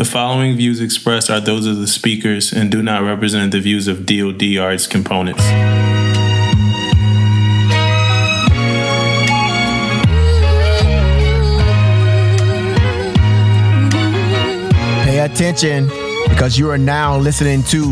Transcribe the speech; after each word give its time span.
The 0.00 0.06
following 0.06 0.56
views 0.56 0.80
expressed 0.80 1.28
are 1.28 1.42
those 1.42 1.66
of 1.66 1.76
the 1.76 1.86
speakers 1.86 2.54
and 2.54 2.70
do 2.70 2.82
not 2.82 3.02
represent 3.02 3.52
the 3.52 3.60
views 3.60 3.86
of 3.86 4.06
DoD 4.06 4.56
or 4.56 4.72
its 4.72 4.86
components. 4.86 5.42
Pay 15.04 15.18
attention 15.18 15.88
because 16.30 16.58
you 16.58 16.70
are 16.70 16.78
now 16.78 17.18
listening 17.18 17.62
to 17.64 17.82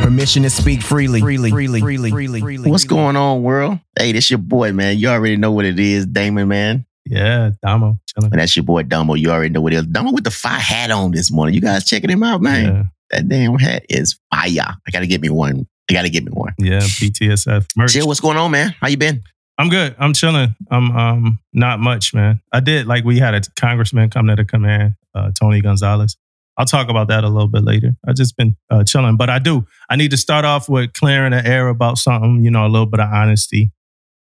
Permission 0.00 0.44
to 0.44 0.48
Speak 0.48 0.80
Freely. 0.80 1.20
Freely, 1.20 1.50
freely, 1.50 1.80
freely, 1.80 2.10
freely, 2.10 2.40
freely. 2.40 2.70
What's 2.70 2.84
going 2.84 3.16
on, 3.16 3.42
world? 3.42 3.78
Hey, 3.98 4.12
this 4.12 4.30
your 4.30 4.38
boy, 4.38 4.72
man. 4.72 4.96
You 4.96 5.08
already 5.08 5.36
know 5.36 5.52
what 5.52 5.66
it 5.66 5.78
is, 5.78 6.06
Damon, 6.06 6.48
man. 6.48 6.86
Yeah, 7.10 7.50
Damo. 7.64 7.98
Chilling. 8.06 8.32
And 8.32 8.40
that's 8.40 8.54
your 8.56 8.64
boy, 8.64 8.82
Dumbo. 8.84 9.18
You 9.18 9.30
already 9.30 9.50
know 9.50 9.60
what 9.60 9.72
it 9.72 9.76
is. 9.76 9.86
Dumbo 9.86 10.12
with 10.12 10.24
the 10.24 10.30
fire 10.30 10.58
hat 10.58 10.90
on 10.90 11.10
this 11.10 11.30
morning. 11.30 11.54
You 11.54 11.60
guys 11.60 11.84
checking 11.84 12.10
him 12.10 12.22
out, 12.22 12.40
man. 12.40 12.64
Yeah, 12.64 12.82
That 13.10 13.28
damn 13.28 13.58
hat 13.58 13.84
is 13.88 14.18
fire. 14.32 14.48
I 14.86 14.90
gotta 14.92 15.06
get 15.06 15.20
me 15.20 15.28
one. 15.30 15.66
I 15.88 15.92
gotta 15.92 16.08
get 16.08 16.24
me 16.24 16.30
one. 16.32 16.54
yeah, 16.58 16.78
PTSF 16.80 17.66
merch. 17.76 17.92
Chill, 17.92 18.06
what's 18.06 18.20
going 18.20 18.36
on, 18.36 18.50
man? 18.52 18.74
How 18.80 18.88
you 18.88 18.96
been? 18.96 19.22
I'm 19.58 19.68
good. 19.68 19.94
I'm 19.98 20.12
chilling. 20.14 20.54
I'm 20.70 20.96
um 20.96 21.38
not 21.52 21.80
much, 21.80 22.14
man. 22.14 22.40
I 22.52 22.60
did 22.60 22.86
like 22.86 23.04
we 23.04 23.18
had 23.18 23.34
a 23.34 23.42
congressman 23.58 24.08
come 24.08 24.28
to 24.28 24.36
the 24.36 24.44
command, 24.44 24.94
uh, 25.14 25.32
Tony 25.38 25.60
Gonzales. 25.60 26.16
I'll 26.56 26.66
talk 26.66 26.88
about 26.90 27.08
that 27.08 27.24
a 27.24 27.28
little 27.28 27.48
bit 27.48 27.64
later. 27.64 27.94
I 28.06 28.12
just 28.12 28.36
been 28.36 28.54
uh, 28.70 28.84
chilling, 28.84 29.16
but 29.16 29.30
I 29.30 29.38
do. 29.38 29.66
I 29.88 29.96
need 29.96 30.10
to 30.10 30.16
start 30.18 30.44
off 30.44 30.68
with 30.68 30.92
clearing 30.92 31.30
the 31.32 31.44
air 31.46 31.68
about 31.68 31.98
something. 31.98 32.44
You 32.44 32.50
know, 32.50 32.66
a 32.66 32.68
little 32.68 32.86
bit 32.86 33.00
of 33.00 33.08
honesty. 33.12 33.70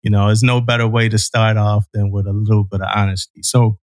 You 0.02 0.10
know, 0.10 0.26
there's 0.26 0.42
no 0.42 0.60
better 0.60 0.86
way 0.86 1.08
to 1.08 1.18
start 1.18 1.56
off 1.56 1.86
than 1.92 2.10
with 2.10 2.26
a 2.26 2.32
little 2.32 2.64
bit 2.64 2.80
of 2.80 2.88
honesty. 2.94 3.42
So, 3.42 3.78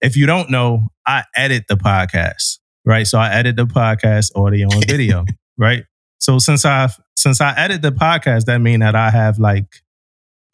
if 0.00 0.16
you 0.16 0.26
don't 0.26 0.50
know, 0.50 0.88
I 1.06 1.24
edit 1.34 1.64
the 1.68 1.74
podcast, 1.76 2.58
right? 2.84 3.06
So 3.06 3.18
I 3.18 3.32
edit 3.32 3.56
the 3.56 3.66
podcast 3.66 4.30
audio 4.36 4.68
and 4.70 4.84
video, 4.88 5.24
right? 5.56 5.84
So 6.20 6.38
since 6.38 6.64
I've 6.64 6.98
since 7.16 7.40
I 7.40 7.52
edit 7.56 7.82
the 7.82 7.90
podcast, 7.90 8.44
that 8.44 8.58
means 8.58 8.80
that 8.80 8.94
I 8.94 9.10
have 9.10 9.38
like 9.38 9.66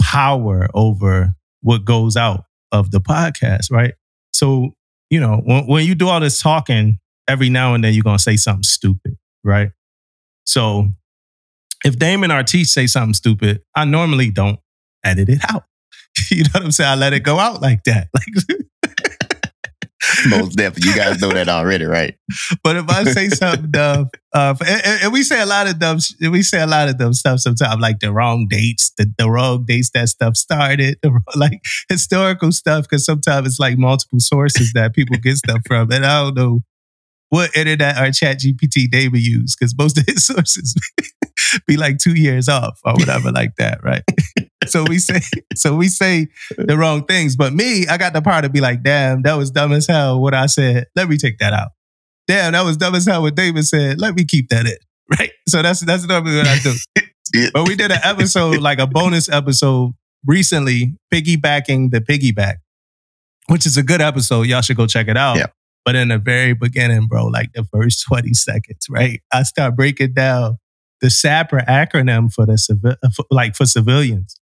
power 0.00 0.68
over 0.74 1.34
what 1.60 1.84
goes 1.84 2.16
out 2.16 2.44
of 2.72 2.90
the 2.90 3.00
podcast, 3.00 3.70
right? 3.70 3.94
So, 4.32 4.70
you 5.10 5.20
know, 5.20 5.42
when, 5.44 5.66
when 5.66 5.86
you 5.86 5.94
do 5.94 6.08
all 6.08 6.20
this 6.20 6.40
talking, 6.40 6.98
every 7.28 7.48
now 7.48 7.74
and 7.74 7.84
then 7.84 7.94
you're 7.94 8.02
going 8.02 8.16
to 8.16 8.22
say 8.22 8.36
something 8.36 8.62
stupid, 8.62 9.16
right? 9.42 9.70
So, 10.44 10.88
if 11.84 11.98
Damon 11.98 12.30
Artis 12.30 12.72
say 12.72 12.86
something 12.86 13.14
stupid, 13.14 13.62
I 13.76 13.84
normally 13.84 14.30
don't 14.30 14.58
edit 15.04 15.28
it 15.28 15.40
out. 15.48 15.64
you 16.30 16.42
know 16.44 16.50
what 16.54 16.64
I'm 16.64 16.72
saying? 16.72 16.90
I 16.90 16.94
let 16.94 17.12
it 17.12 17.20
go 17.20 17.38
out 17.38 17.60
like 17.62 17.84
that. 17.84 18.08
Like, 20.26 20.28
Most 20.28 20.56
definitely. 20.56 20.90
You 20.90 20.96
guys 20.96 21.20
know 21.20 21.30
that 21.30 21.48
already, 21.48 21.86
right? 21.86 22.14
but 22.62 22.76
if 22.76 22.88
I 22.90 23.04
say 23.04 23.28
something 23.30 23.70
dumb, 23.70 24.10
uh, 24.34 24.54
and, 24.66 25.02
and- 25.04 25.12
we 25.12 25.22
say 25.22 25.40
a 25.40 25.46
lot 25.46 25.66
of 25.66 25.78
dumb, 25.78 25.98
we 26.20 26.42
say 26.42 26.60
a 26.60 26.66
lot 26.66 26.88
of 26.88 26.98
dumb 26.98 27.14
stuff 27.14 27.40
sometimes, 27.40 27.80
like 27.80 28.00
the 28.00 28.12
wrong 28.12 28.46
dates, 28.48 28.92
the, 28.98 29.12
the 29.18 29.28
wrong 29.30 29.64
dates 29.66 29.90
that 29.94 30.08
stuff 30.08 30.36
started, 30.36 30.98
wrong- 31.04 31.22
like 31.36 31.60
historical 31.88 32.52
stuff, 32.52 32.84
because 32.84 33.04
sometimes 33.04 33.46
it's 33.46 33.58
like 33.58 33.78
multiple 33.78 34.20
sources 34.20 34.72
that 34.74 34.94
people 34.94 35.16
get 35.16 35.36
stuff 35.36 35.60
from, 35.66 35.90
and 35.90 36.04
I 36.04 36.22
don't 36.22 36.34
know 36.36 36.60
what 37.34 37.56
internet 37.56 37.96
or 37.96 38.04
uh, 38.04 38.08
ChatGPT 38.08 38.90
they 38.90 39.08
would 39.08 39.24
use, 39.24 39.56
because 39.56 39.74
most 39.76 39.98
of 39.98 40.04
his 40.06 40.26
sources 40.26 40.74
be 41.66 41.76
like 41.76 41.98
two 41.98 42.14
years 42.14 42.48
off 42.48 42.78
or 42.84 42.94
whatever 42.94 43.32
like 43.32 43.56
that, 43.56 43.82
right? 43.82 44.02
so 44.66 44.84
we 44.84 44.98
say, 44.98 45.20
so 45.54 45.74
we 45.74 45.88
say 45.88 46.28
the 46.56 46.76
wrong 46.76 47.04
things, 47.04 47.36
but 47.36 47.52
me, 47.52 47.86
I 47.86 47.98
got 47.98 48.12
the 48.12 48.22
power 48.22 48.42
to 48.42 48.48
be 48.48 48.60
like, 48.60 48.82
damn, 48.82 49.22
that 49.22 49.34
was 49.34 49.50
dumb 49.50 49.72
as 49.72 49.86
hell. 49.86 50.20
What 50.20 50.34
I 50.34 50.46
said, 50.46 50.86
let 50.96 51.08
me 51.08 51.16
take 51.16 51.38
that 51.38 51.52
out 51.52 51.68
damn, 52.26 52.52
that 52.52 52.64
was 52.64 52.76
dumb 52.76 52.94
as 52.94 53.06
hell 53.06 53.22
what 53.22 53.34
David 53.34 53.64
said. 53.64 54.00
Let 54.00 54.14
me 54.14 54.24
keep 54.24 54.48
that 54.50 54.66
in. 54.66 54.76
Right. 55.18 55.32
So 55.46 55.60
that's 55.60 55.80
that's 55.80 56.06
normally 56.06 56.38
what 56.38 56.46
I 56.46 56.58
do. 56.60 57.50
But 57.52 57.68
we 57.68 57.76
did 57.76 57.92
an 57.92 57.98
episode, 58.02 58.62
like 58.62 58.78
a 58.78 58.86
bonus 58.86 59.28
episode 59.28 59.92
recently, 60.24 60.96
piggybacking 61.12 61.90
the 61.90 62.00
piggyback, 62.00 62.54
which 63.48 63.66
is 63.66 63.76
a 63.76 63.82
good 63.82 64.00
episode. 64.00 64.46
Y'all 64.46 64.62
should 64.62 64.78
go 64.78 64.86
check 64.86 65.08
it 65.08 65.18
out. 65.18 65.36
Yeah. 65.36 65.48
But 65.84 65.96
in 65.96 66.08
the 66.08 66.18
very 66.18 66.54
beginning, 66.54 67.06
bro, 67.08 67.26
like 67.26 67.52
the 67.52 67.64
first 67.64 68.04
20 68.08 68.32
seconds, 68.34 68.86
right? 68.88 69.20
I 69.32 69.42
start 69.42 69.76
breaking 69.76 70.14
down 70.14 70.58
the 71.00 71.08
SAPR 71.08 71.66
acronym 71.66 72.32
for 72.32 72.46
the 72.46 72.52
civi- 72.54 72.96
for, 73.14 73.24
like 73.30 73.54
for 73.54 73.66
civilians. 73.66 74.40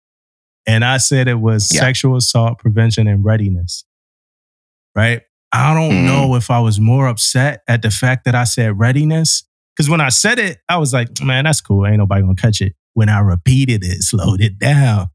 And 0.67 0.85
I 0.85 0.97
said 0.97 1.27
it 1.27 1.39
was 1.41 1.69
Yeah. 1.73 1.81
sexual 1.81 2.15
assault 2.15 2.59
prevention 2.59 3.07
and 3.07 3.23
readiness. 3.25 3.83
Right? 4.95 5.21
I 5.51 5.73
don't 5.73 5.91
Mhm. 5.91 6.05
know 6.05 6.35
if 6.35 6.49
I 6.49 6.59
was 6.59 6.79
more 6.79 7.07
upset 7.07 7.61
at 7.67 7.81
the 7.81 7.91
fact 7.91 8.25
that 8.25 8.35
I 8.35 8.43
said 8.45 8.77
readiness. 8.79 9.43
Because 9.75 9.89
when 9.89 10.01
I 10.01 10.09
said 10.09 10.39
it, 10.39 10.59
I 10.69 10.77
was 10.77 10.93
like, 10.93 11.21
man, 11.21 11.43
that's 11.45 11.61
cool. 11.61 11.85
Ain't 11.85 11.97
nobody 11.97 12.21
gonna 12.21 12.35
catch 12.35 12.61
it. 12.61 12.75
When 12.93 13.09
I 13.09 13.19
repeated 13.19 13.83
it, 13.83 14.03
slowed 14.03 14.39
it 14.41 14.57
down, 14.57 15.09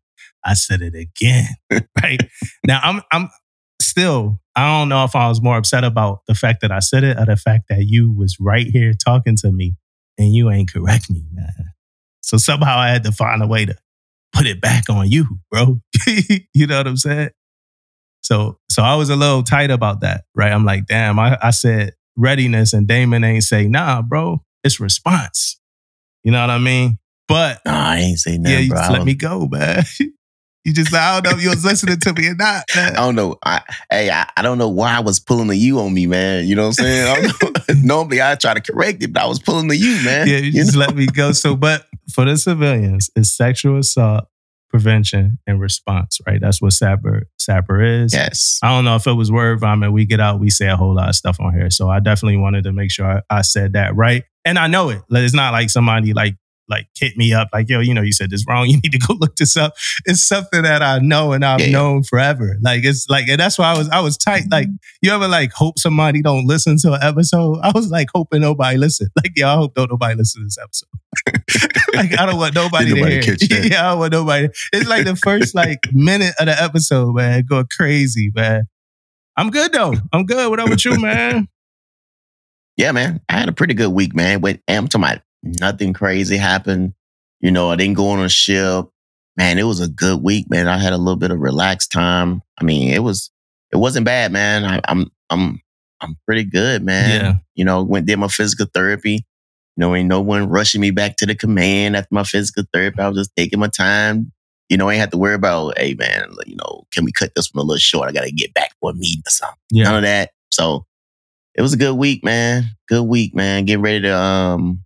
I 0.45 0.53
said 0.55 0.83
it 0.83 0.95
again. 0.95 1.49
right? 2.03 2.21
Now 2.67 2.81
I'm 2.83 3.01
I'm 3.11 3.31
still, 3.81 4.41
I 4.61 4.79
don't 4.79 4.89
know 4.89 5.05
if 5.05 5.17
I 5.17 5.29
was 5.29 5.41
more 5.43 5.57
upset 5.57 5.85
about 5.85 6.21
the 6.27 6.35
fact 6.35 6.61
that 6.61 6.71
I 6.71 6.81
said 6.81 7.05
it 7.05 7.19
or 7.19 7.27
the 7.27 7.37
fact 7.37 7.65
that 7.69 7.85
you 7.87 8.13
was 8.13 8.37
right 8.41 8.67
here 8.67 8.93
talking 8.93 9.37
to 9.37 9.51
me 9.53 9.77
and 10.19 10.35
you 10.35 10.51
ain't 10.51 10.73
correct 10.73 11.11
me, 11.11 11.25
man. 11.33 11.53
So 12.23 12.37
somehow 12.37 12.77
I 12.79 12.89
had 12.91 13.05
to 13.05 13.13
find 13.13 13.43
a 13.43 13.47
way 13.47 13.65
to 13.65 13.77
put 14.33 14.47
it 14.47 14.61
back 14.61 14.89
on 14.89 15.11
you, 15.11 15.27
bro. 15.51 15.81
you 16.55 16.67
know 16.67 16.79
what 16.79 16.87
I'm 16.87 16.97
saying? 16.97 17.31
So 18.23 18.59
so 18.71 18.83
I 18.83 18.97
was 18.97 19.11
a 19.11 19.17
little 19.17 19.43
tight 19.43 19.71
about 19.71 20.01
that, 20.03 20.25
right? 20.35 20.53
I'm 20.53 20.65
like, 20.65 20.87
damn, 20.87 21.19
I, 21.19 21.39
I 21.43 21.51
said 21.51 21.95
readiness 22.17 22.73
and 22.73 22.87
Damon 22.87 23.25
ain't 23.25 23.45
say, 23.45 23.67
nah, 23.67 24.03
bro, 24.03 24.43
it's 24.63 24.79
response. 24.79 25.59
You 26.23 26.33
know 26.33 26.41
what 26.41 26.51
I 26.51 26.59
mean? 26.59 26.99
But 27.27 27.61
Nah, 27.65 27.91
I 27.91 27.97
ain't 27.99 28.19
say 28.19 28.33
yeah, 28.33 28.39
nothing, 28.39 28.63
you 28.65 28.69
bro. 28.71 28.79
just 28.79 28.91
let 28.91 29.05
me 29.05 29.15
go, 29.15 29.47
man. 29.47 29.85
you 30.65 30.73
just 30.75 30.95
I 30.95 31.21
don't 31.21 31.31
know 31.31 31.39
if 31.39 31.43
you 31.43 31.51
was 31.51 31.65
listening 31.65 31.99
to 32.01 32.13
me 32.13 32.29
or 32.29 32.35
not, 32.35 32.65
man. 32.75 32.93
I 32.93 32.97
don't 33.01 33.15
know. 33.15 33.37
I, 33.45 33.63
hey, 33.91 34.11
I, 34.11 34.29
I 34.37 34.43
don't 34.43 34.59
know 34.59 34.69
why 34.69 34.95
I 34.97 35.01
was 35.01 35.19
pulling 35.19 35.47
the 35.49 35.57
you 35.57 35.81
on 35.81 35.95
me, 35.95 36.07
man. 36.07 36.47
You 36.47 36.55
know 36.55 36.69
what 36.69 36.81
I'm 36.81 36.85
saying? 36.85 37.33
I. 37.35 37.75
Normally 37.83 38.21
I 38.21 38.35
try 38.35 38.53
to 38.55 38.61
correct 38.61 39.03
it, 39.03 39.13
but 39.13 39.23
I 39.23 39.27
was 39.27 39.39
pulling 39.39 39.69
the 39.69 39.77
you, 39.77 40.05
man. 40.05 40.27
Yeah, 40.29 40.37
you 40.39 40.47
You 40.47 40.53
just 40.53 40.75
know? 40.75 40.81
let 40.81 40.95
me 40.95 41.07
go. 41.07 41.33
So, 41.33 41.57
but 41.57 41.87
for 42.13 42.25
the 42.25 42.37
civilians, 42.37 43.11
it's 43.17 43.33
sexual 43.35 43.79
assault 43.79 44.25
prevention 44.69 45.39
and 45.47 45.61
response, 45.61 46.19
right? 46.27 46.41
That's 46.41 46.61
what 46.63 46.73
SAPR 46.73 47.23
SAPR 47.41 48.05
is. 48.05 48.13
Yes. 48.15 48.59
I 48.63 48.69
don't 48.69 48.85
know 48.85 48.97
if 48.97 49.07
it 49.07 49.13
was 49.15 49.31
word 49.33 49.61
vomit. 49.61 49.93
We 49.93 50.05
get 50.05 50.21
out, 50.21 50.39
we 50.41 50.51
say 50.51 50.69
a 50.69 50.77
whole 50.77 50.95
lot 50.95 51.09
of 51.09 51.17
stuff 51.17 51.39
on 51.41 51.53
here. 51.55 51.71
So 51.71 51.89
I 51.89 51.99
definitely 52.01 52.37
wanted 52.37 52.65
to 52.65 52.73
make 52.73 52.91
sure 52.91 53.07
I, 53.07 53.39
I 53.39 53.43
said 53.43 53.73
that 53.73 53.97
right. 53.97 54.25
And 54.45 54.59
I 54.59 54.69
know 54.69 54.91
it. 54.91 55.03
It's 55.11 55.35
not 55.35 55.53
like 55.53 55.71
somebody 55.71 56.13
like 56.13 56.37
like 56.71 56.89
hit 56.97 57.17
me 57.17 57.33
up 57.35 57.49
like, 57.53 57.69
yo, 57.69 57.81
you 57.81 57.93
know, 57.93 58.03
you 58.03 58.13
said 58.13 58.31
this 58.31 58.45
wrong. 58.49 58.67
You 58.71 58.77
need 58.77 58.93
to 58.93 58.99
go 58.99 59.15
look 59.15 59.37
this 59.37 59.57
up. 59.57 59.75
It's 60.05 60.23
something 60.23 60.63
that 60.63 60.81
I 60.83 60.99
know 61.01 61.33
and 61.33 61.45
I've 61.45 61.61
Yeah, 61.61 61.67
yeah. 61.67 61.73
known 61.73 62.03
forever. 62.05 62.57
Like 62.63 62.85
it's 62.85 63.09
like, 63.09 63.29
and 63.29 63.41
that's 63.41 63.59
why 63.59 63.73
I 63.73 63.77
was 63.79 63.89
I 63.89 64.01
was 64.01 64.17
tight. 64.17 64.45
Like, 64.51 64.69
mm-hmm. 64.69 64.77
you 65.03 65.11
ever 65.13 65.27
like 65.27 65.53
hope 65.53 65.79
somebody 65.79 66.23
don't 66.23 66.47
listen 66.47 66.77
to 66.79 66.93
an 66.93 67.03
episode? 67.03 67.59
I 67.63 67.73
was 67.75 67.91
like 67.91 68.09
hoping 68.15 68.41
nobody 68.43 68.77
listen. 68.79 69.09
Like, 69.17 69.33
yeah, 69.37 69.53
I 69.53 69.57
hope 69.57 69.75
don't 69.75 69.91
nobody 69.91 70.15
listen 70.15 70.41
to 70.43 70.47
this 70.47 70.57
episode. 70.59 70.89
like, 71.95 72.19
I 72.19 72.25
don't 72.27 72.39
want 72.39 72.55
nobody 72.55 72.87
Did 72.87 72.95
to 72.95 72.97
nobody 73.01 73.15
hear. 73.15 73.23
catch 73.23 73.43
it. 73.43 73.49
that? 73.51 73.71
Yeah, 73.71 73.87
I 73.87 73.91
don't 73.91 73.99
want 73.99 74.13
nobody. 74.13 74.49
It's 74.73 74.89
like 74.89 75.05
the 75.05 75.17
first 75.17 75.55
like 75.55 75.81
minute 75.93 76.35
of 76.39 76.47
the 76.47 76.63
episode, 76.63 77.15
man, 77.15 77.45
going 77.49 77.67
crazy, 77.77 78.31
man. 78.35 78.65
I'm 79.37 79.51
good 79.51 79.73
though. 79.73 79.95
I'm 80.13 80.25
good. 80.25 80.49
What 80.49 80.61
up 80.61 80.69
with 80.69 80.85
you, 80.85 80.99
man? 81.01 81.49
Yeah, 82.77 82.93
man. 82.93 83.21
I 83.29 83.39
had 83.39 83.49
a 83.49 83.53
pretty 83.53 83.75
good 83.75 83.91
week, 83.91 84.15
man. 84.15 84.41
With 84.41 84.61
I'm 84.69 84.89
talking 84.89 85.05
about 85.05 85.23
nothing 85.43 85.93
crazy 85.93 86.37
happened. 86.37 86.95
You 87.41 87.51
know, 87.51 87.71
I 87.71 87.77
didn't 87.77 87.95
go 87.97 88.09
on 88.09 88.21
a 88.21 88.29
ship. 88.29 88.87
Man, 89.37 89.59
it 89.59 89.63
was 89.63 89.81
a 89.81 89.89
good 89.89 90.23
week, 90.23 90.51
man. 90.51 90.69
I 90.69 90.79
had 90.79 90.93
a 90.93 90.99
little 90.99 91.17
bit 91.17 91.31
of 91.31 91.39
relaxed 91.39 91.91
time. 91.93 92.43
I 92.61 92.65
mean, 92.65 92.93
it 92.93 93.03
was 93.03 93.31
it 93.73 93.77
wasn't 93.77 94.05
bad, 94.05 94.33
man. 94.33 94.65
I, 94.65 94.81
I'm 94.87 95.11
I'm 95.31 95.61
I'm 96.01 96.17
pretty 96.27 96.45
good, 96.45 96.83
man. 96.83 97.21
Yeah. 97.21 97.35
You 97.55 97.65
know, 97.65 97.83
went 97.83 98.07
did 98.07 98.19
my 98.19 98.29
physical 98.29 98.67
therapy. 98.73 99.25
You 99.77 99.81
know, 99.87 99.95
ain't 99.95 100.09
no 100.09 100.21
one 100.21 100.49
rushing 100.49 100.81
me 100.81 100.91
back 100.91 101.17
to 101.19 101.27
the 101.27 101.35
command 101.35 101.97
after 101.97 102.09
my 102.15 102.25
physical 102.25 102.65
therapy. 102.73 103.01
I 103.01 103.09
was 103.09 103.17
just 103.17 103.37
taking 103.37 103.61
my 103.61 103.69
time. 103.69 104.33
You 104.69 104.77
know, 104.77 104.89
I 104.89 104.93
ain't 104.95 105.01
have 105.01 105.11
to 105.11 105.19
worry 105.19 105.35
about, 105.35 105.79
hey 105.79 105.95
man, 105.95 106.29
you 106.47 106.57
know, 106.57 106.87
can 106.93 107.05
we 107.05 107.13
cut 107.13 107.33
this 107.35 107.53
one 107.53 107.63
a 107.65 107.67
little 107.67 107.79
short? 107.79 108.09
I 108.09 108.13
gotta 108.13 108.31
get 108.31 108.53
back 108.53 108.73
for 108.81 108.91
a 108.91 108.95
meeting 108.95 109.23
or 109.27 109.31
something 109.31 109.57
Yeah. 109.71 109.85
none 109.85 109.97
of 109.97 110.03
that. 110.03 110.31
So 110.51 110.87
it 111.55 111.63
was 111.63 111.73
a 111.73 111.79
good 111.79 111.95
week, 111.95 112.25
man. 112.25 112.65
Good 112.89 113.05
week, 113.05 113.35
man. 113.35 113.65
Getting 113.65 113.83
ready 113.83 114.03
to 114.03 114.15
um 114.17 114.85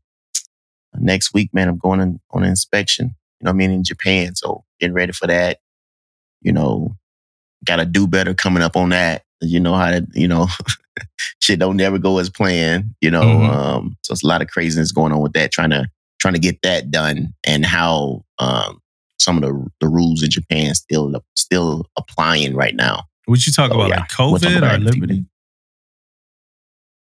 next 0.98 1.34
week, 1.34 1.50
man. 1.52 1.68
I'm 1.68 1.78
going 1.78 2.00
on, 2.00 2.20
on 2.30 2.42
an 2.44 2.50
inspection. 2.50 3.14
You 3.40 3.44
know, 3.46 3.50
what 3.50 3.54
I 3.54 3.58
mean 3.58 3.70
in 3.70 3.84
Japan. 3.84 4.34
So 4.34 4.64
getting 4.80 4.94
ready 4.94 5.12
for 5.12 5.26
that. 5.26 5.58
You 6.42 6.52
know, 6.52 6.96
gotta 7.64 7.84
do 7.86 8.06
better 8.06 8.34
coming 8.34 8.62
up 8.62 8.76
on 8.76 8.90
that. 8.90 9.22
You 9.40 9.60
know 9.60 9.74
how 9.74 9.90
to, 9.90 10.06
you 10.14 10.28
know, 10.28 10.46
shit 11.40 11.58
don't 11.58 11.76
never 11.76 11.98
go 11.98 12.18
as 12.18 12.30
planned. 12.30 12.94
You 13.00 13.10
know, 13.10 13.22
Mhm. 13.22 13.48
um, 13.50 13.96
so 14.02 14.12
it's 14.12 14.22
a 14.22 14.26
lot 14.26 14.42
of 14.42 14.48
craziness 14.48 14.92
going 14.92 15.12
on 15.12 15.20
with 15.20 15.32
that. 15.34 15.52
Trying 15.52 15.70
to 15.70 15.86
trying 16.20 16.34
to 16.34 16.40
get 16.40 16.58
that 16.62 16.90
done 16.90 17.34
and 17.44 17.64
how 17.66 18.24
um 18.38 18.80
some 19.18 19.36
of 19.36 19.42
the 19.42 19.66
the 19.80 19.88
rules 19.88 20.22
in 20.22 20.30
Japan 20.30 20.74
still 20.74 21.12
still 21.36 21.86
applying 21.96 22.54
right 22.54 22.74
now. 22.74 23.04
What 23.26 23.46
you 23.46 23.52
talk 23.52 23.70
Oh, 23.70 23.76
about, 23.76 23.88
yeah. 23.88 24.00
like 24.00 24.18
We'll 24.18 24.38
COVID 24.38 24.58
about 24.58 24.74
or 24.76 24.78
Liberty? 24.80 25.24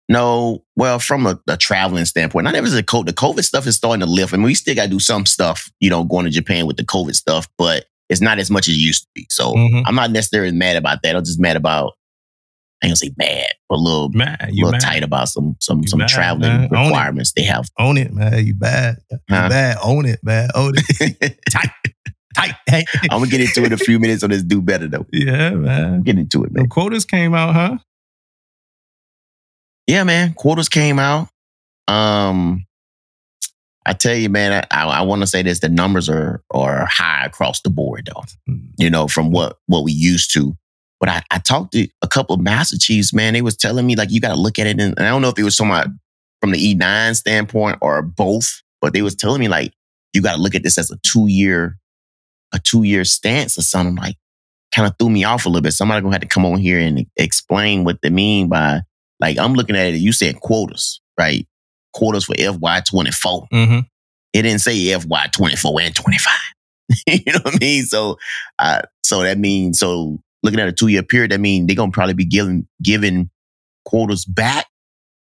No, 0.08 0.62
well, 0.76 0.98
from 0.98 1.26
a, 1.26 1.40
a 1.48 1.56
traveling 1.56 2.04
standpoint, 2.04 2.44
not 2.44 2.52
the 2.52 2.60
COVID. 2.60 3.06
The 3.06 3.12
COVID 3.14 3.42
stuff 3.44 3.66
is 3.66 3.76
starting 3.76 4.00
to 4.00 4.06
lift. 4.06 4.34
I 4.34 4.36
mean, 4.36 4.44
we 4.44 4.54
still 4.54 4.74
got 4.74 4.84
to 4.84 4.90
do 4.90 5.00
some 5.00 5.24
stuff, 5.24 5.70
you 5.80 5.88
know, 5.88 6.04
going 6.04 6.24
to 6.26 6.30
Japan 6.30 6.66
with 6.66 6.76
the 6.76 6.84
COVID 6.84 7.14
stuff, 7.14 7.48
but 7.56 7.86
it's 8.10 8.20
not 8.20 8.38
as 8.38 8.50
much 8.50 8.68
as 8.68 8.74
it 8.74 8.78
used 8.78 9.04
to 9.04 9.08
be. 9.14 9.26
So 9.30 9.54
Mhm. 9.54 9.82
I'm 9.86 9.94
not 9.94 10.10
necessarily 10.10 10.52
mad 10.52 10.76
about 10.76 11.02
that. 11.02 11.16
I'm 11.16 11.24
just 11.24 11.40
mad 11.40 11.56
about. 11.56 11.94
I 12.82 12.86
ain't 12.86 12.90
gonna 12.90 12.96
say 12.96 13.12
mad, 13.16 13.46
but 13.70 13.76
a 13.76 13.80
little, 13.80 14.10
Mad, 14.10 14.50
you 14.52 14.64
little 14.66 14.72
mad. 14.72 14.80
tight 14.82 15.02
about 15.02 15.30
some 15.30 15.56
some 15.60 15.80
You 15.80 15.88
some 15.88 16.00
traveling 16.06 16.50
man. 16.50 16.68
Requirements 16.68 17.32
they 17.34 17.44
have. 17.44 17.66
Own 17.78 17.96
it, 17.96 18.12
man. 18.12 18.44
You 18.46 18.52
bad. 18.54 18.98
You 19.10 19.18
Huh? 19.30 19.48
bad. 19.48 19.78
Own 19.82 20.04
it, 20.04 20.20
man. 20.22 20.50
Own 20.54 20.74
it. 20.76 21.38
tight. 21.50 21.70
Tight. 22.36 22.54
I'm 23.10 23.20
gonna 23.20 23.28
get 23.28 23.40
into 23.40 23.62
it 23.62 23.66
in 23.68 23.72
a 23.72 23.78
few 23.78 23.98
minutes 23.98 24.22
on 24.22 24.28
this 24.30 24.42
do 24.42 24.60
better 24.60 24.86
though. 24.86 25.06
Yeah, 25.12 25.50
man. 25.52 26.02
Get 26.02 26.18
into 26.18 26.44
it, 26.44 26.52
The 26.52 26.60
man. 26.60 26.68
quotas 26.68 27.06
came 27.06 27.32
out, 27.32 27.54
huh? 27.54 27.78
Yeah, 29.86 30.04
man. 30.04 30.34
Quarters 30.34 30.68
came 30.68 30.98
out. 30.98 31.28
Um, 31.88 32.66
I 33.86 33.92
tell 33.92 34.14
you, 34.14 34.30
man, 34.30 34.66
I, 34.70 34.84
I, 34.84 35.02
want 35.02 35.20
to 35.20 35.26
say 35.26 35.42
this: 35.42 35.60
the 35.60 35.68
numbers 35.68 36.08
are 36.08 36.42
are 36.50 36.86
high 36.86 37.26
across 37.26 37.60
the 37.60 37.70
board, 37.70 38.10
though. 38.12 38.22
You 38.78 38.88
know, 38.88 39.08
from 39.08 39.30
what 39.30 39.58
what 39.66 39.84
we 39.84 39.92
used 39.92 40.32
to. 40.34 40.56
But 41.00 41.08
I, 41.10 41.22
I 41.30 41.38
talked 41.38 41.72
to 41.72 41.86
a 42.00 42.08
couple 42.08 42.34
of 42.34 42.40
Master 42.40 42.78
Chiefs, 42.78 43.12
man. 43.12 43.34
They 43.34 43.42
was 43.42 43.56
telling 43.56 43.86
me 43.86 43.94
like 43.94 44.10
you 44.10 44.20
got 44.20 44.34
to 44.34 44.40
look 44.40 44.58
at 44.58 44.66
it, 44.66 44.80
and, 44.80 44.94
and 44.96 45.06
I 45.06 45.10
don't 45.10 45.20
know 45.20 45.28
if 45.28 45.38
it 45.38 45.44
was 45.44 45.56
somewhat 45.56 45.88
from 46.40 46.52
the 46.52 46.74
E9 46.74 47.16
standpoint 47.16 47.78
or 47.82 48.00
both, 48.00 48.62
but 48.80 48.94
they 48.94 49.02
was 49.02 49.14
telling 49.14 49.40
me 49.40 49.48
like 49.48 49.74
you 50.14 50.22
got 50.22 50.36
to 50.36 50.40
look 50.40 50.54
at 50.54 50.62
this 50.62 50.78
as 50.78 50.90
a 50.90 50.98
two 51.02 51.26
year 51.26 51.76
a 52.54 52.58
two 52.58 52.84
year 52.84 53.04
stance 53.04 53.58
or 53.58 53.62
something. 53.62 53.96
Like, 53.96 54.16
kind 54.74 54.88
of 54.88 54.94
threw 54.98 55.10
me 55.10 55.24
off 55.24 55.44
a 55.44 55.48
little 55.48 55.62
bit. 55.62 55.72
Somebody 55.72 56.00
gonna 56.00 56.14
have 56.14 56.22
to 56.22 56.28
come 56.28 56.46
on 56.46 56.58
here 56.58 56.78
and 56.78 57.06
explain 57.16 57.84
what 57.84 58.00
they 58.00 58.10
mean 58.10 58.48
by 58.48 58.80
like 59.20 59.38
I'm 59.38 59.54
looking 59.54 59.76
at 59.76 59.86
it. 59.86 59.96
You 59.96 60.12
said 60.12 60.40
quotas, 60.40 61.00
right? 61.18 61.46
Quotas 61.92 62.24
for 62.24 62.34
FY 62.36 62.80
twenty 62.80 63.10
four. 63.10 63.46
Mm-hmm. 63.52 63.80
It 64.32 64.42
didn't 64.42 64.60
say 64.60 64.98
FY 64.98 65.26
twenty 65.32 65.56
four 65.56 65.80
and 65.80 65.94
twenty 65.94 66.18
five. 66.18 66.34
you 67.06 67.32
know 67.32 67.40
what 67.42 67.54
I 67.54 67.58
mean? 67.58 67.84
So, 67.84 68.18
uh, 68.58 68.82
so 69.02 69.22
that 69.22 69.38
means 69.38 69.78
so 69.78 70.18
looking 70.42 70.60
at 70.60 70.68
a 70.68 70.72
two 70.72 70.88
year 70.88 71.02
period, 71.02 71.30
that 71.30 71.40
means 71.40 71.66
they're 71.66 71.76
gonna 71.76 71.92
probably 71.92 72.14
be 72.14 72.24
giving 72.24 72.66
giving 72.82 73.30
quotas 73.84 74.24
back. 74.24 74.66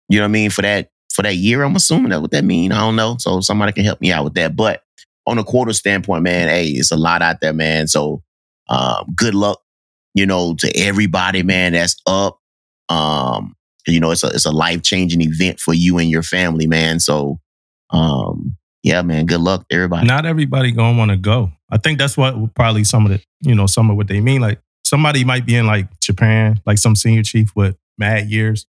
You 0.08 0.18
know 0.18 0.24
what 0.24 0.30
I 0.30 0.32
mean 0.32 0.50
for 0.50 0.62
that 0.62 0.90
for 1.12 1.22
that 1.22 1.36
year? 1.36 1.62
I'm 1.62 1.76
assuming 1.76 2.10
that 2.10 2.20
what 2.20 2.30
that 2.32 2.44
mean. 2.44 2.72
I 2.72 2.80
don't 2.80 2.96
know. 2.96 3.16
So 3.18 3.40
somebody 3.40 3.72
can 3.72 3.84
help 3.84 4.00
me 4.00 4.12
out 4.12 4.24
with 4.24 4.34
that. 4.34 4.56
But 4.56 4.82
on 5.26 5.38
a 5.38 5.44
quota 5.44 5.74
standpoint, 5.74 6.22
man, 6.22 6.48
hey, 6.48 6.68
it's 6.68 6.90
a 6.90 6.96
lot 6.96 7.22
out 7.22 7.40
there, 7.40 7.52
man. 7.52 7.86
So 7.86 8.22
um, 8.68 9.06
good 9.14 9.34
luck, 9.34 9.60
you 10.14 10.26
know, 10.26 10.54
to 10.54 10.76
everybody, 10.76 11.42
man. 11.42 11.72
That's 11.72 12.00
up. 12.06 12.38
Um, 12.88 13.54
you 13.86 14.00
know, 14.00 14.10
it's 14.10 14.24
a 14.24 14.28
it's 14.28 14.44
a 14.46 14.50
life 14.50 14.82
changing 14.82 15.20
event 15.22 15.60
for 15.60 15.72
you 15.74 15.98
and 15.98 16.10
your 16.10 16.22
family, 16.22 16.66
man. 16.66 17.00
So, 17.00 17.38
um, 17.90 18.56
yeah, 18.82 19.02
man, 19.02 19.26
good 19.26 19.40
luck, 19.40 19.64
everybody. 19.70 20.06
Not 20.06 20.26
everybody 20.26 20.72
gonna 20.72 20.96
want 20.98 21.10
to 21.10 21.16
go. 21.16 21.52
I 21.70 21.78
think 21.78 21.98
that's 21.98 22.16
what 22.16 22.54
probably 22.54 22.84
some 22.84 23.04
of 23.06 23.12
the, 23.12 23.22
you 23.40 23.54
know, 23.54 23.66
some 23.66 23.90
of 23.90 23.96
what 23.96 24.08
they 24.08 24.20
mean. 24.20 24.40
Like 24.40 24.60
somebody 24.84 25.24
might 25.24 25.46
be 25.46 25.54
in 25.54 25.66
like 25.66 25.98
Japan, 26.00 26.60
like 26.66 26.78
some 26.78 26.96
senior 26.96 27.22
chief 27.22 27.50
with 27.54 27.76
mad 27.98 28.30
years, 28.30 28.66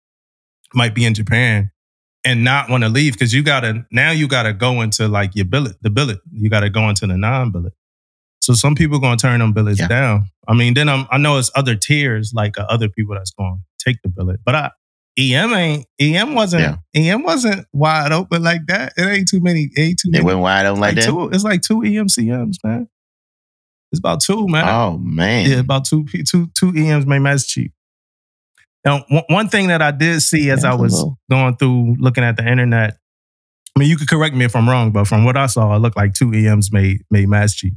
might 0.74 0.96
be 0.96 1.06
in 1.06 1.14
Japan 1.14 1.72
and 2.26 2.44
not 2.44 2.70
want 2.70 2.84
to 2.84 2.90
leave 2.90 3.14
because 3.14 3.34
you 3.34 3.44
gotta 3.44 3.86
now 3.92 4.12
you 4.12 4.28
gotta 4.28 4.54
go 4.54 4.82
into 4.82 5.08
like 5.08 5.36
your 5.36 5.46
billet, 5.46 5.76
the 5.82 5.90
billet. 5.90 6.20
You 6.32 6.50
gotta 6.50 6.70
go 6.70 6.90
into 6.90 7.08
the 7.08 7.18
non-billet. 7.18 7.74
So 8.42 8.54
some 8.54 8.76
people 8.76 9.00
gonna 9.00 9.18
turn 9.18 9.40
them 9.40 9.54
billets 9.54 9.80
Yeah. 9.80 9.88
down. 9.88 10.26
I 10.48 10.54
mean, 10.54 10.74
then 10.74 10.88
I'm, 10.90 11.06
I 11.12 11.18
know 11.18 11.38
it's 11.38 11.52
other 11.56 11.76
tiers 11.76 12.32
like 12.34 12.58
uh, 12.58 12.66
other 12.70 12.88
people 12.88 13.16
that's 13.16 13.32
gonna 13.32 13.58
take 13.80 13.98
the 14.04 14.10
billet, 14.10 14.40
but 14.46 14.56
I. 14.56 14.72
EM 15.20 15.54
ain't 15.54 15.86
EM 16.00 16.36
wasn't 16.36 16.62
EM 16.96 17.24
wasn't 17.24 17.66
wide 17.74 18.12
open 18.12 18.44
like 18.44 18.62
that. 18.68 18.94
It 18.98 19.02
ain't 19.06 19.28
too 19.28 19.40
many. 19.42 19.70
It 19.76 19.80
ain't 19.82 20.00
too 20.00 20.12
many 20.12 20.24
went 20.24 20.40
wide 20.40 20.66
open 20.66 20.80
like 20.82 20.96
like 20.96 21.06
that. 21.06 21.12
two, 21.12 21.30
it's 21.30 21.44
like 21.44 21.62
two 21.62 21.80
EMCMs, 21.82 22.58
man. 22.64 22.88
It's 23.92 24.00
about 24.00 24.20
two, 24.22 24.48
man. 24.48 24.66
Oh 24.68 24.98
man, 24.98 25.50
Yeah, 25.50 25.60
about 25.60 25.86
two 25.86 26.06
two 26.06 26.48
two 26.54 26.74
EMs 26.76 27.06
made 27.08 27.20
Master 27.20 27.48
Chief. 27.48 27.72
Now, 28.86 29.06
one- 29.10 29.24
one 29.30 29.50
thing 29.50 29.68
that 29.68 29.82
I 29.82 29.92
did 29.92 30.22
see 30.22 30.50
as 30.52 30.64
Yeah, 30.64 30.72
I 30.72 30.76
was 30.76 31.04
going 31.32 31.56
through 31.58 31.96
looking 32.00 32.24
at 32.24 32.38
the 32.38 32.48
internet, 32.48 32.98
I 33.76 33.80
mean, 33.80 33.90
you 33.90 33.98
could 33.98 34.08
correct 34.10 34.36
me 34.36 34.46
if 34.46 34.56
I'm 34.56 34.70
wrong, 34.70 34.92
but 34.92 35.06
from 35.08 35.26
what 35.26 35.36
I 35.38 35.48
saw, 35.48 35.76
it 35.76 35.80
looked 35.80 35.98
like 35.98 36.14
two 36.14 36.32
EMs 36.34 36.72
made 36.72 37.02
made 37.10 37.28
Master 37.28 37.68
Chief. 37.70 37.74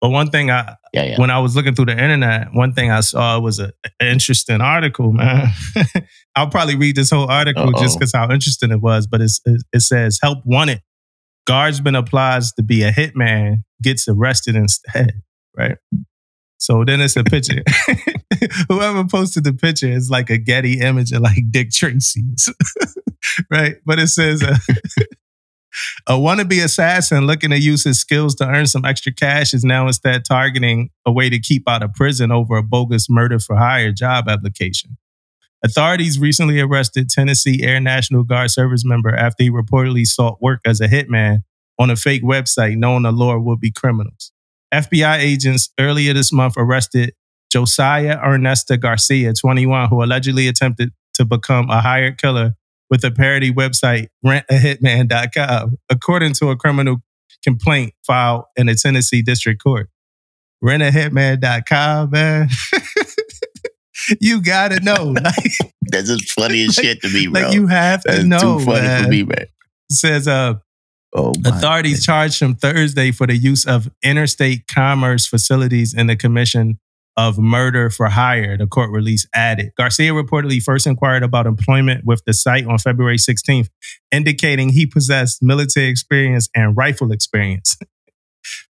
But 0.00 0.10
one 0.10 0.30
thing 0.30 0.50
I 0.50 0.76
yeah, 0.92 1.04
yeah. 1.04 1.20
when 1.20 1.30
I 1.30 1.38
was 1.38 1.56
looking 1.56 1.74
through 1.74 1.86
the 1.86 1.92
internet, 1.92 2.48
one 2.52 2.72
thing 2.74 2.90
I 2.90 3.00
saw 3.00 3.38
was 3.40 3.58
a- 3.58 3.72
an 4.00 4.08
interesting 4.08 4.60
article, 4.60 5.12
man. 5.12 5.48
I'll 6.36 6.50
probably 6.50 6.76
read 6.76 6.96
this 6.96 7.10
whole 7.10 7.30
article 7.30 7.72
just 7.72 7.96
Uh-oh. 7.96 7.98
because 7.98 8.12
how 8.12 8.30
interesting 8.30 8.70
it 8.70 8.80
was. 8.80 9.06
But 9.06 9.22
it's, 9.22 9.40
it, 9.46 9.62
it 9.72 9.80
says, 9.80 10.18
"Help 10.22 10.38
wanted. 10.44 10.82
Guardsman 11.46 11.94
applies 11.94 12.52
to 12.54 12.62
be 12.62 12.82
a 12.82 12.92
hitman, 12.92 13.62
gets 13.82 14.06
arrested 14.06 14.54
instead." 14.54 15.22
Right. 15.56 15.78
So 16.58 16.84
then 16.84 17.00
it's 17.00 17.16
a 17.16 17.24
picture. 17.24 17.62
Whoever 18.68 19.04
posted 19.06 19.44
the 19.44 19.54
picture 19.54 19.88
is 19.88 20.10
like 20.10 20.28
a 20.30 20.36
Getty 20.38 20.80
image 20.80 21.12
of 21.12 21.22
like 21.22 21.50
Dick 21.50 21.70
Tracy, 21.70 22.24
right? 23.50 23.76
But 23.86 23.98
it 23.98 24.08
says. 24.08 24.42
Uh, 24.42 24.56
a 26.06 26.12
wannabe 26.12 26.62
assassin 26.62 27.26
looking 27.26 27.50
to 27.50 27.58
use 27.58 27.84
his 27.84 28.00
skills 28.00 28.34
to 28.36 28.46
earn 28.46 28.66
some 28.66 28.84
extra 28.84 29.12
cash 29.12 29.54
is 29.54 29.64
now 29.64 29.86
instead 29.86 30.24
targeting 30.24 30.90
a 31.04 31.12
way 31.12 31.28
to 31.28 31.38
keep 31.38 31.68
out 31.68 31.82
of 31.82 31.92
prison 31.94 32.30
over 32.30 32.56
a 32.56 32.62
bogus 32.62 33.08
murder 33.08 33.38
for 33.38 33.56
hire 33.56 33.92
job 33.92 34.28
application. 34.28 34.96
Authorities 35.64 36.18
recently 36.18 36.60
arrested 36.60 37.08
Tennessee 37.08 37.62
Air 37.62 37.80
National 37.80 38.22
Guard 38.22 38.50
service 38.50 38.84
member 38.84 39.14
after 39.14 39.44
he 39.44 39.50
reportedly 39.50 40.06
sought 40.06 40.40
work 40.40 40.60
as 40.64 40.80
a 40.80 40.88
hitman 40.88 41.38
on 41.78 41.90
a 41.90 41.96
fake 41.96 42.22
website 42.22 42.76
known 42.76 43.02
to 43.02 43.10
lure 43.10 43.40
would 43.40 43.60
be 43.60 43.70
criminals. 43.70 44.32
FBI 44.72 45.18
agents 45.18 45.70
earlier 45.78 46.12
this 46.12 46.32
month 46.32 46.54
arrested 46.56 47.14
Josiah 47.50 48.18
Ernesto 48.22 48.76
Garcia, 48.76 49.32
21, 49.32 49.88
who 49.88 50.02
allegedly 50.02 50.48
attempted 50.48 50.90
to 51.14 51.24
become 51.24 51.70
a 51.70 51.80
hired 51.80 52.18
killer 52.18 52.54
with 52.90 53.04
a 53.04 53.10
parody 53.10 53.52
website, 53.52 54.08
rentahitman.com, 54.24 55.76
according 55.90 56.32
to 56.34 56.50
a 56.50 56.56
criminal 56.56 56.96
complaint 57.42 57.92
filed 58.06 58.44
in 58.56 58.66
the 58.66 58.74
Tennessee 58.74 59.22
District 59.22 59.62
Court. 59.62 59.88
Rentahitman.com, 60.64 62.10
man. 62.10 62.48
you 64.20 64.40
gotta 64.42 64.80
know. 64.80 65.14
Like, 65.22 65.52
That's 65.90 66.08
just 66.08 66.30
funny 66.32 66.64
as 66.64 66.74
shit 66.74 67.00
to 67.02 67.08
me, 67.08 67.26
bro. 67.32 67.42
like 67.42 67.54
you 67.54 67.66
have 67.68 68.02
That's 68.04 68.18
to 68.20 68.26
know. 68.26 68.58
too 68.58 68.64
funny 68.64 68.80
man. 68.86 69.04
for 69.04 69.10
me, 69.10 69.22
man. 69.24 69.38
It 69.40 69.50
says 69.92 70.26
uh 70.28 70.54
Oh, 71.14 71.32
Authorities 71.46 72.04
charged 72.04 72.42
him 72.42 72.56
Thursday 72.56 73.10
for 73.10 73.26
the 73.26 73.36
use 73.36 73.64
of 73.64 73.88
interstate 74.02 74.66
commerce 74.66 75.26
facilities 75.26 75.94
in 75.94 76.08
the 76.08 76.16
commission 76.16 76.78
of 77.16 77.38
murder 77.38 77.88
for 77.90 78.08
hire, 78.08 78.56
the 78.58 78.66
court 78.66 78.90
release 78.90 79.26
added. 79.34 79.72
Garcia 79.76 80.12
reportedly 80.12 80.62
first 80.62 80.86
inquired 80.86 81.22
about 81.22 81.46
employment 81.46 82.04
with 82.04 82.22
the 82.26 82.34
site 82.34 82.66
on 82.66 82.78
February 82.78 83.16
16th, 83.16 83.68
indicating 84.12 84.68
he 84.70 84.84
possessed 84.86 85.42
military 85.42 85.86
experience 85.86 86.48
and 86.54 86.76
rifle 86.76 87.12
experience. 87.12 87.76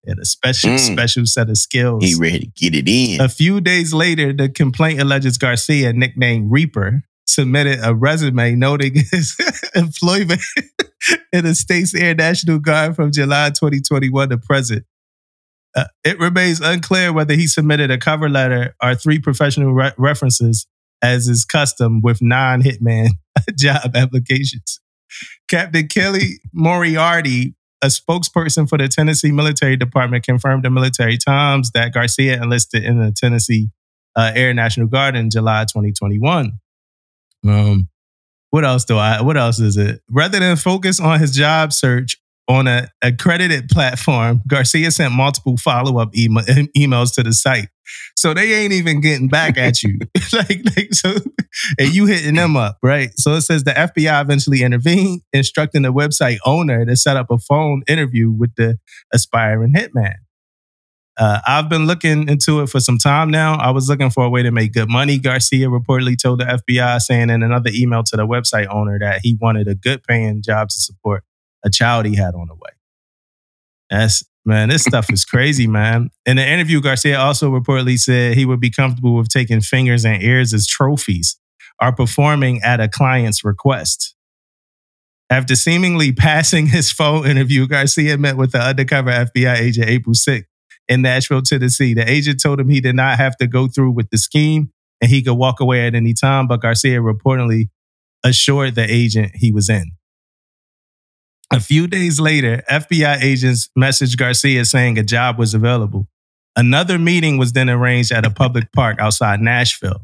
and 0.06 0.20
a 0.20 0.26
special, 0.26 0.72
Mm. 0.72 0.80
special 0.94 1.26
set 1.26 1.50
of 1.50 1.58
skills. 1.58 2.04
He 2.04 2.16
ready 2.16 2.40
to 2.40 2.48
get 2.48 2.74
it 2.74 2.88
in. 2.88 3.20
A 3.22 3.28
few 3.28 3.60
days 3.60 3.94
later, 3.94 4.32
the 4.32 4.48
complaint 4.48 5.02
alleges 5.02 5.38
Garcia, 5.38 5.92
nicknamed 5.92 6.50
Reaper, 6.52 7.04
submitted 7.28 7.80
a 7.84 7.94
resume 7.94 8.56
noting 8.56 8.94
his 9.12 9.36
employment 9.76 10.42
in 11.34 11.44
the 11.46 11.54
state's 11.54 11.94
Air 11.94 12.16
National 12.16 12.60
Guard 12.60 12.96
from 12.96 13.12
July 13.12 13.50
2021 13.50 14.30
to 14.30 14.38
present. 14.38 14.86
Uh, 15.76 15.86
it 16.04 16.20
remains 16.20 16.60
unclear 16.60 17.14
whether 17.14 17.36
he 17.36 17.48
submitted 17.48 17.92
a 17.92 17.98
cover 17.98 18.30
letter 18.30 18.76
or 18.82 18.96
three 18.96 19.20
professional 19.20 19.72
re- 19.72 19.92
references, 19.98 20.66
as 21.02 21.28
is 21.28 21.46
custom 21.46 22.02
with 22.02 22.22
non 22.22 22.62
hitman 22.62 23.10
job 23.56 23.96
applications. 23.96 24.80
Captain 25.48 25.88
Kelly 25.88 26.40
Moriarty, 26.54 27.56
a 27.82 27.88
spokesperson 27.88 28.68
for 28.68 28.78
the 28.78 28.88
Tennessee 28.88 29.32
Military 29.32 29.78
Department, 29.78 30.24
confirmed 30.24 30.64
to 30.64 30.70
Military 30.70 31.18
Times 31.18 31.72
that 31.72 31.94
Garcia 31.94 32.42
enlisted 32.42 32.84
in 32.84 33.00
the 33.00 33.12
Tennessee 33.12 33.70
uh, 34.16 34.32
Air 34.36 34.54
National 34.54 34.88
Guard 34.88 35.16
in 35.16 35.30
July 35.30 35.64
2021. 35.64 36.54
Um, 37.48 37.90
what 38.50 38.66
else 38.66 38.86
do 38.86 38.98
I? 38.98 39.22
What 39.22 39.38
else 39.38 39.60
is 39.60 39.78
it? 39.78 40.02
Rather 40.10 40.40
than 40.40 40.58
focus 40.58 41.00
on 41.00 41.20
his 41.20 41.32
job 41.32 41.72
search 41.72 42.18
on 42.50 42.68
an 42.68 42.88
accredited 43.04 43.70
platform, 43.70 44.42
Garcia 44.48 44.90
sent 44.90 45.14
multiple 45.14 45.56
follow 45.56 46.00
up 46.02 46.16
email, 46.18 46.44
emails 46.78 47.14
to 47.14 47.24
the 47.24 47.32
site. 47.32 47.70
So 48.18 48.34
they 48.34 48.54
ain't 48.54 48.74
even 48.74 49.02
getting 49.02 49.28
back 49.28 49.58
at 49.58 49.82
you, 49.82 50.00
like, 50.34 50.62
like 50.76 50.94
so, 50.94 51.14
and 51.78 51.94
you 51.94 52.08
hitting 52.08 52.36
them 52.36 52.58
up, 52.58 52.78
right? 52.84 53.12
So 53.16 53.34
it 53.34 53.42
says 53.42 53.64
the 53.64 53.72
FBI 53.72 54.22
eventually 54.22 54.64
intervened, 54.64 55.22
instructing 55.32 55.84
the 55.84 55.94
website 55.94 56.38
owner 56.46 56.86
to 56.86 56.96
set 56.96 57.18
up 57.18 57.28
a 57.32 57.38
phone 57.38 57.84
interview 57.88 58.32
with 58.32 58.54
the 58.56 58.78
aspiring 59.14 59.74
hitman. 59.74 60.16
Uh, 61.18 61.40
I've 61.46 61.68
been 61.68 61.86
looking 61.86 62.30
into 62.30 62.62
it 62.62 62.70
for 62.70 62.80
some 62.80 62.98
time 62.98 63.30
now. 63.30 63.56
I 63.56 63.72
was 63.72 63.90
looking 63.90 64.10
for 64.10 64.24
a 64.24 64.30
way 64.30 64.42
to 64.42 64.52
make 64.52 64.72
good 64.72 64.90
money. 64.90 65.20
Garcia 65.20 65.68
reportedly 65.68 66.16
told 66.18 66.40
the 66.40 66.46
FBI, 66.46 67.00
saying 67.00 67.30
in 67.30 67.44
another 67.44 67.72
email 67.74 68.04
to 68.04 68.16
the 68.16 68.26
website 68.26 68.68
owner 68.74 68.98
that 69.00 69.20
he 69.22 69.38
wanted 69.40 69.68
a 69.68 69.76
good 69.76 70.02
paying 70.04 70.42
job 70.42 70.70
to 70.70 70.80
support 70.80 71.26
a 71.64 71.70
child 71.70 72.06
he 72.06 72.16
had 72.16 72.36
on 72.36 72.48
the 72.48 72.56
way. 72.56 72.72
That's 73.90 74.24
man, 74.46 74.70
this 74.70 74.84
stuff 74.84 75.12
is 75.12 75.26
crazy, 75.34 75.68
man. 75.68 76.10
In 76.26 76.38
the 76.38 76.48
interview, 76.48 76.82
Garcia 76.82 77.20
also 77.20 77.50
reportedly 77.50 77.98
said 77.98 78.36
he 78.36 78.46
would 78.46 78.60
be 78.60 78.70
comfortable 78.70 79.16
with 79.16 79.30
taking 79.30 79.62
fingers 79.62 80.06
and 80.06 80.22
ears 80.22 80.54
as 80.54 80.68
trophies 80.68 81.38
or 81.82 81.92
performing 81.92 82.62
at 82.64 82.80
a 82.80 82.88
client's 82.88 83.44
request. 83.44 84.16
After 85.30 85.56
seemingly 85.56 86.12
passing 86.14 86.68
his 86.68 86.92
phone 86.92 87.26
interview, 87.28 87.68
Garcia 87.68 88.18
met 88.18 88.38
with 88.38 88.52
the 88.52 88.60
undercover 88.60 89.12
FBI 89.12 89.58
agent 89.58 89.88
April 89.88 90.16
6th 90.16 90.46
in 90.88 91.04
Nashville, 91.04 91.42
Tennessee. 91.42 91.94
The 91.94 92.10
agent 92.10 92.42
told 92.42 92.60
him 92.60 92.70
he 92.70 92.82
did 92.82 92.96
not 92.96 93.18
have 93.18 93.38
to 93.38 93.48
go 93.48 93.68
through 93.68 93.92
with 93.92 94.10
the 94.10 94.18
scheme 94.18 94.72
and 95.02 95.10
he 95.10 95.22
could 95.22 95.36
walk 95.36 95.60
away 95.60 95.88
at 95.88 95.96
any 95.96 96.14
time, 96.14 96.48
but 96.48 96.62
Garcia 96.62 97.00
reportedly 97.00 97.70
assured 98.24 98.76
the 98.76 98.86
agent 98.92 99.32
he 99.36 99.52
was 99.52 99.70
in. 99.70 99.92
A 101.52 101.60
few 101.60 101.88
days 101.88 102.20
later, 102.20 102.64
FBI 102.70 103.22
agents 103.24 103.70
messaged 103.78 104.18
Garcia 104.18 104.66
saying 104.66 105.00
a 105.00 105.04
job 105.04 105.40
was 105.40 105.54
available. 105.54 106.08
Another 106.56 107.00
meeting 107.00 107.38
was 107.38 107.54
then 107.54 107.70
arranged 107.70 108.12
at 108.12 108.26
a 108.26 108.30
public 108.30 108.72
park 108.72 109.00
outside 109.00 109.40
Nashville. 109.42 110.02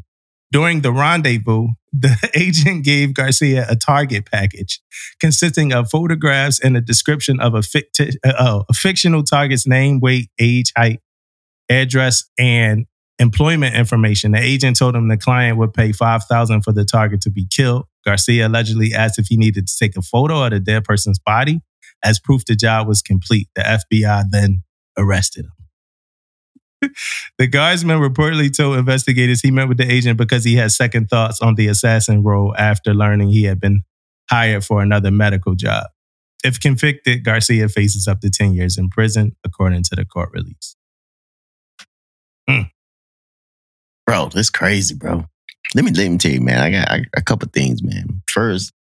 During 0.52 0.82
the 0.82 0.92
rendezvous, 0.92 1.68
the 1.92 2.16
agent 2.36 2.84
gave 2.84 3.14
Garcia 3.14 3.66
a 3.70 3.76
target 3.76 4.30
package 4.32 4.80
consisting 5.20 5.74
of 5.74 5.90
photographs 5.90 6.60
and 6.60 6.76
a 6.78 6.82
description 6.82 7.40
of 7.40 7.54
a, 7.54 7.60
ficti- 7.60 8.16
uh, 8.24 8.64
a 8.68 8.74
fictional 8.74 9.24
target's 9.24 9.68
name, 9.68 10.00
weight, 10.00 10.30
age, 10.40 10.72
height, 10.76 11.02
address, 11.70 12.24
and 12.40 12.86
employment 13.20 13.76
information. 13.76 14.32
The 14.32 14.40
agent 14.40 14.78
told 14.78 14.96
him 14.96 15.08
the 15.08 15.18
client 15.18 15.58
would 15.58 15.74
pay 15.74 15.92
5000 15.92 16.62
for 16.62 16.72
the 16.72 16.86
target 16.86 17.22
to 17.22 17.30
be 17.30 17.46
killed. 17.46 17.86
Garcia 18.06 18.48
allegedly 18.48 18.94
asked 18.94 19.20
if 19.20 19.28
he 19.28 19.38
needed 19.38 19.68
to 19.68 19.78
take 19.78 19.98
a 19.98 20.02
photo 20.02 20.44
of 20.44 20.52
the 20.52 20.60
dead 20.60 20.84
person's 20.84 21.20
body 21.20 21.62
as 22.04 22.20
proof 22.20 22.46
the 22.46 22.56
job 22.56 22.88
was 22.88 23.02
complete. 23.02 23.48
The 23.56 23.62
FBI 23.62 24.26
then 24.32 24.64
arrested 24.98 25.46
him. 25.46 26.92
the 27.40 27.48
guardsman 27.48 28.00
reportedly 28.00 28.56
told 28.56 28.78
investigators 28.78 29.42
he 29.42 29.52
met 29.52 29.68
with 29.68 29.78
the 29.78 29.92
agent 29.92 30.18
because 30.18 30.44
he 30.44 30.56
had 30.56 30.72
second 30.72 31.10
thoughts 31.10 31.42
on 31.42 31.56
the 31.56 31.68
assassin 31.68 32.24
role 32.24 32.56
after 32.58 32.94
learning 32.94 33.30
he 33.30 33.44
had 33.44 33.60
been 33.60 33.84
hired 34.30 34.64
for 34.64 34.82
another 34.82 35.12
medical 35.12 35.56
job. 35.56 35.86
If 36.44 36.60
convicted, 36.60 37.24
Garcia 37.24 37.70
faces 37.70 38.08
up 38.08 38.22
to 38.22 38.30
10 38.30 38.54
years 38.54 38.78
in 38.78 38.90
prison, 38.90 39.36
according 39.44 39.84
to 39.84 39.96
the 39.96 40.06
court 40.06 40.30
release. 40.32 40.76
Hmm. 42.48 42.70
bro, 44.06 44.30
that's 44.30 44.52
crazy, 44.52 44.94
bro. 44.94 45.26
Let 45.76 45.86
me 45.86 45.92
let 45.92 46.10
me 46.10 46.18
tell 46.18 46.32
you, 46.32 46.42
man. 46.42 46.60
I 46.60 46.72
got 46.72 46.90
I, 46.90 47.06
a 47.16 47.22
couple 47.22 47.48
things, 47.54 47.84
man. 47.84 48.22
First, 48.30 48.74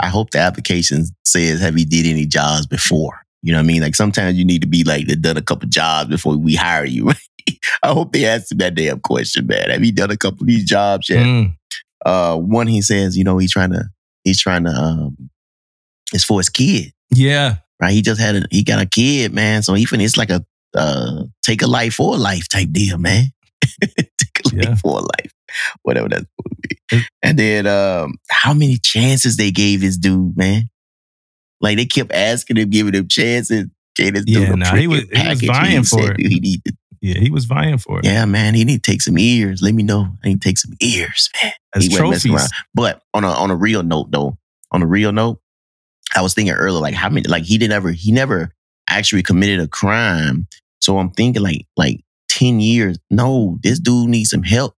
I 0.00 0.08
hope 0.08 0.30
the 0.30 0.38
application 0.38 1.06
says, 1.24 1.60
"Have 1.60 1.78
you 1.78 1.86
did 1.86 2.06
any 2.06 2.26
jobs 2.26 2.66
before?" 2.66 3.20
You 3.42 3.52
know 3.52 3.58
what 3.58 3.64
I 3.64 3.66
mean? 3.66 3.82
Like 3.82 3.94
sometimes 3.94 4.36
you 4.36 4.44
need 4.44 4.60
to 4.60 4.68
be 4.68 4.84
like, 4.84 5.06
"They've 5.06 5.20
done 5.20 5.38
a 5.38 5.42
couple 5.42 5.68
jobs 5.68 6.10
before 6.10 6.36
we 6.36 6.54
hire 6.54 6.84
you." 6.84 7.10
I 7.82 7.88
hope 7.92 8.12
they 8.12 8.24
ask 8.26 8.48
that 8.56 8.74
damn 8.74 9.00
question, 9.00 9.46
man. 9.46 9.70
Have 9.70 9.84
you 9.84 9.92
done 9.92 10.10
a 10.10 10.16
couple 10.16 10.42
of 10.42 10.46
these 10.46 10.64
jobs 10.64 11.08
yet? 11.08 11.24
Mm, 11.24 11.56
Uh, 12.04 12.36
one, 12.36 12.66
he 12.66 12.82
says, 12.82 13.16
you 13.16 13.24
know, 13.24 13.38
he's 13.38 13.52
trying 13.52 13.72
to 13.72 13.84
he's 14.24 14.40
trying 14.40 14.64
to 14.64 14.70
um, 14.70 15.30
it's 16.12 16.24
for 16.24 16.40
his 16.40 16.48
kid, 16.48 16.92
yeah. 17.10 17.56
right? 17.80 17.92
He 17.92 18.02
just 18.02 18.20
had 18.20 18.36
a 18.36 18.42
he 18.50 18.62
got 18.64 18.80
a 18.80 18.86
kid, 18.86 19.32
man. 19.32 19.62
So 19.62 19.76
even 19.76 20.00
it's 20.00 20.16
like 20.16 20.30
a 20.30 20.44
uh, 20.74 21.24
take 21.42 21.62
a 21.62 21.66
life 21.66 21.94
for 21.94 22.14
a 22.14 22.18
life 22.18 22.48
type 22.48 22.70
deal, 22.72 22.98
man. 22.98 23.26
take 23.80 24.40
a 24.52 24.56
life 24.56 24.80
for 24.80 24.98
a 24.98 25.02
life, 25.02 25.32
whatever 25.82 26.08
that's 26.08 26.24
going 26.24 26.56
to 26.62 26.68
be. 26.90 27.06
And 27.22 27.38
then 27.38 27.66
um, 27.66 28.14
how 28.30 28.54
many 28.54 28.76
chances 28.76 29.36
they 29.36 29.50
gave 29.50 29.80
this 29.80 29.96
dude, 29.96 30.36
man? 30.36 30.70
Like 31.60 31.76
they 31.76 31.86
kept 31.86 32.12
asking 32.12 32.56
him, 32.58 32.70
giving 32.70 32.94
him 32.94 33.08
chances. 33.08 33.66
Gave 33.96 34.14
this 34.14 34.24
Yeah, 34.26 34.46
dude 34.46 34.58
nah, 34.58 34.74
he 34.74 34.86
was- 34.86 35.04
he 35.12 35.28
was 35.28 35.40
vying 35.42 35.84
for 35.84 36.00
said 36.02 36.16
it. 36.18 36.26
He 36.26 36.40
need 36.40 36.64
to, 36.64 36.72
Yeah, 37.00 37.20
he 37.20 37.30
was 37.30 37.44
vying 37.44 37.78
for 37.78 38.00
it. 38.00 38.04
yeah, 38.04 38.24
man. 38.24 38.54
He 38.54 38.64
need 38.64 38.82
to 38.82 38.90
take 38.90 39.02
some 39.02 39.16
ears. 39.18 39.62
Let 39.62 39.72
me 39.74 39.82
know. 39.84 40.08
I 40.24 40.28
need 40.28 40.42
to 40.42 40.48
take 40.48 40.58
some 40.58 40.72
ears, 40.80 41.30
man 41.42 41.52
As 41.74 41.84
he 41.84 41.94
trophies. 41.96 42.32
around. 42.32 42.48
But 42.74 43.02
on 43.14 43.22
a 43.24 43.28
on 43.28 43.50
a 43.50 43.56
real 43.56 43.82
note, 43.84 44.10
though, 44.10 44.36
on 44.72 44.82
a 44.82 44.86
real 44.86 45.12
note, 45.12 45.40
I 46.16 46.22
was 46.22 46.34
thinking 46.34 46.54
earlier, 46.54 46.80
like 46.80 46.94
how 46.94 47.08
many, 47.08 47.26
like 47.28 47.44
he 47.44 47.56
didn't 47.56 47.72
ever, 47.72 47.92
he 47.92 48.10
never 48.10 48.50
actually 48.90 49.22
committed 49.22 49.60
a 49.60 49.68
crime. 49.68 50.46
So 50.80 50.98
I'm 50.98 51.10
thinking, 51.10 51.40
like, 51.42 51.66
like 51.76 52.00
ten 52.28 52.58
years. 52.60 52.98
No, 53.10 53.58
this 53.62 53.78
dude 53.78 54.08
needs 54.10 54.30
some 54.30 54.42
help. 54.42 54.74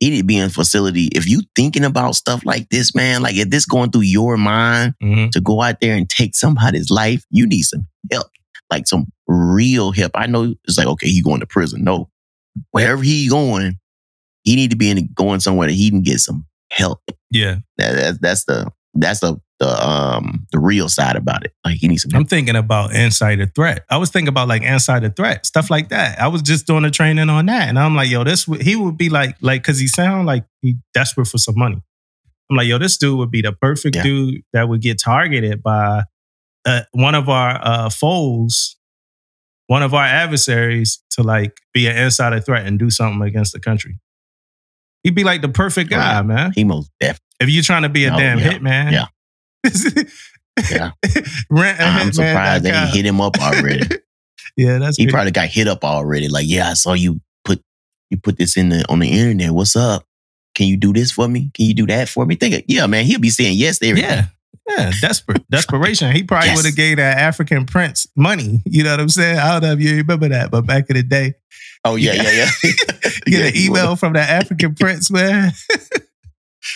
He 0.00 0.10
need 0.10 0.18
to 0.18 0.24
be 0.24 0.36
in 0.36 0.50
facility. 0.50 1.06
If 1.06 1.26
you 1.26 1.42
thinking 1.54 1.84
about 1.84 2.16
stuff 2.16 2.44
like 2.44 2.68
this, 2.68 2.94
man, 2.94 3.22
like 3.22 3.36
if 3.36 3.48
this 3.50 3.64
going 3.64 3.90
through 3.90 4.02
your 4.02 4.36
mind 4.36 4.94
Mhm. 5.02 5.30
to 5.30 5.40
go 5.40 5.62
out 5.62 5.80
there 5.80 5.94
and 5.96 6.08
take 6.08 6.34
somebody's 6.34 6.90
life, 6.90 7.24
you 7.30 7.46
need 7.46 7.62
some 7.62 7.86
help, 8.12 8.26
like 8.70 8.86
some 8.86 9.06
real 9.26 9.92
help. 9.92 10.12
I 10.14 10.26
know 10.26 10.54
it's 10.64 10.76
like, 10.76 10.86
okay, 10.86 11.08
he 11.08 11.22
going 11.22 11.40
to 11.40 11.46
prison. 11.46 11.82
No, 11.82 12.10
wherever 12.72 13.02
he 13.02 13.28
going, 13.28 13.78
he 14.44 14.54
need 14.54 14.70
to 14.70 14.76
be 14.76 14.90
in 14.90 15.08
going 15.14 15.40
somewhere 15.40 15.66
that 15.68 15.72
he 15.74 15.88
can 15.90 16.02
get 16.02 16.20
some 16.20 16.44
help. 16.70 17.00
Yeah. 17.30 17.56
That, 17.78 17.94
that, 17.96 18.20
that's 18.20 18.44
the 18.44 18.70
that's 18.96 19.20
the 19.20 19.40
the 19.58 19.86
um 19.88 20.46
the 20.52 20.58
real 20.58 20.88
side 20.88 21.16
about 21.16 21.44
it. 21.44 21.52
Like 21.64 21.76
he 21.76 21.88
needs 21.88 22.02
some 22.02 22.10
I'm 22.14 22.26
thinking 22.26 22.56
about 22.56 22.94
insider 22.94 23.46
threat. 23.46 23.84
I 23.90 23.96
was 23.96 24.10
thinking 24.10 24.28
about 24.28 24.48
like 24.48 24.62
insider 24.62 25.08
threat, 25.10 25.46
stuff 25.46 25.70
like 25.70 25.88
that. 25.88 26.20
I 26.20 26.28
was 26.28 26.42
just 26.42 26.66
doing 26.66 26.84
a 26.84 26.90
training 26.90 27.30
on 27.30 27.46
that. 27.46 27.68
And 27.68 27.78
I'm 27.78 27.94
like, 27.96 28.10
yo, 28.10 28.22
this 28.24 28.46
would, 28.46 28.62
he 28.62 28.76
would 28.76 28.98
be 28.98 29.08
like, 29.08 29.36
like, 29.40 29.62
cause 29.64 29.78
he 29.78 29.86
sound 29.86 30.26
like 30.26 30.44
he 30.60 30.76
desperate 30.92 31.26
for 31.26 31.38
some 31.38 31.58
money. 31.58 31.82
I'm 32.50 32.56
like, 32.56 32.66
yo, 32.66 32.78
this 32.78 32.96
dude 32.98 33.18
would 33.18 33.30
be 33.30 33.40
the 33.42 33.52
perfect 33.52 33.96
Yeah. 33.96 34.02
dude 34.02 34.42
that 34.52 34.68
would 34.68 34.82
get 34.82 35.00
targeted 35.00 35.62
by 35.62 36.02
uh, 36.66 36.82
one 36.92 37.14
of 37.14 37.28
our 37.28 37.58
uh, 37.62 37.88
foes, 37.88 38.76
one 39.68 39.82
of 39.82 39.94
our 39.94 40.04
adversaries 40.04 41.02
to 41.12 41.22
like 41.22 41.60
be 41.72 41.86
an 41.86 41.96
insider 41.96 42.40
threat 42.40 42.66
and 42.66 42.78
do 42.78 42.90
something 42.90 43.22
against 43.22 43.52
the 43.52 43.60
country. 43.60 43.98
He'd 45.02 45.14
be 45.14 45.24
like 45.24 45.40
the 45.40 45.48
perfect 45.48 45.88
guy, 45.90 46.14
yeah. 46.14 46.22
man. 46.22 46.52
He 46.54 46.64
most 46.64 46.90
definitely. 47.00 47.22
If 47.40 47.48
you're 47.50 47.62
trying 47.62 47.82
to 47.82 47.88
be 47.88 48.04
a 48.06 48.14
Oh, 48.14 48.18
damn 48.18 48.38
yeah. 48.38 48.50
hitman. 48.52 48.92
Yeah. 48.92 49.06
Yeah. 50.70 50.90
Rent 51.50 51.78
a 51.80 51.82
I'm 51.84 52.08
hitman 52.08 52.14
surprised 52.14 52.64
they 52.64 52.70
didn't 52.70 52.94
hit 52.94 53.04
him 53.06 53.20
up 53.20 53.38
already. 53.40 53.86
yeah, 54.56 54.78
that's 54.78 54.96
he 54.96 55.04
good. 55.06 55.12
probably 55.12 55.32
got 55.32 55.48
hit 55.48 55.68
up 55.68 55.84
already. 55.84 56.28
Like, 56.28 56.46
yeah, 56.48 56.70
I 56.70 56.74
saw 56.74 56.94
you 56.94 57.20
put 57.44 57.62
you 58.10 58.16
put 58.16 58.38
this 58.38 58.56
in 58.56 58.70
the 58.70 58.84
on 58.88 59.00
the 59.00 59.08
internet. 59.08 59.50
What's 59.52 59.76
up? 59.76 60.04
Can 60.54 60.66
you 60.68 60.78
do 60.78 60.92
this 60.94 61.12
for 61.12 61.28
me? 61.28 61.50
Can 61.52 61.66
you 61.66 61.74
do 61.74 61.86
that 61.88 62.08
for 62.08 62.24
me? 62.24 62.36
Think, 62.36 62.54
of, 62.54 62.62
yeah, 62.66 62.86
man, 62.86 63.04
he'll 63.04 63.20
be 63.20 63.28
saying 63.28 63.58
yes 63.58 63.78
to 63.80 63.88
everything. 63.88 64.10
Yeah. 64.10 64.24
Yeah, 64.68 64.90
desperate, 65.00 65.44
desperation. 65.50 66.10
He 66.10 66.22
probably 66.24 66.48
Yes. 66.48 66.56
would 66.56 66.64
have 66.66 66.74
gave 66.74 66.96
that 66.96 67.18
African 67.18 67.66
prince 67.66 68.06
money. 68.16 68.62
You 68.64 68.82
know 68.82 68.90
what 68.92 69.00
I'm 69.00 69.08
saying? 69.10 69.38
I 69.38 69.52
don't 69.52 69.62
know 69.62 69.72
if 69.74 69.80
you 69.80 69.96
remember 69.98 70.28
that, 70.30 70.50
but 70.50 70.62
back 70.66 70.86
in 70.88 70.96
the 70.96 71.02
day, 71.04 71.34
Oh 71.84 71.94
yeah, 71.94 72.14
yeah, 72.14 72.30
yeah. 72.32 72.50
Yeah, 72.64 73.10
get 73.26 73.46
an 73.46 73.54
he 73.54 73.66
email 73.66 73.94
from 73.94 74.14
that 74.14 74.28
African 74.28 74.74
prince, 74.74 75.08
man. 75.10 75.52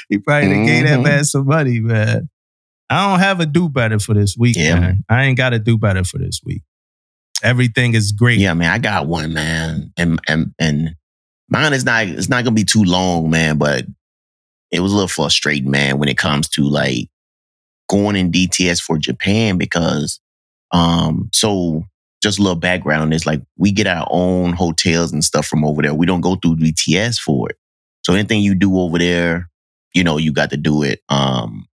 He 0.08 0.18
probably 0.18 0.48
mm 0.50 0.66
gave 0.66 0.84
that 0.84 1.00
Mhm. 1.00 1.04
man 1.04 1.24
some 1.24 1.46
money, 1.46 1.80
man. 1.80 2.28
I 2.88 3.08
don't 3.10 3.20
have 3.20 3.40
a 3.40 3.46
do 3.46 3.68
better 3.68 3.98
for 3.98 4.14
this 4.14 4.36
week, 4.36 4.56
Yeah, 4.56 4.74
man. 4.74 4.82
man. 4.82 5.04
I 5.08 5.24
ain't 5.24 5.36
got 5.36 5.50
to 5.50 5.58
do 5.58 5.78
better 5.78 6.02
for 6.04 6.18
this 6.18 6.40
week. 6.44 6.62
Everything 7.42 7.94
is 7.94 8.12
great. 8.12 8.38
Yeah, 8.38 8.54
man, 8.54 8.70
I 8.70 8.78
got 8.78 9.06
one, 9.06 9.32
man, 9.32 9.92
and 9.96 10.20
and 10.28 10.52
and 10.58 10.94
mine 11.48 11.72
is 11.72 11.84
not. 11.84 12.06
It's 12.08 12.28
not 12.28 12.44
gonna 12.44 12.54
be 12.54 12.64
too 12.64 12.84
long, 12.84 13.30
man, 13.30 13.56
but 13.58 13.86
it 14.70 14.80
was 14.80 14.92
a 14.92 14.94
little 14.94 15.08
frustrating, 15.08 15.70
man, 15.70 15.98
when 15.98 16.08
it 16.08 16.18
comes 16.18 16.48
to 16.50 16.62
like 16.62 17.08
going 17.88 18.14
in 18.16 18.30
DTS 18.30 18.80
for 18.80 18.98
Japan 18.98 19.58
because, 19.58 20.20
um, 20.72 21.28
so 21.32 21.84
just 22.22 22.38
a 22.38 22.42
little 22.42 22.54
background 22.58 23.12
is 23.14 23.26
like 23.26 23.42
we 23.56 23.72
get 23.72 23.86
our 23.88 24.06
own 24.10 24.52
hotels 24.52 25.12
and 25.12 25.24
stuff 25.24 25.46
from 25.46 25.64
over 25.64 25.82
there. 25.82 25.94
We 25.94 26.06
don't 26.06 26.20
go 26.20 26.36
through 26.36 26.56
DTS 26.56 27.18
for 27.18 27.50
it. 27.50 27.56
So 28.04 28.14
anything 28.14 28.42
you 28.42 28.54
do 28.54 28.78
over 28.78 28.98
there, 28.98 29.49
you 29.94 30.04
know, 30.04 30.16
you 30.18 30.32
got 30.32 30.50
to 30.50 30.56
do 30.56 30.82
it 30.82 31.00
um 31.08 31.66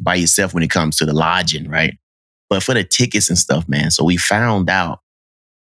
by 0.00 0.14
yourself 0.14 0.54
when 0.54 0.62
it 0.62 0.70
comes 0.70 0.96
to 0.96 1.06
the 1.06 1.12
lodging, 1.12 1.68
right? 1.68 1.96
But 2.48 2.62
for 2.62 2.74
the 2.74 2.84
tickets 2.84 3.28
and 3.28 3.38
stuff, 3.38 3.68
man. 3.68 3.90
So 3.90 4.04
we 4.04 4.16
found 4.16 4.68
out 4.68 5.00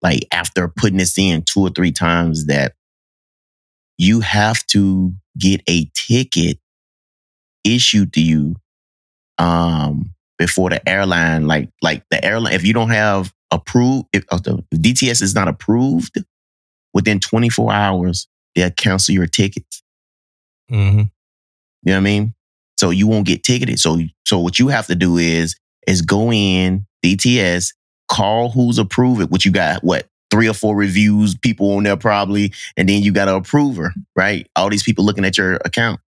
like 0.03 0.27
after 0.33 0.69
putting 0.69 0.99
this 0.99 1.19
in 1.19 1.43
two 1.43 1.61
or 1.61 1.71
three 1.71 1.93
times 1.93 2.47
that 2.47 2.75
you 3.99 4.21
have 4.21 4.65
to 4.69 5.13
get 5.39 5.63
a 5.69 5.91
ticket 5.95 6.59
issued 7.65 8.13
to 8.13 8.21
you 8.21 8.55
um 9.39 10.11
before 10.39 10.71
the 10.71 10.87
airline 10.89 11.47
like 11.47 11.69
like 11.83 12.05
the 12.11 12.25
airline 12.25 12.53
if 12.53 12.65
you 12.65 12.73
don't 12.73 12.91
have 12.91 13.33
approved 13.51 14.07
if, 14.13 14.25
if 14.31 14.43
the 14.43 14.63
DTS 14.75 15.23
is 15.23 15.35
not 15.35 15.49
approved 15.49 16.23
within 16.95 17.19
24 17.19 17.73
hours 17.73 18.29
they'll 18.55 18.71
cancel 18.71 19.15
your 19.15 19.27
tickets 19.27 19.83
hmm 20.69 21.03
you 21.83 21.93
know 21.93 21.95
what 21.95 21.99
I 21.99 22.01
mean 22.01 22.35
so 22.77 22.91
you 22.91 23.07
won't 23.07 23.27
get 23.27 23.43
ticketed 23.43 23.79
so 23.79 23.99
so 24.27 24.39
what 24.39 24.59
you 24.59 24.69
have 24.69 24.87
to 24.87 24.95
do 24.95 25.17
is 25.17 25.57
is 25.87 26.03
go 26.03 26.33
in 26.33 26.87
DTS 27.05 27.75
call 28.11 28.51
who's 28.51 28.79
approved 28.79 29.21
it 29.21 29.31
which 29.31 29.45
you 29.45 29.53
got 29.53 29.83
what 29.83 30.09
three 30.31 30.49
or 30.49 30.55
four 30.55 30.77
reviews, 30.77 31.37
people 31.37 31.73
on 31.77 31.85
there 31.85 31.97
probably, 31.97 32.53
and 32.77 32.89
then 32.89 33.03
you 33.03 33.13
got 33.13 33.29
an 33.29 33.35
approver, 33.35 33.93
right? 34.15 34.47
All 34.57 34.69
these 34.69 34.83
people 34.83 35.05
looking 35.05 35.25
at 35.25 35.39
your 35.39 35.55
account. 35.65 36.01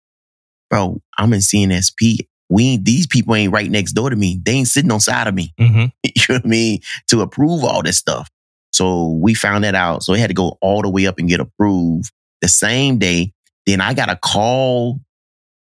Bro, 0.71 1.01
I'm 1.17 1.33
in 1.33 1.41
CNSP. 1.41 2.19
We 2.51 2.79
these 2.79 3.07
people 3.07 3.35
ain't 3.35 3.53
right 3.53 3.71
next 3.71 3.93
door 3.93 4.11
to 4.11 4.17
me. 4.17 4.41
They 4.43 4.53
ain't 4.53 4.69
sitting 4.69 4.91
on 4.91 5.01
side 5.01 5.27
of 5.27 5.35
me. 5.35 5.53
hmm 5.59 5.87
You 6.05 6.23
know 6.29 6.35
what 6.37 6.45
I 6.45 6.49
mean? 6.49 6.81
To 7.09 7.21
approve 7.21 7.65
all 7.65 7.83
this 7.83 7.99
stuff. 7.99 8.29
So 8.73 9.09
we 9.23 9.35
found 9.35 9.65
that 9.65 9.75
out. 9.75 10.03
So 10.03 10.13
it 10.15 10.21
had 10.21 10.29
to 10.29 10.35
go 10.35 10.59
all 10.61 10.83
the 10.83 10.91
way 10.91 11.07
up 11.07 11.19
and 11.19 11.29
get 11.29 11.41
approved 11.41 12.13
the 12.43 12.49
same 12.49 12.99
day. 12.99 13.33
Then 13.67 13.81
I 13.81 13.95
got 13.95 14.07
to 14.07 14.17
call 14.17 15.01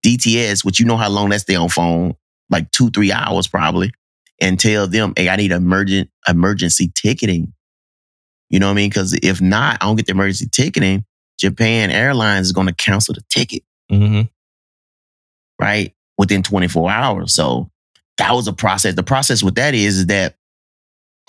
DTS, 0.05 0.65
which 0.65 0.79
you 0.79 0.86
know 0.86 0.98
how 0.98 1.10
long 1.10 1.29
that 1.29 1.41
stay 1.41 1.55
on 1.55 1.69
phone, 1.69 2.15
like 2.50 2.69
two, 2.72 2.89
three 2.89 3.12
hours 3.12 3.48
probably, 3.48 3.91
and 4.41 4.60
tell 4.60 4.88
them, 4.88 5.13
hey, 5.15 5.29
I 5.29 5.36
need 5.36 5.51
emergent 5.51 6.10
emergency 6.27 6.91
ticketing. 6.93 7.53
You 8.50 8.60
know 8.60 8.67
what 8.67 8.74
I 8.74 8.75
mean? 8.75 8.89
Because 8.89 9.17
if 9.24 9.41
not, 9.41 9.77
I 9.81 9.86
don't 9.86 9.95
get 9.95 10.05
the 10.05 10.12
emergency 10.12 10.48
ticketing. 10.51 11.05
Japan 11.39 11.89
Airlines 11.89 12.48
is 12.48 12.53
going 12.53 12.67
to 12.67 12.74
cancel 12.74 13.13
the 13.13 13.24
ticket 13.29 13.63
hmm 13.89 14.22
right? 15.60 15.93
Within 16.17 16.43
24 16.43 16.91
hours. 16.91 17.33
So 17.33 17.72
that 18.17 18.33
was 18.33 18.48
a 18.48 18.53
process. 18.53 18.95
The 18.95 19.03
process 19.03 19.41
with 19.41 19.55
that 19.55 19.74
is, 19.74 20.00
is 20.00 20.05
that 20.07 20.36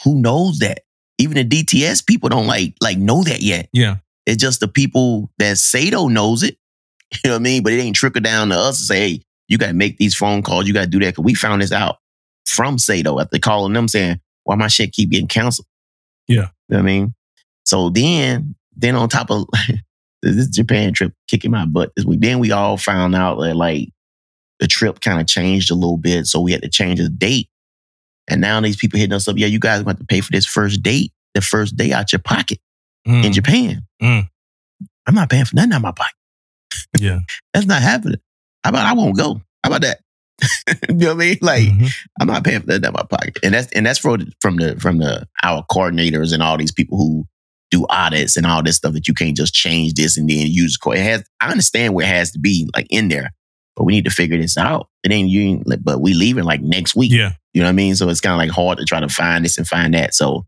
who 0.03 0.21
knows 0.21 0.59
that? 0.59 0.81
Even 1.19 1.37
the 1.37 1.45
DTS 1.45 2.05
people 2.05 2.29
don't 2.29 2.47
like 2.47 2.75
like 2.81 2.99
know 2.99 3.23
that 3.23 3.41
yet. 3.41 3.69
Yeah. 3.73 3.97
It's 4.27 4.43
just 4.43 4.61
the 4.61 4.69
people 4.69 5.31
that 5.39 5.59
Sato 5.59 6.09
knows 6.09 6.43
it. 6.43 6.59
You 7.25 7.31
know 7.31 7.35
what 7.35 7.41
I 7.41 7.43
mean? 7.43 7.63
But 7.63 7.73
it 7.73 7.81
ain't 7.81 7.97
trickle 7.97 8.21
down 8.23 8.49
to 8.51 8.57
us 8.57 8.79
to 8.79 8.85
say, 8.85 8.97
hey, 9.11 9.23
you 9.49 9.59
gotta 9.59 9.75
make 9.75 9.99
these 9.99 10.15
phone 10.15 10.43
calls, 10.43 10.67
you 10.67 10.75
gotta 10.75 10.87
do 10.87 11.01
that. 11.01 11.15
Cause 11.17 11.25
we 11.25 11.35
found 11.35 11.63
this 11.63 11.73
out 11.73 11.97
from 12.47 12.79
Sato 12.79 13.19
after 13.21 13.39
calling 13.39 13.73
them 13.73 13.89
saying, 13.89 14.21
why 14.45 14.55
my 14.57 14.69
shit 14.69 14.93
keep 14.93 15.11
getting 15.11 15.29
canceled? 15.29 15.67
Yeah. 16.29 16.35
You 16.37 16.41
know 16.43 16.49
what 16.69 16.79
I 16.79 16.83
mean? 16.83 17.15
So 17.65 17.91
then, 17.91 18.55
then 18.77 18.95
on 18.97 19.09
top 19.09 19.31
of 19.31 19.47
this 20.23 20.49
Japan 20.49 20.93
trip 20.93 21.13
kicking 21.29 21.51
my 21.51 21.65
butt 21.67 21.93
this 21.97 22.05
week, 22.05 22.21
then 22.21 22.39
we 22.39 22.53
all 22.53 22.77
found 22.77 23.15
out 23.15 23.39
that 23.41 23.55
like 23.57 23.89
the 24.61 24.67
trip 24.67 25.01
kind 25.01 25.21
of 25.21 25.27
changed 25.27 25.71
a 25.71 25.75
little 25.75 25.97
bit. 25.99 26.27
So 26.27 26.41
we 26.41 26.53
had 26.53 26.63
to 26.63 26.69
change 26.71 26.99
the 27.01 27.09
date. 27.09 27.49
And 28.29 28.41
now 28.41 28.61
these 28.61 28.77
people 28.77 28.99
hitting 28.99 29.13
us 29.15 29.29
up, 29.29 29.37
yeah, 29.37 29.47
you 29.47 29.59
guys 29.59 29.83
going 29.83 29.97
to 29.97 29.99
have 29.99 29.99
to 29.99 30.07
pay 30.07 30.21
for 30.23 30.33
this 30.33 30.47
first 30.47 30.83
date, 30.83 31.13
the 31.35 31.41
first 31.43 31.77
day 31.77 31.93
out 31.93 32.13
your 32.13 32.21
pocket 32.21 32.59
Mm. 33.07 33.23
in 33.23 33.33
Japan. 33.35 33.83
Mm. 34.03 34.27
I'm 35.07 35.15
not 35.15 35.29
paying 35.29 35.45
for 35.45 35.55
nothing 35.57 35.75
out 35.75 35.83
my 35.83 35.93
pocket. 35.93 36.15
Yeah. 36.99 37.21
That's 37.55 37.67
not 37.67 37.83
happening. 37.83 38.21
How 38.63 38.71
about 38.71 38.87
I 38.87 38.93
won't 38.95 39.17
go? 39.17 39.41
How 39.63 39.71
about 39.71 39.83
that? 39.83 40.01
you 40.89 40.95
know 40.95 41.09
what 41.09 41.15
I 41.15 41.19
mean? 41.19 41.39
Like 41.41 41.63
Mhm. 41.65 41.91
I'm 42.21 42.27
not 42.27 42.45
paying 42.45 42.61
for 42.61 42.67
that 42.67 42.81
out 42.81 42.95
my 42.95 43.03
pocket. 43.03 43.39
And 43.43 43.55
that's 43.55 43.71
and 43.73 43.87
that's 43.87 43.99
for, 43.99 44.19
from 44.41 44.57
the 44.57 44.79
from 44.81 44.99
the 44.99 45.27
our 45.43 45.65
coordinators 45.71 46.33
and 46.33 46.43
all 46.43 46.57
these 46.57 46.73
people 46.73 46.99
who 46.99 47.27
do 47.71 47.87
audits 47.89 48.37
and 48.37 48.47
all 48.47 48.63
this 48.63 48.77
stuff 48.77 48.93
that 48.95 49.09
you 49.09 49.15
can't 49.15 49.37
just 49.37 49.55
change 49.55 49.95
this 49.95 50.19
and 50.19 50.29
then 50.29 50.47
use 50.49 50.77
it 50.85 50.99
has 50.99 51.25
I 51.41 51.51
understand 51.51 51.95
where 51.95 52.07
it 52.07 52.11
has 52.11 52.31
to 52.33 52.39
be 52.39 52.69
like 52.75 52.87
in 52.91 53.09
there, 53.09 53.33
but 53.77 53.85
we 53.85 53.93
need 53.93 54.05
to 54.05 54.11
figure 54.11 54.39
this 54.39 54.57
out. 54.57 54.89
It 55.03 55.13
ain't 55.13 55.31
you 55.31 55.63
but 55.83 56.01
we 56.01 56.15
leaving 56.15 56.45
like 56.45 56.63
next 56.63 56.95
week. 56.97 57.13
Yeah. 57.13 57.33
You 57.53 57.61
know 57.61 57.67
what 57.67 57.71
I 57.71 57.75
mean? 57.75 57.95
So 57.95 58.09
it's 58.09 58.21
kind 58.21 58.33
of 58.35 58.39
like 58.39 58.51
hard 58.51 58.79
to 58.79 58.85
try 58.85 59.01
to 59.01 59.09
find 59.09 59.45
this 59.45 59.57
and 59.57 59.67
find 59.67 59.95
that. 59.95 60.15
So 60.15 60.47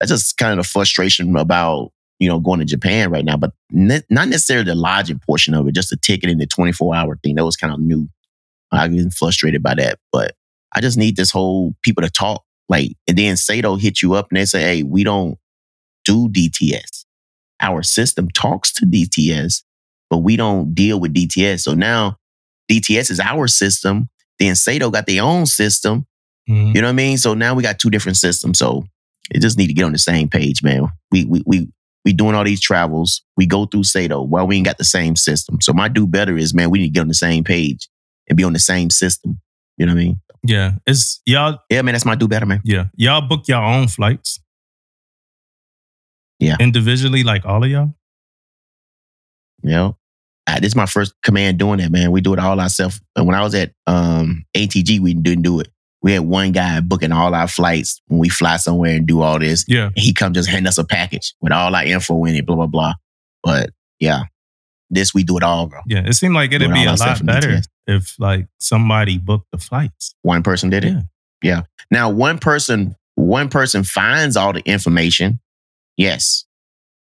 that's 0.00 0.10
just 0.10 0.36
kind 0.38 0.58
of 0.58 0.64
the 0.64 0.68
frustration 0.68 1.36
about, 1.36 1.92
you 2.20 2.28
know, 2.28 2.38
going 2.38 2.60
to 2.60 2.64
Japan 2.66 3.10
right 3.10 3.24
now, 3.24 3.36
but 3.36 3.52
ne- 3.72 4.02
not 4.10 4.28
necessarily 4.28 4.66
the 4.66 4.74
lodging 4.76 5.18
portion 5.18 5.54
of 5.54 5.66
it, 5.66 5.74
just 5.74 5.90
the 5.90 5.96
ticket 5.96 6.30
and 6.30 6.40
the 6.40 6.46
24 6.46 6.94
hour 6.94 7.18
thing. 7.24 7.34
That 7.34 7.44
was 7.44 7.56
kind 7.56 7.72
of 7.72 7.80
new. 7.80 8.08
I've 8.70 8.92
been 8.92 9.10
frustrated 9.10 9.62
by 9.62 9.74
that, 9.76 9.98
but 10.12 10.36
I 10.72 10.80
just 10.80 10.96
need 10.96 11.16
this 11.16 11.32
whole 11.32 11.74
people 11.82 12.02
to 12.02 12.10
talk. 12.10 12.44
Like, 12.68 12.92
and 13.08 13.18
then 13.18 13.36
Sato 13.36 13.74
hit 13.74 14.02
you 14.02 14.14
up 14.14 14.28
and 14.30 14.36
they 14.38 14.44
say, 14.44 14.60
hey, 14.62 14.82
we 14.84 15.02
don't 15.02 15.38
do 16.04 16.28
DTS. 16.28 17.04
Our 17.60 17.82
system 17.82 18.28
talks 18.30 18.72
to 18.74 18.86
DTS, 18.86 19.62
but 20.08 20.18
we 20.18 20.36
don't 20.36 20.72
deal 20.74 21.00
with 21.00 21.12
DTS. 21.14 21.60
So 21.60 21.74
now 21.74 22.16
DTS 22.70 23.10
is 23.10 23.18
our 23.18 23.48
system. 23.48 24.08
Then 24.38 24.54
Sato 24.54 24.90
got 24.90 25.06
their 25.06 25.22
own 25.22 25.46
system. 25.46 26.06
Mhm. 26.48 26.74
You 26.74 26.80
know 26.82 26.86
what 26.88 26.92
I 26.92 26.92
mean? 26.92 27.18
So 27.18 27.34
now 27.34 27.54
we 27.54 27.62
got 27.62 27.78
two 27.78 27.90
different 27.90 28.16
systems. 28.18 28.58
So 28.58 28.84
it 29.30 29.40
just 29.40 29.58
need 29.58 29.66
to 29.66 29.74
get 29.74 29.84
on 29.84 29.92
the 29.92 29.98
same 29.98 30.28
page, 30.28 30.62
man. 30.62 30.88
We 31.10 31.24
we 31.24 31.42
we 31.46 31.68
we 32.04 32.12
doing 32.12 32.34
all 32.34 32.44
these 32.44 32.60
travels. 32.60 33.22
We 33.36 33.46
go 33.46 33.66
through 33.66 33.84
Sato. 33.84 34.22
Well, 34.22 34.46
we 34.46 34.56
ain't 34.56 34.66
got 34.66 34.78
the 34.78 34.84
same 34.84 35.16
system. 35.16 35.60
So 35.60 35.72
my 35.72 35.88
do 35.88 36.06
better 36.06 36.36
is, 36.36 36.54
man, 36.54 36.70
we 36.70 36.78
need 36.78 36.88
to 36.88 36.92
get 36.92 37.00
on 37.00 37.08
the 37.08 37.14
same 37.14 37.44
page 37.44 37.88
and 38.28 38.36
be 38.36 38.44
on 38.44 38.52
the 38.52 38.58
same 38.58 38.90
system. 38.90 39.40
You 39.76 39.86
know 39.86 39.92
what 39.92 40.00
I 40.00 40.04
mean? 40.04 40.20
Yeah. 40.42 40.72
It's 40.86 41.20
y'all. 41.26 41.58
Yeah, 41.68 41.82
man, 41.82 41.94
that's 41.94 42.04
my 42.04 42.14
do 42.14 42.28
better, 42.28 42.46
man. 42.46 42.60
Yeah. 42.64 42.86
Y'all 42.96 43.20
book 43.20 43.46
your 43.48 43.62
own 43.62 43.88
flights. 43.88 44.40
Yeah. 46.38 46.56
Individually, 46.58 47.22
like 47.22 47.44
all 47.44 47.62
of 47.62 47.70
y'all. 47.70 47.94
You 49.62 49.70
know, 49.70 49.98
I, 50.46 50.60
this 50.60 50.68
is 50.68 50.76
my 50.76 50.86
first 50.86 51.12
command 51.22 51.58
doing 51.58 51.78
that, 51.78 51.92
man. 51.92 52.12
We 52.12 52.22
do 52.22 52.32
it 52.32 52.38
all 52.38 52.58
ourselves. 52.58 53.00
And 53.14 53.26
when 53.26 53.36
I 53.36 53.42
was 53.42 53.54
at 53.54 53.72
um, 53.86 54.46
ATG, 54.56 55.00
we 55.00 55.12
didn't 55.12 55.42
do 55.42 55.60
it. 55.60 55.68
We 56.02 56.12
had 56.12 56.22
one 56.22 56.52
guy 56.52 56.80
booking 56.80 57.12
all 57.12 57.34
our 57.34 57.48
flights 57.48 58.00
when 58.06 58.20
we 58.20 58.28
fly 58.28 58.56
somewhere 58.56 58.96
and 58.96 59.06
do 59.06 59.20
all 59.20 59.38
this. 59.38 59.64
Yeah. 59.68 59.90
he 59.96 60.14
come 60.14 60.32
just 60.32 60.48
hand 60.48 60.66
us 60.66 60.78
a 60.78 60.84
package 60.84 61.34
with 61.40 61.52
all 61.52 61.74
our 61.74 61.84
info 61.84 62.24
in 62.24 62.34
it, 62.34 62.46
blah 62.46 62.56
blah 62.56 62.66
blah. 62.66 62.94
But 63.42 63.70
yeah, 63.98 64.22
this 64.88 65.12
we 65.12 65.24
do 65.24 65.36
it 65.36 65.42
all, 65.42 65.66
bro. 65.66 65.80
Yeah. 65.86 66.06
It 66.06 66.14
seemed 66.14 66.34
like 66.34 66.52
it'd 66.52 66.68
Doing 66.68 66.72
be 66.82 66.84
a 66.84 66.94
lot 66.94 67.24
better 67.24 67.48
DTS. 67.48 67.64
if 67.86 68.14
like 68.18 68.46
somebody 68.58 69.18
booked 69.18 69.50
the 69.52 69.58
flights. 69.58 70.14
One 70.22 70.42
person 70.42 70.70
did 70.70 70.84
it. 70.84 70.92
Yeah. 70.92 71.02
Yeah. 71.42 71.62
Now 71.90 72.10
one 72.10 72.38
person, 72.38 72.96
one 73.14 73.48
person 73.48 73.84
finds 73.84 74.36
all 74.36 74.52
the 74.52 74.60
information. 74.60 75.40
Yes. 75.96 76.44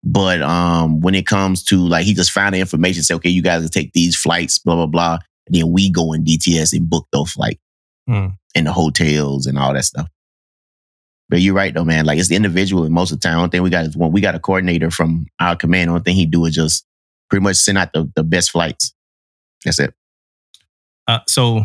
But 0.05 0.43
um, 0.43 1.01
when 1.01 1.17
it 1.17 1.27
comes 1.27 1.65
to 1.65 1.77
like, 1.79 2.05
he 2.05 2.15
just 2.15 2.31
found 2.31 2.55
the 2.55 2.61
information, 2.61 3.03
say, 3.03 3.15
okay, 3.15 3.31
you 3.31 3.43
guys 3.43 3.63
can 3.63 3.71
take 3.71 3.93
these 3.93 4.15
flights, 4.15 4.59
blah 4.61 4.77
blah 4.77 4.87
blah, 4.87 5.19
and 5.47 5.57
then 5.57 5.73
we 5.73 5.91
go 5.91 6.13
in 6.13 6.25
DTS 6.25 6.73
and 6.73 6.89
book 6.89 7.09
those 7.13 7.33
flights 7.33 7.61
Hmm. 8.07 8.27
and 8.55 8.67
the 8.67 8.73
hotels 8.73 9.47
and 9.47 9.59
all 9.59 9.75
that 9.75 9.85
stuff. 9.85 10.09
But 11.29 11.41
you're 11.41 11.55
right 11.55 11.75
though, 11.75 11.85
man. 11.85 12.05
Like 12.07 12.19
it's 12.19 12.29
the 12.29 12.37
individual. 12.37 12.85
And 12.85 12.95
most 12.95 13.11
of 13.11 13.21
the 13.21 13.29
time, 13.29 13.39
only 13.39 13.49
thing 13.49 13.63
we 13.63 13.71
got 13.71 13.85
is 13.85 13.97
one. 13.97 14.13
We 14.13 14.21
got 14.21 14.35
a 14.37 14.41
coordinator 14.41 14.91
from 14.91 15.27
our 15.41 15.57
command. 15.57 15.91
Only 15.91 16.03
thing 16.03 16.15
he 16.15 16.27
do 16.27 16.45
is 16.45 16.55
just 16.55 16.87
pretty 17.29 17.43
much 17.43 17.57
send 17.57 17.79
out 17.79 17.93
the, 17.93 18.11
the 18.15 18.23
best 18.23 18.51
flights. 18.51 18.95
That's 19.65 19.81
it. 19.81 19.93
Uh, 21.09 21.21
so 21.27 21.65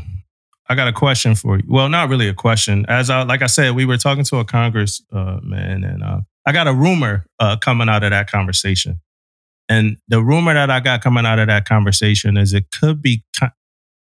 I 0.68 0.76
got 0.76 0.88
a 0.88 0.94
question 0.94 1.36
for 1.36 1.58
you. 1.58 1.64
Well, 1.68 1.90
not 1.90 2.10
really 2.10 2.28
a 2.28 2.34
question. 2.34 2.86
As 2.88 3.10
I, 3.10 3.24
like 3.24 3.42
I 3.42 3.48
said, 3.48 3.76
we 3.76 3.86
were 3.86 3.98
talking 3.98 4.24
to 4.26 4.38
a 4.38 4.46
Congress 4.46 5.02
uh, 5.12 5.40
man, 5.44 5.84
and 5.84 6.04
uh, 6.04 6.22
I 6.48 6.54
got 6.54 6.68
a 6.68 6.74
rumor 6.74 7.26
uh, 7.40 7.58
coming 7.58 7.90
out 7.90 8.04
of 8.04 8.12
that 8.12 8.32
conversation. 8.32 9.00
And 9.70 9.98
the 10.08 10.24
rumor 10.24 10.54
that 10.54 10.70
I 10.70 10.80
got 10.80 11.02
coming 11.02 11.26
out 11.26 11.40
of 11.40 11.48
that 11.48 11.66
conversation 11.66 12.36
is 12.36 12.54
it 12.54 12.72
could 12.72 13.02
be 13.02 13.24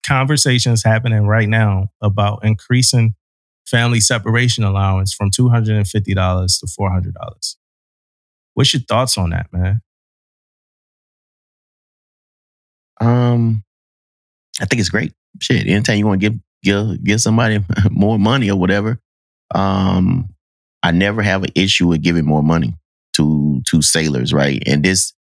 conversations 0.06 0.84
happening 0.84 1.28
right 1.28 1.48
now 1.48 1.90
about 2.02 2.44
increasing 2.44 3.16
family 3.66 4.00
separation 4.00 4.64
allowance 4.64 5.14
from 5.14 5.30
two 5.32 5.50
hundred 5.50 5.76
and 5.76 5.88
fifty 5.88 6.14
dollars 6.14 6.58
to 6.60 6.68
four 6.68 6.92
hundred 6.92 7.14
dollars. 7.14 7.58
What's 8.54 8.74
your 8.74 8.82
thoughts 8.82 9.18
on 9.18 9.30
that, 9.30 9.48
man? 9.52 9.82
Um, 13.00 13.64
I 14.60 14.66
think 14.66 14.80
it's 14.80 14.90
great. 14.90 15.14
Shit, 15.40 15.68
anytime 15.68 15.98
you 15.98 16.08
want 16.08 16.22
to 16.22 16.30
give 16.30 16.40
give 16.64 17.04
give 17.04 17.22
somebody 17.22 17.60
more 17.90 18.20
money 18.20 18.50
or 18.50 18.60
whatever, 18.60 19.00
um, 19.54 20.30
I 20.84 20.92
never 20.92 21.22
have 21.22 21.44
an 21.44 21.52
issue 21.56 21.88
with 21.88 22.02
giving 22.02 22.26
more 22.26 22.44
money 22.44 22.74
to 23.14 23.62
to 23.68 23.82
sailors, 23.82 24.34
right? 24.34 24.62
And 24.66 24.84
this, 24.84 25.14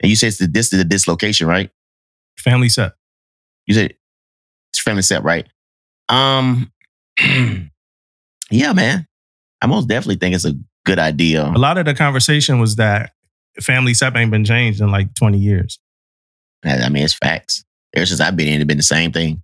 and 0.00 0.10
you 0.10 0.16
said 0.16 0.32
this 0.52 0.72
is 0.72 0.80
a 0.80 0.84
dislocation, 0.84 1.46
right? 1.46 1.70
Family 2.38 2.68
set. 2.68 2.92
You 3.66 3.74
said 3.74 3.94
family 4.86 5.02
set, 5.02 5.22
right? 5.22 5.46
Um, 6.08 6.72
yeah, 8.50 8.72
man. 8.72 9.06
I 9.60 9.66
most 9.66 9.88
definitely 9.88 10.16
think 10.16 10.34
it's 10.34 10.46
a 10.46 10.54
good 10.84 10.98
idea. 10.98 11.44
A 11.44 11.58
lot 11.58 11.76
of 11.76 11.84
the 11.84 11.94
conversation 11.94 12.60
was 12.60 12.76
that 12.76 13.12
family 13.60 13.92
sep 13.92 14.16
ain't 14.16 14.30
been 14.30 14.44
changed 14.44 14.80
in 14.80 14.90
like 14.90 15.14
20 15.14 15.36
years. 15.36 15.78
I 16.64 16.88
mean, 16.88 17.04
it's 17.04 17.14
facts. 17.14 17.64
Ever 17.94 18.06
since 18.06 18.20
I've 18.20 18.36
been 18.36 18.48
in, 18.48 18.60
it's 18.60 18.66
been 18.66 18.76
the 18.76 18.82
same 18.82 19.12
thing. 19.12 19.42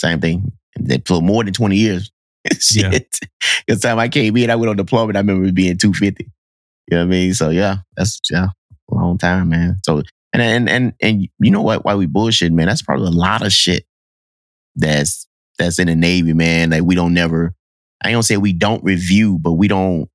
Same 0.00 0.20
thing. 0.20 0.52
They 0.78 1.02
for 1.06 1.22
more 1.22 1.44
than 1.44 1.54
20 1.54 1.76
years. 1.76 2.10
Yeah. 2.70 2.90
Shit. 2.90 3.18
The 3.66 3.74
time 3.74 3.98
I 3.98 4.08
came 4.08 4.36
in, 4.36 4.50
I 4.50 4.54
went 4.54 4.70
on 4.70 4.76
deployment. 4.76 5.16
I 5.16 5.20
remember 5.20 5.46
it 5.46 5.54
being 5.54 5.76
250. 5.76 6.24
You 6.24 6.30
know 6.92 6.98
what 6.98 7.02
I 7.02 7.06
mean? 7.06 7.34
So 7.34 7.50
yeah, 7.50 7.78
that's 7.96 8.20
yeah, 8.30 8.46
a 8.88 8.94
long 8.94 9.18
time, 9.18 9.48
man. 9.48 9.78
So 9.84 10.02
and 10.32 10.40
and 10.40 10.68
and 10.68 10.92
and 11.02 11.28
you 11.40 11.50
know 11.50 11.62
what? 11.62 11.84
Why 11.84 11.96
we 11.96 12.06
bullshit, 12.06 12.52
man? 12.52 12.68
That's 12.68 12.82
probably 12.82 13.08
a 13.08 13.10
lot 13.10 13.44
of 13.44 13.52
shit 13.52 13.84
that's 14.76 15.26
that's 15.58 15.78
in 15.78 15.86
the 15.86 15.96
Navy, 15.96 16.32
man. 16.32 16.70
Like 16.70 16.82
we 16.82 16.94
don't 16.94 17.14
never. 17.14 17.54
I 18.02 18.10
gonna 18.10 18.22
say 18.22 18.36
we 18.36 18.52
don't 18.52 18.84
review, 18.84 19.38
but 19.40 19.52
we 19.52 19.68
don't 19.68 20.08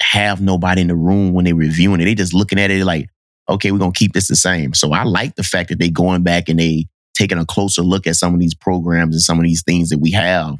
have 0.00 0.40
nobody 0.40 0.82
in 0.82 0.88
the 0.88 0.96
room 0.96 1.32
when 1.32 1.44
they 1.44 1.52
reviewing 1.52 2.00
it. 2.00 2.04
They 2.04 2.14
just 2.14 2.34
looking 2.34 2.58
at 2.58 2.70
it 2.70 2.84
like, 2.84 3.08
okay, 3.48 3.70
we're 3.72 3.78
gonna 3.78 3.92
keep 3.92 4.12
this 4.12 4.28
the 4.28 4.36
same. 4.36 4.74
So 4.74 4.92
I 4.92 5.02
like 5.02 5.34
the 5.34 5.42
fact 5.42 5.68
that 5.70 5.78
they 5.78 5.90
going 5.90 6.22
back 6.22 6.48
and 6.48 6.58
they 6.58 6.86
taking 7.14 7.38
a 7.38 7.44
closer 7.44 7.82
look 7.82 8.06
at 8.06 8.16
some 8.16 8.32
of 8.32 8.40
these 8.40 8.54
programs 8.54 9.14
and 9.14 9.22
some 9.22 9.38
of 9.38 9.44
these 9.44 9.62
things 9.62 9.90
that 9.90 9.98
we 9.98 10.12
have 10.12 10.56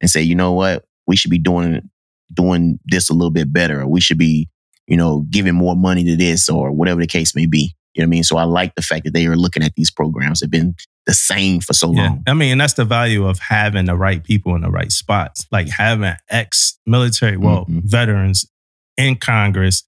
and 0.00 0.10
say, 0.10 0.20
you 0.20 0.34
know 0.34 0.52
what, 0.52 0.84
we 1.06 1.16
should 1.16 1.30
be 1.30 1.38
doing 1.38 1.88
doing 2.32 2.78
this 2.84 3.08
a 3.08 3.14
little 3.14 3.30
bit 3.30 3.52
better. 3.52 3.82
Or 3.82 3.86
we 3.86 4.00
should 4.00 4.18
be 4.18 4.48
you 4.86 4.96
know, 4.96 5.24
giving 5.30 5.54
more 5.54 5.76
money 5.76 6.04
to 6.04 6.16
this 6.16 6.48
or 6.48 6.70
whatever 6.70 7.00
the 7.00 7.06
case 7.06 7.34
may 7.34 7.46
be. 7.46 7.74
You 7.94 8.02
know 8.02 8.06
what 8.06 8.08
I 8.08 8.10
mean? 8.10 8.24
So 8.24 8.36
I 8.36 8.44
like 8.44 8.74
the 8.74 8.82
fact 8.82 9.04
that 9.04 9.14
they 9.14 9.26
are 9.26 9.36
looking 9.36 9.62
at 9.62 9.74
these 9.76 9.90
programs. 9.90 10.40
They've 10.40 10.50
been 10.50 10.74
the 11.06 11.14
same 11.14 11.60
for 11.60 11.72
so 11.74 11.92
Yeah. 11.92 12.08
long. 12.08 12.22
I 12.26 12.34
mean, 12.34 12.52
and 12.52 12.60
that's 12.60 12.72
the 12.74 12.84
value 12.84 13.26
of 13.26 13.38
having 13.38 13.84
the 13.86 13.96
right 13.96 14.22
people 14.24 14.54
in 14.56 14.62
the 14.62 14.70
right 14.70 14.90
spots. 14.90 15.46
Like 15.52 15.68
having 15.68 16.14
ex 16.30 16.78
military, 16.86 17.36
well, 17.36 17.66
Mhm. 17.66 17.82
veterans 17.84 18.46
in 18.96 19.16
Congress, 19.16 19.84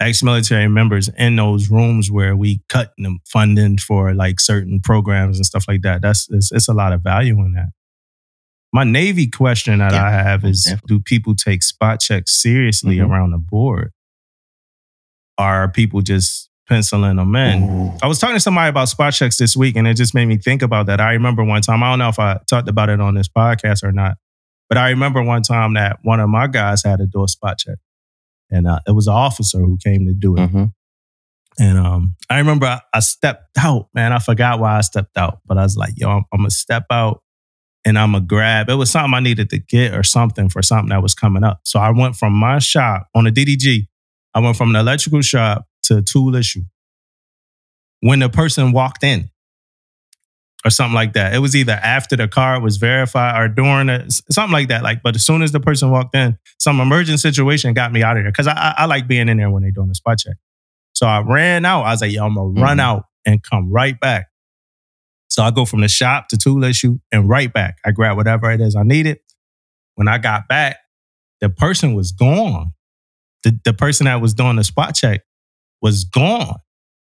ex 0.00 0.22
military 0.22 0.68
members 0.68 1.08
in 1.16 1.36
those 1.36 1.70
rooms 1.70 2.10
where 2.10 2.36
we 2.36 2.60
cut 2.68 2.92
them 2.98 3.20
funding 3.24 3.78
for 3.78 4.12
like 4.12 4.38
certain 4.40 4.80
programs 4.80 5.38
and 5.38 5.46
stuff 5.46 5.64
like 5.68 5.82
that. 5.82 6.02
That's 6.02 6.28
it's, 6.30 6.52
it's 6.52 6.68
a 6.68 6.74
lot 6.74 6.92
of 6.92 7.02
value 7.02 7.38
in 7.44 7.52
that. 7.52 7.68
My 8.72 8.84
Navy 8.84 9.28
question 9.28 9.78
that 9.78 9.92
Yeah, 9.92 10.04
I 10.04 10.10
have 10.10 10.44
is 10.44 10.64
definitely. 10.64 10.96
do 10.98 11.00
people 11.02 11.34
take 11.34 11.62
spot 11.62 12.00
checks 12.00 12.32
seriously 12.32 12.96
Mhm. 12.96 13.08
around 13.08 13.30
the 13.30 13.38
board? 13.38 13.92
Are 15.38 15.68
people 15.70 16.00
just 16.02 16.50
penciling 16.68 17.16
them 17.16 17.34
in? 17.36 17.62
Ooh. 17.62 17.92
I 18.02 18.06
was 18.06 18.18
talking 18.18 18.36
to 18.36 18.40
somebody 18.40 18.68
about 18.68 18.88
spot 18.88 19.12
checks 19.12 19.36
this 19.38 19.56
week, 19.56 19.76
and 19.76 19.86
it 19.86 19.94
just 19.94 20.14
made 20.14 20.26
me 20.26 20.36
think 20.36 20.62
about 20.62 20.86
that. 20.86 21.00
I 21.00 21.12
remember 21.12 21.44
one 21.44 21.62
time, 21.62 21.82
I 21.82 21.90
don't 21.90 21.98
know 21.98 22.08
if 22.08 22.18
I 22.18 22.38
talked 22.48 22.68
about 22.68 22.88
it 22.88 23.00
on 23.00 23.14
this 23.14 23.28
podcast 23.28 23.82
or 23.82 23.92
not, 23.92 24.16
but 24.68 24.78
I 24.78 24.90
remember 24.90 25.22
one 25.22 25.42
time 25.42 25.74
that 25.74 25.98
one 26.02 26.20
of 26.20 26.28
my 26.28 26.46
guys 26.46 26.82
had 26.84 26.98
to 26.98 27.06
do 27.06 27.24
a 27.24 27.28
spot 27.28 27.58
check. 27.58 27.76
And 28.50 28.66
uh, 28.66 28.80
it 28.86 28.92
was 28.92 29.06
an 29.06 29.14
officer 29.14 29.58
who 29.58 29.76
came 29.82 30.06
to 30.06 30.14
do 30.14 30.36
it. 30.36 30.50
Mhm. 30.50 30.72
And 31.58 31.78
um, 31.78 32.16
I 32.28 32.38
remember 32.38 32.66
I, 32.66 32.80
I 32.92 33.00
stepped 33.00 33.56
out, 33.58 33.88
man. 33.94 34.12
I 34.12 34.18
forgot 34.18 34.60
why 34.60 34.76
I 34.76 34.82
stepped 34.82 35.16
out, 35.16 35.40
but 35.46 35.56
I 35.58 35.62
was 35.62 35.76
like, 35.76 35.94
yo, 35.96 36.10
I'm, 36.10 36.24
I'm 36.32 36.40
going 36.40 36.50
to 36.50 36.54
step 36.54 36.84
out 36.90 37.22
and 37.84 37.98
I'm 37.98 38.12
to 38.12 38.20
grab. 38.20 38.68
It 38.68 38.74
was 38.74 38.90
something 38.90 39.14
I 39.14 39.20
needed 39.20 39.48
to 39.50 39.58
get 39.58 39.94
or 39.94 40.02
something 40.02 40.48
for 40.48 40.60
something 40.60 40.90
that 40.90 41.02
was 41.02 41.14
coming 41.14 41.44
up. 41.44 41.60
So 41.64 41.78
I 41.80 41.90
went 41.90 42.16
from 42.16 42.34
my 42.34 42.58
shop 42.58 43.08
on 43.14 43.24
the 43.24 43.32
DDG, 43.32 43.86
I 44.34 44.40
went 44.40 44.56
from 44.56 44.72
the 44.74 44.80
electrical 44.80 45.22
shop 45.22 45.66
to 45.86 46.02
tool 46.02 46.34
issue. 46.34 46.62
When 48.00 48.18
the 48.20 48.28
person 48.28 48.72
walked 48.72 49.02
in, 49.02 49.30
or 50.64 50.70
something 50.70 50.94
like 50.94 51.12
that. 51.12 51.32
It 51.32 51.38
was 51.38 51.54
either 51.54 51.74
after 51.74 52.16
the 52.16 52.26
card 52.26 52.60
was 52.62 52.76
verified 52.76 53.40
or 53.40 53.46
during 53.46 53.88
it, 53.88 54.12
something 54.32 54.52
like 54.52 54.66
that. 54.68 54.82
Like, 54.82 55.00
but 55.00 55.14
as 55.14 55.24
soon 55.24 55.42
as 55.42 55.52
the 55.52 55.60
person 55.60 55.90
walked 55.92 56.16
in, 56.16 56.36
some 56.58 56.80
emergent 56.80 57.20
situation 57.20 57.72
got 57.72 57.92
me 57.92 58.02
out 58.02 58.16
of 58.16 58.24
there 58.24 58.32
because 58.32 58.48
I, 58.48 58.52
I, 58.54 58.74
I 58.78 58.84
like 58.86 59.06
being 59.06 59.28
in 59.28 59.36
there 59.36 59.48
when 59.48 59.62
they're 59.62 59.70
doing 59.70 59.86
the 59.86 59.94
spot 59.94 60.18
check. 60.18 60.34
So 60.92 61.06
I 61.06 61.20
ran 61.20 61.64
out. 61.64 61.82
I 61.82 61.90
was 61.92 62.00
like, 62.00 62.10
yo, 62.10 62.24
I'm 62.26 62.34
gonna 62.34 62.60
run 62.60 62.78
Mhm. 62.78 62.80
out 62.80 63.04
and 63.24 63.40
come 63.42 63.70
right 63.70 63.98
back. 64.00 64.26
So 65.28 65.44
I 65.44 65.52
go 65.52 65.66
from 65.66 65.82
the 65.82 65.88
shop 65.88 66.28
to 66.28 66.36
tool 66.36 66.64
issue 66.64 66.98
and 67.12 67.28
right 67.28 67.52
back. 67.52 67.76
I 67.84 67.92
grab 67.92 68.16
whatever 68.16 68.50
it 68.50 68.60
is 68.60 68.74
I 68.74 68.82
needed. 68.82 69.18
When 69.94 70.08
I 70.08 70.18
got 70.18 70.48
back, 70.48 70.78
the 71.40 71.48
person 71.48 71.94
was 71.94 72.10
gone. 72.10 72.72
The, 73.44 73.56
the 73.64 73.72
person 73.74 74.06
that 74.06 74.20
was 74.20 74.34
doing 74.34 74.56
the 74.56 74.64
spot 74.64 74.96
check 74.96 75.20
was 75.82 76.04
gone, 76.04 76.56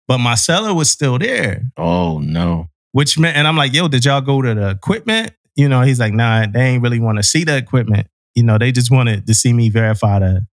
but 0.08 0.18
my 0.18 0.34
seller 0.34 0.74
was 0.74 0.90
still 0.90 1.18
there 1.18 1.62
Oh 1.76 2.18
no. 2.18 2.68
which 2.92 3.18
meant, 3.18 3.36
and 3.36 3.46
I'm 3.46 3.56
like, 3.56 3.74
yo, 3.74 3.88
did 3.88 4.04
y'all 4.04 4.20
go 4.20 4.40
to 4.42 4.54
the 4.54 4.70
equipment? 4.70 5.32
You 5.54 5.68
know, 5.68 5.82
he's 5.82 5.98
like, 6.00 6.12
nah, 6.12 6.46
they 6.52 6.60
ain't 6.60 6.82
really 6.82 7.00
want 7.00 7.16
to 7.18 7.22
see 7.22 7.44
the 7.44 7.56
equipment. 7.56 8.06
You 8.34 8.42
know, 8.42 8.58
they 8.58 8.72
just 8.72 8.90
wanted 8.90 9.26
to 9.26 9.34
see 9.34 9.52
me 9.52 9.70
verify 9.70 10.18
the 10.18 10.46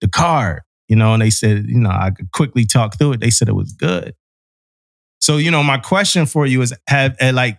the 0.00 0.08
card. 0.08 0.62
You 0.88 0.96
know, 0.96 1.14
and 1.14 1.22
they 1.22 1.30
said, 1.30 1.64
you 1.66 1.78
know, 1.80 1.88
I 1.90 2.10
could 2.10 2.30
quickly 2.32 2.66
talk 2.66 2.98
through 2.98 3.12
it. 3.12 3.20
They 3.20 3.30
said 3.30 3.48
it 3.48 3.54
was 3.54 3.72
good. 3.72 4.14
So, 5.20 5.36
you 5.38 5.50
know, 5.50 5.62
my 5.62 5.78
question 5.78 6.26
for 6.26 6.46
you 6.46 6.60
is, 6.62 6.74
have 6.88 7.16
eh, 7.20 7.30
like 7.32 7.58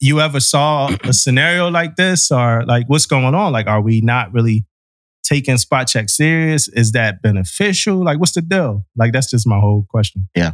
you 0.00 0.20
ever 0.20 0.40
saw 0.40 0.90
a 1.04 1.12
scenario 1.14 1.70
like 1.70 1.96
this, 1.96 2.30
or 2.30 2.64
like 2.66 2.88
what's 2.88 3.06
going 3.06 3.34
on? 3.34 3.52
Like, 3.52 3.66
are 3.66 3.80
we 3.80 4.00
not 4.02 4.32
really 4.34 4.66
taking 5.24 5.58
spot 5.58 5.88
check 5.88 6.08
serious? 6.08 6.68
Is 6.68 6.92
that 6.92 7.22
beneficial? 7.22 8.04
Like, 8.04 8.20
what's 8.20 8.32
the 8.32 8.42
deal? 8.42 8.84
Like, 8.96 9.12
that's 9.12 9.30
just 9.30 9.46
my 9.46 9.58
whole 9.58 9.86
question. 9.88 10.28
Yeah. 10.36 10.52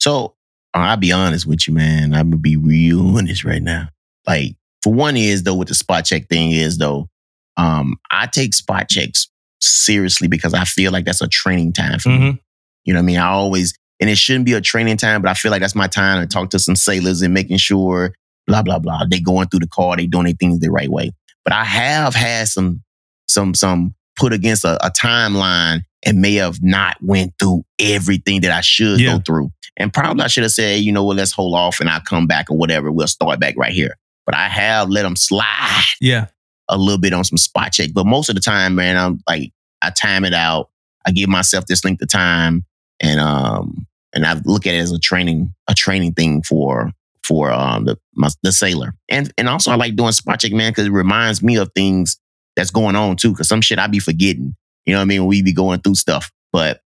So 0.00 0.34
uh, 0.74 0.78
I'll 0.78 0.96
be 0.96 1.12
honest 1.12 1.46
with 1.46 1.66
you, 1.68 1.74
man. 1.74 2.14
I'm 2.14 2.30
gonna 2.30 2.36
be 2.40 2.56
real 2.56 3.16
honest 3.16 3.44
right 3.44 3.62
now. 3.62 3.88
Like, 4.26 4.56
for 4.82 4.92
one 4.92 5.16
is 5.16 5.42
though, 5.42 5.54
with 5.54 5.68
the 5.68 5.74
spot 5.74 6.04
check 6.04 6.28
thing 6.28 6.52
is 6.52 6.78
though, 6.78 7.08
um, 7.56 7.96
I 8.10 8.26
take 8.26 8.54
spot 8.54 8.88
checks 8.88 9.28
seriously 9.60 10.28
because 10.28 10.54
I 10.54 10.64
feel 10.64 10.92
like 10.92 11.04
that's 11.04 11.22
a 11.22 11.28
training 11.28 11.72
time 11.72 11.98
for 11.98 12.10
me. 12.10 12.18
Mhm. 12.18 12.38
You 12.84 12.92
know 12.94 12.98
what 13.00 13.04
I 13.04 13.06
mean? 13.06 13.16
I 13.18 13.28
always, 13.28 13.74
and 13.98 14.10
it 14.10 14.18
shouldn't 14.18 14.44
be 14.44 14.52
a 14.52 14.60
training 14.60 14.98
time, 14.98 15.22
but 15.22 15.30
I 15.30 15.34
feel 15.34 15.50
like 15.50 15.62
that's 15.62 15.74
my 15.74 15.86
time 15.88 16.20
to 16.20 16.26
talk 16.32 16.50
to 16.50 16.58
some 16.58 16.76
sailors 16.76 17.22
and 17.22 17.32
making 17.34 17.56
sure, 17.56 18.14
blah, 18.46 18.62
blah, 18.62 18.78
blah. 18.78 19.04
They 19.10 19.18
going 19.18 19.48
through 19.48 19.60
the 19.60 19.68
car, 19.68 19.96
they 19.96 20.06
doing 20.06 20.24
their 20.26 20.34
things 20.34 20.60
the 20.60 20.70
right 20.70 20.90
way. 20.90 21.12
But 21.44 21.54
I 21.54 21.64
have 21.64 22.14
had 22.14 22.48
some, 22.48 22.82
some, 23.28 23.54
some 23.54 23.94
put 24.16 24.32
against 24.32 24.64
a, 24.64 24.84
a 24.86 24.90
timeline 24.90 25.82
and 26.04 26.20
may 26.20 26.34
have 26.34 26.62
not 26.62 26.96
went 27.02 27.32
through 27.38 27.64
everything 27.78 28.40
that 28.42 28.50
I 28.52 28.60
should 28.60 29.00
Yeah. 29.00 29.16
go 29.16 29.22
through. 29.26 29.50
And 29.76 29.92
probably 29.92 30.24
I 30.24 30.28
should 30.28 30.42
have 30.44 30.52
said, 30.52 30.80
you 30.80 30.92
know 30.92 31.04
what, 31.04 31.16
let's 31.16 31.32
hold 31.32 31.54
off 31.54 31.80
and 31.80 31.88
I'll 31.90 32.00
come 32.00 32.26
back 32.26 32.50
or 32.50 32.56
whatever. 32.56 32.90
We'll 32.90 33.06
start 33.08 33.38
back 33.40 33.54
right 33.58 33.72
here. 33.72 33.96
But 34.24 34.34
I 34.34 34.48
have 34.48 34.88
let 34.88 35.02
them 35.02 35.16
slide 35.16 35.82
Yeah. 36.00 36.26
a 36.68 36.78
little 36.78 36.98
bit 37.00 37.12
on 37.12 37.24
some 37.24 37.36
spot 37.36 37.72
check. 37.72 37.90
But 37.92 38.06
most 38.06 38.28
of 38.28 38.34
the 38.36 38.40
time, 38.40 38.74
man, 38.74 38.96
I'm 38.96 39.20
like, 39.28 39.52
I 39.82 39.90
time 39.90 40.24
it 40.24 40.32
out. 40.34 40.70
I 41.06 41.10
give 41.12 41.28
myself 41.28 41.66
this 41.66 41.84
length 41.84 42.02
of 42.02 42.08
time 42.08 42.64
and 43.00 43.20
um 43.20 43.86
and 44.14 44.24
I 44.24 44.40
look 44.46 44.66
at 44.66 44.74
it 44.74 44.78
as 44.78 44.92
a 44.92 44.98
training, 44.98 45.52
a 45.68 45.74
training 45.74 46.14
thing 46.14 46.42
for 46.42 46.90
for 47.22 47.52
um 47.52 47.84
the 47.84 47.98
my, 48.14 48.28
the 48.42 48.52
sailor. 48.52 48.94
And 49.10 49.30
and 49.36 49.48
also 49.48 49.70
I 49.70 49.74
like 49.76 49.94
doing 49.94 50.12
spot 50.12 50.40
check, 50.40 50.52
man, 50.52 50.70
because 50.72 50.86
it 50.86 50.92
reminds 50.92 51.42
me 51.42 51.56
of 51.56 51.70
things 51.76 52.18
that's 52.56 52.70
going 52.70 52.96
on 52.96 53.16
too. 53.16 53.34
Cause 53.34 53.48
some 53.48 53.60
shit 53.60 53.78
I 53.78 53.86
be 53.86 53.98
forgetting. 53.98 54.56
You 54.86 54.94
know 54.94 54.98
what 54.98 55.02
I 55.02 55.06
mean? 55.06 55.26
We 55.26 55.42
be 55.42 55.52
going 55.52 55.80
through 55.80 55.96
stuff. 55.96 56.30
But 56.52 56.80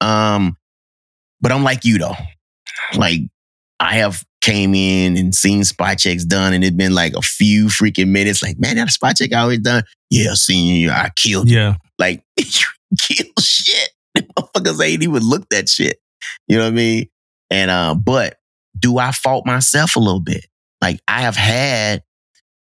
um, 0.00 0.56
but 1.40 1.52
I'm 1.52 1.62
like 1.62 1.84
you 1.84 1.98
though. 1.98 2.16
Like 2.94 3.20
I 3.78 3.94
have 3.96 4.24
came 4.40 4.74
in 4.74 5.16
and 5.16 5.34
seen 5.34 5.64
spot 5.64 5.98
checks 5.98 6.24
done, 6.24 6.52
and 6.52 6.64
it 6.64 6.76
been 6.76 6.94
like 6.94 7.14
a 7.14 7.22
few 7.22 7.66
freaking 7.66 8.08
minutes. 8.08 8.42
Like, 8.42 8.58
man, 8.58 8.76
that 8.76 8.90
spot 8.90 9.16
check 9.16 9.32
I 9.32 9.40
always 9.40 9.60
done. 9.60 9.84
Yeah, 10.10 10.34
seen 10.34 10.76
you. 10.76 10.90
I 10.90 11.10
killed 11.16 11.48
you. 11.48 11.56
Yeah. 11.56 11.76
Like, 11.98 12.22
you 12.36 12.66
kill 12.98 13.26
shit. 13.38 13.90
Motherfuckers 14.18 14.84
ain't 14.84 15.02
even 15.02 15.22
looked 15.22 15.52
at 15.54 15.68
shit. 15.68 15.98
You 16.48 16.58
know 16.58 16.64
what 16.64 16.72
I 16.72 16.76
mean? 16.76 17.08
And 17.50 17.70
uh, 17.70 17.94
but 17.94 18.36
do 18.78 18.98
I 18.98 19.12
fault 19.12 19.46
myself 19.46 19.96
a 19.96 20.00
little 20.00 20.20
bit? 20.20 20.46
Like 20.80 21.00
I 21.06 21.22
have 21.22 21.36
had 21.36 22.02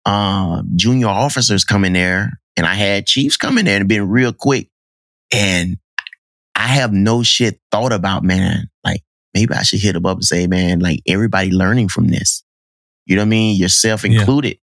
um 0.06 0.70
junior 0.76 1.08
officers 1.08 1.64
come 1.64 1.86
in 1.86 1.94
there, 1.94 2.40
and 2.58 2.66
I 2.66 2.74
had 2.76 3.06
chiefs 3.08 3.38
come 3.38 3.58
in 3.58 3.66
there 3.66 3.78
and 3.78 3.88
been 3.88 4.10
real 4.10 4.34
quick. 4.34 4.70
And 5.34 5.78
I 6.56 6.68
have 6.68 6.94
no 6.94 7.24
shit 7.24 7.60
thought 7.72 7.92
about, 7.94 8.24
man. 8.24 8.70
Like 8.84 9.02
maybe 9.34 9.54
I 9.54 9.64
should 9.64 9.80
hit 9.80 9.94
them 9.94 10.06
up 10.06 10.18
and 10.18 10.26
say, 10.26 10.46
man, 10.48 10.80
like 10.80 11.02
everybody 11.08 11.52
learning 11.52 11.90
from 11.90 12.08
this. 12.10 12.44
You 13.06 13.16
know 13.16 13.22
what 13.24 13.28
I 13.28 13.30
mean? 13.30 13.58
Yourself 13.60 14.04
Yeah. 14.06 14.20
included. 14.20 14.58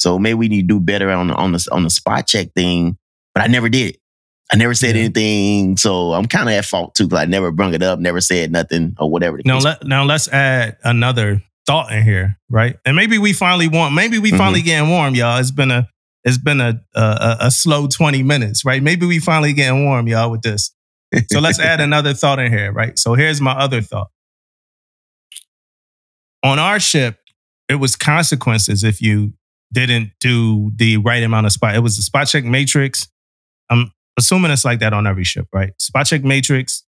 So 0.00 0.18
maybe 0.18 0.34
we 0.34 0.48
need 0.48 0.62
to 0.62 0.66
do 0.74 0.80
better 0.80 1.10
on 1.10 1.28
the 1.28 1.34
on 1.34 1.52
the 1.52 1.68
on 1.70 1.84
the 1.84 1.90
spot 1.90 2.26
check 2.26 2.52
thing. 2.54 2.98
But 3.34 3.44
I 3.44 3.46
never 3.46 3.68
did. 3.68 3.96
I 4.52 4.56
never 4.56 4.74
said 4.74 4.96
Yeah. 4.96 5.02
anything. 5.04 5.76
So 5.76 6.12
I'm 6.12 6.26
kind 6.26 6.48
of 6.48 6.54
at 6.54 6.64
fault 6.64 6.94
too, 6.94 7.04
because 7.06 7.20
I 7.20 7.24
never 7.26 7.50
brung 7.52 7.72
it 7.74 7.82
up, 7.82 7.98
never 7.98 8.20
said 8.20 8.50
nothing 8.52 8.94
or 8.98 9.10
whatever. 9.10 9.40
Now 9.44 9.58
let 9.60 9.84
now 9.86 10.04
let's 10.04 10.28
add 10.28 10.76
another 10.84 11.42
thought 11.66 11.92
in 11.92 12.02
here, 12.02 12.38
right? 12.50 12.76
And 12.84 12.94
maybe 12.96 13.18
we 13.18 13.32
finally 13.32 13.68
want, 13.68 13.94
maybe 13.94 14.18
we 14.18 14.30
finally 14.30 14.60
Mm-hmm. 14.60 14.66
getting 14.66 14.90
warm, 14.90 15.14
y'all. 15.14 15.38
It's 15.38 15.50
been 15.50 15.70
a 15.70 15.88
it's 16.24 16.38
been 16.38 16.60
a, 16.60 16.80
a 16.94 17.00
a- 17.00 17.36
a 17.46 17.50
slow 17.50 17.86
twenty 17.86 18.22
minutes, 18.22 18.64
right? 18.64 18.82
Maybe 18.82 19.06
we 19.06 19.18
finally 19.18 19.52
getting 19.52 19.84
warm, 19.84 20.06
y'all, 20.08 20.30
with 20.30 20.42
this. 20.42 20.74
So 21.30 21.38
let's 21.40 21.58
add 21.60 21.80
another 21.88 22.14
thought 22.14 22.38
in 22.38 22.50
here, 22.52 22.72
right? 22.72 22.98
So 22.98 23.14
here's 23.14 23.40
my 23.40 23.52
other 23.52 23.80
thought. 23.82 24.08
On 26.42 26.58
our 26.58 26.78
ship, 26.80 27.18
it 27.68 27.76
was 27.76 27.96
consequences 27.96 28.84
if 28.84 29.00
you 29.00 29.32
didn't 29.72 30.10
do 30.20 30.70
the 30.76 30.98
right 30.98 31.22
amount 31.22 31.46
of 31.46 31.52
spot. 31.52 31.74
It 31.74 31.80
was 31.80 31.98
a 31.98 32.02
spot 32.02 32.26
check 32.28 32.44
matrix. 32.44 33.08
I'm 33.70 33.92
assuming 34.18 34.50
it's 34.50 34.64
like 34.64 34.80
that 34.80 34.92
on 34.92 35.06
every 35.06 35.24
ship, 35.24 35.46
right? 35.52 35.72
Spot 35.80 36.04
check 36.06 36.22
matrix. 36.22 36.84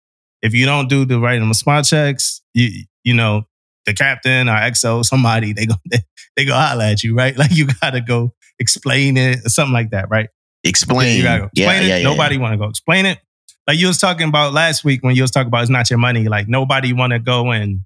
If 0.43 0.55
you 0.55 0.67
don't 0.67 0.89
do 0.89 1.05
the 1.05 1.19
right 1.19 1.37
amount 1.37 1.51
of 1.51 1.57
spot 1.57 1.85
checks, 1.85 2.41
you 2.55 2.85
you 3.05 3.15
know 3.15 3.43
the 3.87 3.95
captain 3.95 4.49
or 4.49 4.53
XO 4.53 5.05
somebody 5.05 5.53
they 5.53 5.67
go 5.67 5.75
they, 5.91 5.99
they 6.37 6.45
go 6.45 6.55
holler 6.55 6.85
at 6.85 7.03
you, 7.03 7.15
right? 7.15 7.37
Like 7.39 7.53
you 7.53 7.67
gotta 7.81 8.01
go 8.01 8.35
explain 8.59 9.17
it 9.17 9.47
or 9.47 9.49
something 9.49 9.73
like 9.73 9.91
that, 9.91 10.11
right? 10.11 10.29
Explain. 10.65 11.17
You 11.17 11.23
gotta 11.23 11.41
go 11.41 11.47
explain 11.47 11.83
yeah, 11.83 11.97
it. 11.97 12.03
yeah, 12.03 12.09
nobody 12.09 12.39
want 12.39 12.53
to 12.53 12.59
go 12.59 12.65
explain 12.65 13.07
it. 13.07 13.19
Like 13.67 13.79
you 13.79 13.87
was 13.87 13.99
talking 13.99 14.29
about 14.29 14.53
last 14.53 14.85
week 14.85 15.03
when 15.03 15.15
you 15.15 15.23
was 15.23 15.31
talking 15.31 15.49
about 15.49 15.63
it's 15.63 15.71
not 15.71 15.91
your 15.91 15.99
money. 15.99 16.29
Like 16.29 16.49
nobody 16.49 16.93
want 16.93 17.13
to 17.13 17.19
go 17.19 17.51
and 17.51 17.81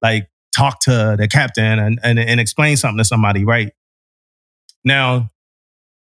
like 0.00 0.28
talk 0.54 0.80
to 0.80 1.16
the 1.18 1.26
captain 1.28 1.78
and, 1.78 1.98
and 2.02 2.18
and 2.18 2.40
explain 2.40 2.76
something 2.76 2.98
to 2.98 3.04
somebody, 3.04 3.44
right? 3.44 3.72
Now, 4.84 5.30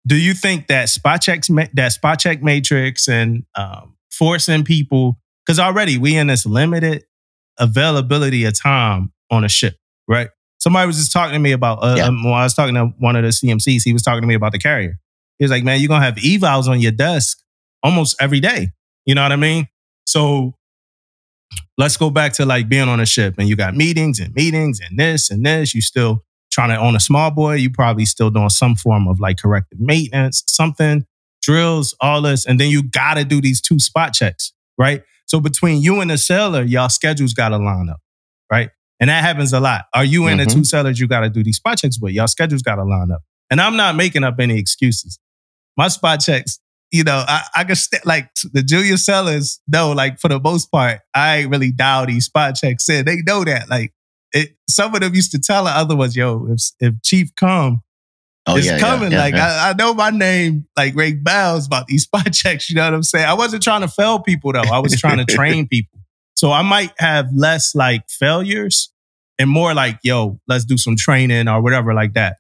do 0.05 0.15
you 0.15 0.33
think 0.33 0.67
that 0.67 0.89
spot 0.89 1.21
checks 1.21 1.49
that 1.73 1.91
spot 1.93 2.19
check 2.19 2.43
matrix 2.43 3.07
and 3.07 3.45
um, 3.55 3.95
forcing 4.11 4.63
people 4.63 5.17
because 5.45 5.59
already 5.59 5.97
we 5.97 6.15
in 6.15 6.27
this 6.27 6.45
limited 6.45 7.05
availability 7.57 8.45
of 8.45 8.59
time 8.59 9.11
on 9.33 9.43
a 9.43 9.49
ship, 9.49 9.75
right? 10.07 10.29
Somebody 10.59 10.87
was 10.87 10.97
just 10.97 11.11
talking 11.11 11.33
to 11.33 11.39
me 11.39 11.51
about 11.51 11.79
uh, 11.83 11.95
Yeah. 11.97 12.05
um, 12.05 12.23
when 12.23 12.33
I 12.33 12.43
was 12.43 12.53
talking 12.53 12.75
to 12.75 12.85
one 12.99 13.15
of 13.15 13.23
the 13.23 13.29
CMCs. 13.29 13.83
He 13.83 13.91
was 13.93 14.01
talking 14.01 14.21
to 14.21 14.27
me 14.27 14.33
about 14.35 14.53
the 14.53 14.59
carrier. 14.59 14.97
He 15.39 15.43
was 15.43 15.51
like, 15.51 15.63
"Man, 15.63 15.79
you're 15.81 15.89
gonna 15.89 16.05
have 16.05 16.15
evals 16.15 16.67
on 16.67 16.79
your 16.79 16.91
desk 16.93 17.39
almost 17.81 18.15
every 18.21 18.39
day." 18.39 18.69
You 19.05 19.15
know 19.15 19.23
what 19.23 19.31
I 19.33 19.35
mean? 19.35 19.67
So 20.05 20.53
let's 21.77 21.97
go 21.97 22.09
back 22.09 22.33
to 22.33 22.45
like 22.45 22.69
being 22.69 22.87
on 22.87 22.99
a 22.99 23.05
ship 23.05 23.35
and 23.37 23.47
you 23.47 23.55
got 23.55 23.75
meetings 23.75 24.19
and 24.19 24.33
meetings 24.33 24.79
and 24.79 24.97
this 24.97 25.29
and 25.29 25.45
this. 25.45 25.73
You 25.75 25.81
still 25.81 26.23
trying 26.51 26.69
to 26.69 26.77
own 26.77 26.95
a 26.95 26.99
small 26.99 27.31
boy. 27.31 27.55
You 27.55 27.69
probably 27.71 28.05
still 28.05 28.29
doing 28.29 28.49
some 28.49 28.75
form 28.75 29.07
of 29.07 29.19
like 29.19 29.37
corrective 29.37 29.79
maintenance, 29.79 30.43
something, 30.47 31.05
drills, 31.41 31.95
all 31.99 32.21
this. 32.21 32.45
And 32.45 32.59
then 32.59 32.69
you 32.69 32.83
got 32.83 33.15
to 33.15 33.25
do 33.25 33.41
these 33.41 33.59
two 33.59 33.79
spot 33.79 34.13
checks, 34.13 34.53
right? 34.77 35.03
So 35.25 35.39
between 35.39 35.81
you 35.81 35.99
and 35.99 36.11
the 36.11 36.17
sailor, 36.17 36.61
y'all 36.63 36.89
schedules 36.89 37.33
got 37.33 37.49
to 37.49 37.57
line 37.57 37.89
up, 37.89 37.99
right? 38.51 38.69
And 38.99 39.10
that 39.10 39.23
happens 39.23 39.51
a 39.53 39.60
lot. 39.60 39.86
Are 39.93 40.06
you 40.06 40.27
in 40.27 40.38
the 40.38 40.45
Mhm. 40.45 40.53
two 40.53 40.63
sellers 40.63 40.99
you 40.99 41.08
got 41.08 41.21
to 41.21 41.29
do 41.29 41.43
these 41.43 41.58
spot 41.58 41.77
checks 41.79 41.99
with? 41.99 42.13
Y'all 42.13 42.27
schedules 42.27 42.62
got 42.62 42.75
to 42.75 42.84
line 42.84 43.12
up. 43.12 43.21
And 43.49 43.60
I'm 43.60 43.75
not 43.75 43.95
making 43.95 44.23
up 44.23 44.36
any 44.39 44.58
excuses. 44.58 45.19
My 45.75 45.88
spot 45.89 46.19
checks, 46.21 46.60
you 46.91 47.03
know, 47.03 47.23
I, 47.27 47.43
I 47.56 47.63
can 47.63 47.75
st- 47.75 48.06
like 48.06 48.29
the 48.53 48.63
junior 48.63 48.97
sellers 48.97 49.60
know, 49.67 49.91
like 49.91 50.19
for 50.19 50.27
the 50.29 50.39
most 50.39 50.71
part, 50.71 50.99
I 51.13 51.38
ain't 51.38 51.49
really 51.51 51.71
dial 51.71 52.06
these 52.06 52.25
spot 52.25 52.56
checks 52.56 52.88
in. 52.89 53.06
They 53.06 53.17
know 53.17 53.43
that. 53.43 53.69
Like 53.69 53.93
it, 54.32 54.56
some 54.69 54.93
of 54.95 55.01
them 55.01 55.13
used 55.15 55.32
to 55.32 55.39
tell 55.39 55.65
the 55.65 55.71
other 55.71 55.95
ones, 55.95 56.15
yo, 56.15 56.47
if 56.51 56.62
if 56.79 56.93
Chief 57.03 57.29
come, 57.36 57.82
Oh 58.45 58.58
it's 58.58 58.67
yeah, 58.67 58.77
coming. 58.79 59.12
yeah, 59.12 59.17
like 59.19 59.34
yeah. 59.36 59.63
I, 59.65 59.69
I 59.69 59.73
know 59.73 59.93
my 59.93 60.10
name, 60.12 60.67
like 60.77 60.95
Ray 60.95 61.13
Bells 61.13 61.65
about 61.65 61.88
these 61.88 62.03
spot 62.08 62.32
checks. 62.34 62.69
You 62.69 62.75
know 62.75 62.86
what 62.86 62.93
I'm 62.93 63.03
saying? 63.03 63.25
I 63.25 63.34
wasn't 63.34 63.63
trying 63.63 63.82
to 63.82 63.88
fail 63.88 64.19
people 64.19 64.53
though. 64.53 64.62
I 64.62 64.79
was 64.79 64.99
trying 64.99 65.17
to 65.17 65.25
train 65.36 65.67
people. 65.67 65.99
So 66.35 66.51
I 66.51 66.61
might 66.61 66.91
have 66.99 67.27
less 67.33 67.75
like 67.75 68.09
failures 68.09 68.91
and 69.39 69.49
more 69.49 69.73
like, 69.73 69.99
yo, 70.03 70.39
let's 70.47 70.65
do 70.65 70.77
some 70.77 70.95
training 70.95 71.47
or 71.47 71.61
whatever 71.61 71.93
like 71.93 72.13
that. 72.13 72.37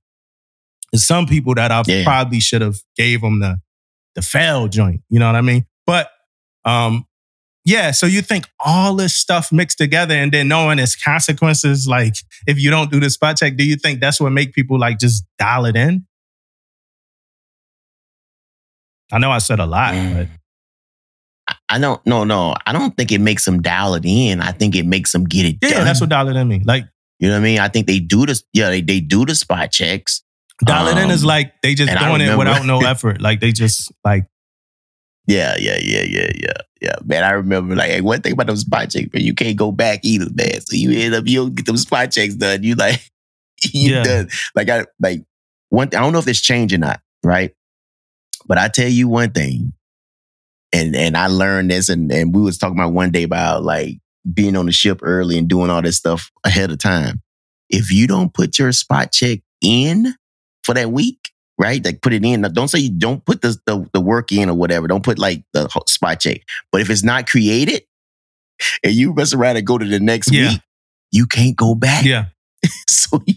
There's 0.91 1.05
some 1.05 1.25
people 1.25 1.55
that 1.55 1.71
I 1.71 1.83
Yeah. 1.87 2.03
probably 2.03 2.39
should 2.39 2.61
have 2.61 2.77
gave 2.97 3.21
them 3.21 3.39
the 3.39 3.57
the 4.15 4.21
fail 4.21 4.67
joint. 4.67 5.01
You 5.09 5.17
know 5.19 5.25
what 5.25 5.35
I 5.35 5.41
mean? 5.41 5.65
But 5.87 6.09
um, 6.65 7.05
yeah. 7.65 7.89
So 7.91 8.05
you 8.05 8.21
think 8.21 8.45
all 8.63 8.95
this 8.95 9.15
stuff 9.15 9.51
mixed 9.51 9.79
together 9.79 10.13
and 10.13 10.31
then 10.31 10.47
knowing 10.47 10.77
its 10.77 10.95
consequences, 10.95 11.87
like 11.87 12.13
if 12.45 12.59
you 12.59 12.69
don't 12.69 12.91
do 12.91 12.99
the 12.99 13.09
spot 13.09 13.37
check, 13.37 13.55
do 13.57 13.63
you 13.65 13.75
think 13.75 14.01
that's 14.01 14.19
what 14.21 14.31
make 14.31 14.53
people 14.53 14.77
like 14.77 14.99
just 14.99 15.23
dial 15.39 15.65
it 15.65 15.75
in? 15.75 16.05
I 19.11 19.17
know 19.19 19.31
I 19.31 19.37
said 19.39 19.59
a 19.59 19.65
lot, 19.65 19.93
Mm. 19.93 20.13
but 20.15 20.27
I 21.73 21.79
don't. 21.79 22.05
No, 22.05 22.23
no. 22.23 22.55
I 22.65 22.71
don't 22.73 22.95
think 22.95 23.11
it 23.11 23.19
makes 23.21 23.45
them 23.45 23.61
dial 23.61 23.95
it 23.95 24.05
in. 24.05 24.41
I 24.41 24.51
think 24.51 24.75
it 24.75 24.85
makes 24.85 25.11
them 25.11 25.23
get 25.25 25.45
it 25.45 25.57
yeah, 25.61 25.69
done. 25.77 25.85
that's 25.85 25.99
what 26.01 26.09
dial 26.09 26.27
it 26.29 26.35
in 26.35 26.47
mean. 26.47 26.63
Like 26.65 26.85
you 27.19 27.27
know 27.29 27.35
what 27.35 27.39
I 27.41 27.43
mean. 27.43 27.59
I 27.59 27.67
think 27.67 27.87
they 27.87 27.99
do 27.99 28.25
this. 28.25 28.43
Yeah, 28.53 28.69
they, 28.69 28.81
they 28.81 28.99
do 28.99 29.25
the 29.25 29.35
spot 29.35 29.71
checks. 29.71 30.21
dial 30.63 30.87
it 30.87 30.97
in 31.01 31.09
is 31.11 31.23
Um, 31.23 31.27
like 31.29 31.61
they 31.61 31.73
just 31.75 31.91
doing 31.97 32.21
it 32.21 32.37
without 32.37 32.65
no 32.65 32.79
effort. 32.85 33.21
Like 33.21 33.39
they 33.39 33.51
just 33.51 33.91
like 34.05 34.25
Yeah, 35.27 35.55
yeah, 35.57 35.77
yeah, 35.81 36.03
yeah, 36.03 36.31
yeah, 36.35 36.57
yeah. 36.81 36.95
Man, 37.03 37.23
I 37.23 37.31
remember 37.31 37.75
like 37.75 38.03
one 38.03 38.21
thing 38.21 38.33
about 38.33 38.47
those 38.47 38.61
spot 38.61 38.89
checks, 38.89 39.07
man, 39.13 39.23
you 39.23 39.33
can't 39.33 39.55
go 39.57 39.71
back 39.71 40.01
either, 40.03 40.27
man. 40.33 40.61
So 40.61 40.75
you 40.75 40.91
end 40.99 41.15
up 41.15 41.27
you 41.27 41.39
don't 41.39 41.55
get 41.55 41.65
them 41.65 41.77
spot 41.77 42.11
checks 42.11 42.35
done. 42.35 42.61
You 42.63 42.75
like 42.75 43.01
you 43.73 43.93
Yeah. 43.95 44.03
done. 44.03 44.29
Like 44.55 44.69
I 44.69 44.85
like 44.99 45.23
one. 45.69 45.87
I 45.87 46.01
don't 46.01 46.13
know 46.13 46.19
if 46.19 46.27
it's 46.27 46.41
changed 46.41 46.73
or 46.73 46.77
not, 46.79 46.99
right? 47.23 47.53
But 48.45 48.57
I 48.57 48.67
tell 48.67 48.89
you 48.89 49.07
one 49.07 49.31
thing, 49.31 49.73
and 50.73 50.95
and 50.95 51.15
I 51.15 51.27
learned 51.27 51.71
this, 51.71 51.89
and 51.89 52.11
and 52.11 52.33
we 52.35 52.41
was 52.41 52.57
talking 52.57 52.77
about 52.77 52.93
one 52.93 53.11
day 53.11 53.23
about 53.23 53.63
like 53.63 53.99
being 54.33 54.55
on 54.55 54.65
the 54.65 54.71
ship 54.71 54.99
early 55.03 55.37
and 55.37 55.47
doing 55.47 55.69
all 55.69 55.81
this 55.81 55.97
stuff 55.97 56.31
ahead 56.43 56.71
of 56.71 56.79
time. 56.79 57.21
If 57.69 57.91
you 57.91 58.07
don't 58.07 58.33
put 58.33 58.57
your 58.59 58.71
spot 58.71 59.11
check 59.11 59.39
in 59.61 60.13
for 60.63 60.73
that 60.75 60.91
week, 60.91 61.31
right? 61.57 61.83
Like 61.83 62.01
put 62.01 62.13
it 62.13 62.23
in. 62.25 62.41
Now, 62.41 62.47
Don't 62.49 62.67
say 62.69 62.79
you 62.79 62.89
don't 62.91 63.23
put 63.25 63.41
the, 63.41 63.57
the 63.65 63.87
the 63.93 64.01
work 64.01 64.31
in 64.31 64.49
or 64.49 64.53
whatever. 64.55 64.87
Don't 64.87 65.03
put 65.03 65.19
like 65.19 65.43
the 65.53 65.67
spot 65.87 66.19
check. 66.19 66.41
But 66.71 66.81
if 66.81 66.89
it's 66.89 67.03
not 67.03 67.27
created, 67.29 67.83
and 68.83 68.93
you 68.93 69.13
mess 69.13 69.33
around 69.33 69.57
and 69.57 69.65
go 69.67 69.77
to 69.77 69.85
the 69.85 69.99
next 69.99 70.31
Yeah. 70.31 70.49
week, 70.51 70.61
you 71.11 71.25
can't 71.25 71.55
go 71.55 71.75
back. 71.75 72.05
yeah, 72.05 72.25
So 72.87 73.21
you 73.25 73.35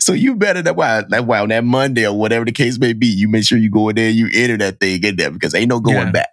so 0.00 0.12
you 0.12 0.34
better 0.34 0.62
that 0.62 0.76
why 0.76 1.02
that 1.08 1.26
why 1.26 1.40
on 1.40 1.48
that 1.50 1.64
Monday 1.64 2.06
or 2.06 2.16
whatever 2.18 2.44
the 2.44 2.52
case 2.52 2.78
may 2.78 2.92
be, 2.92 3.06
you 3.06 3.28
make 3.28 3.44
sure 3.46 3.58
you 3.58 3.70
go 3.70 3.88
in 3.90 3.96
there 3.96 4.10
you 4.10 4.28
enter 4.32 4.56
that 4.58 4.80
thing 4.80 5.02
in 5.04 5.16
there 5.16 5.30
because 5.30 5.54
ain't 5.54 5.68
no 5.68 5.80
going 5.80 5.96
Yeah. 5.98 6.10
back. 6.12 6.28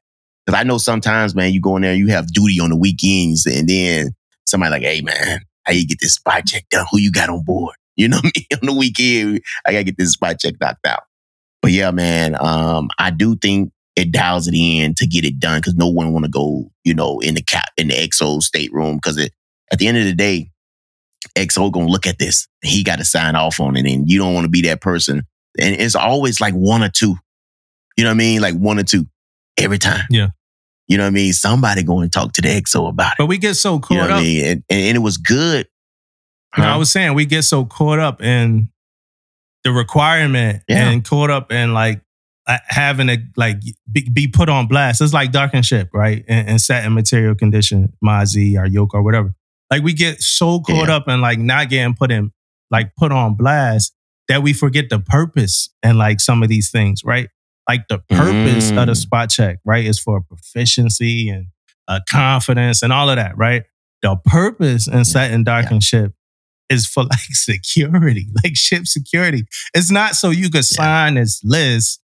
Because 0.46 0.60
I 0.60 0.64
know 0.64 0.78
sometimes, 0.78 1.36
man, 1.36 1.52
you 1.52 1.60
go 1.60 1.76
in 1.76 1.82
there, 1.82 1.94
you 1.94 2.08
have 2.08 2.32
duty 2.32 2.60
on 2.62 2.70
the 2.70 2.78
weekends, 2.78 3.46
and 3.46 3.68
then 3.68 4.12
somebody 4.46 4.72
like, 4.72 4.82
hey 4.84 5.02
man, 5.02 5.42
how 5.66 5.74
you 5.74 5.86
get 5.86 6.00
this 6.00 6.16
spot 6.16 6.46
check 6.48 6.64
done? 6.70 6.86
Who 6.92 7.00
you 7.00 7.12
got 7.12 7.30
on 7.30 7.44
board? 7.44 7.76
You 7.98 8.08
know 8.08 8.22
mean? 8.24 8.46
On 8.62 8.68
the 8.68 8.74
weekend, 8.74 9.42
I 9.66 9.72
gotta 9.72 9.84
get 9.84 9.98
this 9.98 10.12
spot 10.12 10.40
check 10.40 10.54
knocked 10.62 10.86
out. 10.86 11.02
But 11.64 11.72
yeah, 11.72 11.90
man, 11.92 12.38
um, 12.40 12.90
I 13.00 13.10
do 13.10 13.36
think 13.36 13.72
it 13.96 14.12
dials 14.12 14.48
it 14.48 14.54
in 14.56 14.94
to 14.98 15.08
get 15.08 15.26
it 15.26 15.40
done 15.40 15.58
because 15.60 15.74
no 15.74 15.88
one 15.88 16.14
want 16.14 16.24
to 16.26 16.30
go, 16.30 16.70
you 16.84 16.94
know, 16.94 17.18
in 17.20 17.34
the 17.34 17.42
cap 17.42 17.70
in 17.76 17.88
the 17.88 17.96
XO 17.96 18.42
stateroom 18.44 18.98
because 18.98 19.18
it 19.18 19.34
at 19.72 19.80
the 19.80 19.88
end 19.88 19.98
of 19.98 20.06
the 20.06 20.14
day, 20.14 20.52
XO 21.38 21.72
gonna 21.72 21.88
look 21.88 22.08
at 22.08 22.20
this. 22.20 22.48
He 22.62 22.84
got 22.84 22.98
to 22.98 23.06
sign 23.06 23.36
off 23.36 23.60
on 23.60 23.76
it, 23.78 23.86
and 23.86 24.10
you 24.10 24.20
don't 24.20 24.34
want 24.34 24.46
to 24.46 24.50
be 24.50 24.62
that 24.64 24.82
person. 24.82 25.24
And 25.60 25.76
it's 25.76 25.96
always 25.96 26.40
like 26.42 26.54
one 26.54 26.84
or 26.84 26.90
two. 26.90 27.16
You 27.98 28.04
know 28.04 28.12
what 28.12 28.16
I 28.16 28.18
mean? 28.18 28.42
Like 28.42 28.56
one 28.56 28.78
or 28.80 28.84
two 28.84 29.08
every 29.58 29.80
time. 29.80 30.06
Yeah. 30.10 30.28
You 30.88 30.98
know 30.98 31.04
what 31.04 31.08
I 31.08 31.12
mean? 31.12 31.34
Somebody 31.34 31.84
going 31.84 32.08
to 32.08 32.12
talk 32.12 32.34
to 32.34 32.42
the 32.42 32.50
XO 32.50 32.88
about 32.88 33.14
it. 33.14 33.16
but 33.18 33.26
we 33.26 33.38
get 33.40 33.56
so 33.56 33.80
caught 33.80 33.92
You 33.92 33.98
know 33.98 34.04
up. 34.04 34.12
I 34.12 34.22
mean? 34.22 34.46
And, 34.46 34.64
and, 34.70 34.96
it 34.96 35.00
was 35.00 35.18
good. 35.18 35.68
No, 36.58 36.64
I 36.64 36.78
was 36.78 36.92
saying 36.92 37.14
we 37.14 37.26
get 37.26 37.42
so 37.44 37.66
caught 37.66 38.00
up 38.00 38.22
in 38.22 38.70
the 39.64 39.72
requirement 39.72 40.64
Yeah. 40.70 40.90
and 40.90 41.04
caught 41.04 41.30
up 41.30 41.52
in 41.52 41.74
like 41.74 42.02
having 42.46 43.08
to 43.08 43.18
like 43.36 43.58
be, 43.92 44.08
be 44.10 44.28
put 44.28 44.48
on 44.48 44.68
blast. 44.68 45.02
It's 45.02 45.12
like 45.14 45.32
darkened 45.32 45.66
ship, 45.66 45.90
right? 45.94 46.24
And, 46.28 46.48
and 46.50 46.62
set 46.62 46.86
in 46.86 46.94
material 46.94 47.36
condition, 47.36 47.92
Mazi 48.04 48.58
or 48.58 48.66
Yoke 48.66 48.94
or 48.94 49.02
whatever. 49.02 49.34
Like 49.72 49.84
we 49.84 49.94
get 49.94 50.22
so 50.22 50.60
caught 50.62 50.88
Yeah. 50.88 50.96
up 50.96 51.08
in 51.08 51.22
like 51.22 51.40
not 51.40 51.70
getting 51.70 51.94
put 51.96 52.12
in 52.12 52.32
like 52.72 52.96
put 52.98 53.12
on 53.12 53.36
blast 53.36 53.94
that 54.28 54.44
we 54.44 54.54
forget 54.54 54.90
the 54.90 55.00
purpose 55.00 55.70
and 55.84 55.98
like 55.98 56.20
some 56.20 56.44
of 56.44 56.50
these 56.50 56.70
things, 56.70 57.02
right? 57.04 57.30
Like 57.68 57.88
the 57.88 58.00
purpose 58.00 58.70
of 58.72 58.88
the 58.88 58.94
Mm. 58.94 58.98
spot 58.98 59.30
check, 59.30 59.60
right, 59.66 59.86
is 59.86 60.00
for 60.00 60.22
proficiency 60.22 61.30
and 61.30 61.48
uh, 61.88 62.00
confidence 62.10 62.82
and 62.84 62.92
all 62.92 63.10
of 63.10 63.16
that, 63.16 63.38
right? 63.38 63.64
The 64.02 64.16
purpose 64.26 64.88
in 64.88 65.06
setting 65.06 65.44
dark 65.46 65.66
Yeah. 65.66 65.74
and 65.74 65.84
ship 65.84 66.14
is 66.70 66.86
for 66.86 67.04
like 67.10 67.20
security, 67.32 68.28
like 68.44 68.56
ship 68.58 68.86
security. 68.88 69.46
It's 69.74 69.90
not 69.92 70.16
so 70.16 70.30
you 70.30 70.50
could 70.50 70.66
sign 70.66 71.14
this 71.16 71.42
list 71.44 72.02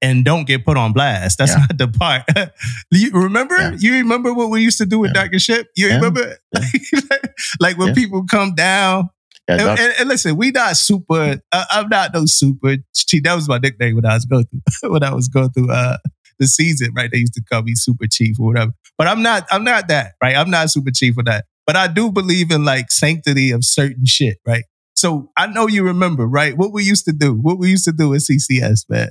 and 0.00 0.24
don't 0.24 0.46
get 0.46 0.64
put 0.64 0.76
on 0.76 0.92
blast. 0.92 1.38
That's 1.38 1.52
Yeah. 1.52 1.58
not 1.68 1.78
the 1.78 1.88
part. 1.88 2.22
you 2.92 3.10
remember? 3.12 3.56
Yeah. 3.56 3.76
You 3.78 3.92
remember 3.94 4.32
what 4.32 4.50
we 4.50 4.62
used 4.62 4.78
to 4.78 4.86
do 4.86 4.98
with 5.00 5.12
Yeah. 5.14 5.24
And 5.30 5.40
Ship? 5.42 5.66
You 5.76 5.88
remember? 5.88 6.36
like 7.60 7.78
when 7.78 7.88
Yeah. 7.88 7.94
people 7.94 8.24
come 8.30 8.54
down. 8.54 9.08
And, 9.50 9.60
and- 9.62 9.80
and 9.98 10.08
listen, 10.08 10.36
we 10.36 10.50
not 10.50 10.76
super. 10.76 11.40
Uh, 11.52 11.64
I'm 11.70 11.88
not 11.88 12.12
no 12.12 12.26
super. 12.26 12.76
Chief. 12.94 13.22
That 13.22 13.34
was 13.34 13.48
my 13.48 13.58
nickname 13.58 13.96
when 13.96 14.04
I 14.04 14.14
was 14.14 14.26
going 14.26 14.44
through 14.46 14.90
when 14.92 15.02
I 15.02 15.14
was 15.14 15.28
going 15.28 15.50
through 15.50 15.70
uh, 15.72 15.96
the 16.38 16.46
season. 16.46 16.90
Right? 16.94 17.10
They 17.10 17.18
used 17.18 17.32
to 17.34 17.42
call 17.50 17.62
me 17.62 17.74
Super 17.74 18.06
Chief 18.06 18.38
or 18.38 18.48
whatever. 18.48 18.72
But 18.98 19.06
I'm 19.08 19.22
not. 19.22 19.46
I'm 19.50 19.64
not 19.64 19.88
that. 19.88 20.12
Right? 20.22 20.36
I'm 20.36 20.50
not 20.50 20.70
Super 20.70 20.90
Chief 20.90 21.14
for 21.14 21.22
that. 21.24 21.46
But 21.66 21.76
I 21.76 21.86
do 21.86 22.12
believe 22.12 22.50
in 22.50 22.64
like 22.66 22.90
sanctity 22.90 23.50
of 23.50 23.64
certain 23.64 24.04
shit. 24.04 24.36
Right? 24.46 24.64
So 24.96 25.30
I 25.36 25.46
know 25.46 25.66
you 25.66 25.82
remember, 25.84 26.26
right? 26.26 26.54
What 26.56 26.72
we 26.72 26.82
used 26.84 27.06
to 27.06 27.12
do. 27.12 27.32
What 27.32 27.58
we 27.58 27.70
used 27.70 27.84
to 27.86 27.92
do 27.92 28.12
at 28.14 28.20
CCS, 28.20 28.84
man. 28.90 29.08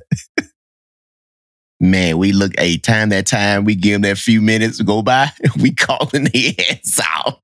Man, 1.80 2.18
we 2.18 2.32
look 2.32 2.54
a 2.58 2.78
time 2.80 3.10
that 3.10 3.28
time, 3.28 3.64
we 3.64 3.76
give 3.76 3.94
them 3.94 4.02
that 4.02 4.18
few 4.18 4.42
minutes 4.42 4.80
to 4.80 4.84
go 4.84 5.04
by, 5.04 5.30
we 5.62 5.72
calling 5.72 6.24
their 6.26 6.54
ass 6.72 7.00
out 7.04 7.40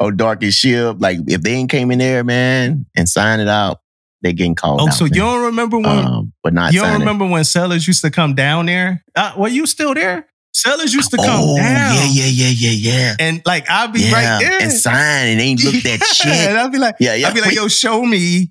on 0.00 0.16
darkened 0.16 0.52
ship. 0.52 0.96
Like 0.98 1.18
if 1.28 1.42
they 1.42 1.52
ain't 1.52 1.70
came 1.70 1.90
in 1.90 1.98
there, 1.98 2.24
man, 2.24 2.86
and 2.96 3.08
signed 3.08 3.40
it 3.40 3.48
out, 3.48 3.80
they 4.22 4.32
getting 4.32 4.56
called. 4.56 4.80
Oh, 4.80 4.88
out. 4.88 4.94
so 4.94 5.04
you 5.04 5.10
don't 5.10 5.44
remember 5.44 5.78
when? 5.78 5.86
um, 5.86 6.32
but 6.42 6.54
not 6.54 6.72
you 6.72 6.80
don't 6.80 6.88
signing. 6.88 7.00
remember 7.00 7.26
when 7.26 7.44
sellers 7.44 7.86
used 7.86 8.02
to 8.02 8.10
come 8.10 8.34
down 8.34 8.66
there? 8.66 9.04
Uh, 9.14 9.32
were 9.36 9.48
you 9.48 9.66
still 9.66 9.94
there? 9.94 10.26
Sellers 10.52 10.94
used 10.94 11.10
to 11.10 11.18
come 11.18 11.26
oh, 11.28 11.56
down. 11.56 11.94
yeah, 11.94 12.06
yeah, 12.06 12.26
yeah, 12.26 12.48
yeah, 12.48 12.70
yeah. 12.70 13.16
And 13.20 13.42
like 13.44 13.68
I'll 13.68 13.88
be 13.88 14.00
yeah, 14.00 14.12
right 14.12 14.40
there. 14.40 14.62
and 14.62 14.72
sign 14.72 15.28
and 15.28 15.40
ain't 15.40 15.62
looked 15.62 15.84
at 15.84 15.84
Yeah, 16.00 16.06
shit. 16.06 16.48
And 16.48 16.58
I'll 16.58 16.70
be 16.70 16.78
like, 16.78 16.96
Yeah, 16.98 17.14
yeah. 17.14 17.28
I'll 17.28 17.34
be 17.34 17.42
like, 17.42 17.54
yo, 17.54 17.68
show 17.68 18.02
me, 18.02 18.50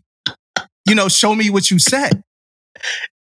you 0.85 0.95
know, 0.95 1.09
show 1.09 1.33
me 1.33 1.49
what 1.49 1.71
you 1.71 1.79
said. 1.79 2.23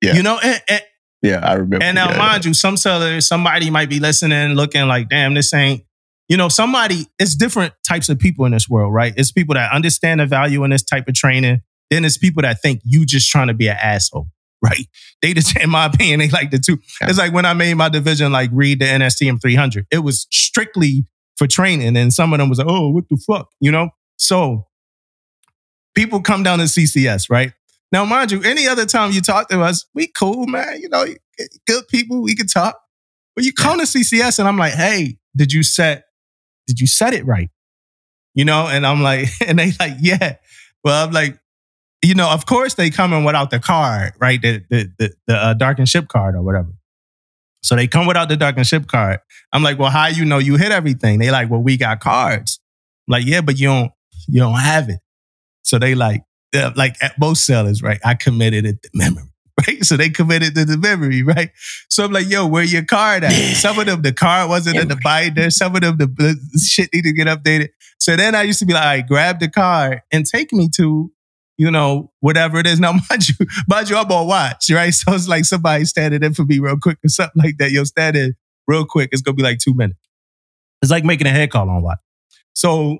Yeah. 0.02 0.12
You 0.12 0.22
know, 0.22 0.38
and, 0.42 0.62
and, 0.68 0.82
yeah, 1.24 1.40
I 1.42 1.54
remember. 1.54 1.82
and 1.82 1.94
now 1.94 2.10
yeah. 2.10 2.18
mind 2.18 2.44
you, 2.44 2.52
some 2.52 2.76
sellers, 2.76 3.26
somebody 3.26 3.70
might 3.70 3.88
be 3.88 3.98
listening, 3.98 4.54
looking 4.54 4.86
like, 4.86 5.08
damn, 5.08 5.32
this 5.32 5.54
ain't, 5.54 5.82
you 6.28 6.36
know, 6.36 6.48
somebody, 6.48 7.06
it's 7.18 7.34
different 7.34 7.72
types 7.86 8.10
of 8.10 8.18
people 8.18 8.44
in 8.44 8.52
this 8.52 8.68
world, 8.68 8.92
right? 8.92 9.14
It's 9.16 9.32
people 9.32 9.54
that 9.54 9.72
understand 9.72 10.20
the 10.20 10.26
value 10.26 10.62
in 10.64 10.70
this 10.70 10.82
type 10.82 11.08
of 11.08 11.14
training. 11.14 11.62
Then 11.90 12.04
it's 12.04 12.18
people 12.18 12.42
that 12.42 12.60
think 12.60 12.82
you 12.84 13.06
just 13.06 13.30
trying 13.30 13.48
to 13.48 13.54
be 13.54 13.68
an 13.68 13.76
asshole, 13.80 14.28
right? 14.62 14.86
They 15.22 15.32
just, 15.32 15.56
in 15.58 15.70
my 15.70 15.86
opinion, 15.86 16.20
they 16.20 16.28
like 16.28 16.50
the 16.50 16.58
two. 16.58 16.78
Yeah. 17.00 17.08
It's 17.08 17.18
like 17.18 17.32
when 17.32 17.46
I 17.46 17.54
made 17.54 17.74
my 17.74 17.88
division, 17.88 18.30
like 18.30 18.50
read 18.52 18.80
the 18.80 18.84
NSTM 18.84 19.40
300. 19.40 19.86
It 19.90 19.98
was 19.98 20.26
strictly 20.30 21.06
for 21.36 21.46
training, 21.46 21.96
and 21.96 22.12
some 22.12 22.32
of 22.32 22.38
them 22.38 22.48
was 22.48 22.58
like, 22.58 22.68
oh, 22.68 22.90
what 22.90 23.04
the 23.08 23.16
fuck, 23.16 23.48
you 23.60 23.70
know? 23.70 23.90
So 24.18 24.66
people 25.94 26.20
come 26.20 26.42
down 26.42 26.58
to 26.58 26.64
CCS, 26.64 27.30
right? 27.30 27.52
Now, 27.94 28.04
mind 28.04 28.32
you, 28.32 28.42
any 28.42 28.66
other 28.66 28.86
time 28.86 29.12
you 29.12 29.20
talk 29.20 29.48
to 29.50 29.62
us, 29.62 29.86
we 29.94 30.08
cool, 30.08 30.48
man. 30.48 30.80
You 30.80 30.88
know, 30.88 31.06
good 31.68 31.86
people, 31.86 32.22
we 32.22 32.34
can 32.34 32.48
talk. 32.48 32.76
But 33.36 33.44
you 33.44 33.52
come 33.52 33.78
to 33.78 33.84
CCS 33.84 34.40
and 34.40 34.48
I'm 34.48 34.58
like, 34.58 34.72
hey, 34.72 35.18
did 35.36 35.52
you 35.52 35.62
set 35.62 36.02
did 36.66 36.80
you 36.80 36.88
set 36.88 37.14
it 37.14 37.24
right? 37.24 37.50
You 38.34 38.44
know, 38.46 38.66
and 38.66 38.84
I'm 38.84 39.00
like, 39.00 39.28
and 39.46 39.60
they 39.60 39.70
like, 39.78 39.92
yeah. 40.00 40.38
Well, 40.82 41.06
I'm 41.06 41.12
like, 41.12 41.38
you 42.02 42.16
know, 42.16 42.28
of 42.28 42.46
course 42.46 42.74
they 42.74 42.90
come 42.90 43.12
in 43.12 43.22
without 43.22 43.50
the 43.50 43.60
card, 43.60 44.14
right? 44.18 44.42
The 44.42 44.64
the 44.68 44.90
the, 44.98 45.14
the 45.28 45.36
uh, 45.36 45.54
darkened 45.54 45.88
ship 45.88 46.08
card 46.08 46.34
or 46.34 46.42
whatever. 46.42 46.72
So 47.62 47.76
they 47.76 47.86
come 47.86 48.08
without 48.08 48.28
the 48.28 48.36
darkened 48.36 48.66
ship 48.66 48.88
card. 48.88 49.20
I'm 49.52 49.62
like, 49.62 49.78
well, 49.78 49.90
how 49.90 50.08
you 50.08 50.24
know 50.24 50.38
you 50.38 50.56
hit 50.56 50.72
everything? 50.72 51.20
They 51.20 51.30
like, 51.30 51.48
well, 51.48 51.62
we 51.62 51.76
got 51.76 52.00
cards. 52.00 52.58
I'm 53.06 53.12
like, 53.12 53.24
yeah, 53.24 53.40
but 53.40 53.56
you 53.56 53.68
don't 53.68 53.92
you 54.26 54.40
don't 54.40 54.58
have 54.58 54.88
it. 54.88 54.98
So 55.62 55.78
they 55.78 55.94
like, 55.94 56.24
they're 56.54 56.70
like 56.70 56.96
at 57.02 57.18
both 57.18 57.38
sellers, 57.38 57.82
right? 57.82 58.00
I 58.04 58.14
committed 58.14 58.64
it 58.64 58.82
to 58.82 58.90
memory. 58.94 59.24
Right. 59.68 59.84
So 59.84 59.96
they 59.96 60.10
committed 60.10 60.56
to 60.56 60.64
the 60.64 60.76
memory, 60.76 61.22
right? 61.22 61.52
So 61.88 62.04
I'm 62.04 62.10
like, 62.10 62.28
yo, 62.28 62.44
where 62.44 62.64
your 62.64 62.84
card 62.84 63.22
at? 63.22 63.30
Some 63.54 63.78
of 63.78 63.86
them, 63.86 64.02
the 64.02 64.12
card 64.12 64.48
wasn't 64.48 64.78
in 64.78 64.88
the 64.88 64.96
binder. 64.96 65.48
Some 65.48 65.76
of 65.76 65.80
them, 65.80 65.96
the, 65.96 66.08
the 66.08 66.58
shit 66.58 66.90
need 66.92 67.02
to 67.02 67.12
get 67.12 67.28
updated. 67.28 67.68
So 68.00 68.16
then 68.16 68.34
I 68.34 68.42
used 68.42 68.58
to 68.58 68.66
be 68.66 68.72
like, 68.72 68.82
all 68.82 68.88
right, 68.88 69.06
grab 69.06 69.38
the 69.38 69.48
card 69.48 70.00
and 70.10 70.26
take 70.26 70.52
me 70.52 70.68
to, 70.74 71.08
you 71.56 71.70
know, 71.70 72.10
whatever 72.18 72.58
it 72.58 72.66
is. 72.66 72.80
Now, 72.80 72.92
mind 73.08 73.28
you, 73.28 73.46
mind 73.68 73.88
you, 73.88 73.96
I'm 73.96 74.10
on 74.10 74.26
watch, 74.26 74.70
right? 74.70 74.92
So 74.92 75.14
it's 75.14 75.28
like 75.28 75.44
somebody 75.44 75.84
standing 75.84 76.24
in 76.24 76.34
for 76.34 76.44
me 76.44 76.58
real 76.58 76.76
quick 76.76 76.98
or 77.04 77.08
something 77.08 77.40
like 77.40 77.56
that. 77.58 77.70
Yo, 77.70 77.84
stand 77.84 78.16
in 78.16 78.34
real 78.66 78.84
quick. 78.84 79.10
It's 79.12 79.22
gonna 79.22 79.36
be 79.36 79.44
like 79.44 79.60
two 79.60 79.74
minutes. 79.74 80.00
It's 80.82 80.90
like 80.90 81.04
making 81.04 81.28
a 81.28 81.30
head 81.30 81.52
call 81.52 81.70
on 81.70 81.80
watch. 81.80 81.98
So 82.56 82.98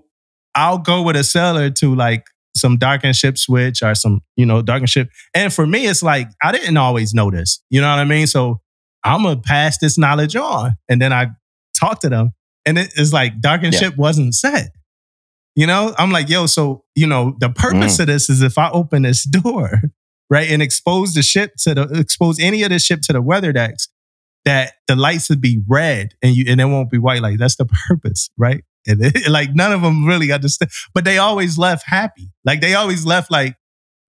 I'll 0.54 0.78
go 0.78 1.02
with 1.02 1.16
a 1.16 1.24
seller 1.24 1.68
to 1.70 1.96
like 1.96 2.26
some 2.56 2.76
darkened 2.76 3.16
ship 3.16 3.36
switch 3.36 3.82
or 3.82 3.94
some, 3.94 4.20
you 4.36 4.46
know, 4.46 4.62
darkened 4.62 4.90
ship. 4.90 5.08
And 5.34 5.52
for 5.52 5.66
me, 5.66 5.86
it's 5.86 6.02
like 6.02 6.28
I 6.42 6.52
didn't 6.52 6.76
always 6.76 7.14
know 7.14 7.30
this. 7.30 7.62
You 7.70 7.80
know 7.80 7.88
what 7.88 7.98
I 7.98 8.04
mean? 8.04 8.26
So 8.26 8.60
I'm 9.04 9.22
gonna 9.22 9.40
pass 9.40 9.78
this 9.78 9.98
knowledge 9.98 10.36
on. 10.36 10.72
And 10.88 11.00
then 11.00 11.12
I 11.12 11.28
talk 11.78 12.00
to 12.00 12.08
them. 12.08 12.32
And 12.66 12.78
it 12.78 12.92
is 12.96 13.12
like 13.12 13.40
darkened 13.40 13.74
Yeah. 13.74 13.80
ship 13.80 13.96
wasn't 13.96 14.34
set. 14.34 14.70
You 15.56 15.66
know, 15.66 15.94
I'm 15.98 16.10
like, 16.10 16.28
yo, 16.28 16.46
so 16.46 16.84
you 16.94 17.06
know, 17.06 17.36
the 17.38 17.50
purpose 17.50 17.98
mm. 17.98 18.00
of 18.00 18.06
this 18.06 18.30
is 18.30 18.42
if 18.42 18.58
I 18.58 18.70
open 18.70 19.02
this 19.02 19.24
door, 19.28 19.82
right, 20.30 20.48
and 20.50 20.62
expose 20.62 21.14
the 21.14 21.22
ship 21.22 21.54
to 21.60 21.74
the 21.74 21.82
expose 21.98 22.40
any 22.40 22.62
of 22.62 22.70
the 22.70 22.78
ship 22.78 23.00
to 23.02 23.12
the 23.12 23.22
weather 23.22 23.52
decks, 23.52 23.88
that 24.44 24.72
the 24.88 24.96
lights 24.96 25.28
would 25.28 25.40
be 25.40 25.60
red 25.68 26.14
and 26.22 26.34
you 26.36 26.44
and 26.48 26.60
it 26.60 26.66
won't 26.66 26.90
be 26.90 26.98
white. 26.98 27.22
Like 27.22 27.38
that's 27.38 27.56
the 27.56 27.66
purpose, 27.88 28.30
right? 28.36 28.64
And 28.86 29.04
it- 29.04 29.28
like 29.30 29.54
none 29.54 29.72
of 29.72 29.82
them 29.82 30.04
really 30.04 30.32
understand, 30.32 30.70
but 30.94 31.04
they 31.04 31.18
always 31.18 31.58
left 31.58 31.84
happy. 31.86 32.30
Like 32.44 32.60
they 32.60 32.74
always 32.74 33.04
left 33.06 33.30
like 33.30 33.56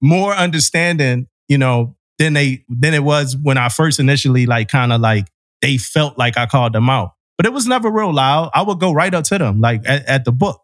more 0.02 0.34
understanding, 0.34 1.28
you 1.48 1.58
know, 1.58 1.96
than 2.20 2.34
they 2.34 2.64
than 2.70 2.94
it 2.94 3.04
was 3.04 3.36
when 3.36 3.58
I 3.58 3.70
first 3.70 4.00
initially 4.00 4.46
like 4.46 4.68
kind 4.70 4.94
of 4.94 5.02
like 5.02 5.28
they 5.62 5.78
felt 5.78 6.18
like 6.18 6.38
I 6.38 6.46
called 6.46 6.74
them 6.74 6.90
out. 6.90 7.12
But 7.38 7.46
it 7.46 7.52
was 7.54 7.68
never 7.68 7.90
real 7.92 8.14
loud. 8.14 8.52
I 8.54 8.62
would 8.62 8.80
go 8.80 8.94
right 8.94 9.14
up 9.14 9.26
to 9.26 9.38
them, 9.38 9.60
like 9.60 9.82
at, 9.86 10.06
at 10.06 10.26
the 10.26 10.32
book. 10.32 10.62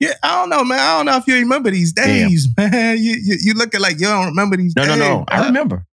Yeah, 0.00 0.12
I 0.22 0.40
don't 0.40 0.50
know, 0.50 0.62
man. 0.64 0.78
I 0.78 0.96
don't 0.96 1.06
know 1.06 1.16
if 1.16 1.26
you 1.26 1.34
remember 1.36 1.70
these 1.70 1.92
days, 1.92 2.46
man. 2.56 2.98
You, 2.98 3.16
you 3.20 3.36
you 3.40 3.54
looking 3.54 3.80
like 3.80 3.94
you 3.98 4.06
don't 4.06 4.26
remember 4.26 4.56
these 4.56 4.74
No, 4.76 4.84
no, 4.84 4.90
days. 4.90 4.98
no. 4.98 5.24
I 5.28 5.46
remember. 5.46 5.86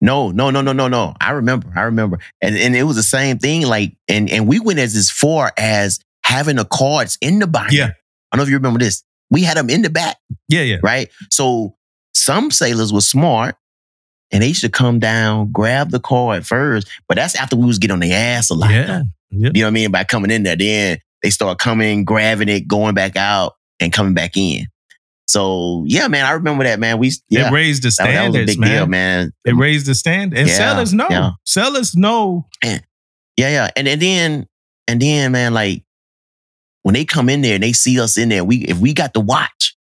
No, 0.00 0.30
no, 0.30 0.50
no, 0.50 0.60
no, 0.60 0.72
no, 0.72 0.86
no. 0.88 1.14
I 1.20 1.32
remember. 1.32 1.72
I 1.74 1.82
remember. 1.82 2.18
And 2.40 2.56
and 2.56 2.76
it 2.76 2.84
was 2.84 2.94
the 2.96 3.02
same 3.02 3.38
thing. 3.38 3.66
Like, 3.66 3.96
and 4.08 4.30
and 4.30 4.46
we 4.46 4.60
went 4.60 4.78
as 4.78 4.94
as 4.94 5.10
far 5.10 5.52
as 5.58 5.98
having 6.28 6.56
the 6.56 6.64
cards 6.64 7.18
in 7.20 7.38
the 7.40 7.46
binder. 7.46 7.74
Yeah. 7.74 7.90
I 8.30 8.36
don't 8.36 8.38
know 8.38 8.42
if 8.44 8.48
you 8.50 8.56
remember 8.56 8.78
this. 8.78 9.02
We 9.30 9.42
had 9.42 9.56
them 9.56 9.68
in 9.70 9.82
the 9.82 9.90
back, 9.90 10.16
Yeah, 10.48 10.62
yeah. 10.62 10.76
right? 10.82 11.08
So 11.30 11.74
some 12.14 12.50
sailors 12.50 12.92
were 12.92 13.00
smart 13.00 13.56
and 14.30 14.42
they 14.42 14.52
should 14.52 14.72
come 14.72 14.98
down, 14.98 15.50
grab 15.52 15.90
the 15.90 16.00
card 16.00 16.46
first. 16.46 16.88
But 17.08 17.16
that's 17.16 17.34
after 17.34 17.56
we 17.56 17.66
was 17.66 17.78
getting 17.78 17.94
on 17.94 18.00
their 18.00 18.36
ass 18.38 18.50
a 18.50 18.54
lot. 18.54 18.70
Yeah. 18.70 19.02
Yeah. 19.30 19.50
You 19.54 19.60
know 19.62 19.66
what 19.66 19.66
I 19.68 19.70
mean? 19.70 19.90
By 19.90 20.04
coming 20.04 20.30
in 20.30 20.42
there, 20.42 20.56
then 20.56 20.98
they 21.22 21.30
start 21.30 21.58
coming, 21.58 22.04
grabbing 22.04 22.48
it, 22.48 22.68
going 22.68 22.94
back 22.94 23.16
out, 23.16 23.54
and 23.80 23.92
coming 23.92 24.14
back 24.14 24.36
in. 24.36 24.66
So 25.26 25.84
yeah, 25.86 26.08
man, 26.08 26.24
I 26.24 26.32
remember 26.32 26.64
that, 26.64 26.80
man. 26.80 26.98
We 26.98 27.12
yeah, 27.28 27.48
It 27.48 27.52
raised 27.52 27.82
the 27.82 27.94
that, 27.98 28.06
that 28.06 28.26
was 28.28 28.36
a 28.36 28.46
big 28.46 28.58
man. 28.58 28.70
deal, 28.70 28.86
man. 28.86 29.32
It 29.44 29.54
raised 29.54 29.84
the 29.86 29.94
standard, 29.94 30.38
and 30.38 30.48
Yeah, 30.48 30.54
sellers 30.56 30.94
know. 30.94 31.06
yeah. 31.10 31.30
Sellers 31.44 31.94
know. 31.94 32.46
Yeah, 32.64 32.78
yeah. 33.36 33.68
And, 33.76 33.86
and 33.86 34.00
then 34.00 34.46
and 34.86 35.02
then, 35.02 35.32
man, 35.32 35.52
like 35.52 35.82
when 36.88 36.94
they 36.94 37.04
come 37.04 37.28
in 37.28 37.42
there 37.42 37.52
and 37.52 37.62
they 37.62 37.74
see 37.74 38.00
us 38.00 38.16
in 38.16 38.30
there, 38.30 38.42
we 38.42 38.64
if 38.64 38.78
we 38.78 38.94
got 38.94 39.12
the 39.12 39.20
watch, 39.20 39.76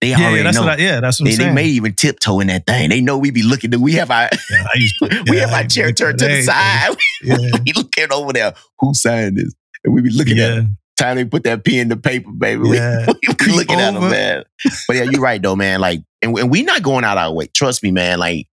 they 0.00 0.10
Yeah, 0.10 0.18
already 0.20 0.36
yeah, 0.36 0.42
that's 0.44 0.54
know. 0.58 0.62
what. 0.62 0.78
I, 0.78 0.82
yeah, 0.84 1.00
that's 1.00 1.20
what 1.20 1.28
they, 1.28 1.34
they 1.34 1.52
may 1.52 1.64
even 1.66 1.92
tiptoe 1.92 2.38
in 2.38 2.46
that 2.46 2.68
thing. 2.68 2.88
They 2.88 3.00
know 3.00 3.18
we 3.18 3.32
be 3.32 3.42
looking. 3.42 3.72
To, 3.72 3.80
We 3.80 3.94
have 3.94 4.12
our 4.12 4.28
Yeah, 4.48 4.68
to, 5.08 5.24
we 5.28 5.38
yeah, 5.38 5.46
have 5.46 5.52
I 5.54 5.62
our 5.62 5.66
chair 5.66 5.92
turned 5.92 6.20
to 6.20 6.28
the 6.28 6.42
side. 6.42 6.96
Yeah, 7.24 7.36
we 7.66 7.72
looking 7.72 8.12
over 8.12 8.32
there. 8.32 8.54
Who 8.78 8.94
signed 8.94 9.38
this? 9.38 9.52
And 9.82 9.92
we 9.92 10.02
be 10.02 10.10
looking 10.10 10.38
at 10.38 10.50
yeah, 10.54 10.60
it. 10.60 10.66
Time 10.96 11.16
they 11.16 11.24
put 11.24 11.42
that 11.42 11.64
pen 11.64 11.88
to 11.88 11.96
paper, 11.96 12.30
baby. 12.30 12.62
We- 12.62 12.76
yeah. 12.76 13.06
we 13.08 13.14
be 13.28 13.34
Creep 13.34 13.56
looking 13.56 13.80
at 13.80 13.94
them, 13.94 14.08
man. 14.08 14.44
But 14.86 14.98
yeah, 14.98 15.02
you're 15.02 15.20
right 15.20 15.42
though, 15.42 15.56
man. 15.56 15.80
Like, 15.80 16.02
and, 16.22 16.38
and 16.38 16.48
we 16.48 16.62
not 16.62 16.84
going 16.84 17.02
out 17.02 17.18
our 17.18 17.32
way. 17.32 17.48
Trust 17.48 17.82
me, 17.82 17.90
man. 17.90 18.20
Like, 18.20 18.46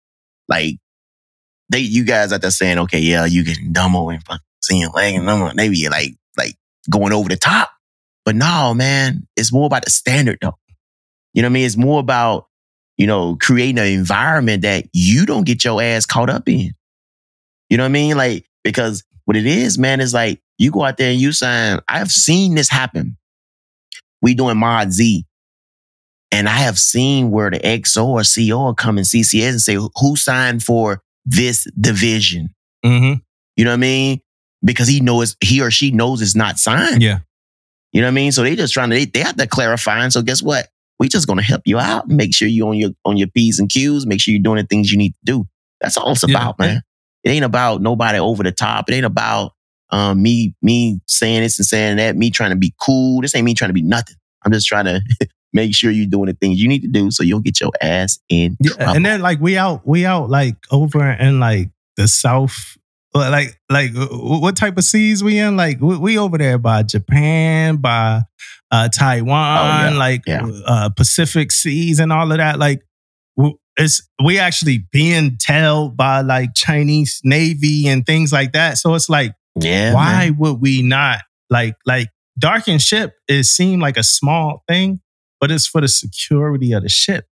like 0.47 0.77
they, 1.69 1.81
you 1.81 2.05
guys 2.05 2.33
out 2.33 2.41
there 2.41 2.49
saying, 2.49 2.79
okay, 2.79 3.01
yeah, 3.01 3.25
you 3.25 3.43
getting 3.43 3.71
dumber 3.71 4.09
and 4.11 4.23
fucking 4.25 4.41
seeing 4.63 4.89
leg 4.95 5.13
and. 5.13 5.59
They 5.59 5.69
be 5.69 5.87
like, 5.89 6.15
like 6.39 6.55
going 6.89 7.13
over 7.13 7.29
the 7.29 7.37
top. 7.37 7.69
But 8.29 8.35
no, 8.35 8.75
man, 8.75 9.27
it's 9.35 9.51
more 9.51 9.65
about 9.65 9.85
the 9.85 9.89
standard 9.89 10.37
though. 10.39 10.53
You 11.33 11.41
know 11.41 11.47
what 11.47 11.49
I 11.49 11.53
mean? 11.53 11.65
It's 11.65 11.75
more 11.75 11.99
about, 11.99 12.45
you 12.95 13.07
know, 13.07 13.35
creating 13.41 13.79
an 13.79 13.87
environment 13.87 14.61
that 14.61 14.85
you 14.93 15.25
don't 15.25 15.45
get 15.47 15.63
your 15.63 15.81
ass 15.81 16.05
caught 16.05 16.29
up 16.29 16.47
in. 16.47 16.75
You 17.71 17.77
know 17.77 17.85
what 17.85 17.89
I 17.89 17.91
mean? 17.91 18.17
Like, 18.17 18.45
because 18.63 19.03
what 19.25 19.35
it 19.35 19.47
is, 19.47 19.79
man, 19.79 19.99
is 19.99 20.13
like 20.13 20.43
you 20.59 20.69
go 20.69 20.83
out 20.83 20.97
there 20.97 21.09
and 21.09 21.19
you 21.19 21.31
sign. 21.31 21.79
I've 21.89 22.11
seen 22.11 22.53
this 22.53 22.69
happen. 22.69 23.17
We 24.21 24.35
doing 24.35 24.57
Mod 24.57 24.93
Z. 24.93 25.25
And 26.31 26.47
I 26.47 26.51
have 26.51 26.77
seen 26.77 27.31
where 27.31 27.49
the 27.49 27.57
XO 27.57 28.09
or 28.09 28.21
CO 28.21 28.75
come 28.75 28.99
in 28.99 29.05
CCS 29.05 29.49
and 29.49 29.59
say, 29.59 29.73
who 29.73 30.15
signed 30.15 30.61
for 30.61 31.01
this 31.25 31.67
division? 31.81 32.53
hmm 32.85 33.13
You 33.55 33.65
know 33.65 33.71
what 33.71 33.73
I 33.73 33.77
mean? 33.77 34.21
Because 34.63 34.87
he 34.87 34.99
knows 34.99 35.35
he 35.41 35.63
or 35.63 35.71
she 35.71 35.89
knows 35.89 36.21
it's 36.21 36.35
not 36.35 36.59
signed. 36.59 37.01
Yeah. 37.01 37.21
You 37.91 38.01
know 38.01 38.07
what 38.07 38.11
I 38.11 38.15
mean? 38.15 38.31
So 38.31 38.43
they 38.43 38.55
just 38.55 38.73
trying 38.73 38.89
to 38.91 38.95
they, 38.95 39.05
they 39.05 39.21
have 39.21 39.35
to 39.37 39.47
clarify. 39.47 40.03
And 40.03 40.13
so 40.13 40.21
guess 40.21 40.41
what? 40.43 40.67
We 40.99 41.07
just 41.07 41.27
gonna 41.27 41.41
help 41.41 41.61
you 41.65 41.79
out 41.79 42.07
make 42.07 42.33
sure 42.35 42.47
you 42.47 42.67
on 42.67 42.75
your 42.77 42.91
on 43.05 43.17
your 43.17 43.27
P's 43.29 43.59
and 43.59 43.69
Q's, 43.69 44.05
make 44.05 44.19
sure 44.21 44.33
you're 44.33 44.43
doing 44.43 44.57
the 44.61 44.67
things 44.67 44.91
you 44.91 44.97
need 44.97 45.11
to 45.13 45.19
do. 45.23 45.47
That's 45.81 45.97
all 45.97 46.11
it's 46.11 46.23
Yeah. 46.27 46.35
about, 46.37 46.59
man. 46.59 46.81
It 47.23 47.29
ain't 47.31 47.45
about 47.45 47.81
nobody 47.81 48.19
over 48.19 48.43
the 48.43 48.51
top. 48.51 48.89
It 48.89 48.93
ain't 48.95 49.05
about 49.05 49.53
um, 49.91 50.21
me 50.21 50.53
me 50.61 50.99
saying 51.07 51.41
this 51.41 51.57
and 51.57 51.65
saying 51.65 51.97
that, 51.97 52.15
me 52.15 52.29
trying 52.31 52.51
to 52.51 52.55
be 52.55 52.73
cool. 52.79 53.21
This 53.21 53.33
ain't 53.33 53.45
me 53.45 53.53
trying 53.53 53.69
to 53.69 53.73
be 53.73 53.81
nothing. 53.81 54.15
I'm 54.45 54.51
just 54.51 54.67
trying 54.67 54.85
to 54.85 55.01
make 55.53 55.73
sure 55.73 55.89
you're 55.89 56.05
doing 56.05 56.27
the 56.27 56.33
things 56.33 56.61
you 56.61 56.67
need 56.67 56.81
to 56.83 56.87
do 56.87 57.09
so 57.11 57.23
you'll 57.23 57.39
get 57.39 57.59
your 57.59 57.71
ass 57.81 58.19
in 58.29 58.55
Yeah, 58.59 58.73
trouble. 58.73 58.95
and 58.97 59.05
then 59.05 59.21
like 59.21 59.39
we 59.41 59.57
out, 59.57 59.81
we 59.87 60.05
out 60.05 60.29
like 60.29 60.55
over 60.69 61.09
in 61.11 61.39
like 61.39 61.69
the 61.97 62.07
south. 62.07 62.77
Like, 63.13 63.59
like 63.69 63.95
uh, 63.95 64.07
what 64.11 64.55
type 64.55 64.77
of 64.77 64.83
seas 64.83 65.23
we 65.23 65.39
in? 65.39 65.57
Like, 65.57 65.81
we, 65.81 65.97
we 65.97 66.17
over 66.17 66.37
there 66.37 66.57
by 66.57 66.83
Japan, 66.83 67.77
by 67.77 68.21
uh, 68.71 68.89
Taiwan, 68.89 69.57
Oh, 69.57 69.91
yeah, 69.91 69.97
like 69.97 70.23
yeah. 70.27 70.47
uh, 70.65 70.89
Pacific 70.89 71.51
seas 71.51 71.99
and 71.99 72.13
all 72.13 72.31
of 72.31 72.37
that. 72.37 72.59
Like, 72.59 72.83
it's 73.77 74.07
we 74.23 74.37
actually 74.37 74.85
being 74.91 75.37
tailed 75.37 75.95
by 75.95 76.21
like 76.21 76.49
Chinese 76.53 77.21
Navy 77.23 77.87
and 77.87 78.05
things 78.05 78.31
like 78.31 78.51
that. 78.51 78.77
So 78.77 78.93
it's 78.93 79.09
like, 79.09 79.33
yeah, 79.55 79.93
why 79.93 80.29
man. 80.29 80.37
would 80.37 80.61
we 80.61 80.81
not 80.81 81.19
like 81.49 81.75
like 81.85 82.09
darken 82.37 82.77
ship? 82.77 83.13
It 83.27 83.45
seemed 83.45 83.81
like 83.81 83.97
a 83.97 84.03
small 84.03 84.63
thing, 84.67 84.99
but 85.39 85.49
it's 85.49 85.65
for 85.65 85.81
the 85.81 85.87
security 85.87 86.73
of 86.73 86.83
the 86.83 86.89
ship. 86.89 87.25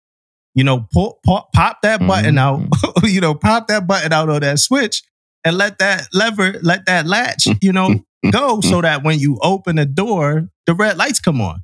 You 0.54 0.64
know, 0.64 0.86
pull, 0.92 1.18
pop, 1.26 1.52
pop 1.52 1.82
that 1.82 2.00
button 2.06 2.38
out. 2.38 2.60
Mm-hmm. 2.60 3.06
you 3.08 3.20
know, 3.20 3.34
pop 3.34 3.66
that 3.66 3.86
button 3.86 4.12
out 4.12 4.30
on 4.30 4.40
that 4.40 4.58
switch, 4.58 5.02
and 5.46 5.56
let 5.56 5.78
that 5.78 6.08
lever, 6.12 6.58
let 6.62 6.86
that 6.86 7.06
latch, 7.06 7.44
mm-hmm. 7.44 7.58
you 7.62 7.72
know, 7.72 7.88
mm-hmm. 7.88 8.30
go, 8.30 8.58
mm-hmm. 8.58 8.68
so 8.68 8.80
that 8.82 9.04
when 9.04 9.18
you 9.20 9.38
open 9.40 9.76
the 9.76 9.86
door, 9.86 10.48
the 10.66 10.74
red 10.74 10.98
lights 10.98 11.20
come 11.20 11.40
on. 11.40 11.60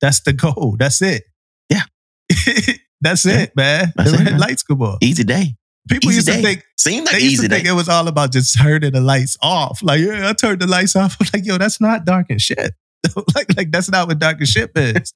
That's 0.00 0.20
the 0.20 0.32
goal. 0.32 0.76
That's 0.78 1.02
it. 1.02 1.24
Yeah. 1.68 1.82
That's 3.00 3.26
Yeah. 3.26 3.40
it, 3.40 3.56
man. 3.56 3.92
That's 3.96 4.12
the 4.12 4.16
it, 4.16 4.20
red 4.20 4.30
man. 4.32 4.40
lights 4.40 4.62
come 4.62 4.80
on. 4.82 4.98
Easy 5.02 5.24
day. 5.24 5.56
People 5.90 6.10
Easy 6.10 6.16
used 6.16 6.26
day. 6.28 6.36
to 6.36 6.42
think 6.42 6.64
Seems 6.78 7.06
like 7.06 7.16
they 7.20 7.26
used 7.26 7.42
to 7.42 7.48
day. 7.48 7.56
think 7.56 7.68
it 7.68 7.72
was 7.72 7.88
all 7.88 8.06
about 8.08 8.32
just 8.32 8.56
turning 8.58 8.92
the 8.92 9.00
lights 9.00 9.36
off. 9.42 9.82
Like, 9.82 10.00
yeah, 10.00 10.28
I 10.28 10.32
turned 10.32 10.60
the 10.60 10.66
lights 10.66 10.94
off. 10.94 11.16
I'm 11.20 11.26
like, 11.34 11.44
yo, 11.44 11.58
that's 11.58 11.80
not 11.80 12.04
darken 12.04 12.38
ship. 12.38 12.74
like, 13.34 13.54
like 13.56 13.70
that's 13.72 13.90
not 13.90 14.06
what 14.08 14.18
darken 14.20 14.46
ship 14.46 14.70
is. 14.76 15.12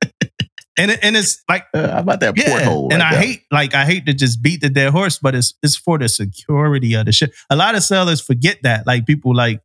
And 0.79 0.91
it, 0.93 1.01
and 1.03 1.17
it's 1.17 1.43
like, 1.49 1.67
Uh, 1.75 1.91
how 1.91 1.99
about 2.01 2.21
that 2.21 2.35
yeah. 2.37 2.49
porthole? 2.51 2.93
and 2.93 3.03
I 3.03 3.13
there? 3.13 3.21
hate, 3.21 3.43
like, 3.51 3.75
I 3.75 3.85
hate 3.85 4.07
to 4.07 4.15
just 4.15 4.41
beat 4.43 4.61
the 4.61 4.69
dead 4.71 4.93
horse, 4.93 5.19
but 5.19 5.35
it's 5.35 5.55
it's 5.63 5.77
for 5.77 5.99
the 5.99 6.09
security 6.09 6.95
of 6.95 7.07
the 7.07 7.13
shit. 7.13 7.33
A 7.51 7.57
lot 7.57 7.75
of 7.75 7.83
sellers 7.83 8.21
forget 8.21 8.59
that. 8.63 8.87
Like 8.87 9.07
people 9.07 9.35
like 9.35 9.61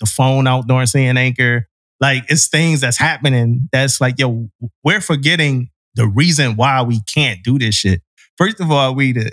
the 0.00 0.06
phone 0.06 0.46
out 0.46 0.66
during 0.68 0.86
sea 0.86 1.04
and 1.06 1.18
anchor. 1.18 1.68
Like 2.00 2.24
it's 2.28 2.46
things 2.46 2.80
that's 2.80 2.96
happening 2.98 3.68
that's 3.72 4.00
like, 4.00 4.18
yo, 4.18 4.48
we're 4.84 5.00
forgetting 5.00 5.70
the 5.96 6.06
reason 6.06 6.54
why 6.54 6.82
we 6.82 7.00
can't 7.12 7.40
do 7.42 7.58
this 7.58 7.74
shit. 7.74 8.02
First 8.36 8.60
of 8.60 8.70
all, 8.70 8.94
we 8.94 9.12
the 9.12 9.32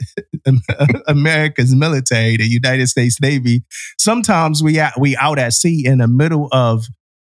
America's 1.07 1.75
military, 1.75 2.37
the 2.37 2.47
United 2.47 2.87
States 2.87 3.21
Navy. 3.21 3.63
Sometimes 3.99 4.63
we 4.63 4.79
out, 4.79 4.99
we 4.99 5.15
out 5.17 5.37
at 5.37 5.53
sea 5.53 5.85
in 5.85 5.99
the 5.99 6.07
middle 6.07 6.47
of 6.51 6.85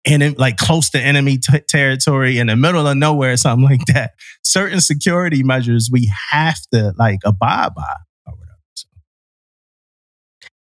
and 0.07 0.39
like 0.39 0.57
close 0.57 0.91
to 0.91 1.01
enemy 1.01 1.39
t- 1.39 1.61
territory 1.69 2.39
in 2.39 2.47
the 2.47 2.57
middle 2.57 2.87
of 2.87 2.97
nowhere, 2.97 3.33
or 3.33 3.37
something 3.37 3.69
like 3.69 3.85
that. 3.87 4.13
Certain 4.43 4.81
security 4.81 5.43
measures 5.43 5.89
we 5.91 6.11
have 6.31 6.59
to 6.73 6.93
like 6.97 7.21
abide 7.25 7.75
by 7.75 7.95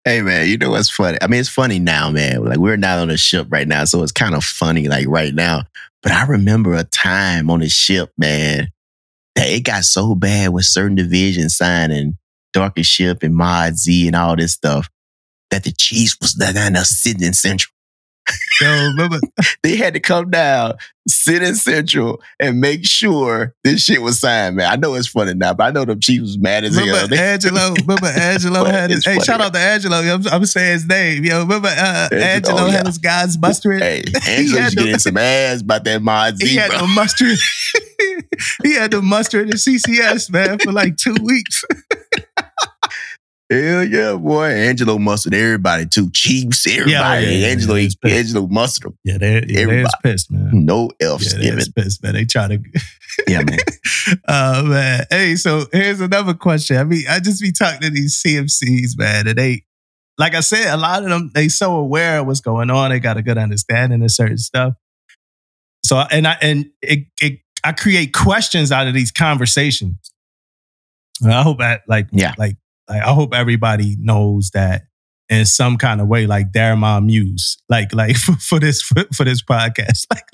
Hey 0.08 0.22
man, 0.22 0.48
you 0.48 0.58
know 0.58 0.70
what's 0.70 0.90
funny? 0.90 1.18
I 1.22 1.28
mean, 1.28 1.42
it's 1.42 1.50
funny 1.50 1.80
now, 1.80 2.10
man. 2.10 2.46
Like 2.46 2.60
we're 2.60 2.78
not 2.78 3.00
on 3.00 3.10
a 3.10 3.18
ship 3.18 3.48
right 3.50 3.68
now, 3.68 3.84
so 3.84 4.04
it's 4.04 4.14
kind 4.14 4.36
of 4.36 4.44
funny, 4.46 4.88
like 4.88 5.06
right 5.10 5.36
now. 5.36 5.64
But 6.02 6.14
I 6.14 6.26
remember 6.26 6.76
a 6.76 6.86
time 6.86 7.50
on 7.50 7.60
the 7.60 7.68
ship, 7.68 8.14
man, 8.18 8.70
that 9.36 9.50
it 9.50 9.66
got 9.66 9.84
so 9.84 10.16
bad 10.16 10.54
with 10.54 10.64
certain 10.64 10.96
divisions 10.96 11.58
signing 11.58 12.18
Darkened 12.54 12.86
Ship 12.86 13.22
and 13.22 13.36
Mod 13.36 13.76
Z 13.76 14.08
and 14.08 14.16
all 14.16 14.38
this 14.38 14.54
stuff 14.54 14.90
that 15.52 15.66
the 15.66 15.74
Chiefs 15.74 16.16
was 16.22 16.36
down 16.36 16.72
there 16.72 16.86
sitting 16.86 17.28
in 17.28 17.34
Central. 17.34 17.74
yo, 18.62 18.88
remember? 18.90 19.20
They 19.64 19.76
had 19.76 19.94
to 19.96 20.00
come 20.00 20.30
down, 20.30 20.74
sit 21.08 21.42
in 21.44 21.56
Central, 21.56 22.22
and 22.40 22.60
make 22.62 22.86
sure 22.86 23.54
this 23.64 23.84
shit 23.84 24.02
was 24.02 24.20
signed, 24.20 24.56
man. 24.56 24.72
I 24.72 24.76
know 24.76 24.94
it's 24.96 25.08
funny 25.08 25.34
now, 25.34 25.54
but 25.54 25.64
I 25.66 25.72
know 25.72 25.84
the 25.86 25.96
Chiefs 25.96 26.22
was 26.22 26.38
mad 26.38 26.64
as 26.64 26.76
hell. 26.76 26.86
Remember 26.86 27.08
They- 27.16 27.22
Angelo? 27.22 27.74
Remember 27.82 28.08
Angelo 28.08 28.64
had 28.66 28.90
his. 28.92 29.06
Hey, 29.06 29.20
shout 29.20 29.42
out 29.42 29.54
to 29.54 29.60
Angelo. 29.60 29.98
I'm, 29.98 30.28
I'm 30.28 30.46
saying 30.46 30.74
his 30.74 30.88
name. 30.88 31.24
Yo, 31.26 31.40
remember 31.42 31.68
uh, 31.70 32.10
Angelo, 32.12 32.22
Angelo 32.24 32.62
oh, 32.62 32.70
had 32.70 32.86
his 32.86 32.98
guys 32.98 33.38
mustering. 33.38 33.80
Hey, 33.80 34.04
He 34.08 34.32
Angela's 34.32 34.64
had 34.64 34.74
getting 34.76 35.00
some 35.00 35.18
ass 35.18 35.62
about 35.62 35.84
that 35.86 36.02
Mod 36.02 36.38
Z, 36.38 36.48
he 36.48 36.56
had 36.56 36.70
bro. 36.72 36.80
to 36.80 36.88
muster. 36.88 37.26
he 38.64 38.74
had 38.76 38.92
to 38.92 39.02
muster 39.02 39.42
in 39.42 39.50
the 39.50 39.56
CCS 39.58 40.30
man 40.32 40.60
for 40.60 40.72
like 40.72 40.98
two 40.98 41.16
weeks. 41.24 41.64
Hell 43.50 43.86
yeah, 43.86 44.14
boy. 44.16 44.46
Angelo 44.48 44.98
mustered 44.98 45.34
everybody 45.34 45.86
too. 45.86 46.10
Chiefs, 46.12 46.68
oh, 46.68 46.72
everybody. 46.72 47.26
yeah, 47.26 47.32
yeah, 47.32 47.48
Angelo, 47.48 47.76
yeah, 47.76 47.88
bad. 48.02 48.12
Angelo 48.12 48.48
mustered 48.48 48.92
them. 48.92 48.98
Yeah, 49.06 49.18
they 49.18 49.34
yeah, 49.36 49.40
they 49.48 49.62
Everybody. 49.62 49.84
was 49.84 49.96
pissed, 50.04 50.32
man. 50.32 50.66
No 50.66 50.90
F's 51.00 51.32
Yeah, 51.32 51.38
they 51.38 51.44
given. 51.46 51.56
was 51.58 51.70
pissed, 51.70 52.04
man. 52.04 52.14
They 52.14 52.26
try 52.26 52.48
to. 52.50 52.60
Yeah, 53.28 53.42
man. 53.42 53.58
Oh 54.28 54.64
man. 54.68 55.06
Hey, 55.10 55.36
so 55.38 55.64
here's 55.72 56.02
another 56.02 56.36
question. 56.36 56.78
I 56.78 56.84
mean, 56.84 57.06
I 57.10 57.20
just 57.20 57.42
be 57.42 57.52
talking 57.52 57.82
to 57.82 57.90
these 57.90 58.22
CMCs, 58.22 58.92
man, 58.96 59.28
and 59.28 59.36
they, 59.36 59.64
like 60.20 60.36
I 60.36 60.42
said, 60.42 60.72
a 60.72 60.78
lot 60.78 61.02
of 61.02 61.10
them 61.10 61.32
they 61.34 61.48
so 61.50 61.78
aware 61.78 62.20
of 62.20 62.28
what's 62.28 62.42
going 62.42 62.70
on. 62.70 62.92
They 62.92 63.00
got 63.00 63.18
a 63.18 63.24
good 63.24 63.40
understanding 63.40 64.04
of 64.04 64.12
certain 64.12 64.38
stuff. 64.38 64.74
So 65.84 65.98
and 66.12 66.28
I 66.28 66.38
and 66.42 66.68
it, 66.84 67.08
it 67.20 67.40
I 67.64 67.72
create 67.72 68.14
questions 68.14 68.72
out 68.72 68.88
of 68.88 68.94
these 68.94 69.12
conversations. 69.12 69.96
I 71.26 71.42
hope 71.42 71.58
that 71.60 71.82
like 71.88 72.08
Yeah. 72.12 72.36
like 72.38 72.58
like 72.90 73.04
I 73.04 73.14
hope 73.14 73.34
everybody 73.34 73.96
knows 74.00 74.52
that 74.54 74.84
in 75.30 75.46
some 75.46 75.78
kind 75.78 76.00
of 76.00 76.08
way, 76.08 76.26
like 76.26 76.54
they're 76.54 76.76
my 76.76 77.00
muse, 77.00 77.58
like 77.70 77.94
like 77.94 78.16
for, 78.18 78.34
for 78.34 78.60
this 78.60 78.82
for, 78.82 79.04
for 79.14 79.24
this 79.24 79.42
podcast, 79.42 80.06
like 80.12 80.26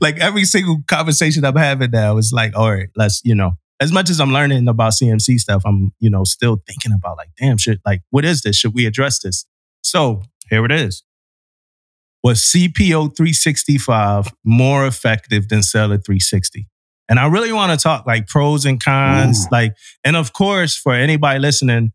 like 0.00 0.18
every 0.18 0.44
single 0.44 0.82
conversation 0.86 1.44
I'm 1.44 1.56
having 1.56 1.90
now 1.90 2.16
is 2.18 2.32
like, 2.32 2.56
all 2.56 2.72
right, 2.72 2.88
let's 2.96 3.20
you 3.24 3.34
know. 3.34 3.52
As 3.78 3.92
much 3.92 4.08
as 4.08 4.20
I'm 4.20 4.32
learning 4.32 4.66
about 4.68 4.94
CMC 4.94 5.38
stuff, 5.38 5.62
I'm 5.66 5.92
you 6.00 6.10
know 6.10 6.24
still 6.24 6.62
thinking 6.66 6.92
about 6.92 7.16
like, 7.16 7.30
damn 7.38 7.58
shit, 7.58 7.80
like 7.84 8.02
what 8.10 8.24
is 8.24 8.42
this? 8.42 8.56
Should 8.56 8.74
we 8.74 8.86
address 8.86 9.20
this? 9.20 9.46
So 9.82 10.22
here 10.48 10.64
it 10.64 10.72
is. 10.72 11.02
Was 12.22 12.40
CPO 12.40 13.16
365 13.16 14.32
more 14.44 14.86
effective 14.86 15.48
than 15.48 15.62
Sailor 15.62 15.98
360? 15.98 16.66
And 17.08 17.18
I 17.18 17.26
really 17.28 17.52
want 17.52 17.78
to 17.78 17.82
talk 17.82 18.06
like 18.06 18.26
pros 18.26 18.64
and 18.64 18.82
cons, 18.82 19.46
Ooh. 19.46 19.48
like, 19.52 19.76
and 20.04 20.16
of 20.16 20.32
course, 20.32 20.76
for 20.76 20.92
anybody 20.92 21.38
listening, 21.38 21.92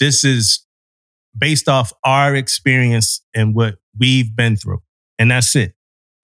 this 0.00 0.24
is 0.24 0.64
based 1.36 1.68
off 1.68 1.92
our 2.04 2.34
experience 2.34 3.22
and 3.34 3.54
what 3.54 3.76
we've 3.98 4.34
been 4.34 4.56
through. 4.56 4.80
And 5.18 5.30
that's 5.30 5.54
it. 5.54 5.74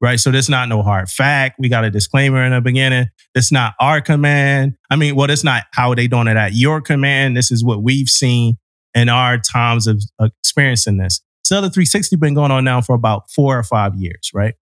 Right. 0.00 0.18
So 0.20 0.30
there's 0.30 0.50
not 0.50 0.68
no 0.68 0.82
hard 0.82 1.08
fact. 1.08 1.56
We 1.58 1.68
got 1.68 1.84
a 1.84 1.90
disclaimer 1.90 2.44
in 2.44 2.52
the 2.52 2.60
beginning. 2.60 3.06
It's 3.34 3.50
not 3.50 3.74
our 3.80 4.00
command. 4.00 4.74
I 4.90 4.96
mean, 4.96 5.14
well, 5.16 5.30
it's 5.30 5.44
not 5.44 5.64
how 5.72 5.94
they 5.94 6.08
doing 6.08 6.26
it 6.26 6.36
at 6.36 6.52
your 6.54 6.80
command. 6.82 7.36
This 7.36 7.50
is 7.50 7.64
what 7.64 7.82
we've 7.82 8.08
seen 8.08 8.58
in 8.94 9.08
our 9.08 9.38
times 9.38 9.86
of 9.86 10.02
of 10.18 10.30
experiencing 10.40 10.98
this. 10.98 11.22
So 11.44 11.56
the 11.60 11.70
360 11.70 12.16
been 12.16 12.34
going 12.34 12.50
on 12.50 12.64
now 12.64 12.80
for 12.80 12.94
about 12.94 13.30
four 13.30 13.58
or 13.58 13.62
five 13.62 13.94
years, 13.94 14.30
right? 14.34 14.54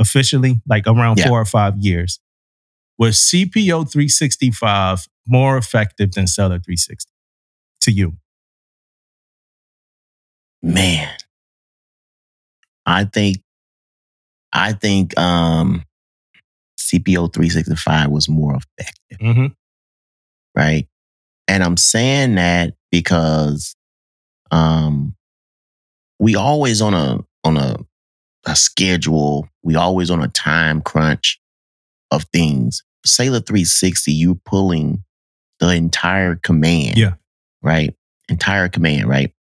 Officially, 0.00 0.60
like 0.68 0.86
around 0.86 1.18
Yeah. 1.18 1.28
four 1.28 1.40
or 1.40 1.44
five 1.44 1.76
years. 1.78 2.18
Was 2.98 3.16
CPO 3.16 3.90
365 3.90 5.06
more 5.26 5.56
effective 5.56 6.12
than 6.12 6.26
Sailor 6.26 6.58
360 6.58 7.10
to 7.82 7.92
you? 7.92 8.14
Man. 10.62 11.14
I 12.84 13.04
think 13.04 13.38
I 14.52 14.72
think 14.72 15.16
um 15.18 15.84
CPO 16.78 17.32
365 17.32 18.10
was 18.10 18.28
more 18.28 18.56
effective. 18.56 19.18
Mm-hmm. 19.18 19.46
right? 20.56 20.88
And 21.46 21.62
I'm 21.62 21.76
saying 21.76 22.36
that 22.36 22.74
because 22.90 23.76
um 24.50 25.14
we 26.18 26.34
always 26.34 26.80
on 26.80 26.94
a 26.94 27.20
on 27.44 27.56
a 27.56 27.76
a 28.46 28.56
schedule, 28.56 29.48
we 29.62 29.76
always 29.76 30.10
on 30.10 30.22
a 30.22 30.28
time 30.28 30.80
crunch 30.80 31.40
of 32.10 32.24
things. 32.32 32.82
Sailor 33.08 33.40
360, 33.40 34.12
you 34.12 34.36
pulling 34.44 35.04
the 35.60 35.70
entire 35.70 36.36
command. 36.36 36.96
Yeah. 36.96 37.14
Right? 37.62 37.94
Entire 38.28 38.68
command, 38.68 39.08
right? 39.08 39.32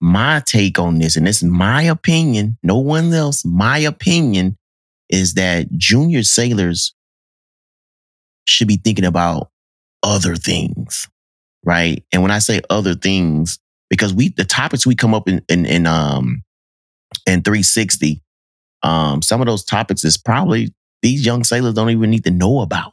My 0.00 0.42
take 0.44 0.78
on 0.78 0.98
this, 0.98 1.16
and 1.16 1.26
this 1.26 1.42
is 1.42 1.48
my 1.48 1.82
opinion, 1.82 2.58
no 2.62 2.78
one 2.78 3.12
else, 3.12 3.44
my 3.44 3.78
opinion 3.78 4.56
is 5.08 5.34
that 5.34 5.70
junior 5.76 6.22
sailors 6.24 6.94
should 8.46 8.66
be 8.66 8.76
thinking 8.76 9.04
about 9.04 9.50
other 10.02 10.34
things, 10.34 11.08
right? 11.64 12.02
And 12.12 12.22
when 12.22 12.32
I 12.32 12.40
say 12.40 12.60
other 12.68 12.94
things, 12.94 13.58
because 13.88 14.12
we 14.12 14.30
the 14.30 14.44
topics 14.44 14.86
we 14.86 14.96
come 14.96 15.14
up 15.14 15.28
in 15.28 15.44
in, 15.48 15.66
in 15.66 15.86
um 15.86 16.42
in 17.26 17.42
360, 17.42 18.22
um, 18.82 19.22
some 19.22 19.40
of 19.40 19.46
those 19.46 19.64
topics 19.64 20.02
is 20.04 20.16
probably 20.16 20.74
these 21.02 21.26
young 21.26 21.44
sailors 21.44 21.74
don't 21.74 21.90
even 21.90 22.10
need 22.10 22.24
to 22.24 22.30
know 22.30 22.60
about 22.60 22.92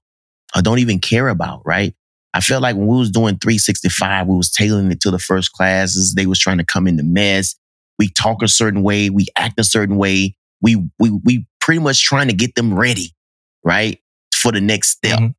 or 0.55 0.62
don't 0.62 0.80
even 0.80 0.99
care 0.99 1.30
about, 1.30 1.62
right? 1.66 1.93
I 2.34 2.41
felt 2.41 2.62
like 2.62 2.76
when 2.76 2.88
we 2.88 2.97
was 2.97 3.10
doing 3.12 3.38
365, 3.38 4.28
we 4.28 4.36
was 4.36 4.51
tailoring 4.51 4.91
it 4.91 5.01
to 5.01 5.12
the 5.12 5.20
first 5.20 5.51
classes. 5.51 6.14
They 6.14 6.26
was 6.26 6.39
trying 6.39 6.57
to 6.60 6.66
come 6.66 6.88
in 6.88 6.97
the 6.97 7.03
mess. 7.03 7.55
We 7.97 8.10
talk 8.10 8.43
a 8.43 8.47
certain 8.47 8.84
way, 8.84 9.10
we 9.10 9.28
act 9.36 9.60
a 9.60 9.64
certain 9.64 9.97
way. 9.97 10.36
We 10.62 10.76
we 10.99 11.12
we 11.24 11.45
pretty 11.62 11.80
much 11.80 12.03
trying 12.03 12.28
to 12.28 12.34
get 12.34 12.55
them 12.55 12.78
ready, 12.78 13.16
right? 13.64 13.99
For 14.36 14.51
the 14.51 14.62
next 14.62 14.89
step. 14.89 15.20
Mhm. 15.20 15.36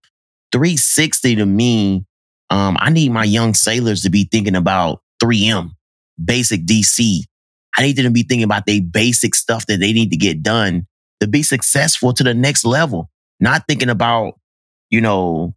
360 0.52 1.36
to 1.36 1.46
me, 1.46 2.04
um, 2.50 2.76
I 2.80 2.90
need 2.90 3.12
my 3.12 3.24
young 3.24 3.54
sailors 3.54 4.02
to 4.02 4.10
be 4.10 4.24
thinking 4.30 4.56
about 4.56 5.02
3M, 5.22 5.72
basic 6.22 6.66
DC. 6.66 7.24
I 7.76 7.82
need 7.82 7.96
them 7.96 8.04
to 8.06 8.10
be 8.10 8.24
thinking 8.24 8.44
about 8.44 8.66
the 8.66 8.80
basic 8.80 9.34
stuff 9.34 9.66
that 9.66 9.78
they 9.78 9.92
need 9.92 10.10
to 10.10 10.16
get 10.16 10.42
done 10.42 10.86
to 11.20 11.26
be 11.26 11.42
successful 11.42 12.12
to 12.14 12.24
the 12.24 12.34
next 12.34 12.64
level. 12.64 13.10
Not 13.38 13.64
thinking 13.68 13.88
about, 13.88 14.38
you 14.90 15.00
know, 15.00 15.54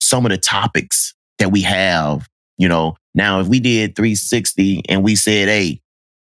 some 0.00 0.24
of 0.26 0.30
the 0.30 0.38
topics 0.38 1.14
that 1.38 1.52
we 1.52 1.62
have. 1.62 2.28
You 2.58 2.68
know, 2.68 2.96
now 3.14 3.40
if 3.40 3.48
we 3.48 3.60
did 3.60 3.96
360 3.96 4.82
and 4.88 5.02
we 5.02 5.16
said, 5.16 5.48
hey, 5.48 5.80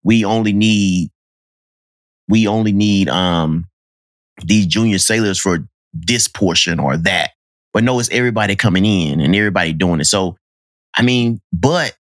we 0.03 0.25
only 0.25 0.53
need, 0.53 1.09
we 2.27 2.47
only 2.47 2.71
need 2.71 3.09
um 3.09 3.67
these 4.43 4.65
junior 4.65 4.97
sailors 4.97 5.39
for 5.39 5.67
this 5.93 6.27
portion 6.27 6.79
or 6.79 6.97
that. 6.97 7.31
But 7.73 7.83
no, 7.83 7.99
it's 7.99 8.09
everybody 8.11 8.55
coming 8.55 8.85
in 8.85 9.19
and 9.19 9.35
everybody 9.35 9.73
doing 9.73 9.99
it. 9.99 10.05
So, 10.05 10.37
I 10.95 11.01
mean, 11.01 11.41
but 11.51 11.95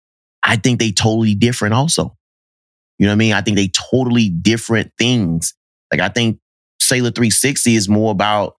I 0.44 0.56
think 0.56 0.80
they 0.80 0.92
totally 0.92 1.36
different 1.36 1.74
also. 1.74 2.16
You 2.98 3.06
know 3.06 3.12
what 3.12 3.16
I 3.16 3.18
mean? 3.18 3.34
I 3.34 3.42
think 3.42 3.56
they 3.56 3.70
totally 3.70 4.30
different 4.30 4.92
things. 4.98 5.54
Like 5.92 6.02
I 6.02 6.10
think 6.10 6.40
Sailor 6.80 7.12
360 7.12 7.76
is 7.76 7.90
more 7.90 8.12
about 8.12 8.56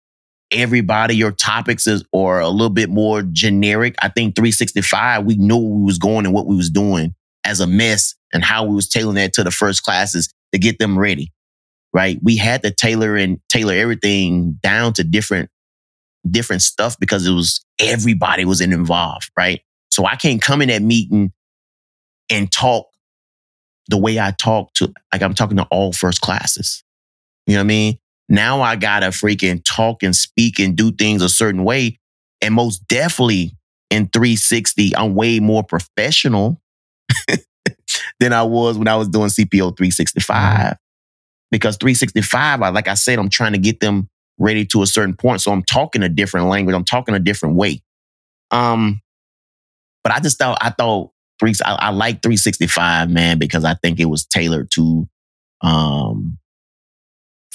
everybody, 0.51 1.14
your 1.14 1.33
topics 1.33 1.87
is 1.87 2.05
or 2.12 2.41
a 2.41 2.49
little 2.49 2.71
bit 2.71 2.91
more 2.91 3.23
generic. 3.23 3.95
I 4.03 4.09
think 4.09 4.35
365, 4.35 5.25
we 5.25 5.37
knew 5.37 5.57
we 5.57 5.85
was 5.85 5.99
going 5.99 6.27
and 6.27 6.35
what 6.35 6.47
we 6.47 6.57
was 6.57 6.71
doing 6.71 7.14
as 7.45 7.61
a 7.61 7.66
mess 7.66 8.14
and 8.33 8.45
how 8.45 8.64
we 8.64 8.75
was 8.75 8.89
tailoring 8.89 9.16
that 9.16 9.33
to 9.35 9.45
the 9.45 9.51
first 9.51 9.83
classes 9.83 10.33
to 10.53 10.59
get 10.59 10.79
them 10.79 10.99
ready. 10.99 11.33
Right. 11.93 12.18
We 12.23 12.37
had 12.37 12.62
to 12.62 12.71
tailor 12.71 13.16
and 13.16 13.41
tailor 13.49 13.75
everything 13.75 14.59
down 14.62 14.93
to 14.95 15.05
different 15.05 15.51
different 16.31 16.62
stuff 16.62 16.97
because 17.01 17.27
it 17.27 17.33
was 17.33 17.64
everybody 17.81 18.45
was 18.45 18.61
involved, 18.61 19.31
right? 19.37 19.62
So 19.91 20.05
I 20.05 20.16
can't 20.16 20.41
come 20.41 20.62
in 20.62 20.68
that 20.68 20.83
meeting 20.83 21.33
and 22.31 22.53
talk 22.53 22.87
the 23.89 23.99
way 23.99 24.21
I 24.21 24.31
talk 24.31 24.73
to 24.75 24.93
like 25.12 25.23
I'm 25.23 25.35
talking 25.35 25.57
to 25.57 25.66
all 25.71 25.93
first 25.93 26.21
classes. 26.21 26.85
You 27.47 27.55
know 27.55 27.61
what 27.61 27.64
I 27.64 27.66
mean? 27.66 27.99
Now 28.31 28.62
I 28.62 28.76
gotta 28.76 29.09
freaking 29.09 29.61
talk 29.64 30.03
and 30.05 30.14
speak 30.14 30.61
and 30.61 30.76
do 30.76 30.93
things 30.93 31.20
a 31.20 31.28
certain 31.28 31.64
way. 31.64 31.99
And 32.41 32.55
most 32.55 32.87
definitely 32.89 33.57
in 33.91 34.09
360, 34.09 34.97
I'm 34.97 35.14
way 35.16 35.41
more 35.41 35.64
professional 35.64 36.62
than 38.20 38.33
I 38.33 38.45
was 38.45 38.78
when 38.78 38.87
I 38.87 38.95
was 38.97 39.09
doing 39.09 39.28
CPO 39.28 39.76
365. 39.76 40.76
Because 41.51 41.76
365, 41.78 42.62
I, 42.62 42.68
like 42.68 42.87
I 42.87 42.95
said, 42.95 43.18
I'm 43.18 43.28
trying 43.28 43.53
to 43.53 43.59
get 43.59 43.81
them 43.81 44.09
ready 44.39 44.64
to 44.66 44.83
a 44.83 44.87
certain 44.87 45.16
point. 45.16 45.41
So 45.41 45.51
I'm 45.51 45.64
talking 45.64 46.05
a 46.05 46.09
different 46.09 46.47
language. 46.47 46.76
I'm 46.76 46.85
talking 46.85 47.16
a 47.16 47.18
different 47.18 47.57
way. 47.57 47.83
Um, 48.53 49.01
but 50.05 50.12
I 50.12 50.20
just 50.20 50.39
thought 50.39 50.59
I 50.61 50.70
thought 50.70 51.11
three. 51.41 51.55
I, 51.64 51.74
I 51.74 51.91
like 51.91 52.22
365, 52.22 53.11
man, 53.11 53.39
because 53.39 53.64
I 53.64 53.74
think 53.74 53.99
it 53.99 54.07
was 54.07 54.24
tailored 54.24 54.70
to 54.72 55.09
um 55.62 56.39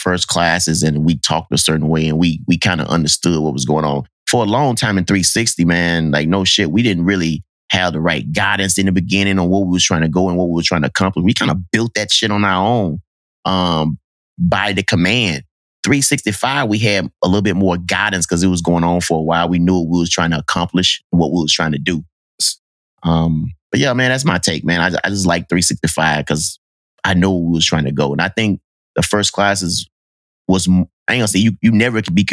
first 0.06 0.28
classes, 0.28 0.84
and 0.84 1.04
we 1.04 1.18
talked 1.18 1.52
a 1.52 1.58
certain 1.58 1.90
way, 1.90 2.08
and 2.08 2.20
we 2.20 2.40
we 2.48 2.58
kind 2.58 2.80
of 2.80 2.88
understood 2.88 3.42
what 3.42 3.54
was 3.54 3.66
going 3.66 3.84
on. 3.84 4.04
For 4.28 4.44
a 4.44 4.48
long 4.48 4.76
time 4.76 4.98
in 4.98 5.06
360, 5.06 5.66
man, 5.66 6.12
like 6.12 6.28
no 6.28 6.44
shit, 6.44 6.72
we 6.72 6.84
didn't 6.84 7.06
really 7.06 7.44
have 7.72 7.94
the 7.94 8.00
right 8.00 8.32
guidance 8.32 8.78
in 8.78 8.86
the 8.86 8.92
beginning 8.92 9.40
on 9.40 9.50
what 9.50 9.66
we 9.66 9.72
was 9.72 9.84
trying 9.84 10.04
to 10.04 10.08
go 10.08 10.30
and 10.30 10.38
what 10.38 10.50
we 10.50 10.54
were 10.54 10.62
trying 10.62 10.84
to 10.84 10.88
accomplish. 10.88 11.24
We 11.24 11.34
kind 11.34 11.50
of 11.50 11.72
built 11.72 11.96
that 11.96 12.12
shit 12.12 12.30
on 12.30 12.46
our 12.46 12.66
own 12.66 13.00
um, 13.46 13.98
by 14.38 14.74
the 14.74 14.84
command. 14.84 15.44
365, 15.84 16.70
we 16.70 16.80
had 16.80 17.10
a 17.24 17.28
little 17.28 17.42
bit 17.42 17.56
more 17.56 17.78
guidance 17.78 18.26
because 18.26 18.44
it 18.44 18.48
was 18.48 18.62
going 18.62 18.84
on 18.84 19.02
for 19.02 19.20
a 19.20 19.22
while. 19.22 19.50
We 19.50 19.60
knew 19.60 19.80
what 19.80 19.90
we 19.90 20.00
was 20.00 20.10
trying 20.10 20.32
to 20.32 20.40
accomplish 20.40 21.04
and 21.12 21.20
what 21.20 21.32
we 21.32 21.42
was 21.42 21.54
trying 21.54 21.74
to 21.74 21.78
do. 21.78 22.04
Um, 23.04 23.52
but 23.72 23.80
yeah, 23.80 23.94
man, 23.94 24.10
that's 24.10 24.26
my 24.26 24.40
take, 24.40 24.64
man. 24.64 24.82
I, 24.82 24.98
I 25.04 25.10
just 25.10 25.28
like 25.28 25.48
365 25.50 26.26
because 26.26 26.60
I 27.04 27.14
know 27.14 27.36
we 27.36 27.52
was 27.52 27.66
trying 27.66 27.86
to 27.86 27.92
go. 27.92 28.12
And 28.12 28.22
I 28.22 28.30
think 28.30 28.62
the 28.96 29.04
first 29.04 29.32
classes 29.32 29.88
was, 30.48 30.68
I 30.68 30.72
ain't 30.72 30.88
gonna 31.08 31.28
say 31.28 31.40
you, 31.40 31.58
you 31.62 31.72
never 31.72 32.02
could 32.02 32.16
be 32.16 32.26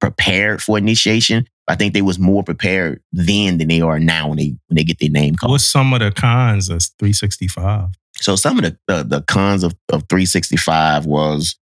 prepared 0.00 0.62
for 0.62 0.76
initiation. 0.76 1.46
I 1.68 1.76
think 1.76 1.94
they 1.94 2.02
was 2.02 2.18
more 2.18 2.42
prepared 2.42 3.00
then 3.12 3.58
than 3.58 3.68
they 3.68 3.80
are 3.80 4.00
now 4.00 4.28
when 4.28 4.38
they 4.38 4.56
when 4.66 4.76
they 4.76 4.84
get 4.84 4.98
their 4.98 5.08
name 5.08 5.36
called. 5.36 5.52
What's 5.52 5.64
some 5.64 5.92
of 5.94 6.00
the 6.00 6.10
cons 6.10 6.68
of 6.68 6.82
365? 6.98 7.90
So 8.16 8.34
some 8.34 8.58
of 8.58 8.64
the 8.64 8.76
the, 8.88 9.02
the 9.04 9.22
cons 9.22 9.62
of, 9.62 9.74
of 9.90 10.02
365 10.08 11.06
was 11.06 11.56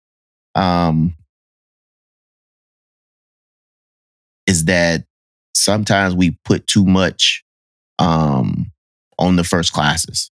um 0.54 1.14
is 4.46 4.64
that 4.64 5.04
sometimes 5.54 6.14
we 6.14 6.38
put 6.44 6.66
too 6.66 6.86
much 6.86 7.44
um 7.98 8.72
on 9.18 9.36
the 9.36 9.44
first 9.44 9.72
classes. 9.72 10.30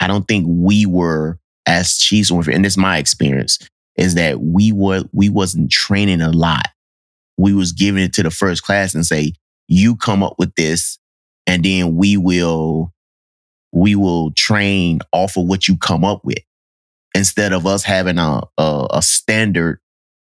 I 0.00 0.08
don't 0.08 0.26
think 0.26 0.44
we 0.48 0.86
were 0.86 1.38
as 1.66 1.96
chiefs, 1.96 2.30
and 2.30 2.64
this 2.64 2.72
is 2.72 2.76
my 2.76 2.98
experience, 2.98 3.58
is 3.96 4.14
that 4.14 4.40
we 4.40 4.72
were 4.72 5.04
we 5.12 5.28
wasn't 5.28 5.70
training 5.70 6.20
a 6.20 6.30
lot 6.30 6.66
we 7.36 7.52
was 7.52 7.72
giving 7.72 8.02
it 8.02 8.12
to 8.14 8.22
the 8.22 8.30
first 8.30 8.62
class 8.62 8.94
and 8.94 9.04
say, 9.04 9.32
you 9.68 9.96
come 9.96 10.22
up 10.22 10.34
with 10.38 10.54
this 10.54 10.98
and 11.46 11.64
then 11.64 11.96
we 11.96 12.16
will, 12.16 12.92
we 13.72 13.94
will 13.94 14.30
train 14.32 15.00
off 15.12 15.36
of 15.36 15.46
what 15.46 15.66
you 15.66 15.76
come 15.76 16.04
up 16.04 16.24
with 16.24 16.38
instead 17.14 17.52
of 17.52 17.66
us 17.66 17.82
having 17.82 18.18
a, 18.18 18.40
a, 18.58 18.86
a 18.90 19.02
standard. 19.02 19.80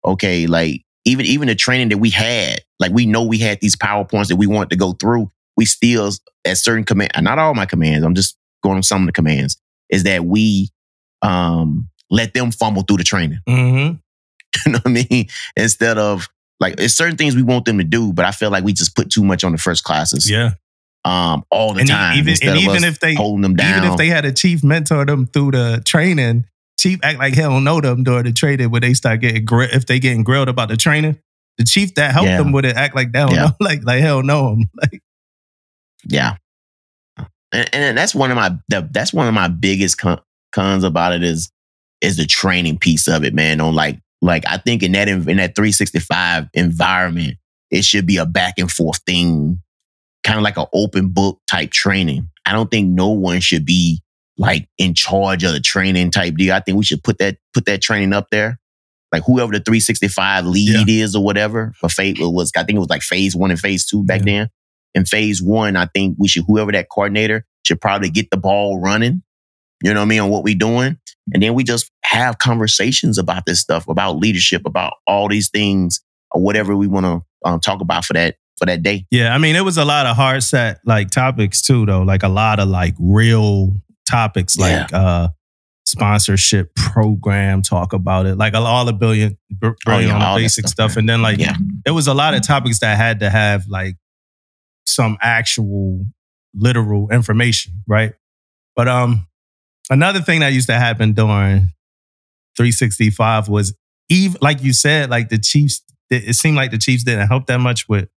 Okay. 0.04 0.46
Like 0.46 0.82
even, 1.04 1.26
even 1.26 1.48
the 1.48 1.54
training 1.54 1.90
that 1.90 1.98
we 1.98 2.10
had, 2.10 2.60
like 2.80 2.92
we 2.92 3.06
know 3.06 3.22
we 3.22 3.38
had 3.38 3.60
these 3.60 3.76
PowerPoints 3.76 4.28
that 4.28 4.36
we 4.36 4.46
wanted 4.46 4.70
to 4.70 4.76
go 4.76 4.92
through. 4.92 5.30
We 5.56 5.66
still 5.66 6.10
at 6.44 6.58
certain 6.58 6.84
command, 6.84 7.12
not 7.20 7.38
all 7.38 7.54
my 7.54 7.66
commands. 7.66 8.04
I'm 8.04 8.14
just 8.14 8.36
going 8.62 8.76
on 8.76 8.82
some 8.82 9.02
of 9.02 9.06
the 9.06 9.12
commands 9.12 9.56
is 9.90 10.04
that 10.04 10.24
we, 10.24 10.70
um, 11.22 11.88
let 12.14 12.32
them 12.34 12.50
fumble 12.52 12.82
through 12.82 12.98
the 12.98 13.04
training. 13.04 13.38
Mm-hmm. 13.48 13.96
you 14.66 14.72
know 14.72 14.78
what 14.78 14.86
I 14.86 15.06
mean? 15.10 15.26
Instead 15.56 15.98
of 15.98 16.28
like 16.60 16.76
it's 16.78 16.94
certain 16.94 17.16
things 17.16 17.34
we 17.34 17.42
want 17.42 17.64
them 17.64 17.78
to 17.78 17.84
do, 17.84 18.12
but 18.12 18.24
I 18.24 18.30
feel 18.30 18.50
like 18.50 18.62
we 18.64 18.72
just 18.72 18.94
put 18.94 19.10
too 19.10 19.24
much 19.24 19.42
on 19.44 19.52
the 19.52 19.58
first 19.58 19.82
classes. 19.84 20.30
Yeah. 20.30 20.52
Um, 21.04 21.44
all 21.50 21.74
the 21.74 21.80
and 21.80 21.88
time. 21.88 22.16
Even, 22.18 22.34
and 22.42 22.58
even 22.60 22.84
if 22.84 23.00
they 23.00 23.14
holding 23.14 23.42
them 23.42 23.56
down. 23.56 23.78
Even 23.78 23.90
if 23.92 23.98
they 23.98 24.06
had 24.06 24.24
a 24.24 24.32
chief 24.32 24.62
mentor 24.64 25.04
them 25.04 25.26
through 25.26 25.50
the 25.50 25.82
training, 25.84 26.46
chief 26.78 27.00
act 27.02 27.18
like 27.18 27.34
he 27.34 27.40
don't 27.40 27.64
know 27.64 27.80
them 27.80 28.04
during 28.04 28.24
the 28.24 28.32
training 28.32 28.70
when 28.70 28.80
they 28.82 28.94
start 28.94 29.20
getting 29.20 29.44
gr- 29.44 29.64
if 29.64 29.86
they 29.86 29.98
getting 29.98 30.22
grilled 30.22 30.48
about 30.48 30.68
the 30.68 30.76
training. 30.76 31.18
The 31.58 31.64
chief 31.64 31.94
that 31.96 32.12
helped 32.12 32.28
Yeah. 32.28 32.38
them 32.38 32.52
with 32.52 32.64
it 32.64 32.76
act 32.76 32.94
like 32.94 33.12
they 33.12 33.18
don't 33.18 33.32
Yeah. 33.34 33.46
know, 33.46 33.50
like 33.60 33.84
like 33.84 34.00
hell 34.00 34.22
know 34.22 34.50
them. 34.50 34.70
Like 34.80 35.02
Yeah. 36.08 36.36
And, 37.52 37.68
and 37.72 37.98
that's 37.98 38.14
one 38.14 38.30
of 38.30 38.36
my 38.36 38.56
that's 38.68 39.12
one 39.12 39.28
of 39.28 39.34
my 39.34 39.48
biggest 39.48 39.98
con- 39.98 40.20
cons 40.52 40.84
about 40.84 41.12
it 41.12 41.22
is 41.22 41.50
is 42.00 42.16
the 42.16 42.26
training 42.26 42.78
piece 42.78 43.08
of 43.08 43.24
it, 43.24 43.34
man. 43.34 43.60
On 43.60 43.74
like 43.74 44.00
like 44.20 44.44
I 44.46 44.58
think 44.58 44.82
in 44.82 44.92
that 44.92 45.08
in 45.08 45.24
that 45.36 45.54
365 45.54 46.48
environment, 46.54 47.36
it 47.70 47.84
should 47.84 48.06
be 48.06 48.16
a 48.16 48.26
back 48.26 48.54
and 48.58 48.70
forth 48.70 49.00
thing, 49.06 49.60
kind 50.22 50.38
of 50.38 50.42
like 50.44 50.56
an 50.56 50.66
open 50.72 51.08
book 51.08 51.40
type 51.50 51.70
training. 51.70 52.28
I 52.46 52.52
don't 52.52 52.70
think 52.70 52.88
no 52.88 53.08
one 53.10 53.40
should 53.40 53.64
be 53.64 54.02
like 54.36 54.68
in 54.78 54.94
charge 54.94 55.44
of 55.44 55.52
the 55.52 55.60
training 55.60 56.10
type 56.10 56.34
deal. 56.36 56.54
I 56.54 56.60
think 56.60 56.76
we 56.76 56.84
should 56.84 57.02
put 57.04 57.18
that 57.18 57.36
put 57.52 57.66
that 57.66 57.82
training 57.82 58.12
up 58.12 58.28
there. 58.30 58.58
Like 59.12 59.22
whoever 59.24 59.52
the 59.52 59.60
365 59.60 60.44
lead 60.46 60.88
is 60.88 61.14
or 61.14 61.22
whatever. 61.24 61.72
But 61.80 61.92
phase 61.92 62.16
was 62.18 62.50
I 62.56 62.64
think 62.64 62.76
it 62.76 62.80
was 62.80 62.90
like 62.90 63.02
phase 63.02 63.36
one 63.36 63.50
and 63.50 63.60
phase 63.60 63.86
two 63.86 64.04
back 64.04 64.20
Yeah. 64.20 64.24
then. 64.40 64.50
In 64.94 65.04
phase 65.04 65.42
one, 65.42 65.74
I 65.76 65.86
think 65.86 66.16
we 66.20 66.28
should 66.28 66.44
whoever 66.46 66.70
that 66.72 66.88
coordinator 66.88 67.44
should 67.64 67.80
probably 67.80 68.10
get 68.10 68.30
the 68.30 68.36
ball 68.36 68.80
running. 68.80 69.22
You 69.84 69.92
know 69.92 70.00
what 70.00 70.06
I 70.06 70.08
mean? 70.08 70.20
On 70.20 70.30
what 70.30 70.42
we 70.44 70.54
doing. 70.54 70.98
And 71.32 71.42
then 71.42 71.54
we 71.54 71.62
just 71.64 71.90
have 72.04 72.38
conversations 72.38 73.18
about 73.18 73.44
this 73.46 73.60
stuff, 73.60 73.86
about 73.88 74.18
leadership, 74.18 74.62
about 74.66 74.94
all 75.06 75.28
these 75.28 75.50
things 75.50 76.00
or 76.32 76.42
whatever 76.42 76.74
we 76.76 76.86
want 76.86 77.06
to 77.06 77.22
um, 77.48 77.60
talk 77.60 77.80
about 77.80 78.04
for 78.04 78.14
that 78.14 78.36
for 78.58 78.66
that 78.66 78.82
day. 78.82 79.04
Yeah, 79.10 79.34
I 79.34 79.38
mean, 79.38 79.56
it 79.56 79.64
was 79.64 79.76
a 79.78 79.84
lot 79.84 80.06
of 80.06 80.16
hard 80.16 80.42
set 80.42 80.80
like 80.84 81.10
topics 81.10 81.60
too, 81.62 81.86
though. 81.86 82.02
Like 82.02 82.22
a 82.22 82.28
lot 82.28 82.60
of 82.60 82.68
like 82.68 82.94
real 82.98 83.72
topics, 84.10 84.56
like 84.58 84.92
uh 84.92 85.28
sponsorship 85.86 86.74
program, 86.74 87.62
talk 87.62 87.92
about 87.92 88.26
it, 88.26 88.36
like 88.36 88.54
all 88.54 88.84
the 88.84 88.92
billion, 88.92 89.36
yeah, 89.62 90.26
all 90.26 90.36
basic 90.36 90.66
stuff, 90.66 90.92
stuff, 90.92 90.96
and 90.96 91.08
then 91.08 91.20
like 91.20 91.38
Yeah. 91.38 91.56
it 91.86 91.90
was 91.90 92.06
a 92.06 92.14
lot 92.14 92.34
of 92.34 92.46
topics 92.46 92.78
that 92.80 92.96
had 92.96 93.20
to 93.20 93.28
have 93.30 93.66
like 93.68 93.96
some 94.86 95.18
actual 95.20 96.04
literal 96.54 97.10
information, 97.10 97.82
right? 97.86 98.14
But 98.76 98.88
um, 98.88 99.26
another 99.90 100.20
thing 100.20 100.40
that 100.40 100.52
used 100.52 100.68
to 100.68 100.74
happen 100.74 101.12
during 101.12 101.70
365 102.56 103.48
was 103.48 103.74
even 104.08 104.38
like 104.40 104.62
you 104.62 104.72
said, 104.72 105.10
like 105.10 105.28
the 105.28 105.38
Chiefs. 105.38 105.82
It 106.10 106.34
seemed 106.34 106.56
like 106.56 106.70
the 106.70 106.78
Chiefs 106.78 107.02
didn't 107.02 107.26
help 107.26 107.46
that 107.46 107.58
much 107.58 107.88
with 107.88 108.08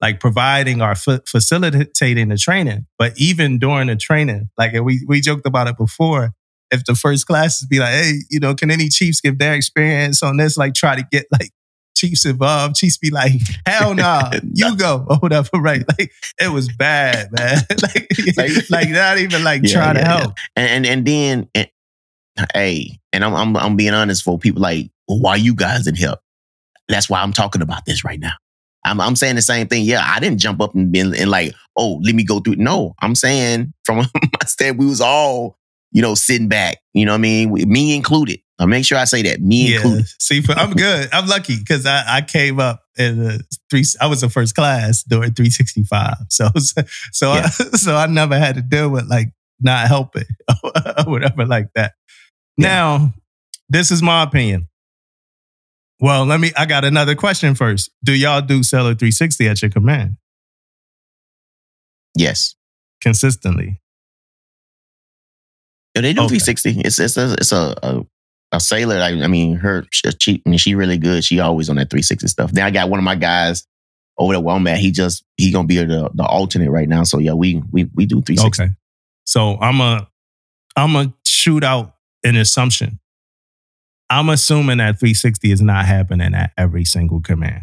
like 0.00 0.20
providing 0.20 0.80
or 0.82 0.94
fa- 0.94 1.22
facilitating 1.26 2.28
the 2.28 2.36
training. 2.36 2.86
But 2.98 3.14
even 3.16 3.58
during 3.58 3.88
the 3.88 3.96
training, 3.96 4.50
like 4.58 4.72
we 4.72 5.04
we 5.06 5.20
joked 5.20 5.46
about 5.46 5.68
it 5.68 5.76
before. 5.76 6.32
If 6.70 6.84
the 6.84 6.94
first 6.94 7.26
classes 7.26 7.66
be 7.66 7.80
like, 7.80 7.94
hey, 7.94 8.12
you 8.30 8.38
know, 8.38 8.54
can 8.54 8.70
any 8.70 8.88
Chiefs 8.88 9.20
give 9.20 9.38
their 9.38 9.54
experience 9.54 10.22
on 10.22 10.36
this? 10.36 10.56
Like, 10.56 10.74
try 10.74 10.94
to 10.94 11.04
get 11.10 11.26
like 11.32 11.50
Chiefs 11.96 12.24
involved. 12.24 12.76
Chiefs 12.76 12.96
be 12.98 13.10
like, 13.10 13.32
hell 13.66 13.94
nah, 13.94 14.30
you 14.54 14.76
go 14.76 15.04
or 15.08 15.16
whatever. 15.18 15.50
Right? 15.58 15.84
Like, 15.98 16.12
it 16.40 16.48
was 16.52 16.68
bad, 16.72 17.30
man. 17.32 17.58
like, 17.82 18.08
Like- 18.36 18.70
like 18.70 18.88
not 18.90 19.18
even 19.18 19.44
like 19.44 19.62
Yeah, 19.64 19.72
trying 19.74 19.94
to 19.96 20.00
yeah, 20.00 20.14
yeah. 20.14 20.18
help. 20.20 20.34
And 20.56 20.68
and, 20.70 20.86
and 20.86 21.06
then 21.06 21.48
and, 21.54 21.68
hey, 22.54 22.98
and 23.12 23.24
I'm, 23.24 23.34
I'm 23.34 23.56
I'm 23.56 23.76
being 23.76 23.92
honest 23.94 24.22
for 24.22 24.38
people 24.38 24.62
like, 24.62 24.90
well, 25.08 25.20
why 25.20 25.36
you 25.36 25.54
guys 25.54 25.84
didn't 25.84 25.98
help? 25.98 26.20
That's 26.88 27.08
why 27.10 27.20
I'm 27.20 27.32
talking 27.32 27.62
about 27.62 27.84
this 27.86 28.04
right 28.04 28.18
now. 28.20 28.32
I'm 28.84 29.00
I'm 29.00 29.14
saying 29.16 29.36
the 29.36 29.42
same 29.42 29.66
thing. 29.66 29.84
Yeah, 29.84 30.02
I 30.04 30.20
didn't 30.20 30.38
jump 30.38 30.60
up 30.60 30.74
and 30.74 30.90
be 30.90 31.00
and 31.00 31.28
like, 31.30 31.54
oh, 31.76 32.00
let 32.02 32.14
me 32.14 32.24
go 32.24 32.40
through. 32.40 32.56
No, 32.56 32.94
I'm 33.00 33.14
saying 33.14 33.74
from 33.84 33.96
my 34.14 34.46
stand, 34.46 34.78
we 34.78 34.86
was 34.86 35.00
all, 35.02 35.58
you 35.92 36.00
know, 36.00 36.14
sitting 36.14 36.48
back. 36.48 36.78
You 36.94 37.04
know 37.04 37.12
what 37.12 37.18
I 37.18 37.20
mean? 37.22 37.50
We- 37.50 37.66
Me 37.66 37.94
included. 37.94 38.40
I 38.60 38.66
make 38.66 38.84
sure 38.84 38.98
I 38.98 39.04
say 39.04 39.22
that. 39.22 39.40
Me 39.40 39.70
Yeah. 39.70 39.76
included. 39.76 40.06
See, 40.20 40.42
for, 40.42 40.52
I'm 40.52 40.72
good. 40.74 41.08
I'm 41.12 41.26
lucky 41.26 41.56
because 41.58 41.86
I, 41.86 42.18
I 42.18 42.20
came 42.20 42.60
up 42.60 42.82
in 42.98 43.18
the 43.18 43.42
three. 43.70 43.84
I 44.00 44.06
was 44.06 44.22
in 44.22 44.28
first 44.28 44.54
class 44.54 45.02
during 45.02 45.32
365. 45.32 46.14
So 46.28 46.48
so 47.12 47.34
Yeah. 47.34 47.46
I, 47.46 47.48
so 47.76 47.96
I 47.96 48.06
never 48.06 48.38
had 48.38 48.56
to 48.56 48.62
deal 48.62 48.90
with 48.90 49.08
like 49.08 49.28
not 49.60 49.88
helping 49.88 50.26
or 50.64 51.04
whatever 51.06 51.46
like 51.46 51.68
that. 51.74 51.94
Yeah. 52.58 52.68
Now, 52.68 53.14
this 53.70 53.90
is 53.90 54.02
my 54.02 54.22
opinion. 54.22 54.68
Well, 56.00 56.24
let 56.26 56.38
me. 56.40 56.50
I 56.56 56.66
got 56.66 56.84
another 56.84 57.14
question 57.14 57.54
first. 57.54 57.90
Do 58.04 58.14
y'all 58.14 58.40
do 58.42 58.62
Sailor 58.62 58.94
360 58.94 59.48
at 59.48 59.62
your 59.62 59.70
command 59.70 60.16
Yes. 62.14 62.54
consistently? 63.00 63.80
Yeah, 65.94 66.02
they 66.02 66.12
do 66.12 66.20
Okay. 66.22 66.38
360. 66.38 66.80
It's 66.84 66.98
it's 66.98 67.16
a 67.16 67.32
it's 67.34 67.52
a, 67.52 67.74
a 67.82 68.06
a 68.52 68.60
sailor. 68.60 68.98
Like, 68.98 69.14
I 69.16 69.26
mean, 69.26 69.56
her 69.56 69.86
she, 69.90 70.42
I 70.44 70.48
mean, 70.48 70.58
she 70.58 70.74
really 70.74 70.98
good. 70.98 71.24
She 71.24 71.40
always 71.40 71.68
on 71.68 71.76
that 71.76 71.90
360 71.90 72.26
stuff. 72.28 72.52
Then 72.52 72.64
I 72.64 72.70
got 72.70 72.90
one 72.90 72.98
of 72.98 73.04
my 73.04 73.14
guys 73.14 73.66
over 74.18 74.34
at. 74.68 74.78
He 74.78 74.90
just 74.90 75.24
he 75.36 75.50
gonna 75.50 75.66
be 75.66 75.76
the 75.76 76.10
the 76.14 76.24
alternate 76.24 76.70
right 76.70 76.88
now. 76.88 77.02
So 77.04 77.18
yeah, 77.18 77.32
we 77.32 77.62
we 77.72 77.88
we 77.94 78.06
do 78.06 78.22
360. 78.22 78.62
Okay. 78.62 78.72
So 79.24 79.58
I'm 79.60 79.80
a 79.80 80.08
I'm 80.76 80.96
a 80.96 81.12
shoot 81.24 81.64
out 81.64 81.96
an 82.24 82.36
assumption. 82.36 83.00
I'm 84.08 84.28
assuming 84.28 84.78
that 84.78 84.98
360 84.98 85.52
is 85.52 85.60
not 85.60 85.86
happening 85.86 86.34
at 86.34 86.52
every 86.58 86.84
single 86.84 87.20
command. 87.20 87.62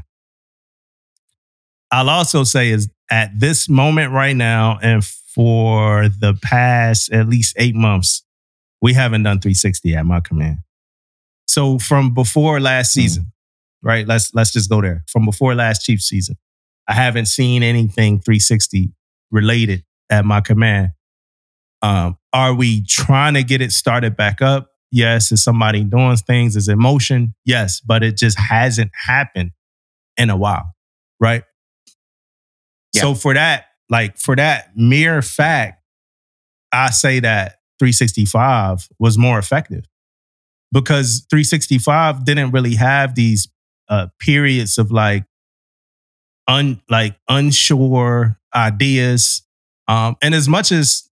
I'll 1.92 2.10
also 2.10 2.44
say 2.44 2.70
is 2.70 2.90
at 3.12 3.38
this 3.38 3.70
moment 3.70 4.14
right 4.14 4.36
now, 4.36 4.80
and 4.82 5.04
for 5.06 6.10
the 6.10 6.38
past 6.42 7.12
at 7.12 7.28
least 7.28 7.56
eight 7.58 7.76
months, 7.76 8.24
we 8.82 8.94
haven't 8.94 9.24
done 9.24 9.40
360 9.40 9.96
at 9.96 10.06
my 10.06 10.20
command. 10.20 10.60
So 11.48 11.80
from 11.80 12.14
before 12.14 12.60
last 12.60 12.94
season, 12.94 13.32
right? 13.82 14.06
Let's 14.06 14.34
let's 14.34 14.52
just 14.52 14.70
go 14.70 14.82
there. 14.82 15.04
From 15.08 15.26
before 15.26 15.56
last 15.56 15.84
Chief 15.84 16.02
season, 16.02 16.36
I 16.88 16.94
haven't 16.94 17.28
seen 17.28 17.64
anything 17.64 18.20
360 18.20 18.92
related 19.32 19.84
at 20.10 20.26
my 20.26 20.42
command. 20.42 20.92
Um, 21.82 22.18
are 22.34 22.54
we 22.54 22.84
trying 22.86 23.36
to 23.36 23.44
get 23.44 23.62
it 23.62 23.72
started 23.72 24.16
back 24.18 24.42
up? 24.42 24.70
Yes. 24.92 25.32
Is 25.32 25.44
somebody 25.44 25.84
doing 25.84 26.16
things? 26.18 26.56
Is 26.56 26.68
it 26.68 26.78
motion? 26.78 27.34
Yes, 27.46 27.82
but 27.82 28.04
it 28.04 28.18
just 28.18 28.38
hasn't 28.40 28.92
happened 28.94 29.52
in 30.18 30.30
a 30.30 30.38
while, 30.38 30.74
right? 31.20 31.44
Yeah. 32.94 33.02
So 33.02 33.16
for 33.16 33.34
that, 33.34 33.66
like 33.90 34.18
for 34.18 34.36
that 34.36 34.72
mere 34.76 35.22
fact, 35.22 35.84
I 36.72 36.90
say 36.90 37.20
that 37.20 37.58
365 37.80 38.88
was 39.00 39.18
more 39.18 39.40
effective 39.40 39.86
because 40.72 41.26
365 41.30 42.26
didn't 42.26 42.52
really 42.52 42.76
have 42.76 43.16
these 43.16 43.48
uh, 43.90 44.08
periods 44.20 44.78
of 44.78 44.92
like 44.92 45.24
un 46.48 46.82
like 46.90 47.16
unsure 47.30 48.40
ideas. 48.54 49.44
Um, 49.88 50.18
and 50.22 50.36
as 50.36 50.48
much 50.48 50.72
as 50.72 51.10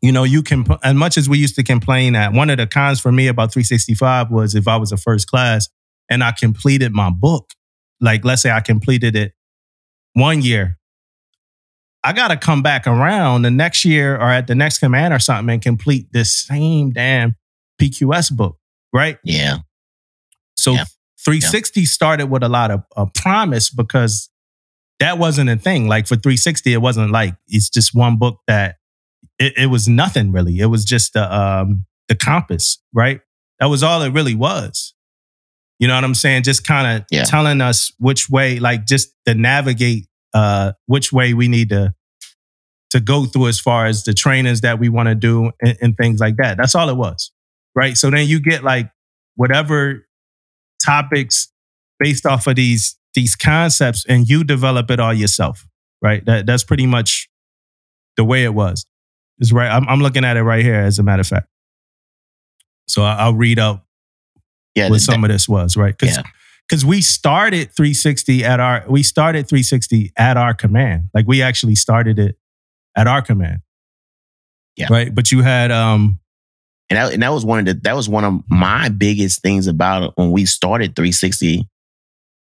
you 0.00 0.12
know, 0.12 0.24
you 0.24 0.42
can 0.42 0.66
as 0.82 0.94
much 0.94 1.16
as 1.16 1.28
we 1.28 1.38
used 1.38 1.56
to 1.56 1.62
complain 1.62 2.12
that 2.12 2.32
one 2.32 2.50
of 2.50 2.58
the 2.58 2.66
cons 2.66 3.00
for 3.00 3.10
me 3.10 3.26
about 3.26 3.52
365 3.52 4.30
was 4.30 4.54
if 4.54 4.68
I 4.68 4.76
was 4.76 4.92
a 4.92 4.96
first 4.96 5.28
class 5.28 5.68
and 6.10 6.22
I 6.22 6.32
completed 6.32 6.92
my 6.92 7.10
book, 7.10 7.50
like 8.00 8.24
let's 8.24 8.42
say 8.42 8.50
I 8.50 8.60
completed 8.60 9.16
it 9.16 9.32
one 10.12 10.42
year, 10.42 10.78
I 12.02 12.12
got 12.12 12.28
to 12.28 12.36
come 12.36 12.62
back 12.62 12.86
around 12.86 13.42
the 13.42 13.50
next 13.50 13.84
year 13.86 14.14
or 14.14 14.30
at 14.30 14.46
the 14.46 14.54
next 14.54 14.78
command 14.78 15.14
or 15.14 15.18
something 15.18 15.54
and 15.54 15.62
complete 15.62 16.12
this 16.12 16.30
same 16.30 16.90
damn 16.90 17.34
PQS 17.80 18.34
book, 18.36 18.58
right? 18.92 19.18
Yeah. 19.24 19.58
So 20.56 20.72
Yeah. 20.72 20.84
360 21.24 21.84
started 21.86 22.26
with 22.26 22.42
a 22.42 22.48
lot 22.48 22.70
of 22.70 22.82
uh, 22.96 23.06
promise 23.14 23.70
because 23.70 24.28
that 25.00 25.18
wasn't 25.18 25.48
a 25.50 25.56
thing. 25.56 25.88
Like 25.88 26.06
for 26.06 26.16
360, 26.16 26.72
it 26.72 26.78
wasn't 26.82 27.10
like 27.10 27.34
it's 27.48 27.70
just 27.70 27.94
one 27.94 28.18
book 28.18 28.40
that 28.46 28.76
it, 29.38 29.54
it 29.56 29.66
was 29.66 29.88
nothing 29.88 30.32
really. 30.32 30.58
It 30.58 30.66
was 30.66 30.84
just 30.84 31.14
the 31.14 31.34
um, 31.34 31.86
the 32.08 32.14
compass, 32.14 32.78
right? 32.92 33.20
That 33.58 33.66
was 33.66 33.82
all 33.82 34.02
it 34.02 34.12
really 34.12 34.34
was. 34.34 34.94
You 35.78 35.88
know 35.88 35.94
what 35.94 36.04
I'm 36.04 36.14
saying? 36.14 36.42
Just 36.44 36.64
kind 36.66 36.98
of 37.00 37.06
Yeah. 37.10 37.24
telling 37.24 37.60
us 37.60 37.92
which 37.98 38.28
way, 38.30 38.58
like 38.60 38.86
just 38.86 39.08
to 39.26 39.34
navigate 39.34 40.06
uh, 40.34 40.72
which 40.86 41.12
way 41.12 41.32
we 41.34 41.48
need 41.48 41.70
to 41.70 41.94
to 42.90 43.00
go 43.00 43.24
through 43.24 43.48
as 43.48 43.58
far 43.58 43.86
as 43.86 44.04
the 44.04 44.12
trainings 44.14 44.60
that 44.60 44.78
we 44.78 44.88
want 44.88 45.08
to 45.08 45.14
do 45.16 45.50
and, 45.60 45.76
and 45.80 45.96
things 45.96 46.20
like 46.20 46.36
that. 46.36 46.56
That's 46.56 46.74
all 46.76 46.88
it 46.88 46.96
was, 46.96 47.32
right? 47.74 47.96
So 47.96 48.10
then 48.10 48.26
you 48.26 48.40
get 48.40 48.62
like 48.64 48.90
whatever 49.36 50.06
topics 50.84 51.48
based 51.98 52.26
off 52.26 52.46
of 52.46 52.56
these 52.56 52.96
these 53.14 53.36
concepts, 53.36 54.04
and 54.08 54.28
you 54.28 54.42
develop 54.44 54.90
it 54.90 54.98
all 55.00 55.14
yourself, 55.14 55.66
right? 56.02 56.24
That 56.26 56.46
that's 56.46 56.64
pretty 56.64 56.86
much 56.86 57.28
the 58.16 58.24
way 58.24 58.44
it 58.44 58.54
was. 58.54 58.86
Is 59.40 59.52
right. 59.52 59.68
I'm, 59.70 59.88
I'm 59.88 60.00
looking 60.00 60.24
at 60.24 60.36
it 60.36 60.42
right 60.42 60.64
here, 60.64 60.80
as 60.80 60.98
a 60.98 61.02
matter 61.02 61.20
of 61.20 61.26
fact. 61.26 61.48
So 62.88 63.02
I- 63.02 63.16
I'll 63.16 63.34
read 63.34 63.58
out 63.58 63.84
Yeah. 64.74 64.88
what 64.90 65.00
some 65.00 65.24
of 65.24 65.30
this 65.30 65.48
was, 65.48 65.76
right? 65.76 65.96
Because 65.96 66.16
Yeah. 66.16 66.22
because 66.68 66.84
we 66.84 67.00
started 67.02 67.70
360 67.76 68.44
at 68.44 68.60
our 68.60 68.84
we 68.88 69.02
started 69.02 69.48
360 69.48 70.12
at 70.16 70.36
our 70.36 70.54
command. 70.54 71.10
Like 71.14 71.26
we 71.26 71.42
actually 71.42 71.74
started 71.74 72.18
it 72.18 72.36
at 72.96 73.06
our 73.06 73.22
command. 73.22 73.60
Yeah. 74.76 74.88
Right. 74.90 75.14
But 75.14 75.30
you 75.32 75.42
had 75.42 75.70
um 75.70 76.18
and 76.94 77.08
that, 77.08 77.12
and 77.12 77.22
that 77.22 77.32
was 77.32 77.44
one 77.44 77.58
of 77.58 77.64
the 77.64 77.74
that 77.82 77.96
was 77.96 78.08
one 78.08 78.24
of 78.24 78.40
my 78.48 78.88
biggest 78.88 79.42
things 79.42 79.66
about 79.66 80.04
it 80.04 80.12
when 80.14 80.30
we 80.30 80.46
started 80.46 80.94
360 80.94 81.68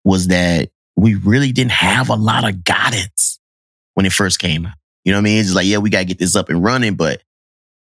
was 0.04 0.28
that 0.28 0.70
we 0.96 1.14
really 1.14 1.50
didn't 1.50 1.72
have 1.72 2.10
a 2.10 2.14
lot 2.14 2.46
of 2.46 2.62
guidance 2.62 3.38
when 3.94 4.04
it 4.04 4.12
first 4.12 4.38
came 4.38 4.66
out. 4.66 4.74
You 5.04 5.12
know 5.12 5.18
what 5.18 5.22
I 5.22 5.24
mean? 5.24 5.38
It's 5.38 5.48
just 5.48 5.56
like, 5.56 5.66
yeah, 5.66 5.78
we 5.78 5.88
gotta 5.88 6.04
get 6.04 6.18
this 6.18 6.36
up 6.36 6.50
and 6.50 6.62
running, 6.62 6.94
but 6.94 7.22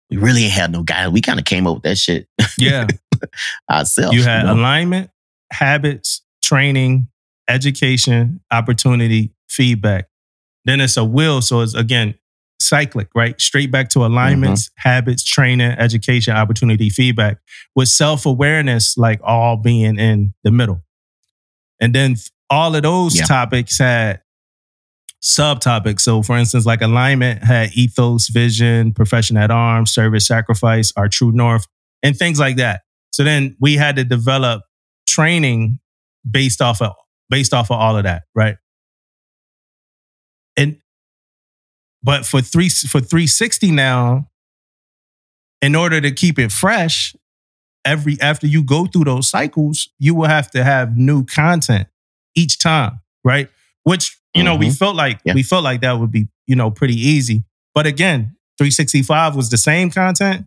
we 0.09 0.19
really 0.19 0.45
ain't 0.45 0.53
had 0.53 0.71
no 0.71 0.85
guidance. 0.85 1.13
We 1.13 1.21
kind 1.21 1.41
of 1.41 1.45
came 1.45 1.67
up 1.67 1.75
with 1.75 1.83
that 1.83 1.99
shit 1.99 2.29
yeah, 2.57 2.87
ourselves. 3.71 4.17
you 4.17 4.23
had 4.23 4.45
know? 4.45 4.55
alignment, 4.55 5.11
habits, 5.51 6.23
training, 6.45 7.09
education, 7.49 8.41
opportunity, 8.53 9.33
feedback. 9.49 10.09
Then 10.65 10.81
it's 10.81 10.97
a 10.97 11.05
will. 11.05 11.43
So 11.43 11.61
it's 11.61 11.75
again 11.75 12.15
cyclic, 12.63 13.09
right? 13.15 13.41
Straight 13.41 13.71
back 13.71 13.89
to 13.91 14.05
alignments, 14.05 14.69
Mm-hmm. 14.69 14.89
habits, 14.89 15.25
training, 15.25 15.71
education, 15.73 16.35
opportunity, 16.35 16.89
feedback, 16.91 17.39
with 17.75 17.89
self 17.89 18.27
awareness, 18.27 18.97
like 18.97 19.21
all 19.23 19.57
being 19.57 19.99
in 19.99 20.35
the 20.45 20.51
middle. 20.51 20.83
And 21.81 21.95
then 21.95 22.17
all 22.51 22.75
of 22.75 22.83
those 22.83 23.17
Yeah. 23.19 23.25
topics 23.25 23.79
had 23.79 24.21
subtopics. 25.23 26.01
So, 26.01 26.23
for 26.23 26.37
instance, 26.37 26.67
like 26.67 26.83
alignment 26.83 27.45
had 27.45 27.71
ethos, 27.75 28.29
vision, 28.29 28.93
profession 28.93 29.37
at 29.37 29.51
arms, 29.51 29.91
service, 29.93 30.27
sacrifice, 30.27 30.93
our 30.97 31.09
true 31.09 31.33
north, 31.33 31.67
and 32.03 32.17
things 32.17 32.39
like 32.41 32.57
that. 32.57 32.83
So 33.13 33.23
then 33.25 33.57
we 33.61 33.77
had 33.77 33.97
to 33.97 34.05
develop 34.05 34.63
training 35.07 35.79
based 36.29 36.61
off 36.61 36.81
of 36.83 36.93
based 37.31 37.55
off 37.55 37.71
of 37.71 37.79
all 37.79 37.97
of 37.97 38.05
that, 38.05 38.25
right? 38.35 38.57
And 40.57 40.82
but 42.03 42.27
for 42.27 42.41
three 42.41 42.69
for 42.69 43.01
360 43.01 43.71
now, 43.71 44.29
in 45.61 45.75
order 45.75 46.01
to 46.01 46.11
keep 46.11 46.39
it 46.39 46.51
fresh, 46.53 47.15
every 47.85 48.21
after 48.21 48.47
you 48.47 48.63
go 48.63 48.87
through 48.87 49.05
those 49.05 49.29
cycles, 49.29 49.89
you 49.99 50.15
will 50.15 50.29
have 50.29 50.51
to 50.53 50.65
have 50.65 50.97
new 50.97 51.25
content 51.25 51.89
each 52.35 52.59
time, 52.59 53.01
right? 53.25 53.49
Which 53.85 54.19
you 54.35 54.43
know 54.43 54.57
we 54.57 54.67
mm-hmm. 54.67 54.75
felt 54.75 54.97
like 54.97 55.21
Yeah. 55.25 55.35
we 55.35 55.43
felt 55.43 55.65
like 55.65 55.81
that 55.83 55.99
would 55.99 56.11
be 56.11 56.29
you 56.47 56.57
know 56.57 56.71
pretty 56.71 56.97
easy, 56.97 57.45
but 57.75 57.87
again, 57.87 58.37
365 58.59 59.37
was 59.37 59.51
the 59.51 59.57
same 59.59 59.91
content. 59.91 60.47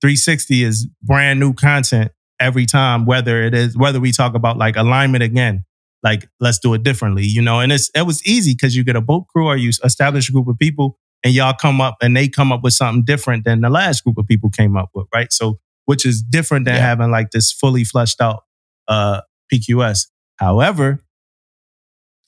360 0.00 0.62
is 0.62 0.86
brand 1.02 1.40
new 1.40 1.54
content 1.54 2.12
every 2.40 2.66
time, 2.66 3.06
whether 3.06 3.42
it 3.42 3.54
is 3.54 3.76
whether 3.76 4.00
we 4.00 4.12
talk 4.12 4.34
about 4.34 4.58
like 4.58 4.76
alignment 4.76 5.22
again, 5.22 5.64
like 6.04 6.28
let's 6.38 6.58
do 6.60 6.74
it 6.74 6.82
differently, 6.84 7.24
you 7.24 7.42
know. 7.42 7.60
And 7.60 7.72
it's 7.72 7.90
it 7.94 8.02
was 8.06 8.24
easy 8.26 8.52
because 8.52 8.76
you 8.76 8.84
get 8.84 8.96
a 8.96 9.00
boat 9.00 9.26
crew 9.28 9.46
or 9.48 9.56
you 9.56 9.70
establish 9.82 10.28
a 10.28 10.32
group 10.32 10.46
of 10.48 10.58
people 10.58 10.98
and 11.24 11.34
y'all 11.34 11.54
come 11.54 11.80
up 11.80 11.96
and 12.02 12.16
they 12.16 12.28
come 12.28 12.52
up 12.52 12.62
with 12.62 12.74
something 12.74 13.04
different 13.04 13.44
than 13.44 13.62
the 13.62 13.70
last 13.70 14.04
group 14.04 14.18
of 14.18 14.26
people 14.26 14.50
came 14.50 14.76
up 14.76 14.90
with, 14.94 15.06
right? 15.14 15.32
So 15.32 15.58
which 15.86 16.06
is 16.06 16.22
different 16.22 16.66
than 16.66 16.76
Yeah. 16.76 16.82
having 16.82 17.10
like 17.10 17.30
this 17.32 17.50
fully 17.52 17.84
fleshed 17.84 18.20
out 18.20 18.44
uh 18.88 19.22
PQS. 19.52 20.06
However, 20.36 21.00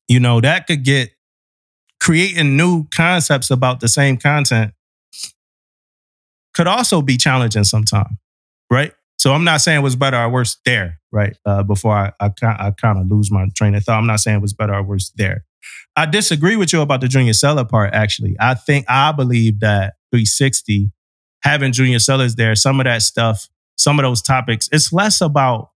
you 0.08 0.20
know, 0.20 0.40
that 0.40 0.66
could 0.66 0.84
get 0.84 1.10
creating 2.00 2.56
new 2.56 2.86
concepts 2.94 3.50
about 3.50 3.80
the 3.80 3.88
same 3.88 4.16
content 4.16 4.72
could 6.54 6.66
also 6.66 7.02
be 7.02 7.16
challenging 7.18 7.64
sometimes 7.64 8.16
right? 8.70 8.92
So 9.26 9.32
I'm 9.32 9.42
not 9.42 9.60
saying 9.60 9.80
it 9.80 9.82
was 9.82 9.96
better 9.96 10.16
or 10.16 10.28
worse 10.28 10.56
there, 10.64 11.00
right? 11.10 11.36
Uh, 11.44 11.64
before 11.64 11.90
I, 11.90 12.12
I, 12.20 12.30
I 12.44 12.70
kind 12.70 12.96
of 12.96 13.10
lose 13.10 13.28
my 13.28 13.48
train 13.56 13.74
of 13.74 13.82
thought, 13.82 13.98
I'm 13.98 14.06
not 14.06 14.20
saying 14.20 14.36
it 14.36 14.40
was 14.40 14.52
better 14.52 14.72
or 14.72 14.84
worse 14.84 15.10
there. 15.16 15.44
I 15.96 16.06
disagree 16.06 16.54
with 16.54 16.72
you 16.72 16.80
about 16.80 17.00
the 17.00 17.08
junior 17.08 17.32
seller 17.32 17.64
part, 17.64 17.92
actually. 17.92 18.36
I 18.38 18.54
think, 18.54 18.86
I 18.88 19.10
believe 19.10 19.58
that 19.58 19.94
360, 20.12 20.92
having 21.42 21.72
junior 21.72 21.98
sellers 21.98 22.36
there, 22.36 22.54
some 22.54 22.78
of 22.78 22.84
that 22.84 23.02
stuff, 23.02 23.48
some 23.76 23.98
of 23.98 24.04
those 24.04 24.22
topics, 24.22 24.68
it's 24.70 24.92
less 24.92 25.20
about, 25.20 25.70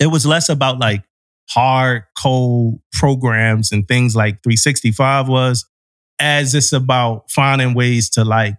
it 0.00 0.08
was 0.08 0.26
less 0.26 0.48
about 0.48 0.80
like 0.80 1.04
hard, 1.48 2.06
cold 2.18 2.80
programs 2.92 3.70
and 3.70 3.86
things 3.86 4.16
like 4.16 4.42
365 4.42 5.28
was, 5.28 5.64
as 6.18 6.56
it's 6.56 6.72
about 6.72 7.30
finding 7.30 7.72
ways 7.72 8.10
to 8.10 8.24
like 8.24 8.56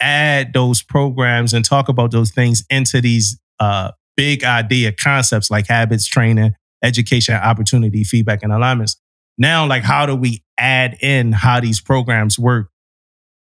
add 0.00 0.52
those 0.52 0.82
programs 0.82 1.52
and 1.52 1.64
talk 1.64 1.88
about 1.88 2.10
those 2.10 2.30
things 2.30 2.64
into 2.70 3.00
these 3.00 3.38
uh, 3.58 3.92
big 4.16 4.44
idea 4.44 4.92
concepts 4.92 5.50
like 5.50 5.66
habits, 5.66 6.06
training, 6.06 6.54
education, 6.82 7.34
opportunity, 7.34 8.04
feedback, 8.04 8.42
and 8.42 8.52
alignments. 8.52 8.96
Now, 9.38 9.66
like, 9.66 9.82
how 9.82 10.06
do 10.06 10.14
we 10.14 10.42
add 10.58 10.98
in 11.00 11.32
how 11.32 11.60
these 11.60 11.80
programs 11.80 12.38
work 12.38 12.70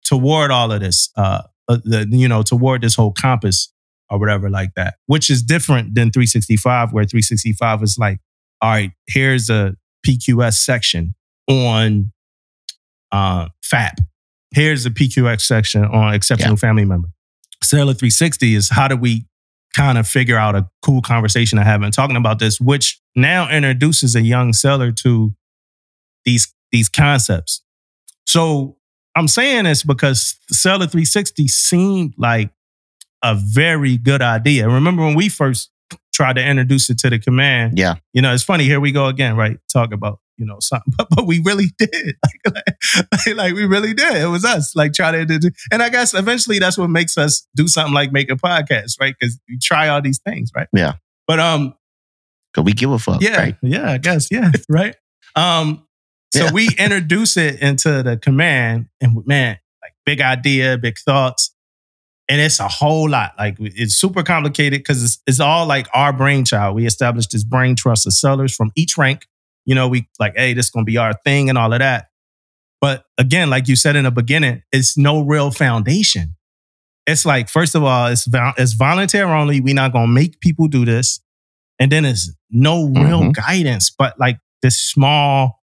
toward 0.04 0.52
all 0.52 0.72
of 0.72 0.80
this? 0.82 1.10
Uh, 1.16 1.44
uh, 1.70 1.78
the, 1.84 2.08
you 2.12 2.28
know, 2.28 2.44
toward 2.44 2.82
this 2.82 2.96
whole 2.96 3.12
compass 3.12 3.74
or 4.10 4.20
whatever 4.20 4.50
like 4.50 4.74
that, 4.76 4.96
which 5.08 5.30
is 5.30 5.44
different 5.44 5.96
than 5.96 6.12
365, 6.12 6.94
where 6.94 7.04
365 7.04 7.84
is 7.84 7.98
like, 7.98 8.20
all 8.62 8.72
right, 8.72 8.92
here's 9.08 9.50
a 9.50 9.76
PQS 10.08 10.54
section 10.54 11.14
on 11.48 12.12
uh, 13.12 13.48
FAP. 13.64 14.00
Here's 14.52 14.86
a 14.86 14.90
PQS 14.90 15.42
section 15.42 15.84
on 15.84 16.14
exceptional 16.14 16.56
family 16.58 16.86
member. 16.86 17.10
Sailor 17.64 17.94
360 17.94 18.56
is 18.56 18.70
how 18.70 18.88
do 18.88 18.96
we 18.96 19.26
kind 19.76 19.98
of 19.98 20.08
figure 20.08 20.38
out 20.38 20.56
a 20.56 20.70
cool 20.82 21.02
conversation 21.02 21.58
to 21.58 21.64
have 21.64 21.82
and 21.82 21.94
talking 21.94 22.16
about 22.16 22.40
this, 22.40 22.60
which 22.60 23.02
now 23.16 23.50
introduces 23.50 24.16
a 24.16 24.22
young 24.22 24.54
seller 24.54 24.92
to 24.92 25.36
these 26.26 26.54
these 26.72 26.90
concepts. 26.90 27.62
So 28.26 28.78
I'm 29.16 29.28
saying 29.28 29.66
this 29.66 29.84
because 29.84 30.38
Sailor 30.52 30.88
360 30.88 31.48
seemed 31.48 32.14
like 32.18 32.52
a 33.24 33.36
very 33.36 33.98
good 33.98 34.22
idea. 34.22 34.68
Remember 34.68 35.04
when 35.04 35.16
we 35.16 35.30
first 35.30 35.72
tried 36.14 36.34
to 36.34 36.46
introduce 36.46 36.90
it 36.90 36.98
to 37.00 37.10
the 37.10 37.20
command? 37.20 37.78
Yeah. 37.78 37.96
You 38.14 38.22
know, 38.22 38.34
it's 38.34 38.44
funny. 38.44 38.66
Here 38.66 38.80
we 38.80 38.92
go 38.92 39.08
again, 39.08 39.36
right? 39.36 39.60
Talk 39.72 39.94
about 39.94 40.20
you 40.38 40.46
know 40.46 40.58
something, 40.60 40.94
but, 40.98 41.08
but 41.10 41.26
we 41.28 41.42
really 41.46 41.68
did. 41.78 42.16
Like, 42.46 42.64
like, 43.28 43.36
like, 43.36 43.54
we 43.54 43.66
really 43.66 43.94
did. 43.94 44.16
It 44.16 44.28
was 44.28 44.46
us. 44.46 44.76
Like 44.76 44.94
trying 44.94 45.28
to 45.28 45.40
do, 45.40 45.50
and 45.72 45.84
I 45.84 45.90
guess 45.90 46.14
eventually 46.14 46.60
that's 46.60 46.78
what 46.78 46.90
makes 46.90 47.18
us 47.18 47.46
do 47.56 47.68
something 47.68 47.94
like 47.94 48.12
make 48.12 48.32
a 48.32 48.36
podcast, 48.36 49.00
right? 49.02 49.16
Because 49.20 49.40
we 49.50 49.58
try 49.62 49.90
all 49.90 50.02
these 50.02 50.20
things, 50.20 50.52
right? 50.56 50.68
Yeah. 50.74 50.94
But 51.28 51.40
um, 51.40 51.74
Cause 52.54 52.64
we 52.64 52.72
give 52.74 52.92
a 52.92 53.00
fuck. 53.00 53.22
yeah, 53.22 53.38
Right? 53.38 53.56
yeah, 53.62 53.92
I 53.92 53.98
guess, 53.98 54.30
yeah, 54.32 54.52
right. 54.70 54.96
Um, 55.36 55.86
so 56.34 56.46
Yeah. 56.46 56.52
we 56.54 56.70
introduce 56.80 57.36
it 57.38 57.62
into 57.62 58.02
the 58.04 58.16
command, 58.18 58.88
and 59.02 59.26
man, 59.26 59.58
like 59.82 59.94
big 60.06 60.22
idea, 60.22 60.78
big 60.78 60.98
thoughts, 60.98 61.54
and 62.30 62.40
it's 62.42 62.60
a 62.60 62.68
whole 62.68 63.10
lot. 63.10 63.34
Like 63.38 63.58
it's 63.60 63.96
super 63.96 64.24
complicated 64.24 64.80
because 64.80 65.04
it's, 65.04 65.20
it's 65.28 65.40
all 65.40 65.66
like 65.68 65.88
our 65.94 66.14
brainchild. 66.14 66.76
We 66.76 66.86
established 66.86 67.32
this 67.32 67.44
brain 67.44 67.76
trust 67.76 68.08
of 68.08 68.14
sellers 68.14 68.56
from 68.56 68.72
each 68.76 68.98
rank. 68.98 69.28
You 69.68 69.76
know, 69.76 69.88
we 69.88 70.08
like, 70.20 70.34
hey, 70.36 70.54
this 70.54 70.66
is 70.68 70.72
gonna 70.72 70.86
be 70.86 70.98
our 70.98 71.14
thing 71.14 71.50
and 71.50 71.58
all 71.60 71.72
of 71.72 71.80
that. 71.80 72.08
But 72.82 73.06
again, 73.20 73.50
like 73.52 73.68
you 73.68 73.76
said 73.76 73.96
in 73.96 74.06
the 74.06 74.12
beginning, 74.12 74.64
it's 74.72 74.98
no 74.98 75.22
real 75.22 75.52
foundation. 75.52 76.36
It's 77.06 77.26
like, 77.26 77.50
first 77.50 77.76
of 77.76 77.84
all, 77.84 78.08
it's 78.08 78.26
vol- 78.26 78.54
it's 78.58 78.74
volunteer 78.74 79.26
only. 79.28 79.62
We're 79.62 79.76
not 79.76 79.94
gonna 79.94 80.08
make 80.12 80.40
people 80.40 80.68
do 80.68 80.86
this, 80.86 81.20
and 81.80 81.92
then 81.92 82.06
it's 82.06 82.34
no 82.50 82.86
real 82.88 83.22
Mhm. 83.24 83.34
guidance, 83.36 83.92
but 83.92 84.20
like 84.20 84.40
this 84.64 84.82
small. 84.82 85.62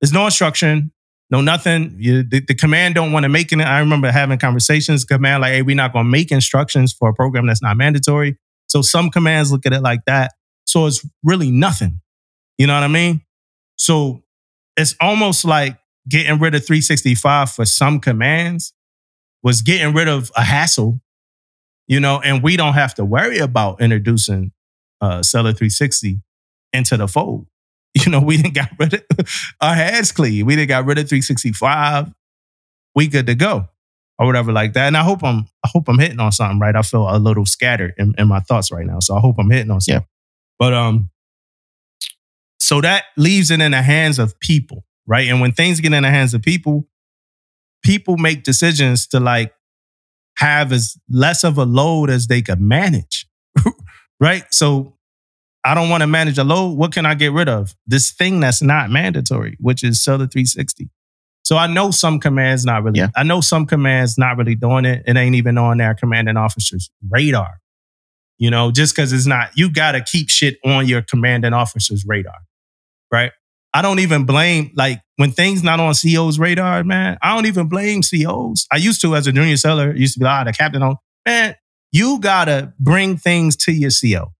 There's 0.00 0.12
no 0.12 0.26
instruction, 0.26 0.92
no 1.30 1.40
nothing. 1.40 1.96
You, 1.98 2.22
the, 2.24 2.40
the 2.40 2.54
command 2.54 2.94
don't 2.94 3.12
want 3.12 3.22
to 3.24 3.28
make 3.30 3.52
it. 3.52 3.60
I 3.60 3.78
remember 3.78 4.10
having 4.12 4.38
conversations. 4.38 5.04
Command 5.04 5.40
like, 5.42 5.52
hey, 5.52 5.62
we're 5.62 5.76
not 5.76 5.92
gonna 5.92 6.08
make 6.08 6.30
instructions 6.30 6.92
for 6.92 7.08
a 7.08 7.14
program 7.14 7.46
that's 7.46 7.62
not 7.62 7.76
mandatory. 7.76 8.36
So 8.66 8.82
some 8.82 9.10
commands 9.10 9.52
look 9.52 9.64
at 9.64 9.72
it 9.72 9.80
like 9.80 10.00
that. 10.06 10.32
So 10.66 10.86
it's 10.86 11.06
really 11.22 11.50
nothing. 11.50 12.00
You 12.58 12.66
know 12.66 12.74
what 12.74 12.82
I 12.82 12.88
mean? 12.88 13.20
So 13.76 14.22
it's 14.76 14.94
almost 15.00 15.44
like 15.44 15.78
getting 16.08 16.38
rid 16.38 16.54
of 16.54 16.66
365 16.66 17.50
for 17.50 17.64
some 17.64 18.00
commands 18.00 18.72
was 19.42 19.62
getting 19.62 19.94
rid 19.94 20.08
of 20.08 20.30
a 20.36 20.42
hassle, 20.42 21.00
you 21.86 22.00
know, 22.00 22.20
and 22.24 22.42
we 22.42 22.56
don't 22.56 22.72
have 22.72 22.94
to 22.94 23.04
worry 23.04 23.38
about 23.38 23.80
introducing 23.80 24.52
uh, 25.00 25.22
Sailor 25.22 25.52
360 25.52 26.20
into 26.72 26.96
the 26.96 27.06
fold. 27.06 27.46
You 28.04 28.10
know, 28.10 28.18
we 28.18 28.38
didn't 28.38 28.54
got 28.54 28.70
rid 28.76 28.92
of 28.94 29.04
our 29.60 29.72
hands 29.76 30.10
clean. 30.10 30.44
We 30.46 30.56
didn't 30.56 30.68
got 30.68 30.84
rid 30.84 30.98
of 30.98 31.08
365. 31.08 32.12
We 32.96 33.06
good 33.06 33.28
to 33.28 33.36
go. 33.36 33.68
Or 34.18 34.26
whatever 34.26 34.50
like 34.50 34.72
that. 34.72 34.88
And 34.88 34.96
I 34.96 35.04
hope 35.04 35.22
I'm 35.22 35.46
I 35.64 35.68
hope 35.72 35.88
I'm 35.88 36.00
hitting 36.00 36.18
on 36.18 36.32
something, 36.32 36.58
right? 36.58 36.74
I 36.74 36.82
feel 36.82 37.08
a 37.08 37.18
little 37.18 37.46
scattered 37.46 37.94
in, 37.96 38.12
in 38.18 38.26
my 38.26 38.40
thoughts 38.40 38.72
right 38.72 38.84
now. 38.84 38.98
So 38.98 39.14
I 39.16 39.20
hope 39.20 39.36
I'm 39.38 39.48
hitting 39.48 39.70
on 39.70 39.80
something. 39.80 40.08
But 40.58 40.74
um, 40.74 41.10
so 42.74 42.80
that 42.80 43.04
leaves 43.16 43.52
it 43.52 43.60
in 43.60 43.70
the 43.70 43.82
hands 43.82 44.18
of 44.18 44.36
people, 44.40 44.84
right? 45.06 45.28
And 45.28 45.40
when 45.40 45.52
things 45.52 45.78
get 45.78 45.92
in 45.92 46.02
the 46.02 46.10
hands 46.10 46.34
of 46.34 46.42
people, 46.42 46.88
people 47.84 48.16
make 48.16 48.42
decisions 48.42 49.06
to 49.08 49.20
like 49.20 49.54
have 50.38 50.72
as 50.72 50.96
less 51.08 51.44
of 51.44 51.56
a 51.56 51.64
load 51.64 52.10
as 52.10 52.26
they 52.26 52.42
could 52.42 52.60
manage, 52.60 53.28
right? 54.20 54.42
So 54.50 54.96
I 55.64 55.76
don't 55.76 55.88
want 55.88 56.00
to 56.00 56.08
manage 56.08 56.36
a 56.36 56.42
load. 56.42 56.76
What 56.76 56.92
can 56.92 57.06
I 57.06 57.14
get 57.14 57.30
rid 57.30 57.48
of? 57.48 57.76
This 57.86 58.10
thing 58.10 58.40
that's 58.40 58.60
not 58.60 58.90
mandatory, 58.90 59.56
which 59.60 59.84
is 59.84 60.02
Sailor 60.02 60.26
360. 60.26 60.90
So 61.44 61.56
I 61.56 61.68
know 61.68 61.92
some 61.92 62.18
commands 62.18 62.64
not 62.64 62.82
really. 62.82 62.98
Yeah. 62.98 63.10
I 63.14 63.22
know 63.22 63.40
some 63.40 63.66
commands 63.66 64.18
not 64.18 64.36
really 64.36 64.56
doing 64.56 64.84
it. 64.84 65.04
It 65.06 65.16
ain't 65.16 65.36
even 65.36 65.58
on 65.58 65.78
their 65.78 65.94
commanding 65.94 66.36
officer's 66.36 66.90
radar. 67.08 67.60
You 68.36 68.50
know, 68.50 68.72
just 68.72 68.96
because 68.96 69.12
it's 69.12 69.26
not, 69.26 69.50
you 69.54 69.70
got 69.70 69.92
to 69.92 70.00
keep 70.00 70.28
shit 70.28 70.58
on 70.64 70.88
your 70.88 71.02
commanding 71.02 71.52
officer's 71.52 72.04
radar, 72.04 72.40
right? 73.14 73.32
I 73.72 73.82
don't 73.82 73.98
even 74.00 74.24
blame, 74.24 74.70
like, 74.74 75.00
when 75.16 75.30
things 75.32 75.62
not 75.62 75.80
on 75.80 75.94
CO's 75.94 76.38
radar, 76.38 76.84
man, 76.84 77.16
I 77.22 77.34
don't 77.34 77.46
even 77.46 77.68
blame 77.68 78.02
COs. 78.02 78.66
I 78.70 78.76
used 78.76 79.00
to 79.00 79.16
as 79.16 79.26
a 79.26 79.32
junior 79.32 79.56
seller, 79.56 79.94
used 79.94 80.14
to 80.14 80.20
be, 80.20 80.24
like, 80.24 80.40
ah, 80.40 80.44
the 80.44 80.52
captain 80.52 80.82
on, 80.82 80.96
man, 81.26 81.56
you 81.90 82.20
got 82.20 82.44
to 82.46 82.72
bring 82.78 83.16
things 83.16 83.56
to 83.56 83.72
your 83.72 83.90
CO. 83.90 84.32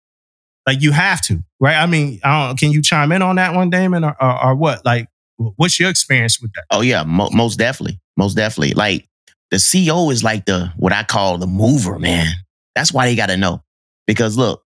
Like, 0.67 0.83
you 0.83 0.93
have 0.93 1.21
to, 1.27 1.41
right? 1.61 1.77
I 1.77 1.87
mean, 1.87 2.21
I 2.23 2.49
don't, 2.49 2.59
can 2.59 2.71
you 2.71 2.83
chime 2.83 3.13
in 3.13 3.23
on 3.23 3.37
that 3.37 3.55
one, 3.55 3.71
Damon, 3.71 4.05
or, 4.05 4.17
or, 4.21 4.47
or 4.47 4.55
what? 4.55 4.85
Like, 4.85 5.09
what's 5.37 5.79
your 5.79 5.91
experience 5.91 6.41
with 6.41 6.53
that? 6.55 6.65
Oh 6.71 6.81
yeah, 6.81 7.03
mo- 7.03 7.31
most 7.33 7.59
definitely, 7.59 8.01
most 8.17 8.35
definitely. 8.35 8.75
Like 8.75 9.07
the 9.51 9.59
CO 9.59 10.11
is 10.11 10.23
like 10.23 10.47
the 10.47 10.73
what 10.77 10.93
I 10.93 11.03
call 11.03 11.39
the 11.39 11.47
mover, 11.47 11.99
man. 11.99 12.33
That's 12.75 12.93
why 12.93 13.07
they 13.07 13.17
got 13.17 13.27
to 13.27 13.37
know 13.37 13.63
because 14.07 14.37
look, 14.37 14.64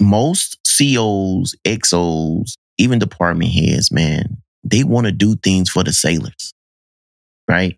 most 0.00 0.58
COs, 0.64 1.54
XOs, 1.64 2.54
even 2.78 2.98
department 2.98 3.50
heads, 3.52 3.92
man, 3.92 4.38
they 4.64 4.84
want 4.84 5.06
to 5.06 5.12
do 5.12 5.36
things 5.36 5.68
for 5.70 5.84
the 5.84 5.92
sailors, 5.92 6.52
right? 7.48 7.76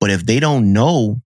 But 0.00 0.10
if 0.10 0.26
they 0.26 0.40
don't 0.40 0.72
know 0.72 1.20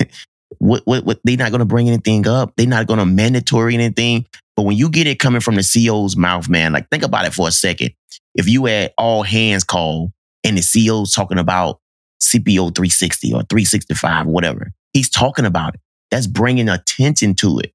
what 0.58 0.82
what, 0.86 1.04
what 1.04 1.20
they're 1.24 1.36
not 1.36 1.50
going 1.50 1.60
to 1.60 1.66
bring 1.66 1.88
anything 1.88 2.26
up, 2.26 2.54
they're 2.56 2.66
not 2.66 2.86
going 2.86 2.98
to 2.98 3.06
mandatory 3.06 3.74
anything. 3.74 4.26
But 4.56 4.62
when 4.62 4.76
you 4.76 4.88
get 4.88 5.06
it 5.06 5.20
coming 5.20 5.40
from 5.40 5.54
the 5.54 5.62
CO's 5.62 6.16
mouth, 6.16 6.48
man, 6.48 6.72
like 6.72 6.88
think 6.90 7.04
about 7.04 7.26
it 7.26 7.34
for 7.34 7.46
a 7.46 7.52
second 7.52 7.92
if 8.38 8.48
you 8.48 8.66
had 8.66 8.92
all 8.96 9.24
hands 9.24 9.64
call 9.64 10.12
and 10.44 10.56
the 10.56 10.60
CEO's 10.60 11.12
talking 11.12 11.38
about 11.38 11.80
CPO 12.22 12.74
360 12.74 13.28
or 13.34 13.42
365 13.42 14.26
whatever, 14.26 14.72
he's 14.92 15.10
talking 15.10 15.44
about 15.44 15.74
it. 15.74 15.80
That's 16.10 16.28
bringing 16.28 16.68
attention 16.68 17.34
to 17.36 17.58
it. 17.58 17.72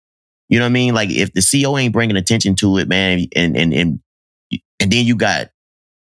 You 0.53 0.59
know 0.59 0.65
what 0.65 0.69
I 0.69 0.73
mean? 0.73 0.93
Like 0.93 1.09
if 1.09 1.33
the 1.33 1.41
CO 1.41 1.77
ain't 1.77 1.93
bringing 1.93 2.15
attention 2.15 2.53
to 2.57 2.77
it, 2.77 2.87
man, 2.87 3.25
and 3.35 3.57
and 3.57 3.73
and 3.73 3.99
and 4.79 4.91
then 4.91 5.05
you 5.05 5.15
got 5.15 5.49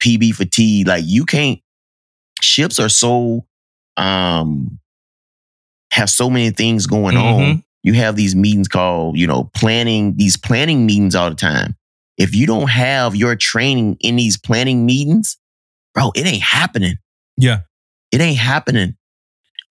PB 0.03 0.34
fatigue, 0.34 0.86
like 0.86 1.05
you 1.07 1.24
can't. 1.24 1.61
Ships 2.42 2.78
are 2.78 2.90
so 2.90 3.47
um 3.97 4.78
have 5.92 6.11
so 6.11 6.28
many 6.28 6.51
things 6.51 6.86
going 6.86 7.16
on. 7.16 7.40
Mhm. 7.40 7.64
You 7.82 7.95
have 7.95 8.16
these 8.16 8.34
meetings 8.34 8.68
called, 8.68 9.16
you 9.16 9.26
know, 9.26 9.51
planning 9.55 10.16
these 10.16 10.36
planning 10.36 10.84
meetings 10.84 11.14
all 11.14 11.30
the 11.30 11.36
time 11.36 11.76
if 12.16 12.34
you 12.34 12.47
don't 12.47 12.68
have 12.68 13.16
your 13.16 13.36
training 13.36 13.97
in 14.01 14.16
these 14.16 14.36
planning 14.36 14.86
meetings, 14.86 15.38
bro, 15.95 16.12
it 16.14 16.26
ain't 16.26 16.42
happening. 16.42 16.99
Yeah. 17.36 17.61
It 18.12 18.20
ain't 18.20 18.38
happening. 18.38 18.97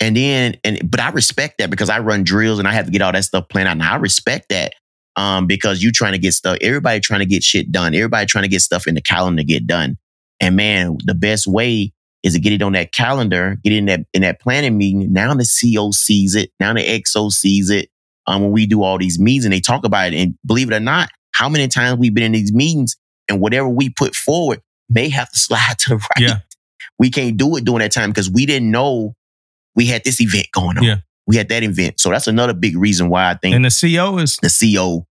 And 0.03 0.17
then, 0.17 0.57
and 0.65 0.91
but 0.91 0.99
I 0.99 1.11
respect 1.11 1.59
that 1.59 1.69
because 1.69 1.89
I 1.89 1.99
run 1.99 2.25
drills 2.25 2.59
and 2.59 2.67
I 2.67 2.73
have 2.73 2.85
to 2.87 2.91
get 2.91 3.01
all 3.01 3.13
that 3.13 3.23
stuff 3.23 3.47
planned 3.47 3.69
out. 3.69 3.71
And 3.71 3.83
I 3.83 3.95
respect 3.95 4.49
that 4.49 4.73
um, 5.15 5.47
because 5.47 5.81
you 5.81 5.93
trying 5.93 6.11
to 6.11 6.17
get 6.17 6.33
stuff, 6.33 6.57
everybody 6.59 6.99
trying 6.99 7.21
to 7.21 7.25
get 7.25 7.41
shit 7.41 7.71
done. 7.71 7.95
Everybody 7.95 8.25
trying 8.25 8.43
to 8.43 8.49
get 8.49 8.61
stuff 8.61 8.85
in 8.85 8.95
the 8.95 9.01
calendar 9.01 9.41
to 9.41 9.45
get 9.45 9.65
done. 9.65 9.97
And 10.41 10.57
man, 10.57 10.97
the 11.05 11.15
best 11.15 11.47
way 11.47 11.93
is 12.21 12.33
to 12.33 12.41
get 12.41 12.51
it 12.51 12.61
on 12.61 12.73
that 12.73 12.91
calendar, 12.91 13.57
get 13.63 13.71
it 13.71 13.77
in 13.77 13.85
that 13.85 14.01
in 14.13 14.23
that 14.23 14.41
planning 14.41 14.77
meeting. 14.77 15.13
Now 15.13 15.33
the 15.35 15.45
CO 15.45 15.91
sees 15.91 16.35
it. 16.35 16.51
Now 16.59 16.73
the 16.73 16.81
XO 16.81 17.31
sees 17.31 17.69
it. 17.69 17.89
Um, 18.27 18.41
when 18.41 18.51
we 18.51 18.65
do 18.65 18.83
all 18.83 18.97
these 18.97 19.19
meetings 19.19 19.45
and 19.45 19.53
they 19.53 19.61
talk 19.61 19.85
about 19.85 20.11
it, 20.11 20.17
and 20.17 20.35
believe 20.45 20.69
it 20.69 20.75
or 20.75 20.81
not, 20.81 21.11
how 21.31 21.47
many 21.47 21.69
times 21.69 21.97
we've 21.97 22.13
been 22.13 22.23
in 22.23 22.33
these 22.33 22.51
meetings 22.51 22.97
and 23.29 23.39
whatever 23.39 23.69
we 23.69 23.89
put 23.89 24.15
forward 24.15 24.61
may 24.89 25.07
have 25.07 25.31
to 25.31 25.39
slide 25.39 25.79
to 25.79 25.91
the 25.91 25.95
right. 25.95 26.19
Yeah. 26.19 26.39
We 26.99 27.09
can't 27.09 27.37
do 27.37 27.55
it 27.55 27.63
during 27.63 27.79
that 27.79 27.93
time 27.93 28.09
because 28.09 28.29
we 28.29 28.45
didn't 28.45 28.69
know 28.69 29.15
we 29.76 29.86
had 29.86 30.03
this 30.03 30.21
event 30.21 30.47
going 30.51 30.78
on. 30.78 30.84
Yeah. 30.84 30.97
We 31.26 31.38
had 31.38 31.49
that 31.49 31.63
event. 31.63 31.99
So 31.99 32.09
that's 32.09 32.28
another 32.28 32.53
big 32.53 32.78
reason 32.78 33.09
why 33.09 33.30
I 33.30 33.36
think 33.36 33.55
And 33.55 33.65
the 33.65 33.69
CO 33.69 34.17
is, 34.17 34.38
the 34.38 34.49
CO, 34.49 35.07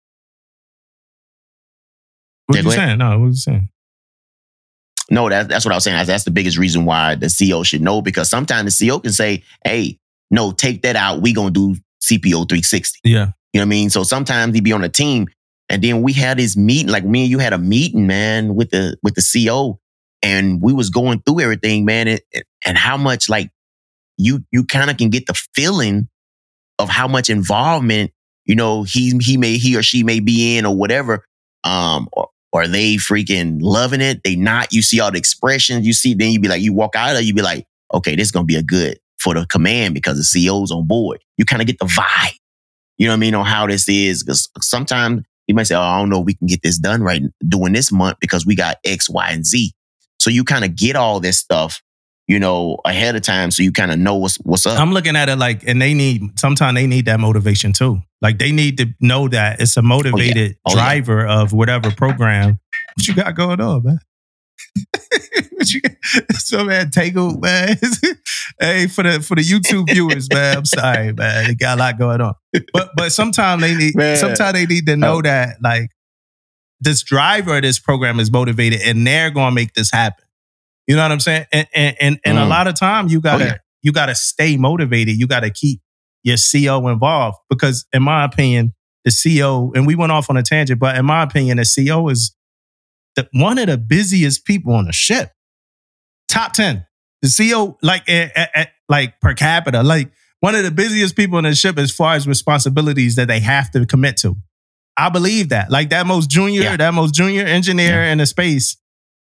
what 2.47 2.57
Yeah, 2.57 2.63
you 2.63 2.71
saying? 2.71 2.99
No, 2.99 3.19
what 3.19 3.27
you 3.27 3.35
saying? 3.35 3.69
no, 5.11 5.29
that, 5.29 5.49
that's 5.49 5.65
what 5.65 5.73
I 5.73 5.77
was 5.77 5.85
saying. 5.85 6.05
That's, 6.07 6.25
the 6.25 6.31
biggest 6.31 6.59
reason 6.59 6.85
why 6.85 7.15
the 7.15 7.29
CO 7.29 7.63
should 7.63 7.83
know 7.83 8.03
because 8.03 8.29
sometimes 8.29 8.79
the 8.79 8.89
CO 8.89 8.99
can 9.01 9.13
say, 9.13 9.43
hey, 9.65 9.99
no, 10.31 10.53
take 10.53 10.83
that 10.83 10.97
out. 10.97 11.23
we 11.23 11.33
going 11.33 11.55
to 11.55 11.75
do 11.75 11.81
CPO 12.03 12.49
360. 12.49 13.01
Yeah. 13.05 13.11
You 13.53 13.61
know 13.61 13.63
what 13.63 13.63
I 13.63 13.65
mean? 13.67 13.91
So 13.91 14.03
sometimes 14.03 14.55
he'd 14.55 14.65
be 14.65 14.73
on 14.73 14.85
a 14.85 14.89
team 14.89 15.29
and 15.69 15.83
then 15.83 16.03
we 16.03 16.13
had 16.13 16.39
this 16.39 16.57
meeting, 16.57 16.89
like 16.89 17.05
me 17.05 17.23
and 17.23 17.31
you 17.31 17.39
had 17.39 17.53
a 17.53 17.59
meeting, 17.59 18.07
man, 18.07 18.55
with 18.55 18.71
the 18.71 18.97
with 19.03 19.15
the 19.15 19.23
CO, 19.23 19.81
and 20.23 20.63
we 20.63 20.73
was 20.73 20.91
going 20.91 21.23
through 21.23 21.41
everything, 21.41 21.85
man, 21.85 22.09
and, 22.09 22.21
and 22.65 22.79
how 22.79 22.97
much 22.97 23.29
like 23.29 23.51
you 24.17 24.45
you 24.51 24.64
kind 24.64 24.91
of 24.91 24.97
can 24.97 25.11
get 25.11 25.27
the 25.27 25.35
feeling 25.55 26.09
of 26.79 26.89
how 26.89 27.09
much 27.09 27.31
involvement 27.31 28.12
you 28.45 28.55
know 28.55 28.83
he 28.83 29.17
he 29.21 29.37
may 29.37 29.57
he 29.57 29.77
or 29.77 29.83
she 29.83 30.03
may 30.03 30.21
be 30.21 30.57
in 30.57 30.67
or 30.67 30.77
whatever, 30.77 31.25
um, 31.64 32.09
or, 32.12 32.29
or 32.53 32.67
they 32.67 32.95
freaking 32.95 33.59
loving 33.61 34.01
it, 34.01 34.23
they 34.25 34.37
not. 34.37 34.73
You 34.73 34.83
see 34.83 35.01
all 35.01 35.11
the 35.11 35.19
expressions, 35.19 35.87
you 35.87 35.93
see, 35.93 36.14
then 36.14 36.31
you 36.31 36.41
be 36.41 36.49
like, 36.49 36.62
you 36.62 36.73
walk 36.73 36.97
out 36.97 37.17
of, 37.17 37.23
you 37.23 37.35
be 37.35 37.43
like, 37.43 37.67
okay, 37.93 38.17
this 38.17 38.29
is 38.29 38.33
gonna 38.33 38.45
be 38.45 38.57
a 38.57 38.62
good 38.62 38.99
for 39.19 39.35
the 39.35 39.47
command 39.47 39.95
because 39.95 40.17
the 40.17 40.47
CEO's 40.47 40.71
on 40.71 40.87
board. 40.87 41.23
You 41.37 41.45
kind 41.45 41.61
of 41.61 41.67
get 41.67 41.79
the 41.79 41.87
vibe. 41.87 42.37
You 42.99 43.07
know 43.07 43.12
what 43.12 43.19
I 43.19 43.21
mean? 43.21 43.35
On 43.35 43.45
how 43.45 43.67
this 43.67 43.89
is. 43.89 44.23
Because 44.23 44.49
sometimes 44.61 45.25
you 45.47 45.55
might 45.55 45.64
say, 45.64 45.75
oh, 45.75 45.81
I 45.81 45.99
don't 45.99 46.09
know 46.09 46.21
we 46.21 46.35
can 46.35 46.47
get 46.47 46.62
this 46.62 46.79
done 46.79 47.03
right 47.03 47.23
during 47.47 47.73
this 47.73 47.93
month 47.93 48.19
because 48.21 48.47
we 48.47 48.55
got 48.55 48.77
X, 48.85 49.11
Y, 49.11 49.29
and 49.31 49.45
Z. 49.45 49.73
So 50.19 50.31
you 50.31 50.45
kind 50.45 50.64
of 50.64 50.77
get 50.77 50.97
all 50.97 51.21
this 51.21 51.39
stuff, 51.39 51.83
you 52.29 52.39
know, 52.41 52.79
ahead 52.85 53.14
of 53.16 53.22
time. 53.22 53.51
So 53.51 53.62
you 53.62 53.72
kind 53.72 53.91
of 53.93 53.99
know 53.99 54.16
what's 54.16 54.37
what's 54.37 54.66
up. 54.66 54.79
I'm 54.79 54.93
looking 54.93 55.16
at 55.16 55.29
it 55.29 55.37
like, 55.37 55.62
and 55.66 55.81
they 55.81 55.95
need 55.95 56.39
sometimes 56.39 56.74
they 56.77 56.87
need 56.87 57.05
that 57.07 57.20
motivation 57.20 57.72
too. 57.72 58.01
Like 58.20 58.39
they 58.39 58.51
need 58.53 58.79
to 58.79 58.87
know 59.01 59.29
that 59.29 59.61
it's 59.61 59.77
a 59.77 59.83
motivated 59.83 60.57
Oh, 60.66 60.70
yeah. 60.70 60.72
Oh, 60.72 60.74
driver 60.74 61.27
of 61.27 61.53
whatever 61.53 61.91
program. 61.91 62.59
What 62.97 63.07
you 63.09 63.14
got 63.14 63.35
going 63.35 63.61
on, 63.61 63.85
man? 63.85 63.99
what 65.53 65.72
you 65.72 65.81
got? 65.81 65.93
So 66.35 66.64
man, 66.64 66.91
Tangle, 66.91 67.39
man. 67.39 67.77
hey, 68.61 68.87
for 68.87 69.03
the 69.03 69.20
for 69.20 69.35
the 69.37 69.43
YouTube 69.43 69.89
viewers, 69.93 70.29
man. 70.33 70.59
I'm 70.59 70.64
sorry, 70.64 71.12
man. 71.12 71.47
They 71.49 71.55
got 71.55 71.79
a 71.79 71.81
lot 71.81 71.99
going 71.99 72.20
on. 72.20 72.35
But 72.72 72.91
but 72.97 73.12
sometimes 73.12 73.62
they 73.62 73.74
need 73.74 73.95
Man. 73.95 74.16
sometimes 74.16 74.53
they 74.55 74.66
need 74.66 74.87
to 74.87 74.93
uh, 74.95 74.97
know 74.97 75.16
Oh. 75.18 75.22
that 75.22 75.57
like 75.62 75.91
this 76.81 77.03
driver 77.03 77.57
of 77.57 77.62
this 77.62 77.79
program 77.79 78.18
is 78.20 78.31
motivated 78.31 78.81
and 78.83 79.07
they're 79.07 79.31
gonna 79.31 79.55
make 79.55 79.74
this 79.74 79.91
happen. 79.91 80.24
You 80.87 80.97
know 80.97 81.03
what 81.03 81.12
I'm 81.12 81.20
saying? 81.20 81.47
And 81.53 81.66
and 81.74 81.97
and, 82.01 82.20
and 82.24 82.39
a 82.39 82.43
Mm. 82.43 82.49
lot 82.49 82.66
of 82.66 82.74
time 82.78 83.09
you 83.09 83.20
gotta 83.20 83.45
Oh, 83.45 83.47
yeah. 83.49 83.57
you 83.82 83.93
gotta 83.93 84.14
stay 84.14 84.57
motivated. 84.57 85.16
You 85.18 85.26
gotta 85.26 85.51
keep 85.51 85.80
your 86.22 86.37
CO 86.37 86.87
involved 86.89 87.39
because, 87.51 87.87
in 87.93 88.03
my 88.03 88.24
opinion, 88.24 88.72
the 89.05 89.11
CO 89.12 89.72
and 89.74 89.87
we 89.87 89.95
went 89.95 90.12
off 90.12 90.28
on 90.30 90.37
a 90.37 90.43
tangent, 90.43 90.78
but 90.80 90.97
in 90.97 91.05
my 91.05 91.22
opinion, 91.22 91.57
the 91.59 91.64
CO 91.64 92.09
is 92.09 92.34
the, 93.16 93.28
one 93.32 93.59
of 93.59 93.66
the 93.68 93.78
busiest 93.78 94.45
people 94.45 94.74
on 94.74 94.84
the 94.87 94.93
ship. 94.93 95.30
Top 96.28 96.53
ten. 96.53 96.87
The 97.22 97.28
CO, 97.51 97.78
like 97.82 98.03
eh, 98.09 98.28
eh, 98.34 98.47
eh, 98.55 98.66
like 98.89 99.20
per 99.20 99.34
capita, 99.34 99.82
like 99.82 100.11
one 100.41 100.55
of 100.55 100.64
the 100.64 100.70
busiest 100.70 101.16
people 101.16 101.39
on 101.39 101.45
the 101.45 101.55
ship 101.55 101.78
as 101.78 101.91
far 101.91 102.14
as 102.14 102.28
responsibilities 102.28 103.16
that 103.16 103.26
they 103.28 103.41
have 103.41 103.70
to 103.72 103.87
commit 103.87 104.16
to. 104.18 104.37
I 104.97 105.09
believe 105.09 105.49
that. 105.51 105.70
Like 105.70 105.91
that 105.91 106.07
most 106.07 106.28
junior, 106.30 106.62
Yeah. 106.62 106.76
that 106.76 106.95
most 106.95 107.14
junior 107.14 107.45
engineer 107.45 108.03
in 108.05 108.18
the 108.18 108.26
space 108.26 108.76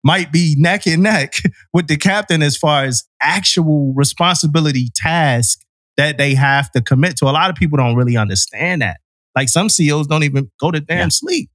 might 0.04 0.32
be 0.32 0.56
neck 0.58 0.88
and 0.88 1.04
neck 1.04 1.36
with 1.74 1.88
the 1.88 1.98
captain 1.98 2.42
as 2.42 2.58
far 2.58 2.84
as 2.84 3.04
actual 3.22 3.94
responsibility 3.94 4.90
task 4.96 5.62
that 5.98 6.18
they 6.18 6.34
have 6.34 6.72
to 6.72 6.82
commit 6.82 7.18
to. 7.18 7.26
A 7.26 7.32
lot 7.32 7.50
of 7.50 7.56
people 7.56 7.78
don't 7.78 7.96
really 7.96 8.18
understand 8.18 8.82
that. 8.82 9.00
Like 9.36 9.50
some 9.50 9.70
CEOs 9.70 10.08
don't 10.08 10.24
even 10.24 10.50
go 10.60 10.72
to 10.72 10.80
damn 10.80 10.98
Yeah. 10.98 11.08
sleep. 11.10 11.50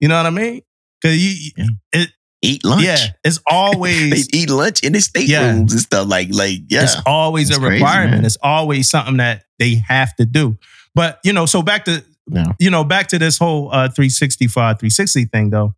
You 0.00 0.08
know 0.08 0.16
what 0.16 0.26
I 0.26 0.30
mean? 0.30 0.62
Cause 1.02 1.16
you, 1.16 1.50
Yeah. 1.56 1.66
it, 1.92 2.10
eat 2.42 2.64
lunch. 2.64 2.84
yeah, 2.84 2.96
it's 3.24 3.38
always 3.50 4.10
they 4.30 4.38
eat 4.38 4.48
lunch 4.50 4.82
in 4.82 4.92
the 4.94 5.00
staterooms 5.00 5.28
Yeah. 5.28 5.50
and 5.50 5.70
stuff 5.70 6.08
like 6.08 6.28
like 6.32 6.60
yeah. 6.68 6.84
it's 6.84 6.96
always 7.04 7.48
That's 7.48 7.60
a 7.60 7.62
requirement. 7.66 8.24
it's 8.24 8.38
always 8.42 8.88
something 8.88 9.16
that 9.18 9.44
they 9.58 9.74
have 9.88 10.14
to 10.16 10.24
do. 10.24 10.56
But 10.94 11.18
you 11.24 11.32
know, 11.32 11.44
so 11.46 11.60
back 11.62 11.84
to 11.86 12.02
Yeah. 12.30 12.52
you 12.58 12.70
know, 12.70 12.84
back 12.84 13.08
to 13.08 13.18
this 13.18 13.36
whole 13.38 13.68
uh 13.72 13.88
365, 13.88 14.78
360 14.78 15.24
thing 15.26 15.50
though. 15.50 15.74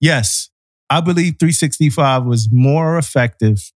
Yes, 0.00 0.50
I 0.90 1.00
believe 1.00 1.36
365 1.38 2.24
was 2.24 2.48
more 2.52 2.98
effective 2.98 3.72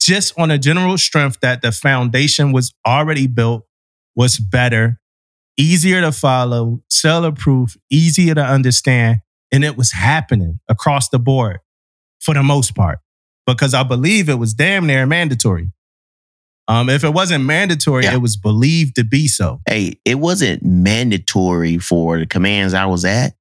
just 0.00 0.38
on 0.38 0.50
a 0.50 0.58
general 0.58 0.98
strength 0.98 1.38
that 1.40 1.62
the 1.62 1.72
foundation 1.72 2.52
was 2.52 2.74
already 2.86 3.26
built, 3.26 3.64
was 4.16 4.38
better, 4.38 5.00
easier 5.56 6.00
to 6.00 6.12
follow, 6.12 6.82
seller 6.90 7.32
proof, 7.32 7.76
easier 7.90 8.34
to 8.34 8.44
understand, 8.44 9.20
and 9.52 9.64
it 9.64 9.76
was 9.76 9.92
happening 9.92 10.58
across 10.68 11.08
the 11.08 11.18
board 11.18 11.60
for 12.20 12.34
the 12.34 12.42
most 12.42 12.74
part 12.74 12.98
because 13.46 13.72
I 13.72 13.82
believe 13.82 14.28
it 14.28 14.34
was 14.38 14.52
damn 14.54 14.86
near 14.86 15.06
mandatory. 15.06 15.70
Um, 16.66 16.88
if 16.88 17.04
it 17.04 17.12
wasn't 17.12 17.44
mandatory, 17.44 18.04
Yeah. 18.04 18.14
it 18.14 18.22
was 18.22 18.36
believed 18.36 18.96
to 18.96 19.04
be 19.04 19.28
so. 19.28 19.60
hey, 19.68 20.00
it 20.04 20.16
wasn't 20.18 20.62
mandatory 20.64 21.78
for 21.78 22.18
the 22.18 22.26
commands 22.26 22.74
I 22.74 22.86
was 22.86 23.04
at, 23.04 23.34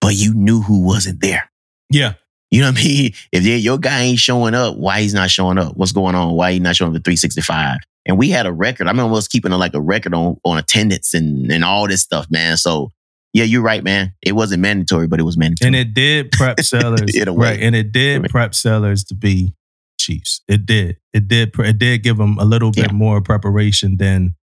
but 0.00 0.14
you 0.14 0.32
knew 0.34 0.62
who 0.62 0.80
wasn't 0.80 1.20
there. 1.20 1.49
Yeah. 1.90 2.14
You 2.50 2.60
know 2.62 2.70
what 2.70 2.80
I 2.80 2.84
mean? 2.84 3.12
If 3.32 3.44
your 3.44 3.78
guy 3.78 4.02
ain't 4.02 4.18
showing 4.18 4.54
up, 4.54 4.76
why 4.76 5.02
he's 5.02 5.14
not 5.14 5.30
showing 5.30 5.58
up? 5.58 5.76
What's 5.76 5.92
going 5.92 6.14
on? 6.14 6.34
Why 6.34 6.52
he 6.52 6.58
not 6.60 6.76
showing 6.76 6.92
up 6.92 6.96
at 6.96 7.04
365? 7.04 7.78
And 8.06 8.18
we 8.18 8.30
had 8.30 8.46
a 8.46 8.52
record. 8.52 8.86
I 8.86 8.90
remember 8.90 9.16
us 9.16 9.28
keeping 9.28 9.52
like 9.52 9.74
a 9.74 9.80
record 9.80 10.14
on, 10.14 10.36
on 10.44 10.58
attendance 10.58 11.14
and, 11.14 11.50
and 11.52 11.64
all 11.64 11.86
this 11.86 12.02
stuff, 12.02 12.26
man. 12.30 12.56
So 12.56 12.90
yeah, 13.32 13.44
you're 13.44 13.62
right, 13.62 13.84
man. 13.84 14.12
It 14.22 14.32
wasn't 14.32 14.62
mandatory, 14.62 15.06
but 15.06 15.20
it 15.20 15.22
was 15.22 15.36
mandatory. 15.36 15.68
And 15.68 15.76
it 15.76 15.94
did 15.94 16.32
prep 16.32 16.58
sellers. 16.60 17.14
In 17.14 17.28
a 17.28 17.32
way. 17.32 17.50
right. 17.50 17.60
And 17.60 17.76
it 17.76 17.92
did 17.92 18.24
prep 18.30 18.54
sellers 18.54 19.04
to 19.04 19.14
be 19.14 19.52
Chiefs. 20.00 20.40
It 20.48 20.64
did. 20.66 20.96
It 21.12 21.28
did. 21.28 21.52
It 21.58 21.78
did 21.78 22.02
give 22.02 22.16
them 22.16 22.38
a 22.38 22.44
little 22.44 22.72
bit 22.72 22.86
Yeah. 22.86 22.92
more 22.92 23.20
preparation 23.20 23.98
than 23.98 24.34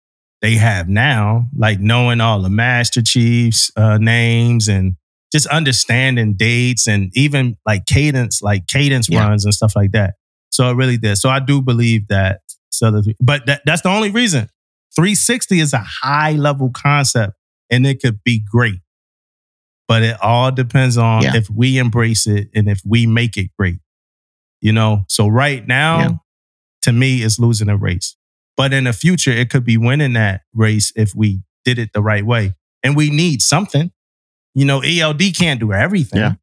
they 0.41 0.53
have 0.53 0.87
now, 0.87 1.47
like 1.57 1.79
knowing 1.79 2.21
all 2.21 2.41
the 2.43 2.49
Master 2.49 3.01
Chiefs 3.01 3.71
uh, 3.75 3.97
names 3.97 4.67
and 4.69 4.95
just 5.37 5.47
understanding 5.47 6.33
dates 6.33 6.87
and 6.87 7.11
even 7.15 7.57
like 7.65 7.85
cadence, 7.85 8.41
like 8.41 8.67
cadence 8.67 9.07
Yeah. 9.09 9.27
runs 9.27 9.45
and 9.45 9.53
stuff 9.53 9.73
like 9.75 9.91
that. 9.91 10.15
So 10.51 10.69
it 10.69 10.73
really 10.73 10.97
did. 10.97 11.17
So 11.17 11.29
I 11.29 11.39
do 11.39 11.61
believe 11.61 12.07
that 12.07 12.41
sellers, 12.71 13.07
but 13.19 13.45
that, 13.45 13.61
that's 13.65 13.81
the 13.83 13.89
only 13.89 14.09
reason. 14.09 14.49
360 14.95 15.59
is 15.59 15.73
a 15.73 15.83
high 16.01 16.31
level 16.31 16.71
concept 16.73 17.33
and 17.69 17.85
it 17.85 18.01
could 18.01 18.23
be 18.23 18.39
great. 18.51 18.79
But 19.87 20.03
it 20.03 20.17
all 20.21 20.51
depends 20.51 20.97
on 20.97 21.21
Yeah. 21.23 21.35
if 21.35 21.49
we 21.49 21.77
embrace 21.77 22.25
it 22.27 22.49
and 22.55 22.67
if 22.67 22.81
we 22.85 23.05
make 23.05 23.37
it 23.37 23.49
great. 23.57 23.77
You 24.61 24.73
know, 24.73 25.05
so 25.07 25.27
right 25.27 25.65
now, 25.67 25.99
Yeah. 25.99 26.09
to 26.83 26.91
me, 26.91 27.21
it's 27.21 27.37
losing 27.39 27.69
a 27.69 27.77
race. 27.77 28.15
But 28.55 28.73
in 28.73 28.85
the 28.85 28.93
future, 28.93 29.31
it 29.31 29.49
could 29.51 29.63
be 29.63 29.77
winning 29.77 30.13
that 30.13 30.41
race 30.53 30.91
if 30.95 31.13
we 31.15 31.41
did 31.63 31.77
it 31.77 31.91
the 31.93 32.01
right 32.01 32.25
way. 32.25 32.55
And 32.83 32.95
we 32.95 33.09
need 33.11 33.41
something. 33.41 33.91
You 34.57 34.65
know, 34.65 34.81
ELD 34.81 35.21
can't 35.37 35.59
do 35.59 35.71
everything. 35.71 36.19
Yeah. 36.19 36.33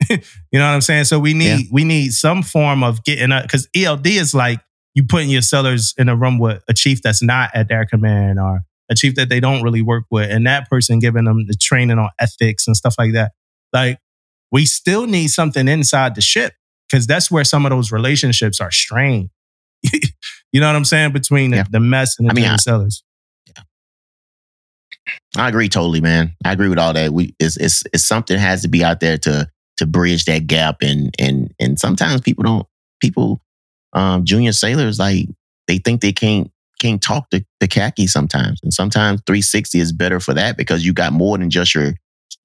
you 0.10 0.18
know 0.58 0.66
what 0.66 0.74
I'm 0.74 0.80
saying? 0.80 1.04
So 1.04 1.20
we 1.20 1.34
need 1.34 1.68
we 1.70 1.84
need 1.84 2.12
some 2.12 2.42
form 2.42 2.82
of 2.82 3.04
getting 3.04 3.30
up 3.30 3.44
because 3.44 3.68
ELD 3.76 4.06
is 4.08 4.34
like 4.34 4.60
you 4.94 5.04
putting 5.04 5.30
your 5.30 5.42
sellers 5.42 5.94
in 5.96 6.08
a 6.08 6.16
room 6.16 6.38
with 6.40 6.64
a 6.68 6.74
chief 6.74 7.00
that's 7.00 7.22
not 7.22 7.50
at 7.54 7.68
their 7.68 7.84
command 7.86 8.40
or 8.40 8.60
a 8.90 8.96
chief 8.96 9.14
that 9.14 9.28
they 9.28 9.38
don't 9.38 9.62
really 9.62 9.82
work 9.82 10.02
with, 10.10 10.28
and 10.30 10.46
that 10.48 10.68
person 10.68 10.98
giving 10.98 11.26
them 11.26 11.46
the 11.46 11.54
training 11.54 11.98
on 11.98 12.10
ethics 12.18 12.66
and 12.66 12.76
stuff 12.76 12.96
like 12.98 13.12
that. 13.12 13.32
Like 13.72 13.98
we 14.50 14.66
still 14.66 15.06
need 15.06 15.28
something 15.28 15.68
inside 15.68 16.16
the 16.16 16.20
ship 16.22 16.54
because 16.88 17.06
that's 17.06 17.30
where 17.30 17.44
some 17.44 17.64
of 17.66 17.70
those 17.70 17.92
relationships 17.92 18.60
are 18.60 18.72
strained. 18.72 19.30
you 20.52 20.60
know 20.60 20.66
what 20.66 20.74
I'm 20.74 20.84
saying? 20.84 21.12
Between 21.12 21.52
the, 21.52 21.58
Yeah. 21.58 21.64
the 21.70 21.78
mess 21.78 22.18
and 22.18 22.26
the 22.28 22.32
I 22.32 22.34
mean, 22.34 22.44
I- 22.46 22.56
sellers. 22.56 23.04
I 25.36 25.48
agree 25.48 25.68
totally, 25.68 26.00
man. 26.00 26.34
I 26.44 26.52
agree 26.52 26.68
with 26.68 26.78
all 26.78 26.92
that. 26.92 27.12
We 27.12 27.34
it's 27.38 27.56
it's 27.56 27.84
it's 27.92 28.04
something 28.04 28.38
has 28.38 28.62
to 28.62 28.68
be 28.68 28.82
out 28.82 29.00
there 29.00 29.18
to 29.18 29.48
to 29.76 29.86
bridge 29.86 30.24
that 30.24 30.46
gap 30.46 30.78
and 30.82 31.14
and 31.18 31.54
and 31.60 31.78
sometimes 31.78 32.20
people 32.20 32.44
don't 32.44 32.66
people 33.00 33.40
um 33.92 34.24
junior 34.24 34.52
sailors 34.52 34.98
like 34.98 35.26
they 35.66 35.78
think 35.78 36.00
they 36.00 36.12
can't 36.12 36.50
can't 36.80 37.00
talk 37.00 37.30
to 37.30 37.44
the 37.60 37.68
khaki 37.68 38.06
sometimes. 38.06 38.58
And 38.62 38.72
sometimes 38.72 39.20
360 39.26 39.78
is 39.78 39.92
better 39.92 40.18
for 40.18 40.34
that 40.34 40.56
because 40.56 40.84
you 40.84 40.92
got 40.92 41.12
more 41.12 41.38
than 41.38 41.50
just 41.50 41.74
your 41.74 41.92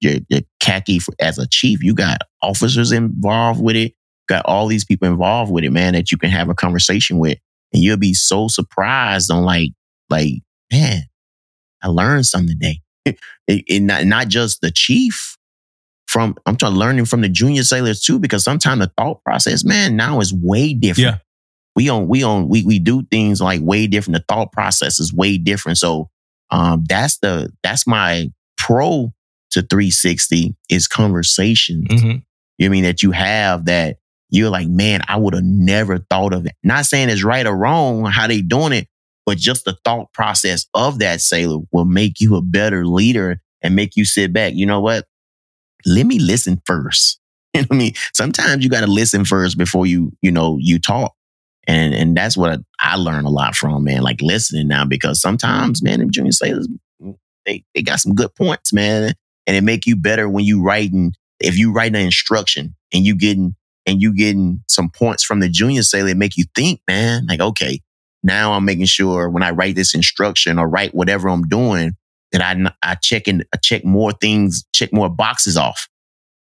your, 0.00 0.16
your 0.28 0.42
khaki 0.60 0.98
for, 0.98 1.14
as 1.18 1.38
a 1.38 1.48
chief. 1.48 1.82
You 1.82 1.94
got 1.94 2.18
officers 2.42 2.92
involved 2.92 3.60
with 3.62 3.76
it. 3.76 3.94
Got 4.28 4.44
all 4.46 4.66
these 4.66 4.84
people 4.84 5.08
involved 5.08 5.50
with 5.50 5.64
it, 5.64 5.70
man, 5.70 5.94
that 5.94 6.12
you 6.12 6.18
can 6.18 6.30
have 6.30 6.48
a 6.48 6.54
conversation 6.54 7.18
with. 7.18 7.38
And 7.72 7.82
you'll 7.82 7.96
be 7.96 8.14
so 8.14 8.48
surprised 8.48 9.30
on 9.30 9.44
like, 9.44 9.70
like, 10.10 10.34
man, 10.70 11.02
I 11.82 11.88
learned 11.88 12.26
something 12.26 12.58
today. 12.58 12.80
and 13.48 13.62
and 13.68 13.86
not, 13.86 14.04
not 14.04 14.28
just 14.28 14.60
the 14.60 14.70
chief 14.70 15.36
from 16.06 16.36
I'm 16.46 16.56
talking 16.56 16.76
learning 16.76 17.04
from 17.06 17.20
the 17.20 17.28
junior 17.28 17.62
sailors 17.62 18.00
too, 18.00 18.18
because 18.18 18.44
sometimes 18.44 18.80
the 18.80 18.92
thought 18.96 19.22
process, 19.24 19.64
man, 19.64 19.96
now 19.96 20.20
is 20.20 20.32
way 20.32 20.74
different. 20.74 21.16
Yeah. 21.16 21.18
We 21.74 21.88
on 21.88 22.08
we 22.08 22.22
on 22.22 22.48
we 22.48 22.64
we 22.64 22.78
do 22.78 23.02
things 23.10 23.40
like 23.40 23.60
way 23.60 23.86
different. 23.86 24.16
The 24.16 24.34
thought 24.34 24.52
process 24.52 24.98
is 24.98 25.12
way 25.12 25.36
different. 25.38 25.78
So 25.78 26.08
um 26.50 26.84
that's 26.88 27.18
the 27.18 27.52
that's 27.62 27.86
my 27.86 28.30
pro 28.56 29.12
to 29.50 29.62
360 29.62 30.56
is 30.70 30.88
conversation. 30.88 31.84
Mhm. 31.84 32.22
You 32.58 32.70
mean 32.70 32.84
that 32.84 33.02
you 33.02 33.10
have 33.10 33.66
that 33.66 33.98
you're 34.30 34.50
like, 34.50 34.68
man, 34.68 35.02
I 35.06 35.16
would 35.16 35.34
have 35.34 35.44
never 35.44 35.98
thought 35.98 36.32
of 36.32 36.46
it. 36.46 36.52
Not 36.64 36.86
saying 36.86 37.10
it's 37.10 37.22
right 37.22 37.46
or 37.46 37.56
wrong 37.56 38.04
how 38.06 38.26
they 38.26 38.40
doing 38.40 38.72
it, 38.72 38.88
but 39.26 39.36
just 39.36 39.64
the 39.64 39.76
thought 39.84 40.12
process 40.12 40.66
of 40.72 41.00
that 41.00 41.20
sailor 41.20 41.58
will 41.72 41.84
make 41.84 42.20
you 42.20 42.36
a 42.36 42.42
better 42.42 42.86
leader 42.86 43.40
and 43.60 43.74
make 43.74 43.96
you 43.96 44.04
sit 44.04 44.32
back. 44.32 44.54
You 44.54 44.64
know 44.64 44.80
what? 44.80 45.06
Let 45.84 46.06
me 46.06 46.18
listen 46.18 46.62
first. 46.64 47.20
You 47.56 47.62
know 47.62 47.68
what 47.68 47.76
I 47.76 47.78
mean? 47.78 47.92
Sometimes 48.12 48.62
you 48.62 48.68
got 48.68 48.82
to 48.82 48.86
listen 48.86 49.24
first 49.24 49.56
before 49.56 49.86
you, 49.86 50.12
you 50.20 50.30
know, 50.30 50.58
you 50.60 50.78
talk. 50.78 51.14
And 51.66 51.94
and 51.94 52.14
that's 52.14 52.36
what 52.36 52.60
I 52.80 52.96
learned 52.96 53.26
a 53.26 53.30
lot 53.30 53.54
from, 53.54 53.82
man. 53.82 54.02
Like 54.02 54.20
listening 54.20 54.68
now, 54.68 54.84
because 54.84 55.22
sometimes, 55.22 55.82
man, 55.82 56.00
them 56.00 56.10
junior 56.10 56.32
sailors, 56.32 56.68
they, 57.46 57.64
they 57.74 57.80
got 57.80 58.00
some 58.00 58.14
good 58.14 58.34
points, 58.34 58.74
man. 58.74 59.14
And 59.46 59.56
it 59.56 59.62
make 59.62 59.86
you 59.86 59.96
better 59.96 60.28
when 60.28 60.44
you 60.44 60.62
writing, 60.62 61.14
if 61.40 61.56
you 61.56 61.72
write 61.72 61.94
an 61.94 62.02
instruction 62.02 62.74
and 62.92 63.06
you 63.06 63.16
getting 63.16 63.56
and 63.86 64.02
you 64.02 64.14
getting 64.14 64.62
some 64.68 64.90
points 64.90 65.24
from 65.24 65.40
the 65.40 65.48
junior 65.48 65.82
sailor, 65.82 66.10
it 66.10 66.18
make 66.18 66.36
you 66.36 66.44
think, 66.54 66.80
man, 66.86 67.24
like, 67.26 67.40
okay, 67.40 67.80
now 68.26 68.52
I'm 68.52 68.64
making 68.64 68.86
sure 68.86 69.30
when 69.30 69.42
I 69.42 69.50
write 69.50 69.76
this 69.76 69.94
instruction 69.94 70.58
or 70.58 70.68
write 70.68 70.94
whatever 70.94 71.28
I'm 71.28 71.48
doing, 71.48 71.96
that 72.32 72.42
I, 72.42 72.70
I 72.82 72.96
check 72.96 73.28
in, 73.28 73.44
I 73.54 73.58
check 73.58 73.84
more 73.84 74.12
things, 74.12 74.64
check 74.74 74.92
more 74.92 75.08
boxes 75.08 75.56
off, 75.56 75.88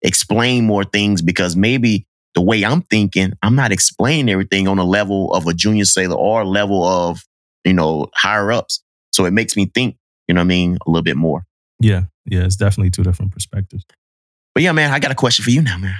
explain 0.02 0.64
more 0.64 0.84
things 0.84 1.22
because 1.22 1.54
maybe 1.54 2.06
the 2.34 2.40
way 2.40 2.64
I'm 2.64 2.82
thinking, 2.82 3.32
I'm 3.42 3.54
not 3.54 3.72
explaining 3.72 4.30
everything 4.30 4.68
on 4.68 4.78
a 4.78 4.84
level 4.84 5.32
of 5.32 5.46
a 5.46 5.54
junior 5.54 5.84
sailor 5.84 6.16
or 6.16 6.42
a 6.42 6.44
level 6.44 6.84
of, 6.84 7.22
you 7.64 7.74
know, 7.74 8.08
higher 8.14 8.50
ups. 8.52 8.82
So 9.12 9.24
it 9.24 9.32
makes 9.32 9.56
me 9.56 9.66
think, 9.66 9.96
you 10.28 10.34
know 10.34 10.40
what 10.40 10.46
I 10.46 10.48
mean, 10.48 10.78
a 10.86 10.90
little 10.90 11.04
bit 11.04 11.16
more. 11.16 11.44
Yeah, 11.78 12.04
yeah, 12.24 12.44
it's 12.44 12.56
definitely 12.56 12.90
two 12.90 13.02
different 13.02 13.32
perspectives. 13.32 13.84
But 14.54 14.62
yeah, 14.62 14.72
man, 14.72 14.92
I 14.92 14.98
got 14.98 15.10
a 15.10 15.14
question 15.14 15.44
for 15.44 15.50
you 15.50 15.62
now, 15.62 15.78
man. 15.78 15.98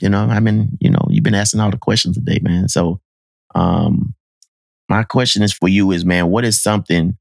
You 0.00 0.08
know, 0.10 0.20
I 0.20 0.40
mean, 0.40 0.78
you 0.80 0.90
know, 0.90 1.04
you've 1.08 1.24
been 1.24 1.34
asking 1.34 1.60
all 1.60 1.70
the 1.70 1.78
questions 1.78 2.16
today, 2.16 2.38
man. 2.42 2.68
So 2.68 3.00
um 3.54 4.14
my 4.88 5.02
question 5.02 5.42
is 5.42 5.52
for 5.52 5.68
you 5.68 5.90
is, 5.92 6.04
man, 6.04 6.28
what 6.30 6.44
is 6.44 6.60
something 6.60 7.16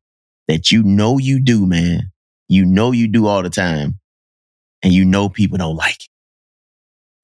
that 0.47 0.71
you 0.71 0.83
know 0.83 1.17
you 1.17 1.39
do, 1.39 1.65
man? 1.65 2.11
You 2.47 2.65
know 2.65 2.91
you 2.91 3.07
do 3.07 3.27
all 3.27 3.43
the 3.43 3.49
time, 3.49 3.99
and 4.81 4.93
you 4.93 5.03
know 5.05 5.27
people 5.29 5.57
don't 5.57 5.75
like 5.75 5.95
it. 6.01 6.09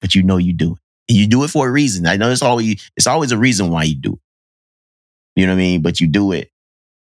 But 0.00 0.14
you 0.14 0.22
know 0.22 0.36
you 0.36 0.52
do 0.52 0.72
it. 0.72 0.78
And 1.08 1.18
you 1.18 1.26
do 1.26 1.44
it 1.44 1.48
for 1.48 1.66
a 1.66 1.70
reason. 1.70 2.06
I 2.06 2.16
know 2.16 2.30
it's 2.30 2.42
always 2.42 2.90
it's 2.96 3.06
always 3.06 3.32
a 3.32 3.38
reason 3.38 3.70
why 3.70 3.84
you 3.84 3.94
do 3.94 4.12
it. 4.14 4.20
You 5.40 5.46
know 5.46 5.52
what 5.52 5.56
I 5.56 5.62
mean? 5.62 5.82
But 5.82 6.00
you 6.00 6.06
do 6.06 6.32
it. 6.32 6.50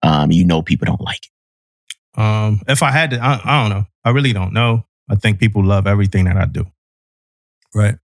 Um, 0.04 0.32
you 0.32 0.46
know 0.46 0.62
people 0.62 0.86
don't 0.86 1.02
like 1.02 1.20
it. 1.24 2.20
Um, 2.22 2.62
if 2.68 2.84
I 2.84 2.92
had 2.92 3.12
to, 3.12 3.20
I, 3.20 3.40
I 3.44 3.62
don't 3.62 3.70
know. 3.78 3.86
I 4.04 4.10
really 4.12 4.34
don't 4.34 4.54
know. 4.54 4.86
I 5.10 5.16
think 5.16 5.40
people 5.40 5.64
love 5.64 5.88
everything 5.88 6.26
that 6.26 6.38
I 6.38 6.46
do. 6.46 6.66
Right. 7.74 7.96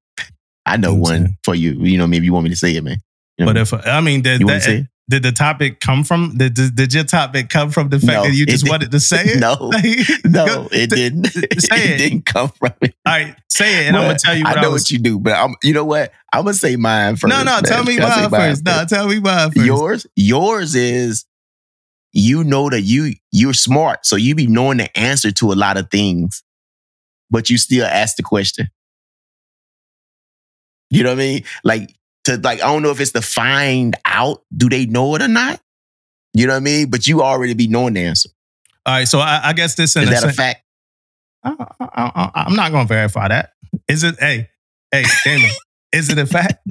I 0.66 0.78
know 0.78 0.92
You 0.92 0.96
know 0.96 1.02
what 1.02 1.12
I'm 1.12 1.20
one 1.20 1.26
saying? 1.26 1.38
for 1.44 1.56
you. 1.56 1.72
You 1.74 1.98
know, 1.98 2.08
maybe 2.08 2.26
you 2.26 2.34
want 2.34 2.46
me 2.46 2.50
to 2.50 2.56
say 2.56 2.76
it, 2.76 2.84
man. 2.84 2.98
You 3.38 3.46
know, 3.46 3.54
But 3.54 3.58
if 3.62 3.74
I 3.74 4.02
mean, 4.02 4.22
did, 4.22 4.40
you 4.40 4.48
want 4.48 4.62
to 4.64 4.68
that, 4.72 4.76
say 4.76 4.82
it? 4.82 4.88
Did 5.08 5.22
the 5.22 5.32
topic 5.32 5.80
come 5.80 6.04
from? 6.04 6.36
Did, 6.38 6.56
did, 6.76 6.94
your 6.94 7.04
topic 7.04 7.50
come 7.50 7.70
from 7.70 7.90
the 7.90 8.00
fact 8.00 8.08
No, 8.08 8.24
that 8.24 8.34
you 8.34 8.46
just 8.46 8.68
wanted 8.68 8.92
to 8.92 9.00
say 9.00 9.22
it? 9.26 9.40
No, 9.40 9.54
no, 10.26 10.68
it 10.72 10.90
didn't. 10.90 11.28
it. 11.36 11.64
it 11.64 11.98
didn't 11.98 12.26
come 12.26 12.50
from 12.50 12.74
it. 12.82 12.96
All 13.06 13.14
right, 13.14 13.36
say 13.50 13.86
it, 13.86 13.88
and 13.88 13.98
I'm 13.98 14.04
gonna 14.08 14.18
tell 14.18 14.36
you 14.36 14.44
what 14.44 14.58
I 14.58 14.60
I, 14.60 14.64
know 14.64 14.72
was. 14.72 14.84
what 14.84 14.92
you 14.92 15.00
do, 15.00 15.20
but 15.20 15.34
I'm. 15.34 15.56
You 15.62 15.74
know 15.74 15.86
what? 15.86 16.12
I'm 16.34 16.44
gonna 16.44 16.56
say 16.56 16.76
mine 16.76 17.18
first. 17.18 17.30
no, 17.30 17.44
no, 17.44 17.52
man. 17.56 17.64
tell 17.64 17.84
me 17.84 18.00
I 18.00 18.10
say 18.10 18.22
mine 18.22 18.30
first. 18.32 18.66
No, 18.66 18.86
tell 18.88 19.08
me 19.08 19.20
mine 19.20 19.52
first. 19.52 19.66
Yours, 19.66 20.08
yours 20.16 20.76
is 20.76 21.26
you 22.12 22.44
know 22.44 22.70
that 22.70 22.82
you 22.82 23.14
you're 23.32 23.54
smart, 23.54 24.06
so 24.08 24.16
you 24.16 24.34
be 24.34 24.48
knowing 24.48 24.78
the 24.78 24.98
answer 24.98 25.32
to 25.34 25.52
a 25.52 25.56
lot 25.56 25.78
of 25.78 25.92
things, 25.92 26.42
but 27.30 27.52
you 27.52 27.60
still 27.60 27.86
ask 27.86 28.16
the 28.16 28.24
question. 28.24 28.70
You 30.90 31.04
know 31.04 31.10
what 31.10 31.20
I 31.20 31.26
mean? 31.26 31.44
Like 31.64 31.96
to 32.26 32.38
like, 32.38 32.62
I 32.62 32.68
don't 32.68 32.82
know 32.84 32.92
if 32.92 33.00
it's 33.00 33.12
to 33.14 33.22
find 33.22 33.96
out, 34.06 34.44
do 34.56 34.70
they 34.70 34.86
know 34.86 35.16
it 35.16 35.22
or 35.22 35.28
not? 35.28 35.60
You 36.34 36.48
know 36.48 36.54
what 36.54 36.58
I 36.58 36.62
mean? 36.62 36.90
But 36.90 37.08
you 37.08 37.22
already 37.24 37.54
be 37.54 37.68
knowing 37.68 37.94
the 37.94 38.02
answer. 38.06 38.30
All 38.86 38.94
right, 38.94 39.08
so 39.08 39.20
I, 39.20 39.42
I 39.46 39.54
guess 39.54 39.76
this 39.76 39.96
Is 39.96 40.08
a 40.08 40.12
that 40.12 40.24
a 40.24 40.32
fact? 40.34 40.62
I, 41.44 42.46
am 42.48 42.56
not 42.56 42.72
going 42.72 42.88
to 42.88 42.94
verify 42.94 43.28
that. 43.30 43.52
Is 43.88 44.04
it? 44.04 44.16
Hey, 44.20 44.50
hey, 44.92 45.04
Damon, 45.24 45.50
is 45.92 46.10
it 46.10 46.18
a 46.18 46.26
fact? 46.26 46.66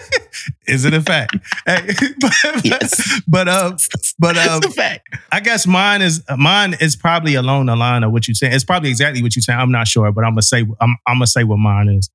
is 0.66 0.84
it 0.84 0.94
a 0.94 1.00
fact? 1.00 1.36
Hey, 1.66 1.88
but, 2.20 2.64
Yes. 2.64 3.20
but 3.28 3.48
um, 3.48 3.76
but 4.18 4.36
um, 4.36 4.58
it's 4.58 4.66
a 4.66 4.70
fact. 4.70 5.08
I 5.32 5.40
guess 5.40 5.66
mine 5.66 6.02
is 6.02 6.22
mine 6.36 6.76
is 6.80 6.96
probably 6.96 7.34
along 7.34 7.66
the 7.66 7.76
line 7.76 8.02
of 8.04 8.12
what 8.12 8.26
you're 8.28 8.34
saying. 8.34 8.52
It's 8.52 8.64
probably 8.64 8.90
exactly 8.90 9.22
what 9.22 9.34
you're 9.36 9.42
saying. 9.42 9.58
I'm 9.58 9.70
not 9.72 9.88
sure, 9.88 10.10
but 10.12 10.24
I'm 10.24 10.32
gonna 10.32 10.42
say 10.42 10.60
I'm 10.80 10.96
I'm 11.06 11.16
gonna 11.16 11.26
say 11.26 11.44
what 11.44 11.58
mine 11.58 11.88
is. 11.88 12.10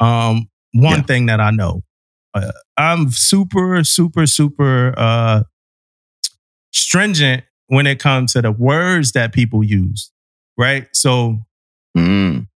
Um, 0.00 0.48
one 0.72 0.98
Yeah. 1.00 1.02
thing 1.02 1.26
that 1.26 1.40
I 1.40 1.50
know, 1.50 1.82
uh, 2.34 2.52
I'm 2.76 3.10
super 3.10 3.84
super 3.84 4.26
super 4.26 4.94
uh 4.96 5.42
stringent 6.72 7.44
when 7.68 7.86
it 7.86 7.98
comes 7.98 8.32
to 8.34 8.42
the 8.42 8.52
words 8.52 9.12
that 9.12 9.32
people 9.32 9.62
use. 9.64 10.10
Right, 10.56 10.86
so 10.92 11.38
Mm, 11.96 12.48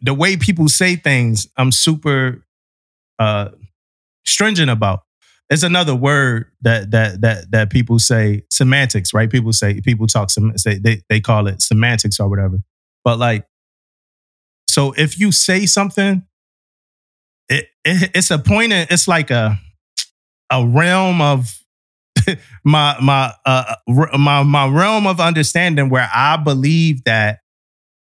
the 0.00 0.14
way 0.14 0.36
people 0.36 0.68
say 0.68 0.96
things, 0.96 1.48
I'm 1.56 1.72
super 1.72 2.44
uh 3.18 3.50
stringent 4.26 4.70
about. 4.70 5.02
It's 5.50 5.62
another 5.62 5.94
word 5.94 6.46
that 6.62 6.90
that 6.92 7.20
that 7.20 7.50
that 7.52 7.70
people 7.70 7.98
say 7.98 8.42
semantics, 8.50 9.12
right? 9.14 9.30
People 9.30 9.52
say 9.52 9.80
people 9.80 10.06
talk 10.06 10.30
sem- 10.30 10.56
say 10.58 10.78
they 10.78 11.02
they 11.08 11.20
call 11.20 11.46
it 11.46 11.62
semantics 11.62 12.18
or 12.20 12.28
whatever. 12.28 12.58
But 13.04 13.18
like, 13.18 13.46
so 14.68 14.92
if 14.92 15.18
you 15.18 15.32
say 15.32 15.66
something, 15.66 16.22
it, 17.48 17.66
it 17.84 18.10
it's 18.14 18.30
a 18.30 18.38
point. 18.38 18.72
In, 18.72 18.86
it's 18.90 19.08
like 19.08 19.30
a 19.30 19.58
a 20.50 20.66
realm 20.66 21.20
of 21.20 21.58
my 22.64 22.96
my 23.00 23.32
uh 23.44 23.74
my 24.18 24.42
my 24.42 24.68
realm 24.68 25.06
of 25.06 25.20
understanding 25.20 25.88
where 25.90 26.08
I 26.14 26.36
believe 26.36 27.04
that 27.04 27.40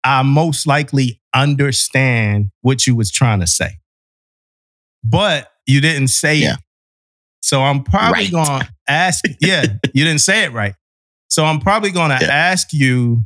I 0.04 0.22
most 0.22 0.66
likely 0.66 1.20
understand 1.34 2.50
what 2.62 2.86
you 2.86 2.94
was 2.96 3.10
trying 3.10 3.40
to 3.40 3.46
say. 3.46 3.78
But 5.04 5.50
you 5.66 5.80
didn't 5.80 6.08
say 6.08 6.36
Yeah. 6.36 6.54
it. 6.54 6.58
So 7.42 7.62
I'm 7.62 7.82
probably 7.82 8.24
Right. 8.24 8.30
going 8.32 8.60
to 8.60 8.68
ask, 8.88 9.24
yeah, 9.40 9.64
you 9.94 10.04
didn't 10.04 10.20
say 10.20 10.44
it 10.44 10.52
right. 10.52 10.74
So 11.28 11.44
I'm 11.44 11.60
probably 11.60 11.90
going 11.90 12.10
to 12.10 12.18
Yeah. 12.20 12.30
ask 12.30 12.72
you, 12.72 13.24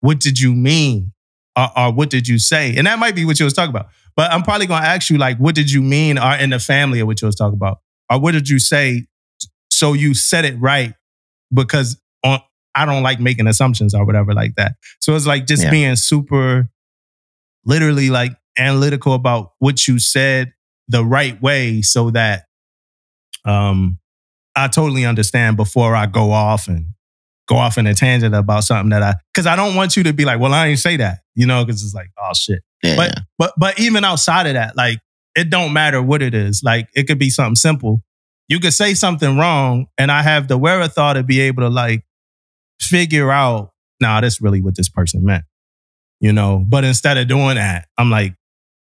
what 0.00 0.20
did 0.20 0.38
you 0.38 0.52
mean? 0.54 1.12
Or, 1.56 1.68
or 1.76 1.92
what 1.92 2.10
did 2.10 2.28
you 2.28 2.38
say? 2.38 2.76
And 2.76 2.86
that 2.86 2.98
might 2.98 3.14
be 3.14 3.24
what 3.24 3.40
you 3.40 3.44
was 3.44 3.54
talking 3.54 3.70
about. 3.70 3.88
But 4.16 4.32
I'm 4.32 4.42
probably 4.42 4.66
going 4.66 4.82
to 4.82 4.88
ask 4.88 5.10
you, 5.10 5.18
like, 5.18 5.36
what 5.38 5.54
did 5.54 5.70
you 5.70 5.82
mean? 5.82 6.18
Or 6.18 6.34
in 6.34 6.50
the 6.50 6.58
family 6.58 7.00
of 7.00 7.06
what 7.06 7.20
you 7.20 7.26
was 7.26 7.36
talking 7.36 7.56
about? 7.56 7.78
Or 8.10 8.18
what 8.18 8.32
did 8.32 8.48
you 8.48 8.58
say? 8.58 9.06
So 9.70 9.92
you 9.92 10.14
said 10.14 10.44
it 10.46 10.58
right 10.58 10.94
because 11.52 12.00
on, 12.24 12.40
I 12.74 12.86
don't 12.86 13.02
like 13.02 13.20
making 13.20 13.46
assumptions 13.46 13.94
or 13.94 14.04
whatever 14.06 14.32
like 14.32 14.54
that. 14.56 14.76
So 15.00 15.14
it's 15.16 15.26
like 15.26 15.46
just 15.46 15.64
Yeah. 15.64 15.70
being 15.70 15.96
super, 15.96 16.68
literally 17.64 18.08
like 18.10 18.32
analytical 18.58 19.12
about 19.12 19.52
what 19.58 19.86
you 19.86 19.98
said 19.98 20.52
the 20.88 21.04
right 21.04 21.40
way 21.42 21.82
so 21.82 22.10
that 22.10 22.44
um 23.44 23.98
I 24.54 24.68
totally 24.68 25.04
understand 25.04 25.56
before 25.58 25.94
I 25.94 26.06
go 26.06 26.30
off 26.30 26.68
and 26.68 26.86
go 27.46 27.56
off 27.56 27.76
in 27.76 27.86
a 27.86 27.94
tangent 27.94 28.34
about 28.34 28.64
something 28.64 28.90
that 28.90 29.02
I 29.02 29.14
because 29.34 29.46
I 29.46 29.56
don't 29.56 29.74
want 29.74 29.96
you 29.96 30.02
to 30.04 30.12
be 30.14 30.24
like, 30.24 30.40
well, 30.40 30.54
I 30.54 30.68
ain't 30.68 30.78
say 30.78 30.96
that, 30.96 31.18
you 31.34 31.46
know, 31.46 31.64
because 31.64 31.82
it's 31.84 31.94
like, 31.94 32.10
oh 32.18 32.32
shit. 32.34 32.62
Yeah. 32.82 32.96
But 32.96 33.18
but 33.38 33.54
but 33.56 33.80
even 33.80 34.04
outside 34.04 34.46
of 34.46 34.54
that, 34.54 34.76
like 34.76 35.00
it 35.34 35.50
don't 35.50 35.72
matter 35.72 36.02
what 36.02 36.22
it 36.22 36.34
is. 36.34 36.62
Like 36.64 36.88
it 36.94 37.04
could 37.04 37.18
be 37.18 37.30
something 37.30 37.56
simple. 37.56 38.02
You 38.48 38.60
could 38.60 38.72
say 38.72 38.94
something 38.94 39.36
wrong, 39.36 39.86
and 39.98 40.10
I 40.10 40.22
have 40.22 40.48
the 40.48 40.56
wherewithal 40.56 41.14
to 41.14 41.22
be 41.22 41.40
able 41.40 41.62
to 41.62 41.68
like 41.68 42.04
figure 42.80 43.30
out, 43.30 43.70
nah, 44.00 44.20
that's 44.20 44.40
really 44.40 44.62
what 44.62 44.76
this 44.76 44.88
person 44.88 45.24
meant. 45.24 45.44
You 46.20 46.32
know, 46.32 46.64
but 46.66 46.84
instead 46.84 47.18
of 47.18 47.28
doing 47.28 47.56
that, 47.56 47.88
I'm 47.98 48.10
like, 48.10 48.34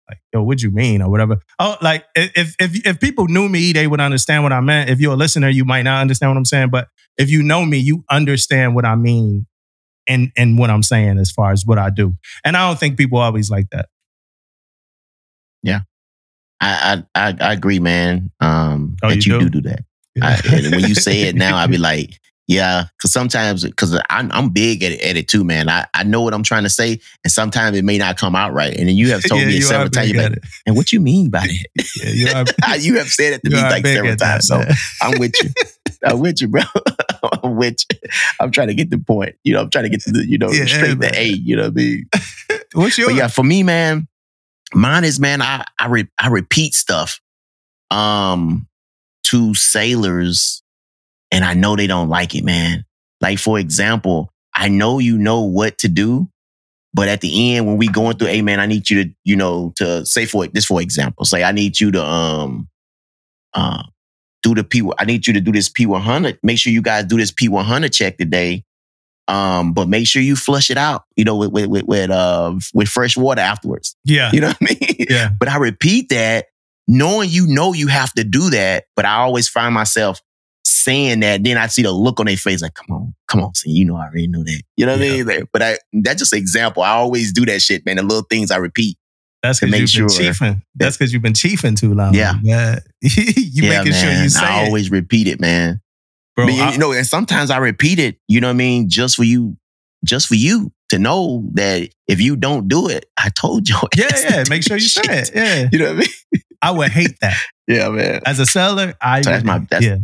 like, 0.07 0.19
yo, 0.33 0.43
what 0.43 0.61
you 0.61 0.69
mean 0.69 1.01
or 1.01 1.09
whatever. 1.09 1.39
Oh, 1.59 1.77
like 1.81 2.05
if 2.15 2.55
if 2.59 2.85
if 2.85 2.99
people 2.99 3.27
knew 3.27 3.49
me, 3.49 3.71
they 3.73 3.87
would 3.87 4.01
understand 4.01 4.43
what 4.43 4.53
I 4.53 4.59
meant. 4.59 4.89
If 4.89 4.99
you're 4.99 5.13
a 5.13 5.17
listener, 5.17 5.49
you 5.49 5.65
might 5.65 5.83
not 5.83 6.01
understand 6.01 6.31
what 6.31 6.37
I'm 6.37 6.45
saying. 6.45 6.69
But 6.69 6.89
if 7.17 7.29
you 7.29 7.41
know 7.41 7.65
me, 7.65 7.77
you 7.77 8.03
understand 8.09 8.75
what 8.75 8.85
I 8.85 8.95
mean 8.95 9.47
and 10.07 10.31
and 10.37 10.57
what 10.57 10.69
I'm 10.69 10.83
saying 10.83 11.17
as 11.19 11.31
far 11.31 11.51
as 11.51 11.65
what 11.65 11.77
I 11.77 11.89
do. 11.89 12.15
And 12.43 12.55
I 12.57 12.67
don't 12.67 12.79
think 12.79 12.97
people 12.97 13.19
always 13.19 13.49
like 13.49 13.69
that. 13.71 13.89
I, 16.61 17.03
I 17.15 17.27
I 17.29 17.35
I 17.41 17.53
agree, 17.53 17.79
man. 17.79 18.31
Um, 18.39 18.95
Oh, 19.03 19.09
that 19.09 19.25
you 19.25 19.33
do? 19.33 19.39
do 19.49 19.61
do 19.61 19.61
that. 19.69 19.79
I, 20.21 20.39
when 20.71 20.85
you 20.85 20.95
say 20.95 21.23
it 21.23 21.35
now, 21.35 21.57
I'd 21.57 21.69
be 21.71 21.77
like, 21.77 22.19
yeah, 22.47 22.85
because 22.97 23.11
sometimes 23.11 23.63
because 23.65 23.99
I'm 24.09 24.31
I'm 24.31 24.49
big 24.49 24.81
at 24.83 24.93
it, 24.93 25.01
at 25.01 25.17
it 25.17 25.27
too, 25.27 25.43
man. 25.43 25.67
I, 25.67 25.85
I 25.93 26.03
know 26.03 26.21
what 26.21 26.33
I'm 26.33 26.43
trying 26.43 26.63
to 26.63 26.69
say, 26.69 26.99
and 27.25 27.31
sometimes 27.31 27.77
it 27.77 27.83
may 27.83 27.97
not 27.97 28.17
come 28.17 28.33
out 28.35 28.53
right. 28.53 28.73
And 28.77 28.87
then 28.87 28.95
you 28.95 29.09
have 29.11 29.23
told 29.27 29.41
Yeah, 29.41 29.47
me 29.47 29.59
several 29.61 29.89
times, 29.89 30.13
like, 30.13 30.37
and 30.65 30.75
what 30.77 30.91
you 30.93 31.01
mean 31.01 31.29
by 31.29 31.39
that? 31.75 31.89
Yeah, 31.95 32.09
you 32.11 32.27
are, 32.29 32.77
you 32.77 32.97
have 32.97 33.07
said 33.09 33.33
it 33.33 33.43
to 33.43 33.49
me 33.51 33.57
like 33.69 33.85
several 33.85 34.13
at 34.13 34.19
that, 34.19 34.33
times, 34.35 34.47
so. 34.47 34.63
I'm 35.01 35.17
with 35.17 35.41
you. 35.41 35.49
I'm 36.05 36.19
with 36.19 36.41
you, 36.41 36.47
bro. 36.49 36.61
I'm 37.43 37.55
with 37.55 37.77
you. 37.91 37.99
I'm 38.39 38.51
trying 38.51 38.67
to 38.67 38.73
get 38.73 38.89
the 38.89 38.97
point. 38.97 39.35
You 39.43 39.53
know, 39.53 39.61
I'm 39.61 39.69
trying 39.69 39.85
to 39.85 39.89
get 39.89 40.01
to 40.01 40.11
the, 40.11 40.25
you 40.27 40.37
know, 40.37 40.51
Yeah, 40.51 40.65
straight 40.65 40.97
man. 40.97 41.13
to 41.13 41.19
A. 41.19 41.25
You 41.25 41.55
know 41.55 41.63
what 41.63 41.71
I 41.71 41.75
mean? 41.75 42.09
What's 42.73 42.97
your 42.97 43.09
But 43.09 43.15
yeah, 43.15 43.27
for 43.27 43.43
me, 43.43 43.63
man, 43.63 44.07
mine 44.73 45.03
is 45.03 45.19
man. 45.19 45.41
I 45.41 45.65
I, 45.79 45.87
re- 45.87 46.09
I 46.19 46.27
repeat 46.29 46.73
stuff, 46.73 47.19
um, 47.91 48.67
to 49.25 49.53
sailors, 49.55 50.61
and 51.31 51.45
I 51.45 51.53
know 51.53 51.75
they 51.75 51.87
don't 51.87 52.09
like 52.09 52.35
it, 52.35 52.43
man. 52.43 52.85
Like 53.21 53.39
for 53.39 53.57
example, 53.59 54.31
I 54.53 54.67
know 54.67 54.99
you 54.99 55.17
know 55.17 55.41
what 55.41 55.77
to 55.79 55.87
do, 55.87 56.29
but 56.93 57.07
at 57.07 57.21
the 57.21 57.55
end 57.55 57.65
when 57.67 57.77
we 57.77 57.87
going 57.87 58.17
through, 58.17 58.27
hey 58.29 58.41
man, 58.41 58.59
I 58.59 58.65
need 58.65 58.89
you 58.89 59.03
to 59.05 59.09
you 59.23 59.35
know 59.35 59.71
to 59.77 60.05
say 60.05 60.25
for 60.25 60.45
this 60.47 60.65
for 60.65 60.81
example, 60.81 61.25
say 61.25 61.43
I 61.43 61.51
need 61.51 61.79
you 61.79 61.91
to 61.91 62.03
um, 62.03 62.67
uh, 63.53 63.83
do 64.43 64.53
the 64.53 64.63
P. 64.63 64.87
I 64.99 65.05
need 65.05 65.25
you 65.25 65.33
to 65.33 65.41
do 65.41 65.51
this 65.51 65.69
P 65.69 65.85
one 65.87 66.01
hundred. 66.01 66.37
Make 66.43 66.59
sure 66.59 66.71
you 66.71 66.81
guys 66.83 67.05
do 67.05 67.17
this 67.17 67.31
P 67.31 67.47
one 67.49 67.65
hundred 67.65 67.93
check 67.93 68.17
today. 68.17 68.63
Um, 69.29 69.71
but 69.73 69.87
make 69.87 70.05
sure 70.05 70.21
you 70.21 70.35
flush 70.35 70.69
it 70.69 70.77
out, 70.77 71.03
you 71.15 71.23
know, 71.23 71.37
with 71.37 71.51
with 71.51 71.67
with 71.67 71.83
with, 71.85 72.09
uh, 72.11 72.53
with 72.73 72.89
fresh 72.89 73.15
water 73.15 73.39
afterwards. 73.41 73.95
yeah, 74.03 74.29
You 74.33 74.41
know 74.41 74.47
what 74.49 74.57
I 74.61 74.65
mean? 74.65 75.05
yeah, 75.09 75.29
But 75.39 75.47
I 75.47 75.55
repeat 75.57 76.09
that, 76.09 76.47
knowing 76.89 77.29
you 77.29 77.47
know 77.47 77.71
you 77.73 77.87
have 77.87 78.11
to 78.15 78.25
do 78.25 78.49
that, 78.49 78.83
but 78.97 79.05
I 79.05 79.15
always 79.15 79.47
find 79.47 79.73
myself 79.73 80.19
saying 80.65 81.21
that. 81.21 81.41
Then 81.43 81.57
I 81.57 81.67
see 81.67 81.83
the 81.83 81.91
look 81.93 82.19
on 82.19 82.25
their 82.25 82.35
face, 82.35 82.61
like, 82.61 82.73
"Come 82.73 82.93
on, 82.97 83.15
come 83.29 83.41
on, 83.41 83.55
see, 83.55 83.71
you 83.71 83.85
know, 83.85 83.95
I 83.95 84.07
already 84.07 84.27
know 84.27 84.43
that." 84.43 84.61
You 84.75 84.85
know 84.85 84.97
what 84.97 85.01
Yeah. 85.07 85.13
I 85.13 85.15
mean? 85.17 85.25
Like, 85.27 85.43
But 85.53 85.61
I, 85.61 85.77
that's 85.93 86.19
just 86.19 86.33
an 86.33 86.39
example. 86.39 86.83
I 86.83 86.89
always 86.89 87.31
do 87.31 87.45
that 87.45 87.61
shit, 87.61 87.85
man. 87.85 87.95
The 87.95 88.03
little 88.03 88.25
things 88.29 88.51
I 88.51 88.57
repeat. 88.57 88.97
That's 89.43 89.59
because 89.59 89.71
you've 89.95 90.07
been 90.07 90.09
sure 90.09 90.31
chiefing. 90.33 90.61
That's 90.75 90.97
because 90.97 91.13
you've 91.13 91.21
been 91.21 91.33
chiefing 91.33 91.75
too 91.77 91.93
long. 91.93 92.13
Yeah. 92.15 92.35
Yeah. 92.41 92.79
you 93.01 93.11
yeah, 93.63 93.79
making 93.83 93.93
sure 93.93 94.11
you 94.11 94.29
say 94.29 94.45
I 94.45 94.61
it. 94.63 94.65
always 94.65 94.89
repeat 94.89 95.27
it, 95.27 95.39
man. 95.41 95.81
Bro, 96.35 96.47
But, 96.47 96.71
you 96.73 96.77
know, 96.79 96.93
and 96.93 97.05
sometimes 97.05 97.51
I 97.51 97.57
repeat 97.57 97.99
it, 97.99 98.17
you 98.27 98.39
know 98.41 98.47
what 98.47 98.51
I 98.53 98.57
mean, 98.57 98.89
just 98.89 99.17
for 99.17 99.23
you, 99.23 99.55
just 100.03 100.27
for 100.27 100.33
you 100.35 100.71
to 100.89 100.97
know 100.97 101.47
that 101.53 101.89
if 102.07 102.19
you 102.21 102.35
don't 102.37 102.67
do 102.67 102.87
it, 102.87 103.05
I 103.17 103.29
told 103.29 103.67
you. 103.69 103.75
yeah, 103.95 104.07
yeah. 104.29 104.43
Make 104.49 104.63
sure 104.63 104.77
you 104.77 104.87
say 104.87 105.01
it. 105.05 105.31
Yeah. 105.35 105.69
You 105.71 105.77
know 105.79 105.85
what 105.93 105.95
I 105.95 105.99
mean? 105.99 106.41
I 106.61 106.71
would 106.71 106.91
hate 106.91 107.19
that. 107.21 107.37
Yeah, 107.65 107.87
man. 107.89 108.19
As 108.25 108.39
a 108.39 108.45
seller, 108.45 108.93
I 109.01 109.21
So 109.21 109.29
that's 109.29 109.43
would, 109.43 109.47
my- 109.47 109.59
that's- 109.59 109.83
yeah. 109.83 109.97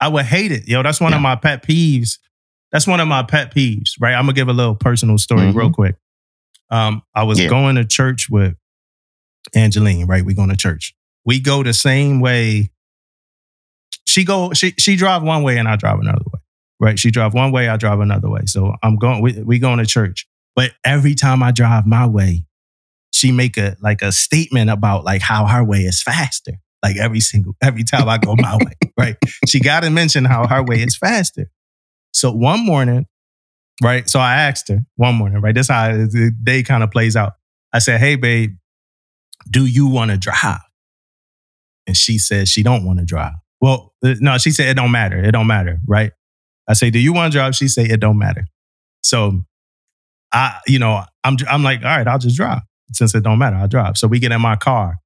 I 0.00 0.08
would 0.08 0.24
hate 0.24 0.50
it. 0.50 0.66
Yo, 0.66 0.82
that's 0.82 0.98
one 1.00 1.12
of 1.12 1.20
my 1.20 1.36
pet 1.36 1.62
peeves. 1.62 2.18
That's 2.72 2.86
one 2.86 3.00
of 3.00 3.06
my 3.08 3.22
pet 3.22 3.54
peeves, 3.54 3.90
right? 4.00 4.14
I'm 4.14 4.22
gonna 4.24 4.32
give 4.32 4.48
a 4.48 4.52
little 4.54 4.74
personal 4.74 5.18
story 5.18 5.42
Mhm. 5.42 5.54
real 5.54 5.70
quick. 5.70 5.96
Um, 6.70 7.02
I 7.14 7.24
was 7.24 7.38
Yeah. 7.38 7.48
going 7.48 7.76
to 7.76 7.84
church 7.84 8.28
with 8.30 8.54
Angeline, 9.54 10.06
right? 10.06 10.24
We 10.24 10.34
going 10.34 10.50
to 10.50 10.56
church. 10.56 10.94
We 11.24 11.40
go 11.40 11.62
the 11.62 11.72
same 11.72 12.20
way. 12.20 12.70
She 14.06 14.24
go, 14.24 14.52
she 14.52 14.74
she 14.78 14.96
drive 14.96 15.22
one 15.22 15.42
way 15.42 15.58
and 15.58 15.68
I 15.68 15.76
drive 15.76 16.00
another 16.00 16.24
way. 16.32 16.40
Right? 16.80 16.98
She 16.98 17.10
drive 17.12 17.32
one 17.32 17.52
way, 17.52 17.68
I 17.68 17.76
drive 17.76 18.00
another 18.00 18.28
way. 18.28 18.42
So 18.46 18.74
I'm 18.82 18.96
going, 18.96 19.22
we, 19.22 19.40
we 19.42 19.58
going 19.60 19.78
to 19.78 19.86
church. 19.86 20.26
But 20.56 20.72
every 20.84 21.14
time 21.14 21.42
I 21.42 21.52
drive 21.52 21.86
my 21.86 22.06
way, 22.06 22.44
she 23.12 23.30
make 23.30 23.56
a 23.56 23.76
like 23.80 24.02
a 24.02 24.10
statement 24.10 24.70
about 24.70 25.04
like 25.04 25.22
how 25.22 25.46
her 25.46 25.62
way 25.62 25.80
is 25.80 26.02
faster. 26.02 26.52
Like 26.82 26.96
every 26.96 27.20
single 27.20 27.54
every 27.62 27.84
time 27.84 28.08
I 28.08 28.18
go 28.18 28.34
my 28.36 28.56
way, 28.56 28.72
right? 28.98 29.16
She 29.46 29.60
got 29.60 29.84
to 29.84 29.90
mention 29.90 30.24
how 30.24 30.46
her 30.46 30.62
way 30.62 30.76
is 30.82 30.96
faster. 30.96 31.50
So 32.12 32.32
one 32.32 32.64
morning, 32.66 33.06
right? 33.82 34.08
So 34.08 34.18
I 34.18 34.34
asked 34.34 34.68
her 34.68 34.80
one 34.96 35.14
morning, 35.14 35.40
right? 35.40 35.54
This 35.54 35.68
how 35.68 35.92
the 35.92 36.32
day 36.42 36.62
kind 36.62 36.82
of 36.82 36.90
plays 36.90 37.14
out. 37.14 37.34
I 37.72 37.78
said, 37.78 38.00
"Hey, 38.00 38.16
babe, 38.16 38.56
do 39.50 39.66
you 39.66 39.86
want 39.86 40.10
to 40.10 40.16
drive?" 40.16 40.60
And 41.86 41.96
she 41.96 42.18
said 42.18 42.48
she 42.48 42.62
don't 42.62 42.84
want 42.84 42.98
to 43.00 43.04
drive. 43.04 43.34
Well, 43.60 43.92
no, 44.02 44.38
she 44.38 44.50
said 44.50 44.68
it 44.68 44.74
don't 44.74 44.90
matter. 44.90 45.18
It 45.22 45.32
don't 45.32 45.46
matter, 45.46 45.78
right? 45.86 46.12
I 46.68 46.74
say, 46.74 46.90
"Do 46.90 46.98
you 46.98 47.12
want 47.12 47.32
to 47.32 47.38
drive?" 47.38 47.54
She 47.54 47.68
say 47.68 47.84
it 47.84 48.00
don't 48.00 48.18
matter. 48.18 48.46
So 49.02 49.44
I, 50.32 50.58
you 50.66 50.78
know, 50.78 51.04
I'm 51.24 51.36
I'm 51.48 51.62
like, 51.62 51.80
all 51.84 51.96
right, 51.96 52.06
I'll 52.06 52.18
just 52.18 52.36
drive 52.36 52.62
since 52.92 53.14
it 53.14 53.22
don't 53.22 53.38
matter. 53.38 53.56
I'll 53.56 53.68
drive. 53.68 53.96
So 53.98 54.06
we 54.08 54.18
get 54.18 54.32
in 54.32 54.40
my 54.40 54.56
car. 54.56 54.98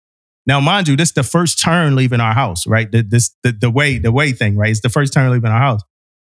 Now, 0.46 0.60
mind 0.60 0.86
you, 0.86 0.96
this 0.96 1.08
is 1.08 1.14
the 1.14 1.22
first 1.24 1.60
turn 1.60 1.96
leaving 1.96 2.20
our 2.20 2.32
house, 2.34 2.66
right? 2.66 2.90
The, 2.90 3.02
this 3.02 3.34
the, 3.42 3.52
the 3.52 3.70
way 3.70 3.98
the 3.98 4.12
way 4.12 4.32
thing, 4.32 4.56
right? 4.56 4.70
It's 4.70 4.80
the 4.80 4.88
first 4.88 5.12
turn 5.12 5.30
leaving 5.30 5.50
our 5.50 5.58
house. 5.58 5.82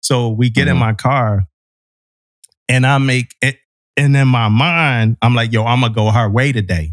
So 0.01 0.29
we 0.31 0.49
get 0.51 0.69
in 0.69 0.77
Mhm. 0.77 0.81
my 0.81 0.93
car, 0.95 1.47
and 2.69 2.87
I 2.87 2.99
make 2.99 3.35
it. 3.43 3.59
And 3.97 4.17
in 4.17 4.29
my 4.29 4.49
mind, 4.49 5.17
I'm 5.21 5.35
like, 5.35 5.53
yo, 5.53 5.65
I'm 5.65 5.81
gonna 5.81 5.93
go 5.93 6.11
her 6.11 6.31
way 6.31 6.53
today. 6.53 6.93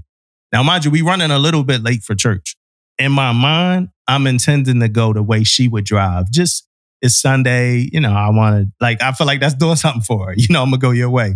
Now, 0.55 0.63
mind 0.63 0.85
you, 0.85 0.91
we 0.91 1.01
running 1.01 1.31
a 1.31 1.37
little 1.37 1.65
bit 1.65 1.83
late 1.83 2.01
for 2.01 2.15
church. 2.15 2.55
In 2.97 3.11
my 3.11 3.33
mind, 3.33 3.89
I'm 4.07 4.25
intending 4.25 4.79
to 4.79 4.87
go 4.87 5.11
the 5.11 5.21
way 5.21 5.43
she 5.43 5.67
would 5.67 5.83
drive. 5.83 6.31
Just 6.31 6.65
it's 7.01 7.17
Sunday, 7.17 7.89
you 7.91 7.99
know. 7.99 8.13
I 8.13 8.29
want 8.29 8.63
to 8.63 8.71
like. 8.79 9.01
I 9.01 9.11
feel 9.11 9.27
like 9.27 9.41
that's 9.41 9.53
doing 9.53 9.75
something 9.75 10.01
for 10.01 10.27
her. 10.27 10.33
You 10.37 10.47
know, 10.49 10.61
I'm 10.61 10.69
gonna 10.69 10.79
go 10.79 10.91
your 10.91 11.09
way. 11.09 11.35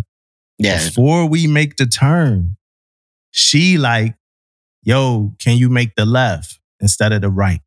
Yeah. 0.57 0.81
Before 0.81 1.25
we 1.25 1.47
make 1.47 1.75
the 1.75 1.85
turn, 1.85 2.55
she 3.31 3.77
like, 3.77 4.15
yo, 4.83 5.33
can 5.37 5.57
you 5.57 5.67
make 5.67 5.95
the 5.95 6.05
left 6.05 6.57
instead 6.79 7.11
of 7.11 7.19
the 7.19 7.29
right? 7.29 7.59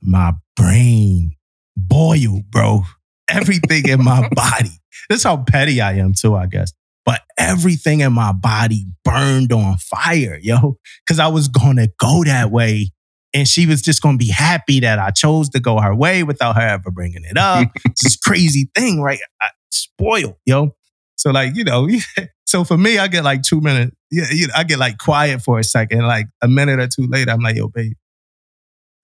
My 0.00 0.32
brain 0.56 1.36
boiled, 1.76 2.50
bro. 2.50 2.84
Everything 3.28 3.86
in 3.90 4.02
my 4.02 4.26
body. 4.32 4.70
This 5.10 5.18
is 5.18 5.24
how 5.24 5.36
petty 5.36 5.82
I 5.82 5.98
am 5.98 6.14
too, 6.14 6.34
I 6.34 6.46
guess. 6.46 6.72
But 7.04 7.20
everything 7.36 8.00
in 8.00 8.12
my 8.12 8.32
body 8.32 8.86
burned 9.04 9.52
on 9.52 9.76
fire, 9.78 10.38
yo. 10.40 10.78
Cause 11.08 11.18
I 11.18 11.28
was 11.28 11.48
gonna 11.48 11.88
go 11.98 12.22
that 12.24 12.50
way. 12.50 12.92
And 13.34 13.48
she 13.48 13.66
was 13.66 13.80
just 13.82 14.02
gonna 14.02 14.18
be 14.18 14.28
happy 14.28 14.80
that 14.80 14.98
I 14.98 15.10
chose 15.10 15.48
to 15.50 15.60
go 15.60 15.80
her 15.80 15.94
way 15.94 16.22
without 16.22 16.56
her 16.56 16.66
ever 16.66 16.90
bringing 16.90 17.24
it 17.24 17.36
up. 17.36 17.68
it's 17.86 18.04
this 18.04 18.16
crazy 18.16 18.70
thing, 18.74 19.00
right? 19.00 19.18
I, 19.40 19.48
spoiled, 19.70 20.36
yo. 20.44 20.74
So 21.16 21.30
like, 21.30 21.56
you 21.56 21.64
know, 21.64 21.88
so 22.46 22.64
for 22.64 22.76
me, 22.76 22.98
I 22.98 23.08
get 23.08 23.24
like 23.24 23.42
two 23.42 23.60
minutes. 23.60 23.96
Yeah, 24.10 24.26
you 24.30 24.48
know, 24.48 24.54
I 24.56 24.64
get 24.64 24.78
like 24.78 24.98
quiet 24.98 25.42
for 25.42 25.58
a 25.58 25.64
second. 25.64 26.06
Like 26.06 26.26
a 26.42 26.48
minute 26.48 26.78
or 26.78 26.88
two 26.88 27.06
later, 27.08 27.30
I'm 27.30 27.40
like, 27.40 27.56
yo, 27.56 27.68
babe, 27.68 27.94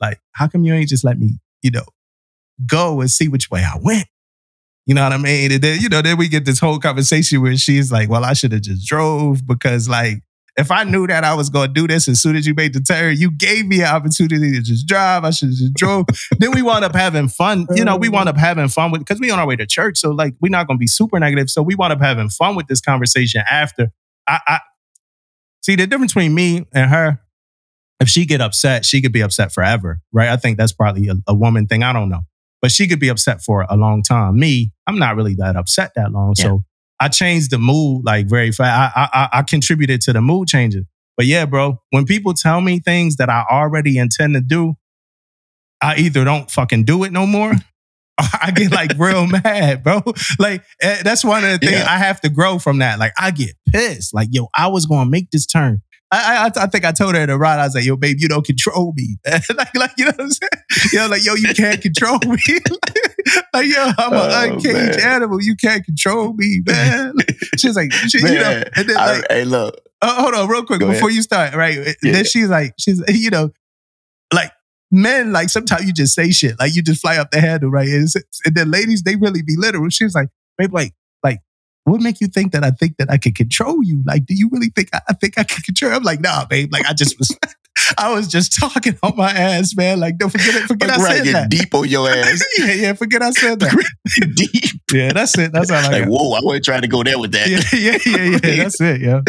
like, 0.01 0.21
how 0.33 0.49
come 0.49 0.65
you 0.65 0.75
ain't 0.75 0.89
just 0.89 1.05
let 1.05 1.19
me, 1.19 1.39
you 1.63 1.71
know, 1.71 1.85
go 2.67 3.01
and 3.01 3.11
see 3.11 3.29
which 3.29 3.51
way 3.51 3.63
I 3.63 3.79
went? 3.81 4.07
You 4.89 4.95
know 4.95 5.03
what 5.03 5.13
I 5.13 5.19
mean? 5.19 5.53
And 5.53 5.63
then, 5.63 5.81
you 5.81 5.91
know, 5.91 6.01
then 6.01 6.17
we 6.17 6.29
get 6.29 6.47
this 6.47 6.59
whole 6.59 6.79
conversation 6.79 7.43
where 7.43 7.55
she's 7.59 7.93
like, 7.93 8.09
well, 8.09 8.25
I 8.25 8.33
should 8.33 8.53
have 8.53 8.63
just 8.63 8.87
drove 8.87 9.47
because 9.47 9.87
like 9.87 10.23
if 10.57 10.71
I 10.71 10.85
knew 10.85 11.07
that 11.07 11.25
I 11.25 11.35
was 11.35 11.51
gonna 11.51 11.69
do 11.69 11.87
this 11.87 12.09
as 12.09 12.23
soon 12.23 12.37
as 12.37 12.47
you 12.47 12.55
made 12.55 12.73
the 12.73 12.81
turn, 12.81 13.19
you 13.19 13.31
gave 13.31 13.67
me 13.67 13.83
an 13.83 13.89
opportunity 13.89 14.51
to 14.53 14.63
just 14.63 14.89
drive. 14.89 15.25
I 15.25 15.31
should 15.31 15.51
have 15.51 15.59
just 15.59 15.75
drove. 15.75 16.07
then 16.39 16.53
we 16.53 16.63
wound 16.63 16.87
up 16.87 16.95
having 16.95 17.29
fun. 17.29 17.67
You 17.75 17.85
know, 17.85 17.97
we 17.97 18.09
uh-huh. 18.09 18.15
wound 18.17 18.29
up 18.31 18.39
having 18.39 18.67
fun 18.69 18.91
with 18.91 19.03
because 19.03 19.21
we 19.21 19.31
on 19.31 19.39
our 19.39 19.47
way 19.47 19.57
to 19.57 19.67
church. 19.67 19.99
So 19.99 20.11
like 20.11 20.35
we're 20.41 20.49
not 20.49 20.67
gonna 20.67 20.79
be 20.79 20.87
super 20.87 21.21
negative. 21.21 21.51
So 21.51 21.61
we 21.61 21.75
wound 21.75 21.93
up 21.93 22.01
having 22.01 22.31
fun 22.31 22.57
with 22.57 22.67
this 22.67 22.81
conversation 22.81 23.43
after. 23.49 23.93
I, 24.27 24.41
I 24.49 24.61
see 25.61 25.77
the 25.77 25.87
difference 25.87 26.15
between 26.15 26.35
me 26.35 26.67
and 26.73 26.91
her. 26.91 27.21
If 28.01 28.09
she 28.09 28.25
get 28.25 28.41
upset, 28.41 28.87
she 28.87 29.03
could 29.03 29.13
be 29.13 29.21
upset 29.21 29.53
forever, 29.53 30.01
right? 30.15 30.31
I 30.31 30.39
think 30.39 30.57
that's 30.57 30.73
probably 30.73 31.09
a, 31.09 31.17
a 31.27 31.35
woman 31.35 31.67
thing. 31.67 31.83
I 31.83 31.93
don't 31.93 32.09
know, 32.09 32.23
but 32.63 32.71
she 32.73 32.89
could 32.89 33.01
be 33.01 33.09
upset 33.09 33.43
for 33.43 33.67
a 33.69 33.77
long 33.77 34.03
time. 34.03 34.39
Me, 34.39 34.71
I'm 34.87 34.99
not 34.99 35.17
really 35.17 35.35
that 35.37 35.57
upset 35.57 35.93
that 35.97 36.13
long, 36.13 36.35
so 36.35 36.65
I 37.01 37.09
changed 37.09 37.51
the 37.51 37.59
mood 37.59 38.05
like 38.05 38.29
very 38.29 38.51
fast. 38.53 38.97
I, 38.97 39.03
I 39.03 39.09
I- 39.25 39.39
I 39.39 39.43
contributed 39.43 40.01
to 40.03 40.13
the 40.13 40.21
mood 40.21 40.49
changing. 40.49 40.87
But 41.17 41.27
yeah, 41.27 41.47
bro, 41.47 41.81
when 41.91 42.05
people 42.07 42.33
tell 42.35 42.61
me 42.61 42.79
things 42.81 43.17
that 43.17 43.29
I 43.29 43.45
already 43.51 43.99
intend 43.99 44.35
to 44.35 44.41
do, 44.41 44.75
I 45.81 45.97
either 45.97 46.25
don't 46.25 46.51
fucking 46.51 46.85
do 46.85 47.05
it 47.05 47.13
no 47.13 47.27
more. 47.27 47.53
I 48.19 48.51
get 48.53 48.73
like 48.73 48.93
real 48.99 49.27
mad, 49.45 49.85
bro. 49.85 50.03
Like 50.41 50.65
eh, 50.83 51.03
that's 51.05 51.25
one 51.25 51.45
of 51.45 51.51
the 51.51 51.59
things 51.59 51.73
Yeah. 51.81 51.87
I 51.89 51.99
have 51.99 52.21
to 52.23 52.29
grow 52.29 52.59
from 52.59 52.79
that. 52.79 52.99
Like 52.99 53.13
I 53.19 53.31
get 53.31 53.51
pissed. 53.73 54.13
Like 54.13 54.29
yo, 54.33 54.49
I 54.57 54.67
was 54.69 54.87
gonna 54.87 55.09
make 55.09 55.31
this 55.31 55.47
turn. 55.47 55.83
I, 56.11 56.47
I 56.57 56.63
I 56.63 56.67
think 56.69 56.85
I 56.87 56.93
told 56.93 57.15
her 57.17 57.27
to 57.27 57.37
ride. 57.37 57.61
I 57.61 57.65
was 57.67 57.75
like, 57.75 57.85
"Yo, 57.85 57.97
babe, 57.97 58.17
you 58.19 58.29
don't 58.29 58.45
control 58.47 58.95
me." 58.97 59.19
like, 59.27 59.75
like 59.77 59.91
you 59.99 60.07
know 60.07 60.13
what 60.17 60.21
I'm 60.23 60.31
saying? 60.31 60.51
Yo, 60.93 61.07
like, 61.09 61.25
yo, 61.25 61.35
you 61.35 61.53
can't 61.55 61.81
control 61.83 62.19
me. 62.25 62.39
like, 63.53 63.67
yo, 63.67 63.91
I'm 63.99 64.13
an 64.13 64.19
Oh, 64.19 64.55
uncaged 64.55 64.73
man. 64.75 65.01
animal. 65.01 65.43
You 65.43 65.55
can't 65.57 65.85
control 65.85 66.33
me, 66.35 66.63
man. 66.67 67.13
She's 67.59 67.77
like, 67.77 67.93
she, 67.93 68.19
you 68.19 68.25
know, 68.25 68.41
Man, 68.41 68.71
and 68.77 68.89
then 68.89 68.97
I- 68.97 69.13
like, 69.19 69.25
hey, 69.29 69.45
look. 69.45 69.75
Oh, 70.01 70.23
hold 70.23 70.35
on, 70.35 70.49
real 70.49 70.65
quick 70.65 70.79
Go 70.81 70.87
before 70.93 71.11
you 71.11 71.23
start. 71.23 71.55
Right, 71.55 71.77
Yeah. 72.03 72.13
then 72.13 72.25
she's 72.25 72.49
like, 72.49 72.73
she's 72.79 73.03
you 73.09 73.31
know, 73.31 73.51
like 74.33 74.53
men, 74.93 75.33
like 75.33 75.49
sometimes 75.51 75.85
you 75.87 75.93
just 75.93 76.15
say 76.15 76.31
shit, 76.31 76.55
like 76.61 76.75
you 76.75 76.83
just 76.83 77.01
fly 77.03 77.17
up 77.19 77.31
the 77.33 77.41
handle, 77.41 77.69
right? 77.71 77.89
And, 77.89 78.07
and 78.45 78.55
then 78.55 78.71
ladies, 78.71 79.03
they 79.03 79.17
really 79.17 79.43
be 79.43 79.57
literal. 79.57 79.89
She's 79.91 80.15
like, 80.15 80.29
babe, 80.57 80.73
like, 80.73 80.95
what 81.85 82.01
make 82.01 82.21
you 82.21 82.27
think 82.27 82.53
that 82.53 82.65
I 82.65 82.71
think 82.71 82.97
that 82.99 83.11
I 83.11 83.17
can 83.19 83.33
control 83.33 83.83
you? 83.83 84.03
Like, 84.07 84.27
do 84.27 84.35
you 84.35 84.49
really 84.53 84.71
think 84.75 84.89
I, 84.93 85.01
I 85.09 85.13
think 85.15 85.39
I 85.39 85.45
can 85.45 85.63
control? 85.63 85.93
I'm 85.93 86.03
like, 86.03 86.21
nah, 86.21 86.45
babe. 86.45 86.71
Like, 86.73 86.85
I 86.87 86.93
just 86.93 87.19
was, 87.19 87.35
I 87.99 88.13
was 88.13 88.29
just 88.29 88.59
talking 88.61 88.99
on 89.03 89.17
my 89.17 89.31
ass, 89.31 89.75
man. 89.75 89.99
Like, 90.01 90.19
don't 90.19 90.29
forget 90.31 90.55
it. 90.55 90.63
Forget 90.65 90.91
Like, 90.91 90.99
I 90.99 91.03
right, 91.03 91.17
said 91.17 91.25
get 91.25 91.33
that. 91.33 91.51
deep 91.51 91.75
on 91.75 91.89
your 91.89 92.09
ass. 92.11 92.45
yeah, 92.59 92.73
yeah. 92.73 92.93
Forget 92.93 93.23
I 93.23 93.31
said 93.31 93.61
that. 93.61 93.85
deep. 94.35 94.65
Yeah, 94.93 95.13
that's 95.13 95.37
it. 95.39 95.53
That's 95.53 95.71
all 95.71 95.79
I 95.79 95.89
Like, 95.89 96.05
got. 96.05 96.11
whoa, 96.11 96.33
I 96.33 96.41
wasn't 96.43 96.65
trying 96.65 96.83
to 96.83 96.89
go 96.89 97.03
there 97.03 97.19
with 97.19 97.33
that. 97.33 97.49
Yeah, 97.49 97.63
yeah, 97.73 97.99
yeah, 98.07 98.39
yeah. 98.43 98.57
That's 98.65 98.81
it. 98.81 99.01
Yeah. 99.01 99.21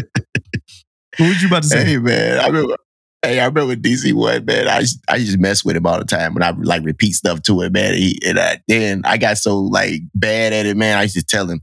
What 1.18 1.28
was 1.30 1.42
you 1.42 1.48
about 1.48 1.64
to 1.64 1.70
say? 1.70 1.84
Hey 1.86 1.98
man, 1.98 2.40
I 2.40 2.48
remember. 2.48 2.76
Hey, 3.22 3.42
I 3.42 3.46
remember 3.48 3.76
DC 3.76 4.14
one 4.14 4.46
man. 4.46 4.70
I 4.70 4.80
used, 4.80 5.04
I 5.10 5.18
to 5.18 5.38
mess 5.38 5.66
with 5.66 5.76
him 5.76 5.86
all 5.86 6.00
the 6.00 6.06
time, 6.06 6.36
and 6.36 6.44
I 6.44 6.52
like 6.52 6.84
repeat 6.86 7.14
stuff 7.14 7.42
to 7.44 7.62
him, 7.62 7.74
man. 7.74 7.94
He, 7.96 8.18
and 8.26 8.40
I, 8.40 8.60
then 8.70 9.02
I 9.04 9.18
got 9.18 9.38
so 9.38 9.60
like 9.60 10.02
bad 10.16 10.54
at 10.54 10.66
it, 10.66 10.78
man. 10.78 10.98
I 10.98 11.02
used 11.04 11.16
to 11.16 11.24
tell 11.24 11.46
him, 11.50 11.60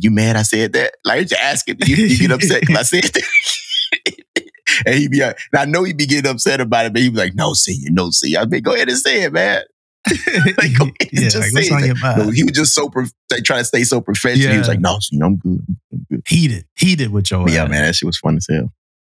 "You 0.00 0.10
mad? 0.10 0.36
I 0.36 0.42
said 0.42 0.72
that." 0.74 0.94
Like 1.04 1.28
to 1.28 1.42
ask 1.42 1.68
him, 1.68 1.76
"You, 1.84 1.96
you 1.96 2.18
get 2.18 2.30
upset 2.30 2.60
because 2.60 2.76
I 2.76 2.82
said 2.82 3.04
that?" 3.04 4.50
and 4.86 4.94
he'd 4.94 5.10
be, 5.10 5.22
uh, 5.22 5.28
like, 5.28 5.38
and 5.52 5.60
I 5.60 5.64
know 5.64 5.84
he'd 5.84 5.96
be 5.96 6.06
getting 6.06 6.30
upset 6.30 6.60
about 6.60 6.86
it, 6.86 6.92
but 6.92 7.02
he'd 7.02 7.12
be 7.12 7.18
like, 7.18 7.34
"No, 7.34 7.54
senior, 7.54 7.90
no, 7.90 8.10
senior." 8.10 8.40
I'd 8.40 8.50
be, 8.50 8.60
"Go 8.60 8.74
ahead 8.74 8.88
and 8.88 8.98
say 8.98 9.22
it, 9.22 9.32
man." 9.32 9.62
Like, 10.56 10.78
go 10.78 10.84
ahead 10.84 10.94
and 11.00 11.10
yeah, 11.12 11.28
just 11.28 11.54
like, 11.54 11.64
say 11.64 11.74
it. 11.74 11.86
your? 11.86 12.16
No, 12.16 12.30
he 12.30 12.44
was 12.44 12.52
just 12.52 12.74
so 12.74 12.88
prof- 12.88 13.12
like, 13.30 13.42
trying 13.42 13.60
to 13.60 13.64
stay 13.64 13.82
so 13.82 14.00
professional. 14.00 14.52
He 14.52 14.58
was 14.58 14.68
like, 14.68 14.80
"No, 14.80 14.98
senior, 15.00 15.26
I'm 15.26 15.36
good." 15.36 15.64
I'm 15.92 16.06
good. 16.10 16.22
heated, 16.26 16.66
heated 16.76 17.10
with 17.10 17.30
your 17.30 17.48
yeah, 17.48 17.66
man, 17.66 17.84
that 17.84 17.94
shit 17.94 18.06
was 18.06 18.18
fun 18.18 18.36
as 18.36 18.46
hell. 18.48 18.72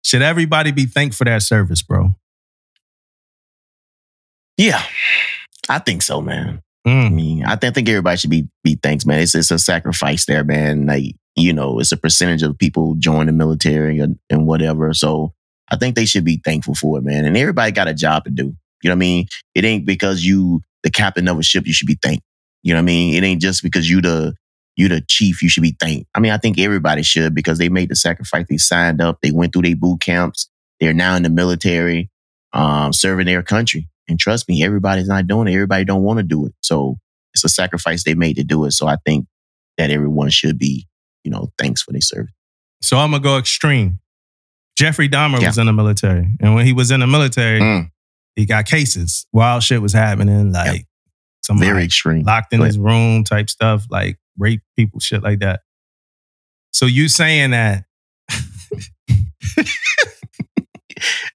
Should 0.03 0.21
everybody 0.21 0.71
be 0.71 0.85
thankful 0.85 1.17
for 1.17 1.25
that 1.25 1.41
service, 1.41 1.81
bro? 1.81 2.15
Yeah, 4.57 4.81
I 5.69 5.79
think 5.79 6.01
so, 6.01 6.21
man. 6.21 6.61
I 6.87 6.91
Mm. 6.91 7.13
mean, 7.13 7.45
I, 7.45 7.55
th- 7.57 7.71
I 7.71 7.73
think 7.73 7.89
everybody 7.89 8.17
should 8.17 8.31
be 8.31 8.47
be 8.63 8.75
thanks, 8.81 9.05
man. 9.05 9.19
It's 9.21 9.35
it's 9.35 9.51
a 9.51 9.59
sacrifice 9.59 10.25
there, 10.25 10.45
man. 10.45 10.87
Like 10.87 11.15
you 11.35 11.53
know, 11.53 11.79
it's 11.79 11.91
a 11.93 11.97
percentage 11.97 12.43
of 12.43 12.57
people 12.57 12.95
join 12.95 13.27
the 13.27 13.33
military 13.33 13.99
and, 13.99 14.17
and 14.29 14.47
whatever. 14.47 14.93
So 14.93 15.33
I 15.69 15.77
think 15.77 15.95
they 15.95 16.05
should 16.05 16.25
be 16.25 16.41
thankful 16.43 16.75
for 16.75 16.97
it, 16.99 17.03
man. 17.03 17.25
And 17.25 17.37
everybody 17.37 17.71
got 17.73 17.89
a 17.89 17.95
job 17.95 18.25
to 18.25 18.31
do. 18.31 18.55
You 18.83 18.89
know 18.89 18.91
what 18.91 18.97
I 18.97 18.99
mean? 18.99 19.27
It 19.55 19.65
ain't 19.65 19.85
because 19.85 20.23
you 20.25 20.61
the 20.83 20.91
captain 20.91 21.27
of 21.27 21.39
a 21.39 21.43
ship 21.43 21.67
you 21.67 21.73
should 21.73 21.87
be 21.87 21.99
thanked. 22.01 22.23
You 22.63 22.73
know 22.73 22.79
what 22.79 22.83
I 22.83 22.85
mean? 22.85 23.15
It 23.15 23.25
ain't 23.27 23.41
just 23.41 23.63
because 23.63 23.89
you 23.89 24.01
the 24.01 24.35
you 24.77 24.89
the 24.89 25.01
chief, 25.07 25.41
you 25.43 25.49
should 25.49 25.63
be 25.63 25.75
thanked. 25.79 26.09
I 26.15 26.21
mean, 26.21 26.31
I 26.33 26.37
think 26.39 26.59
everybody 26.59 27.03
should 27.03 27.35
because 27.35 27.59
they 27.59 27.69
made 27.69 27.89
the 27.89 27.95
sacrifice. 27.95 28.45
They 28.49 28.57
signed 28.57 29.01
up. 29.01 29.19
They 29.21 29.31
went 29.31 29.53
through 29.53 29.63
their 29.63 29.75
boot 29.75 30.01
camps. 30.01 30.49
They're 30.79 30.93
now 30.93 31.15
in 31.15 31.23
the 31.23 31.29
military, 31.29 32.09
um, 32.53 32.93
serving 32.93 33.25
their 33.25 33.43
country. 33.43 33.87
And 34.07 34.17
trust 34.19 34.47
me, 34.47 34.63
everybody's 34.63 35.07
not 35.07 35.27
doing 35.27 35.47
it. 35.47 35.53
Everybody 35.53 35.83
don't 35.85 36.03
want 36.03 36.17
to 36.19 36.23
do 36.23 36.45
it. 36.45 36.53
So 36.61 36.97
it's 37.33 37.43
a 37.43 37.49
sacrifice 37.49 38.03
they 38.03 38.15
made 38.15 38.37
to 38.37 38.43
do 38.43 38.65
it. 38.65 38.71
So 38.71 38.87
I 38.87 38.95
think 39.05 39.27
that 39.77 39.91
everyone 39.91 40.29
should 40.29 40.57
be, 40.57 40.87
you 41.23 41.31
know, 41.31 41.51
thanks 41.57 41.81
for 41.83 41.91
their 41.91 42.01
service. 42.01 42.31
So 42.81 42.97
I'm 42.97 43.11
gonna 43.11 43.21
go 43.23 43.37
extreme. 43.37 43.99
Jeffrey 44.77 45.09
Dahmer 45.09 45.43
was 45.43 45.57
in 45.57 45.65
the 45.65 45.73
military, 45.73 46.27
and 46.39 46.53
when 46.55 46.65
he 46.65 46.73
was 46.73 46.91
in 46.91 46.99
the 46.99 47.07
military, 47.07 47.59
Mm. 47.59 47.89
he 48.35 48.45
got 48.45 48.65
cases. 48.65 49.25
Wild 49.33 49.63
shit 49.63 49.81
was 49.81 49.93
happening, 49.93 50.51
like 50.51 50.85
somebody 51.41 51.69
Very 51.71 51.83
extreme. 51.85 52.23
locked 52.23 52.53
in 52.53 52.61
his 52.61 52.77
room 52.77 53.23
type 53.23 53.49
stuff, 53.49 53.85
like 53.89 54.17
rape 54.37 54.61
people, 54.75 54.99
shit 54.99 55.23
like 55.23 55.39
that. 55.39 55.61
So 56.71 56.85
you 56.85 57.09
saying 57.09 57.51
that? 57.51 57.85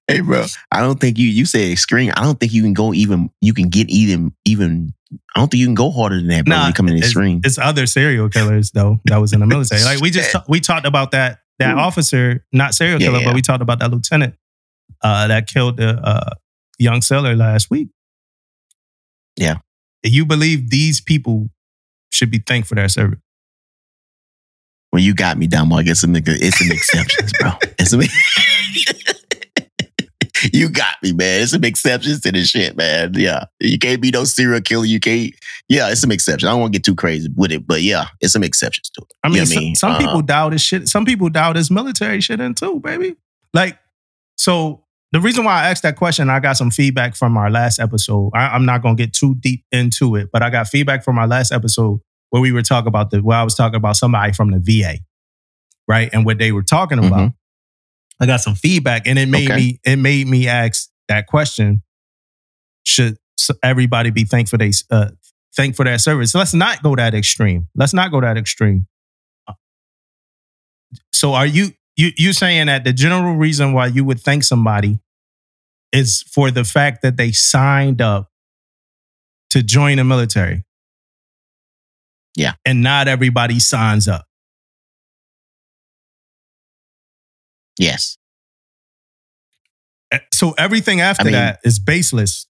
Hey, 0.07 0.19
bro, 0.19 0.45
I 0.71 0.81
don't 0.81 0.99
think 0.99 1.17
you, 1.17 1.27
you 1.27 1.45
said 1.45 1.71
extreme. 1.71 2.11
I 2.15 2.23
don't 2.23 2.39
think 2.39 2.53
you 2.53 2.61
can 2.61 2.73
go 2.73 2.93
even, 2.93 3.29
you 3.39 3.53
can 3.53 3.69
get 3.69 3.89
even, 3.89 4.33
even, 4.45 4.93
I 5.35 5.39
don't 5.39 5.49
think 5.49 5.61
you 5.61 5.67
can 5.67 5.75
go 5.75 5.91
harder 5.91 6.17
than 6.17 6.27
that, 6.27 6.45
bro, 6.45 6.57
when 6.57 6.67
you 6.67 6.73
come 6.73 6.87
in 6.89 6.97
it's, 6.97 7.05
extreme. 7.05 7.41
it's 7.43 7.57
other 7.57 7.85
serial 7.85 8.29
killers 8.29 8.71
though 8.71 8.99
that 9.05 9.17
was 9.17 9.31
in 9.31 9.39
the 9.39 9.45
military. 9.45 9.83
Like 9.83 10.01
we 10.01 10.09
just 10.09 10.35
we 10.49 10.59
talked 10.59 10.85
about 10.85 11.11
that 11.11 11.39
that 11.59 11.75
Ooh. 11.75 11.79
officer, 11.79 12.43
not 12.51 12.73
serial 12.73 12.99
killer, 12.99 13.19
yeah. 13.19 13.25
but 13.25 13.35
we 13.35 13.41
talked 13.41 13.61
about 13.61 13.79
that 13.79 13.91
lieutenant 13.91 14.35
uh, 15.03 15.27
that 15.27 15.47
killed 15.47 15.77
the 15.77 15.89
uh, 15.89 16.31
young 16.79 17.01
sailor 17.01 17.35
last 17.35 17.69
week. 17.69 17.89
Yeah. 19.35 19.57
you 20.03 20.25
believe 20.25 20.69
these 20.69 21.01
people 21.01 21.49
should 22.11 22.31
be 22.31 22.39
thanked 22.39 22.67
for 22.67 22.75
their 22.75 22.89
service? 22.89 23.19
Well, 24.91 25.01
you 25.01 25.15
got 25.15 25.37
me, 25.37 25.47
Damo. 25.47 25.77
I 25.77 25.83
guess 25.83 26.01
some, 26.01 26.15
it's 26.15 26.61
an 26.61 26.71
exception, 26.71 27.27
bro. 27.39 27.51
It's 27.79 27.89
some, 27.89 28.01
you 30.53 30.69
got 30.69 30.95
me, 31.01 31.13
man. 31.13 31.41
It's 31.41 31.51
some 31.51 31.63
exceptions 31.63 32.21
to 32.21 32.31
this 32.31 32.49
shit, 32.49 32.75
man. 32.75 33.13
Yeah. 33.15 33.45
You 33.59 33.77
can't 33.79 34.01
be 34.01 34.11
no 34.11 34.23
serial 34.23 34.61
killer. 34.61 34.85
You 34.85 34.99
can't. 34.99 35.31
Yeah, 35.69 35.89
it's 35.89 36.01
some 36.01 36.11
exceptions. 36.11 36.47
I 36.47 36.51
don't 36.51 36.59
want 36.61 36.73
to 36.73 36.79
get 36.79 36.83
too 36.85 36.95
crazy 36.95 37.29
with 37.35 37.51
it, 37.51 37.65
but 37.65 37.81
yeah, 37.81 38.07
it's 38.19 38.33
some 38.33 38.43
exceptions 38.43 38.89
to 38.91 39.01
it. 39.01 39.13
I 39.23 39.27
You 39.29 39.33
mean, 39.33 39.39
know 39.41 39.45
some, 39.45 39.57
I 39.57 39.61
mean? 39.61 39.75
some 39.75 39.91
Uh, 39.93 39.97
people 39.99 40.21
doubt 40.21 40.51
his 40.51 40.61
shit. 40.61 40.87
Some 40.89 41.05
people 41.05 41.29
doubt 41.29 41.55
his 41.55 41.71
military 41.71 42.19
shit 42.21 42.39
in 42.41 42.53
too, 42.55 42.79
baby. 42.81 43.15
Like, 43.53 43.77
so 44.37 44.83
the 45.11 45.19
reason 45.21 45.43
why 45.45 45.61
I 45.63 45.69
asked 45.69 45.83
that 45.83 45.95
question, 45.95 46.29
I 46.29 46.39
got 46.39 46.57
some 46.57 46.71
feedback 46.71 47.15
from 47.15 47.37
our 47.37 47.49
last 47.51 47.79
episode. 47.79 48.31
I, 48.33 48.47
I'm 48.47 48.65
not 48.65 48.81
gonna 48.81 48.95
get 48.95 49.13
too 49.13 49.35
deep 49.35 49.63
into 49.71 50.15
it, 50.15 50.29
but 50.33 50.41
I 50.41 50.49
got 50.49 50.67
feedback 50.67 51.03
from 51.03 51.17
our 51.19 51.27
last 51.27 51.51
episode 51.51 51.99
where 52.31 52.41
we 52.41 52.51
were 52.51 52.63
talking 52.63 52.87
about 52.87 53.11
the 53.11 53.21
where 53.21 53.37
I 53.37 53.43
was 53.43 53.53
talking 53.55 53.75
about 53.75 53.95
somebody 53.95 54.33
from 54.33 54.49
the 54.51 54.59
VA, 54.59 54.97
right, 55.87 56.09
and 56.11 56.25
what 56.25 56.39
they 56.39 56.51
were 56.51 56.63
talking 56.63 56.97
about. 56.97 57.31
I 58.23 58.25
got 58.25 58.41
some 58.41 58.55
feedback, 58.55 59.05
and 59.07 59.19
it 59.19 59.27
made 59.27 59.51
Okay. 59.51 59.55
me 59.59 59.79
it 59.83 59.97
made 59.97 60.27
me 60.27 60.47
ask 60.47 60.89
that 61.09 61.27
question: 61.27 61.83
Should 62.85 63.17
everybody 63.61 64.09
be 64.11 64.23
thankful 64.23 64.57
they 64.59 64.71
uh, 64.89 65.09
thank 65.55 65.75
for 65.75 65.83
their 65.85 65.97
service? 65.99 66.33
Let's 66.33 66.53
not 66.53 66.81
go 66.81 66.95
that 66.95 67.13
extreme. 67.13 67.67
Let's 67.75 67.93
not 67.93 68.11
go 68.11 68.21
that 68.21 68.37
extreme. 68.37 68.87
So 71.11 71.33
are 71.33 71.45
you 71.45 71.71
you 71.95 72.11
you 72.17 72.33
saying 72.33 72.67
that 72.67 72.83
the 72.83 72.93
general 72.93 73.35
reason 73.35 73.73
why 73.73 73.87
you 73.87 74.03
would 74.05 74.19
thank 74.19 74.43
somebody 74.43 74.99
is 75.91 76.23
for 76.23 76.49
the 76.51 76.63
fact 76.63 77.01
that 77.03 77.17
they 77.17 77.31
signed 77.31 78.01
up 78.01 78.29
to 79.51 79.61
join 79.63 79.97
the 79.97 80.03
military? 80.03 80.63
Yeah. 82.35 82.53
And 82.65 82.81
not 82.81 83.07
everybody 83.07 83.59
signs 83.59 84.07
up. 84.07 84.25
Yes. 87.77 88.17
Eh, 90.11 90.19
So 90.33 90.51
everything 90.57 91.01
after 91.01 91.21
I 91.21 91.25
mean- 91.25 91.33
that 91.33 91.59
is 91.63 91.79
baseless. 91.79 92.45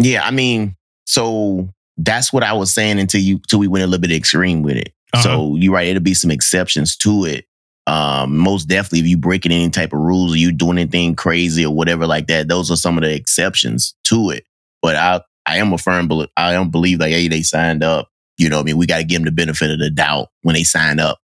Yeah, 0.00 0.22
I 0.24 0.30
mean, 0.30 0.76
so 1.06 1.68
that's 1.96 2.32
what 2.32 2.44
I 2.44 2.52
was 2.52 2.72
saying 2.72 3.00
until 3.00 3.20
you 3.20 3.40
till 3.48 3.58
we 3.58 3.66
went 3.66 3.82
a 3.84 3.86
little 3.88 4.00
bit 4.00 4.12
extreme 4.12 4.62
with 4.62 4.76
it. 4.76 4.92
Uh-huh. 5.12 5.22
So 5.22 5.56
you're 5.56 5.72
right, 5.72 5.88
it'll 5.88 6.02
be 6.02 6.14
some 6.14 6.30
exceptions 6.30 6.96
to 6.98 7.24
it. 7.24 7.46
Um, 7.88 8.36
most 8.36 8.66
definitely, 8.68 9.00
if 9.00 9.06
you 9.06 9.16
breaking 9.16 9.50
any 9.50 9.70
type 9.70 9.92
of 9.92 9.98
rules 10.00 10.34
or 10.34 10.36
you 10.36 10.52
doing 10.52 10.78
anything 10.78 11.16
crazy 11.16 11.64
or 11.64 11.74
whatever 11.74 12.06
like 12.06 12.26
that, 12.28 12.46
those 12.46 12.70
are 12.70 12.76
some 12.76 12.98
of 12.98 13.02
the 13.02 13.12
exceptions 13.12 13.94
to 14.04 14.30
it. 14.30 14.44
But 14.82 14.94
I, 14.94 15.20
I 15.46 15.56
am 15.56 15.72
a 15.72 15.78
firm, 15.78 16.08
I 16.36 16.52
don't 16.52 16.70
believe 16.70 17.00
like, 17.00 17.10
hey, 17.12 17.26
they 17.28 17.42
signed 17.42 17.82
up. 17.82 18.10
You 18.38 18.48
know, 18.48 18.56
what 18.56 18.62
I 18.62 18.66
mean, 18.66 18.78
we 18.78 18.86
got 18.86 18.98
to 18.98 19.04
give 19.04 19.18
them 19.18 19.24
the 19.24 19.32
benefit 19.32 19.70
of 19.70 19.78
the 19.78 19.90
doubt 19.90 20.28
when 20.42 20.54
they 20.54 20.64
sign 20.64 21.00
up 21.00 21.18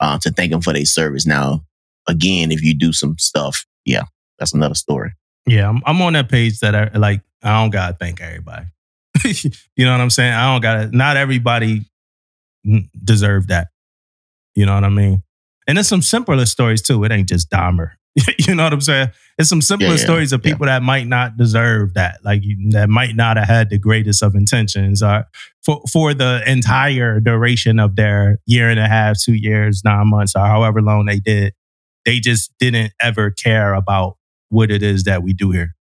uh, 0.00 0.18
to 0.18 0.30
thank 0.30 0.52
them 0.52 0.62
for 0.62 0.72
their 0.72 0.84
service. 0.84 1.26
Now, 1.26 1.64
again, 2.08 2.50
if 2.50 2.62
you 2.62 2.74
do 2.74 2.92
some 2.92 3.18
stuff, 3.18 3.66
yeah, 3.84 4.04
that's 4.38 4.54
another 4.54 4.74
story. 4.74 5.12
Yeah, 5.46 5.68
I'm, 5.68 5.82
I'm 5.86 6.00
on 6.02 6.14
that 6.14 6.28
page 6.28 6.60
that 6.60 6.74
I 6.74 6.96
like. 6.96 7.20
I 7.42 7.62
don't 7.62 7.70
gotta 7.70 7.94
thank 7.94 8.20
everybody. 8.20 8.66
you 9.24 9.84
know 9.84 9.92
what 9.92 10.00
I'm 10.00 10.10
saying? 10.10 10.32
I 10.32 10.52
don't 10.52 10.62
gotta. 10.62 10.96
Not 10.96 11.16
everybody 11.16 11.82
deserve 13.04 13.48
that. 13.48 13.68
You 14.54 14.66
know 14.66 14.74
what 14.74 14.84
I 14.84 14.88
mean? 14.88 15.22
And 15.66 15.76
there's 15.76 15.88
some 15.88 16.02
simpler 16.02 16.44
stories 16.46 16.82
too. 16.82 17.04
It 17.04 17.12
ain't 17.12 17.28
just 17.28 17.50
Dahmer. 17.50 17.92
you 18.38 18.54
know 18.54 18.64
what 18.64 18.72
I'm 18.72 18.80
saying? 18.80 19.10
It's 19.38 19.48
some 19.48 19.60
simpler 19.60 19.88
Yeah, 19.88 19.94
yeah, 19.94 20.04
stories 20.04 20.32
of 20.32 20.40
yeah. 20.44 20.52
people 20.52 20.66
that 20.66 20.82
might 20.82 21.06
not 21.06 21.36
deserve 21.36 21.94
that, 21.94 22.18
like 22.24 22.42
that 22.70 22.88
might 22.88 23.14
not 23.14 23.36
have 23.36 23.46
had 23.46 23.70
the 23.70 23.78
greatest 23.78 24.22
of 24.22 24.34
intentions, 24.34 25.02
or 25.02 25.26
for 25.64 25.82
for 25.92 26.14
the 26.14 26.42
entire 26.46 27.20
duration 27.20 27.78
of 27.78 27.96
their 27.96 28.38
year 28.46 28.70
and 28.70 28.80
a 28.80 28.88
half, 28.88 29.20
two 29.20 29.34
years, 29.34 29.82
nine 29.84 30.08
months, 30.08 30.34
or 30.34 30.46
however 30.46 30.80
long 30.80 31.04
they 31.06 31.18
did. 31.18 31.52
They 32.06 32.20
just 32.20 32.52
didn't 32.58 32.92
ever 33.02 33.30
care 33.32 33.74
about 33.74 34.16
what 34.48 34.70
it 34.70 34.82
is 34.82 35.04
that 35.04 35.22
we 35.22 35.32
do 35.34 35.50
here. 35.50 35.74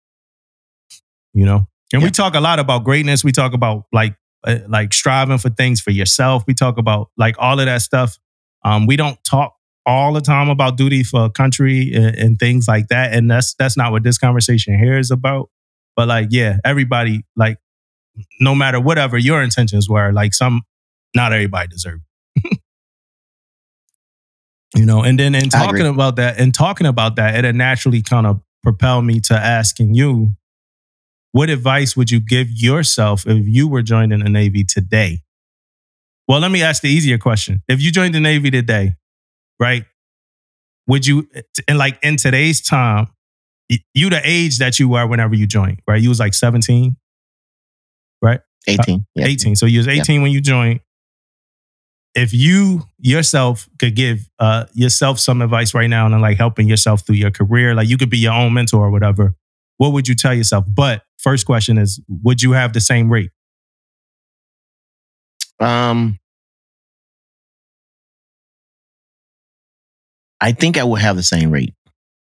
You 1.33 1.45
know, 1.45 1.67
and 1.91 2.01
we 2.01 2.09
talk 2.09 2.33
a 2.35 2.39
lot 2.39 2.59
about 2.59 2.83
greatness. 2.83 3.23
We 3.23 3.31
talk 3.31 3.53
about 3.53 3.85
like 3.91 4.15
uh, 4.45 4.59
like 4.67 4.93
striving 4.93 5.37
for 5.37 5.49
things 5.49 5.81
for 5.81 5.91
yourself. 5.91 6.43
We 6.47 6.53
talk 6.55 6.77
about 6.77 7.11
like 7.17 7.35
all 7.37 7.59
of 7.59 7.65
that 7.65 7.81
stuff. 7.81 8.17
Um, 8.65 8.87
we 8.87 8.95
don't 8.95 9.21
talk 9.23 9.55
all 9.85 10.13
the 10.13 10.21
time 10.21 10.49
about 10.49 10.77
duty 10.77 11.03
for 11.03 11.29
country 11.29 11.91
and, 11.93 12.15
and 12.15 12.39
things 12.39 12.67
like 12.67 12.87
that, 12.87 13.13
and 13.13 13.29
that's 13.29 13.53
that's 13.55 13.77
not 13.77 13.91
what 13.91 14.03
this 14.03 14.17
conversation 14.17 14.77
here 14.77 14.97
is 14.97 15.11
about. 15.11 15.49
But 15.95 16.07
like, 16.07 16.29
yeah, 16.31 16.57
everybody 16.63 17.23
like, 17.35 17.57
no 18.39 18.55
matter 18.55 18.79
whatever 18.79 19.17
your 19.17 19.41
intentions 19.43 19.87
were, 19.89 20.11
like 20.11 20.33
some, 20.33 20.61
not 21.15 21.33
everybody 21.33 21.67
deserved. 21.67 22.03
you 24.75 24.85
know, 24.85 25.03
and 25.03 25.19
then 25.19 25.35
in 25.35 25.49
talking 25.49 25.85
about 25.85 26.15
that, 26.15 26.39
and 26.39 26.53
talking 26.53 26.87
about 26.87 27.15
that, 27.17 27.45
it 27.45 27.55
naturally 27.55 28.01
kind 28.01 28.25
of 28.25 28.41
propelled 28.63 29.05
me 29.05 29.19
to 29.19 29.35
asking 29.35 29.93
you, 29.93 30.33
what 31.31 31.49
advice 31.49 31.97
would 31.97 32.09
you 32.09 32.19
give 32.19 32.49
yourself 32.49 33.25
if 33.27 33.47
you 33.47 33.67
were 33.67 33.81
joining 33.81 34.19
the 34.19 34.29
Navy 34.29 34.63
today? 34.63 35.21
Well, 36.27 36.39
let 36.39 36.51
me 36.51 36.63
ask 36.63 36.81
the 36.81 36.89
easier 36.89 37.17
question. 37.17 37.63
If 37.67 37.81
you 37.81 37.91
joined 37.91 38.15
the 38.15 38.19
Navy 38.19 38.49
today, 38.49 38.95
right? 39.59 39.85
Would 40.87 41.07
you, 41.07 41.29
and 41.67 41.77
like 41.77 41.97
in 42.03 42.17
today's 42.17 42.61
time, 42.61 43.07
you 43.93 44.09
the 44.09 44.21
age 44.23 44.59
that 44.59 44.79
you 44.79 44.89
were 44.89 45.07
whenever 45.07 45.35
you 45.35 45.47
joined, 45.47 45.81
right? 45.87 46.01
You 46.01 46.09
was 46.09 46.19
like 46.19 46.33
17, 46.33 46.97
right? 48.21 48.41
18. 48.67 49.05
Yeah. 49.15 49.25
18. 49.25 49.55
So 49.55 49.65
you 49.65 49.79
was 49.79 49.87
18 49.87 50.21
when 50.21 50.31
you 50.31 50.41
joined. 50.41 50.81
If 52.15 52.31
you 52.33 52.83
yourself 52.99 53.67
could 53.79 53.95
give 53.95 54.29
uh, 54.37 54.65
yourself 54.73 55.19
some 55.19 55.41
advice 55.41 55.73
right 55.73 55.89
now 55.89 56.05
and 56.05 56.21
like 56.21 56.37
helping 56.37 56.67
yourself 56.67 57.05
through 57.05 57.15
your 57.15 57.31
career, 57.31 57.73
like 57.73 57.89
you 57.89 57.97
could 57.97 58.11
be 58.11 58.19
your 58.19 58.33
own 58.33 58.53
mentor 58.53 58.85
or 58.85 58.91
whatever, 58.91 59.35
what 59.77 59.93
would 59.93 60.07
you 60.07 60.13
tell 60.13 60.33
yourself? 60.33 60.65
But 60.67 61.01
first 61.17 61.45
question 61.45 61.77
is, 61.77 61.99
would 62.07 62.41
you 62.41 62.51
have 62.51 62.73
the 62.73 62.81
same 62.81 63.11
rate? 63.11 63.31
Um, 65.59 66.19
I 70.43 70.51
think 70.51 70.77
I 70.77 70.83
will 70.83 70.95
have 70.95 71.15
the 71.15 71.23
same 71.23 71.51
rate. 71.51 71.73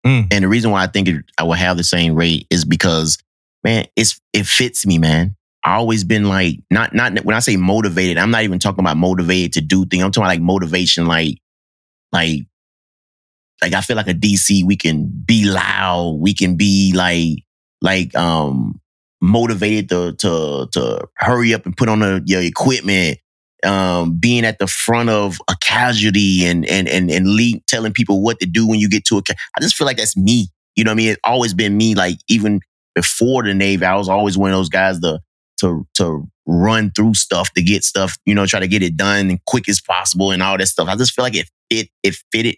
Mm. 0.05 0.27
And 0.31 0.43
the 0.45 0.47
reason 0.47 0.71
why 0.71 0.81
I 0.81 0.87
think 0.87 1.09
it, 1.09 1.25
I 1.37 1.43
will 1.43 1.53
have 1.53 1.75
the 1.75 1.83
same 1.83 2.15
rate 2.15 2.47
is 2.49 2.63
because, 2.63 3.17
man, 3.65 3.85
it's 3.97 4.21
it 4.31 4.45
fits 4.45 4.85
me, 4.85 4.97
man. 4.97 5.35
I 5.65 5.75
always 5.75 6.05
been 6.05 6.29
like 6.29 6.59
not 6.71 6.95
not 6.95 7.25
when 7.25 7.35
I 7.35 7.39
say 7.39 7.57
motivated, 7.57 8.17
I'm 8.17 8.31
not 8.31 8.43
even 8.43 8.59
talking 8.59 8.79
about 8.79 8.95
motivated 8.95 9.53
to 9.53 9.61
do 9.61 9.85
things. 9.85 10.03
I'm 10.03 10.11
talking 10.11 10.23
about 10.23 10.35
like 10.35 10.41
motivation, 10.41 11.05
like 11.05 11.39
like 12.13 12.43
like 13.61 13.73
I 13.73 13.81
feel 13.81 13.97
like 13.97 14.07
a 14.07 14.13
DC. 14.13 14.63
We 14.63 14.77
can 14.77 15.07
be 15.25 15.43
loud. 15.43 16.19
We 16.21 16.33
can 16.33 16.55
be 16.55 16.93
like 16.95 17.43
like 17.81 18.15
um 18.15 18.79
motivated 19.19 19.89
to 19.89 20.13
to 20.13 20.69
to 20.71 21.09
hurry 21.15 21.53
up 21.53 21.65
and 21.65 21.75
put 21.75 21.89
on 21.89 21.99
the, 21.99 22.23
your 22.25 22.41
equipment 22.41 23.19
um, 23.63 24.17
being 24.19 24.45
at 24.45 24.59
the 24.59 24.67
front 24.67 25.09
of 25.09 25.39
a 25.49 25.55
casualty 25.61 26.45
and 26.45 26.65
and 26.65 26.87
and 26.87 27.09
and 27.09 27.27
lead, 27.27 27.65
telling 27.67 27.93
people 27.93 28.21
what 28.21 28.39
to 28.39 28.45
do 28.45 28.67
when 28.67 28.79
you 28.79 28.89
get 28.89 29.05
to 29.05 29.17
a. 29.17 29.23
Ca- 29.23 29.35
I 29.57 29.61
just 29.61 29.75
feel 29.75 29.85
like 29.87 29.97
that's 29.97 30.17
me. 30.17 30.47
You 30.75 30.83
know 30.83 30.91
what 30.91 30.95
I 30.95 30.97
mean? 30.97 31.09
It's 31.09 31.21
always 31.23 31.53
been 31.53 31.75
me. 31.77 31.95
Like 31.95 32.17
even 32.29 32.59
before 32.95 33.43
the 33.43 33.53
Navy, 33.53 33.85
I 33.85 33.95
was 33.95 34.09
always 34.09 34.37
one 34.37 34.51
of 34.51 34.57
those 34.57 34.69
guys 34.69 34.99
to 34.99 35.19
to 35.61 35.87
to 35.95 36.27
run 36.45 36.91
through 36.95 37.13
stuff 37.15 37.51
to 37.53 37.61
get 37.61 37.83
stuff, 37.83 38.17
you 38.25 38.33
know, 38.33 38.45
try 38.45 38.59
to 38.59 38.67
get 38.67 38.81
it 38.83 38.95
done 38.95 39.29
and 39.29 39.43
quick 39.45 39.67
as 39.67 39.81
possible 39.81 40.31
and 40.31 40.41
all 40.41 40.57
that 40.57 40.67
stuff. 40.67 40.87
I 40.87 40.95
just 40.95 41.13
feel 41.13 41.23
like 41.23 41.35
it 41.35 41.49
fit, 41.69 41.89
it 42.03 42.15
fitted 42.31 42.55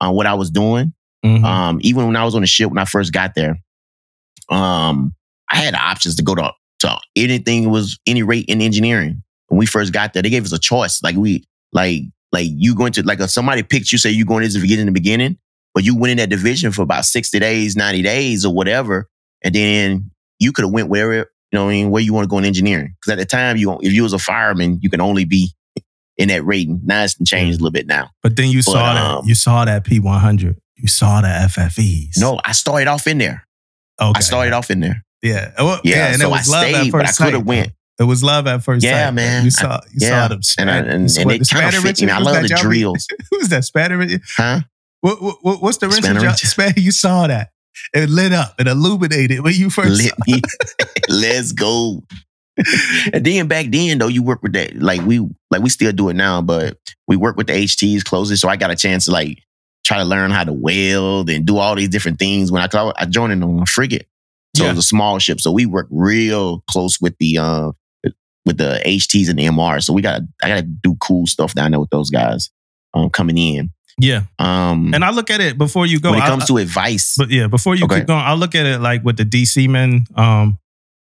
on 0.00 0.14
what 0.14 0.26
I 0.26 0.34
was 0.34 0.50
doing. 0.50 0.92
Mhm. 1.24 1.44
Um, 1.44 1.78
even 1.82 2.06
when 2.06 2.16
I 2.16 2.24
was 2.24 2.34
on 2.34 2.40
the 2.40 2.46
ship 2.48 2.70
when 2.70 2.78
I 2.78 2.86
first 2.86 3.12
got 3.12 3.34
there, 3.34 3.60
um, 4.48 5.14
I 5.50 5.56
had 5.56 5.74
options 5.74 6.16
to 6.16 6.22
go 6.22 6.34
to, 6.34 6.52
to 6.80 6.98
anything 7.16 7.70
was 7.70 7.98
any 8.06 8.22
rate 8.22 8.46
in 8.48 8.60
engineering. 8.60 9.22
When 9.50 9.58
we 9.58 9.66
first 9.66 9.92
got 9.92 10.12
there, 10.12 10.22
they 10.22 10.30
gave 10.30 10.44
us 10.44 10.52
a 10.52 10.58
choice. 10.58 11.02
Like 11.02 11.16
we 11.16 11.44
like 11.72 12.02
like 12.32 12.46
you 12.50 12.74
going 12.74 12.92
to 12.92 13.02
like 13.02 13.20
if 13.20 13.30
somebody 13.30 13.62
picked 13.62 13.90
you, 13.92 13.98
say 13.98 14.10
you 14.10 14.24
going 14.24 14.48
to 14.48 14.66
get 14.66 14.78
in 14.78 14.86
the 14.86 14.92
beginning, 14.92 15.38
but 15.74 15.84
you 15.84 15.96
went 15.96 16.12
in 16.12 16.16
that 16.18 16.30
division 16.30 16.72
for 16.72 16.82
about 16.82 17.04
60 17.04 17.38
days, 17.38 17.76
90 17.76 18.02
days 18.02 18.44
or 18.44 18.54
whatever, 18.54 19.08
and 19.42 19.54
then 19.54 20.10
you 20.38 20.52
could 20.52 20.64
have 20.64 20.72
went 20.72 20.88
wherever, 20.88 21.14
you 21.14 21.24
know 21.52 21.64
what 21.64 21.70
I 21.70 21.74
mean, 21.74 21.90
where 21.90 22.00
you 22.00 22.14
want 22.14 22.24
to 22.24 22.28
go 22.28 22.38
in 22.38 22.44
engineering. 22.44 22.94
Because 23.00 23.12
at 23.12 23.18
the 23.18 23.26
time 23.26 23.56
you 23.56 23.76
if 23.80 23.92
you 23.92 24.04
was 24.04 24.12
a 24.12 24.18
fireman, 24.18 24.78
you 24.82 24.88
can 24.88 25.00
only 25.00 25.24
be 25.24 25.52
in 26.16 26.28
that 26.28 26.44
rating. 26.44 26.80
Now 26.84 27.02
it's 27.02 27.16
changed 27.24 27.58
a 27.58 27.62
little 27.62 27.72
bit 27.72 27.86
now. 27.86 28.10
but 28.22 28.36
then 28.36 28.50
you 28.50 28.58
but, 28.58 28.72
saw 28.72 28.90
um, 28.90 28.96
that 28.96 29.28
you 29.28 29.34
saw 29.34 29.64
that 29.64 29.84
P100. 29.84 30.56
You 30.76 30.88
saw 30.88 31.20
the 31.20 31.28
FFEs. 31.28 32.18
No, 32.18 32.40
I 32.44 32.52
started 32.52 32.88
off 32.88 33.06
in 33.06 33.18
there. 33.18 33.46
okay. 34.00 34.12
I 34.16 34.20
started 34.20 34.54
off 34.54 34.70
in 34.70 34.80
there. 34.80 35.04
Yeah, 35.22 35.52
Well, 35.58 35.80
Yeah, 35.84 36.12
and 36.12 36.20
so 36.20 36.28
it 36.28 36.30
was 36.30 36.50
I 36.50 36.70
stayed, 36.70 36.92
but 36.92 37.06
I 37.06 37.12
could 37.12 37.34
have 37.34 37.44
went. 37.46 37.72
It 38.00 38.04
was 38.04 38.24
love 38.24 38.46
at 38.46 38.64
first 38.64 38.82
Yeah, 38.84 39.06
sight. 39.08 39.14
man. 39.14 39.44
You 39.44 39.50
saw, 39.50 39.80
you 39.92 39.98
yeah. 40.00 40.08
saw 40.08 40.28
them. 40.28 40.36
And, 40.38 40.44
Span- 40.46 40.68
I, 40.70 40.76
and, 40.78 40.88
and 40.88 41.10
saw 41.10 41.20
it 41.28 41.48
kind 41.48 41.74
of 41.76 41.82
fit 41.82 42.00
me. 42.02 42.10
I 42.10 42.18
love 42.18 42.42
the 42.42 42.58
drills. 42.60 43.06
Who's 43.30 43.48
that? 43.50 43.70
Richards? 43.74 44.32
Huh? 44.36 44.60
What, 45.02 45.22
what, 45.22 45.36
what- 45.42 45.62
what's 45.62 45.78
the 45.78 45.88
Richard? 45.88 46.16
Richard. 46.16 46.78
You 46.78 46.90
saw 46.92 47.26
that. 47.26 47.50
It 47.94 48.10
lit 48.10 48.32
up. 48.32 48.54
It 48.58 48.66
illuminated 48.66 49.40
when 49.40 49.54
you 49.54 49.70
first 49.70 50.02
Let 50.02 50.12
me, 50.26 50.40
let's 51.08 51.52
go. 51.52 52.02
and 53.12 53.24
then 53.24 53.46
back 53.48 53.66
then 53.70 53.98
though, 53.98 54.08
you 54.08 54.22
work 54.22 54.42
with 54.42 54.52
that 54.52 54.76
like 54.76 55.00
we 55.02 55.20
like 55.50 55.62
we 55.62 55.70
still 55.70 55.92
do 55.92 56.08
it 56.08 56.14
now, 56.14 56.42
but 56.42 56.76
we 57.06 57.16
work 57.16 57.36
with 57.36 57.46
the 57.46 57.52
HTs 57.54 58.04
closely. 58.04 58.36
So 58.36 58.48
I 58.48 58.56
got 58.56 58.70
a 58.70 58.76
chance 58.76 59.06
to 59.06 59.12
like 59.12 59.38
try 59.84 59.98
to 59.98 60.04
learn 60.04 60.30
how 60.30 60.44
to 60.44 60.52
weld 60.52 61.30
and 61.30 61.46
do 61.46 61.56
all 61.58 61.74
these 61.74 61.88
different 61.88 62.18
things. 62.18 62.52
When 62.52 62.62
I 62.62 62.92
I 62.98 63.06
joined 63.06 63.32
in 63.32 63.42
on 63.42 63.60
a 63.62 63.66
frigate, 63.66 64.08
so 64.56 64.64
Yeah. 64.64 64.70
it 64.70 64.72
was 64.74 64.84
a 64.84 64.88
small 64.88 65.18
ship. 65.18 65.40
So 65.40 65.52
we 65.52 65.64
work 65.64 65.86
real 65.90 66.62
close 66.68 67.00
with 67.00 67.16
the 67.18 67.38
uh 67.38 67.72
with 68.46 68.56
the 68.58 68.80
HTs 68.86 69.28
and 69.28 69.38
the 69.38 69.44
MR. 69.46 69.82
So 69.82 69.92
we 69.92 70.02
got 70.02 70.22
I 70.42 70.48
got 70.48 70.56
to 70.56 70.62
do 70.62 70.96
cool 71.00 71.26
stuff 71.26 71.54
down 71.54 71.70
there 71.72 71.80
with 71.80 71.90
those 71.90 72.10
guys 72.10 72.50
um 72.94 73.10
coming 73.10 73.38
in. 73.38 73.70
Yeah. 73.98 74.22
Um, 74.38 74.94
And 74.94 75.04
I 75.04 75.10
look 75.10 75.30
at 75.30 75.40
it 75.42 75.58
before 75.58 75.84
you 75.86 76.00
go. 76.00 76.10
when 76.12 76.20
it 76.20 76.24
comes 76.26 76.44
I- 76.44 76.46
to 76.46 76.56
advice, 76.56 77.14
But 77.18 77.30
yeah, 77.30 77.48
before 77.48 77.74
you 77.74 77.84
Okay. 77.84 77.98
keep 77.98 78.06
going, 78.06 78.24
I'll 78.24 78.36
look 78.38 78.54
at 78.54 78.64
it 78.66 78.80
like 78.80 79.04
with 79.04 79.16
the 79.18 79.24
DC 79.26 79.68
men. 79.68 80.06
Um, 80.14 80.58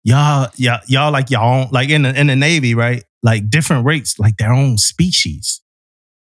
y'all, 0.03 0.49
y'all, 0.57 0.79
y'all 0.87 1.11
like 1.11 1.31
y'all 1.31 1.61
own, 1.63 1.67
like 1.71 1.89
in 1.89 2.03
the 2.03 2.17
in 2.19 2.27
the 2.27 2.35
Navy, 2.35 2.75
right? 2.75 3.03
Like 3.23 3.49
different 3.49 3.85
rates, 3.85 4.19
like 4.19 4.37
their 4.37 4.53
own 4.53 4.77
species, 4.77 5.61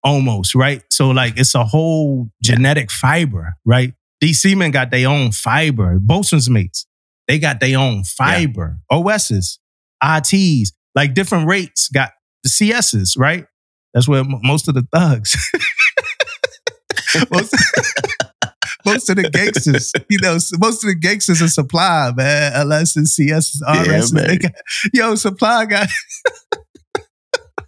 almost, 0.03 0.53
right? 0.55 0.83
So 0.91 1.09
like 1.11 1.37
it's 1.37 1.55
a 1.55 1.63
whole 1.63 2.29
genetic 2.43 2.91
fiber, 2.91 3.55
right? 3.65 3.93
DC 4.21 4.55
men 4.57 4.71
got 4.71 4.91
their 4.91 5.07
own 5.07 5.31
fiber. 5.31 5.97
Bosun's 5.99 6.49
mates, 6.49 6.85
they 7.27 7.39
got 7.39 7.59
their 7.61 7.77
own 7.79 8.03
fiber. 8.03 8.79
OSs, 8.91 9.59
ITs, 10.03 10.73
like 10.95 11.13
different 11.13 11.47
rates 11.47 11.89
got 11.89 12.11
the 12.43 12.49
CSs, 12.49 13.17
right? 13.17 13.45
That's 13.93 14.07
where 14.07 14.21
m- 14.21 14.39
most 14.43 14.67
of 14.67 14.75
the 14.75 14.85
thugs. 14.93 15.35
most, 17.31 17.55
most 18.85 19.09
of 19.09 19.15
the 19.17 19.29
gangsters, 19.29 19.91
you 20.09 20.19
know, 20.19 20.33
most 20.59 20.83
of 20.83 20.87
the 20.89 20.95
gangsters 20.99 21.41
are 21.41 21.47
supply, 21.47 22.11
man. 22.15 22.51
Unless 22.55 22.97
it's 22.97 23.11
CS, 23.13 23.59
Yeah, 23.67 23.97
RS. 23.97 24.11
they 24.11 24.37
got, 24.37 24.51
yo, 24.93 25.15
supply 25.15 25.65
got 25.65 25.87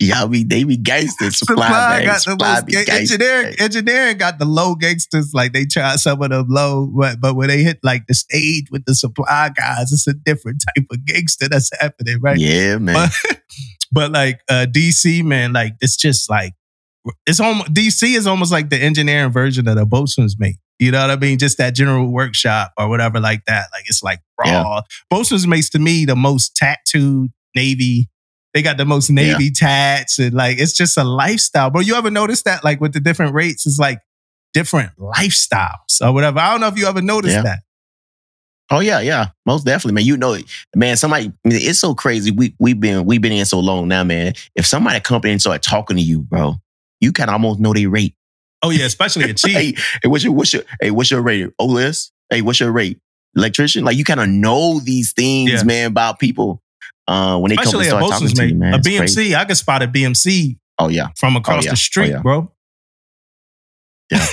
y'all 0.05 0.27
be 0.27 0.43
they 0.43 0.63
be 0.63 0.77
gangsters. 0.77 1.37
Supply, 1.37 1.67
supply 1.67 2.05
got 2.05 2.13
the 2.13 2.19
Supply 2.19 2.53
most 2.53 2.67
ga- 2.67 2.93
engineering. 2.93 3.55
Engineering 3.59 4.17
got 4.17 4.39
the 4.39 4.45
low 4.45 4.75
gangsters. 4.75 5.33
Like 5.33 5.53
they 5.53 5.65
try 5.65 5.95
some 5.95 6.21
of 6.21 6.29
them 6.29 6.47
low, 6.49 6.87
but 6.87 7.21
but 7.21 7.35
when 7.35 7.47
they 7.47 7.63
hit 7.63 7.79
like 7.83 8.07
the 8.07 8.13
stage 8.13 8.65
with 8.71 8.85
the 8.85 8.95
supply 8.95 9.49
guys, 9.55 9.91
it's 9.91 10.07
a 10.07 10.13
different 10.13 10.63
type 10.75 10.85
of 10.91 11.05
gangster 11.05 11.47
that's 11.49 11.69
happening, 11.79 12.19
right? 12.21 12.37
Yeah, 12.37 12.77
man. 12.77 13.09
But, 13.23 13.37
but 13.91 14.11
like 14.11 14.41
uh, 14.49 14.65
DC, 14.69 15.23
man, 15.23 15.53
like 15.53 15.73
it's 15.81 15.95
just 15.95 16.29
like 16.29 16.53
it's 17.25 17.39
almost 17.39 17.73
DC 17.73 18.15
is 18.15 18.27
almost 18.27 18.51
like 18.51 18.69
the 18.69 18.77
engineering 18.77 19.31
version 19.31 19.67
of 19.67 19.75
the 19.75 19.85
bosun's 19.85 20.37
mate. 20.39 20.57
You 20.79 20.91
know 20.91 21.01
what 21.01 21.11
I 21.11 21.15
mean? 21.15 21.37
Just 21.37 21.59
that 21.59 21.75
general 21.75 22.11
workshop 22.11 22.73
or 22.75 22.89
whatever 22.89 23.19
like 23.19 23.45
that. 23.45 23.67
Like 23.71 23.83
it's 23.85 24.01
like 24.01 24.19
raw. 24.39 24.81
Bosun's 25.11 25.45
mates 25.45 25.69
to 25.71 25.79
me 25.79 26.05
the 26.05 26.15
most 26.15 26.55
tattooed 26.55 27.31
Navy. 27.55 28.09
They 28.53 28.61
got 28.61 28.77
the 28.77 28.85
most 28.85 29.09
Navy 29.09 29.49
tats 29.51 30.19
and 30.19 30.33
like 30.33 30.57
it's 30.59 30.73
just 30.73 30.97
a 30.97 31.03
lifestyle. 31.03 31.69
Bro, 31.69 31.81
you 31.81 31.95
ever 31.95 32.11
notice 32.11 32.43
that? 32.43 32.63
Like 32.63 32.81
with 32.81 32.93
the 32.93 32.99
different 32.99 33.33
rates, 33.33 33.65
it's 33.65 33.79
like 33.79 33.99
different 34.53 34.91
lifestyles 34.97 36.01
or 36.01 36.11
whatever. 36.13 36.39
I 36.39 36.51
don't 36.51 36.61
know 36.61 36.67
if 36.67 36.77
you 36.77 36.85
ever 36.87 37.01
noticed 37.01 37.35
Yeah. 37.35 37.43
that. 37.43 37.59
Oh 38.69 38.79
yeah, 38.79 39.01
yeah, 39.01 39.27
most 39.45 39.65
definitely, 39.65 39.95
man. 39.95 40.05
You 40.05 40.15
know 40.15 40.31
it, 40.33 40.45
man. 40.75 40.95
Somebody, 40.95 41.25
I 41.45 41.47
mean, 41.49 41.59
it's 41.61 41.79
so 41.79 41.93
crazy. 41.93 42.31
We 42.31 42.55
we've 42.57 42.79
been 42.79 43.05
we've 43.05 43.21
been 43.21 43.33
in 43.33 43.45
so 43.45 43.59
long 43.59 43.89
now, 43.89 44.03
man. 44.05 44.33
If 44.55 44.65
somebody 44.65 44.99
come 45.01 45.21
in 45.25 45.31
and 45.31 45.41
start 45.41 45.61
talking 45.61 45.97
to 45.97 46.03
you, 46.03 46.21
bro, 46.21 46.55
you 47.01 47.11
can 47.11 47.27
almost 47.27 47.59
know 47.59 47.73
their 47.73 47.89
rate. 47.89 48.15
Oh 48.61 48.69
yeah, 48.69 48.85
especially 48.85 49.29
a 49.29 49.33
chief. 49.33 49.51
hey, 49.53 49.73
hey, 50.01 50.07
what's 50.07 50.23
your 50.23 50.31
what's 50.33 50.53
your 50.53 50.63
hey, 50.79 50.91
what's 50.91 51.11
your 51.11 51.21
rate? 51.21 51.49
OS? 51.59 52.11
Hey, 52.29 52.41
what's 52.41 52.61
your 52.61 52.71
rate? 52.71 52.99
Electrician? 53.35 53.83
Like 53.83 53.97
you 53.97 54.05
kind 54.05 54.21
of 54.21 54.29
know 54.29 54.79
these 54.79 55.11
things, 55.11 55.51
Yeah. 55.51 55.63
man, 55.63 55.87
about 55.87 56.19
people. 56.19 56.61
Uh, 57.07 57.37
when 57.39 57.49
they 57.49 57.55
come 57.55 57.63
Especially 57.65 57.87
and 57.89 57.97
start 57.97 58.03
talking 58.03 58.27
bosun's 58.27 58.33
to 58.33 58.41
mate. 58.43 58.49
you, 58.51 58.55
man. 58.55 58.73
a 58.75 58.77
BMC, 58.77 58.97
crazy. 58.97 59.35
I 59.35 59.45
can 59.45 59.55
spot 59.55 59.81
a 59.83 59.87
BMC 59.87 60.57
Oh 60.79 60.87
yeah. 60.89 61.07
from 61.17 61.35
across 61.35 61.65
yeah. 61.65 61.71
the 61.71 61.77
street, 61.77 62.11
Oh, 62.11 62.15
yeah. 62.15 62.21
bro. 62.21 62.51
Yeah. 64.11 64.25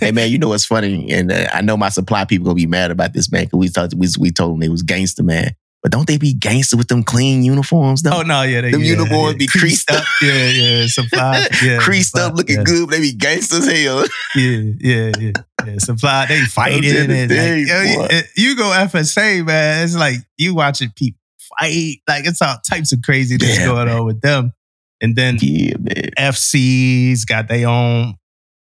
Hey 0.00 0.12
man, 0.12 0.30
you 0.30 0.38
know 0.38 0.48
what's 0.48 0.66
funny? 0.66 1.10
And 1.10 1.32
uh, 1.32 1.48
I 1.52 1.62
know 1.62 1.76
my 1.76 1.88
supply 1.88 2.24
people 2.26 2.44
gonna 2.44 2.54
be 2.54 2.66
mad 2.66 2.90
about 2.90 3.12
this, 3.14 3.32
man. 3.32 3.46
Cause 3.48 3.58
we 3.58 3.68
talked, 3.70 3.94
we, 3.94 4.06
we 4.18 4.30
told 4.30 4.52
them 4.52 4.60
they 4.60 4.68
was 4.68 4.82
gangster, 4.82 5.22
man. 5.22 5.52
But 5.82 5.90
don't 5.90 6.06
they 6.06 6.16
be 6.18 6.32
gangster 6.34 6.76
with 6.76 6.88
them 6.88 7.02
clean 7.02 7.42
uniforms, 7.42 8.02
though? 8.02 8.18
oh 8.18 8.22
no, 8.22 8.42
yeah, 8.42 8.60
they, 8.60 8.70
Them 8.70 8.82
yeah, 8.82 8.90
uniforms 8.90 9.32
yeah. 9.32 9.38
be 9.38 9.46
creased 9.58 9.90
up. 9.90 10.04
Yeah, 10.20 10.48
yeah, 10.48 10.86
supply, 10.86 11.46
yeah, 11.62 11.78
creased 11.78 12.10
supply, 12.10 12.26
up, 12.26 12.34
looking 12.34 12.56
yeah, 12.58 12.62
good. 12.64 12.88
But 12.88 12.96
they 12.96 13.00
be 13.00 13.12
gangsters 13.14 13.66
hell. 13.70 14.04
Yeah, 14.36 14.58
yeah, 14.80 15.12
yeah, 15.18 15.32
yeah. 15.66 15.74
Supply, 15.78 16.26
they 16.26 16.40
fighting 16.42 16.84
and 16.84 17.28
day, 17.28 17.64
like, 17.98 18.12
you- 18.36 18.50
you 18.50 18.56
go 18.56 18.64
FSA, 18.64 19.44
man. 19.46 19.84
It's 19.84 19.96
like 19.96 20.16
you 20.36 20.54
watching 20.54 20.90
people 20.94 21.18
fight. 21.60 21.96
Like 22.08 22.26
it's 22.26 22.42
all 22.42 22.56
types 22.68 22.92
of 22.92 23.00
craziness 23.02 23.58
Yeah, 23.58 23.66
going 23.66 23.88
on 23.88 24.04
with 24.04 24.20
them. 24.20 24.52
And 25.00 25.16
then 25.16 25.38
Yeah, 25.40 25.74
man. 25.78 26.10
FCs 26.18 27.26
got 27.26 27.48
their 27.48 27.66
own, 27.68 28.14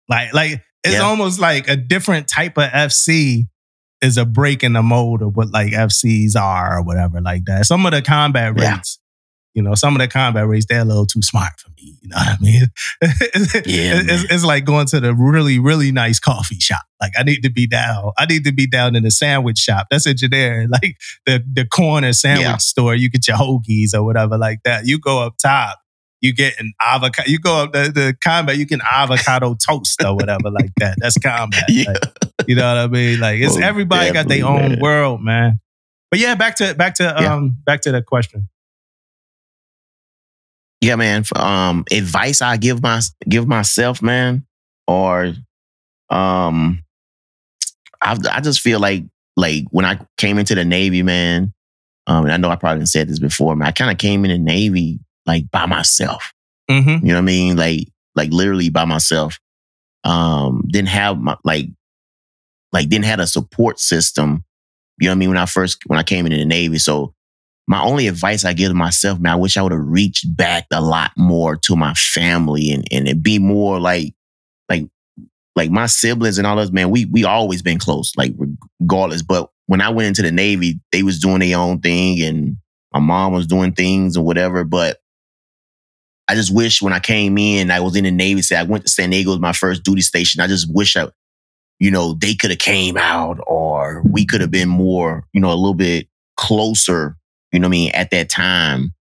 like, 0.10 0.34
like 0.34 0.64
it's 0.84 0.96
Yeah. 0.96 1.02
almost 1.02 1.40
like 1.40 1.68
a 1.70 1.76
different 1.76 2.28
type 2.28 2.58
of 2.58 2.70
FC 2.72 3.48
is 4.02 4.18
a 4.18 4.26
break 4.26 4.64
in 4.64 4.74
the 4.74 4.82
mold 4.84 5.22
of 5.22 5.36
what 5.38 5.52
like 5.52 5.72
FCs 5.74 6.36
are 6.36 6.78
or 6.78 6.84
whatever 6.84 7.22
like 7.22 7.46
that. 7.46 7.66
Some 7.66 7.86
of 7.86 7.92
the 7.94 8.02
combat 8.02 8.60
rates, 8.60 9.00
you 9.54 9.62
know, 9.62 9.76
some 9.76 9.96
of 9.96 10.00
that 10.00 10.12
combat 10.12 10.48
race, 10.48 10.66
they're 10.68 10.82
a 10.82 10.86
little 10.86 11.06
too 11.06 11.22
smart 11.22 11.52
for 11.60 11.70
me. 11.78 11.96
You 12.02 12.10
know 12.10 12.18
what 12.18 12.28
I 12.28 12.38
mean? 12.42 12.68
Yeah, 13.66 14.02
it's, 14.04 14.32
it's 14.32 14.44
like 14.44 14.66
going 14.66 14.88
to 14.88 15.00
the 15.00 15.14
really, 15.14 15.60
really 15.60 15.92
nice 15.92 16.20
coffee 16.20 16.60
shop. 16.60 16.82
Like 17.00 17.12
I 17.18 17.24
need 17.24 17.42
to 17.44 17.50
be 17.50 17.68
down. 17.68 18.12
I 18.18 18.26
need 18.26 18.44
to 18.46 18.52
be 18.52 18.68
down 18.68 18.96
in 18.96 19.04
the 19.04 19.12
sandwich 19.12 19.58
shop. 19.60 19.88
That's 19.92 20.08
engineering. 20.08 20.70
Like 20.70 20.98
the, 21.26 21.44
the 21.54 21.66
corner 21.66 22.14
sandwich 22.14 22.46
Yeah. 22.46 22.58
store, 22.58 22.96
you 22.96 23.10
get 23.10 23.28
your 23.28 23.38
hoagies 23.38 23.94
or 23.94 24.04
whatever 24.04 24.38
like 24.38 24.60
that. 24.64 24.86
You 24.86 25.00
go 25.00 25.22
up 25.24 25.36
top, 25.42 25.78
you 26.22 26.34
get 26.34 26.60
an 26.60 26.74
avocado. 26.82 27.30
You 27.30 27.40
go 27.40 27.64
up 27.64 27.74
the, 27.74 27.92
the 27.94 28.16
combat, 28.24 28.58
you 28.58 28.66
get 28.66 28.80
an 28.80 28.88
avocado 28.92 29.54
toast 29.68 30.02
or 30.04 30.16
whatever 30.16 30.50
like 30.50 30.72
that. 30.78 30.96
That's 31.00 31.18
combat. 31.18 31.66
Yeah. 31.70 31.92
Like, 31.92 32.04
you 32.48 32.56
know 32.56 32.68
what 32.68 32.78
I 32.84 32.88
mean? 32.88 33.20
Like 33.20 33.40
it's 33.40 33.58
everybody 33.58 34.12
got 34.12 34.28
their 34.28 34.46
own 34.46 34.72
man. 34.72 34.80
world, 34.80 35.22
man. 35.22 35.60
But 36.10 36.20
yeah, 36.20 36.36
back 36.36 36.56
to 36.58 36.74
back 36.76 36.96
to 36.96 37.04
Yeah. 37.20 37.34
um 37.36 37.58
back 37.66 37.82
to 37.82 37.92
the 37.92 38.02
question. 38.02 38.50
Yeah, 40.84 40.98
man. 40.98 41.24
Um, 41.38 41.86
advice 41.92 42.42
I 42.42 42.58
give 42.58 42.84
my 42.84 43.00
give 43.30 43.48
myself, 43.48 44.02
man, 44.02 44.46
or 44.86 45.32
um, 46.10 46.84
I 48.02 48.18
I 48.30 48.42
just 48.42 48.60
feel 48.60 48.82
like 48.82 49.06
like 49.38 49.64
when 49.72 49.86
I 49.86 50.06
came 50.18 50.38
into 50.38 50.56
the 50.56 50.66
Navy, 50.66 51.02
man. 51.02 51.54
Um, 52.06 52.26
and 52.26 52.34
I 52.34 52.38
know 52.38 52.50
I 52.50 52.58
probably 52.58 52.86
said 52.86 53.08
this 53.08 53.20
before, 53.20 53.56
man. 53.56 53.70
I 53.70 53.72
kind 53.72 53.92
of 53.92 53.98
came 53.98 54.26
in 54.26 54.32
the 54.32 54.38
Navy 54.38 55.00
like 55.26 55.50
by 55.52 55.68
myself. 55.68 56.34
Mm-hmm. 56.70 57.06
You 57.06 57.14
know 57.14 57.18
what 57.18 57.20
I 57.20 57.22
mean? 57.22 57.56
Like 57.56 57.88
like 58.14 58.34
literally 58.34 58.70
by 58.70 58.84
myself. 58.84 59.40
Um, 60.04 60.66
didn't 60.68 60.90
have 60.90 61.18
my 61.18 61.38
like 61.46 61.68
like 62.74 62.90
didn't 62.90 63.06
have 63.06 63.22
a 63.22 63.28
support 63.28 63.80
system. 63.80 64.44
You 65.00 65.08
know 65.08 65.12
what 65.12 65.16
I 65.16 65.20
mean? 65.20 65.30
When 65.30 65.38
I 65.38 65.46
first 65.46 65.78
when 65.88 65.98
I 65.98 66.04
came 66.04 66.26
into 66.26 66.40
the 66.40 66.46
Navy. 66.46 66.78
So 66.78 67.14
my 67.68 67.82
only 67.82 68.08
advice 68.08 68.46
I 68.46 68.54
give 68.54 68.70
to 68.70 68.76
myself, 68.76 69.20
man, 69.20 69.34
I 69.34 69.36
wish 69.38 69.58
I 69.58 69.62
would 69.62 69.72
have 69.72 69.82
reached 69.88 70.36
back 70.36 70.66
a 70.72 70.82
lot 70.82 71.12
more 71.18 71.56
to 71.58 71.76
my 71.76 71.94
family 71.94 72.72
and 72.72 72.86
and 72.92 73.08
it 73.08 73.24
be 73.24 73.40
more 73.40 73.80
like 73.80 74.14
like 74.70 74.88
like 75.56 75.72
my 75.72 75.86
siblings 75.88 76.38
and 76.38 76.48
all 76.48 76.56
those, 76.58 76.72
man, 76.72 76.90
we 76.92 77.06
we 77.06 77.24
always 77.26 77.62
been 77.62 77.80
close, 77.80 78.12
like 78.18 78.34
regardless. 78.80 79.22
But 79.24 79.50
when 79.68 79.82
I 79.82 79.90
went 79.90 80.08
into 80.10 80.22
the 80.24 80.32
Navy, 80.32 80.80
they 80.92 81.04
was 81.04 81.20
doing 81.20 81.40
their 81.40 81.58
own 81.58 81.80
thing 81.80 82.22
and 82.22 82.58
My 82.94 83.00
mom 83.00 83.34
was 83.34 83.48
doing 83.48 83.74
things 83.74 84.18
or 84.18 84.24
whatever, 84.26 84.64
but 84.64 85.00
I 86.28 86.36
just 86.36 86.54
wish 86.54 86.82
when 86.82 86.94
I 86.94 87.00
came 87.00 87.38
in, 87.38 87.70
I 87.72 87.80
was 87.82 87.96
in 87.96 88.06
the 88.06 88.12
Navy. 88.12 88.42
Say 88.42 88.56
I 88.56 88.64
went 88.64 88.86
to 88.86 88.92
San 88.92 89.10
Diego, 89.10 89.32
was 89.32 89.40
my 89.40 89.54
first 89.54 89.84
duty 89.84 90.02
station. 90.02 90.42
I 90.42 90.48
just 90.48 90.74
wish 90.74 90.96
I, 90.96 91.10
you 91.80 91.92
know, 91.92 92.14
they 92.14 92.36
could 92.36 92.52
have 92.52 92.60
came 92.60 92.98
out, 92.98 93.40
or 93.48 94.02
we 94.10 94.26
could 94.26 94.42
have 94.42 94.52
been 94.52 94.70
more, 94.70 95.26
you 95.34 95.42
know, 95.42 95.52
a 95.52 95.56
little 95.56 95.74
bit 95.74 96.08
closer. 96.38 97.18
You 97.54 97.60
know 97.62 97.68
what 97.68 97.72
I 97.72 97.72
mean? 97.72 97.92
At 97.94 98.12
that 98.12 98.30
time, 98.30 98.94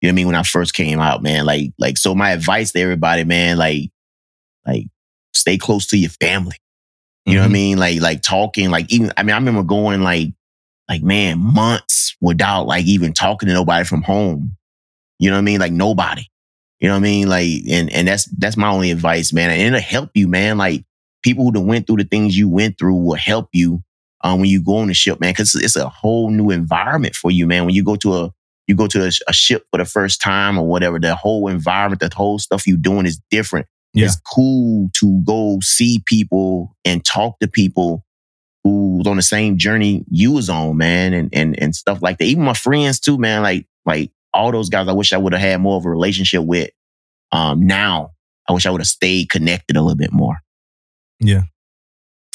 you 0.00 0.08
know 0.08 0.10
what 0.10 0.10
I 0.10 0.12
mean? 0.12 0.26
When 0.28 0.36
I 0.36 0.44
first 0.44 0.74
came 0.74 1.00
out, 1.00 1.22
man, 1.22 1.46
like, 1.46 1.72
like, 1.78 1.98
so 1.98 2.14
my 2.14 2.30
advice 2.32 2.72
to 2.72 2.80
everybody, 2.80 3.24
man, 3.24 3.58
like, 3.58 3.90
like, 4.66 4.86
stay 5.34 5.58
close 5.58 5.86
to 5.88 5.98
your 5.98 6.10
family. 6.10 6.56
You 7.26 7.34
know 7.36 7.40
what 7.42 7.46
I 7.46 7.50
Mhm. 7.50 7.52
mean? 7.52 7.78
Like, 7.78 8.00
like 8.00 8.22
talking, 8.22 8.70
like 8.70 8.92
even, 8.92 9.12
I 9.16 9.22
mean, 9.24 9.34
I 9.34 9.38
remember 9.38 9.62
going 9.64 10.02
like, 10.02 10.32
like, 10.88 11.02
man, 11.02 11.38
months 11.38 12.16
without 12.20 12.66
like 12.66 12.86
even 12.86 13.12
talking 13.12 13.48
to 13.48 13.52
nobody 13.54 13.84
from 13.84 14.02
home. 14.02 14.56
You 15.18 15.30
know 15.30 15.36
what 15.36 15.40
I 15.40 15.44
mean? 15.44 15.60
Like 15.60 15.72
nobody. 15.72 16.24
You 16.80 16.88
know 16.88 16.94
what 16.94 17.00
I 17.00 17.02
mean? 17.02 17.28
Like, 17.28 17.48
and, 17.70 17.92
and 17.92 18.08
that's, 18.08 18.24
that's 18.38 18.56
my 18.56 18.68
only 18.70 18.90
advice, 18.90 19.32
man. 19.32 19.50
And 19.50 19.60
it'll 19.60 19.80
help 19.80 20.10
you, 20.14 20.28
man. 20.28 20.58
Like 20.58 20.84
people 21.22 21.50
who 21.50 21.60
went 21.60 21.86
through 21.86 21.98
the 21.98 22.04
things 22.04 22.36
you 22.36 22.48
went 22.48 22.78
through 22.78 22.96
will 22.96 23.16
help 23.16 23.50
you, 23.52 23.82
um, 24.22 24.40
when 24.40 24.50
you 24.50 24.62
go 24.62 24.76
on 24.76 24.88
the 24.88 24.94
ship, 24.94 25.20
man. 25.20 25.34
Cause 25.34 25.54
it's 25.54 25.76
a 25.76 25.88
whole 25.88 26.30
new 26.30 26.50
environment 26.50 27.14
for 27.14 27.30
you, 27.30 27.46
man. 27.46 27.64
When 27.66 27.74
you 27.74 27.84
go 27.84 27.96
to 27.96 28.14
a, 28.14 28.34
you 28.66 28.74
go 28.74 28.86
to 28.86 29.04
a, 29.04 29.10
a 29.28 29.32
ship 29.32 29.66
for 29.70 29.78
the 29.78 29.84
first 29.84 30.20
time 30.20 30.58
or 30.58 30.66
whatever, 30.66 30.98
the 30.98 31.14
whole 31.14 31.48
environment, 31.48 32.00
the 32.00 32.10
whole 32.14 32.38
stuff 32.38 32.66
you 32.66 32.76
doing 32.76 33.06
is 33.06 33.20
different. 33.30 33.66
Yeah. 33.92 34.06
It's 34.06 34.20
cool 34.32 34.88
to 34.94 35.22
go 35.24 35.58
see 35.60 36.02
people 36.06 36.76
and 36.84 37.04
talk 37.04 37.38
to 37.40 37.48
people 37.48 38.04
who's 38.62 39.06
on 39.06 39.16
the 39.16 39.22
same 39.22 39.56
journey 39.56 40.04
you 40.10 40.32
was 40.32 40.48
on, 40.48 40.76
man, 40.76 41.12
and 41.12 41.30
and 41.32 41.60
and 41.60 41.74
stuff 41.74 42.02
like 42.02 42.18
that. 42.18 42.26
Even 42.26 42.44
my 42.44 42.54
friends 42.54 43.00
too, 43.00 43.18
man. 43.18 43.42
Like 43.42 43.66
like 43.84 44.12
all 44.32 44.52
those 44.52 44.68
guys, 44.68 44.86
I 44.88 44.92
wish 44.92 45.12
I 45.12 45.18
would 45.18 45.32
have 45.32 45.42
had 45.42 45.60
more 45.60 45.76
of 45.76 45.84
a 45.84 45.90
relationship 45.90 46.44
with. 46.44 46.70
Um, 47.32 47.66
now 47.66 48.12
I 48.48 48.52
wish 48.52 48.66
I 48.66 48.70
would 48.70 48.80
have 48.80 48.88
stayed 48.88 49.30
connected 49.30 49.76
a 49.76 49.82
little 49.82 49.96
bit 49.96 50.12
more. 50.12 50.38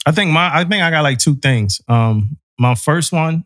I 0.06 0.12
think 0.12 0.32
my 0.32 0.50
I 0.54 0.64
think 0.64 0.84
I 0.84 0.92
got 0.92 1.02
like 1.04 1.18
two 1.18 1.36
things. 1.36 1.82
Um, 1.88 2.38
my 2.60 2.76
first 2.76 3.12
one 3.12 3.46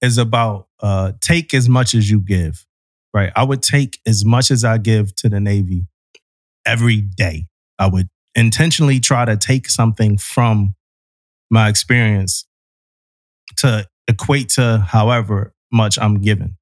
is 0.00 0.18
about 0.18 0.68
uh 0.80 1.12
take 1.20 1.54
as 1.54 1.68
much 1.68 1.94
as 1.94 2.10
you 2.10 2.20
give. 2.20 2.66
Right. 3.14 3.32
I 3.36 3.44
would 3.44 3.62
take 3.62 3.98
as 4.06 4.24
much 4.24 4.50
as 4.50 4.64
I 4.64 4.78
give 4.78 5.14
to 5.16 5.28
the 5.28 5.38
Navy 5.38 5.86
every 6.64 7.00
day. 7.02 7.46
I 7.78 7.86
would 7.88 8.08
intentionally 8.34 9.00
try 9.00 9.24
to 9.24 9.36
take 9.36 9.68
something 9.68 10.16
from 10.16 10.74
my 11.50 11.68
experience 11.68 12.46
to 13.56 13.86
equate 14.08 14.48
to 14.50 14.78
however 14.88 15.52
much 15.70 15.98
I'm 15.98 16.20
given. 16.20 16.56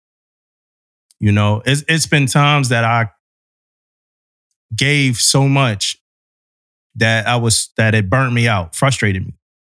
You 1.20 1.32
know, 1.32 1.62
it's 1.64 1.84
it's 1.86 2.06
been 2.06 2.26
times 2.26 2.70
that 2.70 2.84
I 2.84 3.10
gave 4.74 5.16
so 5.16 5.46
much 5.46 5.99
that 6.96 7.26
I 7.26 7.36
was 7.36 7.70
that 7.76 7.94
it 7.94 8.10
burnt 8.10 8.32
me 8.32 8.48
out, 8.48 8.74
frustrated 8.74 9.26
me, 9.26 9.34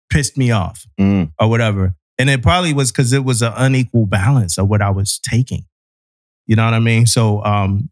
pissed 0.10 0.38
me 0.38 0.52
off, 0.52 0.86
Mm, 1.00 1.32
or 1.40 1.50
whatever. 1.50 1.96
And 2.20 2.30
it 2.30 2.42
probably 2.44 2.74
was 2.74 2.92
because 2.92 3.12
it 3.14 3.24
was 3.26 3.42
an 3.42 3.54
unequal 3.56 4.06
balance 4.06 4.58
of 4.58 4.68
what 4.68 4.82
I 4.82 4.90
was 4.92 5.20
taking. 5.20 5.66
You 6.46 6.56
know 6.56 6.66
what 6.66 6.74
I 6.74 6.80
mean? 6.80 7.06
So, 7.08 7.44
um, 7.44 7.90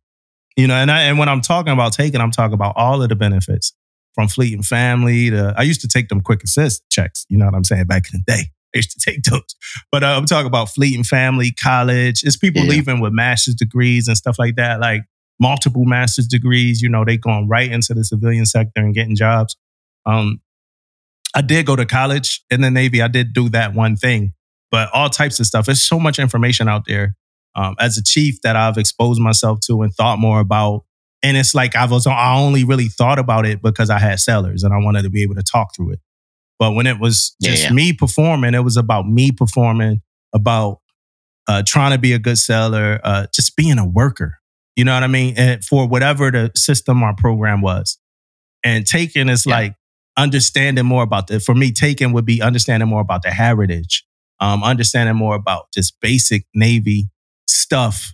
you 0.57 0.68
know, 0.68 0.76
and 0.76 0.91
I 0.91 1.03
and 1.03 1.18
when 1.18 1.30
I'm 1.30 1.41
talking 1.41 1.73
about 1.73 1.93
taking, 1.93 2.19
I'm 2.22 2.31
talking 2.31 2.53
about 2.53 2.73
all 2.76 3.02
of 3.02 3.10
the 3.10 3.15
benefits 3.15 3.73
from 4.14 4.27
Fleet 4.27 4.53
and 4.53 4.65
Family 4.65 5.30
to 5.30 5.53
I 5.57 5.61
used 5.64 5.81
to 5.81 5.88
take 5.88 6.10
them 6.10 6.22
quick 6.22 6.43
assist 6.43 6.84
checks. 6.89 7.26
You 7.30 7.38
know 7.38 7.45
what 7.45 7.56
I'm 7.56 7.64
saying? 7.64 7.85
Back 7.85 8.03
in 8.14 8.22
the 8.26 8.31
day, 8.34 8.41
I 8.76 8.77
used 8.77 8.91
to 8.91 8.99
take 8.99 9.23
those. 9.31 9.56
But 9.91 10.03
uh, 10.03 10.07
I'm 10.18 10.26
talking 10.26 10.48
about 10.48 10.69
Fleet 10.69 10.95
and 10.95 11.07
Family, 11.07 11.52
college. 11.52 12.23
It's 12.23 12.35
people 12.38 12.64
Yeah. 12.64 12.69
leaving 12.72 12.99
with 12.99 13.14
master's 13.14 13.56
degrees 13.56 14.07
and 14.07 14.18
stuff 14.18 14.38
like 14.38 14.56
that, 14.57 14.80
like 14.81 15.03
multiple 15.41 15.84
master's 15.85 16.27
degrees. 16.27 16.81
You 16.81 16.88
know, 16.89 17.03
they 17.03 17.18
going 17.18 17.49
right 17.49 17.69
into 17.69 17.93
the 17.93 18.05
civilian 18.05 18.45
sector 18.45 18.80
and 18.81 18.93
getting 18.93 19.15
jobs. 19.15 19.57
Um, 20.05 20.39
I 21.35 21.41
did 21.41 21.65
go 21.65 21.76
to 21.76 21.85
college 21.85 22.43
in 22.49 22.61
the 22.61 22.69
Navy. 22.72 23.01
I 23.01 23.07
did 23.07 23.34
do 23.34 23.49
that 23.49 23.73
one 23.73 23.95
thing, 23.95 24.34
but 24.69 24.89
all 24.93 25.09
types 25.09 25.39
of 25.39 25.45
stuff. 25.47 25.65
There's 25.65 25.84
so 25.84 25.99
much 25.99 26.19
information 26.19 26.69
out 26.69 26.84
there. 26.88 27.15
Um, 27.55 27.76
as 27.80 27.97
a 27.97 28.03
chief, 28.03 28.41
that 28.43 28.55
I've 28.55 28.77
exposed 28.77 29.19
myself 29.19 29.59
to 29.68 29.81
and 29.81 29.93
thought 29.93 30.19
more 30.19 30.39
about, 30.39 30.85
and 31.22 31.35
it's 31.35 31.53
like 31.53 31.76
I 31.76 31.85
was 31.85 32.07
I 32.07 32.35
only 32.38 32.63
really 32.63 32.88
thought 32.88 33.19
about 33.19 33.45
it 33.45 33.61
because 33.61 33.89
I 33.89 33.99
had 33.99 34.19
sellers 34.22 34.63
and 34.63 34.73
I 34.73 34.77
wanted 34.77 35.01
to 35.03 35.09
be 35.09 35.22
able 35.23 35.35
to 35.35 35.43
talk 35.43 35.76
through 35.76 35.91
it. 35.93 35.99
But 36.59 36.73
when 36.76 36.88
it 36.88 36.99
was 36.99 37.35
Yeah, 37.39 37.51
just 37.51 37.63
yeah. 37.65 37.72
me 37.73 37.91
performing, 37.93 38.53
it 38.53 38.63
was 38.63 38.77
about 38.77 39.05
me 39.07 39.31
performing, 39.31 40.01
about 40.34 40.80
uh, 41.47 41.63
trying 41.65 41.91
to 41.91 41.97
be 41.97 42.13
a 42.13 42.19
good 42.19 42.38
seller, 42.38 43.01
uh, 43.03 43.27
just 43.34 43.55
being 43.57 43.77
a 43.80 43.85
worker. 43.85 44.40
You 44.76 44.85
know 44.85 44.93
what 44.93 45.03
I 45.03 45.07
mean? 45.07 45.35
And 45.38 45.64
for 45.64 45.88
whatever 45.88 46.31
the 46.31 46.52
system 46.56 47.03
or 47.03 47.14
program 47.15 47.61
was, 47.61 47.98
and 48.64 48.85
taking 48.85 49.30
is 49.30 49.45
Yeah. 49.45 49.56
like 49.56 49.76
understanding 50.18 50.85
more 50.85 51.03
about 51.03 51.27
the. 51.27 51.39
For 51.39 51.56
me, 51.56 51.72
taking 51.72 52.14
would 52.14 52.26
be 52.26 52.41
understanding 52.41 52.89
more 52.89 53.02
about 53.02 53.23
the 53.23 53.31
heritage, 53.31 54.06
um, 54.39 54.64
understanding 54.64 55.15
more 55.15 55.35
about 55.35 55.68
just 55.73 55.99
basic 56.02 56.45
Navy 56.53 57.10
stuff, 57.48 58.14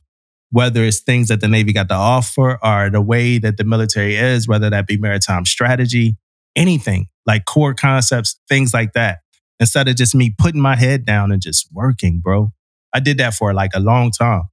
whether 0.52 0.84
it's 0.84 1.00
things 1.02 1.28
that 1.28 1.42
the 1.42 1.48
Navy 1.48 1.74
got 1.74 1.90
to 1.90 1.96
offer 1.96 2.58
or 2.64 2.90
the 2.90 3.02
way 3.02 3.38
that 3.38 3.58
the 3.58 3.64
military 3.64 4.16
is, 4.16 4.48
whether 4.48 4.70
that 4.70 4.88
be 4.88 4.98
maritime 4.98 5.46
strategy, 5.46 6.18
anything 6.56 7.08
like 7.26 7.46
core 7.46 7.74
concepts, 7.74 8.40
things 8.48 8.74
like 8.74 8.94
that. 8.94 9.20
Instead 9.60 9.88
of 9.88 9.96
just 9.96 10.16
me 10.16 10.34
putting 10.38 10.62
my 10.62 10.76
head 10.76 11.06
down 11.06 11.32
and 11.32 11.42
just 11.42 11.68
working, 11.74 12.20
bro. 12.20 12.52
I 12.94 13.00
did 13.00 13.18
that 13.18 13.34
for 13.34 13.54
like 13.54 13.72
a 13.76 13.80
long 13.80 14.12
time, 14.12 14.44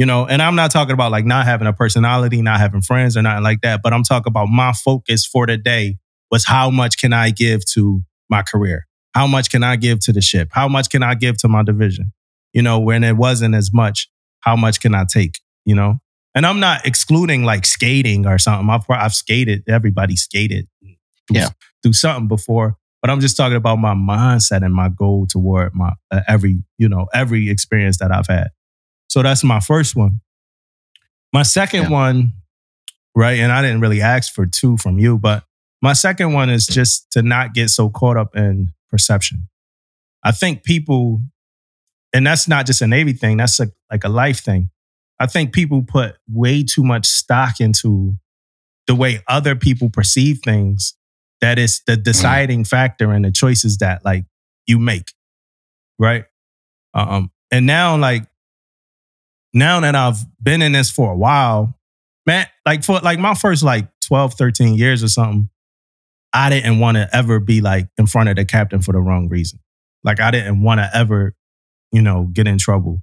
you 0.00 0.06
know, 0.06 0.26
and 0.26 0.40
I'm 0.40 0.54
not 0.56 0.70
talking 0.70 0.94
about 0.94 1.12
like 1.12 1.26
not 1.26 1.44
having 1.44 1.66
a 1.68 1.74
personality, 1.74 2.40
not 2.40 2.58
having 2.58 2.80
friends 2.80 3.18
or 3.18 3.22
nothing 3.22 3.44
like 3.44 3.60
that, 3.60 3.80
but 3.82 3.92
I'm 3.92 4.02
talking 4.02 4.30
about 4.30 4.48
my 4.48 4.72
focus 4.72 5.26
for 5.26 5.46
the 5.46 5.58
day 5.58 5.98
was 6.30 6.46
how 6.46 6.70
much 6.70 6.96
can 6.96 7.12
I 7.12 7.28
give 7.30 7.64
to 7.74 8.00
my 8.30 8.40
career? 8.40 8.86
How 9.14 9.26
much 9.26 9.50
can 9.50 9.62
I 9.62 9.76
give 9.76 10.00
to 10.00 10.12
the 10.12 10.22
ship? 10.22 10.48
How 10.52 10.68
much 10.68 10.88
can 10.88 11.02
I 11.02 11.14
give 11.14 11.36
to 11.42 11.48
my 11.48 11.62
division? 11.62 12.12
You 12.54 12.62
know, 12.62 12.78
when 12.80 13.04
it 13.04 13.18
wasn't 13.18 13.54
as 13.54 13.74
much, 13.74 14.08
how 14.40 14.56
much 14.56 14.80
can 14.80 14.94
I 14.94 15.04
take? 15.04 15.38
You 15.66 15.74
know, 15.74 15.98
and 16.34 16.46
I'm 16.46 16.60
not 16.60 16.86
excluding 16.86 17.44
like 17.44 17.66
skating 17.66 18.26
or 18.26 18.38
something. 18.38 18.70
I've, 18.70 18.84
I've 18.88 19.12
skated. 19.14 19.64
Everybody 19.68 20.16
skated. 20.16 20.66
through- 20.82 20.96
Yeah. 21.40 21.48
through 21.82 21.92
something 21.92 22.26
before, 22.26 22.76
but 23.02 23.10
I'm 23.10 23.20
just 23.20 23.36
talking 23.36 23.56
about 23.56 23.76
my 23.76 23.92
mindset 23.94 24.64
and 24.64 24.72
my 24.74 24.88
goal 24.88 25.26
toward 25.26 25.74
my 25.74 25.92
uh, 26.10 26.22
every 26.26 26.62
you 26.78 26.88
know 26.88 27.06
every 27.12 27.50
experience 27.50 27.98
that 27.98 28.10
I've 28.10 28.26
had. 28.28 28.48
So 29.10 29.22
that's 29.22 29.42
my 29.42 29.58
first 29.60 29.96
one. 29.96 30.20
My 31.32 31.42
second 31.42 31.84
Yeah. 31.84 31.88
one, 31.90 32.32
right? 33.14 33.38
And 33.40 33.50
I 33.52 33.60
didn't 33.60 33.80
really 33.80 34.00
ask 34.00 34.32
for 34.32 34.46
two 34.46 34.76
from 34.78 34.98
you, 34.98 35.18
but 35.18 35.44
my 35.82 35.92
second 35.94 36.32
one 36.32 36.48
is 36.48 36.66
just 36.66 37.10
to 37.12 37.22
not 37.22 37.52
get 37.52 37.70
so 37.70 37.90
caught 37.90 38.16
up 38.16 38.36
in 38.36 38.72
perception. 38.88 39.48
I 40.22 40.30
think 40.30 40.62
people, 40.62 41.20
and 42.12 42.26
that's 42.26 42.46
not 42.46 42.66
just 42.66 42.82
a 42.82 42.86
Navy 42.86 43.12
thing, 43.12 43.38
that's 43.38 43.58
a, 43.58 43.72
like 43.90 44.04
a 44.04 44.08
life 44.08 44.40
thing. 44.40 44.70
I 45.18 45.26
think 45.26 45.52
people 45.52 45.82
put 45.82 46.16
way 46.28 46.62
too 46.62 46.84
much 46.84 47.06
stock 47.06 47.60
into 47.60 48.14
the 48.86 48.94
way 48.94 49.22
other 49.28 49.56
people 49.56 49.90
perceive 49.90 50.40
things 50.44 50.94
that 51.40 51.58
is 51.58 51.82
the 51.86 51.96
deciding 51.96 52.64
factor 52.64 53.12
in 53.12 53.22
the 53.22 53.32
choices 53.32 53.78
that 53.78 54.04
like 54.04 54.24
you 54.66 54.78
make. 54.78 55.12
Right. 55.98 56.24
Um, 56.94 57.30
and 57.50 57.66
now 57.66 57.96
like 57.96 58.26
now 59.52 59.80
that 59.80 59.94
I've 59.94 60.18
been 60.42 60.62
in 60.62 60.72
this 60.72 60.90
for 60.90 61.12
a 61.12 61.16
while, 61.16 61.76
man, 62.26 62.46
like 62.66 62.84
for 62.84 62.98
like 63.00 63.18
my 63.18 63.34
first 63.34 63.62
like 63.62 63.88
12, 64.06 64.34
13 64.34 64.74
years 64.74 65.02
or 65.02 65.08
something, 65.08 65.48
I 66.32 66.50
didn't 66.50 66.78
want 66.78 66.96
to 66.96 67.08
ever 67.12 67.40
be 67.40 67.60
like 67.60 67.88
in 67.98 68.06
front 68.06 68.28
of 68.28 68.36
the 68.36 68.44
captain 68.44 68.80
for 68.82 68.92
the 68.92 69.00
wrong 69.00 69.28
reason. 69.28 69.58
Like 70.04 70.20
I 70.20 70.30
didn't 70.30 70.62
want 70.62 70.78
to 70.78 70.88
ever, 70.94 71.34
you 71.92 72.02
know, 72.02 72.28
get 72.32 72.46
in 72.46 72.58
trouble. 72.58 73.02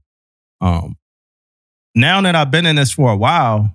Um 0.61 0.95
now 1.95 2.21
that 2.21 2.35
I've 2.35 2.51
been 2.51 2.65
in 2.65 2.75
this 2.75 2.91
for 2.91 3.11
a 3.11 3.17
while, 3.17 3.71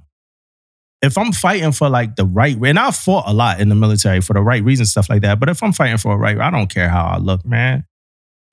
if 1.03 1.19
I'm 1.19 1.33
fighting 1.33 1.73
for 1.73 1.89
like 1.89 2.15
the 2.15 2.25
right, 2.25 2.57
and 2.57 2.79
I 2.79 2.93
fought 2.93 3.25
a 3.27 3.33
lot 3.33 3.61
in 3.61 3.69
the 3.69 3.75
military 3.75 4.21
for 4.21 4.33
the 4.35 4.41
right 4.41 4.63
reason, 4.63 4.87
stuff 4.87 5.11
like 5.11 5.23
that. 5.23 5.41
But 5.41 5.49
if 5.49 5.61
I'm 5.63 5.73
fighting 5.73 5.99
for 5.99 6.13
a 6.13 6.17
right, 6.17 6.39
I 6.39 6.51
don't 6.51 6.73
care 6.73 6.89
how 6.89 7.05
I 7.05 7.19
look, 7.19 7.45
man. 7.45 7.85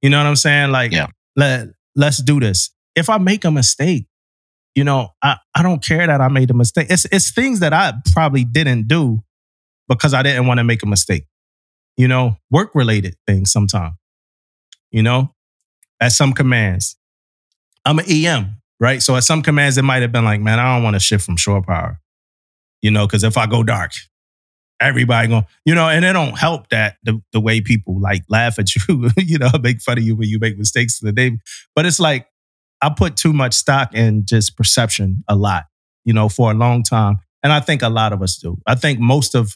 You 0.02 0.10
know 0.10 0.18
what 0.18 0.26
I'm 0.28 0.36
saying? 0.36 0.72
Like, 0.72 0.91
Yeah. 0.91 1.08
let 1.36 1.68
let's 1.96 2.18
do 2.18 2.40
this. 2.40 2.72
If 2.96 3.10
I 3.10 3.20
make 3.20 3.46
a 3.46 3.52
mistake, 3.52 4.08
you 4.80 4.86
know, 4.86 5.10
I, 5.22 5.36
I 5.54 5.62
don't 5.62 5.84
care 5.84 6.08
that 6.08 6.22
I 6.22 6.30
made 6.30 6.50
a 6.50 6.54
mistake. 6.54 6.88
It's 6.90 7.04
it's 7.12 7.32
things 7.32 7.60
that 7.60 7.74
I 7.74 7.92
probably 8.14 8.46
didn't 8.46 8.88
do 8.88 9.22
because 9.90 10.14
I 10.14 10.24
didn't 10.24 10.48
want 10.48 10.60
to 10.60 10.64
make 10.64 10.84
a 10.84 10.86
mistake. 10.86 11.26
You 11.98 12.08
know, 12.08 12.38
work 12.50 12.74
related 12.74 13.18
things 13.28 13.52
sometimes. 13.52 13.96
You 14.90 15.04
know, 15.04 15.36
at 16.00 16.14
some 16.14 16.32
commands. 16.32 16.96
I'm 17.84 18.00
an 18.00 18.06
EM, 18.08 18.56
right? 18.80 19.04
So 19.04 19.18
at 19.18 19.26
some 19.26 19.42
commands, 19.42 19.78
it 19.78 19.82
might 19.82 20.02
have 20.02 20.14
been 20.14 20.24
like, 20.24 20.40
man, 20.40 20.60
I 20.60 20.76
don't 20.76 20.84
want 20.84 20.94
to 20.94 21.02
shift 21.02 21.26
from 21.26 21.36
shore 21.36 21.62
power. 21.62 22.00
You 22.82 22.92
know, 22.92 23.06
because 23.06 23.26
if 23.26 23.38
I 23.38 23.48
go 23.48 23.64
dark, 23.64 23.92
everybody 24.80 25.28
going, 25.28 25.46
you 25.66 25.76
know, 25.76 25.90
and 25.90 26.06
it 26.06 26.14
don't 26.14 26.40
help 26.40 26.70
that 26.70 26.96
the, 27.04 27.22
the 27.34 27.42
way 27.42 27.60
people 27.60 28.00
like 28.00 28.24
laugh 28.30 28.58
at 28.60 28.74
you, 28.88 29.10
you 29.18 29.40
know, 29.40 29.50
make 29.62 29.82
fun 29.82 29.98
of 29.98 30.06
you 30.06 30.16
when 30.16 30.30
you 30.30 30.40
make 30.40 30.58
mistakes 30.58 31.00
to 31.00 31.06
the 31.08 31.12
Navy. 31.12 31.40
But 31.76 31.86
it's 31.86 32.00
like, 32.00 32.28
I 32.82 32.90
put 32.90 33.16
too 33.18 33.34
much 33.34 33.54
stock 33.54 33.94
in 33.94 34.26
just 34.26 34.56
perception 34.58 35.24
a 35.28 35.36
lot, 35.36 35.66
you 36.06 36.14
know, 36.14 36.30
for 36.30 36.52
a 36.52 36.54
long 36.54 36.84
time. 36.84 37.20
And 37.44 37.52
I 37.54 37.60
think 37.60 37.82
a 37.82 37.90
lot 37.90 38.14
of 38.14 38.22
us 38.22 38.38
do. 38.38 38.58
I 38.68 38.76
think 38.76 39.00
most 39.00 39.36
of 39.36 39.56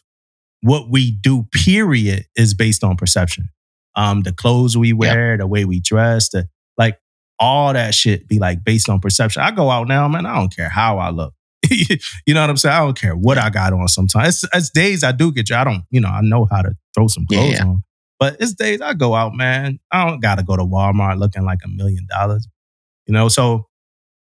what 0.62 0.90
we 0.90 1.12
do, 1.12 1.44
period, 1.52 2.26
is 2.36 2.54
based 2.54 2.84
on 2.84 2.96
perception. 2.98 3.50
Um, 3.96 4.22
the 4.22 4.32
clothes 4.34 4.78
we 4.78 4.92
wear, 4.94 5.38
the 5.38 5.48
way 5.48 5.66
we 5.66 5.80
dress, 5.80 6.30
the 6.30 6.48
like 6.78 6.98
all 7.40 7.74
that 7.74 7.94
shit 7.94 8.28
be 8.28 8.40
like 8.40 8.64
based 8.64 8.90
on 8.90 9.00
perception. 9.00 9.42
I 9.42 9.52
go 9.52 9.70
out 9.70 9.88
now, 9.88 10.08
man, 10.08 10.26
I 10.26 10.36
don't 10.36 10.56
care 10.56 10.70
how 10.70 10.98
I 10.98 11.10
look. 11.10 11.34
you 11.70 12.34
know 12.34 12.42
what 12.42 12.50
I'm 12.50 12.58
saying? 12.58 12.76
I 12.76 12.80
don't 12.80 13.00
care 13.00 13.16
what 13.16 13.38
I 13.38 13.50
got 13.50 13.74
on 13.74 13.88
sometimes. 13.88 14.44
It's, 14.44 14.56
it's 14.56 14.70
days 14.70 15.04
I 15.04 15.12
do 15.12 15.32
get 15.32 15.50
you. 15.50 15.56
I 15.56 15.64
don't, 15.64 15.84
you 15.92 16.02
know, 16.02 16.10
I 16.10 16.22
know 16.22 16.48
how 16.50 16.62
to 16.62 16.74
throw 16.96 17.08
some 17.08 17.26
clothes 17.26 17.54
Yeah. 17.54 17.66
on. 17.66 17.84
But 18.20 18.38
it's 18.40 18.54
days 18.54 18.80
I 18.82 18.94
go 18.94 19.16
out, 19.16 19.34
man. 19.34 19.80
I 19.92 20.06
don't 20.08 20.22
gotta 20.22 20.44
go 20.44 20.56
to 20.56 20.64
Walmart 20.64 21.20
looking 21.20 21.44
like 21.44 21.60
a 21.66 21.68
million 21.68 22.08
dollars. 22.10 22.48
You 23.08 23.14
know, 23.14 23.28
so 23.30 23.68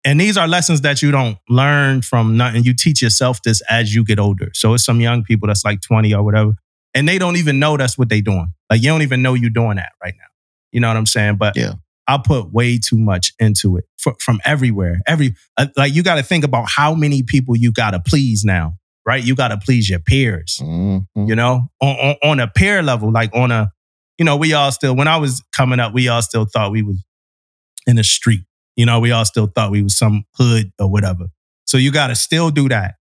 and 0.05 0.21
these 0.21 0.37
are 0.37 0.47
lessons 0.47 0.81
that 0.81 1.01
you 1.01 1.11
don't 1.11 1.37
learn 1.49 2.01
from 2.01 2.37
nothing. 2.37 2.63
You 2.63 2.73
teach 2.73 3.01
yourself 3.01 3.41
this 3.43 3.61
as 3.69 3.93
you 3.93 4.05
get 4.05 4.19
older. 4.19 4.51
So 4.53 4.73
it's 4.73 4.85
some 4.85 5.01
young 5.01 5.23
people 5.23 5.47
that's 5.47 5.65
like 5.65 5.81
20 5.81 6.13
or 6.13 6.23
whatever, 6.23 6.53
and 6.93 7.07
they 7.09 7.17
don't 7.17 7.35
even 7.37 7.59
know 7.59 7.75
that's 7.77 7.97
what 7.97 8.07
they're 8.09 8.21
doing. 8.21 8.53
Like 8.69 8.81
you 8.81 8.89
don't 8.89 9.01
even 9.01 9.21
know 9.21 9.33
you're 9.33 9.49
doing 9.49 9.77
that 9.77 9.91
right 10.03 10.13
now. 10.17 10.25
You 10.71 10.79
know 10.81 10.87
what 10.87 10.97
I'm 10.97 11.05
saying? 11.05 11.37
But 11.37 11.55
Yeah. 11.55 11.73
I 12.09 12.17
put 12.17 12.53
way 12.53 12.77
too 12.77 12.97
much 12.97 13.33
into 13.37 13.75
it 13.75 13.83
fr- 13.97 14.11
from 14.21 14.39
everywhere. 14.45 15.01
Every 15.07 15.35
uh, 15.57 15.67
like 15.75 15.93
you 15.93 16.03
got 16.03 16.15
to 16.15 16.23
think 16.23 16.45
about 16.45 16.69
how 16.69 16.93
many 16.93 17.21
people 17.21 17.57
you 17.57 17.71
got 17.73 17.91
to 17.91 17.99
please 17.99 18.45
now, 18.45 18.75
right? 19.05 19.21
You 19.21 19.35
got 19.35 19.49
to 19.49 19.57
please 19.57 19.89
your 19.89 19.99
peers 19.99 20.59
Mhm. 20.63 21.05
you 21.27 21.35
know, 21.35 21.67
on, 21.81 21.95
on, 21.97 22.15
on 22.23 22.39
a 22.39 22.47
peer 22.47 22.81
level, 22.81 23.11
like 23.11 23.31
on 23.33 23.51
a, 23.51 23.71
you 24.17 24.23
know, 24.23 24.37
we 24.37 24.53
all 24.53 24.71
still, 24.71 24.95
when 24.95 25.09
I 25.09 25.17
was 25.17 25.43
coming 25.51 25.81
up, 25.81 25.93
we 25.93 26.07
all 26.07 26.21
still 26.21 26.45
thought 26.45 26.71
we 26.71 26.81
was 26.81 27.03
in 27.85 27.97
the 27.97 28.05
street. 28.05 28.45
You 28.77 28.85
know, 28.85 29.01
we 29.01 29.11
all 29.11 29.25
still 29.25 29.47
thought 29.47 29.71
we 29.71 29.81
was 29.83 29.97
some 29.97 30.23
hood 30.35 30.71
or 30.79 30.89
whatever. 30.89 31.25
So 31.65 31.77
you 31.77 31.91
got 31.91 32.07
to 32.07 32.15
still 32.15 32.49
do 32.51 32.69
that. 32.69 32.95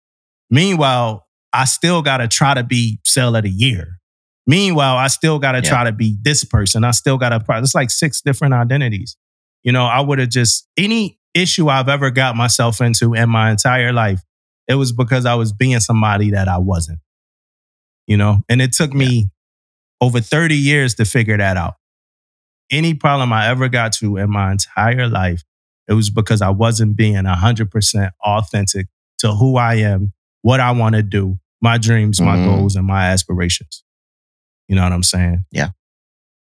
Meanwhile, 0.50 1.24
I 1.52 1.64
still 1.66 2.02
got 2.02 2.16
to 2.18 2.26
try 2.28 2.54
to 2.54 2.64
be 2.64 2.98
sell 3.04 3.36
of 3.36 3.44
the 3.44 3.50
year. 3.50 4.00
Meanwhile, 4.48 4.96
I 4.96 5.06
still 5.06 5.38
got 5.38 5.52
to 5.52 5.58
Yeah. 5.58 5.68
try 5.70 5.84
to 5.84 5.92
be 5.92 6.16
this 6.20 6.42
person. 6.44 6.82
I 6.82 6.90
still 6.90 7.18
got 7.18 7.28
to, 7.30 7.44
it's 7.62 7.74
like 7.74 7.90
six 7.90 8.20
different 8.22 8.54
identities. 8.54 9.16
You 9.62 9.70
know, 9.72 9.84
I 9.84 10.00
would 10.00 10.18
have 10.18 10.30
just, 10.30 10.68
any 10.76 11.20
issue 11.34 11.68
I've 11.68 11.88
ever 11.88 12.10
got 12.10 12.34
myself 12.34 12.80
into 12.80 13.14
in 13.14 13.28
my 13.28 13.50
entire 13.52 13.92
life, 13.92 14.22
it 14.68 14.74
was 14.74 14.90
because 14.92 15.26
I 15.26 15.34
was 15.34 15.52
being 15.52 15.78
somebody 15.80 16.30
that 16.32 16.48
I 16.48 16.58
wasn't 16.58 16.98
you 18.08 18.16
know 18.16 18.38
and 18.48 18.62
it 18.62 18.72
took 18.72 18.92
me 18.94 19.30
over 20.00 20.20
30 20.20 20.54
years 20.54 20.94
to 20.94 21.04
figure 21.04 21.36
that 21.36 21.56
out 21.56 21.74
any 22.70 22.94
problem 22.94 23.32
i 23.32 23.48
ever 23.48 23.68
got 23.68 23.92
to 23.92 24.16
in 24.16 24.30
my 24.30 24.52
entire 24.52 25.08
life 25.08 25.42
it 25.88 25.94
was 25.94 26.10
because 26.10 26.42
i 26.42 26.50
wasn't 26.50 26.96
being 26.96 27.14
100% 27.24 28.10
authentic 28.24 28.86
to 29.18 29.32
who 29.34 29.56
i 29.56 29.74
am 29.74 30.12
what 30.42 30.60
i 30.60 30.70
want 30.70 30.94
to 30.94 31.02
do 31.02 31.38
my 31.62 31.78
dreams 31.78 32.20
my 32.20 32.36
Mhm. 32.36 32.44
goals 32.44 32.76
and 32.76 32.86
my 32.86 33.06
aspirations 33.06 33.82
you 34.68 34.76
know 34.76 34.82
what 34.82 34.92
i'm 34.92 35.02
saying 35.02 35.44
Yeah. 35.52 35.70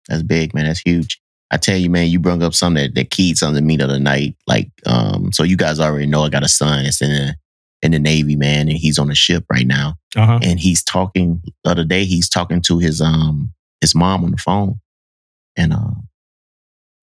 That's 0.09 0.23
big, 0.25 0.55
man. 0.55 0.65
That's 0.65 0.81
huge. 0.81 1.21
I 1.53 1.57
tell 1.57 1.77
you, 1.77 1.89
man, 1.91 2.09
you 2.09 2.19
brought 2.19 2.43
up 2.43 2.55
something 2.55 2.83
that, 2.83 2.95
that 2.97 3.11
keyed 3.11 3.39
something 3.39 3.63
to 3.63 3.67
me 3.67 3.77
the 3.77 3.85
other 3.85 4.01
night. 4.01 4.35
Like, 4.49 4.71
um, 4.87 5.31
so 5.33 5.45
you 5.45 5.57
guys 5.57 5.79
already 5.79 6.07
know 6.07 6.25
I 6.25 6.31
got 6.31 6.43
a 6.43 6.49
son 6.49 6.83
that's 6.85 7.01
in 7.01 7.11
the 7.11 7.37
in 7.83 7.93
the 7.93 7.99
Navy, 8.01 8.35
man, 8.35 8.69
and 8.69 8.77
he's 8.77 8.99
on 8.99 9.11
a 9.11 9.15
ship 9.15 9.45
right 9.53 9.67
now. 9.67 9.95
uh-huh 10.17 10.41
And 10.43 10.59
he's 10.59 10.83
talking 10.83 11.41
the 11.63 11.71
other 11.71 11.85
day, 11.85 12.05
he's 12.07 12.29
talking 12.29 12.61
to 12.63 12.79
his 12.79 13.01
um 13.01 13.53
his 13.81 13.95
mom 13.95 14.25
on 14.25 14.33
the 14.33 14.37
phone. 14.39 14.81
And 15.57 15.73
um 15.73 16.09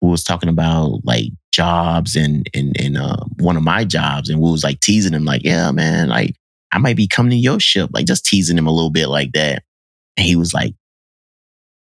we 0.01 0.11
was 0.11 0.25
talking 0.25 0.49
about 0.49 1.01
like 1.05 1.31
jobs 1.53 2.17
and 2.17 2.49
and 2.55 2.79
and 2.81 2.97
uh, 2.97 3.25
one 3.39 3.57
of 3.57 3.63
my 3.63 3.85
jobs, 3.85 4.29
and 4.29 4.41
we 4.41 4.51
was 4.51 4.65
like 4.65 4.81
teasing 4.81 5.15
him, 5.15 5.25
like, 5.25 5.43
yeah, 5.45 5.71
man, 5.71 6.09
like 6.09 6.37
I 6.73 6.79
might 6.79 6.97
be 6.97 7.09
coming 7.09 7.31
to 7.31 7.37
your 7.37 7.61
ship, 7.61 7.91
like 7.93 8.07
just 8.07 8.25
teasing 8.25 8.59
him 8.59 8.67
a 8.67 8.73
little 8.73 8.91
bit 8.91 9.09
like 9.09 9.33
that. 9.33 9.63
And 10.17 10.27
he 10.27 10.37
was 10.37 10.53
like, 10.53 10.75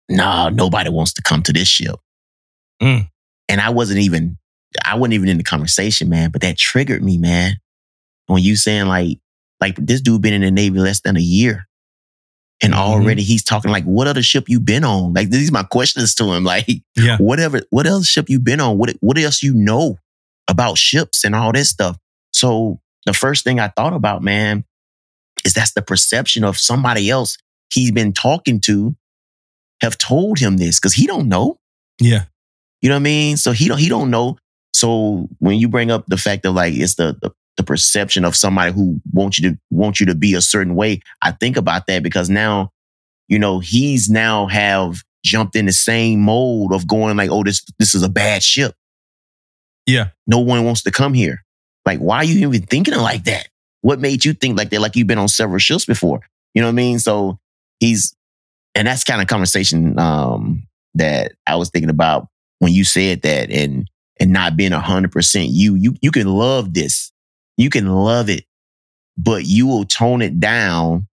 nah, 0.09 0.49
nobody 0.49 0.89
wants 0.89 1.13
to 1.13 1.21
come 1.21 1.43
to 1.43 1.53
this 1.53 1.67
ship. 1.67 1.95
Mm. 2.81 3.09
And 3.49 3.61
I 3.61 3.69
wasn't 3.69 3.99
even, 3.99 4.37
I 4.83 4.95
wasn't 4.95 5.13
even 5.13 5.29
in 5.29 5.37
the 5.37 5.43
conversation, 5.43 6.09
man, 6.09 6.31
but 6.31 6.41
that 6.41 6.57
triggered 6.57 7.03
me, 7.03 7.17
man. 7.17 7.55
When 8.27 8.41
you 8.43 8.55
saying 8.55 8.87
like, 8.87 9.19
like 9.61 9.75
this 9.77 10.01
dude 10.01 10.21
been 10.21 10.33
in 10.33 10.41
the 10.41 10.51
Navy 10.51 10.79
less 10.79 11.01
than 11.01 11.17
a 11.17 11.21
year. 11.21 11.67
And 12.63 12.73
Mhm. 12.73 12.77
already 12.77 13.23
he's 13.23 13.43
talking 13.43 13.69
like, 13.71 13.83
what 13.83 14.07
other 14.07 14.23
ship 14.23 14.45
you 14.47 14.59
been 14.59 14.83
on? 14.83 15.13
Like 15.13 15.29
these 15.29 15.49
are 15.49 15.53
my 15.53 15.63
questions 15.63 16.15
to 16.15 16.31
him. 16.33 16.43
Like, 16.53 16.67
yeah 16.95 17.17
whatever, 17.17 17.61
what 17.69 17.85
else 17.85 18.07
ship 18.07 18.29
you 18.29 18.39
been 18.39 18.59
on? 18.61 18.77
What 18.77 18.95
what 19.01 19.17
else 19.17 19.43
you 19.43 19.53
know 19.53 19.97
about 20.47 20.77
ships 20.77 21.23
and 21.23 21.35
all 21.35 21.51
this 21.51 21.69
stuff? 21.69 21.97
So 22.33 22.79
the 23.05 23.13
first 23.13 23.43
thing 23.43 23.59
I 23.59 23.67
thought 23.69 23.93
about, 23.93 24.23
man, 24.23 24.63
is 25.43 25.53
that's 25.53 25.73
the 25.73 25.81
perception 25.81 26.43
of 26.43 26.57
somebody 26.57 27.09
else 27.09 27.37
he's 27.73 27.91
been 27.91 28.13
talking 28.13 28.59
to 28.61 28.95
have 29.81 29.97
told 29.97 30.39
him 30.39 30.57
this 30.57 30.79
because 30.79 30.93
he 30.93 31.05
don't 31.07 31.27
know. 31.27 31.59
yeah 31.99 32.23
You 32.81 32.89
know 32.89 32.95
what 32.95 32.99
I 32.99 33.03
mean? 33.03 33.37
So 33.37 33.51
he 33.51 33.67
don't 33.67 33.79
he 33.79 33.89
don't 33.89 34.09
know. 34.09 34.37
So 34.73 35.27
when 35.39 35.57
you 35.59 35.67
bring 35.67 35.91
up 35.91 36.05
the 36.07 36.17
fact 36.17 36.45
of 36.45 36.55
like 36.55 36.73
it's 36.73 36.95
the 36.95 37.17
the, 37.21 37.31
the 37.57 37.63
perception 37.63 38.25
of 38.25 38.35
somebody 38.35 38.71
who 38.73 38.99
wants 39.11 39.39
you 39.39 39.51
to 39.51 39.57
want 39.69 39.99
you 39.99 40.05
to 40.07 40.15
be 40.15 40.33
a 40.33 40.41
certain 40.41 40.75
way, 40.75 41.01
I 41.21 41.31
think 41.31 41.57
about 41.57 41.87
that 41.87 42.03
because 42.03 42.29
now, 42.29 42.71
you 43.27 43.39
know, 43.39 43.59
he's 43.59 44.09
now 44.09 44.47
have 44.47 45.03
jumped 45.23 45.55
in 45.55 45.65
the 45.65 45.73
same 45.73 46.21
mode 46.21 46.73
of 46.73 46.87
going 46.87 47.17
like, 47.17 47.29
oh, 47.31 47.43
this 47.43 47.63
this 47.79 47.95
is 47.95 48.03
a 48.03 48.09
bad 48.09 48.43
ship. 48.43 48.75
Yeah. 49.85 50.09
No 50.27 50.39
one 50.39 50.63
wants 50.65 50.83
to 50.83 50.91
come 50.91 51.13
here. 51.13 51.43
Like, 51.85 51.99
why 51.99 52.17
are 52.17 52.23
you 52.23 52.47
even 52.47 52.63
thinking 52.63 52.95
like 52.95 53.25
that? 53.25 53.47
What 53.81 53.99
made 53.99 54.25
you 54.25 54.33
think 54.33 54.57
like 54.57 54.71
that? 54.71 54.81
Like 54.81 54.95
you've 54.95 55.07
been 55.07 55.19
on 55.19 55.27
several 55.27 55.59
ships 55.59 55.85
before. 55.85 56.21
You 56.53 56.61
know 56.61 56.67
what 56.67 56.73
I 56.73 56.75
mean? 56.75 56.99
So 56.99 57.39
he's 57.79 58.15
and 58.73 58.87
that's 58.87 59.03
kind 59.03 59.21
of 59.21 59.27
conversation 59.27 59.97
um 59.99 60.67
that 60.95 61.33
I 61.45 61.55
was 61.55 61.69
thinking 61.69 61.89
about 61.89 62.27
when 62.59 62.73
you 62.73 62.83
said 62.83 63.21
that 63.21 63.51
and 63.51 63.89
and 64.19 64.31
not 64.31 64.57
being 64.57 64.73
a 64.73 64.79
hundred 64.79 65.11
percent 65.11 65.49
you. 65.49 65.75
You 65.75 65.95
you 66.01 66.11
can 66.11 66.27
love 66.27 66.73
this. 66.73 67.11
You 67.57 67.69
can 67.69 67.87
love 67.87 68.29
it, 68.29 68.45
but 69.17 69.45
you 69.45 69.67
will 69.67 69.85
tone 69.85 70.21
it 70.21 70.39
down 70.39 71.07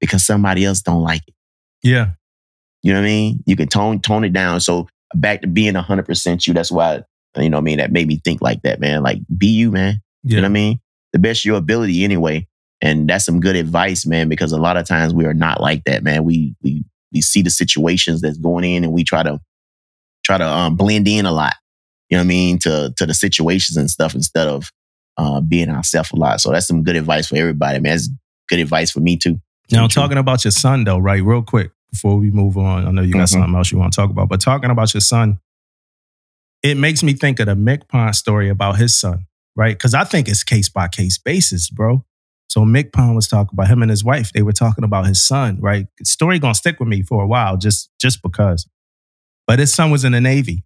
because 0.00 0.24
somebody 0.24 0.64
else 0.64 0.82
don't 0.82 1.02
like 1.02 1.22
it. 1.26 1.34
yeah 1.82 2.10
You 2.82 2.92
know 2.92 3.00
what 3.00 3.06
I 3.06 3.08
mean? 3.08 3.42
You 3.46 3.56
can 3.56 3.68
tone 3.68 4.00
tone 4.00 4.24
it 4.24 4.32
down. 4.32 4.60
So 4.60 4.88
back 5.14 5.40
to 5.42 5.46
being 5.46 5.76
a 5.76 5.82
hundred 5.82 6.06
percent 6.06 6.46
you. 6.46 6.54
That's 6.54 6.70
why 6.72 7.02
you 7.36 7.50
know 7.50 7.56
what 7.56 7.62
I 7.62 7.64
mean. 7.64 7.78
That 7.78 7.92
made 7.92 8.06
me 8.08 8.20
think 8.24 8.42
like 8.42 8.62
that, 8.62 8.80
man. 8.80 9.02
Like 9.02 9.18
be 9.36 9.46
you, 9.48 9.70
man. 9.70 10.00
You 10.22 10.36
know 10.36 10.42
what 10.42 10.50
I 10.50 10.52
mean? 10.52 10.80
The 11.12 11.18
best 11.18 11.40
of 11.40 11.44
your 11.46 11.56
ability 11.58 12.04
anyway. 12.04 12.46
And 12.80 13.08
that's 13.08 13.24
some 13.24 13.40
good 13.40 13.56
advice, 13.56 14.04
man, 14.04 14.28
because 14.28 14.52
a 14.52 14.58
lot 14.58 14.76
of 14.76 14.86
times 14.86 15.14
we 15.14 15.24
are 15.24 15.32
not 15.34 15.60
like 15.60 15.84
that, 15.84 16.02
man. 16.02 16.24
We 16.24 16.54
we 16.62 16.84
we 17.12 17.22
see 17.22 17.40
the 17.42 17.50
situations 17.50 18.20
that's 18.20 18.36
going 18.36 18.64
in 18.64 18.84
and 18.84 18.92
we 18.92 19.04
try 19.04 19.22
to 19.22 19.40
try 20.24 20.36
to 20.38 20.46
um, 20.46 20.76
blend 20.76 21.08
in 21.08 21.24
a 21.24 21.32
lot. 21.32 21.54
You 22.10 22.16
know 22.18 22.22
what 22.22 22.26
I 22.26 22.28
mean? 22.28 22.58
To 22.60 22.92
to 22.96 23.06
the 23.06 23.14
situations 23.14 23.76
and 23.78 23.90
stuff 23.90 24.14
instead 24.14 24.48
of 24.48 24.70
uh, 25.16 25.40
being 25.40 25.70
ourselves 25.70 26.10
a 26.12 26.16
lot. 26.16 26.40
So 26.40 26.50
that's 26.50 26.66
some 26.66 26.82
good 26.82 26.96
advice 26.96 27.28
for 27.28 27.36
everybody, 27.36 27.78
man. 27.80 27.92
That's 27.92 28.08
good 28.48 28.58
advice 28.58 28.90
for 28.90 29.00
me 29.00 29.16
too. 29.16 29.40
Now, 29.70 29.86
True. 29.86 30.02
talking 30.02 30.18
about 30.18 30.44
your 30.44 30.50
son, 30.50 30.84
though, 30.84 30.98
right? 30.98 31.22
Real 31.22 31.42
quick 31.42 31.70
before 31.90 32.16
we 32.18 32.30
move 32.30 32.58
on, 32.58 32.86
I 32.86 32.90
know 32.90 33.02
you 33.02 33.12
got 33.12 33.28
Mhm. 33.28 33.28
something 33.28 33.54
else 33.54 33.70
you 33.72 33.78
want 33.78 33.92
to 33.92 33.96
talk 33.96 34.10
about, 34.10 34.28
but 34.28 34.40
talking 34.40 34.70
about 34.70 34.92
your 34.92 35.00
son, 35.00 35.38
it 36.62 36.76
makes 36.76 37.02
me 37.02 37.12
think 37.14 37.40
of 37.40 37.46
the 37.46 37.54
MCPON 37.54 38.14
story 38.14 38.48
about 38.48 38.76
his 38.78 38.96
son, 38.98 39.26
right? 39.56 39.76
Because 39.76 39.94
I 39.94 40.04
think 40.04 40.28
it's 40.28 40.42
case 40.42 40.68
by 40.68 40.88
case 40.88 41.18
basis, 41.18 41.70
bro. 41.70 42.04
So 42.48 42.62
MCPON 42.64 43.14
was 43.14 43.26
talking 43.28 43.50
about 43.52 43.68
him 43.68 43.82
and 43.82 43.90
his 43.90 44.04
wife. 44.04 44.32
They 44.32 44.42
were 44.42 44.52
talking 44.52 44.84
about 44.84 45.06
his 45.06 45.22
son, 45.22 45.58
right? 45.60 45.86
The 45.98 46.04
story 46.04 46.38
gonna 46.38 46.54
stick 46.54 46.78
with 46.80 46.88
me 46.88 47.02
for 47.02 47.22
a 47.22 47.26
while, 47.26 47.56
just 47.56 47.90
just 48.00 48.22
because. 48.22 48.66
But 49.46 49.58
his 49.58 49.72
son 49.74 49.90
was 49.90 50.04
in 50.04 50.12
the 50.12 50.20
Navy, 50.20 50.64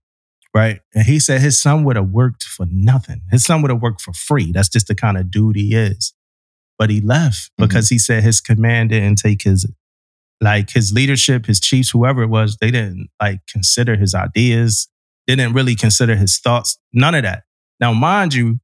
right? 0.58 0.80
And 0.94 1.04
he 1.06 1.20
said 1.20 1.40
his 1.40 1.60
son 1.60 1.84
would 1.84 1.96
have 1.96 2.10
worked 2.10 2.42
for 2.44 2.66
nothing. 2.70 3.22
His 3.30 3.44
son 3.44 3.62
would 3.62 3.70
have 3.70 3.80
worked 3.82 4.00
for 4.00 4.12
free. 4.12 4.52
That's 4.52 4.68
just 4.68 4.88
the 4.88 4.94
kind 4.94 5.16
of 5.16 5.30
dude 5.30 5.56
he 5.56 5.74
is. 5.74 6.12
But 6.78 6.90
he 6.90 7.00
left 7.00 7.50
Mhm. 7.58 7.66
because 7.68 7.88
he 7.88 7.98
said 7.98 8.22
his 8.22 8.40
command 8.40 8.90
didn't 8.90 9.18
take 9.18 9.42
his 9.42 9.66
like 10.40 10.70
his 10.70 10.92
leadership, 10.92 11.46
his 11.46 11.58
chiefs, 11.58 11.90
whoever 11.90 12.22
it 12.22 12.28
was, 12.28 12.56
they 12.60 12.70
didn't 12.70 13.08
like 13.20 13.40
consider 13.48 13.96
his 13.96 14.14
ideas. 14.14 14.86
They 15.26 15.34
didn't 15.34 15.54
really 15.54 15.74
consider 15.74 16.14
his 16.14 16.38
thoughts. 16.38 16.78
None 16.92 17.16
of 17.16 17.24
that. 17.24 17.42
Now, 17.80 17.92
mind 17.92 18.34
you, 18.34 18.60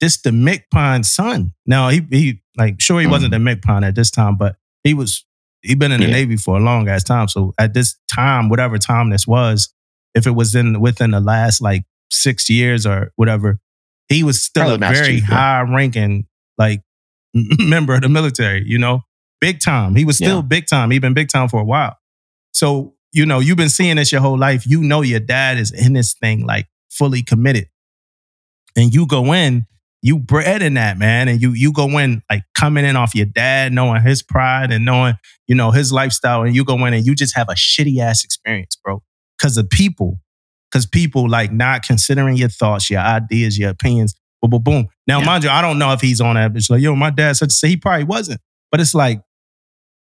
this 0.00 0.20
the 0.20 0.30
MCPON 0.30 1.04
son. 1.04 1.52
Now 1.66 1.88
he 1.88 2.04
he 2.10 2.42
like 2.56 2.80
sure 2.80 3.00
he 3.00 3.06
wasn't 3.06 3.30
the 3.30 3.38
MCPON 3.38 3.86
at 3.86 3.94
this 3.94 4.10
time, 4.10 4.36
but 4.36 4.56
he 4.82 4.92
was 4.94 5.24
He'd 5.62 5.78
been 5.78 5.92
in 5.92 6.00
the 6.00 6.06
Yeah. 6.08 6.12
Navy 6.12 6.36
for 6.36 6.58
a 6.58 6.60
long 6.60 6.88
ass 6.90 7.04
time. 7.04 7.26
So 7.26 7.54
at 7.58 7.72
this 7.72 7.96
time, 8.12 8.50
whatever 8.50 8.76
time 8.76 9.08
this 9.08 9.26
was, 9.26 9.72
if 10.14 10.26
it 10.26 10.32
was 10.32 10.54
in 10.54 10.80
within 10.80 11.10
the 11.12 11.20
last 11.20 11.60
like 11.60 11.84
six 12.10 12.48
years 12.50 12.86
or 12.86 13.12
whatever, 13.16 13.58
he 14.08 14.22
was 14.22 14.42
still 14.42 14.76
Probably 14.78 14.86
a 14.86 14.90
very 14.92 15.06
Chief, 15.20 15.28
yeah. 15.28 15.34
high 15.36 15.60
ranking 15.74 16.26
like 16.58 16.82
member 17.34 17.94
of 17.94 18.02
the 18.02 18.08
military. 18.08 18.62
You 18.66 18.78
know, 18.78 19.02
big 19.40 19.60
time. 19.60 19.94
He 19.96 20.04
was 20.04 20.16
still 20.16 20.36
Yeah. 20.36 20.42
big 20.42 20.66
time. 20.66 20.90
He'd 20.90 21.00
been 21.00 21.14
big 21.14 21.28
time 21.28 21.48
for 21.48 21.60
a 21.60 21.64
while. 21.64 21.96
So 22.52 22.94
you 23.12 23.24
know, 23.26 23.38
you've 23.38 23.56
been 23.56 23.68
seeing 23.68 23.96
this 23.96 24.10
your 24.10 24.20
whole 24.20 24.36
life. 24.38 24.66
You 24.66 24.82
know, 24.82 25.02
your 25.02 25.20
dad 25.20 25.56
is 25.58 25.70
in 25.70 25.92
this 25.92 26.14
thing 26.14 26.44
like 26.46 26.66
fully 26.90 27.22
committed. 27.22 27.68
and 28.76 28.92
you 28.92 29.06
go 29.06 29.32
in, 29.32 29.66
you 30.02 30.18
bred 30.18 30.62
in 30.62 30.74
that, 30.74 30.98
man. 30.98 31.28
And 31.28 31.40
you 31.40 31.52
you 31.52 31.72
go 31.72 31.98
in 31.98 32.22
like 32.30 32.42
coming 32.54 32.84
in 32.84 32.96
off 32.96 33.14
your 33.14 33.26
dad, 33.26 33.72
knowing 33.72 34.02
his 34.02 34.22
pride 34.22 34.72
and 34.72 34.84
knowing, 34.84 35.14
you 35.46 35.54
know, 35.54 35.70
his 35.70 35.92
lifestyle, 35.92 36.42
and 36.42 36.54
you 36.56 36.64
go 36.64 36.84
in 36.86 36.92
and 36.94 37.06
you 37.06 37.14
just 37.14 37.36
have 37.36 37.48
a 37.48 37.54
shitty 37.54 37.98
ass 38.00 38.24
experience, 38.24 38.76
bro. 38.84 39.00
Cause 39.40 39.56
of 39.56 39.68
people. 39.70 40.20
Cause 40.72 40.86
people 40.86 41.28
like 41.28 41.52
not 41.52 41.82
considering 41.84 42.36
your 42.36 42.48
thoughts, 42.48 42.90
your 42.90 43.00
ideas, 43.00 43.56
your 43.58 43.70
opinions. 43.70 44.14
Boom, 44.42 44.50
boom, 44.50 44.62
boom. 44.62 44.88
Now, 45.06 45.20
Yeah. 45.20 45.26
mind 45.26 45.44
you, 45.44 45.50
I 45.50 45.62
don't 45.62 45.78
know 45.78 45.92
if 45.92 46.00
he's 46.00 46.20
on 46.20 46.34
that 46.34 46.52
bitch. 46.52 46.68
Like, 46.68 46.82
yo, 46.82 46.94
my 46.96 47.10
dad 47.10 47.36
said 47.36 47.50
to 47.50 47.54
say 47.54 47.68
he 47.68 47.76
probably 47.76 48.04
wasn't. 48.04 48.40
But 48.72 48.80
it's 48.80 48.94
like, 48.94 49.20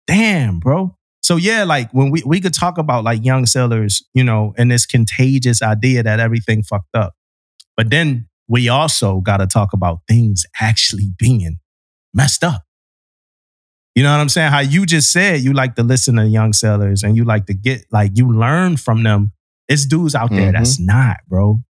damn, 0.06 0.58
bro. 0.58 0.96
So 1.22 1.36
yeah, 1.36 1.64
like 1.64 1.90
when 1.92 2.10
we 2.10 2.22
we 2.26 2.40
could 2.40 2.52
talk 2.54 2.76
about 2.78 3.04
like 3.04 3.24
young 3.24 3.46
sellers, 3.46 4.02
you 4.12 4.22
know, 4.24 4.52
and 4.58 4.70
this 4.70 4.84
contagious 4.86 5.62
idea 5.62 6.02
that 6.02 6.20
everything 6.20 6.62
fucked 6.62 6.94
up. 6.94 7.14
But 7.76 7.90
then 7.90 8.28
we 8.46 8.68
also 8.68 9.20
got 9.20 9.38
to 9.38 9.46
talk 9.46 9.72
about 9.72 10.00
things 10.06 10.44
actually 10.60 11.10
being 11.18 11.56
messed 12.12 12.44
up. 12.44 12.62
You 13.94 14.02
know 14.02 14.10
what 14.12 14.20
I'm 14.20 14.28
saying? 14.28 14.50
How 14.50 14.58
you 14.60 14.86
just 14.86 15.12
said 15.12 15.40
you 15.40 15.52
like 15.52 15.76
to 15.76 15.82
listen 15.82 16.16
to 16.16 16.26
young 16.26 16.52
sellers 16.52 17.02
and 17.02 17.16
you 17.16 17.24
like 17.24 17.46
to 17.46 17.54
get 17.54 17.84
like 17.92 18.12
you 18.14 18.32
learn 18.32 18.76
from 18.76 19.02
them. 19.04 19.32
It's 19.68 19.86
dudes 19.86 20.14
out 20.14 20.30
there 20.30 20.52
that's 20.52 20.78
not, 20.80 21.18
bro. 21.28 21.60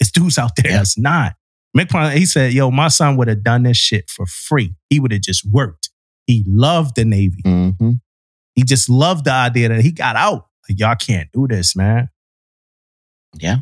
It's 0.00 0.10
dudes 0.10 0.38
out 0.38 0.52
there 0.56 0.70
Yeah. 0.72 0.78
that's 0.78 0.98
not. 0.98 1.34
MCPON, 1.76 2.12
he 2.16 2.24
said, 2.26 2.52
yo, 2.52 2.70
my 2.70 2.88
son 2.88 3.16
would 3.16 3.28
have 3.28 3.42
done 3.42 3.64
this 3.64 3.76
shit 3.76 4.08
for 4.08 4.26
free. 4.26 4.74
He 4.90 4.98
would 5.00 5.12
have 5.12 5.20
just 5.22 5.44
worked. 5.50 5.90
He 6.26 6.42
loved 6.46 6.96
the 6.96 7.04
Navy. 7.04 7.42
Mm-hmm. 7.44 7.90
He 8.54 8.62
just 8.62 8.88
loved 8.88 9.24
the 9.26 9.32
idea 9.32 9.68
that 9.68 9.80
he 9.82 9.90
got 9.92 10.16
out. 10.16 10.46
Like, 10.68 10.78
y'all 10.78 10.94
can't 10.94 11.28
do 11.32 11.46
this, 11.48 11.74
man. 11.76 12.08
Yeah. 13.38 13.56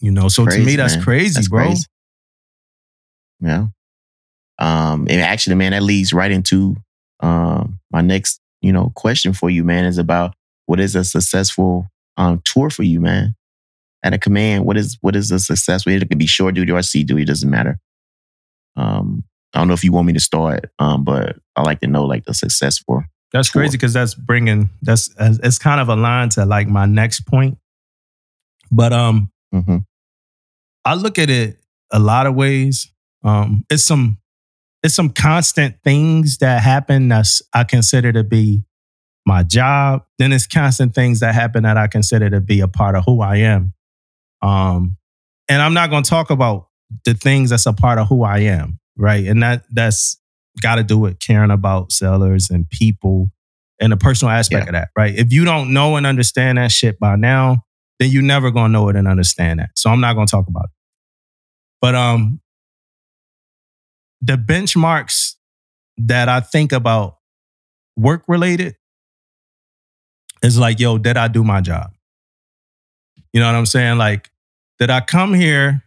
You 0.00 0.10
know, 0.10 0.28
so 0.28 0.46
to 0.46 0.58
me, 0.58 0.76
that's 0.76 0.96
man. 0.96 1.04
crazy, 1.04 1.34
That's 1.34 1.48
bro. 1.48 1.66
crazy. 1.66 1.86
Yeah. 3.40 3.66
Um, 4.58 5.06
and 5.10 5.20
actually, 5.20 5.56
man, 5.56 5.72
that 5.72 5.82
leads 5.82 6.12
right 6.12 6.30
into 6.30 6.76
um 7.24 7.78
my 7.90 8.00
next, 8.02 8.40
you 8.60 8.72
know, 8.72 8.92
question 8.94 9.32
for 9.32 9.50
you, 9.50 9.64
man, 9.64 9.84
is 9.84 9.98
about 9.98 10.34
what 10.66 10.80
is 10.80 10.94
a 10.94 11.04
successful 11.04 11.88
um 12.16 12.40
tour 12.44 12.70
for 12.70 12.82
you, 12.82 13.00
man? 13.00 13.34
At 14.02 14.12
a 14.14 14.18
command, 14.18 14.66
what 14.66 14.76
is 14.76 14.98
what 15.00 15.16
is 15.16 15.30
a 15.30 15.38
successful? 15.38 15.92
It 15.92 16.06
could 16.08 16.18
be 16.18 16.26
short 16.26 16.54
duty 16.54 16.72
or 16.72 16.82
sea 16.82 17.04
duty, 17.04 17.24
doesn't 17.24 17.48
matter. 17.50 17.78
Um, 18.76 19.24
I 19.54 19.58
don't 19.58 19.68
know 19.68 19.74
if 19.74 19.84
you 19.84 19.92
want 19.92 20.06
me 20.06 20.12
to 20.14 20.20
start, 20.20 20.70
um, 20.78 21.04
but 21.04 21.36
I 21.56 21.62
like 21.62 21.80
to 21.80 21.86
know 21.86 22.04
like 22.04 22.24
the 22.24 22.34
successful. 22.34 23.02
That's 23.32 23.48
Sure. 23.48 23.62
crazy 23.62 23.76
because 23.78 23.92
that's 23.94 24.14
bringing 24.14 24.70
that's 24.82 25.12
it's 25.18 25.58
kind 25.58 25.80
of 25.80 25.88
aligned 25.88 26.32
to 26.32 26.44
like 26.44 26.68
my 26.68 26.86
next 26.86 27.20
point. 27.26 27.56
But 28.70 28.92
um, 28.92 29.30
Mm-hmm. 29.54 29.78
I 30.84 30.94
look 30.94 31.18
at 31.18 31.30
it 31.30 31.58
a 31.92 31.98
lot 32.00 32.26
of 32.26 32.34
ways. 32.34 32.90
Um, 33.22 33.64
it's 33.70 33.84
some 33.84 34.18
it's 34.84 34.94
some 34.94 35.08
constant 35.08 35.76
things 35.82 36.38
that 36.38 36.62
happen 36.62 37.08
that 37.08 37.26
I 37.54 37.64
consider 37.64 38.12
to 38.12 38.22
be 38.22 38.64
my 39.26 39.42
job. 39.42 40.04
Then 40.18 40.32
it's 40.32 40.46
constant 40.46 40.94
things 40.94 41.20
that 41.20 41.34
happen 41.34 41.62
that 41.64 41.76
I 41.78 41.86
consider 41.88 42.28
to 42.30 42.40
be 42.40 42.60
a 42.60 42.68
part 42.68 42.94
of 42.94 43.04
who 43.06 43.22
I 43.22 43.36
am. 43.36 43.72
Um, 44.42 44.98
and 45.48 45.62
I'm 45.62 45.72
not 45.74 45.88
going 45.90 46.02
to 46.02 46.10
talk 46.10 46.30
about 46.30 46.68
the 47.06 47.14
things 47.14 47.50
that's 47.50 47.66
a 47.66 47.72
part 47.72 47.98
of 47.98 48.08
who 48.08 48.22
I 48.24 48.40
am, 48.40 48.78
right? 48.96 49.24
And 49.26 49.42
that 49.42 49.64
that's 49.72 50.20
got 50.60 50.76
to 50.76 50.82
do 50.84 50.98
with 50.98 51.18
caring 51.18 51.50
about 51.50 51.90
sellers 51.90 52.50
and 52.50 52.68
people 52.68 53.30
and 53.80 53.90
the 53.90 53.96
personal 53.96 54.32
aspect 54.32 54.64
Yeah. 54.64 54.68
of 54.68 54.72
that, 54.74 54.88
right? 54.96 55.14
If 55.14 55.32
you 55.32 55.46
don't 55.46 55.72
know 55.72 55.96
and 55.96 56.06
understand 56.06 56.58
that 56.58 56.70
shit 56.70 57.00
by 57.00 57.16
now, 57.16 57.64
then 57.98 58.10
you're 58.10 58.22
never 58.22 58.50
gonna 58.50 58.68
know 58.72 58.88
it 58.90 58.96
and 58.96 59.08
understand 59.08 59.60
that. 59.60 59.70
So 59.76 59.88
I'm 59.90 60.00
not 60.00 60.14
gonna 60.14 60.26
talk 60.26 60.46
about 60.46 60.64
it. 60.66 60.70
But 61.80 61.94
um 61.94 62.40
the 64.26 64.36
benchmarks 64.36 65.34
that 65.98 66.28
I 66.28 66.40
think 66.40 66.72
about 66.72 67.18
work 67.96 68.24
related 68.26 68.76
is 70.42 70.58
like, 70.58 70.80
yo, 70.80 70.98
did 70.98 71.16
I 71.16 71.28
do 71.28 71.44
my 71.44 71.60
job? 71.60 71.92
You 73.32 73.40
know 73.40 73.46
what 73.46 73.54
I'm 73.54 73.66
saying? 73.66 73.98
Like, 73.98 74.30
did 74.78 74.90
I 74.90 75.00
come 75.00 75.34
here, 75.34 75.84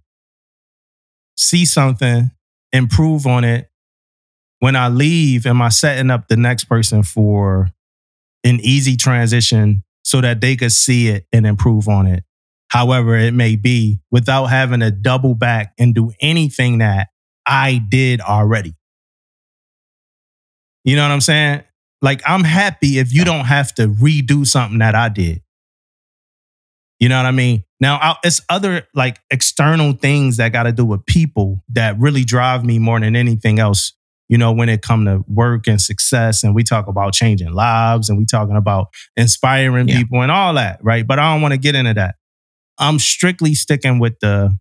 see 1.36 1.66
something, 1.66 2.32
improve 2.72 3.26
on 3.26 3.44
it? 3.44 3.70
When 4.60 4.76
I 4.76 4.88
leave, 4.90 5.46
am 5.46 5.62
I 5.62 5.70
setting 5.70 6.12
up 6.12 6.28
the 6.28 6.38
next 6.38 6.66
person 6.66 7.04
for 7.04 7.72
an 8.44 8.60
easy 8.62 8.98
transition 8.98 9.84
so 10.04 10.22
that 10.22 10.42
they 10.42 10.56
could 10.56 10.72
see 10.72 11.10
it 11.10 11.26
and 11.34 11.46
improve 11.46 11.88
on 11.88 12.06
it? 12.06 12.24
However, 12.70 13.16
it 13.16 13.34
may 13.34 13.56
be 13.56 14.00
without 14.12 14.46
having 14.46 14.82
to 14.82 14.92
double 14.92 15.34
back 15.34 15.74
and 15.80 15.96
do 15.96 16.12
anything 16.22 16.80
that 16.80 17.08
I 17.48 17.82
did 17.90 18.22
already. 18.22 18.74
You 20.84 20.96
know 20.96 21.04
what 21.04 21.12
I'm 21.12 21.22
saying? 21.22 21.64
Like, 22.02 22.22
I'm 22.26 22.44
happy 22.44 23.00
if 23.00 23.14
you 23.14 23.26
don't 23.26 23.46
have 23.46 23.74
to 23.76 23.88
redo 23.88 24.46
something 24.46 24.80
that 24.80 24.96
I 24.96 25.10
did. 25.10 25.42
You 27.00 27.10
know 27.10 27.18
what 27.18 27.26
I 27.26 27.32
mean? 27.32 27.64
Now, 27.80 27.98
I, 27.98 28.16
it's 28.24 28.42
other 28.50 28.88
like 28.94 29.20
external 29.30 29.94
things 29.94 30.38
that 30.38 30.52
got 30.52 30.64
to 30.64 30.72
do 30.72 30.86
with 30.86 31.06
people 31.06 31.64
that 31.70 32.00
really 32.00 32.24
drive 32.24 32.66
me 32.66 32.80
more 32.80 33.00
than 33.00 33.16
anything 33.16 33.60
else. 33.60 33.94
You 34.30 34.38
know, 34.38 34.52
when 34.52 34.68
it 34.68 34.82
come 34.82 35.06
to 35.06 35.24
work 35.28 35.68
and 35.68 35.82
success, 35.82 36.44
and 36.44 36.54
we 36.54 36.64
talk 36.64 36.88
about 36.88 37.14
changing 37.14 37.54
lives, 37.54 38.10
and 38.10 38.18
we 38.18 38.26
talking 38.26 38.58
about 38.58 38.88
inspiring 39.16 39.88
Yeah. 39.88 40.00
people 40.00 40.22
and 40.22 40.32
all 40.32 40.54
that, 40.56 40.80
right? 40.84 41.06
But 41.08 41.18
I 41.20 41.32
don't 41.34 41.42
want 41.42 41.54
to 41.54 41.58
get 41.58 41.76
into 41.76 41.94
that. 41.94 42.16
I'm 42.78 43.00
strictly 43.00 43.54
sticking 43.54 44.00
with 44.00 44.20
the 44.20 44.58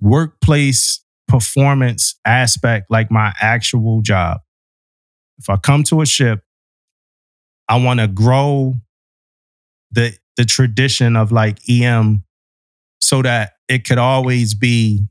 workplace 0.00 1.04
performance 1.32 2.14
aspect, 2.26 2.90
like 2.90 3.10
my 3.10 3.32
actual 3.40 4.02
job. 4.02 4.42
If 5.38 5.48
I 5.48 5.56
come 5.56 5.82
to 5.84 6.02
a 6.02 6.06
ship, 6.06 6.44
I 7.68 7.82
want 7.82 8.00
to 8.00 8.06
grow 8.06 8.74
the 9.90 10.12
the 10.36 10.44
tradition 10.44 11.16
of 11.16 11.32
like 11.32 11.58
EM 11.68 12.24
so 13.00 13.22
that 13.22 13.54
it 13.66 13.86
could 13.86 13.96
always 13.96 14.54
be 14.54 15.06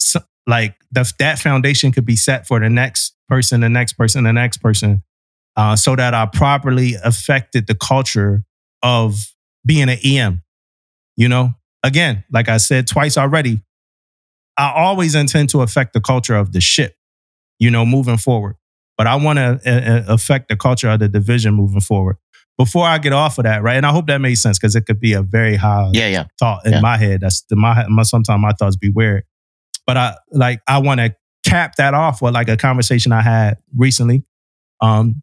so, 0.00 0.20
like 0.46 0.74
the, 0.90 1.12
that 1.20 1.38
foundation 1.38 1.92
could 1.92 2.04
be 2.04 2.16
set 2.16 2.46
for 2.46 2.58
the 2.58 2.68
next 2.68 3.14
person, 3.28 3.60
the 3.60 3.68
next 3.68 3.92
person, 3.92 4.24
the 4.24 4.32
next 4.32 4.58
person, 4.58 5.04
uh, 5.56 5.76
so 5.76 5.94
that 5.94 6.14
I 6.14 6.26
properly 6.26 6.94
affected 6.94 7.68
the 7.68 7.76
culture 7.76 8.44
of 8.82 9.32
being 9.64 9.88
an 9.88 9.98
EM. 10.04 10.42
You 11.16 11.28
know, 11.28 11.54
again, 11.84 12.24
like 12.30 12.48
I 12.48 12.56
said 12.56 12.88
twice 12.88 13.16
already, 13.16 13.62
I 14.58 14.72
always 14.74 15.14
intend 15.14 15.50
to 15.50 15.62
affect 15.62 15.92
the 15.92 16.00
culture 16.00 16.34
of 16.36 16.52
the 16.52 16.60
ship, 16.60 16.94
you 17.58 17.70
know, 17.70 17.84
moving 17.86 18.16
forward. 18.16 18.56
But 18.96 19.06
I 19.06 19.16
want 19.16 19.38
to 19.38 19.60
uh, 19.66 20.04
affect 20.08 20.48
the 20.48 20.56
culture 20.56 20.88
of 20.88 21.00
the 21.00 21.08
division 21.08 21.54
moving 21.54 21.80
forward. 21.82 22.16
Before 22.58 22.86
I 22.86 22.96
get 22.96 23.12
off 23.12 23.36
of 23.36 23.44
that, 23.44 23.62
right? 23.62 23.76
And 23.76 23.84
I 23.84 23.92
hope 23.92 24.06
that 24.06 24.18
made 24.18 24.36
sense 24.36 24.58
because 24.58 24.74
it 24.74 24.86
could 24.86 24.98
be 24.98 25.12
a 25.12 25.20
very 25.20 25.56
high 25.56 25.90
Yeah, 25.92 26.08
yeah. 26.08 26.24
thought 26.38 26.64
in 26.64 26.72
Yeah. 26.72 26.80
my 26.80 26.96
head. 26.96 27.20
That's 27.20 27.42
the, 27.50 27.56
my, 27.56 27.86
my 27.88 28.02
sometimes 28.02 28.40
my 28.40 28.52
thoughts 28.52 28.76
be 28.76 28.88
weird. 28.88 29.24
But 29.86 29.98
I 29.98 30.16
like 30.32 30.60
I 30.66 30.78
want 30.78 31.00
to 31.00 31.14
cap 31.44 31.74
that 31.76 31.92
off 31.92 32.22
with 32.22 32.32
like 32.32 32.48
a 32.48 32.56
conversation 32.56 33.12
I 33.12 33.20
had 33.20 33.58
recently. 33.76 34.24
Um, 34.80 35.22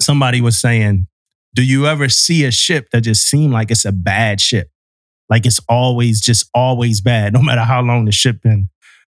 somebody 0.00 0.40
was 0.40 0.56
saying, 0.58 1.06
"Do 1.54 1.62
you 1.64 1.86
ever 1.86 2.08
see 2.08 2.44
a 2.44 2.50
ship 2.52 2.88
that 2.92 3.00
just 3.02 3.28
seem 3.28 3.50
like 3.50 3.70
it's 3.72 3.84
a 3.84 3.92
bad 3.92 4.40
ship? 4.40 4.70
Like 5.28 5.46
it's 5.46 5.60
always 5.68 6.20
just 6.20 6.48
always 6.54 7.00
bad, 7.00 7.32
no 7.34 7.42
matter 7.42 7.62
how 7.62 7.82
long 7.82 8.04
the 8.04 8.12
ship 8.12 8.42
been 8.42 8.68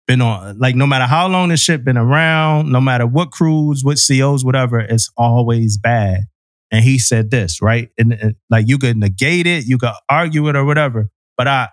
been 0.07 0.21
on. 0.21 0.57
Like 0.59 0.75
no 0.75 0.87
matter 0.87 1.05
how 1.05 1.27
long 1.27 1.49
the 1.49 1.57
ship 1.57 1.83
been 1.83 1.97
around, 1.97 2.71
no 2.71 2.81
matter 2.81 3.05
what 3.07 3.31
crews, 3.31 3.83
what 3.83 3.99
COs, 4.05 4.43
whatever, 4.43 4.79
it's 4.79 5.09
always 5.17 5.77
bad." 5.77 6.25
And 6.73 6.85
he 6.85 6.99
said 6.99 7.31
this, 7.31 7.61
right? 7.61 7.89
And, 7.97 8.13
and 8.13 8.35
like 8.49 8.69
you 8.69 8.77
could 8.77 8.95
negate 8.95 9.45
it, 9.45 9.65
you 9.65 9.77
could 9.77 9.91
argue 10.09 10.47
it 10.47 10.55
or 10.55 10.63
whatever. 10.63 11.09
But 11.37 11.47
I 11.47 11.69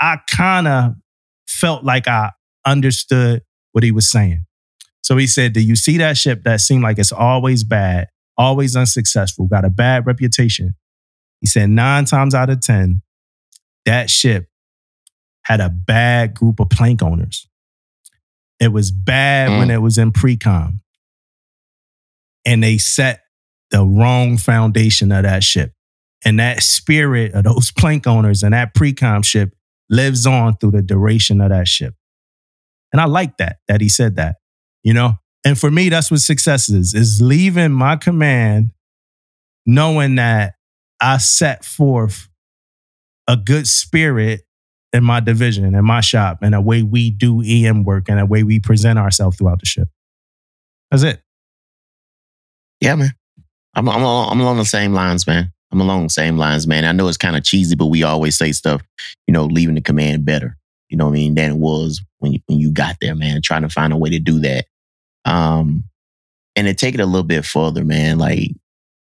I 0.00 0.18
kind 0.28 0.66
of 0.66 0.94
felt 1.46 1.84
like 1.84 2.08
I 2.08 2.30
understood 2.66 3.42
what 3.72 3.84
he 3.84 3.92
was 3.92 4.10
saying. 4.10 4.44
So 5.02 5.16
he 5.16 5.26
said, 5.26 5.52
Do 5.52 5.60
you 5.60 5.76
see 5.76 5.98
that 5.98 6.16
ship 6.16 6.42
that 6.44 6.60
seemed 6.60 6.82
like 6.82 6.98
it's 6.98 7.12
always 7.12 7.64
bad, 7.64 8.08
always 8.36 8.76
unsuccessful, 8.76 9.46
got 9.46 9.64
a 9.64 9.70
bad 9.70 10.06
reputation? 10.06 10.74
He 11.40 11.46
said, 11.46 11.70
Nine 11.70 12.04
times 12.04 12.34
out 12.34 12.50
of 12.50 12.60
10, 12.60 13.02
that 13.86 14.10
ship 14.10 14.48
had 15.44 15.60
a 15.60 15.68
bad 15.70 16.34
group 16.34 16.60
of 16.60 16.68
plank 16.70 17.02
owners. 17.02 17.46
It 18.58 18.72
was 18.72 18.90
bad 18.90 19.50
when 19.58 19.68
Mm. 19.68 19.74
it 19.74 19.78
was 19.78 19.96
in 19.98 20.12
pre 20.12 20.36
com. 20.36 20.82
And 22.44 22.62
they 22.62 22.78
set 22.78 23.22
the 23.70 23.84
wrong 23.84 24.36
foundation 24.38 25.12
of 25.12 25.22
that 25.24 25.44
ship. 25.44 25.72
And 26.24 26.38
that 26.38 26.62
spirit 26.62 27.32
of 27.32 27.44
those 27.44 27.70
plank 27.78 28.06
owners 28.06 28.42
and 28.42 28.52
that 28.52 28.74
pre-com 28.74 29.22
ship 29.22 29.54
lives 29.88 30.26
on 30.26 30.56
through 30.56 30.72
the 30.72 30.82
duration 30.82 31.40
of 31.40 31.50
that 31.50 31.66
ship. 31.68 31.94
And 32.92 33.00
I 33.00 33.06
like 33.06 33.36
that, 33.38 33.58
that 33.68 33.80
he 33.80 33.88
said 33.88 34.16
that, 34.16 34.36
you 34.82 34.92
know? 34.92 35.14
And 35.44 35.58
for 35.58 35.70
me, 35.70 35.88
that's 35.88 36.10
what 36.10 36.20
success 36.20 36.68
is, 36.68 36.92
is 36.92 37.20
leaving 37.22 37.72
my 37.72 37.96
command 37.96 38.72
knowing 39.64 40.16
that 40.16 40.54
I 41.00 41.18
set 41.18 41.64
forth 41.64 42.28
a 43.30 43.36
good 43.36 43.68
spirit 43.68 44.42
in 44.92 45.04
my 45.04 45.20
division, 45.20 45.72
in 45.72 45.84
my 45.84 46.00
shop, 46.00 46.38
and 46.42 46.52
the 46.52 46.60
way 46.60 46.82
we 46.82 47.10
do 47.12 47.42
EM 47.46 47.84
work 47.84 48.08
and 48.08 48.18
the 48.18 48.26
way 48.26 48.42
we 48.42 48.58
present 48.58 48.98
ourselves 48.98 49.36
throughout 49.36 49.60
the 49.60 49.66
ship. 49.66 49.88
That's 50.90 51.04
it. 51.04 51.22
Yeah, 52.80 52.96
man. 52.96 53.14
I'm 53.74 53.88
I'm 53.88 54.02
along, 54.02 54.32
I'm 54.32 54.40
along 54.40 54.56
the 54.56 54.64
same 54.64 54.94
lines, 54.94 55.28
man. 55.28 55.52
I'm 55.70 55.80
along 55.80 56.02
the 56.02 56.10
same 56.10 56.36
lines, 56.36 56.66
man. 56.66 56.84
I 56.84 56.90
know 56.90 57.06
it's 57.06 57.16
kind 57.16 57.36
of 57.36 57.44
cheesy, 57.44 57.76
but 57.76 57.86
we 57.86 58.02
always 58.02 58.36
say 58.36 58.50
stuff, 58.50 58.82
you 59.28 59.32
know, 59.32 59.44
leaving 59.44 59.76
the 59.76 59.80
command 59.80 60.24
better. 60.24 60.56
You 60.88 60.96
know 60.96 61.04
what 61.04 61.12
I 61.12 61.14
mean? 61.14 61.36
Than 61.36 61.52
it 61.52 61.58
was 61.58 62.02
when 62.18 62.32
you 62.32 62.40
when 62.46 62.58
you 62.58 62.72
got 62.72 62.96
there, 63.00 63.14
man. 63.14 63.42
Trying 63.42 63.62
to 63.62 63.68
find 63.68 63.92
a 63.92 63.96
way 63.96 64.10
to 64.10 64.18
do 64.18 64.40
that. 64.40 64.66
Um, 65.24 65.84
and 66.56 66.66
to 66.66 66.74
take 66.74 66.94
it 66.94 67.00
a 67.00 67.06
little 67.06 67.22
bit 67.22 67.44
further, 67.44 67.84
man. 67.84 68.18
Like 68.18 68.50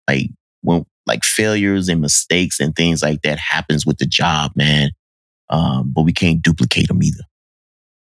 like 0.09 0.31
when 0.63 0.85
like 1.07 1.23
failures 1.23 1.89
and 1.89 2.01
mistakes 2.01 2.59
and 2.59 2.75
things 2.75 3.01
like 3.01 3.21
that 3.23 3.39
happens 3.39 3.85
with 3.85 3.97
the 3.97 4.05
job, 4.05 4.51
man. 4.55 4.91
Um, 5.49 5.91
but 5.95 6.03
we 6.03 6.13
can't 6.13 6.41
duplicate 6.41 6.89
them 6.89 7.01
either. 7.01 7.23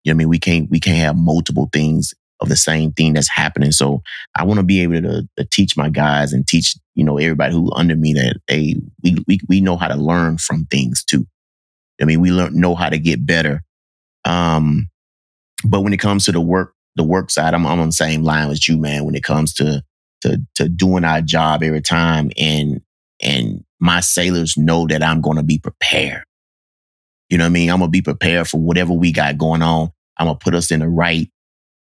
You 0.05 0.12
know 0.12 0.16
what 0.16 0.16
I 0.16 0.19
mean? 0.19 0.28
We 0.28 0.39
can't 0.39 0.70
we 0.70 0.81
can't 0.81 0.99
have 0.99 1.16
multiple 1.16 1.69
things 1.73 2.12
of 2.41 2.49
the 2.49 2.57
same 2.57 2.93
thing 2.93 3.15
that's 3.15 3.31
happening. 3.31 3.73
So 3.73 4.03
I 4.35 4.45
want 4.45 4.59
to 4.59 4.65
be 4.65 4.83
able 4.83 5.01
to, 5.03 5.28
to 5.37 5.45
teach 5.45 5.77
my 5.77 5.89
guys 5.89 6.33
and 6.33 6.47
teach, 6.47 6.77
you 6.95 7.05
know, 7.05 7.19
everybody 7.19 7.53
who 7.55 7.73
under 7.73 7.97
me 7.97 8.12
that 8.15 8.37
hey, 8.47 8.77
we 9.03 9.16
we 9.27 9.41
we 9.49 9.61
know 9.61 9.77
how 9.77 9.89
to 9.89 9.97
learn 9.97 10.39
from 10.39 10.66
things 10.66 11.05
too. 11.05 11.27
I 12.01 12.05
mean, 12.05 12.20
we 12.20 12.31
learn 12.31 12.59
know 12.59 12.74
how 12.74 12.89
to 12.89 12.99
get 12.99 13.24
better. 13.24 13.62
Um, 14.24 14.89
but 15.65 15.81
when 15.81 15.93
it 15.93 16.01
comes 16.01 16.24
to 16.27 16.33
the 16.33 16.41
work, 16.41 16.74
the 16.97 17.05
work 17.05 17.31
side, 17.31 17.55
I'm, 17.55 17.66
I'm 17.66 17.81
on 17.81 17.89
the 17.89 17.93
same 17.93 18.23
line 18.23 18.49
with 18.49 18.69
you, 18.69 18.77
man. 18.77 19.05
When 19.05 19.15
it 19.15 19.24
comes 19.24 19.55
to 19.55 19.83
to 20.23 20.41
to 20.57 20.69
doing 20.69 21.05
our 21.05 21.23
job 21.23 21.62
every 21.62 21.83
time, 21.83 22.31
and 22.37 22.81
and 23.22 23.64
my 23.80 24.01
sailors 24.01 24.56
know 24.56 24.86
that 24.86 25.02
I'm 25.02 25.20
going 25.20 25.36
to 25.36 25.43
be 25.43 25.59
prepared. 25.59 26.24
You 27.28 27.38
know 27.38 27.44
what 27.44 27.51
I 27.51 27.52
mean? 27.52 27.70
I'm 27.70 27.80
gonna 27.80 27.90
be 27.90 28.02
prepared 28.02 28.48
for 28.48 28.59
whatever 28.60 28.93
we 28.93 29.12
got 29.12 29.38
going 29.38 29.62
on. 29.62 29.90
I'm 30.16 30.26
gonna 30.26 30.38
put 30.38 30.55
us 30.55 30.70
in 30.70 30.80
the 30.80 30.88
right 30.88 31.30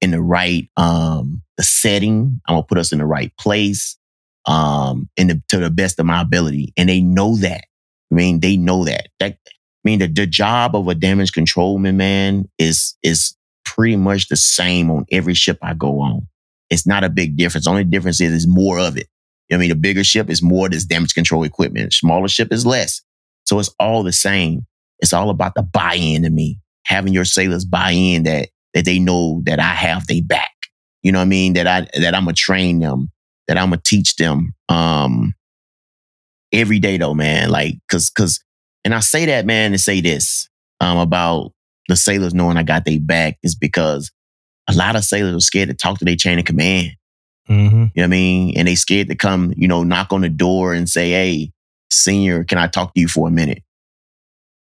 in 0.01 0.11
the 0.11 0.21
right 0.21 0.69
um 0.77 1.43
the 1.57 1.63
setting. 1.63 2.41
I'm 2.47 2.55
gonna 2.55 2.63
put 2.63 2.77
us 2.77 2.91
in 2.91 2.99
the 2.99 3.05
right 3.05 3.31
place 3.37 3.97
um 4.45 5.09
in 5.17 5.27
the 5.27 5.41
to 5.49 5.59
the 5.59 5.69
best 5.69 5.99
of 5.99 6.05
my 6.05 6.21
ability. 6.21 6.73
And 6.77 6.89
they 6.89 7.01
know 7.01 7.35
that. 7.37 7.65
I 8.11 8.15
mean, 8.15 8.39
they 8.39 8.57
know 8.57 8.85
that. 8.85 9.09
That 9.19 9.37
I 9.45 9.51
mean 9.83 9.99
the, 9.99 10.07
the 10.07 10.25
job 10.25 10.75
of 10.75 10.87
a 10.87 10.95
damage 10.95 11.31
controlman, 11.31 11.97
man, 11.97 12.49
is 12.57 12.95
is 13.03 13.35
pretty 13.65 13.97
much 13.97 14.29
the 14.29 14.35
same 14.35 14.89
on 14.89 15.05
every 15.11 15.35
ship 15.35 15.59
I 15.61 15.75
go 15.75 15.99
on. 15.99 16.27
It's 16.71 16.87
not 16.87 17.03
a 17.03 17.09
big 17.09 17.37
difference. 17.37 17.65
The 17.65 17.71
only 17.71 17.83
difference 17.83 18.19
is, 18.19 18.31
is 18.33 18.47
more 18.47 18.79
of 18.79 18.97
it. 18.97 19.07
You 19.49 19.57
know 19.57 19.61
I 19.61 19.61
mean? 19.61 19.71
a 19.71 19.75
bigger 19.75 20.03
ship 20.03 20.29
is 20.29 20.41
more 20.41 20.69
this 20.69 20.85
damage 20.85 21.13
control 21.13 21.43
equipment. 21.43 21.93
Smaller 21.93 22.27
ship 22.27 22.53
is 22.53 22.65
less. 22.65 23.01
So 23.45 23.59
it's 23.59 23.73
all 23.79 24.03
the 24.03 24.11
same. 24.11 24.65
It's 24.99 25.13
all 25.13 25.29
about 25.29 25.55
the 25.55 25.63
buy-in 25.63 26.23
to 26.23 26.29
me. 26.29 26.59
Having 26.85 27.13
your 27.13 27.25
sailors 27.25 27.65
buy 27.65 27.91
in 27.91 28.23
that 28.23 28.49
that 28.73 28.85
they 28.85 28.99
know 28.99 29.41
that 29.45 29.59
I 29.59 29.73
have 29.73 30.07
their 30.07 30.21
back. 30.21 30.51
You 31.01 31.11
know 31.11 31.19
what 31.19 31.23
I 31.23 31.27
mean? 31.27 31.53
That 31.53 31.67
I 31.67 31.87
that 31.99 32.13
I'm 32.13 32.25
gonna 32.25 32.33
train 32.33 32.79
them, 32.79 33.11
that 33.47 33.57
I'm 33.57 33.69
gonna 33.69 33.81
teach 33.83 34.15
them. 34.17 34.53
Um 34.69 35.33
every 36.51 36.79
day 36.79 36.97
though, 36.97 37.13
man. 37.13 37.49
Like 37.49 37.75
cause 37.89 38.09
cause 38.09 38.43
and 38.83 38.93
I 38.93 38.99
say 38.99 39.25
that, 39.25 39.45
man, 39.45 39.71
to 39.71 39.77
say 39.77 40.01
this 40.01 40.47
um 40.79 40.97
about 40.97 41.53
the 41.87 41.95
sailors 41.95 42.33
knowing 42.33 42.57
I 42.57 42.63
got 42.63 42.85
their 42.85 42.99
back 42.99 43.37
is 43.41 43.55
because 43.55 44.11
a 44.69 44.73
lot 44.73 44.95
of 44.95 45.03
sailors 45.03 45.35
are 45.35 45.39
scared 45.39 45.69
to 45.69 45.75
talk 45.75 45.97
to 45.99 46.05
their 46.05 46.15
chain 46.15 46.37
of 46.37 46.45
command. 46.45 46.91
Mm-hmm. 47.49 47.75
You 47.75 47.79
know 47.79 47.89
what 47.95 48.03
I 48.03 48.07
mean? 48.07 48.57
And 48.57 48.67
they 48.67 48.75
scared 48.75 49.07
to 49.09 49.15
come, 49.15 49.53
you 49.57 49.67
know, 49.67 49.83
knock 49.83 50.13
on 50.13 50.21
the 50.21 50.29
door 50.29 50.73
and 50.73 50.87
say, 50.87 51.11
Hey, 51.11 51.51
senior, 51.89 52.43
can 52.43 52.57
I 52.57 52.67
talk 52.67 52.93
to 52.93 53.01
you 53.01 53.07
for 53.07 53.27
a 53.27 53.31
minute? 53.31 53.63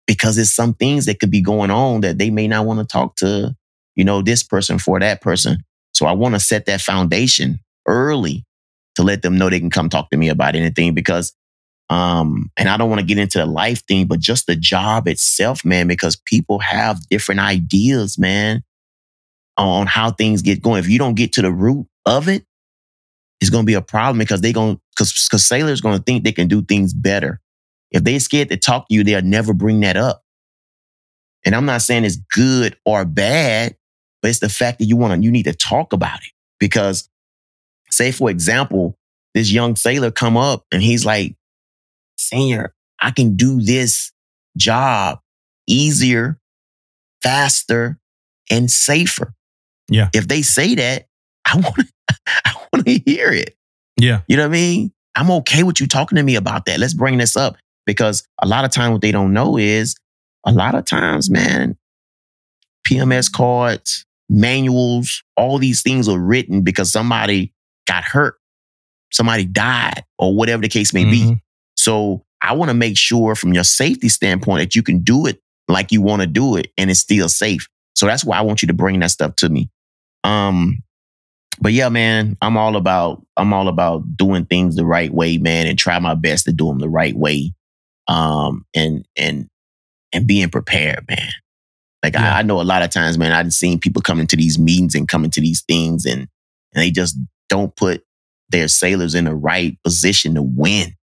Because 0.07 0.35
there's 0.35 0.53
some 0.53 0.73
things 0.73 1.05
that 1.05 1.19
could 1.19 1.31
be 1.31 1.41
going 1.41 1.71
on 1.71 2.01
that 2.01 2.17
they 2.17 2.29
may 2.29 2.47
not 2.47 2.65
want 2.65 2.79
to 2.79 2.85
talk 2.85 3.15
to, 3.17 3.55
you 3.95 4.03
know, 4.03 4.21
this 4.21 4.43
person 4.43 4.79
for 4.79 4.99
that 4.99 5.21
person. 5.21 5.63
So 5.93 6.05
I 6.05 6.13
want 6.13 6.35
to 6.35 6.39
set 6.39 6.65
that 6.65 6.81
foundation 6.81 7.59
early 7.87 8.45
to 8.95 9.03
let 9.03 9.21
them 9.21 9.37
know 9.37 9.49
they 9.49 9.59
can 9.59 9.69
come 9.69 9.89
talk 9.89 10.09
to 10.09 10.17
me 10.17 10.29
about 10.29 10.55
anything 10.55 10.93
because 10.93 11.33
um 11.89 12.49
and 12.57 12.69
I 12.69 12.77
don't 12.77 12.89
want 12.89 13.01
to 13.01 13.05
get 13.05 13.17
into 13.17 13.37
the 13.37 13.45
life 13.45 13.85
thing, 13.85 14.07
but 14.07 14.19
just 14.19 14.47
the 14.47 14.55
job 14.55 15.07
itself, 15.07 15.65
man, 15.65 15.87
because 15.87 16.15
people 16.15 16.59
have 16.59 17.05
different 17.09 17.41
ideas, 17.41 18.17
man, 18.17 18.63
on 19.57 19.87
how 19.87 20.11
things 20.11 20.41
get 20.41 20.61
going. 20.61 20.79
If 20.79 20.89
you 20.89 20.97
don't 20.99 21.15
get 21.15 21.33
to 21.33 21.41
the 21.41 21.51
root 21.51 21.87
of 22.05 22.27
it, 22.29 22.45
it's 23.41 23.49
going 23.49 23.63
to 23.63 23.67
be 23.67 23.73
a 23.73 23.81
problem 23.81 24.19
because 24.19 24.41
they 24.41 24.53
going 24.53 24.79
because 24.95 25.27
because 25.27 25.45
sailors 25.45 25.81
going 25.81 25.97
to 25.97 26.03
think 26.03 26.23
they 26.23 26.31
can 26.31 26.47
do 26.47 26.61
things 26.61 26.93
better. 26.93 27.41
If 27.89 28.03
they 28.03 28.19
scared 28.19 28.49
to 28.49 28.57
talk 28.57 28.87
to 28.87 28.93
you, 28.93 29.03
they'll 29.03 29.21
never 29.21 29.53
bring 29.53 29.81
that 29.81 29.97
up. 29.97 30.23
And 31.43 31.55
I'm 31.55 31.65
not 31.65 31.81
saying 31.81 32.05
it's 32.05 32.17
good 32.17 32.77
or 32.85 33.03
bad, 33.03 33.75
but 34.21 34.29
it's 34.29 34.39
the 34.39 34.47
fact 34.47 34.79
that 34.79 34.85
you 34.85 34.95
want 34.95 35.19
to 35.19 35.25
you 35.25 35.31
need 35.31 35.43
to 35.43 35.53
talk 35.53 35.91
about 35.91 36.19
it 36.19 36.31
because, 36.59 37.09
say 37.89 38.11
for 38.11 38.29
example, 38.29 38.97
this 39.33 39.51
young 39.51 39.75
sailor 39.75 40.11
come 40.11 40.37
up 40.37 40.65
and 40.71 40.83
he's 40.83 41.03
like, 41.03 41.35
"Senior, 42.17 42.75
I 43.01 43.09
can 43.09 43.35
do 43.35 43.59
this 43.59 44.11
job 44.55 45.19
easier, 45.65 46.39
faster, 47.23 47.99
and 48.51 48.69
safer." 48.69 49.33
Yeah. 49.89 50.09
If 50.13 50.27
they 50.27 50.43
say 50.43 50.75
that, 50.75 51.07
I 51.43 51.55
want 51.55 51.91
I 52.45 52.60
want 52.73 52.85
to 52.85 52.99
hear 53.05 53.31
it. 53.31 53.55
Yeah. 53.97 54.21
You 54.27 54.37
know 54.37 54.43
what 54.43 54.49
I 54.49 54.59
mean? 54.59 54.93
I'm 55.15 55.31
okay 55.31 55.63
with 55.63 55.79
you 55.79 55.87
talking 55.87 56.15
to 56.15 56.23
me 56.23 56.35
about 56.35 56.65
that. 56.65 56.79
Let's 56.79 56.93
bring 56.93 57.17
this 57.17 57.35
up 57.35 57.57
because 57.85 58.23
a 58.41 58.47
lot 58.47 58.65
of 58.65 58.71
times 58.71 58.93
what 58.93 59.01
they 59.01 59.11
don't 59.11 59.33
know 59.33 59.57
is 59.57 59.95
a 60.45 60.51
lot 60.51 60.75
of 60.75 60.85
times, 60.85 61.29
man, 61.29 61.77
PMS 62.87 63.31
cards, 63.31 64.05
manuals, 64.29 65.23
all 65.35 65.57
these 65.57 65.81
things 65.81 66.07
are 66.07 66.19
written 66.19 66.61
because 66.61 66.91
somebody 66.91 67.53
got 67.87 68.03
hurt, 68.03 68.35
somebody 69.11 69.43
died, 69.45 70.03
or 70.17 70.33
whatever 70.33 70.61
the 70.61 70.69
case 70.69 70.93
may 70.93 71.03
be. 71.03 71.23
Mhm. 71.23 71.41
So 71.75 72.23
I 72.41 72.53
want 72.53 72.69
to 72.69 72.73
make 72.73 72.97
sure 72.97 73.35
from 73.35 73.53
your 73.53 73.63
safety 73.65 74.07
standpoint 74.09 74.61
that 74.61 74.75
you 74.75 74.81
can 74.83 74.99
do 74.99 75.25
it 75.27 75.41
like 75.67 75.91
you 75.91 76.01
want 76.01 76.21
to 76.21 76.27
do 76.27 76.55
it 76.55 76.71
and 76.77 76.89
it's 76.89 77.01
still 77.01 77.29
safe. 77.29 77.67
So 77.95 78.05
that's 78.05 78.23
why 78.23 78.37
I 78.37 78.41
want 78.41 78.61
you 78.61 78.67
to 78.69 78.73
bring 78.73 78.99
that 79.01 79.11
stuff 79.11 79.35
to 79.37 79.49
me. 79.49 79.69
Um, 80.23 80.81
but 81.61 81.73
yeah, 81.73 81.89
man, 81.89 82.37
I'm 82.41 82.57
all 82.57 82.75
about 82.75 83.25
I'm 83.37 83.53
all 83.53 83.67
about 83.67 84.17
doing 84.17 84.45
things 84.45 84.75
the 84.75 84.85
right 84.85 85.13
way, 85.13 85.37
man, 85.37 85.67
and 85.67 85.77
try 85.77 85.97
my 85.99 86.15
best 86.15 86.45
to 86.45 86.51
do 86.51 86.67
them 86.67 86.79
the 86.79 86.89
right 86.89 87.15
way. 87.15 87.53
Um, 88.07 88.65
and 88.75 89.05
and 89.15 89.47
and 90.11 90.27
being 90.27 90.49
prepared, 90.49 91.05
man. 91.07 91.29
Like 92.03 92.13
Yeah. 92.13 92.35
I, 92.35 92.39
I 92.39 92.41
know 92.41 92.59
a 92.59 92.63
lot 92.63 92.81
of 92.81 92.89
times, 92.89 93.17
man, 93.17 93.31
I've 93.31 93.53
seen 93.53 93.79
people 93.79 94.01
come 94.01 94.19
into 94.19 94.35
these 94.35 94.57
meetings 94.57 94.95
and 94.95 95.07
come 95.07 95.23
into 95.23 95.39
these 95.39 95.61
things 95.61 96.05
and 96.05 96.21
and 96.73 96.81
they 96.83 96.89
just 96.89 97.17
don't 97.47 97.75
put 97.75 98.03
their 98.49 98.67
sailors 98.67 99.13
in 99.13 99.25
the 99.25 99.35
right 99.35 99.77
position 99.83 100.35
to 100.35 100.41
win. 100.41 100.95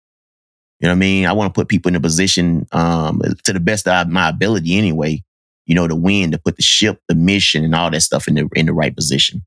You 0.81 0.89
know 0.89 0.91
what 0.91 0.97
I 0.97 1.01
mean? 1.01 1.27
I 1.27 1.33
want 1.33 1.53
to 1.53 1.59
put 1.59 1.69
people 1.69 1.89
in 1.91 1.97
a 1.97 2.01
position 2.01 2.67
um, 2.73 3.21
to 3.45 3.53
the 3.53 3.61
best 3.61 3.89
of 3.89 4.09
my 4.09 4.29
ability 4.29 4.77
anyway, 4.77 5.23
you 5.67 5.75
know, 5.75 5.89
to 5.89 5.97
win, 5.97 6.31
to 6.33 6.39
put 6.39 6.57
the 6.57 6.63
ship, 6.63 7.01
the 7.09 7.15
mission, 7.15 7.65
and 7.65 7.75
all 7.75 7.91
that 7.91 8.03
stuff 8.03 8.29
in 8.29 8.35
the 8.35 8.49
in 8.55 8.67
the 8.67 8.73
right 8.73 8.95
position. 8.95 9.45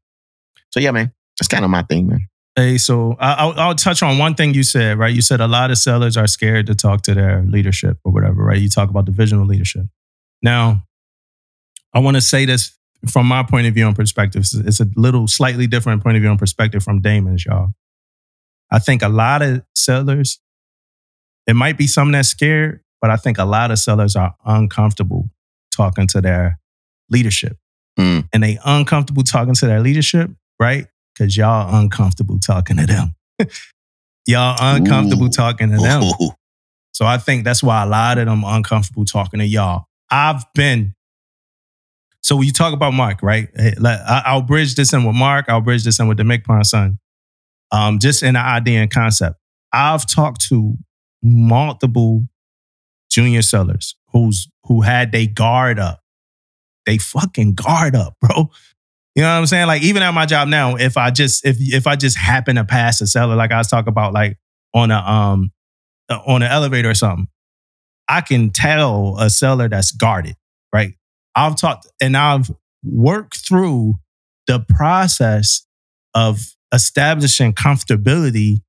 So 0.71 0.79
yeah, 0.79 0.91
man, 0.91 1.11
that's 1.39 1.47
kind 1.47 1.63
of 1.65 1.71
my 1.71 1.83
thing, 1.83 2.07
man. 2.07 2.27
Hey, 2.55 2.77
so 2.77 3.15
I'll, 3.19 3.53
I'll 3.59 3.75
touch 3.75 4.03
on 4.03 4.17
one 4.17 4.35
thing 4.35 4.53
you 4.53 4.63
said, 4.63 4.97
right? 4.97 5.13
You 5.13 5.21
said 5.21 5.39
a 5.39 5.47
lot 5.47 5.71
of 5.71 5.77
sellers 5.77 6.17
are 6.17 6.27
scared 6.27 6.67
to 6.67 6.75
talk 6.75 7.03
to 7.03 7.13
their 7.13 7.43
leadership 7.43 7.97
or 8.03 8.11
whatever, 8.11 8.43
right? 8.43 8.59
You 8.59 8.67
talk 8.69 8.89
about 8.89 9.05
divisional 9.05 9.45
leadership. 9.45 9.85
Now, 10.41 10.83
I 11.93 11.99
want 11.99 12.15
to 12.17 12.21
say 12.21 12.45
this 12.45 12.75
from 13.07 13.27
my 13.27 13.43
point 13.43 13.67
of 13.67 13.73
view 13.73 13.87
and 13.87 13.95
perspective. 13.95 14.41
It's- 14.41 14.67
It's 14.67 14.79
a 14.81 14.87
little 14.99 15.27
slightly 15.27 15.67
different 15.67 16.03
point 16.03 16.17
of 16.17 16.21
view 16.21 16.29
and 16.29 16.39
perspective 16.39 16.83
from 16.83 17.01
Damon's, 17.01 17.45
y'all. 17.45 17.69
I 18.71 18.79
think 18.79 19.01
a 19.01 19.09
lot 19.09 19.41
of 19.41 19.63
sellers, 19.73 20.39
it 21.47 21.55
might 21.55 21.77
be 21.77 21.87
some 21.87 22.11
that's 22.11 22.27
scared, 22.29 22.81
but 23.01 23.09
I 23.09 23.15
think 23.15 23.37
a 23.37 23.45
lot 23.45 23.71
of 23.71 23.79
sellers 23.79 24.15
are 24.17 24.35
uncomfortable 24.45 25.29
talking 25.71 26.07
to 26.07 26.19
their 26.21 26.59
leadership. 27.09 27.57
Mm. 27.97 28.27
And 28.33 28.43
they 28.43 28.59
uncomfortable 28.65 29.23
talking 29.23 29.55
to 29.55 29.65
their 29.65 29.79
leadership, 29.79 30.29
right? 30.60 30.88
Because 31.14 31.36
y'all 31.36 31.73
uncomfortable 31.80 32.40
talking 32.40 32.77
to 32.77 32.86
them. 32.86 33.15
y'all 34.27 34.57
uncomfortable 34.60 35.27
Ooh. 35.27 35.30
talking 35.30 35.72
to 35.72 35.77
them. 35.77 36.03
Ooh. 36.03 36.31
So 36.94 37.06
I 37.06 37.18
think 37.18 37.45
that's 37.45 37.64
why 37.64 37.84
a 37.84 37.86
lot 37.86 38.18
of 38.18 38.26
them 38.26 38.44
uncomfortable 38.45 39.06
talking 39.06 39.40
to 39.40 39.45
y'all. 39.45 39.86
I've 40.11 40.44
been. 40.53 40.95
So 42.22 42.36
when 42.36 42.45
you 42.45 42.52
talk 42.52 42.73
about 42.73 42.94
Mark, 42.94 43.23
right? 43.23 43.48
I'll 44.06 44.41
bridge 44.41 44.76
this 44.76 44.91
in 44.91 45.06
with 45.06 45.15
Mark. 45.15 45.45
I'll 45.48 45.61
bridge 45.61 45.86
this 45.86 45.99
in 45.99 46.07
with 46.07 46.18
the 46.18 46.23
MCPON 46.23 46.65
son. 46.65 46.99
Um, 47.72 47.99
just 47.99 48.23
in 48.23 48.34
the 48.34 48.41
idea 48.41 48.81
and 48.81 48.91
concept. 48.91 49.38
I've 49.72 50.06
talked 50.06 50.41
to 50.49 50.76
multiple 51.23 52.27
junior 53.10 53.41
sellers 53.41 53.95
who's 54.11 54.49
who 54.65 54.81
had 54.81 55.11
they 55.11 55.27
guard 55.27 55.80
up. 55.80 56.02
They 56.86 56.98
fucking 56.98 57.53
guard 57.56 57.95
up, 57.95 58.15
bro. 58.19 58.49
You 59.15 59.23
know 59.23 59.30
what 59.34 59.40
I'm 59.40 59.45
saying? 59.48 59.68
Like 59.68 59.81
even 59.81 60.03
at 60.03 60.14
my 60.14 60.26
job 60.26 60.48
now, 60.48 60.76
if 60.76 60.98
I 60.98 61.11
just 61.11 61.45
if 61.45 61.57
if 61.60 61.88
I 61.88 61.95
just 61.95 62.18
happen 62.18 62.56
to 62.56 62.64
pass 62.64 63.02
a 63.02 63.07
seller, 63.07 63.36
like 63.36 63.52
I 63.52 63.57
was 63.57 63.68
talking 63.68 63.90
about, 63.90 64.14
like 64.14 64.38
on 64.73 64.91
a 64.91 64.98
um 64.98 65.52
uh, 66.10 66.19
on 66.26 66.41
an 66.41 66.52
elevator 66.52 66.90
or 66.90 66.94
something, 66.94 67.27
I 68.07 68.22
can 68.22 68.49
tell 68.49 69.18
a 69.19 69.30
seller 69.30 69.69
that's 69.69 69.91
guarded. 69.91 70.36
right? 70.73 70.94
I've 71.36 71.56
talked 71.56 71.88
and 72.02 72.18
I've 72.18 72.52
worked 72.84 73.38
through 73.38 73.95
the 74.48 74.60
process 74.60 75.65
of 76.14 76.56
establishing 76.73 77.53
comfortability 77.53 78.61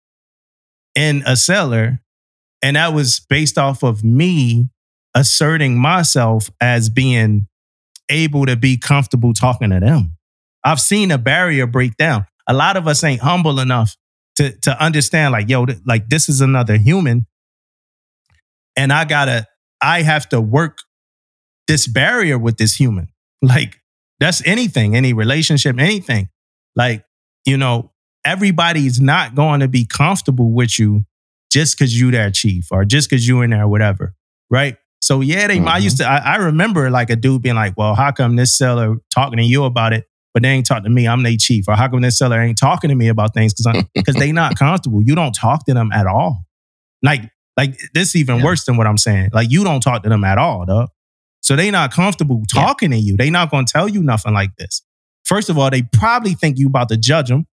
in 0.94 1.22
a 1.26 1.36
seller. 1.36 2.00
And 2.62 2.76
that 2.76 2.92
was 2.92 3.20
based 3.20 3.56
off 3.56 3.82
of 3.82 4.04
me 4.04 4.68
asserting 5.14 5.78
myself 5.78 6.50
as 6.60 6.90
being 6.90 7.46
able 8.10 8.46
to 8.46 8.56
be 8.56 8.76
comfortable 8.76 9.32
talking 9.32 9.70
to 9.70 9.80
them. 9.80 10.16
I've 10.64 10.80
seen 10.80 11.10
a 11.10 11.18
barrier 11.18 11.66
break 11.66 11.96
down. 11.96 12.26
A 12.46 12.52
lot 12.54 12.76
of 12.76 12.86
us 12.88 13.02
ain't 13.04 13.20
humble 13.20 13.60
enough 13.60 13.96
to, 14.36 14.52
to 14.62 14.82
understand, 14.82 15.32
like, 15.32 15.48
yo, 15.48 15.66
th- 15.66 15.78
like 15.86 16.08
this 16.08 16.28
is 16.28 16.40
another 16.40 16.76
human. 16.76 17.26
And 18.76 18.92
I 18.92 19.04
gotta, 19.04 19.46
I 19.82 20.02
have 20.02 20.28
to 20.30 20.40
work 20.40 20.78
this 21.68 21.86
barrier 21.86 22.38
with 22.38 22.56
this 22.56 22.74
human. 22.74 23.08
Like, 23.42 23.76
that's 24.18 24.46
anything, 24.46 24.94
any 24.94 25.14
relationship, 25.14 25.78
anything. 25.78 26.28
Like, 26.76 27.04
you 27.46 27.56
know, 27.56 27.92
everybody's 28.24 29.00
not 29.00 29.34
going 29.34 29.60
to 29.60 29.68
be 29.68 29.86
comfortable 29.86 30.52
with 30.52 30.78
you 30.78 31.06
just 31.50 31.78
because 31.78 31.98
you 31.98 32.10
their 32.10 32.30
chief 32.30 32.68
or 32.70 32.84
just 32.84 33.08
because 33.08 33.26
you 33.26 33.40
in 33.40 33.50
there, 33.50 33.66
whatever. 33.66 34.14
Right. 34.50 34.76
So 35.00 35.22
yeah, 35.22 35.46
they 35.46 35.58
I 35.58 35.80
Mhm. 35.80 35.82
used 35.82 35.96
to 35.98 36.06
I, 36.06 36.18
I 36.18 36.36
remember 36.36 36.90
like 36.90 37.08
a 37.08 37.16
dude 37.16 37.40
being 37.40 37.54
like, 37.54 37.78
Well, 37.78 37.94
how 37.94 38.12
come 38.12 38.36
this 38.36 38.54
seller 38.56 38.96
talking 39.14 39.38
to 39.38 39.42
you 39.44 39.64
about 39.64 39.94
it, 39.94 40.04
but 40.34 40.42
they 40.42 40.48
ain't 40.50 40.66
talking 40.66 40.84
to 40.84 40.90
me? 40.90 41.06
I'm 41.08 41.22
their 41.22 41.36
chief. 41.38 41.66
Or 41.68 41.74
how 41.76 41.88
come 41.88 42.00
this 42.00 42.18
seller 42.18 42.40
ain't 42.40 42.58
talking 42.58 42.88
to 42.88 42.94
me 42.94 43.08
about 43.08 43.34
things? 43.34 43.52
Because 43.54 43.84
because 43.94 44.14
they 44.18 44.32
not 44.32 44.56
comfortable. 44.56 45.02
You 45.02 45.14
don't 45.14 45.32
talk 45.34 45.66
to 45.66 45.74
them 45.74 45.90
at 45.92 46.06
all. 46.06 46.44
Like, 47.02 47.22
like 47.56 47.78
this 47.94 48.14
even 48.16 48.36
Yeah. 48.38 48.44
worse 48.44 48.64
than 48.64 48.76
what 48.76 48.86
I'm 48.86 48.98
saying. 48.98 49.30
Like 49.32 49.50
you 49.50 49.64
don't 49.64 49.80
talk 49.80 50.02
to 50.04 50.08
them 50.08 50.24
at 50.24 50.38
all, 50.38 50.64
dog. 50.66 50.88
So 51.42 51.56
they 51.56 51.70
not 51.70 51.92
comfortable 51.92 52.42
Yeah. 52.54 52.62
talking 52.62 52.90
to 52.90 52.96
you. 52.98 53.16
They 53.16 53.30
not 53.30 53.50
gonna 53.50 53.66
tell 53.66 53.88
you 53.88 54.02
nothing 54.02 54.34
like 54.34 54.54
this. 54.56 54.82
First 55.24 55.48
of 55.48 55.58
all, 55.58 55.70
they 55.70 55.82
probably 55.82 56.34
think 56.34 56.58
you 56.58 56.66
about 56.68 56.88
to 56.90 56.96
judge 56.96 57.28
them. 57.28 57.46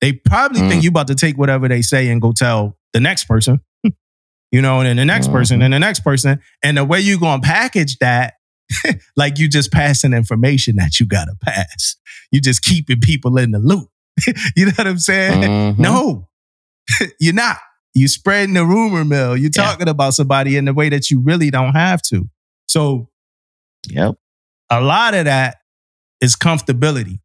They 0.00 0.12
probably 0.12 0.60
Mm. 0.60 0.68
think 0.68 0.82
you 0.84 0.90
about 0.90 1.06
to 1.08 1.14
take 1.14 1.38
whatever 1.38 1.66
they 1.68 1.82
say 1.82 2.08
and 2.08 2.20
go 2.20 2.32
tell 2.32 2.76
the 2.92 3.00
next 3.00 3.24
person. 3.24 3.60
you 4.52 4.60
know, 4.60 4.80
and 4.80 4.86
then 4.88 4.96
the 4.96 5.04
next 5.04 5.28
person 5.32 5.60
Mhm. 5.60 5.64
and 5.64 5.74
the 5.74 5.78
next 5.78 6.00
person. 6.00 6.40
And 6.62 6.76
the 6.76 6.84
way 6.84 7.00
you 7.00 7.18
gonna 7.18 7.42
package 7.42 7.96
that, 7.98 8.34
like 9.16 9.38
you 9.38 9.48
just 9.48 9.72
passing 9.72 10.12
information 10.12 10.76
that 10.76 10.98
you 11.00 11.06
gotta 11.06 11.34
pass. 11.42 11.96
You 12.32 12.40
just 12.40 12.62
keeping 12.62 13.00
people 13.00 13.38
in 13.38 13.50
the 13.52 13.58
loop. 13.58 13.88
you 14.56 14.66
know 14.66 14.72
what 14.76 14.86
I'm 14.86 14.98
saying? 14.98 15.42
Mhm. 15.42 15.78
No, 15.78 16.28
you're 17.20 17.34
not. 17.34 17.58
You 17.94 18.08
spreading 18.08 18.54
the 18.54 18.64
rumor 18.64 19.04
mill. 19.04 19.36
You're 19.36 19.50
Yeah. 19.54 19.62
talking 19.64 19.88
about 19.88 20.14
somebody 20.14 20.56
in 20.56 20.64
the 20.64 20.74
way 20.74 20.88
that 20.88 21.10
you 21.10 21.20
really 21.20 21.50
don't 21.50 21.74
have 21.74 22.02
to. 22.02 22.28
So 22.68 23.08
Yep. 23.88 24.16
a 24.70 24.80
lot 24.80 25.14
of 25.14 25.26
that 25.26 25.58
is 26.20 26.34
comfortability. 26.36 27.20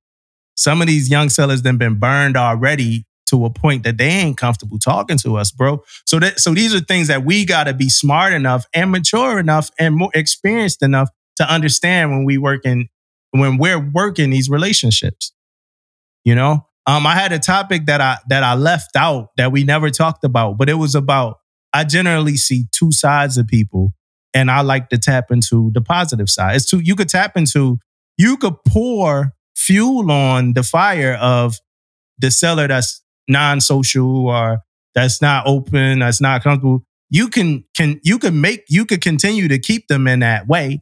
Some 0.55 0.81
of 0.81 0.87
these 0.87 1.09
young 1.09 1.29
sellers 1.29 1.61
then 1.61 1.77
been 1.77 1.95
burned 1.99 2.35
already 2.35 3.05
to 3.27 3.45
a 3.45 3.49
point 3.49 3.83
that 3.83 3.97
they 3.97 4.09
ain't 4.09 4.37
comfortable 4.37 4.77
talking 4.79 5.17
to 5.19 5.37
us, 5.37 5.51
bro. 5.51 5.81
So 6.05 6.19
that 6.19 6.39
so 6.39 6.53
these 6.53 6.73
are 6.73 6.79
things 6.79 7.07
that 7.07 7.23
we 7.23 7.45
got 7.45 7.65
to 7.65 7.73
be 7.73 7.87
smart 7.87 8.33
enough 8.33 8.65
and 8.73 8.91
mature 8.91 9.39
enough 9.39 9.69
and 9.79 9.95
more 9.95 10.09
experienced 10.15 10.81
enough 10.83 11.09
to 11.39 11.51
understand 11.51 12.11
when 12.11 12.25
we 12.25 12.37
work 12.37 12.65
in 12.65 12.87
when 13.31 13.57
we're 13.57 13.79
working 13.79 14.29
these 14.29 14.49
relationships. 14.49 15.33
You 16.23 16.35
know, 16.35 16.67
um, 16.85 17.07
I 17.07 17.15
had 17.15 17.31
a 17.31 17.39
topic 17.39 17.85
that 17.85 18.01
I 18.01 18.17
that 18.29 18.43
I 18.43 18.55
left 18.55 18.95
out 18.95 19.29
that 19.37 19.51
we 19.51 19.63
never 19.63 19.89
talked 19.89 20.23
about, 20.23 20.57
but 20.57 20.69
it 20.69 20.75
was 20.75 20.95
about 20.95 21.37
I 21.73 21.83
generally 21.83 22.35
see 22.35 22.65
two 22.71 22.91
sides 22.91 23.37
of 23.37 23.47
people, 23.47 23.93
and 24.33 24.51
I 24.51 24.61
like 24.61 24.89
to 24.89 24.97
tap 24.97 25.31
into 25.31 25.71
the 25.73 25.81
positive 25.81 26.29
side. 26.29 26.55
It's 26.55 26.65
two 26.65 26.79
you 26.79 26.95
could 26.95 27.09
tap 27.09 27.37
into 27.37 27.79
you 28.17 28.37
could 28.37 28.55
pour 28.67 29.33
fuel 29.55 30.11
on 30.11 30.53
the 30.53 30.63
fire 30.63 31.13
of 31.13 31.57
the 32.17 32.31
seller 32.31 32.67
that's 32.67 33.01
non-social 33.27 34.27
or 34.27 34.59
that's 34.95 35.21
not 35.21 35.45
open, 35.47 35.99
that's 35.99 36.19
not 36.19 36.43
comfortable. 36.43 36.83
You 37.09 37.29
can 37.29 37.63
can 37.75 37.99
you 38.03 38.19
can 38.19 38.41
make 38.41 38.65
you 38.67 38.85
could 38.85 39.01
continue 39.01 39.47
to 39.47 39.57
keep 39.57 39.87
them 39.87 40.07
in 40.07 40.19
that 40.19 40.47
way, 40.47 40.81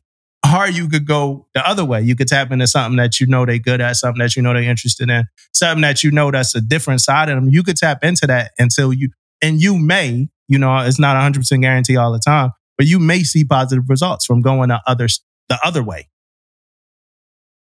or 0.55 0.67
you 0.67 0.87
could 0.87 1.05
go 1.05 1.47
the 1.53 1.67
other 1.67 1.85
way. 1.85 2.01
You 2.01 2.15
could 2.15 2.27
tap 2.27 2.51
into 2.51 2.67
something 2.67 2.97
that 2.97 3.19
you 3.19 3.27
know 3.27 3.45
they're 3.45 3.59
good 3.59 3.81
at, 3.81 3.95
something 3.95 4.19
that 4.19 4.35
you 4.35 4.41
know 4.41 4.53
they're 4.53 4.63
interested 4.63 5.09
in, 5.09 5.25
something 5.53 5.81
that 5.81 6.03
you 6.03 6.11
know 6.11 6.31
that's 6.31 6.55
a 6.55 6.61
different 6.61 7.01
side 7.01 7.29
of 7.29 7.35
them. 7.35 7.49
You 7.49 7.63
could 7.63 7.77
tap 7.77 8.03
into 8.03 8.27
that 8.27 8.51
until 8.57 8.93
you 8.93 9.09
and 9.41 9.61
you 9.61 9.77
may, 9.77 10.29
you 10.47 10.57
know, 10.57 10.77
it's 10.79 10.99
not 10.99 11.15
a 11.15 11.19
hundred 11.19 11.39
percent 11.39 11.61
guarantee 11.61 11.97
all 11.97 12.11
the 12.11 12.19
time, 12.19 12.51
but 12.77 12.87
you 12.87 12.99
may 12.99 13.23
see 13.23 13.43
positive 13.43 13.89
results 13.89 14.25
from 14.25 14.41
going 14.41 14.69
the 14.69 14.81
other 14.85 15.07
the 15.49 15.59
other 15.63 15.83
way. 15.83 16.09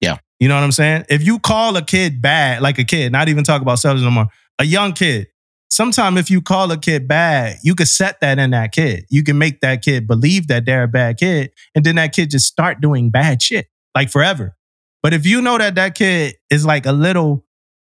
Yeah. 0.01 0.19
You 0.39 0.49
know 0.49 0.55
what 0.55 0.65
I'm 0.65 0.73
saying? 0.73 1.07
If 1.09 1.27
you 1.27 1.39
call 1.39 1.77
a 1.77 1.83
kid 1.83 2.21
bad, 2.21 2.61
like 2.61 2.79
a 2.79 2.85
kid, 2.85 3.13
not 3.13 3.29
even 3.29 3.45
talk 3.45 3.63
about 3.63 3.79
sellers 3.79 4.03
no 4.03 4.11
more, 4.11 4.27
a 4.59 4.65
young 4.65 4.93
kid, 4.93 5.29
sometime 5.77 6.17
if 6.17 6.31
you 6.31 6.41
call 6.41 6.73
a 6.73 6.79
kid 6.79 7.07
bad, 7.07 7.59
you 7.63 7.75
could 7.75 7.89
set 7.89 8.19
that 8.21 8.39
in 8.39 8.51
that 8.51 8.73
kid. 8.73 9.05
You 9.11 9.23
can 9.23 9.37
make 9.37 9.61
that 9.61 9.83
kid 9.83 10.07
believe 10.07 10.49
that 10.49 10.65
they're 10.65 10.85
a 10.85 10.89
bad 10.89 11.19
kid, 11.19 11.53
and 11.75 11.85
then 11.85 11.97
that 11.97 12.15
kid 12.15 12.31
just 12.31 12.47
start 12.47 12.81
doing 12.81 13.11
bad 13.11 13.43
shit 13.43 13.67
like 13.95 14.11
forever. 14.11 14.57
But 15.03 15.13
if 15.13 15.27
you 15.27 15.43
know 15.43 15.59
that 15.59 15.75
that 15.75 15.95
kid 15.95 16.37
is 16.51 16.65
like 16.65 16.87
a 16.87 16.93
little 16.93 17.45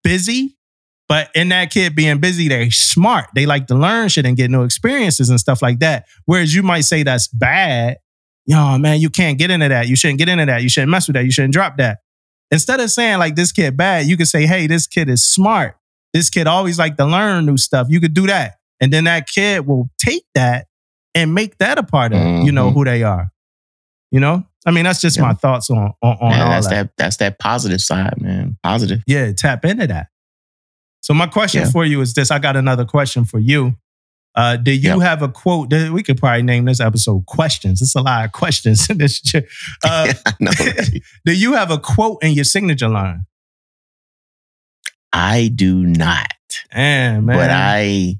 busy, 0.02 0.56
but 1.08 1.28
in 1.34 1.50
that 1.50 1.70
kid 1.70 1.94
being 1.94 2.18
busy, 2.18 2.48
they're 2.48 2.70
smart. 2.70 3.26
They 3.34 3.44
like 3.44 3.66
to 3.66 3.74
learn 3.74 4.08
shit 4.08 4.24
and 4.24 4.36
get 4.36 4.50
new 4.50 4.62
experiences 4.62 5.28
and 5.28 5.38
stuff 5.38 5.60
like 5.60 5.80
that. 5.80 6.06
Whereas 6.24 6.54
you 6.54 6.62
might 6.62 6.82
say 6.82 7.02
that's 7.02 7.28
bad. 7.28 7.98
Yo, 8.46 8.78
man, 8.78 9.00
you 9.00 9.10
can't 9.10 9.38
get 9.38 9.50
into 9.50 9.68
that. 9.68 9.88
You 9.88 9.96
shouldn't 9.96 10.18
get 10.18 10.28
into 10.28 10.46
that. 10.46 10.62
You 10.62 10.68
shouldn't 10.70 10.90
mess 10.90 11.06
with 11.06 11.14
that. 11.14 11.24
You 11.24 11.30
shouldn't 11.30 11.52
drop 11.52 11.76
that. 11.76 11.98
Instead 12.50 12.80
of 12.80 12.90
saying 12.90 13.18
like 13.18 13.36
this 13.36 13.52
kid 13.52 13.76
bad, 13.76 14.06
you 14.06 14.16
could 14.16 14.28
say, 14.28 14.46
hey, 14.46 14.66
this 14.66 14.86
kid 14.86 15.08
is 15.08 15.24
smart. 15.24 15.76
This 16.14 16.30
kid 16.30 16.46
always 16.46 16.78
like 16.78 16.96
to 16.96 17.04
learn 17.04 17.44
new 17.44 17.58
stuff. 17.58 17.88
You 17.90 18.00
could 18.00 18.14
do 18.14 18.26
that. 18.28 18.54
And 18.80 18.90
then 18.92 19.04
that 19.04 19.26
kid 19.28 19.66
will 19.66 19.90
take 19.98 20.24
that 20.34 20.68
and 21.14 21.34
make 21.34 21.58
that 21.58 21.76
a 21.76 21.82
part 21.82 22.12
of, 22.14 22.20
you 22.44 22.52
know, 22.52 22.70
Mhm. 22.70 22.74
who 22.74 22.84
they 22.86 23.02
are. 23.02 23.30
You 24.10 24.20
know? 24.20 24.44
I 24.66 24.70
mean, 24.70 24.84
that's 24.84 25.00
just 25.00 25.16
Yeah. 25.16 25.24
my 25.24 25.34
thoughts 25.34 25.68
on 25.70 25.78
on, 25.78 25.92
on 26.02 26.16
all 26.22 26.50
that's 26.50 26.68
that. 26.68 26.74
that. 26.86 26.90
That's 26.96 27.16
that 27.18 27.38
positive 27.38 27.80
side, 27.82 28.14
man. 28.20 28.56
Positive. 28.62 29.02
Yeah, 29.06 29.32
tap 29.32 29.64
into 29.66 29.86
that. 29.88 30.06
So 31.02 31.12
my 31.12 31.26
question 31.26 31.62
Yeah. 31.64 31.70
for 31.70 31.84
you 31.84 32.00
is 32.00 32.14
this. 32.14 32.30
I 32.30 32.38
got 32.38 32.56
another 32.56 32.84
question 32.86 33.24
for 33.26 33.38
you. 33.38 33.76
Uh, 34.36 34.56
do 34.56 34.70
you 34.72 34.98
Yeah. 34.98 35.02
have 35.08 35.22
a 35.22 35.28
quote? 35.28 35.70
that- 35.70 35.92
We 35.92 36.02
could 36.02 36.16
probably 36.16 36.42
name 36.42 36.64
this 36.64 36.80
episode 36.80 37.26
questions. 37.26 37.82
It's 37.82 37.94
a 37.94 38.00
lot 38.00 38.24
of 38.24 38.32
questions 38.32 38.88
in 38.88 38.98
this. 38.98 39.20
Uh, 39.84 40.12
right? 40.40 41.02
do 41.26 41.32
you 41.32 41.52
have 41.54 41.70
a 41.70 41.78
quote 41.78 42.22
in 42.22 42.32
your 42.32 42.44
signature 42.44 42.88
line? 42.88 43.26
I 45.14 45.48
do 45.54 45.84
not, 45.86 46.26
Damn, 46.72 47.26
man. 47.26 47.36
but 47.36 47.50
I, 47.50 48.18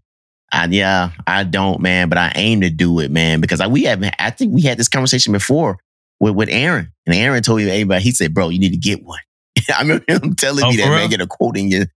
I, 0.53 0.66
yeah, 0.66 1.11
I 1.27 1.43
don't, 1.45 1.81
man. 1.81 2.09
But 2.09 2.19
I 2.19 2.33
aim 2.37 2.61
to 2.61 2.71
do 2.71 3.01
it, 3.01 3.11
man, 3.11 3.41
because 3.41 3.61
I, 3.61 3.66
we 3.66 3.83
haven't. 3.83 4.15
I 4.19 4.31
think 4.31 4.55
we 4.55 4.62
had 4.62 4.79
this 4.79 4.89
conversation 4.89 5.33
before 5.33 5.79
with 6.21 6.35
with 6.37 6.49
Aaron, 6.51 6.93
and 7.07 7.15
Aaron 7.15 7.43
told 7.43 7.61
you 7.62 7.66
"Hey, 7.69 7.83
but 7.85 8.01
he 8.01 8.12
said, 8.12 8.33
bro, 8.33 8.49
you 8.51 8.61
need 8.61 8.71
to 8.71 8.77
get 8.79 9.03
one." 9.05 9.19
I 9.77 9.83
remember 9.83 10.05
him 10.09 10.35
telling 10.37 10.65
Oh, 10.65 10.71
me 10.71 10.77
that, 10.77 10.85
real? 10.85 10.93
man. 10.99 11.11
Get 11.11 11.21
a 11.21 11.27
quote 11.27 11.57
in 11.57 11.69
your. 11.69 11.87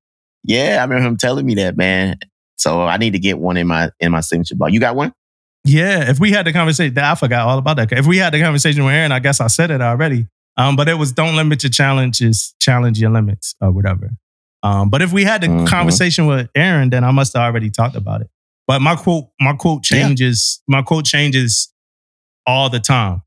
Yeah, 0.45 0.79
I 0.81 0.83
remember 0.85 1.07
him 1.09 1.17
telling 1.17 1.47
me 1.47 1.55
that, 1.57 1.77
man. 1.77 2.19
So 2.57 2.83
I 2.83 2.97
need 2.97 3.13
to 3.13 3.19
get 3.21 3.39
one 3.39 3.57
in 3.57 3.69
my 3.69 3.91
in 4.01 4.11
my 4.11 4.21
signature 4.21 4.57
bar. 4.57 4.69
You 4.69 4.81
got 4.81 4.97
one? 4.97 5.13
Yeah, 5.65 6.11
if 6.11 6.19
we 6.19 6.33
had 6.33 6.47
the 6.47 6.53
conversation, 6.53 6.97
I 6.99 7.15
forgot 7.15 7.47
all 7.47 7.59
about 7.59 7.77
that. 7.77 7.93
If 7.93 8.07
we 8.07 8.17
had 8.19 8.33
the 8.33 8.41
conversation 8.41 8.85
with 8.85 8.95
Aaron, 8.95 9.13
I 9.13 9.19
guess 9.21 9.41
I 9.41 9.47
said 9.49 9.71
it 9.71 9.81
already. 9.81 10.27
Um, 10.57 10.75
but 10.75 10.89
it 10.89 10.95
was 10.95 11.13
don't 11.13 11.37
limit 11.37 11.63
your 11.63 11.71
challenges, 11.71 12.55
challenge 12.61 12.99
your 13.01 13.11
limits, 13.11 13.55
or 13.61 13.71
whatever. 13.71 14.11
Um, 14.63 14.91
but 14.91 15.03
if 15.03 15.13
we 15.13 15.25
had 15.25 15.41
the 15.43 15.47
Mhm. 15.49 15.67
conversation 15.69 16.27
with 16.27 16.49
Aaron, 16.55 16.91
then 16.91 17.05
I 17.05 17.11
must 17.11 17.35
have 17.37 17.43
already 17.45 17.71
talked 17.71 17.95
about 17.97 18.21
it. 18.23 18.29
But 18.67 18.83
my 18.83 18.97
quote, 18.97 19.29
my 19.41 19.53
quote 19.55 19.89
Yeah. 19.91 20.03
changes. 20.03 20.61
My 20.69 20.83
quote 20.83 21.05
changes 21.05 21.73
all 22.47 22.69
the 22.69 22.81
time. 22.81 23.23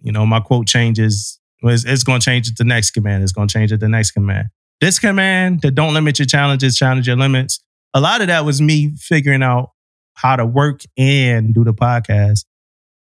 You 0.00 0.12
know, 0.12 0.24
my 0.26 0.40
quote 0.40 0.66
changes. 0.66 1.38
It's, 1.62 1.84
it's 1.84 2.02
going 2.02 2.20
to 2.20 2.24
change 2.24 2.48
at 2.48 2.56
the 2.56 2.64
next 2.64 2.90
command. 2.92 3.22
It's 3.22 3.32
going 3.32 3.48
to 3.48 3.52
change 3.52 3.70
at 3.72 3.80
the 3.80 3.88
next 3.88 4.12
command. 4.12 4.48
This 4.80 4.98
command, 4.98 5.60
the 5.62 5.70
don't 5.70 5.94
limit 5.94 6.18
your 6.18 6.26
challenges, 6.26 6.76
challenge 6.76 7.06
your 7.06 7.16
limits. 7.16 7.60
A 7.94 8.00
lot 8.00 8.20
of 8.20 8.26
that 8.28 8.44
was 8.44 8.60
me 8.60 8.96
figuring 8.96 9.42
out 9.42 9.70
how 10.14 10.34
to 10.36 10.44
work 10.44 10.80
and 10.98 11.54
do 11.54 11.62
the 11.62 11.74
podcast 11.74 12.44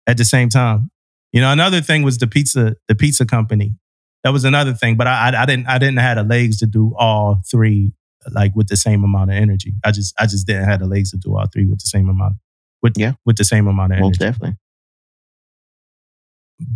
at 0.06 0.16
the 0.16 0.24
same 0.24 0.48
time. 0.48 0.90
You 1.32 1.42
know, 1.42 1.52
another 1.52 1.82
thing 1.82 2.02
was 2.02 2.16
the 2.16 2.26
pizza, 2.26 2.76
the 2.88 2.94
pizza 2.94 3.26
company. 3.26 3.74
That 4.24 4.32
was 4.32 4.44
another 4.44 4.74
thing, 4.74 4.96
but 4.96 5.06
I, 5.06 5.30
I, 5.30 5.42
I 5.42 5.46
didn't, 5.46 5.66
I 5.68 5.78
didn't 5.78 5.98
have 5.98 6.16
the 6.16 6.24
legs 6.24 6.58
to 6.58 6.66
do 6.66 6.94
all 6.98 7.40
three 7.50 7.92
like 8.32 8.54
with 8.54 8.68
the 8.68 8.76
same 8.76 9.04
amount 9.04 9.30
of 9.30 9.36
energy. 9.36 9.74
I 9.84 9.90
just, 9.92 10.12
I 10.18 10.26
just 10.26 10.46
didn't 10.46 10.64
have 10.64 10.80
the 10.80 10.86
legs 10.86 11.12
to 11.12 11.16
do 11.16 11.36
all 11.36 11.46
three 11.52 11.66
with 11.66 11.78
the 11.78 11.86
same 11.86 12.08
amount, 12.08 12.34
with 12.82 12.94
Yeah. 12.96 13.12
with 13.24 13.36
the 13.36 13.44
same 13.44 13.66
amount 13.68 13.92
of 13.92 14.00
Most 14.00 14.20
energy. 14.20 14.32
definitely. 14.38 14.56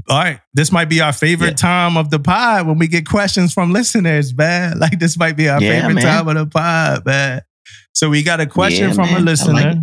All 0.08 0.16
right, 0.18 0.40
this 0.54 0.70
might 0.70 0.88
be 0.88 1.00
our 1.00 1.12
favorite 1.12 1.50
Yeah. 1.60 1.68
time 1.68 1.96
of 1.96 2.10
the 2.10 2.20
pod 2.20 2.66
when 2.68 2.78
we 2.78 2.86
get 2.86 3.06
questions 3.06 3.52
from 3.52 3.72
listeners, 3.72 4.32
man. 4.34 4.78
Like 4.82 4.98
this 5.00 5.18
might 5.18 5.36
be 5.36 5.48
our 5.48 5.60
Yeah, 5.60 5.80
favorite 5.80 5.94
man. 5.94 6.04
time 6.04 6.28
of 6.28 6.34
the 6.36 6.46
pod, 6.46 7.04
man. 7.04 7.42
So 7.92 8.08
we 8.08 8.22
got 8.22 8.40
a 8.40 8.46
question 8.46 8.88
Yeah, 8.88 8.94
from 8.94 9.06
man. 9.10 9.22
a 9.22 9.24
listener. 9.24 9.52
like. 9.54 9.78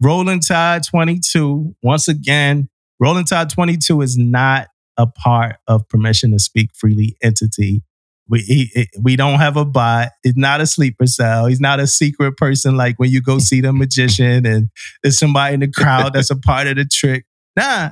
Rolling 0.00 0.40
Tide 0.40 0.82
22. 0.84 1.76
Once 1.82 2.08
again, 2.08 2.68
Rolling 2.98 3.24
Tide 3.24 3.50
22 3.50 4.00
is 4.02 4.16
not 4.18 4.66
a 4.96 5.06
part 5.06 5.56
of 5.66 5.88
permission 5.88 6.32
to 6.32 6.38
speak 6.38 6.70
freely 6.74 7.16
entity. 7.22 7.82
We 8.28 8.40
he, 8.40 8.88
we 9.00 9.16
don't 9.16 9.40
have 9.40 9.56
a 9.56 9.64
bot. 9.64 10.10
It's 10.22 10.38
not 10.38 10.60
a 10.60 10.66
sleeper 10.66 11.06
cell. 11.06 11.46
He's 11.46 11.60
not 11.60 11.80
a 11.80 11.86
secret 11.86 12.36
person 12.36 12.76
like 12.76 12.98
when 12.98 13.10
you 13.10 13.20
go 13.20 13.38
see 13.38 13.60
the 13.60 13.72
magician 13.72 14.46
and 14.46 14.70
there's 15.02 15.18
somebody 15.18 15.54
in 15.54 15.60
the 15.60 15.68
crowd 15.68 16.14
that's 16.14 16.30
a 16.30 16.36
part 16.36 16.66
of 16.66 16.76
the 16.76 16.84
trick. 16.84 17.24
Nah, 17.56 17.90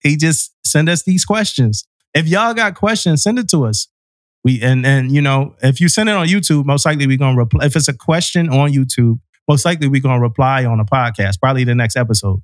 he 0.00 0.16
just 0.16 0.52
send 0.64 0.88
us 0.88 1.02
these 1.04 1.24
questions. 1.24 1.86
If 2.14 2.26
y'all 2.26 2.54
got 2.54 2.74
questions, 2.74 3.22
send 3.22 3.38
it 3.38 3.48
to 3.50 3.66
us. 3.66 3.88
We 4.44 4.62
and 4.62 4.86
and 4.86 5.12
you 5.12 5.20
know 5.20 5.54
if 5.62 5.80
you 5.80 5.88
send 5.88 6.08
it 6.08 6.16
on 6.16 6.26
YouTube, 6.28 6.64
most 6.64 6.86
likely 6.86 7.06
we're 7.06 7.18
gonna 7.18 7.36
reply. 7.36 7.66
If 7.66 7.76
it's 7.76 7.88
a 7.88 7.94
question 7.94 8.48
on 8.48 8.72
YouTube, 8.72 9.18
most 9.48 9.64
likely 9.64 9.88
we're 9.88 10.00
gonna 10.00 10.20
reply 10.20 10.64
on 10.64 10.80
a 10.80 10.84
podcast, 10.84 11.40
probably 11.40 11.64
the 11.64 11.74
next 11.74 11.96
episode. 11.96 12.40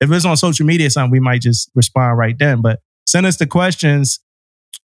If 0.00 0.10
it's 0.12 0.24
on 0.24 0.36
social 0.36 0.66
media, 0.66 0.90
something 0.90 1.10
we 1.10 1.20
might 1.20 1.40
just 1.40 1.70
respond 1.74 2.18
right 2.18 2.38
then. 2.38 2.60
But 2.60 2.80
send 3.06 3.26
us 3.26 3.36
the 3.36 3.46
questions, 3.46 4.20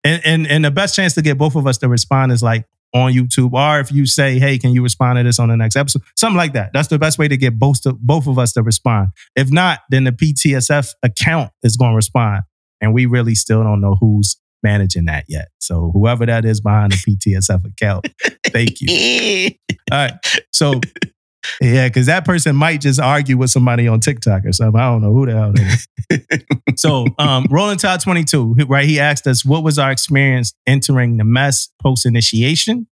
and 0.03 0.21
and 0.25 0.47
and 0.47 0.65
the 0.65 0.71
best 0.71 0.95
chance 0.95 1.13
to 1.15 1.21
get 1.21 1.37
both 1.37 1.55
of 1.55 1.67
us 1.67 1.77
to 1.79 1.87
respond 1.87 2.31
is 2.31 2.43
like 2.43 2.65
on 2.93 3.13
YouTube, 3.13 3.53
or 3.53 3.79
if 3.79 3.91
you 3.91 4.05
say, 4.05 4.39
"Hey, 4.39 4.57
can 4.57 4.73
you 4.73 4.81
respond 4.81 5.17
to 5.17 5.23
this 5.23 5.39
on 5.39 5.49
the 5.49 5.57
next 5.57 5.75
episode?" 5.75 6.01
Something 6.15 6.37
like 6.37 6.53
that. 6.53 6.71
That's 6.73 6.87
the 6.87 6.99
best 6.99 7.19
way 7.19 7.27
to 7.27 7.37
get 7.37 7.59
both 7.59 7.81
to, 7.81 7.93
both 7.93 8.27
of 8.27 8.39
us 8.39 8.53
to 8.53 8.63
respond. 8.63 9.09
If 9.35 9.51
not, 9.51 9.79
then 9.89 10.05
the 10.05 10.11
PTSF 10.11 10.93
account 11.03 11.51
is 11.63 11.77
going 11.77 11.91
to 11.91 11.95
respond, 11.95 12.43
and 12.81 12.93
we 12.93 13.05
really 13.05 13.35
still 13.35 13.63
don't 13.63 13.81
know 13.81 13.95
who's 13.99 14.37
managing 14.63 15.05
that 15.05 15.25
yet. 15.27 15.49
So 15.59 15.91
whoever 15.93 16.25
that 16.25 16.45
is 16.45 16.61
behind 16.61 16.91
the 16.91 16.97
PTSF 16.97 17.65
account, 17.65 18.09
thank 18.47 18.81
you. 18.81 19.51
All 19.91 19.97
right. 19.97 20.13
So 20.51 20.81
yeah, 21.61 21.87
because 21.87 22.07
that 22.07 22.25
person 22.25 22.55
might 22.55 22.81
just 22.81 22.99
argue 22.99 23.37
with 23.37 23.49
somebody 23.49 23.87
on 23.87 23.99
TikTok 23.99 24.45
or 24.45 24.53
something. 24.53 24.79
I 24.79 24.85
don't 24.85 25.01
know 25.01 25.13
who 25.13 25.25
the 25.25 25.33
hell 25.33 25.51
that 25.53 25.87
is. 26.09 26.75
so 26.81 27.05
um 27.17 27.45
Rolling 27.49 27.77
Tide 27.77 28.01
22, 28.01 28.55
right? 28.67 28.85
He 28.85 28.99
asked 28.99 29.27
us 29.27 29.45
what 29.45 29.63
was 29.63 29.79
our 29.79 29.91
experience 29.91 30.53
entering 30.67 31.17
the 31.17 31.23
mess 31.23 31.69
post 31.81 32.05
initiation. 32.05 32.87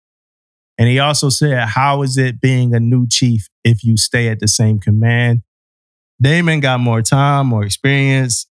And 0.77 0.87
he 0.87 0.99
also 0.99 1.29
said, 1.29 1.69
How 1.69 2.03
is 2.03 2.17
it 2.17 2.39
being 2.39 2.73
a 2.73 2.79
new 2.79 3.07
chief 3.07 3.49
if 3.63 3.83
you 3.83 3.97
stay 3.97 4.29
at 4.29 4.39
the 4.39 4.47
same 4.47 4.79
command? 4.79 5.41
Damon 6.21 6.59
got 6.59 6.79
more 6.79 7.01
time, 7.01 7.47
more 7.47 7.63
experience. 7.63 8.47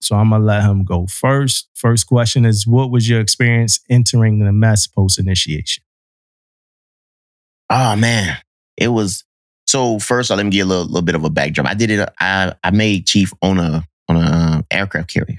So 0.00 0.16
I'm 0.16 0.30
gonna 0.30 0.44
let 0.44 0.62
him 0.62 0.84
go 0.84 1.06
first. 1.06 1.68
First 1.74 2.06
question 2.06 2.44
is 2.44 2.66
what 2.66 2.90
was 2.90 3.08
your 3.08 3.20
experience 3.20 3.80
entering 3.90 4.38
the 4.38 4.52
mess 4.52 4.86
post 4.86 5.18
initiation? 5.18 5.82
Oh 7.70 7.96
man, 7.96 8.38
it 8.78 8.88
was 8.88 9.24
so. 9.66 9.98
First, 9.98 10.30
let 10.30 10.44
me 10.44 10.56
you 10.56 10.64
a 10.64 10.66
little, 10.66 10.84
little 10.84 11.02
bit 11.02 11.14
of 11.14 11.24
a 11.24 11.30
backdrop. 11.30 11.66
I 11.66 11.74
did 11.74 11.90
it. 11.90 12.08
I 12.20 12.54
I 12.62 12.70
made 12.70 13.06
chief 13.06 13.32
on 13.42 13.58
a 13.58 13.84
on 14.08 14.16
a 14.16 14.20
um, 14.20 14.66
aircraft 14.70 15.12
carrier, 15.12 15.38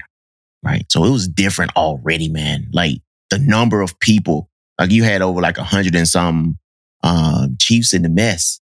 right? 0.62 0.84
So 0.90 1.04
it 1.04 1.10
was 1.10 1.26
different 1.26 1.74
already, 1.76 2.28
man. 2.28 2.68
Like 2.72 2.98
the 3.30 3.38
number 3.38 3.80
of 3.80 3.98
people, 3.98 4.48
like 4.78 4.90
you 4.90 5.02
had 5.02 5.22
over 5.22 5.40
like 5.40 5.58
a 5.58 5.64
hundred 5.64 5.94
and 5.96 6.06
some 6.06 6.58
um, 7.02 7.56
chiefs 7.58 7.94
in 7.94 8.02
the 8.02 8.10
mess, 8.10 8.60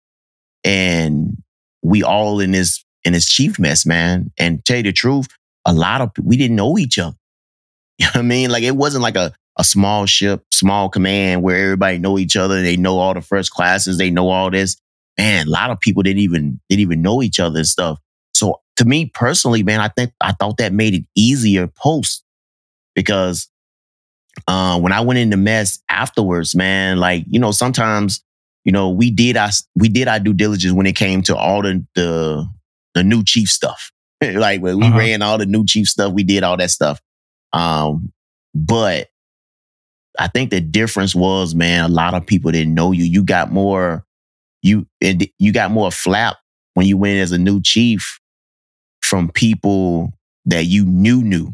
and 0.63 1.43
we 1.83 2.03
all 2.03 2.39
in 2.41 2.53
this 2.53 2.85
in 3.05 3.15
this 3.15 3.27
chief 3.29 3.59
mess, 3.59 3.87
man. 3.87 4.31
And 4.39 4.65
tell 4.65 4.77
you 4.77 4.83
the 4.85 4.93
truth, 4.93 5.29
a 5.65 5.73
lot 5.73 6.03
of 6.03 6.11
we 6.23 6.37
didn't 6.37 6.57
know 6.57 6.79
each 6.79 6.99
other. 6.99 7.17
You 7.99 8.05
know 8.05 8.11
what 8.11 8.19
I 8.19 8.23
mean? 8.25 8.51
Like 8.51 8.63
it 8.63 8.77
wasn't 8.77 9.03
like 9.03 9.17
a 9.17 9.33
a 9.59 9.65
small 9.65 10.07
ship, 10.07 10.45
small 10.53 10.89
command 10.89 11.43
where 11.43 11.57
everybody 11.57 11.99
know 11.99 12.19
each 12.19 12.37
other. 12.37 12.63
They 12.63 12.77
know 12.77 12.99
all 12.99 13.15
the 13.15 13.21
first 13.23 13.51
classes. 13.53 13.99
They 13.99 14.11
know 14.11 14.29
all 14.29 14.51
this. 14.51 14.77
Man, 15.19 15.47
a 15.47 15.51
lot 15.51 15.71
of 15.71 15.81
people 15.81 16.03
didn't 16.03 16.21
even 16.23 16.61
didn't 16.69 16.83
even 16.83 17.03
know 17.03 17.23
each 17.23 17.41
other 17.41 17.59
and 17.59 17.67
stuff. 17.67 17.99
So 18.35 18.61
to 18.77 18.85
me 18.85 19.07
personally, 19.07 19.63
man, 19.63 19.81
I 19.81 19.89
think 19.89 20.13
I 20.21 20.33
thought 20.33 20.59
that 20.59 20.73
made 20.75 20.95
it 20.95 21.05
easier 21.15 21.67
post 21.69 22.23
because 22.95 23.49
uh, 24.47 24.79
when 24.79 24.93
I 24.93 25.01
went 25.01 25.19
in 25.19 25.31
the 25.31 25.37
mess 25.39 25.81
afterwards, 25.89 26.55
man, 26.55 26.99
like 26.99 27.25
you 27.29 27.41
know, 27.41 27.51
sometimes 27.53 28.23
you 28.65 28.73
know 28.73 28.91
we 28.91 29.11
did 29.11 29.37
our 29.39 29.51
we 29.75 29.89
did 29.89 30.09
our 30.09 30.21
due 30.21 30.35
diligence 30.35 30.75
when 30.75 30.87
it 30.87 30.97
came 30.97 31.23
to 31.23 31.37
all 31.37 31.63
the 31.63 31.83
the, 31.95 32.47
the 32.95 33.03
new 33.03 33.25
chief 33.25 33.49
stuff. 33.49 33.91
like 34.23 34.61
when 34.61 34.79
we 34.79 34.87
Uh-huh. 34.87 34.99
ran 34.99 35.23
all 35.23 35.39
the 35.39 35.47
new 35.47 35.65
chief 35.65 35.89
stuff, 35.89 36.13
we 36.13 36.25
did 36.25 36.43
all 36.43 36.59
that 36.59 36.71
stuff. 36.71 37.01
Um, 37.55 38.13
but 38.55 39.09
I 40.19 40.29
think 40.29 40.51
the 40.51 40.61
difference 40.61 41.15
was, 41.15 41.55
man, 41.55 41.85
a 41.85 41.89
lot 41.89 42.15
of 42.15 42.27
people 42.27 42.51
didn't 42.53 42.75
know 42.75 42.93
you. 42.93 43.05
You 43.05 43.23
got 43.23 43.51
more, 43.51 44.05
you 44.63 44.87
and 45.01 45.27
you 45.39 45.53
got 45.53 45.71
more 45.71 45.91
flap 45.91 46.37
when 46.75 46.87
you 46.87 46.97
went 46.97 47.19
as 47.19 47.33
a 47.33 47.39
new 47.39 47.61
chief 47.63 48.19
from 49.03 49.31
people 49.31 50.13
that 50.47 50.65
you 50.65 50.85
knew 50.85 51.23
knew. 51.23 51.51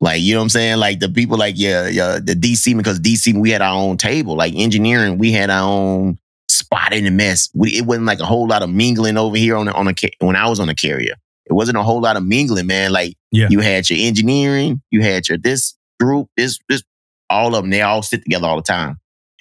Like, 0.00 0.20
you 0.20 0.34
know 0.34 0.40
what 0.40 0.44
I'm 0.44 0.48
saying? 0.50 0.76
Like 0.78 1.00
the 1.00 1.08
people 1.08 1.38
like 1.38 1.54
yeah, 1.56 1.88
yeah, 1.88 2.18
the 2.22 2.34
DC 2.34 2.76
because 2.76 3.00
DC 3.00 3.38
we 3.38 3.50
had 3.50 3.62
our 3.62 3.74
own 3.74 3.96
table. 3.96 4.36
Like 4.36 4.54
engineering, 4.54 5.18
we 5.18 5.32
had 5.32 5.48
our 5.50 5.66
own 5.68 6.18
spot 6.48 6.92
in 6.92 7.04
the 7.04 7.10
mess. 7.10 7.48
We, 7.54 7.70
it 7.70 7.86
wasn't 7.86 8.06
like 8.06 8.20
a 8.20 8.26
whole 8.26 8.46
lot 8.46 8.62
of 8.62 8.70
mingling 8.70 9.16
over 9.16 9.36
here 9.36 9.56
on 9.56 9.68
a, 9.68 9.72
on 9.72 9.88
a 9.88 9.94
when 10.20 10.36
I 10.36 10.48
was 10.48 10.60
on 10.60 10.68
a 10.68 10.74
carrier. 10.74 11.14
It 11.46 11.52
wasn't 11.52 11.78
a 11.78 11.82
whole 11.82 12.00
lot 12.00 12.16
of 12.16 12.24
mingling, 12.24 12.66
man. 12.66 12.92
Like 12.92 13.14
Yeah. 13.30 13.48
you 13.50 13.60
had 13.60 13.88
your 13.88 13.98
engineering, 14.00 14.82
you 14.90 15.00
had 15.02 15.28
your 15.28 15.38
this 15.38 15.74
group, 15.98 16.28
this 16.36 16.58
this 16.68 16.82
all 17.30 17.54
of 17.54 17.62
them. 17.62 17.70
They 17.70 17.82
all 17.82 18.02
sit 18.02 18.22
together 18.22 18.46
all 18.46 18.56
the 18.56 18.62
time. 18.62 18.98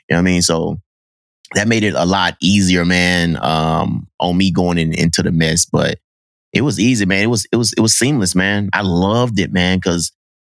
You 0.09 0.15
know 0.15 0.17
what 0.17 0.29
I 0.29 0.31
mean? 0.31 0.41
So 0.41 0.79
that 1.53 1.67
made 1.67 1.83
it 1.83 1.93
a 1.93 2.05
lot 2.05 2.35
easier, 2.41 2.85
man. 2.85 3.37
Um, 3.43 4.07
on 4.19 4.37
me 4.37 4.51
going 4.51 4.77
in, 4.77 4.93
into 4.93 5.21
the 5.23 5.31
mess, 5.31 5.65
but 5.65 5.99
it 6.53 6.61
was 6.61 6.79
easy, 6.79 7.05
man. 7.05 7.23
It 7.23 7.27
was 7.27 7.47
it 7.51 7.57
was 7.57 7.73
it 7.73 7.81
was 7.81 7.95
seamless, 7.95 8.33
man. 8.35 8.69
I 8.73 8.81
loved 8.81 9.39
it, 9.39 9.51
man, 9.51 9.77
because 9.77 10.11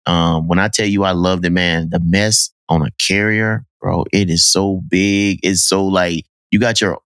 um, 0.06 0.48
when 0.48 0.60
I 0.60 0.68
tell 0.68 0.86
you 0.86 1.04
I 1.04 1.12
loved 1.12 1.46
it, 1.46 1.52
man, 1.52 1.90
the 1.90 2.00
mess 2.00 2.52
on 2.70 2.82
a 2.82 2.92
carrier, 3.00 3.66
bro, 3.82 4.06
it 4.12 4.30
is 4.30 4.46
so 4.46 4.82
big. 4.88 5.40
It's 5.42 5.64
so 5.64 5.86
like 5.86 6.26
you 6.52 6.60
got 6.60 6.82
your, 6.82 7.00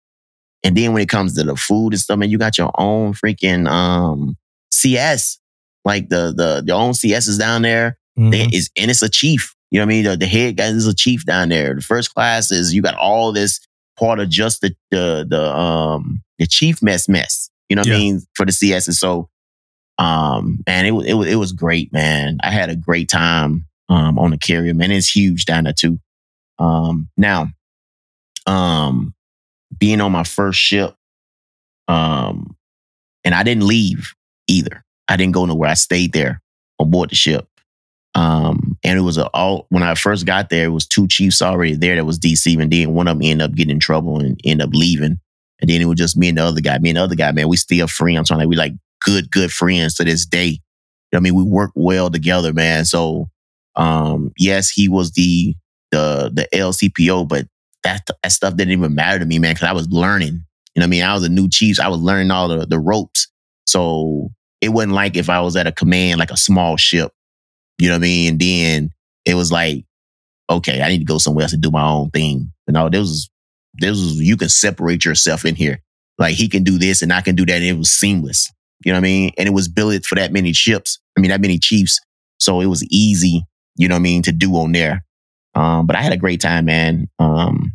and 0.63 0.75
then 0.75 0.93
when 0.93 1.01
it 1.01 1.09
comes 1.09 1.35
to 1.35 1.43
the 1.43 1.55
food 1.55 1.93
and 1.93 1.99
stuff, 1.99 2.17
man, 2.17 2.29
you 2.29 2.37
got 2.37 2.57
your 2.57 2.71
own 2.77 3.13
freaking 3.13 3.67
um 3.69 4.35
CS, 4.71 5.39
like 5.85 6.09
the 6.09 6.33
the 6.35 6.63
your 6.65 6.79
own 6.79 6.93
CS 6.93 7.27
is 7.27 7.37
down 7.37 7.61
there. 7.61 7.97
Mhm. 8.17 8.31
They, 8.31 8.57
is 8.57 8.69
and 8.77 8.89
it's 8.91 9.01
a 9.01 9.09
chief. 9.09 9.55
You 9.71 9.79
know 9.79 9.85
what 9.85 9.91
I 9.91 9.95
mean? 9.95 10.03
The, 10.05 10.17
the 10.17 10.25
head 10.25 10.57
guy 10.57 10.67
is 10.67 10.87
a 10.87 10.95
chief 10.95 11.25
down 11.25 11.49
there. 11.49 11.75
The 11.75 11.81
first 11.81 12.13
class 12.13 12.51
is 12.51 12.73
you 12.73 12.81
got 12.81 12.95
all 12.95 13.31
this 13.31 13.59
part 13.97 14.19
of 14.19 14.29
just 14.29 14.61
the 14.61 14.75
the 14.91 15.25
the 15.29 15.55
um 15.55 16.23
the 16.37 16.47
chief 16.47 16.81
mess 16.81 17.07
mess. 17.07 17.49
You 17.67 17.75
know 17.75 17.81
what 17.81 17.89
I 17.89 17.99
mean 17.99 18.21
for 18.33 18.45
the 18.45 18.51
CS. 18.51 18.87
And 18.87 18.95
so, 18.95 19.29
um, 19.99 20.59
man, 20.65 20.85
it 20.85 20.91
was 20.91 21.05
it 21.05 21.13
was 21.13 21.27
it 21.27 21.35
was 21.35 21.51
great, 21.51 21.93
man. 21.93 22.37
I 22.41 22.49
had 22.51 22.69
a 22.69 22.75
great 22.75 23.09
time 23.09 23.65
um 23.89 24.17
on 24.17 24.31
the 24.31 24.37
carrier, 24.37 24.73
man. 24.73 24.91
It's 24.91 25.13
huge 25.13 25.45
down 25.45 25.65
there 25.65 25.73
too. 25.73 25.99
Um, 26.57 27.09
now, 27.15 27.47
um, 28.47 29.13
being 29.77 30.01
on 30.01 30.11
my 30.11 30.23
first 30.23 30.59
ship, 30.59 30.95
um, 31.87 32.55
and 33.23 33.35
I 33.35 33.43
didn't 33.43 33.67
leave 33.67 34.13
either. 34.47 34.83
I 35.07 35.15
didn't 35.15 35.33
go 35.33 35.45
nowhere. 35.45 35.69
I 35.69 35.75
stayed 35.75 36.13
there 36.13 36.41
on 36.79 36.89
board 36.89 37.11
the 37.11 37.15
ship. 37.15 37.47
Um, 38.19 38.77
and 38.83 38.99
it 38.99 39.01
was 39.01 39.17
a 39.17 39.27
all 39.27 39.65
when 39.69 39.81
I 39.81 39.95
first 39.95 40.25
got 40.25 40.49
there, 40.49 40.65
it 40.65 40.73
was 40.73 40.85
two 40.85 41.07
chiefs 41.07 41.41
already 41.41 41.75
there 41.75 41.95
that 41.95 42.03
was 42.03 42.19
DC, 42.19 42.61
and 42.61 42.69
then 42.69 42.93
one 42.93 43.07
of 43.07 43.17
them 43.17 43.23
ended 43.23 43.49
up 43.49 43.55
getting 43.55 43.71
in 43.71 43.79
trouble 43.79 44.19
and 44.19 44.37
ended 44.43 44.67
up 44.67 44.73
leaving. 44.73 45.21
And 45.61 45.69
then 45.69 45.79
it 45.79 45.85
was 45.85 45.97
just 45.97 46.17
me 46.17 46.27
and 46.27 46.37
the 46.37 46.43
other 46.43 46.59
guy. 46.59 46.77
Me 46.79 46.89
and 46.89 46.97
the 46.97 47.03
other 47.03 47.15
guy, 47.15 47.31
man, 47.31 47.47
we 47.47 47.55
still 47.55 47.87
friends. 47.87 48.29
I'm 48.29 48.37
like 48.37 48.49
we 48.49 48.57
like 48.57 48.73
good, 49.05 49.31
good 49.31 49.53
friends 49.53 49.95
to 49.95 50.03
this 50.03 50.25
day. 50.25 50.47
You 50.49 50.59
know 51.13 51.19
I 51.19 51.21
mean, 51.21 51.33
we 51.33 51.43
work 51.43 51.71
well 51.75 52.09
together, 52.09 52.51
man. 52.51 52.83
So 52.83 53.29
um, 53.77 54.33
yes, 54.37 54.69
he 54.69 54.89
was 54.89 55.13
the 55.13 55.55
the 55.91 56.29
the 56.33 56.45
LCPO, 56.53 57.25
but 57.25 57.47
that 57.85 58.05
that 58.21 58.31
stuff 58.33 58.57
didn't 58.57 58.73
even 58.73 58.95
matter 58.95 59.19
to 59.19 59.25
me, 59.25 59.39
man, 59.39 59.53
because 59.53 59.69
I 59.69 59.73
was 59.73 59.87
learning. 59.87 60.43
You 60.75 60.81
know 60.81 60.83
what 60.83 60.83
I 60.83 60.87
mean? 60.87 61.03
I 61.03 61.13
was 61.13 61.23
a 61.23 61.29
new 61.29 61.47
chief. 61.47 61.79
I 61.79 61.87
was 61.87 62.01
learning 62.01 62.31
all 62.31 62.49
the, 62.49 62.65
the 62.65 62.79
ropes. 62.79 63.27
So 63.65 64.29
it 64.59 64.69
wasn't 64.69 64.93
like 64.93 65.15
if 65.15 65.29
I 65.29 65.39
was 65.39 65.55
at 65.55 65.67
a 65.67 65.71
command, 65.71 66.19
like 66.19 66.31
a 66.31 66.37
small 66.37 66.75
ship. 66.75 67.13
You 67.79 67.87
know 67.87 67.95
what 67.95 67.99
I 67.99 68.01
mean? 68.01 68.29
And 68.31 68.39
then 68.39 68.89
it 69.25 69.35
was 69.35 69.51
like, 69.51 69.85
okay, 70.49 70.81
I 70.81 70.89
need 70.89 70.99
to 70.99 71.05
go 71.05 71.17
somewhere 71.17 71.43
else 71.43 71.53
and 71.53 71.61
do 71.61 71.71
my 71.71 71.87
own 71.87 72.09
thing. 72.11 72.51
You 72.67 72.73
know, 72.73 72.89
this 72.89 73.01
was 73.01 73.29
this 73.75 73.91
was 73.91 74.21
you 74.21 74.37
can 74.37 74.49
separate 74.49 75.05
yourself 75.05 75.45
in 75.45 75.55
here. 75.55 75.79
Like 76.17 76.35
he 76.35 76.47
can 76.49 76.63
do 76.63 76.77
this 76.77 77.01
and 77.01 77.13
I 77.13 77.21
can 77.21 77.35
do 77.35 77.45
that. 77.45 77.55
And 77.55 77.65
it 77.65 77.77
was 77.77 77.91
seamless. 77.91 78.51
You 78.85 78.91
know 78.91 78.97
what 78.97 79.03
I 79.03 79.09
mean? 79.09 79.31
And 79.37 79.47
it 79.47 79.51
was 79.51 79.67
built 79.67 80.05
for 80.05 80.15
that 80.15 80.31
many 80.31 80.53
ships. 80.53 80.99
I 81.17 81.21
mean, 81.21 81.31
that 81.31 81.41
many 81.41 81.57
chiefs. 81.57 81.99
So 82.39 82.61
it 82.61 82.67
was 82.67 82.83
easy, 82.89 83.45
you 83.75 83.87
know 83.87 83.95
what 83.95 83.99
I 83.99 84.03
mean, 84.03 84.21
to 84.23 84.31
do 84.31 84.55
on 84.55 84.71
there. 84.71 85.03
Um, 85.55 85.87
but 85.87 85.95
I 85.95 86.01
had 86.01 86.13
a 86.13 86.17
great 86.17 86.39
time, 86.39 86.65
man. 86.65 87.09
Um, 87.19 87.73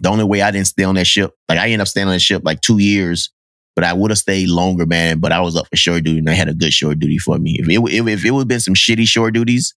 the 0.00 0.08
only 0.08 0.24
way 0.24 0.42
I 0.42 0.50
didn't 0.50 0.66
stay 0.66 0.84
on 0.84 0.96
that 0.96 1.06
ship, 1.06 1.32
like 1.48 1.58
I 1.58 1.64
ended 1.64 1.80
up 1.80 1.88
staying 1.88 2.08
on 2.08 2.12
that 2.12 2.20
ship 2.20 2.42
like 2.44 2.60
two 2.60 2.78
years, 2.78 3.30
but 3.74 3.84
I 3.84 3.92
would 3.92 4.10
have 4.10 4.18
stayed 4.18 4.48
longer, 4.48 4.86
man. 4.86 5.18
But 5.18 5.32
I 5.32 5.40
was 5.40 5.56
up 5.56 5.66
for 5.68 5.76
shore 5.76 6.00
duty 6.00 6.18
and 6.18 6.28
they 6.28 6.36
had 6.36 6.48
a 6.48 6.54
good 6.54 6.72
shore 6.72 6.94
duty 6.94 7.18
for 7.18 7.38
me. 7.38 7.56
If 7.58 7.68
it, 7.68 7.94
if, 7.94 8.06
if 8.06 8.24
it 8.24 8.30
would 8.30 8.40
have 8.40 8.48
been 8.48 8.60
some 8.60 8.74
shitty 8.74 9.06
shore 9.06 9.30
duties, 9.30 9.74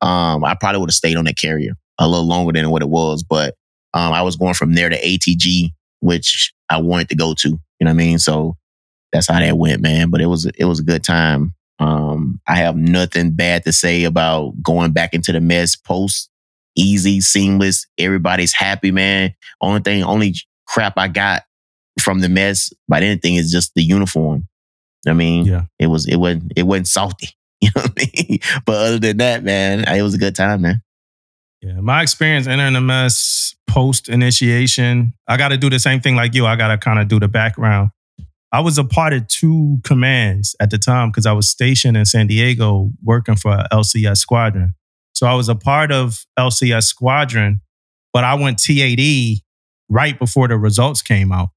um, 0.00 0.44
I 0.44 0.54
probably 0.54 0.80
would 0.80 0.90
have 0.90 0.94
stayed 0.94 1.16
on 1.16 1.24
that 1.24 1.38
carrier 1.38 1.72
a 1.98 2.08
little 2.08 2.26
longer 2.26 2.52
than 2.52 2.70
what 2.70 2.82
it 2.82 2.88
was. 2.88 3.22
But 3.22 3.54
um, 3.94 4.12
I 4.12 4.22
was 4.22 4.36
going 4.36 4.54
from 4.54 4.74
there 4.74 4.88
to 4.88 5.00
ATG, 5.00 5.72
which 6.00 6.52
I 6.68 6.80
wanted 6.80 7.08
to 7.10 7.16
go 7.16 7.34
to. 7.34 7.48
You 7.48 7.84
know 7.84 7.86
what 7.86 7.90
I 7.90 7.92
mean? 7.94 8.18
So 8.18 8.56
that's 9.12 9.28
how 9.28 9.40
that 9.40 9.58
went, 9.58 9.82
man. 9.82 10.10
But 10.10 10.20
it 10.20 10.26
was 10.26 10.46
it 10.46 10.64
was 10.64 10.80
a 10.80 10.84
good 10.84 11.02
time. 11.02 11.54
Um, 11.78 12.40
I 12.46 12.56
have 12.56 12.76
nothing 12.76 13.30
bad 13.30 13.64
to 13.64 13.72
say 13.72 14.04
about 14.04 14.62
going 14.62 14.92
back 14.92 15.14
into 15.14 15.32
the 15.32 15.40
mess 15.40 15.76
post. 15.76 16.28
Easy, 16.76 17.20
seamless. 17.20 17.86
Everybody's 17.98 18.52
happy, 18.52 18.90
man. 18.90 19.34
Only 19.60 19.80
thing, 19.80 20.04
only 20.04 20.34
crap 20.66 20.94
I 20.96 21.08
got 21.08 21.42
from 22.00 22.20
the 22.20 22.28
mess, 22.28 22.72
but 22.88 23.02
anything 23.02 23.34
is 23.36 23.50
just 23.52 23.72
the 23.74 23.82
uniform. 23.82 24.46
I 25.06 25.12
mean, 25.12 25.44
Yeah. 25.46 25.64
it 25.78 25.86
was 25.86 26.06
it 26.06 26.16
wasn't 26.16 26.52
it 26.56 26.64
wasn't 26.64 26.88
salty. 26.88 27.30
You 27.62 27.68
know 27.76 27.82
what 27.82 27.92
I 28.00 28.10
mean? 28.16 28.38
But 28.64 28.74
other 28.76 28.98
than 28.98 29.18
that, 29.18 29.44
man, 29.44 29.84
it 29.86 30.00
was 30.00 30.14
a 30.14 30.18
good 30.18 30.34
time, 30.34 30.62
man. 30.62 30.80
Yeah, 31.60 31.80
my 31.80 32.00
experience 32.00 32.46
entering 32.46 32.72
the 32.72 32.80
mess 32.80 33.54
post 33.66 34.08
initiation, 34.08 35.12
I 35.28 35.36
got 35.36 35.48
to 35.48 35.58
do 35.58 35.68
the 35.68 35.78
same 35.78 36.00
thing 36.00 36.16
like 36.16 36.34
you. 36.34 36.46
I 36.46 36.56
got 36.56 36.68
to 36.68 36.78
kind 36.78 36.98
of 36.98 37.08
do 37.08 37.20
the 37.20 37.28
background. 37.28 37.90
I 38.50 38.60
was 38.60 38.78
a 38.78 38.84
part 38.84 39.12
of 39.12 39.28
two 39.28 39.78
commands 39.84 40.56
at 40.58 40.70
the 40.70 40.78
time 40.78 41.10
because 41.10 41.26
I 41.26 41.32
was 41.32 41.50
stationed 41.50 41.98
in 41.98 42.06
San 42.06 42.26
Diego 42.28 42.90
working 43.02 43.36
for 43.36 43.62
LCS 43.70 44.16
Squadron. 44.16 44.72
So 45.14 45.26
I 45.26 45.34
was 45.34 45.50
a 45.50 45.54
part 45.54 45.92
of 45.92 46.24
LCS 46.38 46.84
Squadron, 46.84 47.60
but 48.14 48.24
I 48.24 48.34
went 48.36 48.58
TAD 48.58 49.42
right 49.90 50.18
before 50.18 50.48
the 50.48 50.56
results 50.56 51.02
came 51.02 51.30
out. 51.30 51.50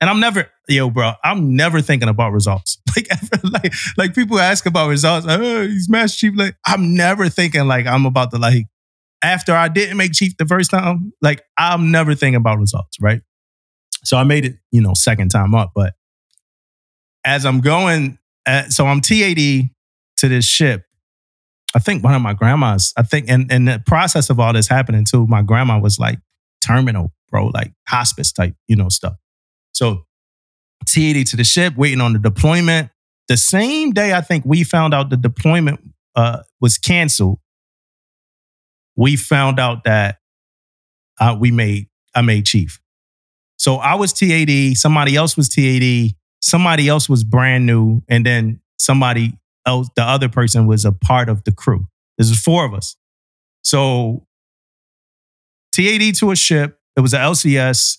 And 0.00 0.10
I'm 0.10 0.20
never, 0.20 0.50
yo, 0.68 0.90
bro, 0.90 1.12
I'm 1.24 1.56
never 1.56 1.80
thinking 1.80 2.08
about 2.08 2.32
results. 2.32 2.78
Like, 2.96 3.08
ever, 3.10 3.48
like, 3.48 3.74
like 3.98 4.14
people 4.14 4.38
ask 4.38 4.64
about 4.64 4.88
results. 4.88 5.26
Oh, 5.28 5.66
he's 5.66 5.86
Master 5.86 6.16
Chief. 6.16 6.32
Like, 6.34 6.56
I'm 6.66 6.94
never 6.94 7.28
thinking 7.28 7.68
like 7.68 7.86
I'm 7.86 8.06
about 8.06 8.30
to 8.30 8.38
like 8.38 8.64
after 9.22 9.54
I 9.54 9.68
didn't 9.68 9.98
make 9.98 10.12
chief 10.12 10.36
the 10.38 10.46
first 10.46 10.70
time, 10.70 11.12
like 11.20 11.42
I'm 11.58 11.90
never 11.90 12.14
thinking 12.14 12.36
about 12.36 12.58
results, 12.58 12.96
right? 13.00 13.20
So 14.04 14.16
I 14.16 14.24
made 14.24 14.44
it, 14.44 14.54
you 14.70 14.80
know, 14.80 14.94
second 14.94 15.30
time 15.30 15.54
up. 15.54 15.72
But 15.74 15.94
as 17.24 17.44
I'm 17.44 17.60
going, 17.60 18.18
uh, 18.46 18.68
so 18.68 18.86
I'm 18.86 19.00
TAD 19.00 19.36
to 20.18 20.28
this 20.28 20.44
ship. 20.44 20.84
I 21.74 21.78
think 21.78 22.04
one 22.04 22.14
of 22.14 22.22
my 22.22 22.32
grandmas, 22.32 22.94
I 22.96 23.02
think, 23.02 23.28
and, 23.28 23.50
and 23.52 23.68
the 23.68 23.82
process 23.84 24.30
of 24.30 24.40
all 24.40 24.52
this 24.52 24.68
happening 24.68 25.04
too, 25.04 25.26
my 25.26 25.42
grandma 25.42 25.78
was 25.78 25.98
like 25.98 26.18
terminal, 26.64 27.12
bro, 27.30 27.48
like 27.48 27.72
hospice 27.88 28.32
type, 28.32 28.54
you 28.68 28.76
know, 28.76 28.88
stuff. 28.88 29.16
So 29.76 30.06
TAD 30.86 31.26
to 31.26 31.36
the 31.36 31.44
ship, 31.44 31.76
waiting 31.76 32.00
on 32.00 32.14
the 32.14 32.18
deployment. 32.18 32.90
The 33.28 33.36
same 33.36 33.92
day 33.92 34.14
I 34.14 34.22
think 34.22 34.44
we 34.46 34.64
found 34.64 34.94
out 34.94 35.10
the 35.10 35.18
deployment 35.18 35.80
uh, 36.14 36.42
was 36.60 36.78
canceled, 36.78 37.38
we 38.96 39.16
found 39.16 39.60
out 39.60 39.84
that 39.84 40.18
uh, 41.20 41.36
we 41.38 41.50
made 41.50 41.88
I 42.14 42.22
made 42.22 42.46
chief. 42.46 42.80
So 43.58 43.76
I 43.76 43.96
was 43.96 44.14
TAD, 44.14 44.76
somebody 44.76 45.14
else 45.14 45.36
was 45.36 45.50
TAD, 45.50 46.14
somebody 46.40 46.88
else 46.88 47.08
was 47.08 47.22
brand 47.22 47.66
new, 47.66 48.02
and 48.08 48.24
then 48.24 48.60
somebody 48.78 49.38
else, 49.66 49.90
the 49.96 50.02
other 50.02 50.30
person 50.30 50.66
was 50.66 50.86
a 50.86 50.92
part 50.92 51.28
of 51.28 51.44
the 51.44 51.52
crew. 51.52 51.84
This 52.16 52.30
is 52.30 52.40
four 52.40 52.64
of 52.64 52.72
us. 52.72 52.96
So 53.62 54.26
TAD 55.72 56.14
to 56.16 56.30
a 56.30 56.36
ship. 56.36 56.78
It 56.96 57.00
was 57.00 57.12
an 57.12 57.20
LCS, 57.20 57.98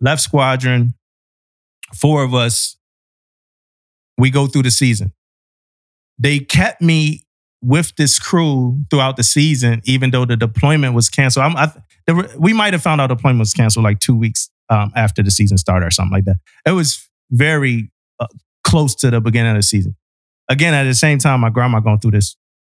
left 0.00 0.22
squadron, 0.22 0.94
four 1.94 2.22
of 2.22 2.34
us. 2.34 2.76
We 4.18 4.30
go 4.30 4.46
through 4.46 4.64
the 4.64 4.70
season. 4.70 5.12
They 6.18 6.40
kept 6.40 6.82
me 6.82 7.24
with 7.62 7.94
this 7.96 8.18
crew 8.18 8.78
throughout 8.90 9.16
the 9.16 9.22
season, 9.22 9.80
even 9.84 10.10
though 10.10 10.24
the 10.24 10.36
deployment 10.36 10.94
was 10.94 11.08
canceled. 11.08 11.46
I'm, 11.46 11.56
I, 11.56 11.72
were, 12.12 12.28
we 12.38 12.52
might 12.52 12.72
have 12.72 12.82
found 12.82 13.00
out 13.00 13.08
the 13.08 13.14
deployment 13.14 13.40
was 13.40 13.54
canceled 13.54 13.84
like 13.84 14.00
two 14.00 14.16
weeks 14.16 14.50
um, 14.68 14.92
after 14.94 15.22
the 15.22 15.30
season 15.30 15.58
started 15.58 15.86
or 15.86 15.90
something 15.90 16.12
like 16.12 16.24
that. 16.24 16.36
It 16.66 16.72
was 16.72 17.08
very 17.30 17.90
uh, 18.18 18.26
close 18.64 18.94
to 18.96 19.10
the 19.10 19.20
beginning 19.20 19.52
of 19.52 19.56
the 19.56 19.62
season. 19.62 19.96
Again, 20.48 20.74
at 20.74 20.84
the 20.84 20.94
same 20.94 21.18
time, 21.18 21.40
my 21.40 21.50
grandma 21.50 21.80
going 21.80 21.98
through 21.98 22.12
this 22.12 22.36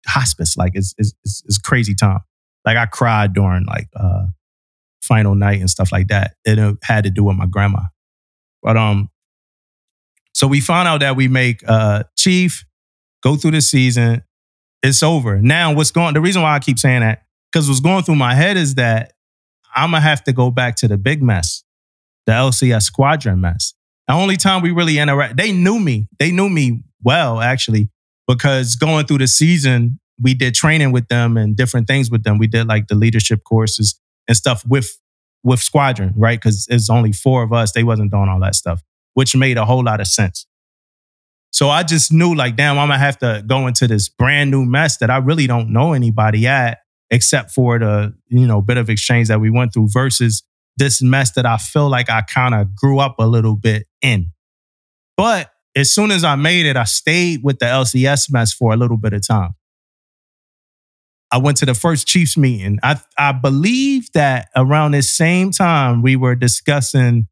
hospice, 0.07 0.57
like 0.57 0.73
it's 0.75 0.95
it's, 0.99 1.15
it's, 1.25 1.43
it's 1.47 1.59
crazy 1.59 1.95
time. 1.95 2.21
Like 2.65 2.77
I 2.77 2.87
cried 2.87 3.33
during 3.33 3.65
like 3.65 3.89
uh, 3.95 4.27
final 5.03 5.35
night 5.35 5.61
and 5.61 5.71
stuff 5.71 5.93
like 5.93 6.09
that. 6.09 6.35
It 6.45 6.59
uh, 6.59 6.75
had 6.83 7.05
to 7.05 7.11
do 7.11 7.25
with 7.25 7.37
my 7.37 7.47
grandma. 7.47 7.81
But 8.63 8.77
um, 8.77 9.11
so 10.35 10.47
we 10.47 10.61
found 10.61 10.89
out 10.89 11.01
that 11.01 11.17
we 11.17 11.29
make 11.29 11.63
uh 11.67 12.05
chief 12.17 12.65
go 13.23 13.37
through 13.37 13.53
the 13.53 13.61
season 13.61 14.23
it's 14.83 15.03
over. 15.03 15.41
Now, 15.41 15.75
what's 15.75 15.91
going? 15.91 16.15
The 16.15 16.21
reason 16.21 16.43
why 16.43 16.55
I 16.55 16.59
keep 16.59 16.79
saying 16.79 17.01
that 17.01 17.25
because 17.53 17.69
what's 17.69 17.81
going 17.81 18.03
through 18.03 18.17
my 18.17 18.35
head 18.35 18.57
is 18.57 18.77
that 18.77 19.13
I'm 19.75 19.91
gonna 19.91 20.01
have 20.01 20.25
to 20.25 20.33
go 20.33 20.51
back 20.51 20.77
to 20.77 20.89
the 20.89 20.97
big 20.97 21.23
mess, 21.23 21.63
the 22.27 22.33
LCS 22.33 22.83
squadron 22.83 23.41
mess. 23.41 23.75
The 24.09 24.15
only 24.15 24.37
time 24.37 24.63
we 24.63 24.71
really 24.71 24.99
interact, 24.99 25.37
they 25.37 25.53
knew 25.53 25.79
me. 25.79 26.09
They 26.19 26.33
knew 26.33 26.49
me 26.49 26.83
well, 27.03 27.41
actually, 27.41 27.91
because 28.27 28.75
going 28.75 29.07
through 29.07 29.19
the 29.19 29.29
season, 29.29 30.01
we 30.21 30.35
did 30.35 30.55
training 30.55 30.93
with 30.93 31.09
them 31.09 31.37
and 31.37 31.57
different 31.57 31.87
things 31.87 32.11
with 32.11 32.25
them. 32.25 32.39
We 32.39 32.47
did 32.47 32.67
like 32.67 32.89
the 32.89 32.95
leadership 32.95 33.45
courses 33.45 33.99
and 34.31 34.37
stuff 34.37 34.65
with 34.65 34.97
with 35.43 35.61
squadron, 35.61 36.15
right? 36.17 36.39
Because 36.39 36.67
it's 36.71 36.89
only 36.89 37.13
four 37.13 37.43
of 37.43 37.53
us. 37.53 37.73
They 37.73 37.83
wasn't 37.83 38.13
doing 38.13 38.29
all 38.29 38.41
that 38.41 38.55
stuff, 38.55 38.81
which 39.15 39.35
made 39.35 39.59
a 39.59 39.65
whole 39.65 39.83
lot 39.83 40.01
of 40.01 40.07
sense. 40.07 40.47
So 41.51 41.69
I 41.69 41.83
just 41.83 42.13
knew 42.13 42.35
like, 42.35 42.55
damn, 42.55 42.79
I'm 42.79 42.89
gonna 42.89 42.99
have 42.99 43.19
to 43.19 43.43
go 43.45 43.67
into 43.67 43.89
this 43.89 44.09
brand 44.09 44.53
new 44.53 44.65
mess 44.65 44.99
that 44.99 45.11
I 45.11 45.17
really 45.17 45.49
don't 45.49 45.71
know 45.73 45.95
anybody 45.95 46.47
at, 46.47 46.79
except 47.11 47.51
for 47.51 47.81
the, 47.81 48.15
you 48.29 48.47
know, 48.47 48.63
bit 48.63 48.77
of 48.77 48.89
exchange 48.89 49.27
that 49.29 49.41
we 49.41 49.51
went 49.51 49.75
through 49.75 49.89
versus 49.91 50.45
this 50.77 51.03
mess 51.03 51.33
that 51.33 51.45
I 51.45 51.57
feel 51.57 51.91
like 51.91 52.09
I 52.09 52.23
kind 52.23 52.55
of 52.55 52.77
grew 52.77 53.01
up 53.01 53.17
a 53.19 53.27
little 53.27 53.57
bit 53.57 53.89
in. 54.01 54.31
But 55.17 55.51
as 55.75 55.93
soon 55.93 56.13
as 56.13 56.23
I 56.23 56.37
made 56.37 56.67
it, 56.67 56.77
I 56.77 56.85
stayed 56.85 57.41
with 57.43 57.59
the 57.59 57.67
LCS 57.67 58.31
mess 58.31 58.53
for 58.53 58.73
a 58.73 58.77
little 58.77 58.97
bit 58.97 59.13
of 59.13 59.27
time. 59.27 59.55
I 61.33 61.39
went 61.39 61.59
to 61.59 61.67
the 61.67 61.75
first 61.75 62.07
Chiefs 62.07 62.37
meeting. 62.37 62.79
I 62.83 63.01
I 63.17 63.33
believe 63.33 64.11
that 64.13 64.49
around 64.57 64.93
this 64.93 65.11
same 65.11 65.51
time 65.53 66.03
we 66.03 66.17
were 66.17 66.35
discussing 66.35 67.29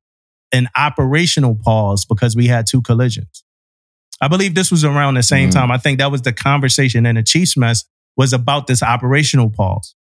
an 0.53 0.69
operational 0.77 1.55
pause 1.57 2.05
because 2.05 2.35
we 2.37 2.47
had 2.47 2.67
two 2.67 2.81
collisions. 2.83 3.45
I 4.21 4.29
believe 4.29 4.55
this 4.55 4.71
was 4.71 4.85
around 4.85 5.15
the 5.15 5.23
same 5.23 5.51
Mhm. 5.51 5.53
time. 5.53 5.71
I 5.71 5.79
think 5.79 5.99
that 5.99 6.11
was 6.11 6.23
the 6.23 6.33
conversation 6.33 7.07
in 7.07 7.17
the 7.17 7.23
Chiefs 7.23 7.57
mess 7.57 7.85
was 8.17 8.33
about 8.33 8.67
this 8.67 8.83
operational 8.83 9.51
pause. 9.51 9.95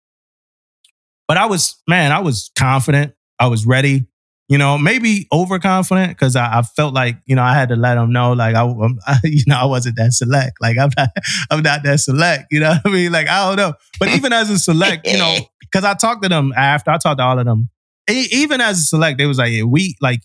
But 1.26 1.36
I 1.36 1.46
was, 1.46 1.76
man, 1.88 2.12
I 2.12 2.20
was 2.20 2.50
confident. 2.56 3.14
I 3.40 3.46
was 3.46 3.64
ready. 3.66 4.06
You 4.48 4.58
know, 4.58 4.76
maybe 4.76 5.26
overconfident 5.32 6.10
because 6.10 6.36
I, 6.36 6.58
I 6.58 6.62
felt 6.62 6.92
like, 6.92 7.16
you 7.24 7.34
know, 7.34 7.42
I 7.42 7.54
had 7.54 7.70
to 7.70 7.76
let 7.76 7.94
them 7.94 8.12
know, 8.12 8.34
like, 8.34 8.54
I, 8.54 8.60
I'm- 8.62 8.98
I, 9.06 9.16
you 9.24 9.42
know, 9.46 9.56
I 9.56 9.64
wasn't 9.64 9.96
that 9.96 10.12
select. 10.12 10.58
Like, 10.60 10.76
I'm 10.76 10.90
not, 10.98 11.08
I'm 11.50 11.62
not 11.62 11.82
that 11.84 12.00
select. 12.00 12.46
You 12.50 12.60
know 12.60 12.70
what 12.82 12.82
I 12.84 12.90
mean? 12.90 13.10
Like, 13.12 13.26
I 13.28 13.46
don't 13.48 13.56
know. 13.56 13.72
But 13.98 14.10
even 14.10 14.32
as 14.34 14.50
a 14.50 14.58
select, 14.58 15.06
you 15.06 15.16
know, 15.16 15.36
because 15.60 15.84
I 15.84 15.94
talked 15.94 16.22
to 16.24 16.28
them 16.28 16.52
after, 16.56 16.90
I 16.90 16.98
talked 16.98 17.18
to 17.20 17.24
all 17.24 17.38
of 17.38 17.46
them. 17.46 17.70
E- 18.10 18.28
even 18.32 18.60
as 18.60 18.78
a 18.80 18.82
select, 18.82 19.16
they 19.16 19.24
was 19.26 19.38
like, 19.38 19.50
yeah, 19.52 19.62
we 19.62 19.96
like, 20.02 20.20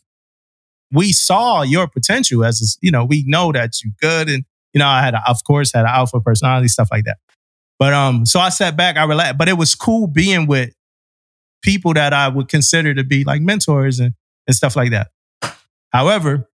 we 0.91 1.13
saw 1.13 1.61
your 1.61 1.87
potential 1.87 2.43
as, 2.43 2.61
a, 2.61 2.65
you 2.85 2.91
know, 2.91 3.05
we 3.05 3.23
know 3.25 3.51
that 3.53 3.81
you 3.83 3.91
good. 4.01 4.27
And, 4.29 4.43
you 4.73 4.79
know, 4.79 4.87
I 4.87 5.01
had, 5.01 5.13
a, 5.13 5.21
of 5.29 5.37
course, 5.45 5.71
had 5.73 5.85
an 5.85 5.91
alpha 5.91 6.19
personality, 6.19 6.67
stuff 6.67 6.89
like 6.91 7.05
that. 7.05 7.17
But, 7.77 7.93
um, 7.93 8.25
so 8.25 8.41
I 8.41 8.49
sat 8.49 8.75
back, 8.75 8.97
I 8.97 9.05
relaxed, 9.05 9.37
but 9.37 9.47
it 9.47 9.53
was 9.57 9.75
cool 9.75 10.07
being 10.07 10.45
with 10.45 10.71
people 11.61 11.93
that 11.93 12.13
I 12.13 12.27
would 12.27 12.47
consider 12.47 12.93
to 12.93 13.03
be 13.03 13.23
like 13.23 13.41
mentors 13.41 13.99
and, 13.99 14.13
and 14.47 14.55
stuff 14.55 14.75
like 14.75 14.91
that. 14.91 15.09
However, 15.91 16.49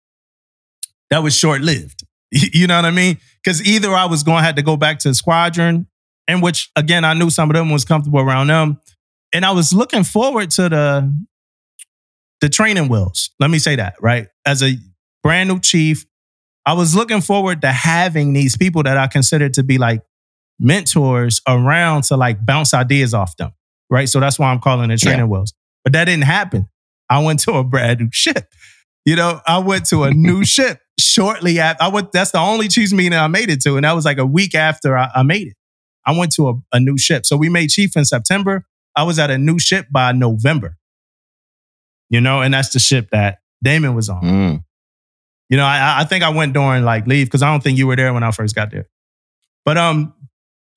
that 1.10 1.22
was 1.22 1.36
short 1.36 1.60
lived. 1.60 2.04
You 2.52 2.66
know 2.66 2.74
what 2.74 2.84
I 2.84 2.90
mean? 2.90 3.18
Because 3.44 3.64
either 3.64 3.92
I 3.92 4.06
was 4.06 4.24
going 4.24 4.38
to 4.38 4.42
have 4.42 4.56
to 4.56 4.62
go 4.62 4.76
back 4.76 4.98
to 5.00 5.08
the 5.08 5.14
squadron, 5.14 5.86
in 6.26 6.40
which 6.40 6.70
again 6.74 7.04
I 7.04 7.14
knew 7.14 7.30
some 7.30 7.48
of 7.48 7.54
them 7.54 7.70
was 7.70 7.84
comfortable 7.84 8.18
around 8.18 8.48
them, 8.48 8.80
and 9.32 9.44
I 9.44 9.52
was 9.52 9.72
looking 9.72 10.02
forward 10.02 10.50
to 10.52 10.68
the 10.68 11.24
the 12.40 12.48
training 12.48 12.88
wheels. 12.88 13.30
Let 13.38 13.50
me 13.50 13.60
say 13.60 13.76
that 13.76 13.94
right 14.00 14.26
as 14.44 14.64
a 14.64 14.76
brand 15.22 15.48
new 15.48 15.60
chief, 15.60 16.06
I 16.66 16.72
was 16.72 16.96
looking 16.96 17.20
forward 17.20 17.60
to 17.62 17.70
having 17.70 18.32
these 18.32 18.56
people 18.56 18.82
that 18.82 18.96
I 18.96 19.06
considered 19.06 19.54
to 19.54 19.62
be 19.62 19.78
like 19.78 20.02
mentors 20.58 21.40
around 21.46 22.04
to 22.04 22.16
like 22.16 22.44
bounce 22.44 22.74
ideas 22.74 23.14
off 23.14 23.36
them. 23.36 23.52
Right, 23.94 24.08
so 24.08 24.18
that's 24.18 24.40
why 24.40 24.50
I'm 24.50 24.58
calling 24.58 24.90
it 24.90 24.98
training 24.98 25.28
wheels. 25.28 25.54
But 25.84 25.92
that 25.92 26.06
didn't 26.06 26.24
happen. 26.24 26.68
I 27.08 27.22
went 27.22 27.38
to 27.40 27.52
a 27.52 27.62
brand 27.62 28.00
new 28.00 28.08
ship. 28.12 28.48
You 29.04 29.14
know, 29.14 29.40
I 29.46 29.58
went 29.58 29.86
to 29.90 30.02
a 30.02 30.10
new 30.10 30.44
ship 30.54 30.80
shortly 30.98 31.60
after. 31.60 31.84
I 31.84 31.88
went. 31.88 32.10
That's 32.10 32.32
the 32.32 32.40
only 32.40 32.66
Chiefs 32.66 32.92
meeting 32.92 33.16
I 33.16 33.28
made 33.28 33.50
it 33.50 33.60
to, 33.60 33.76
and 33.76 33.84
that 33.84 33.92
was 33.92 34.04
like 34.04 34.18
a 34.18 34.26
week 34.26 34.56
after 34.56 34.98
I, 34.98 35.10
I 35.14 35.22
made 35.22 35.46
it. 35.46 35.54
I 36.04 36.18
went 36.18 36.32
to 36.32 36.48
a, 36.48 36.54
a 36.72 36.80
new 36.80 36.98
ship. 36.98 37.24
So 37.24 37.36
we 37.36 37.48
made 37.48 37.70
Chief 37.70 37.96
in 37.96 38.04
September. 38.04 38.66
I 38.96 39.04
was 39.04 39.20
at 39.20 39.30
a 39.30 39.38
new 39.38 39.60
ship 39.60 39.86
by 39.92 40.10
November. 40.10 40.76
You 42.10 42.20
know, 42.20 42.42
and 42.42 42.52
that's 42.52 42.70
the 42.70 42.80
ship 42.80 43.10
that 43.12 43.38
Damon 43.62 43.94
was 43.94 44.08
on. 44.08 44.22
Mm. 44.24 44.64
You 45.50 45.56
know, 45.56 45.64
I, 45.64 46.00
I 46.00 46.04
think 46.04 46.24
I 46.24 46.30
went 46.30 46.52
during 46.52 46.84
like 46.84 47.06
leave 47.06 47.26
because 47.28 47.42
I 47.42 47.50
don't 47.52 47.62
think 47.62 47.78
you 47.78 47.86
were 47.86 47.96
there 47.96 48.12
when 48.12 48.24
I 48.24 48.32
first 48.32 48.54
got 48.56 48.70
there. 48.72 48.88
But 49.64 49.78
um, 49.78 50.14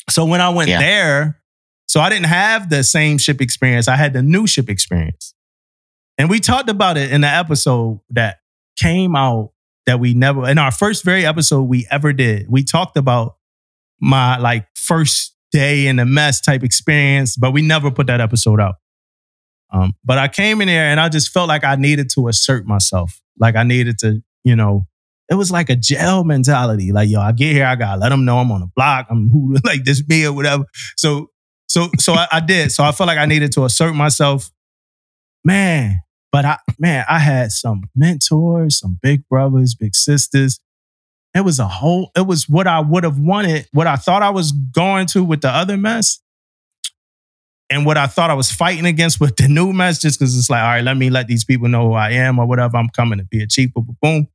so 0.09 0.25
when 0.25 0.39
I 0.39 0.49
went 0.49 0.69
Yeah. 0.69 0.79
there, 0.79 1.41
so 1.87 2.01
I 2.01 2.09
didn't 2.09 2.25
have 2.25 2.69
the 2.69 2.83
same 2.83 3.17
ship 3.17 3.41
experience. 3.41 3.87
I 3.87 3.95
had 3.95 4.13
the 4.13 4.21
new 4.21 4.47
ship 4.47 4.69
experience, 4.69 5.33
and 6.17 6.29
we 6.29 6.39
talked 6.39 6.69
about 6.69 6.97
it 6.97 7.11
in 7.11 7.21
the 7.21 7.27
episode 7.27 7.99
that 8.11 8.39
came 8.77 9.15
out 9.15 9.51
that 9.85 9.99
we 9.99 10.13
never 10.13 10.47
in 10.47 10.57
our 10.57 10.71
first 10.71 11.03
very 11.03 11.25
episode 11.25 11.63
we 11.63 11.87
ever 11.89 12.13
did. 12.13 12.47
We 12.49 12.63
talked 12.63 12.97
about 12.97 13.37
my 13.99 14.37
like 14.37 14.67
first 14.75 15.35
day 15.51 15.87
in 15.87 15.95
the 15.95 16.05
mess 16.05 16.41
type 16.41 16.63
experience, 16.63 17.35
but 17.35 17.51
we 17.51 17.61
never 17.61 17.89
put 17.89 18.07
that 18.07 18.21
episode 18.21 18.59
out. 18.59 18.75
Um, 19.71 19.95
but 20.05 20.17
I 20.17 20.27
came 20.27 20.61
in 20.61 20.67
there 20.67 20.85
and 20.85 20.99
I 20.99 21.09
just 21.09 21.31
felt 21.31 21.47
like 21.47 21.63
I 21.63 21.75
needed 21.75 22.09
to 22.11 22.27
assert 22.27 22.65
myself. 22.65 23.21
Like 23.39 23.55
I 23.55 23.63
needed 23.63 23.97
to, 23.99 24.21
you 24.43 24.55
know, 24.55 24.83
it 25.29 25.35
was 25.35 25.51
like 25.51 25.69
a 25.69 25.75
jail 25.75 26.23
mentality. 26.23 26.91
Like, 26.91 27.09
yo, 27.09 27.19
I 27.19 27.31
get 27.33 27.51
here, 27.51 27.65
I 27.65 27.75
gotta 27.75 27.99
let 27.99 28.09
them 28.09 28.23
know 28.23 28.37
I'm 28.37 28.51
on 28.51 28.61
the 28.61 28.69
block. 28.75 29.07
I'm 29.09 29.29
who 29.29 29.55
like 29.65 29.83
this 29.83 30.03
me 30.07 30.25
or 30.25 30.33
whatever. 30.33 30.65
So, 30.95 31.31
so, 31.77 31.89
so 31.99 32.13
I, 32.13 32.27
I 32.31 32.39
did. 32.39 32.71
So 32.71 32.83
I 32.83 32.91
felt 32.91 33.07
like 33.07 33.19
I 33.19 33.27
needed 33.27 33.51
to 33.51 33.65
assert 33.65 33.93
myself. 33.93 34.49
Man, 35.45 35.99
but 36.31 36.43
I, 36.43 36.57
man, 36.79 37.05
I 37.07 37.19
had 37.19 37.51
some 37.51 37.83
mentors, 37.95 38.79
some 38.79 38.97
big 38.99 39.27
brothers, 39.29 39.75
big 39.75 39.95
sisters. 39.95 40.59
It 41.35 41.41
was 41.41 41.59
a 41.59 41.67
whole, 41.67 42.09
it 42.17 42.25
was 42.25 42.49
what 42.49 42.65
I 42.65 42.79
would 42.79 43.03
have 43.03 43.19
wanted, 43.19 43.67
what 43.73 43.85
I 43.85 43.95
thought 43.95 44.23
I 44.23 44.31
was 44.31 44.51
going 44.51 45.05
to 45.07 45.23
with 45.23 45.41
the 45.41 45.49
other 45.49 45.77
mess. 45.77 46.19
And 47.69 47.85
what 47.85 47.97
I 47.97 48.07
thought 48.07 48.31
I 48.31 48.33
was 48.33 48.51
fighting 48.51 48.85
against 48.85 49.19
with 49.19 49.35
the 49.35 49.47
new 49.47 49.71
mess, 49.71 49.99
just 49.99 50.19
because 50.19 50.35
it's 50.35 50.49
like, 50.49 50.63
all 50.63 50.69
right, 50.69 50.83
let 50.83 50.97
me 50.97 51.11
let 51.11 51.27
these 51.27 51.45
people 51.45 51.67
know 51.67 51.89
who 51.89 51.93
I 51.93 52.11
am 52.11 52.39
or 52.39 52.47
whatever. 52.47 52.77
I'm 52.77 52.89
coming 52.89 53.19
to 53.19 53.25
be 53.25 53.43
a 53.43 53.47
chief, 53.47 53.71
boom, 53.73 53.95
boom. 54.01 54.27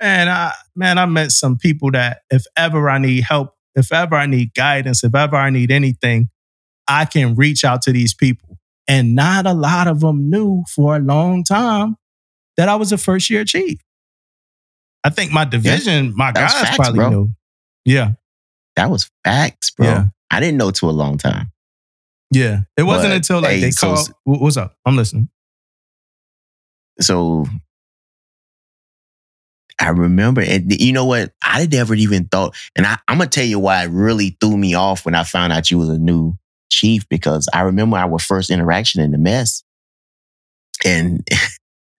And 0.00 0.28
I, 0.28 0.52
man, 0.76 0.98
I 0.98 1.06
met 1.06 1.30
some 1.30 1.56
people 1.56 1.92
that 1.92 2.22
if 2.30 2.44
ever 2.58 2.90
I 2.90 2.98
need 2.98 3.24
help, 3.24 3.54
if 3.74 3.90
ever 3.90 4.16
I 4.16 4.26
need 4.26 4.52
guidance, 4.54 5.02
if 5.02 5.14
ever 5.14 5.36
I 5.36 5.48
need 5.50 5.70
anything, 5.70 6.28
I 6.88 7.04
can 7.06 7.34
reach 7.34 7.64
out 7.64 7.82
to 7.82 7.92
these 7.92 8.14
people. 8.14 8.58
And 8.86 9.14
not 9.14 9.46
a 9.46 9.54
lot 9.54 9.88
of 9.88 10.00
them 10.00 10.28
knew 10.28 10.62
for 10.74 10.96
a 10.96 10.98
long 10.98 11.42
time 11.44 11.96
that 12.56 12.68
I 12.68 12.76
was 12.76 12.92
a 12.92 12.98
first 12.98 13.30
year 13.30 13.44
chief. 13.44 13.80
I 15.02 15.10
think 15.10 15.32
my 15.32 15.44
division, 15.44 16.12
my 16.16 16.32
That's 16.32 16.52
guys 16.54 16.62
facts, 16.62 16.76
probably 16.76 16.98
bro. 16.98 17.10
knew. 17.10 17.28
Yeah, 17.86 18.12
That 18.76 18.90
was 18.90 19.10
facts, 19.24 19.70
bro. 19.70 19.86
Yeah. 19.86 20.04
I 20.30 20.40
didn't 20.40 20.56
know 20.58 20.70
to 20.72 20.88
a 20.88 20.92
long 20.92 21.16
time. 21.18 21.52
yeah. 22.30 22.60
It 22.76 22.82
wasn't 22.82 23.10
But, 23.10 23.16
until 23.16 23.40
like 23.40 23.52
hey, 23.52 23.60
they 23.60 23.70
so- 23.70 23.94
called. 23.94 24.08
Wh- 24.24 24.40
What's 24.42 24.56
up? 24.56 24.76
I'm 24.86 24.96
listening. 24.96 25.28
So 27.00 27.46
I 29.80 29.88
remember, 29.88 30.40
and 30.40 30.70
you 30.80 30.92
know 30.92 31.04
what? 31.04 31.32
I 31.42 31.66
never 31.66 31.94
even 31.94 32.26
thought, 32.26 32.54
and 32.76 32.86
I, 32.86 32.96
I'm 33.08 33.18
gonna 33.18 33.28
tell 33.28 33.44
you 33.44 33.58
why 33.58 33.84
it 33.84 33.90
really 33.90 34.36
threw 34.40 34.56
me 34.56 34.74
off 34.74 35.04
when 35.04 35.14
I 35.14 35.24
found 35.24 35.52
out 35.52 35.70
you 35.70 35.78
was 35.78 35.88
a 35.88 35.98
new 35.98 36.34
chief 36.74 37.08
because 37.08 37.48
I 37.54 37.62
remember 37.62 37.96
our 37.96 38.18
first 38.18 38.50
interaction 38.50 39.00
in 39.00 39.12
the 39.12 39.18
mess, 39.18 39.62
and 40.84 41.26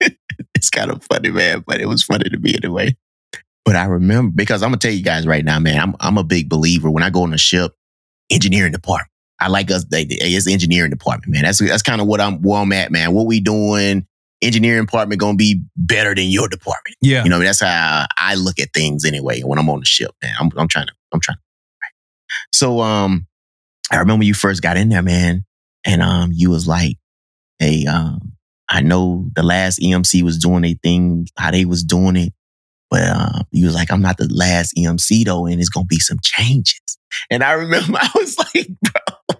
it's 0.54 0.70
kind 0.70 0.90
of 0.90 1.02
funny, 1.04 1.30
man, 1.30 1.64
but 1.66 1.80
it 1.80 1.86
was 1.86 2.02
funny 2.02 2.28
to 2.28 2.38
me 2.38 2.54
anyway. 2.54 2.96
But 3.64 3.76
I 3.76 3.86
remember 3.86 4.32
because 4.34 4.62
I'm 4.62 4.68
gonna 4.70 4.78
tell 4.78 4.92
you 4.92 5.02
guys 5.02 5.26
right 5.26 5.44
now, 5.44 5.58
man, 5.58 5.80
I'm 5.80 5.96
I'm 6.00 6.18
a 6.18 6.24
big 6.24 6.48
believer 6.48 6.90
when 6.90 7.02
I 7.02 7.10
go 7.10 7.22
on 7.22 7.34
a 7.34 7.38
ship, 7.38 7.74
engineering 8.30 8.72
department. 8.72 9.10
I 9.40 9.48
like 9.48 9.70
us. 9.70 9.84
They, 9.84 10.06
it's 10.08 10.48
engineering 10.48 10.90
department, 10.90 11.32
man. 11.32 11.42
That's 11.42 11.58
that's 11.58 11.82
kind 11.82 12.00
of 12.00 12.06
what 12.06 12.20
I'm 12.20 12.40
where 12.42 12.60
I'm 12.60 12.72
at, 12.72 12.92
man. 12.92 13.12
What 13.12 13.26
we 13.26 13.40
doing? 13.40 14.06
Engineering 14.42 14.84
department 14.84 15.20
gonna 15.20 15.36
be 15.36 15.62
better 15.76 16.14
than 16.14 16.26
your 16.26 16.48
department. 16.48 16.96
Yeah. 17.00 17.24
You 17.24 17.30
know, 17.30 17.40
that's 17.40 17.60
how 17.60 18.06
I 18.18 18.34
look 18.34 18.58
at 18.60 18.72
things 18.72 19.04
anyway 19.04 19.40
when 19.40 19.58
I'm 19.58 19.68
on 19.68 19.80
the 19.80 19.86
ship, 19.86 20.12
man. 20.22 20.34
I'm, 20.38 20.50
I'm 20.56 20.68
trying 20.68 20.86
to, 20.86 20.92
I'm 21.12 21.20
trying 21.20 21.36
to. 21.36 21.42
So, 22.52 22.80
um, 22.80 23.26
I 23.90 23.98
remember 23.98 24.24
you 24.24 24.34
first 24.34 24.62
got 24.62 24.76
in 24.76 24.88
there, 24.88 25.02
man, 25.02 25.44
and 25.84 26.02
um, 26.02 26.30
you 26.32 26.50
was 26.50 26.66
like, 26.66 26.96
"Hey, 27.58 27.86
um, 27.86 28.32
I 28.68 28.80
know 28.80 29.28
the 29.34 29.42
last 29.42 29.80
EMC 29.80 30.22
was 30.22 30.38
doing 30.38 30.64
a 30.64 30.74
thing, 30.74 31.28
how 31.38 31.50
they 31.52 31.64
was 31.64 31.84
doing 31.84 32.16
it, 32.16 32.32
but 32.90 33.02
um, 33.08 33.42
you 33.52 33.66
was 33.66 33.74
like, 33.74 33.90
I'm 33.92 34.02
not 34.02 34.16
the 34.18 34.28
last 34.32 34.74
EMC 34.76 35.24
though, 35.24 35.46
and 35.46 35.60
it's 35.60 35.68
gonna 35.70 35.86
be 35.86 35.98
some 36.00 36.18
changes." 36.22 36.80
And 37.30 37.42
I 37.44 37.52
remember 37.52 37.98
I 38.00 38.10
was 38.14 38.36
like, 38.38 38.68
bro, 38.82 39.38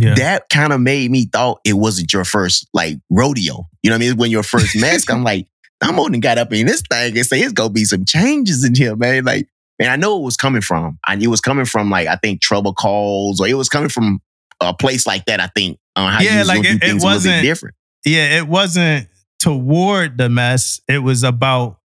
Yeah. 0.00 0.14
that 0.14 0.48
kind 0.50 0.72
of 0.72 0.80
made 0.80 1.10
me 1.10 1.24
thought 1.24 1.60
it 1.64 1.72
wasn't 1.72 2.12
your 2.12 2.24
first 2.24 2.68
like 2.74 2.98
rodeo. 3.10 3.66
You 3.82 3.90
know 3.90 3.96
what 3.96 4.04
I 4.04 4.08
mean? 4.08 4.16
When 4.18 4.30
your 4.30 4.42
first 4.42 4.76
mask, 4.76 5.10
I'm 5.10 5.24
like, 5.24 5.46
I'm 5.80 5.98
only 5.98 6.18
got 6.18 6.36
up 6.38 6.52
in 6.52 6.66
this 6.66 6.82
thing 6.90 7.16
and 7.16 7.26
say 7.26 7.40
it's 7.40 7.52
gonna 7.54 7.70
be 7.70 7.84
some 7.86 8.04
changes 8.04 8.62
in 8.64 8.74
here, 8.74 8.94
man. 8.94 9.24
Like, 9.24 9.48
man, 9.80 9.90
I 9.90 9.96
know 9.96 10.16
it 10.18 10.22
was 10.22 10.36
coming 10.36 10.60
from. 10.62 10.98
I 11.04 11.16
knew 11.16 11.28
it 11.28 11.30
was 11.30 11.40
coming 11.40 11.64
from 11.64 11.90
like 11.90 12.06
I 12.06 12.16
think 12.16 12.40
trouble 12.42 12.72
calls, 12.74 13.40
or 13.40 13.48
it 13.48 13.54
was 13.54 13.68
coming 13.68 13.88
from 13.88 14.20
a 14.60 14.72
place 14.74 15.06
like 15.06 15.24
that. 15.24 15.40
I 15.40 15.48
think 15.48 15.78
uh, 15.96 16.08
how 16.08 16.20
Yeah, 16.20 16.42
you 16.42 16.46
like, 16.46 16.60
it- 16.64 16.66
it 16.76 16.80
things 16.80 17.02
a 17.02 17.06
little 17.06 17.20
bit 17.22 17.28
wasn't- 17.28 17.42
different. 17.42 17.74
yeah. 18.04 18.38
It 18.38 18.46
wasn't 18.46 19.08
toward 19.40 20.18
the 20.18 20.28
mess. 20.28 20.80
It 20.86 20.98
was 20.98 21.24
about 21.24 21.78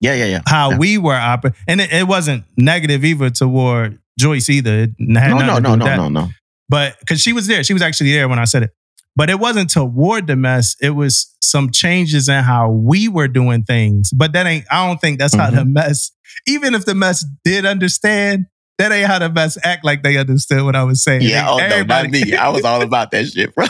Yeah, 0.00 0.14
yeah, 0.14 0.26
yeah. 0.26 0.40
how 0.46 0.70
Yeah. 0.70 0.78
we 0.78 0.96
were 0.98 1.16
operating. 1.16 1.58
And 1.66 1.80
it, 1.80 1.92
it 1.92 2.06
wasn't 2.06 2.44
negative 2.56 3.04
either 3.04 3.30
toward 3.30 3.98
Joyce 4.18 4.48
either. 4.48 4.82
It 4.84 4.90
had 5.16 5.30
No, 5.30 5.38
no, 5.38 5.58
no, 5.58 5.74
no, 5.74 5.96
no, 5.96 6.08
no. 6.08 6.28
But 6.68 6.96
because 7.00 7.20
she 7.20 7.32
was 7.32 7.46
there, 7.48 7.64
she 7.64 7.72
was 7.72 7.82
actually 7.82 8.12
there 8.12 8.28
when 8.28 8.38
I 8.38 8.44
said 8.44 8.62
it. 8.62 8.70
But 9.16 9.30
it 9.30 9.40
wasn't 9.40 9.70
toward 9.70 10.26
the 10.28 10.36
mess. 10.36 10.76
It 10.80 10.90
was 10.90 11.34
some 11.42 11.70
changes 11.70 12.28
in 12.28 12.42
how 12.44 12.70
we 12.70 13.08
were 13.08 13.26
doing 13.28 13.64
things. 13.64 14.10
But 14.14 14.32
that 14.34 14.46
ain't, 14.46 14.64
I 14.70 14.86
don't 14.86 15.00
think 15.00 15.18
that's 15.18 15.34
how 15.34 15.46
Mm-hmm. 15.48 15.56
the 15.56 15.64
mess, 15.64 16.12
even 16.46 16.74
if 16.74 16.84
the 16.84 16.94
mess 16.94 17.24
did 17.44 17.66
understand, 17.66 18.46
that 18.78 18.92
ain't 18.92 19.08
how 19.08 19.18
the 19.18 19.28
mess 19.28 19.58
act 19.64 19.84
like 19.84 20.04
they 20.04 20.16
understood 20.18 20.62
what 20.62 20.76
I 20.76 20.84
was 20.84 21.02
saying. 21.02 21.22
Yeah, 21.22 21.44
They- 21.56 21.64
oh 21.64 21.68
no, 21.68 21.82
not 21.82 22.10
me. 22.10 22.36
I 22.36 22.48
was 22.48 22.64
all 22.64 22.80
about 22.82 23.10
that 23.10 23.26
shit, 23.26 23.54
bro. 23.54 23.66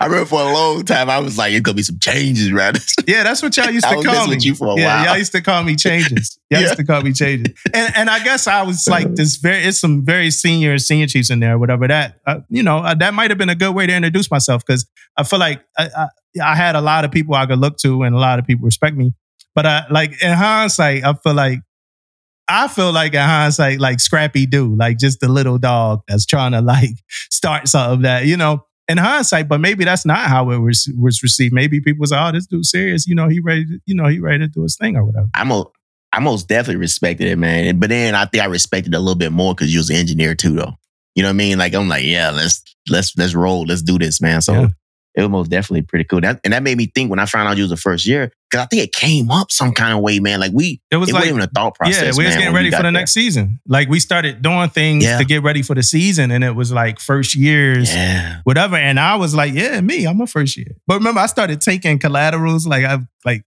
I 0.00 0.06
remember 0.06 0.26
for 0.26 0.40
a 0.40 0.52
long 0.52 0.84
time 0.84 1.10
I 1.10 1.18
was 1.18 1.36
like, 1.38 1.52
it's 1.52 1.60
gonna 1.62 1.74
be 1.76 1.82
some 1.82 1.98
changes, 1.98 2.50
right? 2.52 2.76
Yeah, 3.06 3.22
that's 3.24 3.42
what 3.42 3.56
y'all 3.56 3.70
used 3.70 3.86
to 3.88 3.94
call 4.04 4.26
me. 4.26 4.34
with 4.36 4.44
you 4.44 4.54
for 4.54 4.68
a 4.68 4.76
yeah, 4.80 4.96
while. 4.96 5.04
y'all 5.06 5.18
used 5.18 5.32
to 5.32 5.40
call 5.42 5.62
me 5.62 5.76
changes. 5.76 6.38
Y'all 6.50 6.60
Yeah. 6.60 6.66
used 6.68 6.76
to 6.78 6.84
call 6.84 7.02
me 7.02 7.12
changes. 7.12 7.54
And 7.74 7.92
and 7.96 8.10
I 8.10 8.22
guess 8.24 8.46
I 8.46 8.62
was 8.62 8.88
like 8.88 9.14
this 9.14 9.36
very 9.36 9.62
it's 9.64 9.78
some 9.78 10.04
very 10.04 10.30
senior 10.30 10.78
senior 10.78 11.06
chiefs 11.06 11.30
in 11.30 11.40
there, 11.40 11.58
whatever 11.58 11.86
that 11.88 12.20
uh, 12.26 12.40
you 12.48 12.62
know 12.62 12.78
uh, 12.78 12.94
that 12.94 13.14
might 13.14 13.30
have 13.30 13.38
been 13.38 13.50
a 13.50 13.54
good 13.54 13.74
way 13.74 13.86
to 13.86 13.94
introduce 13.94 14.30
myself 14.30 14.64
because 14.66 14.86
I 15.16 15.24
feel 15.24 15.38
like 15.38 15.62
I, 15.76 15.88
I, 15.96 16.08
I 16.42 16.54
had 16.56 16.74
a 16.76 16.80
lot 16.80 17.04
of 17.04 17.10
people 17.10 17.34
I 17.34 17.46
could 17.46 17.58
look 17.58 17.76
to 17.78 18.02
and 18.02 18.14
a 18.14 18.18
lot 18.18 18.38
of 18.38 18.46
people 18.46 18.64
respect 18.64 18.96
me. 18.96 19.12
But 19.54 19.66
I 19.66 19.84
like 19.90 20.22
in 20.22 20.32
hindsight, 20.32 21.04
I 21.04 21.12
feel 21.14 21.34
like 21.34 21.60
I 22.48 22.68
feel 22.68 22.92
like 22.92 23.14
in 23.14 23.20
hindsight, 23.20 23.78
like 23.80 24.00
Scrappy 24.00 24.46
Doo, 24.46 24.74
like 24.74 24.98
just 24.98 25.20
the 25.20 25.28
little 25.28 25.58
dog 25.58 26.02
that's 26.08 26.26
trying 26.26 26.52
to 26.52 26.60
like 26.60 26.90
start 27.30 27.68
something 27.68 28.02
that 28.02 28.24
you 28.26 28.36
know 28.36 28.64
in 28.88 28.98
hindsight, 28.98 29.48
but 29.48 29.60
maybe 29.60 29.84
that's 29.84 30.04
not 30.04 30.28
how 30.28 30.50
it 30.50 30.58
was 30.58 30.92
was 30.98 31.22
received. 31.22 31.54
Maybe 31.54 31.80
people 31.80 32.04
like, 32.10 32.20
"Oh, 32.20 32.32
this 32.36 32.46
dude 32.46 32.66
serious," 32.66 33.06
you 33.06 33.14
know, 33.14 33.28
he 33.28 33.40
ready, 33.40 33.64
to, 33.64 33.80
you 33.86 33.94
know, 33.94 34.06
he 34.08 34.18
ready 34.18 34.38
to 34.40 34.48
do 34.48 34.62
his 34.62 34.76
thing 34.76 34.96
or 34.96 35.04
whatever. 35.04 35.28
I'm 35.34 35.50
I 36.14 36.20
most 36.20 36.46
definitely 36.48 36.76
respected 36.76 37.26
it, 37.28 37.36
man. 37.38 37.78
But 37.78 37.88
then 37.88 38.14
I 38.14 38.26
think 38.26 38.42
I 38.42 38.46
respected 38.46 38.92
it 38.92 38.96
a 38.96 39.00
little 39.00 39.14
bit 39.14 39.32
more 39.32 39.54
because 39.54 39.72
you 39.72 39.80
was 39.80 39.88
an 39.88 39.96
engineer 39.96 40.34
too, 40.34 40.54
though. 40.54 40.74
You 41.14 41.22
know 41.22 41.28
what 41.28 41.34
I 41.34 41.36
mean? 41.36 41.58
Like 41.58 41.74
I'm 41.74 41.88
like, 41.88 42.04
yeah, 42.04 42.30
let's 42.30 42.62
let's 42.90 43.16
let's 43.16 43.34
roll, 43.34 43.62
let's 43.64 43.82
do 43.82 43.98
this, 43.98 44.20
man. 44.20 44.42
So 44.42 44.52
Yeah. 44.52 44.66
it 45.14 45.20
was 45.22 45.30
most 45.30 45.50
definitely 45.50 45.82
pretty 45.82 46.04
cool. 46.04 46.20
That, 46.20 46.40
and 46.44 46.52
that 46.52 46.62
made 46.62 46.76
me 46.76 46.86
think 46.94 47.10
when 47.10 47.18
I 47.18 47.26
found 47.26 47.48
out 47.48 47.56
you 47.56 47.62
was 47.64 47.70
the 47.70 47.76
first 47.76 48.06
year 48.06 48.30
because 48.52 48.64
I 48.64 48.66
think 48.66 48.82
it 48.82 48.92
came 48.92 49.30
up 49.30 49.50
some 49.50 49.72
kind 49.72 49.94
of 49.94 50.00
way, 50.00 50.20
man. 50.20 50.38
Like 50.38 50.52
we, 50.52 50.82
It 50.90 50.98
was 50.98 51.08
it 51.08 51.12
like, 51.14 51.22
wasn't 51.22 51.38
even 51.38 51.48
a 51.48 51.52
thought 51.52 51.74
process. 51.74 52.02
yeah, 52.02 52.10
we 52.18 52.24
was 52.26 52.34
man, 52.34 52.38
getting 52.40 52.54
ready 52.54 52.70
for 52.70 52.76
the 52.76 52.82
there. 52.82 52.92
next 52.92 53.12
season. 53.12 53.58
Like 53.66 53.88
we 53.88 53.98
started 53.98 54.42
doing 54.42 54.68
things 54.68 55.04
Yeah. 55.04 55.16
to 55.18 55.24
get 55.24 55.42
ready 55.42 55.62
for 55.62 55.74
the 55.74 55.82
season, 55.82 56.30
and 56.30 56.44
it 56.44 56.54
was 56.54 56.70
like 56.70 57.00
first 57.00 57.34
years. 57.34 57.92
Yeah, 57.94 58.40
whatever. 58.44 58.76
And 58.76 59.00
I 59.00 59.16
was 59.16 59.34
like, 59.34 59.54
yeah, 59.54 59.80
me, 59.80 60.04
I'm 60.04 60.20
a 60.20 60.26
first 60.26 60.56
year. 60.58 60.76
But 60.86 60.96
remember, 60.96 61.20
I 61.20 61.26
started 61.26 61.60
taking 61.62 61.98
collaterals. 61.98 62.66
Like 62.66 62.84
I 62.84 62.98
like, 63.24 63.42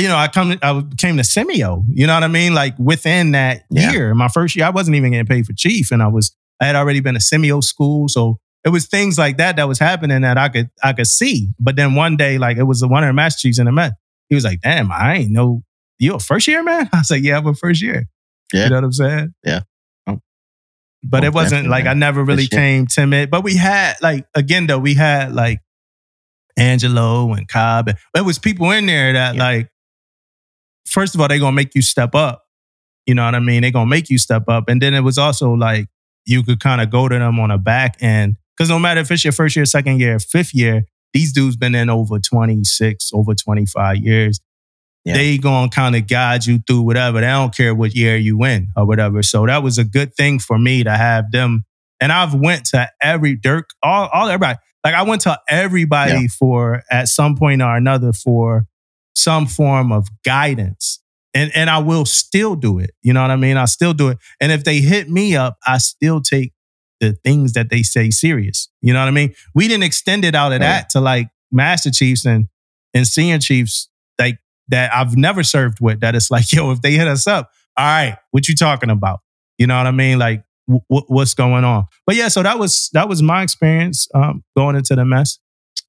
you 0.00 0.08
know, 0.08 0.16
I 0.16 0.26
come, 0.26 0.58
I 0.60 0.82
came 0.98 1.16
to 1.18 1.22
CMEO. 1.22 1.84
You 1.88 2.06
know 2.08 2.14
what 2.14 2.24
I 2.24 2.28
mean? 2.28 2.52
Like 2.54 2.74
within 2.78 3.30
that 3.32 3.62
Yeah. 3.70 3.92
year, 3.92 4.14
my 4.14 4.26
first 4.28 4.56
year, 4.56 4.66
I 4.66 4.70
wasn't 4.70 4.96
even 4.96 5.12
getting 5.12 5.26
paid 5.26 5.46
for 5.46 5.52
chief, 5.52 5.92
and 5.92 6.02
I 6.02 6.08
was, 6.08 6.34
I 6.60 6.66
had 6.66 6.74
already 6.74 6.98
been 7.00 7.14
to 7.14 7.20
CMEO 7.20 7.62
school, 7.62 8.08
so 8.08 8.38
it 8.64 8.70
was 8.70 8.86
things 8.86 9.18
like 9.18 9.36
that 9.38 9.56
that 9.56 9.68
was 9.68 9.78
happening 9.78 10.22
that 10.22 10.36
I 10.38 10.48
could, 10.48 10.70
I 10.82 10.92
could 10.94 11.06
see. 11.08 11.48
But 11.60 11.76
then 11.76 11.94
one 11.94 12.16
day, 12.16 12.38
like 12.38 12.56
it 12.56 12.62
was 12.64 12.80
the 12.80 12.88
one 12.88 13.02
of 13.04 13.08
the 13.08 13.12
master 13.12 13.40
chiefs 13.46 13.58
in 13.60 13.66
the 13.66 13.72
Met. 13.72 13.92
He 14.28 14.34
was 14.34 14.44
like, 14.44 14.60
damn, 14.62 14.90
I 14.90 15.16
ain't 15.16 15.30
know 15.30 15.62
you 15.98 16.14
a 16.14 16.18
first 16.18 16.48
year 16.48 16.62
man. 16.62 16.88
I 16.92 16.98
was 16.98 17.10
like, 17.10 17.22
yeah, 17.22 17.38
I'm 17.38 17.46
a 17.46 17.54
first 17.54 17.82
year. 17.82 18.06
Yeah. 18.52 18.64
You 18.64 18.70
know 18.70 18.76
what 18.76 18.84
I'm 18.84 18.92
saying? 18.92 19.34
Yeah. 19.44 19.60
Oh. 20.06 20.20
But 21.02 21.24
Oh, 21.24 21.26
it 21.26 21.34
wasn't 21.34 21.68
like. 21.68 21.86
I 21.86 21.94
never 21.94 22.22
really 22.24 22.46
came 22.46 22.86
timid. 22.86 23.30
But 23.30 23.44
we 23.44 23.56
had 23.56 23.94
like 24.02 24.26
again 24.34 24.66
though, 24.66 24.78
we 24.78 24.94
had 24.94 25.32
like 25.34 25.60
Angelo 26.56 27.32
and 27.32 27.48
Cobb. 27.48 27.88
And 27.88 27.98
there 28.14 28.24
was 28.24 28.38
people 28.38 28.70
in 28.70 28.86
there 28.86 29.12
that 29.12 29.34
Yeah. 29.36 29.42
like, 29.42 29.68
first 30.86 31.14
of 31.14 31.20
all, 31.20 31.28
they 31.28 31.38
gonna 31.38 31.52
make 31.56 31.74
you 31.74 31.82
step 31.82 32.14
up. 32.14 32.44
You 33.06 33.14
know 33.14 33.24
what 33.24 33.34
I 33.34 33.40
mean? 33.40 33.62
they 33.62 33.70
gonna 33.70 33.86
make 33.88 34.10
you 34.10 34.18
step 34.18 34.48
up. 34.48 34.64
And 34.68 34.80
then 34.80 34.94
it 34.94 35.00
was 35.00 35.18
also 35.18 35.52
like 35.52 35.86
you 36.24 36.42
could 36.42 36.60
kind 36.60 36.80
of 36.80 36.90
go 36.90 37.08
to 37.08 37.18
them 37.18 37.40
on 37.40 37.50
a 37.50 37.58
back 37.58 37.96
end. 38.00 38.36
Cause 38.58 38.68
no 38.68 38.78
matter 38.78 39.00
if 39.00 39.10
it's 39.10 39.24
your 39.24 39.32
first 39.32 39.56
year, 39.56 39.64
second 39.64 39.98
year, 39.98 40.18
fifth 40.20 40.54
year, 40.54 40.84
these 41.12 41.32
dudes 41.32 41.56
been 41.56 41.74
in 41.74 41.90
over 41.90 42.18
26, 42.18 43.10
over 43.12 43.34
25 43.34 43.96
years. 43.98 44.40
Yeah. 45.04 45.14
They 45.14 45.38
gonna 45.38 45.68
kind 45.68 45.96
of 45.96 46.06
guide 46.06 46.46
you 46.46 46.60
through 46.66 46.82
whatever. 46.82 47.20
They 47.20 47.26
don't 47.26 47.54
care 47.54 47.74
what 47.74 47.94
year 47.94 48.16
you 48.16 48.42
in 48.44 48.68
or 48.76 48.86
whatever. 48.86 49.22
So 49.22 49.44
that 49.46 49.62
was 49.62 49.76
a 49.78 49.84
good 49.84 50.14
thing 50.14 50.38
for 50.38 50.58
me 50.58 50.84
to 50.84 50.92
have 50.92 51.30
them. 51.32 51.64
And 52.00 52.12
I've 52.12 52.34
went 52.34 52.66
to 52.66 52.88
every 53.02 53.34
Dirk, 53.36 53.70
all, 53.82 54.08
all 54.12 54.28
everybody. 54.28 54.58
Like 54.84 54.94
I 54.94 55.02
went 55.02 55.22
to 55.22 55.38
everybody 55.48 56.12
Yeah. 56.12 56.26
for 56.38 56.82
at 56.90 57.08
some 57.08 57.36
point 57.36 57.62
or 57.62 57.76
another 57.76 58.12
for 58.12 58.66
some 59.14 59.46
form 59.46 59.90
of 59.92 60.08
guidance. 60.24 61.00
And 61.34 61.50
and 61.54 61.68
I 61.70 61.78
will 61.78 62.04
still 62.04 62.54
do 62.54 62.78
it. 62.78 62.90
You 63.02 63.12
know 63.12 63.22
what 63.22 63.30
I 63.30 63.36
mean? 63.36 63.56
I 63.56 63.64
still 63.64 63.94
do 63.94 64.08
it. 64.08 64.18
And 64.40 64.52
if 64.52 64.64
they 64.64 64.80
hit 64.80 65.08
me 65.10 65.34
up, 65.34 65.56
I 65.66 65.78
still 65.78 66.20
take 66.20 66.52
the 67.02 67.12
things 67.24 67.52
that 67.54 67.68
they 67.68 67.82
say 67.82 68.10
serious. 68.10 68.68
You 68.80 68.92
know 68.92 69.00
what 69.00 69.08
I 69.08 69.10
mean? 69.10 69.34
We 69.54 69.66
didn't 69.68 69.82
extend 69.82 70.24
it 70.24 70.34
out 70.34 70.52
of 70.52 70.60
that 70.60 70.88
to 70.90 71.00
like 71.00 71.28
Master 71.50 71.90
Chiefs 71.90 72.24
and 72.24 72.48
and 72.94 73.06
Senior 73.06 73.38
Chiefs 73.38 73.88
like 74.18 74.38
that 74.68 74.94
I've 74.94 75.16
never 75.16 75.42
served 75.42 75.80
with. 75.80 76.00
That 76.00 76.14
it's 76.14 76.30
like, 76.30 76.52
yo, 76.52 76.70
if 76.70 76.80
they 76.80 76.92
hit 76.92 77.08
us 77.08 77.26
up, 77.26 77.50
all 77.76 77.84
right, 77.84 78.16
what 78.30 78.48
you 78.48 78.54
talking 78.54 78.88
about? 78.88 79.20
You 79.58 79.66
know 79.66 79.76
what 79.76 79.86
I 79.86 79.90
mean? 79.90 80.18
Like, 80.18 80.44
w- 80.68 81.06
what's 81.08 81.34
going 81.34 81.64
on? 81.64 81.86
But 82.06 82.16
yeah, 82.16 82.28
so 82.28 82.42
that 82.42 82.58
was 82.58 82.88
that 82.92 83.08
was 83.08 83.20
my 83.20 83.42
experience 83.42 84.08
um, 84.14 84.44
going 84.56 84.76
into 84.76 84.94
the 84.94 85.04
mess. 85.04 85.38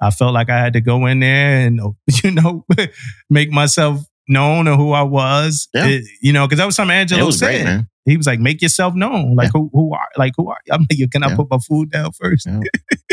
I 0.01 0.09
felt 0.09 0.33
like 0.33 0.49
I 0.49 0.57
had 0.57 0.73
to 0.73 0.81
go 0.81 1.05
in 1.05 1.19
there 1.19 1.67
and 1.67 1.79
you 2.23 2.31
know 2.31 2.65
make 3.29 3.51
myself 3.51 4.01
known 4.27 4.67
of 4.67 4.77
who 4.77 4.91
I 4.91 5.03
was. 5.03 5.67
Yeah. 5.73 5.87
It- 5.87 6.05
you 6.21 6.33
know, 6.33 6.45
because 6.47 6.57
that 6.59 6.65
was 6.65 6.75
something 6.75 6.95
Angelo 6.95 7.25
was 7.25 7.39
said. 7.39 7.65
great. 7.65 7.85
He 8.05 8.17
was 8.17 8.27
like, 8.27 8.39
"Make 8.39 8.61
yourself 8.61 8.93
known. 8.95 9.35
Like 9.35 9.51
who 9.53 9.69
who 9.73 9.93
are 9.93 10.07
like 10.17 10.33
who 10.37 10.49
are 10.49 10.57
you? 10.65 10.73
I'm 10.73 10.85
like, 10.91 11.11
can 11.11 11.23
I 11.23 11.29
Yeah. 11.29 11.35
put 11.35 11.47
my 11.49 11.57
food 11.59 11.91
down 11.91 12.11
first? 12.11 12.45
Yeah. 12.47 12.59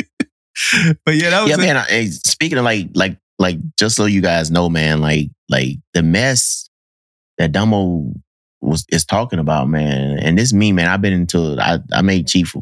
but 1.04 1.14
yeah, 1.14 1.30
that 1.30 1.40
was 1.42 1.50
Yeah, 1.50 1.54
a- 1.56 1.58
man. 1.58 1.76
I, 1.76 2.06
speaking 2.06 2.58
of 2.58 2.64
like, 2.64 2.88
like, 2.94 3.16
like, 3.38 3.58
just 3.78 3.96
so 3.96 4.04
you 4.06 4.20
guys 4.20 4.50
know, 4.50 4.68
man, 4.68 5.00
like, 5.00 5.30
like 5.48 5.76
the 5.94 6.02
mess 6.02 6.68
that 7.38 7.52
Damo 7.52 8.12
was 8.60 8.84
is 8.90 9.04
talking 9.06 9.38
about, 9.38 9.68
man. 9.68 10.18
And 10.18 10.36
this 10.38 10.52
me, 10.52 10.72
man. 10.72 10.88
I've 10.88 11.00
been 11.02 11.12
into. 11.14 11.56
I 11.60 11.78
I 11.92 12.02
made 12.02 12.26
Chief 12.26 12.54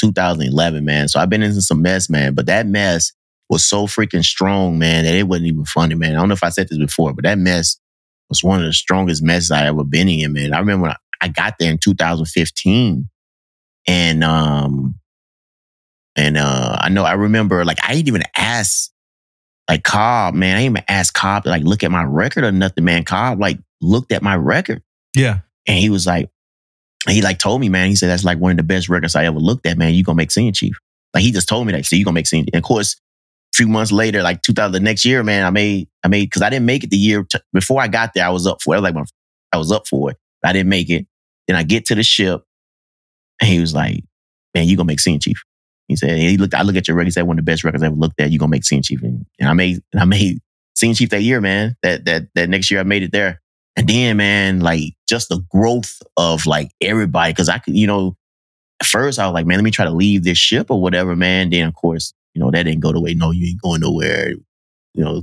2011, 0.00 0.84
man. 0.84 1.08
So 1.08 1.20
I've 1.20 1.30
been 1.30 1.42
into 1.42 1.62
some 1.62 1.80
mess, 1.82 2.10
man. 2.10 2.34
But 2.34 2.46
that 2.46 2.66
mess 2.66 3.12
was 3.48 3.64
so 3.64 3.86
freaking 3.86 4.24
strong, 4.24 4.78
man, 4.78 5.04
that 5.04 5.14
it 5.14 5.26
wasn't 5.26 5.46
even 5.48 5.64
funny, 5.64 5.94
man. 5.94 6.12
I 6.12 6.18
don't 6.18 6.28
know 6.28 6.34
if 6.34 6.44
I 6.44 6.50
said 6.50 6.68
this 6.68 6.78
before, 6.78 7.14
but 7.14 7.24
that 7.24 7.38
mess 7.38 7.78
was 8.28 8.44
one 8.44 8.60
of 8.60 8.66
the 8.66 8.72
strongest 8.72 9.22
messes 9.22 9.50
I 9.50 9.66
ever 9.66 9.84
been 9.84 10.08
in, 10.08 10.32
man. 10.32 10.52
I 10.52 10.58
remember 10.58 10.82
when 10.82 10.90
I, 10.92 10.96
I 11.20 11.28
got 11.28 11.54
there 11.58 11.70
in 11.70 11.78
2015, 11.78 13.08
and 13.86 14.24
um, 14.24 14.94
and 16.16 16.36
uh, 16.36 16.76
I 16.78 16.88
know 16.88 17.04
I 17.04 17.14
remember 17.14 17.64
like 17.64 17.78
I 17.82 17.94
didn't 17.94 18.08
even 18.08 18.24
ask 18.36 18.90
like 19.68 19.82
Cobb, 19.82 20.34
man. 20.34 20.56
I 20.56 20.60
didn't 20.60 20.76
even 20.76 20.84
ask 20.88 21.14
Cobb 21.14 21.44
to 21.44 21.50
like 21.50 21.62
look 21.62 21.82
at 21.82 21.90
my 21.90 22.04
record 22.04 22.44
or 22.44 22.52
nothing, 22.52 22.84
man. 22.84 23.04
Cobb 23.04 23.40
like 23.40 23.58
looked 23.80 24.12
at 24.12 24.22
my 24.22 24.36
record 24.36 24.82
yeah, 25.14 25.40
and 25.66 25.78
he 25.78 25.90
was 25.90 26.06
like, 26.06 26.30
he 27.08 27.22
like 27.22 27.38
told 27.38 27.60
me, 27.60 27.68
man. 27.68 27.88
He 27.88 27.96
said 27.96 28.08
that's 28.08 28.24
like 28.24 28.38
one 28.38 28.52
of 28.52 28.56
the 28.56 28.62
best 28.62 28.88
records 28.88 29.16
I 29.16 29.24
ever 29.24 29.38
looked 29.38 29.66
at, 29.66 29.78
man. 29.78 29.94
You 29.94 30.04
gonna 30.04 30.16
make 30.16 30.30
senior 30.30 30.52
chief. 30.52 30.76
Like 31.14 31.22
he 31.22 31.32
just 31.32 31.48
told 31.48 31.66
me 31.66 31.72
that. 31.72 31.86
So 31.86 31.96
you 31.96 32.04
gonna 32.04 32.14
make 32.14 32.26
senior. 32.26 32.48
And 32.52 32.62
of 32.62 32.64
course, 32.64 32.96
few 33.54 33.68
months 33.68 33.92
later, 33.92 34.22
like 34.22 34.42
2000, 34.42 34.72
the 34.72 34.80
next 34.80 35.04
year, 35.04 35.22
man, 35.22 35.44
I 35.44 35.50
made, 35.50 35.88
I 36.04 36.08
made 36.08 36.26
because 36.26 36.42
I 36.42 36.50
didn't 36.50 36.66
make 36.66 36.84
it 36.84 36.90
the 36.90 36.96
year 36.96 37.24
t- 37.24 37.38
before 37.52 37.80
I 37.80 37.88
got 37.88 38.14
there. 38.14 38.26
I 38.26 38.30
was 38.30 38.46
up 38.46 38.62
for 38.62 38.76
it. 38.76 38.80
Like 38.80 38.94
my, 38.94 39.04
I 39.52 39.56
was 39.56 39.72
up 39.72 39.86
for 39.86 40.10
it. 40.10 40.16
I 40.44 40.52
didn't 40.52 40.68
make 40.68 40.90
it. 40.90 41.06
Then 41.46 41.56
I 41.56 41.62
get 41.62 41.86
to 41.86 41.94
the 41.94 42.02
ship, 42.02 42.44
and 43.40 43.50
he 43.50 43.58
was 43.58 43.74
like, 43.74 44.04
"Man, 44.54 44.68
you 44.68 44.76
gonna 44.76 44.86
make 44.86 45.00
scene 45.00 45.18
chief." 45.18 45.42
He 45.88 45.96
said, 45.96 46.18
he 46.18 46.36
looked, 46.36 46.54
I 46.54 46.62
look 46.62 46.76
at 46.76 46.86
your 46.86 46.96
record, 46.96 47.06
he 47.06 47.10
said, 47.12 47.22
one 47.22 47.38
of 47.38 47.44
the 47.44 47.50
best 47.50 47.64
records 47.64 47.82
I 47.82 47.86
ever 47.86 47.96
looked 47.96 48.20
at, 48.20 48.30
you 48.30 48.38
gonna 48.38 48.50
make 48.50 48.64
scene 48.64 48.82
chief. 48.82 49.02
And, 49.02 49.24
and 49.40 49.48
I 49.48 49.54
made, 49.54 49.82
and 49.92 50.02
I 50.02 50.04
made 50.04 50.38
scene 50.76 50.94
chief 50.94 51.08
that 51.10 51.22
year, 51.22 51.40
man. 51.40 51.76
That, 51.82 52.04
that, 52.04 52.28
that 52.34 52.50
next 52.50 52.70
year 52.70 52.80
I 52.80 52.82
made 52.82 53.02
it 53.02 53.10
there. 53.10 53.40
And 53.74 53.88
then, 53.88 54.18
man, 54.18 54.60
like 54.60 54.94
just 55.08 55.30
the 55.30 55.40
growth 55.50 56.02
of 56.16 56.44
like 56.46 56.70
everybody. 56.82 57.32
Cause 57.32 57.48
I 57.48 57.58
could, 57.58 57.74
you 57.74 57.86
know, 57.86 58.16
at 58.80 58.86
first 58.86 59.18
I 59.18 59.26
was 59.26 59.32
like, 59.32 59.46
man, 59.46 59.56
let 59.56 59.64
me 59.64 59.70
try 59.70 59.86
to 59.86 59.90
leave 59.90 60.24
this 60.24 60.36
ship 60.36 60.70
or 60.70 60.80
whatever, 60.80 61.16
man. 61.16 61.50
Then 61.50 61.66
of 61.66 61.74
course, 61.74 62.12
you 62.34 62.40
know, 62.42 62.50
that 62.50 62.62
didn't 62.64 62.80
go 62.80 62.92
the 62.92 63.00
way. 63.00 63.14
No, 63.14 63.30
you 63.30 63.46
ain't 63.48 63.62
going 63.62 63.80
nowhere. 63.80 64.30
You 64.94 65.04
know, 65.04 65.22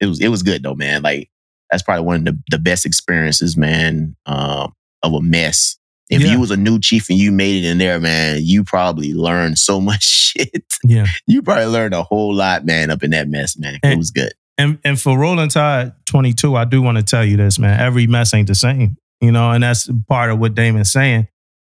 it 0.00 0.06
was, 0.06 0.20
it 0.20 0.28
was 0.28 0.42
good 0.42 0.62
though, 0.62 0.74
man. 0.74 1.02
Like 1.02 1.30
that's 1.70 1.82
probably 1.82 2.04
one 2.04 2.16
of 2.16 2.24
the, 2.24 2.38
the 2.50 2.58
best 2.58 2.84
experiences, 2.86 3.56
man, 3.56 4.16
um, 4.26 4.72
of 5.02 5.12
a 5.14 5.20
mess. 5.20 5.76
If 6.10 6.20
Yeah. 6.22 6.32
you 6.32 6.40
was 6.40 6.50
a 6.50 6.56
new 6.56 6.78
chief 6.78 7.08
and 7.08 7.18
you 7.18 7.32
made 7.32 7.64
it 7.64 7.68
in 7.68 7.78
there, 7.78 7.98
man, 7.98 8.40
you 8.42 8.62
probably 8.64 9.14
learned 9.14 9.58
so 9.58 9.80
much 9.80 10.02
shit. 10.02 10.64
yeah. 10.84 11.06
You 11.26 11.42
probably 11.42 11.66
learned 11.66 11.94
a 11.94 12.02
whole 12.02 12.34
lot, 12.34 12.64
man, 12.66 12.90
up 12.90 13.02
in 13.02 13.10
that 13.10 13.28
mess, 13.28 13.56
man. 13.58 13.78
It 13.82 13.96
was 13.98 14.10
good. 14.10 14.32
And 14.56 14.78
and 14.84 15.00
for 15.00 15.18
Rolling 15.18 15.48
Tide 15.48 15.92
22, 16.06 16.54
I 16.54 16.64
do 16.64 16.80
want 16.82 16.96
to 16.98 17.02
tell 17.02 17.24
you 17.24 17.36
this, 17.36 17.58
man. 17.58 17.80
Every 17.80 18.06
mess 18.06 18.32
ain't 18.34 18.46
the 18.46 18.54
same, 18.54 18.96
you 19.20 19.32
know, 19.32 19.50
and 19.50 19.64
that's 19.64 19.90
part 20.08 20.30
of 20.30 20.38
what 20.38 20.54
Damon's 20.54 20.92
saying. 20.92 21.26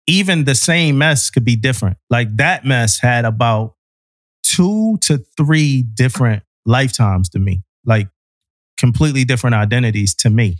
Even 0.07 0.45
the 0.45 0.55
same 0.55 0.97
mess 0.97 1.29
could 1.29 1.45
be 1.45 1.55
different. 1.55 1.97
Like 2.09 2.35
that 2.37 2.65
mess 2.65 2.99
had 2.99 3.23
about 3.23 3.75
two 4.51 4.97
to 5.01 5.23
three 5.37 5.83
different 5.83 6.43
lifetimes 6.65 7.29
to 7.29 7.39
me, 7.39 7.63
like 7.85 8.07
completely 8.77 9.23
different 9.23 9.55
identities 9.55 10.13
to 10.15 10.29
me. 10.29 10.57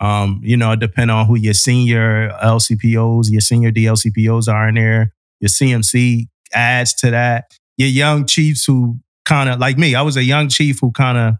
Um, 0.00 0.40
you 0.42 0.56
know, 0.56 0.74
depend 0.76 1.10
on 1.10 1.26
who 1.26 1.36
your 1.36 1.54
senior 1.54 2.30
LCPOs, 2.42 3.30
your 3.30 3.40
senior 3.40 3.70
DLCPOs 3.70 4.52
are 4.52 4.68
in 4.68 4.74
there. 4.74 5.12
Your 5.40 5.48
CMC 5.48 6.28
adds 6.52 6.94
to 6.94 7.10
that. 7.10 7.56
Your 7.76 7.88
young 7.88 8.26
chiefs 8.26 8.64
who 8.64 8.98
kind 9.24 9.48
of 9.48 9.58
like 9.58 9.78
me, 9.78 9.94
I 9.94 10.02
was 10.02 10.16
a 10.16 10.22
young 10.22 10.48
chief 10.48 10.80
who 10.80 10.92
kind 10.92 11.18
of 11.18 11.34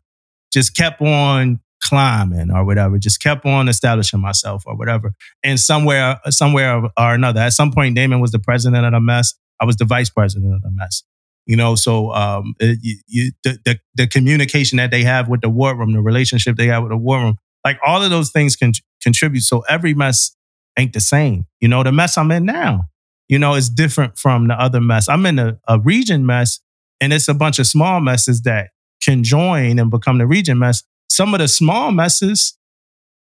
just 0.52 0.76
kept 0.76 1.00
on 1.02 1.60
climbing 1.82 2.50
or 2.50 2.64
whatever, 2.64 2.98
just 2.98 3.20
kept 3.20 3.44
on 3.44 3.68
establishing 3.68 4.20
myself 4.20 4.64
or 4.66 4.76
whatever. 4.76 5.12
And 5.44 5.60
somewhere, 5.60 6.18
somewhere 6.30 6.82
or 6.98 7.14
another, 7.14 7.40
at 7.40 7.52
some 7.52 7.70
point, 7.70 7.94
Damon 7.94 8.20
was 8.20 8.32
the 8.32 8.38
president 8.38 8.84
of 8.86 8.92
the 8.92 9.00
mess. 9.00 9.34
I 9.60 9.64
was 9.64 9.76
the 9.76 9.84
vice 9.84 10.10
president 10.10 10.54
of 10.54 10.62
the 10.62 10.70
mess. 10.70 11.02
You 11.46 11.56
know, 11.56 11.74
so 11.74 12.12
um, 12.12 12.54
it, 12.58 12.78
you, 12.82 12.96
you, 13.06 13.32
the, 13.42 13.58
the 13.64 13.80
the 13.94 14.06
communication 14.06 14.78
that 14.78 14.90
they 14.90 15.04
have 15.04 15.28
with 15.28 15.42
the 15.42 15.50
war 15.50 15.76
room, 15.76 15.92
the 15.92 16.00
relationship 16.00 16.56
they 16.56 16.68
have 16.68 16.82
with 16.82 16.92
the 16.92 16.96
war 16.96 17.20
room, 17.20 17.36
like 17.64 17.78
all 17.86 18.02
of 18.02 18.10
those 18.10 18.30
things 18.30 18.56
can 18.56 18.72
contribute. 19.02 19.42
So 19.42 19.60
every 19.68 19.94
mess 19.94 20.34
ain't 20.78 20.92
the 20.94 21.00
same. 21.00 21.46
You 21.60 21.68
know, 21.68 21.82
the 21.82 21.92
mess 21.92 22.16
I'm 22.16 22.30
in 22.30 22.46
now, 22.46 22.84
you 23.28 23.38
know, 23.38 23.54
is 23.54 23.68
different 23.68 24.18
from 24.18 24.48
the 24.48 24.54
other 24.54 24.80
mess. 24.80 25.08
I'm 25.08 25.26
in 25.26 25.38
a, 25.38 25.58
a 25.68 25.78
region 25.78 26.24
mess, 26.24 26.60
and 27.00 27.12
it's 27.12 27.28
a 27.28 27.34
bunch 27.34 27.58
of 27.58 27.66
small 27.66 28.00
messes 28.00 28.42
that 28.42 28.70
can 29.02 29.22
join 29.22 29.78
and 29.78 29.90
become 29.90 30.18
the 30.18 30.26
region 30.26 30.58
mess. 30.58 30.82
Some 31.10 31.34
of 31.34 31.40
the 31.40 31.48
small 31.48 31.90
messes, 31.92 32.56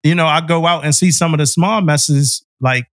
you 0.04 0.16
know, 0.16 0.26
I 0.26 0.42
go 0.42 0.66
out 0.66 0.86
and 0.86 0.96
see 0.96 1.12
some 1.12 1.34
of 1.34 1.38
the 1.38 1.46
small 1.46 1.82
messes 1.82 2.44
like 2.60 2.88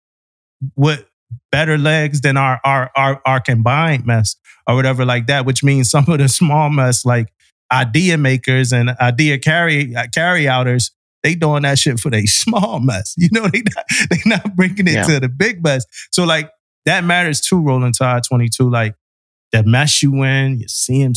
with 0.76 1.04
better 1.50 1.78
legs 1.78 2.20
than 2.20 2.36
our 2.36 2.60
our 2.64 2.90
our, 2.96 3.20
our 3.26 3.40
combined 3.40 4.06
mess 4.06 4.36
or 4.66 4.74
whatever 4.74 5.04
like 5.04 5.26
that, 5.26 5.44
which 5.46 5.62
means 5.64 5.90
some 5.90 6.08
of 6.08 6.18
the 6.18 6.28
small 6.28 6.70
mess 6.70 7.04
like 7.04 7.32
idea 7.72 8.18
makers 8.18 8.72
and 8.72 8.90
idea 9.00 9.38
carry 9.38 9.94
carry 10.14 10.46
outers, 10.48 10.90
they 11.22 11.34
doing 11.34 11.62
that 11.62 11.78
shit 11.78 11.98
for 11.98 12.10
they 12.10 12.26
small 12.26 12.80
mess. 12.80 13.14
You 13.18 13.28
know, 13.32 13.48
they 13.48 13.62
not, 13.74 13.84
they 14.10 14.18
not 14.26 14.56
bringing 14.56 14.86
it 14.88 14.92
Yeah. 14.94 15.02
to 15.04 15.20
the 15.20 15.28
big 15.28 15.62
mess. 15.62 15.84
So 16.10 16.24
like 16.24 16.50
that 16.84 17.04
matters 17.04 17.40
too, 17.40 17.60
Rolling 17.62 17.92
Tide 17.92 18.22
22. 18.28 18.68
Like 18.70 18.94
the 19.52 19.62
mess 19.64 20.02
you 20.02 20.22
in, 20.22 20.60
you 20.60 20.68
see 20.68 21.00
him, 21.00 21.14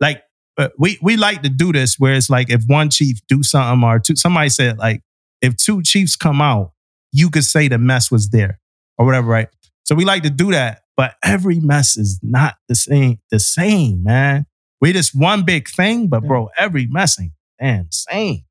like 0.00 0.22
uh, 0.58 0.68
we 0.78 0.98
we 1.02 1.16
like 1.16 1.42
to 1.42 1.48
do 1.48 1.72
this 1.72 1.98
where 1.98 2.14
it's 2.14 2.28
like 2.30 2.50
if 2.50 2.62
one 2.66 2.90
chief 2.90 3.18
do 3.28 3.42
something 3.42 3.86
or 3.88 3.98
two, 3.98 4.16
somebody 4.16 4.48
said 4.48 4.78
like 4.78 5.02
if 5.40 5.56
two 5.56 5.82
chiefs 5.82 6.16
come 6.16 6.40
out, 6.40 6.72
you 7.12 7.30
could 7.30 7.44
say 7.44 7.68
the 7.68 7.78
mess 7.78 8.10
was 8.10 8.30
there 8.30 8.58
or 8.98 9.06
whatever, 9.06 9.28
right? 9.28 9.48
So 9.88 9.94
we 9.94 10.04
like 10.04 10.22
to 10.24 10.30
do 10.30 10.50
that, 10.52 10.82
but 10.98 11.14
every 11.24 11.60
mess 11.60 11.96
is 11.96 12.20
not 12.22 12.56
the 12.68 12.74
same. 12.74 13.20
The 13.30 13.40
same, 13.40 14.02
man. 14.02 14.44
We 14.82 14.92
just 14.92 15.14
one 15.18 15.44
big 15.46 15.66
thing, 15.66 16.08
but 16.08 16.24
bro, 16.24 16.50
every 16.58 16.84
mess 16.84 17.18
ain't 17.18 17.32
damn 17.58 17.90
same. 17.90 18.44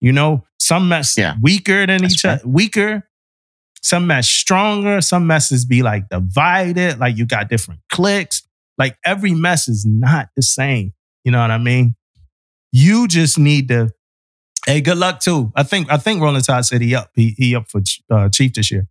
You 0.00 0.12
know, 0.12 0.44
some 0.60 0.88
mess 0.88 1.18
Yeah. 1.18 1.34
weaker 1.42 1.84
than 1.84 2.02
That's 2.02 2.14
each 2.14 2.24
other, 2.24 2.42
weaker. 2.46 3.08
Some 3.82 4.06
mess 4.06 4.28
stronger. 4.28 5.00
Some 5.00 5.26
messes 5.26 5.64
be 5.64 5.82
like 5.82 6.08
divided, 6.10 7.00
like 7.00 7.16
you 7.16 7.26
got 7.26 7.48
different 7.48 7.80
cliques. 7.90 8.44
Like 8.78 8.96
every 9.04 9.32
mess 9.34 9.66
is 9.66 9.84
not 9.84 10.28
the 10.36 10.42
same. 10.42 10.92
You 11.24 11.32
know 11.32 11.40
what 11.40 11.50
I 11.50 11.58
mean? 11.58 11.96
You 12.70 13.08
just 13.08 13.36
need 13.36 13.66
to. 13.66 13.90
Hey, 14.64 14.80
good 14.80 14.96
luck 14.98 15.18
too. 15.18 15.52
I 15.56 15.64
think 15.64 15.90
I 15.90 15.96
think 15.96 16.22
Rolling 16.22 16.40
Tide 16.42 16.64
said 16.66 16.82
he 16.82 16.94
up. 16.94 17.10
He, 17.16 17.34
he 17.36 17.56
up 17.56 17.68
for 17.68 17.80
uh, 18.10 18.28
chief 18.28 18.52
this 18.54 18.70
year. 18.70 18.86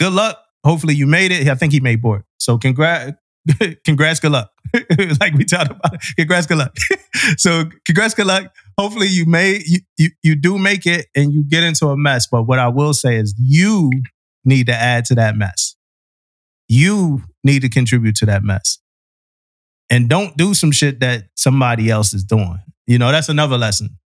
Good 0.00 0.12
luck. 0.12 0.40
Hopefully 0.64 0.94
you 0.94 1.06
made 1.06 1.32
it. 1.32 1.48
I 1.48 1.54
think 1.54 1.72
he 1.72 1.80
made 1.80 2.02
board. 2.02 2.24
So 2.38 2.58
congrats, 2.58 3.12
congrats, 3.84 4.20
good 4.20 4.32
luck. 4.32 4.50
like 5.20 5.34
we 5.34 5.44
talked 5.44 5.70
about. 5.70 5.94
It. 5.94 6.00
Congrats, 6.16 6.46
good 6.46 6.58
luck. 6.58 6.76
so 7.36 7.64
congrats, 7.86 8.14
good 8.14 8.26
luck. 8.26 8.52
Hopefully 8.76 9.06
you 9.06 9.26
made 9.26 9.62
you, 9.66 9.80
you 9.96 10.10
you 10.22 10.34
do 10.36 10.58
make 10.58 10.86
it 10.86 11.06
and 11.14 11.32
you 11.32 11.42
get 11.42 11.62
into 11.62 11.88
a 11.88 11.96
mess. 11.96 12.26
But 12.26 12.44
what 12.44 12.58
I 12.58 12.68
will 12.68 12.94
say 12.94 13.16
is 13.16 13.34
you 13.38 13.90
need 14.44 14.66
to 14.66 14.74
add 14.74 15.04
to 15.06 15.14
that 15.16 15.36
mess. 15.36 15.76
You 16.68 17.22
need 17.44 17.62
to 17.62 17.68
contribute 17.68 18.16
to 18.16 18.26
that 18.26 18.42
mess. 18.42 18.78
And 19.90 20.08
don't 20.08 20.36
do 20.36 20.52
some 20.52 20.70
shit 20.70 21.00
that 21.00 21.24
somebody 21.34 21.88
else 21.90 22.12
is 22.12 22.24
doing. 22.24 22.58
You 22.86 22.98
know, 22.98 23.10
that's 23.10 23.30
another 23.30 23.56
lesson. 23.56 23.98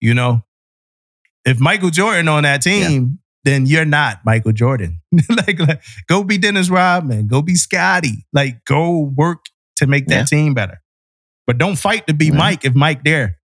You 0.00 0.12
know, 0.12 0.44
if 1.46 1.58
Michael 1.58 1.90
Jordan 1.90 2.28
on 2.28 2.42
that 2.42 2.60
team, 2.60 3.18
then 3.46 3.64
you're 3.64 3.84
not 3.86 4.18
Michael 4.24 4.52
Jordan. 4.52 5.00
like, 5.30 5.58
like, 5.60 5.82
go 6.08 6.22
be 6.24 6.36
Dennis 6.36 6.68
Rodman, 6.68 7.28
go 7.28 7.40
be 7.40 7.54
Scottie. 7.54 8.26
Like, 8.32 8.64
go 8.66 8.98
work 9.16 9.46
to 9.76 9.86
make 9.86 10.06
that 10.08 10.16
Yeah. 10.16 10.24
team 10.24 10.52
better. 10.54 10.82
But 11.46 11.56
don't 11.58 11.76
fight 11.76 12.06
to 12.08 12.14
be 12.14 12.26
Yeah. 12.26 12.34
Mike 12.34 12.64
if 12.64 12.74
Mike 12.74 13.04
there. 13.04 13.38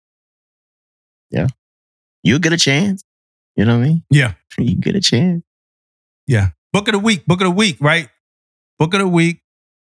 Yeah. 1.30 1.48
You'll 2.22 2.38
get 2.38 2.52
a 2.52 2.56
chance. 2.56 3.02
You 3.56 3.64
know 3.64 3.76
what 3.78 3.84
I 3.84 3.88
mean? 3.88 4.02
Yeah. 4.10 4.34
You 4.58 4.74
get 4.74 4.96
a 4.96 5.00
chance. 5.00 5.44
Yeah. 6.26 6.48
Book 6.72 6.88
of 6.88 6.92
the 6.92 6.98
week, 6.98 7.26
book 7.26 7.40
of 7.40 7.44
the 7.46 7.50
week, 7.52 7.76
right? 7.80 8.08
Book 8.78 8.92
of 8.94 8.98
the 9.00 9.06
week. 9.06 9.40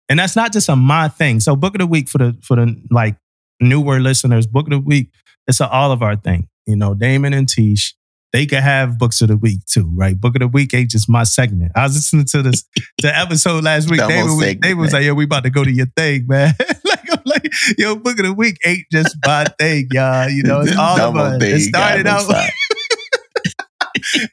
And 0.08 0.20
that's 0.20 0.36
not 0.36 0.54
just 0.54 0.70
a 0.70 0.76
my 0.76 1.08
thing. 1.08 1.40
So 1.40 1.56
book 1.56 1.74
of 1.74 1.80
the 1.80 1.88
week 1.88 2.08
for 2.10 2.20
the 2.20 2.38
for 2.44 2.58
the 2.58 2.80
like 2.92 3.16
newer 3.60 4.00
listeners, 4.00 4.46
book 4.46 4.68
of 4.68 4.72
the 4.72 4.80
week, 4.80 5.10
it's 5.48 5.60
an 5.62 5.70
all 5.72 5.92
of 5.92 6.04
our 6.04 6.16
thing. 6.16 6.48
You 6.68 6.76
know, 6.76 6.94
Damon 6.94 7.34
and 7.34 7.50
Tish, 7.50 7.96
they 8.34 8.46
could 8.46 8.60
have 8.60 8.98
books 8.98 9.22
of 9.22 9.28
the 9.28 9.36
week 9.38 9.66
too, 9.66 9.92
right? 9.96 10.20
Book 10.20 10.36
of 10.36 10.40
the 10.40 10.48
week 10.48 10.74
ain't 10.74 10.90
just 10.90 11.10
my 11.10 11.24
segment. 11.24 11.72
I 11.76 11.84
was 11.84 11.96
listening 11.96 12.26
to 12.26 12.42
this 12.42 12.64
the 13.02 13.16
episode 13.18 13.64
last 13.64 13.90
week. 13.90 14.00
David, 14.00 14.24
was- 14.24 14.40
segment, 14.40 14.62
David 14.62 14.78
was 14.78 14.94
like, 14.94 15.04
yo, 15.04 15.14
we 15.14 15.26
about 15.26 15.44
to 15.44 15.50
go 15.50 15.64
to 15.64 15.72
your 15.72 15.88
thing, 15.98 16.28
man. 16.28 16.54
like 16.86 17.12
I'm 17.12 17.20
like, 17.26 17.52
yo, 17.78 17.96
book 17.96 18.20
of 18.20 18.26
the 18.26 18.34
week 18.34 18.58
ain't 18.66 18.86
just 18.92 19.16
my 19.26 19.46
thing, 19.60 19.88
y'all. 19.92 20.30
You 20.30 20.44
know, 20.44 20.62
it's 20.62 20.76
all 20.78 21.00
of 21.00 21.16
us. 21.18 21.44
It 21.44 21.60
started 21.62 22.08
out 22.08 22.26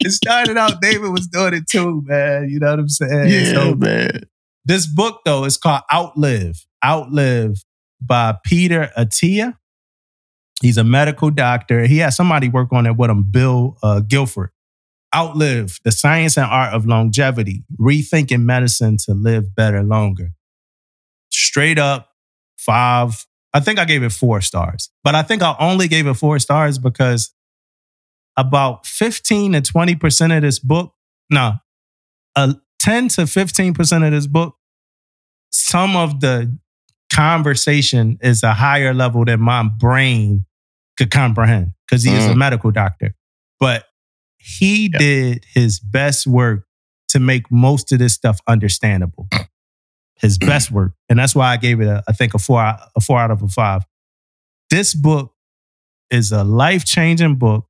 it 0.01 0.13
started 0.13 0.57
out 0.57 0.81
David 0.81 1.11
was 1.11 1.27
doing 1.27 1.55
it 1.55 1.69
too, 1.69 2.03
man. 2.07 2.49
You 2.49 2.59
know 2.61 2.71
what 2.71 2.79
I'm 2.81 2.89
saying? 2.89 3.29
Yeah, 3.29 3.53
So 3.53 3.75
man. 3.75 4.23
this 4.65 4.87
book 4.87 5.21
though 5.25 5.45
is 5.45 5.57
called 5.57 5.83
Outlive. 5.93 6.65
Outlive 6.85 7.57
by 8.01 8.37
Peter 8.45 8.91
Attia. 8.97 9.55
He's 10.63 10.77
a 10.77 10.85
medical 10.85 11.31
doctor. 11.31 11.87
He 11.87 11.99
had 11.99 12.11
somebody 12.11 12.49
work 12.49 12.73
on 12.73 12.87
it 12.87 12.97
with 12.97 13.11
him, 13.11 13.25
Bill 13.31 13.77
uh, 13.83 14.01
Gifford. 14.01 14.51
Outlive 15.15 15.79
the 15.85 15.93
science 15.93 16.37
and 16.37 16.47
art 16.47 16.75
of 16.75 16.85
longevity, 16.85 17.65
rethinking 17.81 18.43
medicine 18.43 18.99
to 19.07 19.15
live 19.15 19.55
better 19.55 19.83
longer. 19.83 20.33
Straight 21.31 21.79
up 21.79 22.11
five. 22.59 23.25
I 23.55 23.61
think 23.61 23.79
I 23.79 23.87
gave 23.87 24.03
it 24.03 24.13
four 24.13 24.43
stars, 24.43 24.91
but 25.03 25.15
I 25.15 25.23
think 25.23 25.43
I 25.43 25.57
only 25.59 25.89
gave 25.89 26.07
it 26.07 26.15
four 26.15 26.39
stars 26.39 26.79
because 26.79 27.33
about 28.37 28.87
15 28.87 29.53
to 29.55 29.61
20% 29.63 30.37
of 30.37 30.43
this 30.43 30.59
book, 30.59 30.93
no, 31.31 31.55
uh, 32.37 32.55
10 32.81 33.09
to 33.09 33.23
15% 33.23 34.07
of 34.07 34.13
this 34.13 34.27
book, 34.27 34.57
some 35.51 35.97
of 35.97 36.21
the 36.21 36.57
conversation 37.11 38.19
is 38.21 38.43
a 38.43 38.53
higher 38.53 38.93
level 38.93 39.25
than 39.25 39.41
my 39.41 39.63
brain 39.63 40.45
could 40.99 41.11
comprehend 41.11 41.73
because 41.87 42.03
he 42.03 42.13
is 42.15 42.27
a 42.27 42.31
Mm. 42.31 42.37
medical 42.39 42.71
doctor. 42.71 43.15
But 43.61 43.87
he 44.39 44.91
Yeah. 44.93 44.99
did 44.99 45.45
his 45.55 45.81
best 45.81 46.27
work 46.27 46.67
to 47.09 47.19
make 47.21 47.51
most 47.51 47.93
of 47.93 47.99
this 48.01 48.15
stuff 48.15 48.41
understandable. 48.47 49.29
His 50.21 50.37
best 50.37 50.73
work. 50.73 50.95
And 51.09 51.17
that's 51.19 51.35
why 51.37 51.53
I 51.53 51.57
gave 51.57 51.81
it 51.81 51.87
a, 51.87 52.03
I 52.09 52.13
think 52.13 52.35
a 52.35 52.39
four, 52.41 52.61
out- 52.61 52.81
a 52.97 53.01
four 53.01 53.21
out 53.21 53.31
of 53.31 53.41
a 53.41 53.47
five. 53.49 53.83
This 54.69 54.93
book 54.93 55.33
is 56.11 56.33
a 56.33 56.43
life-changing 56.43 57.37
book, 57.37 57.69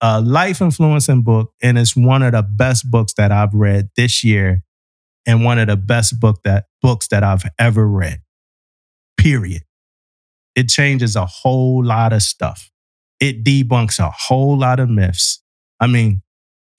a 0.00 0.20
life-influencing 0.20 1.22
book, 1.22 1.52
and 1.62 1.78
it's 1.78 1.94
one 1.94 2.22
of 2.24 2.32
the 2.32 2.42
best 2.42 2.90
books 2.90 3.12
that 3.16 3.30
I've 3.30 3.54
read 3.54 3.90
this 3.96 4.24
year 4.24 4.64
and 5.24 5.44
one 5.44 5.60
of 5.60 5.68
the 5.68 5.76
best 5.76 6.18
book 6.18 6.40
that 6.42 6.66
books 6.82 7.06
that 7.08 7.22
I've 7.22 7.44
ever 7.60 7.86
read. 7.88 8.22
Period. 9.16 9.62
It 10.54 10.68
changes 10.68 11.16
a 11.16 11.26
whole 11.26 11.84
lot 11.84 12.12
of 12.12 12.22
stuff. 12.22 12.70
It 13.20 13.44
debunks 13.44 13.98
a 13.98 14.10
whole 14.10 14.58
lot 14.58 14.80
of 14.80 14.90
myths. 14.90 15.42
I 15.80 15.86
mean, 15.86 16.22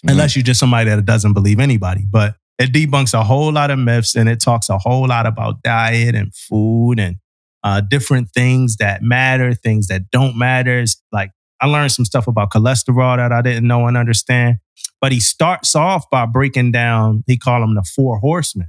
unless 0.05 0.35
you're 0.35 0.43
just 0.43 0.59
somebody 0.59 0.89
that 0.89 1.05
doesn't 1.05 1.33
believe 1.33 1.59
anybody, 1.59 2.05
but 2.09 2.35
it 2.59 2.71
debunks 2.71 3.13
a 3.13 3.23
whole 3.23 3.51
lot 3.51 3.71
of 3.71 3.79
myths 3.79 4.15
and 4.15 4.29
it 4.29 4.39
talks 4.39 4.69
a 4.69 4.77
whole 4.77 5.07
lot 5.07 5.25
about 5.25 5.63
diet 5.63 6.15
and 6.15 6.33
food 6.35 6.99
and 6.99 7.17
uh, 7.63 7.81
different 7.81 8.29
things 8.31 8.77
that 8.77 9.01
matter, 9.01 9.53
things 9.53 9.87
that 9.87 10.11
don't 10.11 10.37
matter. 10.37 10.79
It's 10.79 11.01
like 11.11 11.31
I 11.61 11.67
learned 11.67 11.93
some 11.93 12.05
stuff 12.05 12.27
about 12.27 12.51
cholesterol 12.51 13.17
that 13.17 13.31
I 13.31 13.41
didn't 13.41 13.67
know 13.67 13.87
and 13.87 13.97
understand. 13.97 14.57
But 14.99 15.11
he 15.11 15.19
starts 15.19 15.75
off 15.75 16.09
by 16.09 16.25
breaking 16.25 16.71
down, 16.71 17.23
he 17.25 17.37
called 17.37 17.63
them 17.63 17.75
the 17.75 17.83
four 17.83 18.19
horsemen. 18.19 18.67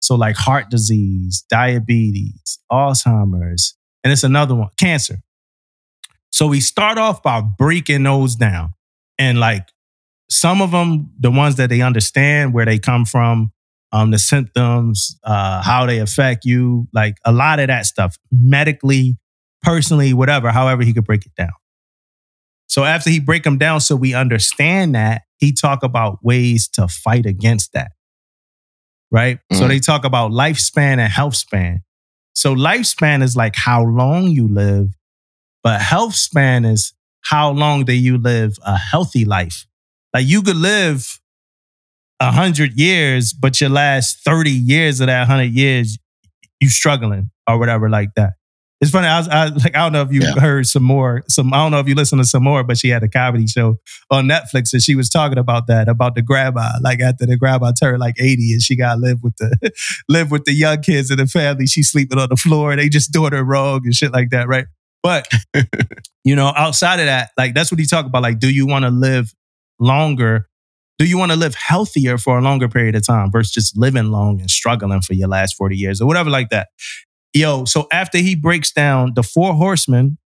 So 0.00 0.14
like 0.14 0.36
heart 0.36 0.70
disease, 0.70 1.44
diabetes, 1.48 2.58
Alzheimer's, 2.70 3.76
and 4.04 4.12
it's 4.12 4.24
another 4.24 4.54
one, 4.54 4.68
cancer. 4.78 5.20
So 6.30 6.46
we 6.46 6.60
start 6.60 6.98
off 6.98 7.22
by 7.22 7.40
breaking 7.40 8.02
those 8.04 8.36
down. 8.36 8.74
And 9.18 9.40
like 9.40 9.68
some 10.30 10.60
of 10.62 10.70
them, 10.70 11.10
the 11.18 11.30
ones 11.30 11.56
that 11.56 11.68
they 11.70 11.80
understand 11.80 12.52
where 12.52 12.64
they 12.64 12.78
come 12.78 13.04
from, 13.04 13.52
um, 13.92 14.10
the 14.10 14.18
symptoms, 14.18 15.18
uh, 15.24 15.62
how 15.62 15.86
they 15.86 15.98
affect 15.98 16.44
you, 16.44 16.86
like 16.92 17.16
a 17.24 17.32
lot 17.32 17.58
of 17.58 17.68
that 17.68 17.86
stuff, 17.86 18.16
medically, 18.30 19.16
personally, 19.62 20.12
whatever, 20.12 20.50
however 20.50 20.82
he 20.84 20.92
could 20.92 21.04
break 21.04 21.24
it 21.26 21.34
down. 21.34 21.50
So 22.68 22.84
after 22.84 23.08
he 23.08 23.18
break 23.18 23.44
them 23.44 23.56
down 23.56 23.80
so 23.80 23.96
we 23.96 24.14
understand 24.14 24.94
that, 24.94 25.22
he 25.38 25.52
talk 25.52 25.82
about 25.82 26.18
ways 26.22 26.68
to 26.74 26.86
fight 26.86 27.24
against 27.24 27.72
that. 27.72 27.92
Right? 29.10 29.38
So 29.52 29.64
Mhm. 29.64 29.68
they 29.68 29.78
talk 29.80 30.04
about 30.04 30.32
lifespan 30.32 30.98
and 30.98 31.10
health 31.10 31.34
span. 31.34 31.82
So 32.38 32.54
lifespan 32.54 33.24
is 33.24 33.34
like 33.34 33.56
how 33.56 33.82
long 33.82 34.28
you 34.28 34.46
live, 34.46 34.96
but 35.64 35.80
health 35.80 36.14
span 36.14 36.64
is 36.64 36.92
how 37.22 37.50
long 37.50 37.84
do 37.84 37.92
you 37.92 38.16
live 38.16 38.58
a 38.64 38.76
healthy 38.76 39.24
life. 39.24 39.66
Like 40.14 40.24
you 40.24 40.42
could 40.42 40.56
live 40.56 41.18
a 42.20 42.30
hundred 42.30 42.78
years, 42.78 43.32
but 43.32 43.60
your 43.60 43.70
last 43.70 44.20
30 44.24 44.52
years 44.52 45.00
of 45.00 45.08
that 45.08 45.26
hundred 45.26 45.50
years, 45.50 45.98
you 46.60 46.68
struggling 46.68 47.32
or 47.48 47.58
whatever 47.58 47.90
like 47.90 48.10
that. 48.14 48.34
It's 48.80 48.92
funny. 48.92 49.08
I 49.08 49.18
was 49.18 49.28
I, 49.28 49.46
like, 49.46 49.74
I 49.76 49.80
don't 49.80 49.92
know 49.92 50.02
if 50.02 50.12
you 50.12 50.20
Yeah. 50.22 50.40
heard 50.40 50.64
Sommore. 50.66 51.24
Some 51.28 51.52
I 51.52 51.56
don't 51.56 51.72
know 51.72 51.80
if 51.80 51.88
you 51.88 51.96
listened 51.96 52.20
to 52.22 52.28
Sommore, 52.28 52.62
but 52.62 52.78
she 52.78 52.88
had 52.90 53.02
a 53.02 53.08
comedy 53.08 53.46
show 53.48 53.76
on 54.10 54.26
Netflix 54.28 54.72
and 54.72 54.80
she 54.80 54.94
was 54.94 55.08
talking 55.08 55.36
about 55.38 55.66
that 55.66 55.88
about 55.88 56.14
the 56.14 56.22
grandma. 56.22 56.70
Like 56.80 57.00
after 57.00 57.26
the 57.26 57.36
grandma 57.36 57.72
turned 57.72 57.98
like 57.98 58.14
eighty 58.20 58.52
and 58.52 58.62
she 58.62 58.76
got 58.76 58.94
to 58.94 59.00
live 59.00 59.18
with 59.22 59.36
the 59.38 59.72
live 60.08 60.30
with 60.30 60.44
the 60.44 60.52
young 60.52 60.80
kids 60.80 61.10
in 61.10 61.18
the 61.18 61.26
family. 61.26 61.66
She's 61.66 61.90
sleeping 61.90 62.18
on 62.18 62.28
the 62.28 62.36
floor. 62.36 62.76
They 62.76 62.88
just 62.88 63.12
doing 63.12 63.32
her 63.32 63.42
wrong 63.44 63.80
and 63.84 63.94
shit 63.94 64.12
like 64.12 64.30
that, 64.30 64.46
right? 64.46 64.66
But 65.02 65.28
you 66.24 66.36
know, 66.36 66.52
outside 66.56 67.00
of 67.00 67.06
that, 67.06 67.30
like 67.36 67.54
that's 67.54 67.72
what 67.72 67.80
he 67.80 67.86
talk 67.86 68.06
about. 68.06 68.22
Like, 68.22 68.38
do 68.38 68.48
you 68.52 68.64
want 68.66 68.84
to 68.84 68.90
live 68.90 69.32
longer? 69.80 70.48
Do 70.98 71.04
you 71.06 71.16
want 71.18 71.30
to 71.30 71.38
live 71.38 71.54
healthier 71.54 72.18
for 72.18 72.38
a 72.38 72.42
longer 72.42 72.68
period 72.68 72.96
of 72.96 73.06
time 73.06 73.30
versus 73.30 73.52
just 73.52 73.76
living 73.78 74.06
long 74.10 74.40
and 74.40 74.50
struggling 74.50 75.00
for 75.00 75.14
your 75.14 75.28
last 75.28 75.54
40 75.56 75.76
years 75.76 76.00
or 76.00 76.06
whatever 76.08 76.28
like 76.28 76.50
that? 76.50 76.68
Yo, 77.34 77.64
so 77.64 77.86
after 77.92 78.18
he 78.18 78.34
breaks 78.34 78.72
down 78.72 79.12
the 79.14 79.22
four 79.22 79.54
horsemen, 79.54 80.18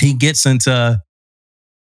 he 0.00 0.14
gets 0.14 0.46
into 0.46 1.02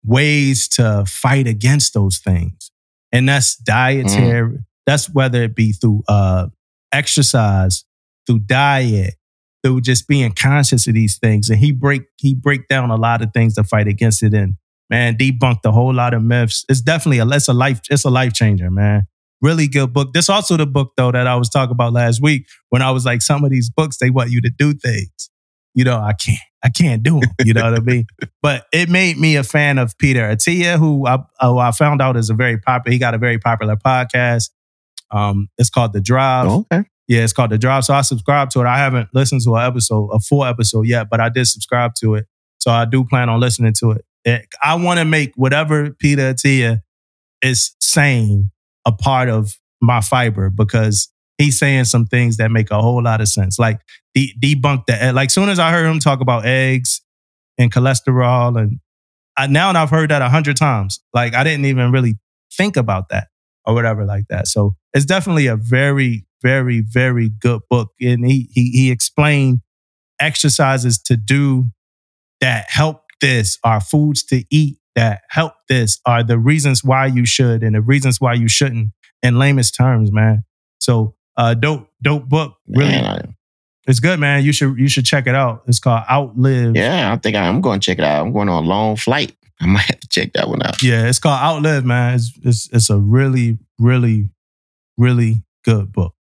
ways 0.04 0.68
to 0.68 1.04
fight 1.06 1.46
against 1.46 1.94
those 1.94 2.18
things. 2.18 2.70
And 3.12 3.28
that's 3.28 3.56
dietary, 3.56 4.58
that's 4.86 5.12
whether 5.12 5.42
it 5.42 5.54
be 5.54 5.72
through 5.72 6.02
uh 6.08 6.48
exercise, 6.92 7.84
through 8.26 8.40
diet, 8.40 9.14
through 9.62 9.82
just 9.82 10.08
being 10.08 10.32
conscious 10.32 10.86
of 10.86 10.94
these 10.94 11.18
things. 11.18 11.50
And 11.50 11.58
he 11.58 11.72
break 11.72 12.02
he 12.16 12.34
break 12.34 12.68
down 12.68 12.90
a 12.90 12.96
lot 12.96 13.22
of 13.22 13.32
things 13.32 13.54
to 13.54 13.64
fight 13.64 13.88
against 13.88 14.22
it 14.22 14.32
and 14.32 14.54
man, 14.88 15.16
debunked 15.16 15.64
a 15.64 15.72
whole 15.72 15.94
lot 15.94 16.14
of 16.14 16.22
myths. 16.22 16.64
It's 16.68 16.80
definitely 16.80 17.18
a 17.18 17.26
it's 17.28 17.48
a 17.48 17.52
life, 17.52 17.80
it's 17.90 18.04
a 18.04 18.10
life 18.10 18.32
changer, 18.32 18.70
man. 18.70 19.06
Really 19.42 19.68
good 19.68 19.92
book. 19.92 20.12
This 20.12 20.28
also 20.28 20.56
the 20.56 20.66
book 20.66 20.92
though 20.96 21.12
that 21.12 21.26
I 21.26 21.36
was 21.36 21.48
talking 21.48 21.72
about 21.72 21.92
last 21.92 22.20
week 22.22 22.46
when 22.68 22.82
I 22.82 22.90
was 22.90 23.04
like, 23.06 23.22
some 23.22 23.44
of 23.44 23.50
these 23.50 23.70
books 23.70 23.96
they 23.98 24.10
want 24.10 24.30
you 24.30 24.40
to 24.42 24.50
do 24.50 24.74
things. 24.74 25.30
You 25.74 25.84
know, 25.84 25.98
I 25.98 26.12
can't, 26.12 26.38
I 26.64 26.68
can't 26.68 27.02
do 27.02 27.20
them. 27.20 27.30
You 27.44 27.54
know 27.54 27.62
what 27.70 27.74
I 27.74 27.80
mean? 27.80 28.04
But 28.42 28.66
it 28.72 28.88
made 28.88 29.18
me 29.18 29.36
a 29.36 29.44
fan 29.44 29.78
of 29.78 29.96
Peter 29.98 30.22
Attia, 30.22 30.78
who 30.78 31.06
I, 31.06 31.18
who 31.40 31.58
I 31.58 31.70
found 31.72 32.00
out 32.02 32.16
is 32.16 32.28
a 32.30 32.34
very 32.34 32.58
popular. 32.58 32.92
He 32.92 32.98
got 32.98 33.14
a 33.14 33.18
very 33.18 33.38
popular 33.38 33.76
podcast. 33.76 34.50
Um, 35.10 35.48
it's 35.58 35.70
called 35.70 35.92
The 35.92 36.00
Drive. 36.00 36.46
Oh, 36.48 36.66
okay. 36.72 36.88
Yeah, 37.08 37.22
it's 37.22 37.32
called 37.32 37.50
The 37.50 37.58
Drive. 37.58 37.84
So 37.84 37.94
I 37.94 38.00
subscribed 38.02 38.50
to 38.52 38.60
it. 38.60 38.66
I 38.66 38.78
haven't 38.78 39.08
listened 39.14 39.42
to 39.42 39.54
an 39.56 39.66
episode, 39.66 40.08
a 40.12 40.20
full 40.20 40.44
episode 40.44 40.86
yet, 40.86 41.08
but 41.10 41.20
I 41.20 41.28
did 41.28 41.46
subscribe 41.46 41.94
to 42.00 42.14
it. 42.14 42.26
So 42.58 42.70
I 42.70 42.84
do 42.84 43.04
plan 43.04 43.28
on 43.28 43.40
listening 43.40 43.72
to 43.80 43.92
it. 43.92 44.04
It- 44.24 44.46
I 44.62 44.74
want 44.76 44.98
to 44.98 45.04
make 45.04 45.32
whatever 45.36 45.90
Peter 45.90 46.32
Attia 46.34 46.80
is 47.42 47.74
saying 47.80 48.50
a 48.86 48.92
part 48.92 49.28
of 49.28 49.56
my 49.80 50.00
fiber 50.00 50.50
because 50.50 51.10
he's 51.38 51.58
saying 51.58 51.84
some 51.84 52.06
things 52.06 52.36
that 52.36 52.50
make 52.50 52.70
a 52.70 52.80
whole 52.80 53.02
lot 53.02 53.20
of 53.20 53.28
sense. 53.28 53.58
Like 53.58 53.80
de- 54.14 54.34
debunk 54.40 54.86
the 54.86 55.12
like. 55.12 55.30
Soon 55.30 55.48
as 55.48 55.58
I 55.58 55.70
heard 55.70 55.86
him 55.86 55.98
talk 55.98 56.20
about 56.20 56.44
eggs 56.44 57.00
and 57.58 57.72
cholesterol, 57.72 58.60
and 58.60 58.80
I, 59.36 59.46
now 59.46 59.68
and 59.68 59.78
I've 59.78 59.90
heard 59.90 60.10
that 60.10 60.22
a 60.22 60.28
hundred 60.28 60.56
times. 60.56 61.00
Like 61.14 61.34
I 61.34 61.44
didn't 61.44 61.66
even 61.66 61.92
really 61.92 62.14
think 62.52 62.76
about 62.76 63.08
that 63.08 63.28
or 63.64 63.74
whatever 63.74 64.04
like 64.04 64.24
that. 64.28 64.48
So 64.48 64.76
it's 64.92 65.06
definitely 65.06 65.46
a 65.46 65.56
very, 65.56 66.26
very, 66.42 66.80
very 66.80 67.28
good 67.28 67.62
book, 67.70 67.90
and 68.00 68.26
he 68.26 68.48
he, 68.52 68.70
he 68.70 68.90
explained 68.90 69.60
exercises 70.20 70.98
to 70.98 71.16
do 71.16 71.66
that 72.40 72.66
help 72.68 73.02
this, 73.20 73.58
our 73.64 73.80
foods 73.80 74.22
to 74.24 74.44
eat 74.50 74.78
that 74.96 75.22
help 75.30 75.54
this, 75.68 76.00
are 76.06 76.22
the 76.22 76.38
reasons 76.38 76.82
why 76.84 77.06
you 77.06 77.24
should 77.26 77.62
and 77.62 77.74
the 77.74 77.80
reasons 77.80 78.20
why 78.20 78.34
you 78.34 78.48
shouldn't 78.48 78.90
in 79.22 79.38
lamest 79.38 79.74
terms, 79.74 80.10
man. 80.12 80.44
So 80.80 81.14
uh 81.36 81.54
dope, 81.54 81.88
dope 82.02 82.28
book. 82.28 82.56
Really, 82.68 82.90
Man, 82.90 83.04
I- 83.04 83.34
It's 83.86 84.00
good, 84.00 84.18
man. 84.20 84.44
You 84.44 84.52
should 84.52 84.78
you 84.78 84.88
should 84.88 85.04
check 85.06 85.26
it 85.26 85.34
out. 85.34 85.62
It's 85.66 85.78
called 85.78 86.04
Outlive. 86.10 86.76
Yeah, 86.76 87.12
I 87.12 87.16
think 87.16 87.36
I, 87.36 87.46
am 87.46 87.60
going 87.60 87.80
to 87.80 87.84
check 87.84 87.98
it 87.98 88.04
out. 88.04 88.24
I'm 88.24 88.32
going 88.32 88.48
on 88.48 88.64
a 88.64 88.66
long 88.66 88.96
flight. 88.96 89.34
I 89.60 89.66
might 89.66 89.82
have 89.82 90.00
to 90.00 90.08
check 90.08 90.32
that 90.34 90.48
one 90.48 90.62
out. 90.62 90.82
Yeah, 90.82 91.06
it's 91.08 91.18
called 91.18 91.40
Outlive, 91.40 91.84
man. 91.84 92.14
It's 92.14 92.32
it's, 92.42 92.68
it's 92.72 92.90
a 92.90 92.98
really, 92.98 93.58
really, 93.78 94.30
really 94.96 95.42
good 95.64 95.92
book. 95.92 96.14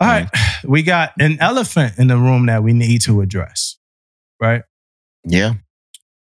All 0.00 0.08
right, 0.08 0.28
we 0.64 0.82
got 0.82 1.12
an 1.20 1.38
elephant 1.40 1.94
in 1.98 2.08
the 2.08 2.16
room 2.16 2.46
that 2.46 2.62
we 2.62 2.72
need 2.72 3.00
to 3.02 3.20
address, 3.20 3.76
right? 4.40 4.62
Yeah. 5.24 5.54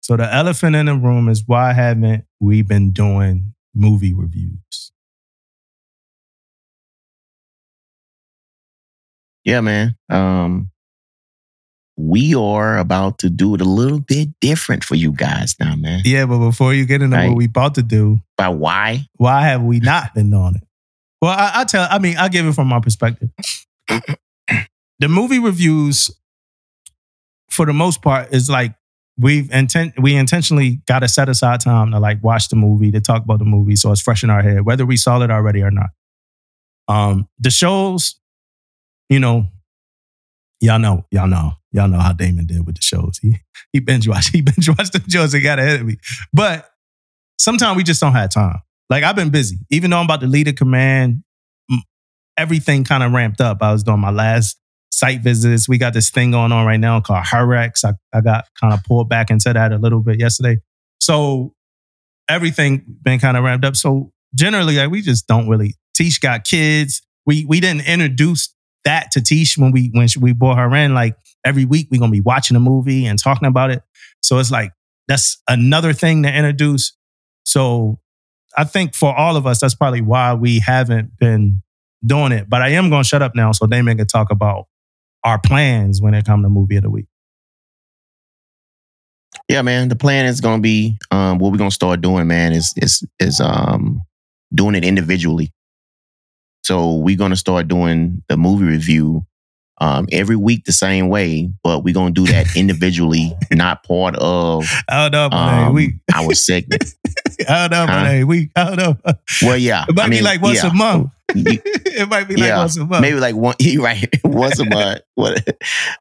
So 0.08 0.16
the 0.16 0.32
elephant 0.34 0.74
in 0.74 0.86
the 0.86 0.94
room 0.94 1.28
is 1.28 1.44
why 1.46 1.74
haven't 1.74 2.24
we 2.40 2.62
been 2.62 2.92
doing 2.92 3.52
movie 3.74 4.14
reviews? 4.14 4.90
Yeah, 9.44 9.60
man. 9.60 9.96
Um, 10.08 10.70
we 11.98 12.34
are 12.34 12.78
about 12.78 13.18
to 13.18 13.28
do 13.28 13.54
it 13.54 13.60
a 13.60 13.64
little 13.64 14.00
bit 14.00 14.28
different 14.40 14.82
for 14.82 14.94
you 14.94 15.12
guys 15.12 15.56
now, 15.60 15.74
man. 15.76 16.00
Yeah, 16.06 16.24
but 16.24 16.38
before 16.38 16.72
you 16.72 16.86
get 16.86 17.02
into 17.02 17.14
Right. 17.16 17.28
what 17.28 17.36
we 17.36 17.44
about 17.44 17.74
to 17.74 17.82
do, 17.82 18.20
By 18.38 18.48
why? 18.48 19.06
why 19.16 19.42
have 19.42 19.62
we 19.62 19.78
not 19.80 20.14
been 20.14 20.30
doing 20.30 20.54
it? 20.56 20.62
Well, 21.20 21.32
I, 21.36 21.50
I 21.56 21.64
tell. 21.64 21.86
I 21.90 21.98
mean, 21.98 22.16
I 22.16 22.28
give 22.28 22.46
it 22.46 22.52
from 22.54 22.68
my 22.68 22.80
perspective. 22.80 23.28
the 23.88 25.08
movie 25.08 25.38
reviews, 25.40 26.10
for 27.50 27.66
the 27.66 27.72
most 27.74 28.00
part, 28.00 28.32
is 28.32 28.48
like 28.48 28.74
we've 29.18 29.50
intent 29.50 29.94
we 29.98 30.14
intentionally 30.14 30.80
got 30.86 31.00
to 31.00 31.08
set 31.08 31.28
aside 31.28 31.60
time 31.60 31.90
to 31.90 31.98
like 31.98 32.22
watch 32.22 32.48
the 32.48 32.56
movie 32.56 32.90
to 32.92 33.00
talk 33.00 33.24
about 33.24 33.38
the 33.38 33.44
movie, 33.44 33.76
so 33.76 33.92
it's 33.92 34.00
fresh 34.00 34.22
in 34.22 34.30
our 34.30 34.42
head, 34.42 34.64
whether 34.64 34.86
we 34.86 34.96
saw 34.96 35.20
it 35.20 35.30
already 35.30 35.62
or 35.62 35.70
not. 35.70 35.90
Um, 36.86 37.28
the 37.38 37.50
shows, 37.50 38.18
you 39.10 39.18
know, 39.18 39.46
y'all 40.60 40.78
know, 40.78 41.04
y'all 41.10 41.26
know, 41.26 41.52
y'all 41.72 41.88
know 41.88 41.98
how 41.98 42.12
Damon 42.12 42.46
did 42.46 42.64
with 42.64 42.76
the 42.76 42.82
shows. 42.82 43.18
He 43.20 43.36
he 43.72 43.80
binge 43.80 44.08
watched, 44.08 44.32
he 44.32 44.40
binge 44.40 44.68
watched 44.68 44.92
the 44.92 45.02
shows 45.08 45.34
and 45.34 45.42
got 45.42 45.58
ahead 45.58 45.80
of 45.80 45.86
me, 45.86 45.98
but 46.32 46.70
sometimes 47.38 47.76
we 47.76 47.82
just 47.82 48.00
don't 48.00 48.12
have 48.12 48.30
time. 48.30 48.60
Like 48.88 49.04
I've 49.04 49.16
been 49.16 49.30
busy, 49.30 49.58
even 49.70 49.90
though 49.90 49.98
I'm 49.98 50.06
about 50.06 50.20
to 50.20 50.26
lead 50.26 50.48
a 50.48 50.52
command. 50.52 51.24
Everything 52.38 52.84
kind 52.84 53.02
of 53.02 53.10
ramped 53.10 53.40
up. 53.40 53.58
I 53.62 53.72
was 53.72 53.82
doing 53.82 53.98
my 53.98 54.12
last 54.12 54.58
site 54.98 55.20
visits. 55.20 55.68
We 55.68 55.78
got 55.78 55.94
this 55.94 56.10
thing 56.10 56.32
going 56.32 56.52
on 56.52 56.66
right 56.66 56.80
now 56.80 57.00
called 57.00 57.24
Herrex. 57.24 57.84
I, 57.84 57.92
I 58.16 58.20
got 58.20 58.46
kind 58.60 58.74
of 58.74 58.82
pulled 58.84 59.08
back 59.08 59.30
into 59.30 59.52
that 59.52 59.72
a 59.72 59.78
little 59.78 60.00
bit 60.00 60.18
yesterday. 60.18 60.58
So 61.00 61.54
everything 62.28 62.84
been 63.02 63.18
kind 63.18 63.36
of 63.36 63.44
ramped 63.44 63.64
up. 63.64 63.76
So 63.76 64.12
generally, 64.34 64.76
like 64.76 64.90
we 64.90 65.02
just 65.02 65.26
don't 65.26 65.48
really. 65.48 65.74
teach. 65.94 66.20
got 66.20 66.44
kids. 66.44 67.02
We 67.26 67.44
we 67.46 67.60
didn't 67.60 67.86
introduce 67.86 68.54
that 68.84 69.10
to 69.12 69.22
Tish 69.22 69.56
when 69.56 69.70
we 69.70 69.90
when 69.92 70.08
we 70.20 70.32
brought 70.32 70.58
her 70.58 70.74
in. 70.74 70.94
Like 70.94 71.16
every 71.44 71.64
week, 71.64 71.88
we're 71.90 72.00
gonna 72.00 72.12
be 72.12 72.20
watching 72.20 72.56
a 72.56 72.60
movie 72.60 73.06
and 73.06 73.18
talking 73.18 73.48
about 73.48 73.70
it. 73.70 73.82
So 74.22 74.38
it's 74.38 74.50
like 74.50 74.72
that's 75.06 75.40
another 75.48 75.92
thing 75.92 76.24
to 76.24 76.34
introduce. 76.34 76.96
So 77.44 77.98
I 78.56 78.64
think 78.64 78.94
for 78.94 79.16
all 79.16 79.36
of 79.36 79.46
us, 79.46 79.60
that's 79.60 79.74
probably 79.74 80.00
why 80.00 80.34
we 80.34 80.58
haven't 80.58 81.16
been 81.18 81.62
doing 82.04 82.32
it. 82.32 82.48
But 82.48 82.62
I 82.62 82.70
am 82.70 82.90
going 82.90 83.02
to 83.02 83.08
shut 83.08 83.22
up 83.22 83.34
now 83.34 83.52
so 83.52 83.66
Damon 83.66 83.96
can 83.96 84.06
talk 84.06 84.30
about 84.30 84.66
our 85.24 85.38
plans 85.40 86.00
when 86.00 86.14
it 86.14 86.24
comes 86.24 86.44
to 86.44 86.48
movie 86.48 86.76
of 86.76 86.82
the 86.82 86.90
week. 86.90 87.06
Yeah, 89.48 89.62
man. 89.62 89.88
The 89.88 89.96
plan 89.96 90.26
is 90.26 90.40
gonna 90.40 90.62
be 90.62 90.96
um 91.10 91.38
what 91.38 91.52
we're 91.52 91.58
gonna 91.58 91.70
start 91.70 92.00
doing, 92.00 92.26
man, 92.26 92.52
is 92.52 92.72
is 92.76 93.02
is 93.18 93.40
um 93.40 94.02
doing 94.54 94.74
it 94.74 94.84
individually. 94.84 95.52
So 96.64 96.96
we're 96.96 97.16
gonna 97.16 97.36
start 97.36 97.68
doing 97.68 98.22
the 98.28 98.36
movie 98.36 98.64
review 98.66 99.26
um 99.80 100.06
every 100.12 100.36
week 100.36 100.64
the 100.64 100.72
same 100.72 101.08
way, 101.08 101.50
but 101.62 101.82
we're 101.84 101.94
gonna 101.94 102.10
do 102.10 102.26
that 102.26 102.46
individually, 102.56 103.32
not 103.52 103.84
part 103.84 104.16
of 104.16 104.64
I 104.88 105.08
don't 105.08 105.32
um, 105.32 105.74
week. 105.74 105.94
our 106.14 106.34
segment. 106.34 106.84
I 107.48 107.68
don't 107.68 107.70
know 107.70 107.84
about 107.84 107.98
Huh? 108.00 108.06
every 108.06 108.24
week. 108.24 108.50
I 108.56 108.64
don't 108.64 108.76
know. 108.76 108.96
Well, 109.42 109.56
yeah. 109.56 109.84
It 109.88 109.94
might 109.94 110.04
I 110.04 110.08
mean, 110.08 110.18
be 110.20 110.24
like 110.24 110.42
once 110.42 110.62
yeah. 110.62 110.70
a 110.70 110.74
month. 110.74 111.10
It 111.98 112.08
might 112.08 112.28
be 112.28 112.36
like 112.36 112.48
Yeah, 112.48 112.58
once 112.58 112.76
a 112.76 112.84
month. 112.86 113.02
Maybe 113.02 113.18
like 113.18 113.34
one, 113.34 113.56
right, 113.80 114.08
once 114.24 114.58
a 114.60 114.64
month. 114.68 115.00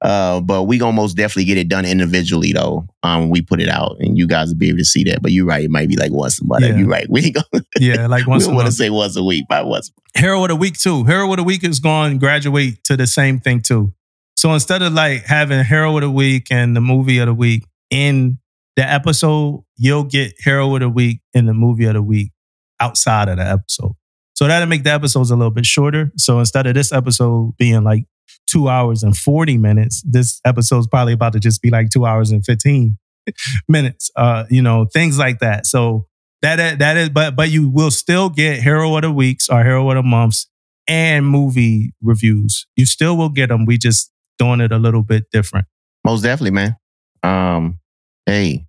Uh, 0.02 0.42
but 0.42 0.64
we 0.64 0.78
gonna 0.78 0.94
most 0.94 1.16
definitely 1.18 1.46
get 1.46 1.58
it 1.58 1.68
done 1.68 1.86
individually 1.86 2.54
though. 2.54 2.88
Um, 3.04 3.30
we 3.30 3.42
put 3.42 3.60
it 3.62 3.68
out, 3.70 3.98
and 4.00 4.18
you 4.18 4.28
guys 4.28 4.50
will 4.50 4.58
be 4.58 4.70
able 4.70 4.78
to 4.80 4.86
see 4.86 5.04
that. 5.06 5.22
But 5.22 5.32
you're 5.32 5.46
right, 5.46 5.64
it 5.66 5.72
might 5.72 5.90
be 5.90 5.98
like 5.98 6.12
once 6.12 6.40
a 6.40 6.46
month. 6.46 6.64
Yeah. 6.66 6.76
You're 6.78 6.88
right. 6.88 7.08
We 7.10 7.26
ain't 7.26 7.36
gonna. 7.36 7.64
yeah, 7.80 8.08
like 8.08 8.26
We 8.26 8.32
once 8.32 8.44
a 8.44 8.48
don't 8.48 8.56
want 8.56 8.68
to 8.68 8.72
say 8.72 8.90
once 8.90 9.16
a 9.16 9.24
week, 9.24 9.46
but 9.50 9.66
once. 9.66 9.92
Hero 10.16 10.42
of 10.44 10.50
the 10.50 10.56
Week 10.56 10.78
too. 10.78 11.04
Hero 11.04 11.30
of 11.32 11.38
the 11.38 11.44
Week 11.44 11.64
is 11.64 11.80
going 11.80 12.14
to 12.14 12.18
graduate 12.20 12.84
to 12.86 12.96
the 12.98 13.08
same 13.08 13.40
thing 13.40 13.62
too. 13.62 13.94
So 14.36 14.54
instead 14.54 14.82
of 14.84 14.94
like 14.94 15.24
having 15.26 15.64
Hero 15.66 15.96
of 15.98 16.02
the 16.02 16.12
Week 16.12 16.48
and 16.52 16.76
the 16.76 16.82
movie 16.82 17.18
of 17.20 17.26
the 17.28 17.34
week 17.34 17.66
in 17.90 18.38
the 18.76 18.88
episode, 18.88 19.64
you'll 19.78 20.04
get 20.04 20.34
Hero 20.44 20.74
of 20.76 20.82
the 20.82 20.90
Week 20.90 21.22
and 21.34 21.48
the 21.48 21.54
movie 21.54 21.86
of 21.86 21.94
the 21.94 22.02
week 22.02 22.32
outside 22.80 23.30
of 23.30 23.38
the 23.38 23.46
episode. 23.46 23.94
So 24.34 24.48
that'll 24.48 24.68
make 24.68 24.84
the 24.84 24.92
episodes 24.92 25.32
a 25.32 25.36
little 25.36 25.52
bit 25.52 25.66
shorter. 25.66 26.12
So 26.18 26.40
instead 26.40 26.68
of 26.68 26.76
this 26.76 26.92
episode 26.92 27.56
being 27.58 27.84
like 27.84 28.06
two 28.46 28.70
hours 28.70 29.02
and 29.02 29.18
40 29.18 29.58
minutes, 29.58 30.04
this 30.06 30.40
episode's 30.46 30.88
probably 30.88 31.14
about 31.14 31.34
to 31.34 31.40
just 31.40 31.62
be 31.62 31.70
like 31.70 31.90
two 31.90 32.06
hours 32.06 32.30
and 32.32 32.46
15 32.46 32.98
minutes. 33.68 34.12
Uh, 34.16 34.46
you 34.50 34.62
know, 34.62 34.86
things 34.86 35.18
like 35.18 35.40
that. 35.40 35.66
So 35.66 36.06
that 36.44 36.78
that 36.80 36.98
is, 36.98 37.10
but 37.10 37.36
but 37.36 37.50
you 37.50 37.68
will 37.68 37.90
still 37.90 38.30
get 38.30 38.62
hero 38.62 38.96
of 38.96 39.02
the 39.02 39.12
weeks 39.12 39.50
or 39.50 39.64
hero 39.64 39.90
of 39.90 39.96
the 39.96 40.04
months 40.04 40.48
and 40.88 41.28
movie 41.28 41.94
reviews. 42.02 42.68
You 42.76 42.86
still 42.86 43.18
will 43.18 43.30
get 43.30 43.50
them. 43.50 43.66
We 43.66 43.78
just 43.78 44.12
doing 44.38 44.62
it 44.62 44.72
a 44.72 44.78
little 44.78 45.02
bit 45.02 45.26
different. 45.32 45.66
Most 46.06 46.22
definitely, 46.22 46.52
man. 46.52 46.76
Um, 47.24 47.80
hey, 48.26 48.68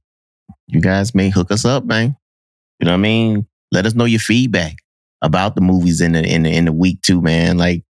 you 0.69 0.81
guys 0.81 1.15
may 1.15 1.31
hook 1.31 1.51
us 1.51 1.65
up, 1.65 1.85
man. 1.85 2.17
You 2.79 2.85
know 2.85 2.93
what 2.93 2.99
I 2.99 3.03
mean? 3.03 3.47
Let 3.73 3.87
us 3.87 3.95
know 3.95 4.05
your 4.05 4.21
feedback 4.21 4.77
about 5.23 5.55
the 5.55 5.61
movies 5.61 6.01
in 6.01 6.13
the 6.13 6.23
in 6.23 6.45
the 6.45 6.51
in 6.55 6.67
the 6.67 6.73
week 6.73 7.03
too, 7.03 7.21
man. 7.21 7.59
Like, 7.59 7.85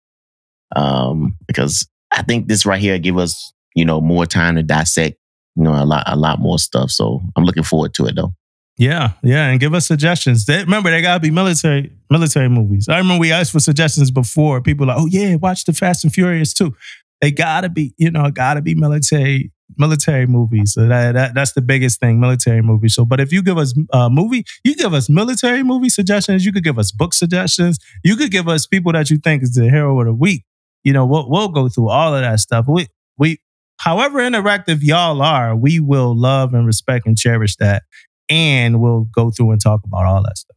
um, 0.74 1.36
because 1.46 1.86
I 2.12 2.22
think 2.22 2.48
this 2.48 2.64
right 2.64 2.80
here 2.80 2.98
give 2.98 3.18
us 3.18 3.52
you 3.74 3.84
know 3.84 4.00
more 4.00 4.26
time 4.26 4.56
to 4.56 4.62
dissect, 4.62 5.18
you 5.56 5.64
know, 5.64 5.72
a 5.72 5.84
lot 5.84 6.04
a 6.06 6.16
lot 6.16 6.38
more 6.38 6.58
stuff. 6.58 6.90
So 6.90 7.20
I'm 7.36 7.44
looking 7.44 7.64
forward 7.64 7.94
to 7.94 8.06
it 8.06 8.16
though. 8.16 8.32
Yeah, 8.78 9.12
yeah, 9.24 9.48
and 9.48 9.58
give 9.58 9.74
us 9.74 9.88
suggestions. 9.88 10.46
They, 10.46 10.60
remember, 10.60 10.90
they 10.90 11.02
gotta 11.02 11.20
be 11.20 11.32
military 11.32 11.92
military 12.10 12.48
movies. 12.48 12.88
I 12.88 12.98
remember 12.98 13.20
we 13.20 13.32
asked 13.32 13.50
for 13.50 13.60
suggestions 13.60 14.12
before. 14.12 14.62
People 14.62 14.86
like, 14.86 14.98
oh 14.98 15.06
yeah, 15.06 15.34
watch 15.34 15.64
the 15.64 15.72
Fast 15.72 16.04
and 16.04 16.12
Furious 16.12 16.54
too. 16.54 16.76
They 17.20 17.32
gotta 17.32 17.68
be, 17.68 17.92
you 17.98 18.10
know, 18.10 18.30
gotta 18.30 18.62
be 18.62 18.76
military 18.76 19.50
military 19.76 20.26
movies. 20.26 20.72
So 20.74 20.86
that, 20.86 21.12
that 21.12 21.34
that's 21.34 21.52
the 21.52 21.62
biggest 21.62 22.00
thing, 22.00 22.20
military 22.20 22.62
movies. 22.62 22.94
So, 22.94 23.04
but 23.04 23.20
if 23.20 23.32
you 23.32 23.42
give 23.42 23.58
us 23.58 23.74
a 23.92 24.08
movie, 24.10 24.44
you 24.64 24.74
give 24.74 24.94
us 24.94 25.08
military 25.08 25.62
movie 25.62 25.88
suggestions. 25.88 26.44
You 26.44 26.52
could 26.52 26.64
give 26.64 26.78
us 26.78 26.92
book 26.92 27.14
suggestions. 27.14 27.78
You 28.04 28.16
could 28.16 28.30
give 28.30 28.48
us 28.48 28.66
people 28.66 28.92
that 28.92 29.10
you 29.10 29.18
think 29.18 29.42
is 29.42 29.54
the 29.54 29.68
hero 29.68 29.98
of 30.00 30.06
the 30.06 30.14
week. 30.14 30.44
You 30.84 30.92
know, 30.92 31.06
we'll 31.06 31.28
we'll 31.28 31.48
go 31.48 31.68
through 31.68 31.88
all 31.88 32.14
of 32.14 32.22
that 32.22 32.40
stuff. 32.40 32.66
We 32.68 32.86
we, 33.18 33.40
however 33.78 34.18
interactive 34.20 34.78
y'all 34.82 35.20
are, 35.22 35.54
we 35.54 35.80
will 35.80 36.16
love 36.16 36.54
and 36.54 36.66
respect 36.66 37.06
and 37.06 37.16
cherish 37.16 37.56
that 37.56 37.82
and 38.28 38.80
we'll 38.80 39.08
go 39.12 39.30
through 39.30 39.52
and 39.52 39.60
talk 39.60 39.80
about 39.84 40.04
all 40.04 40.22
that 40.22 40.38
stuff. 40.38 40.56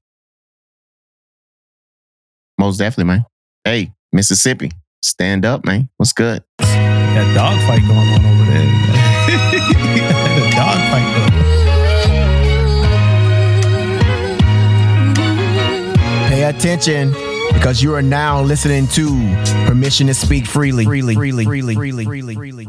Most 2.59 2.77
definitely, 2.77 3.05
man. 3.05 3.25
Hey, 3.63 3.93
Mississippi, 4.11 4.71
stand 5.01 5.45
up, 5.45 5.65
man. 5.65 5.89
What's 5.97 6.13
good? 6.13 6.43
That 6.59 7.33
dog 7.35 7.59
fight 7.67 7.81
going 7.87 7.99
on 7.99 8.25
over 8.25 8.45
there. 8.45 8.50
The 10.61 10.67
dog 10.67 10.77
fight 10.91 11.07
going 11.15 11.31
Pay 16.29 16.43
attention 16.43 17.13
because 17.53 17.81
you 17.83 17.93
are 17.93 18.01
now 18.01 18.41
listening 18.41 18.87
to 18.87 19.07
Permission 19.65 20.07
to 20.07 20.13
Speak 20.13 20.45
Freely. 20.45 20.85
Freely, 20.85 21.13
freely, 21.15 21.45
freely, 21.45 21.75
freely, 21.75 22.35
freely. 22.35 22.67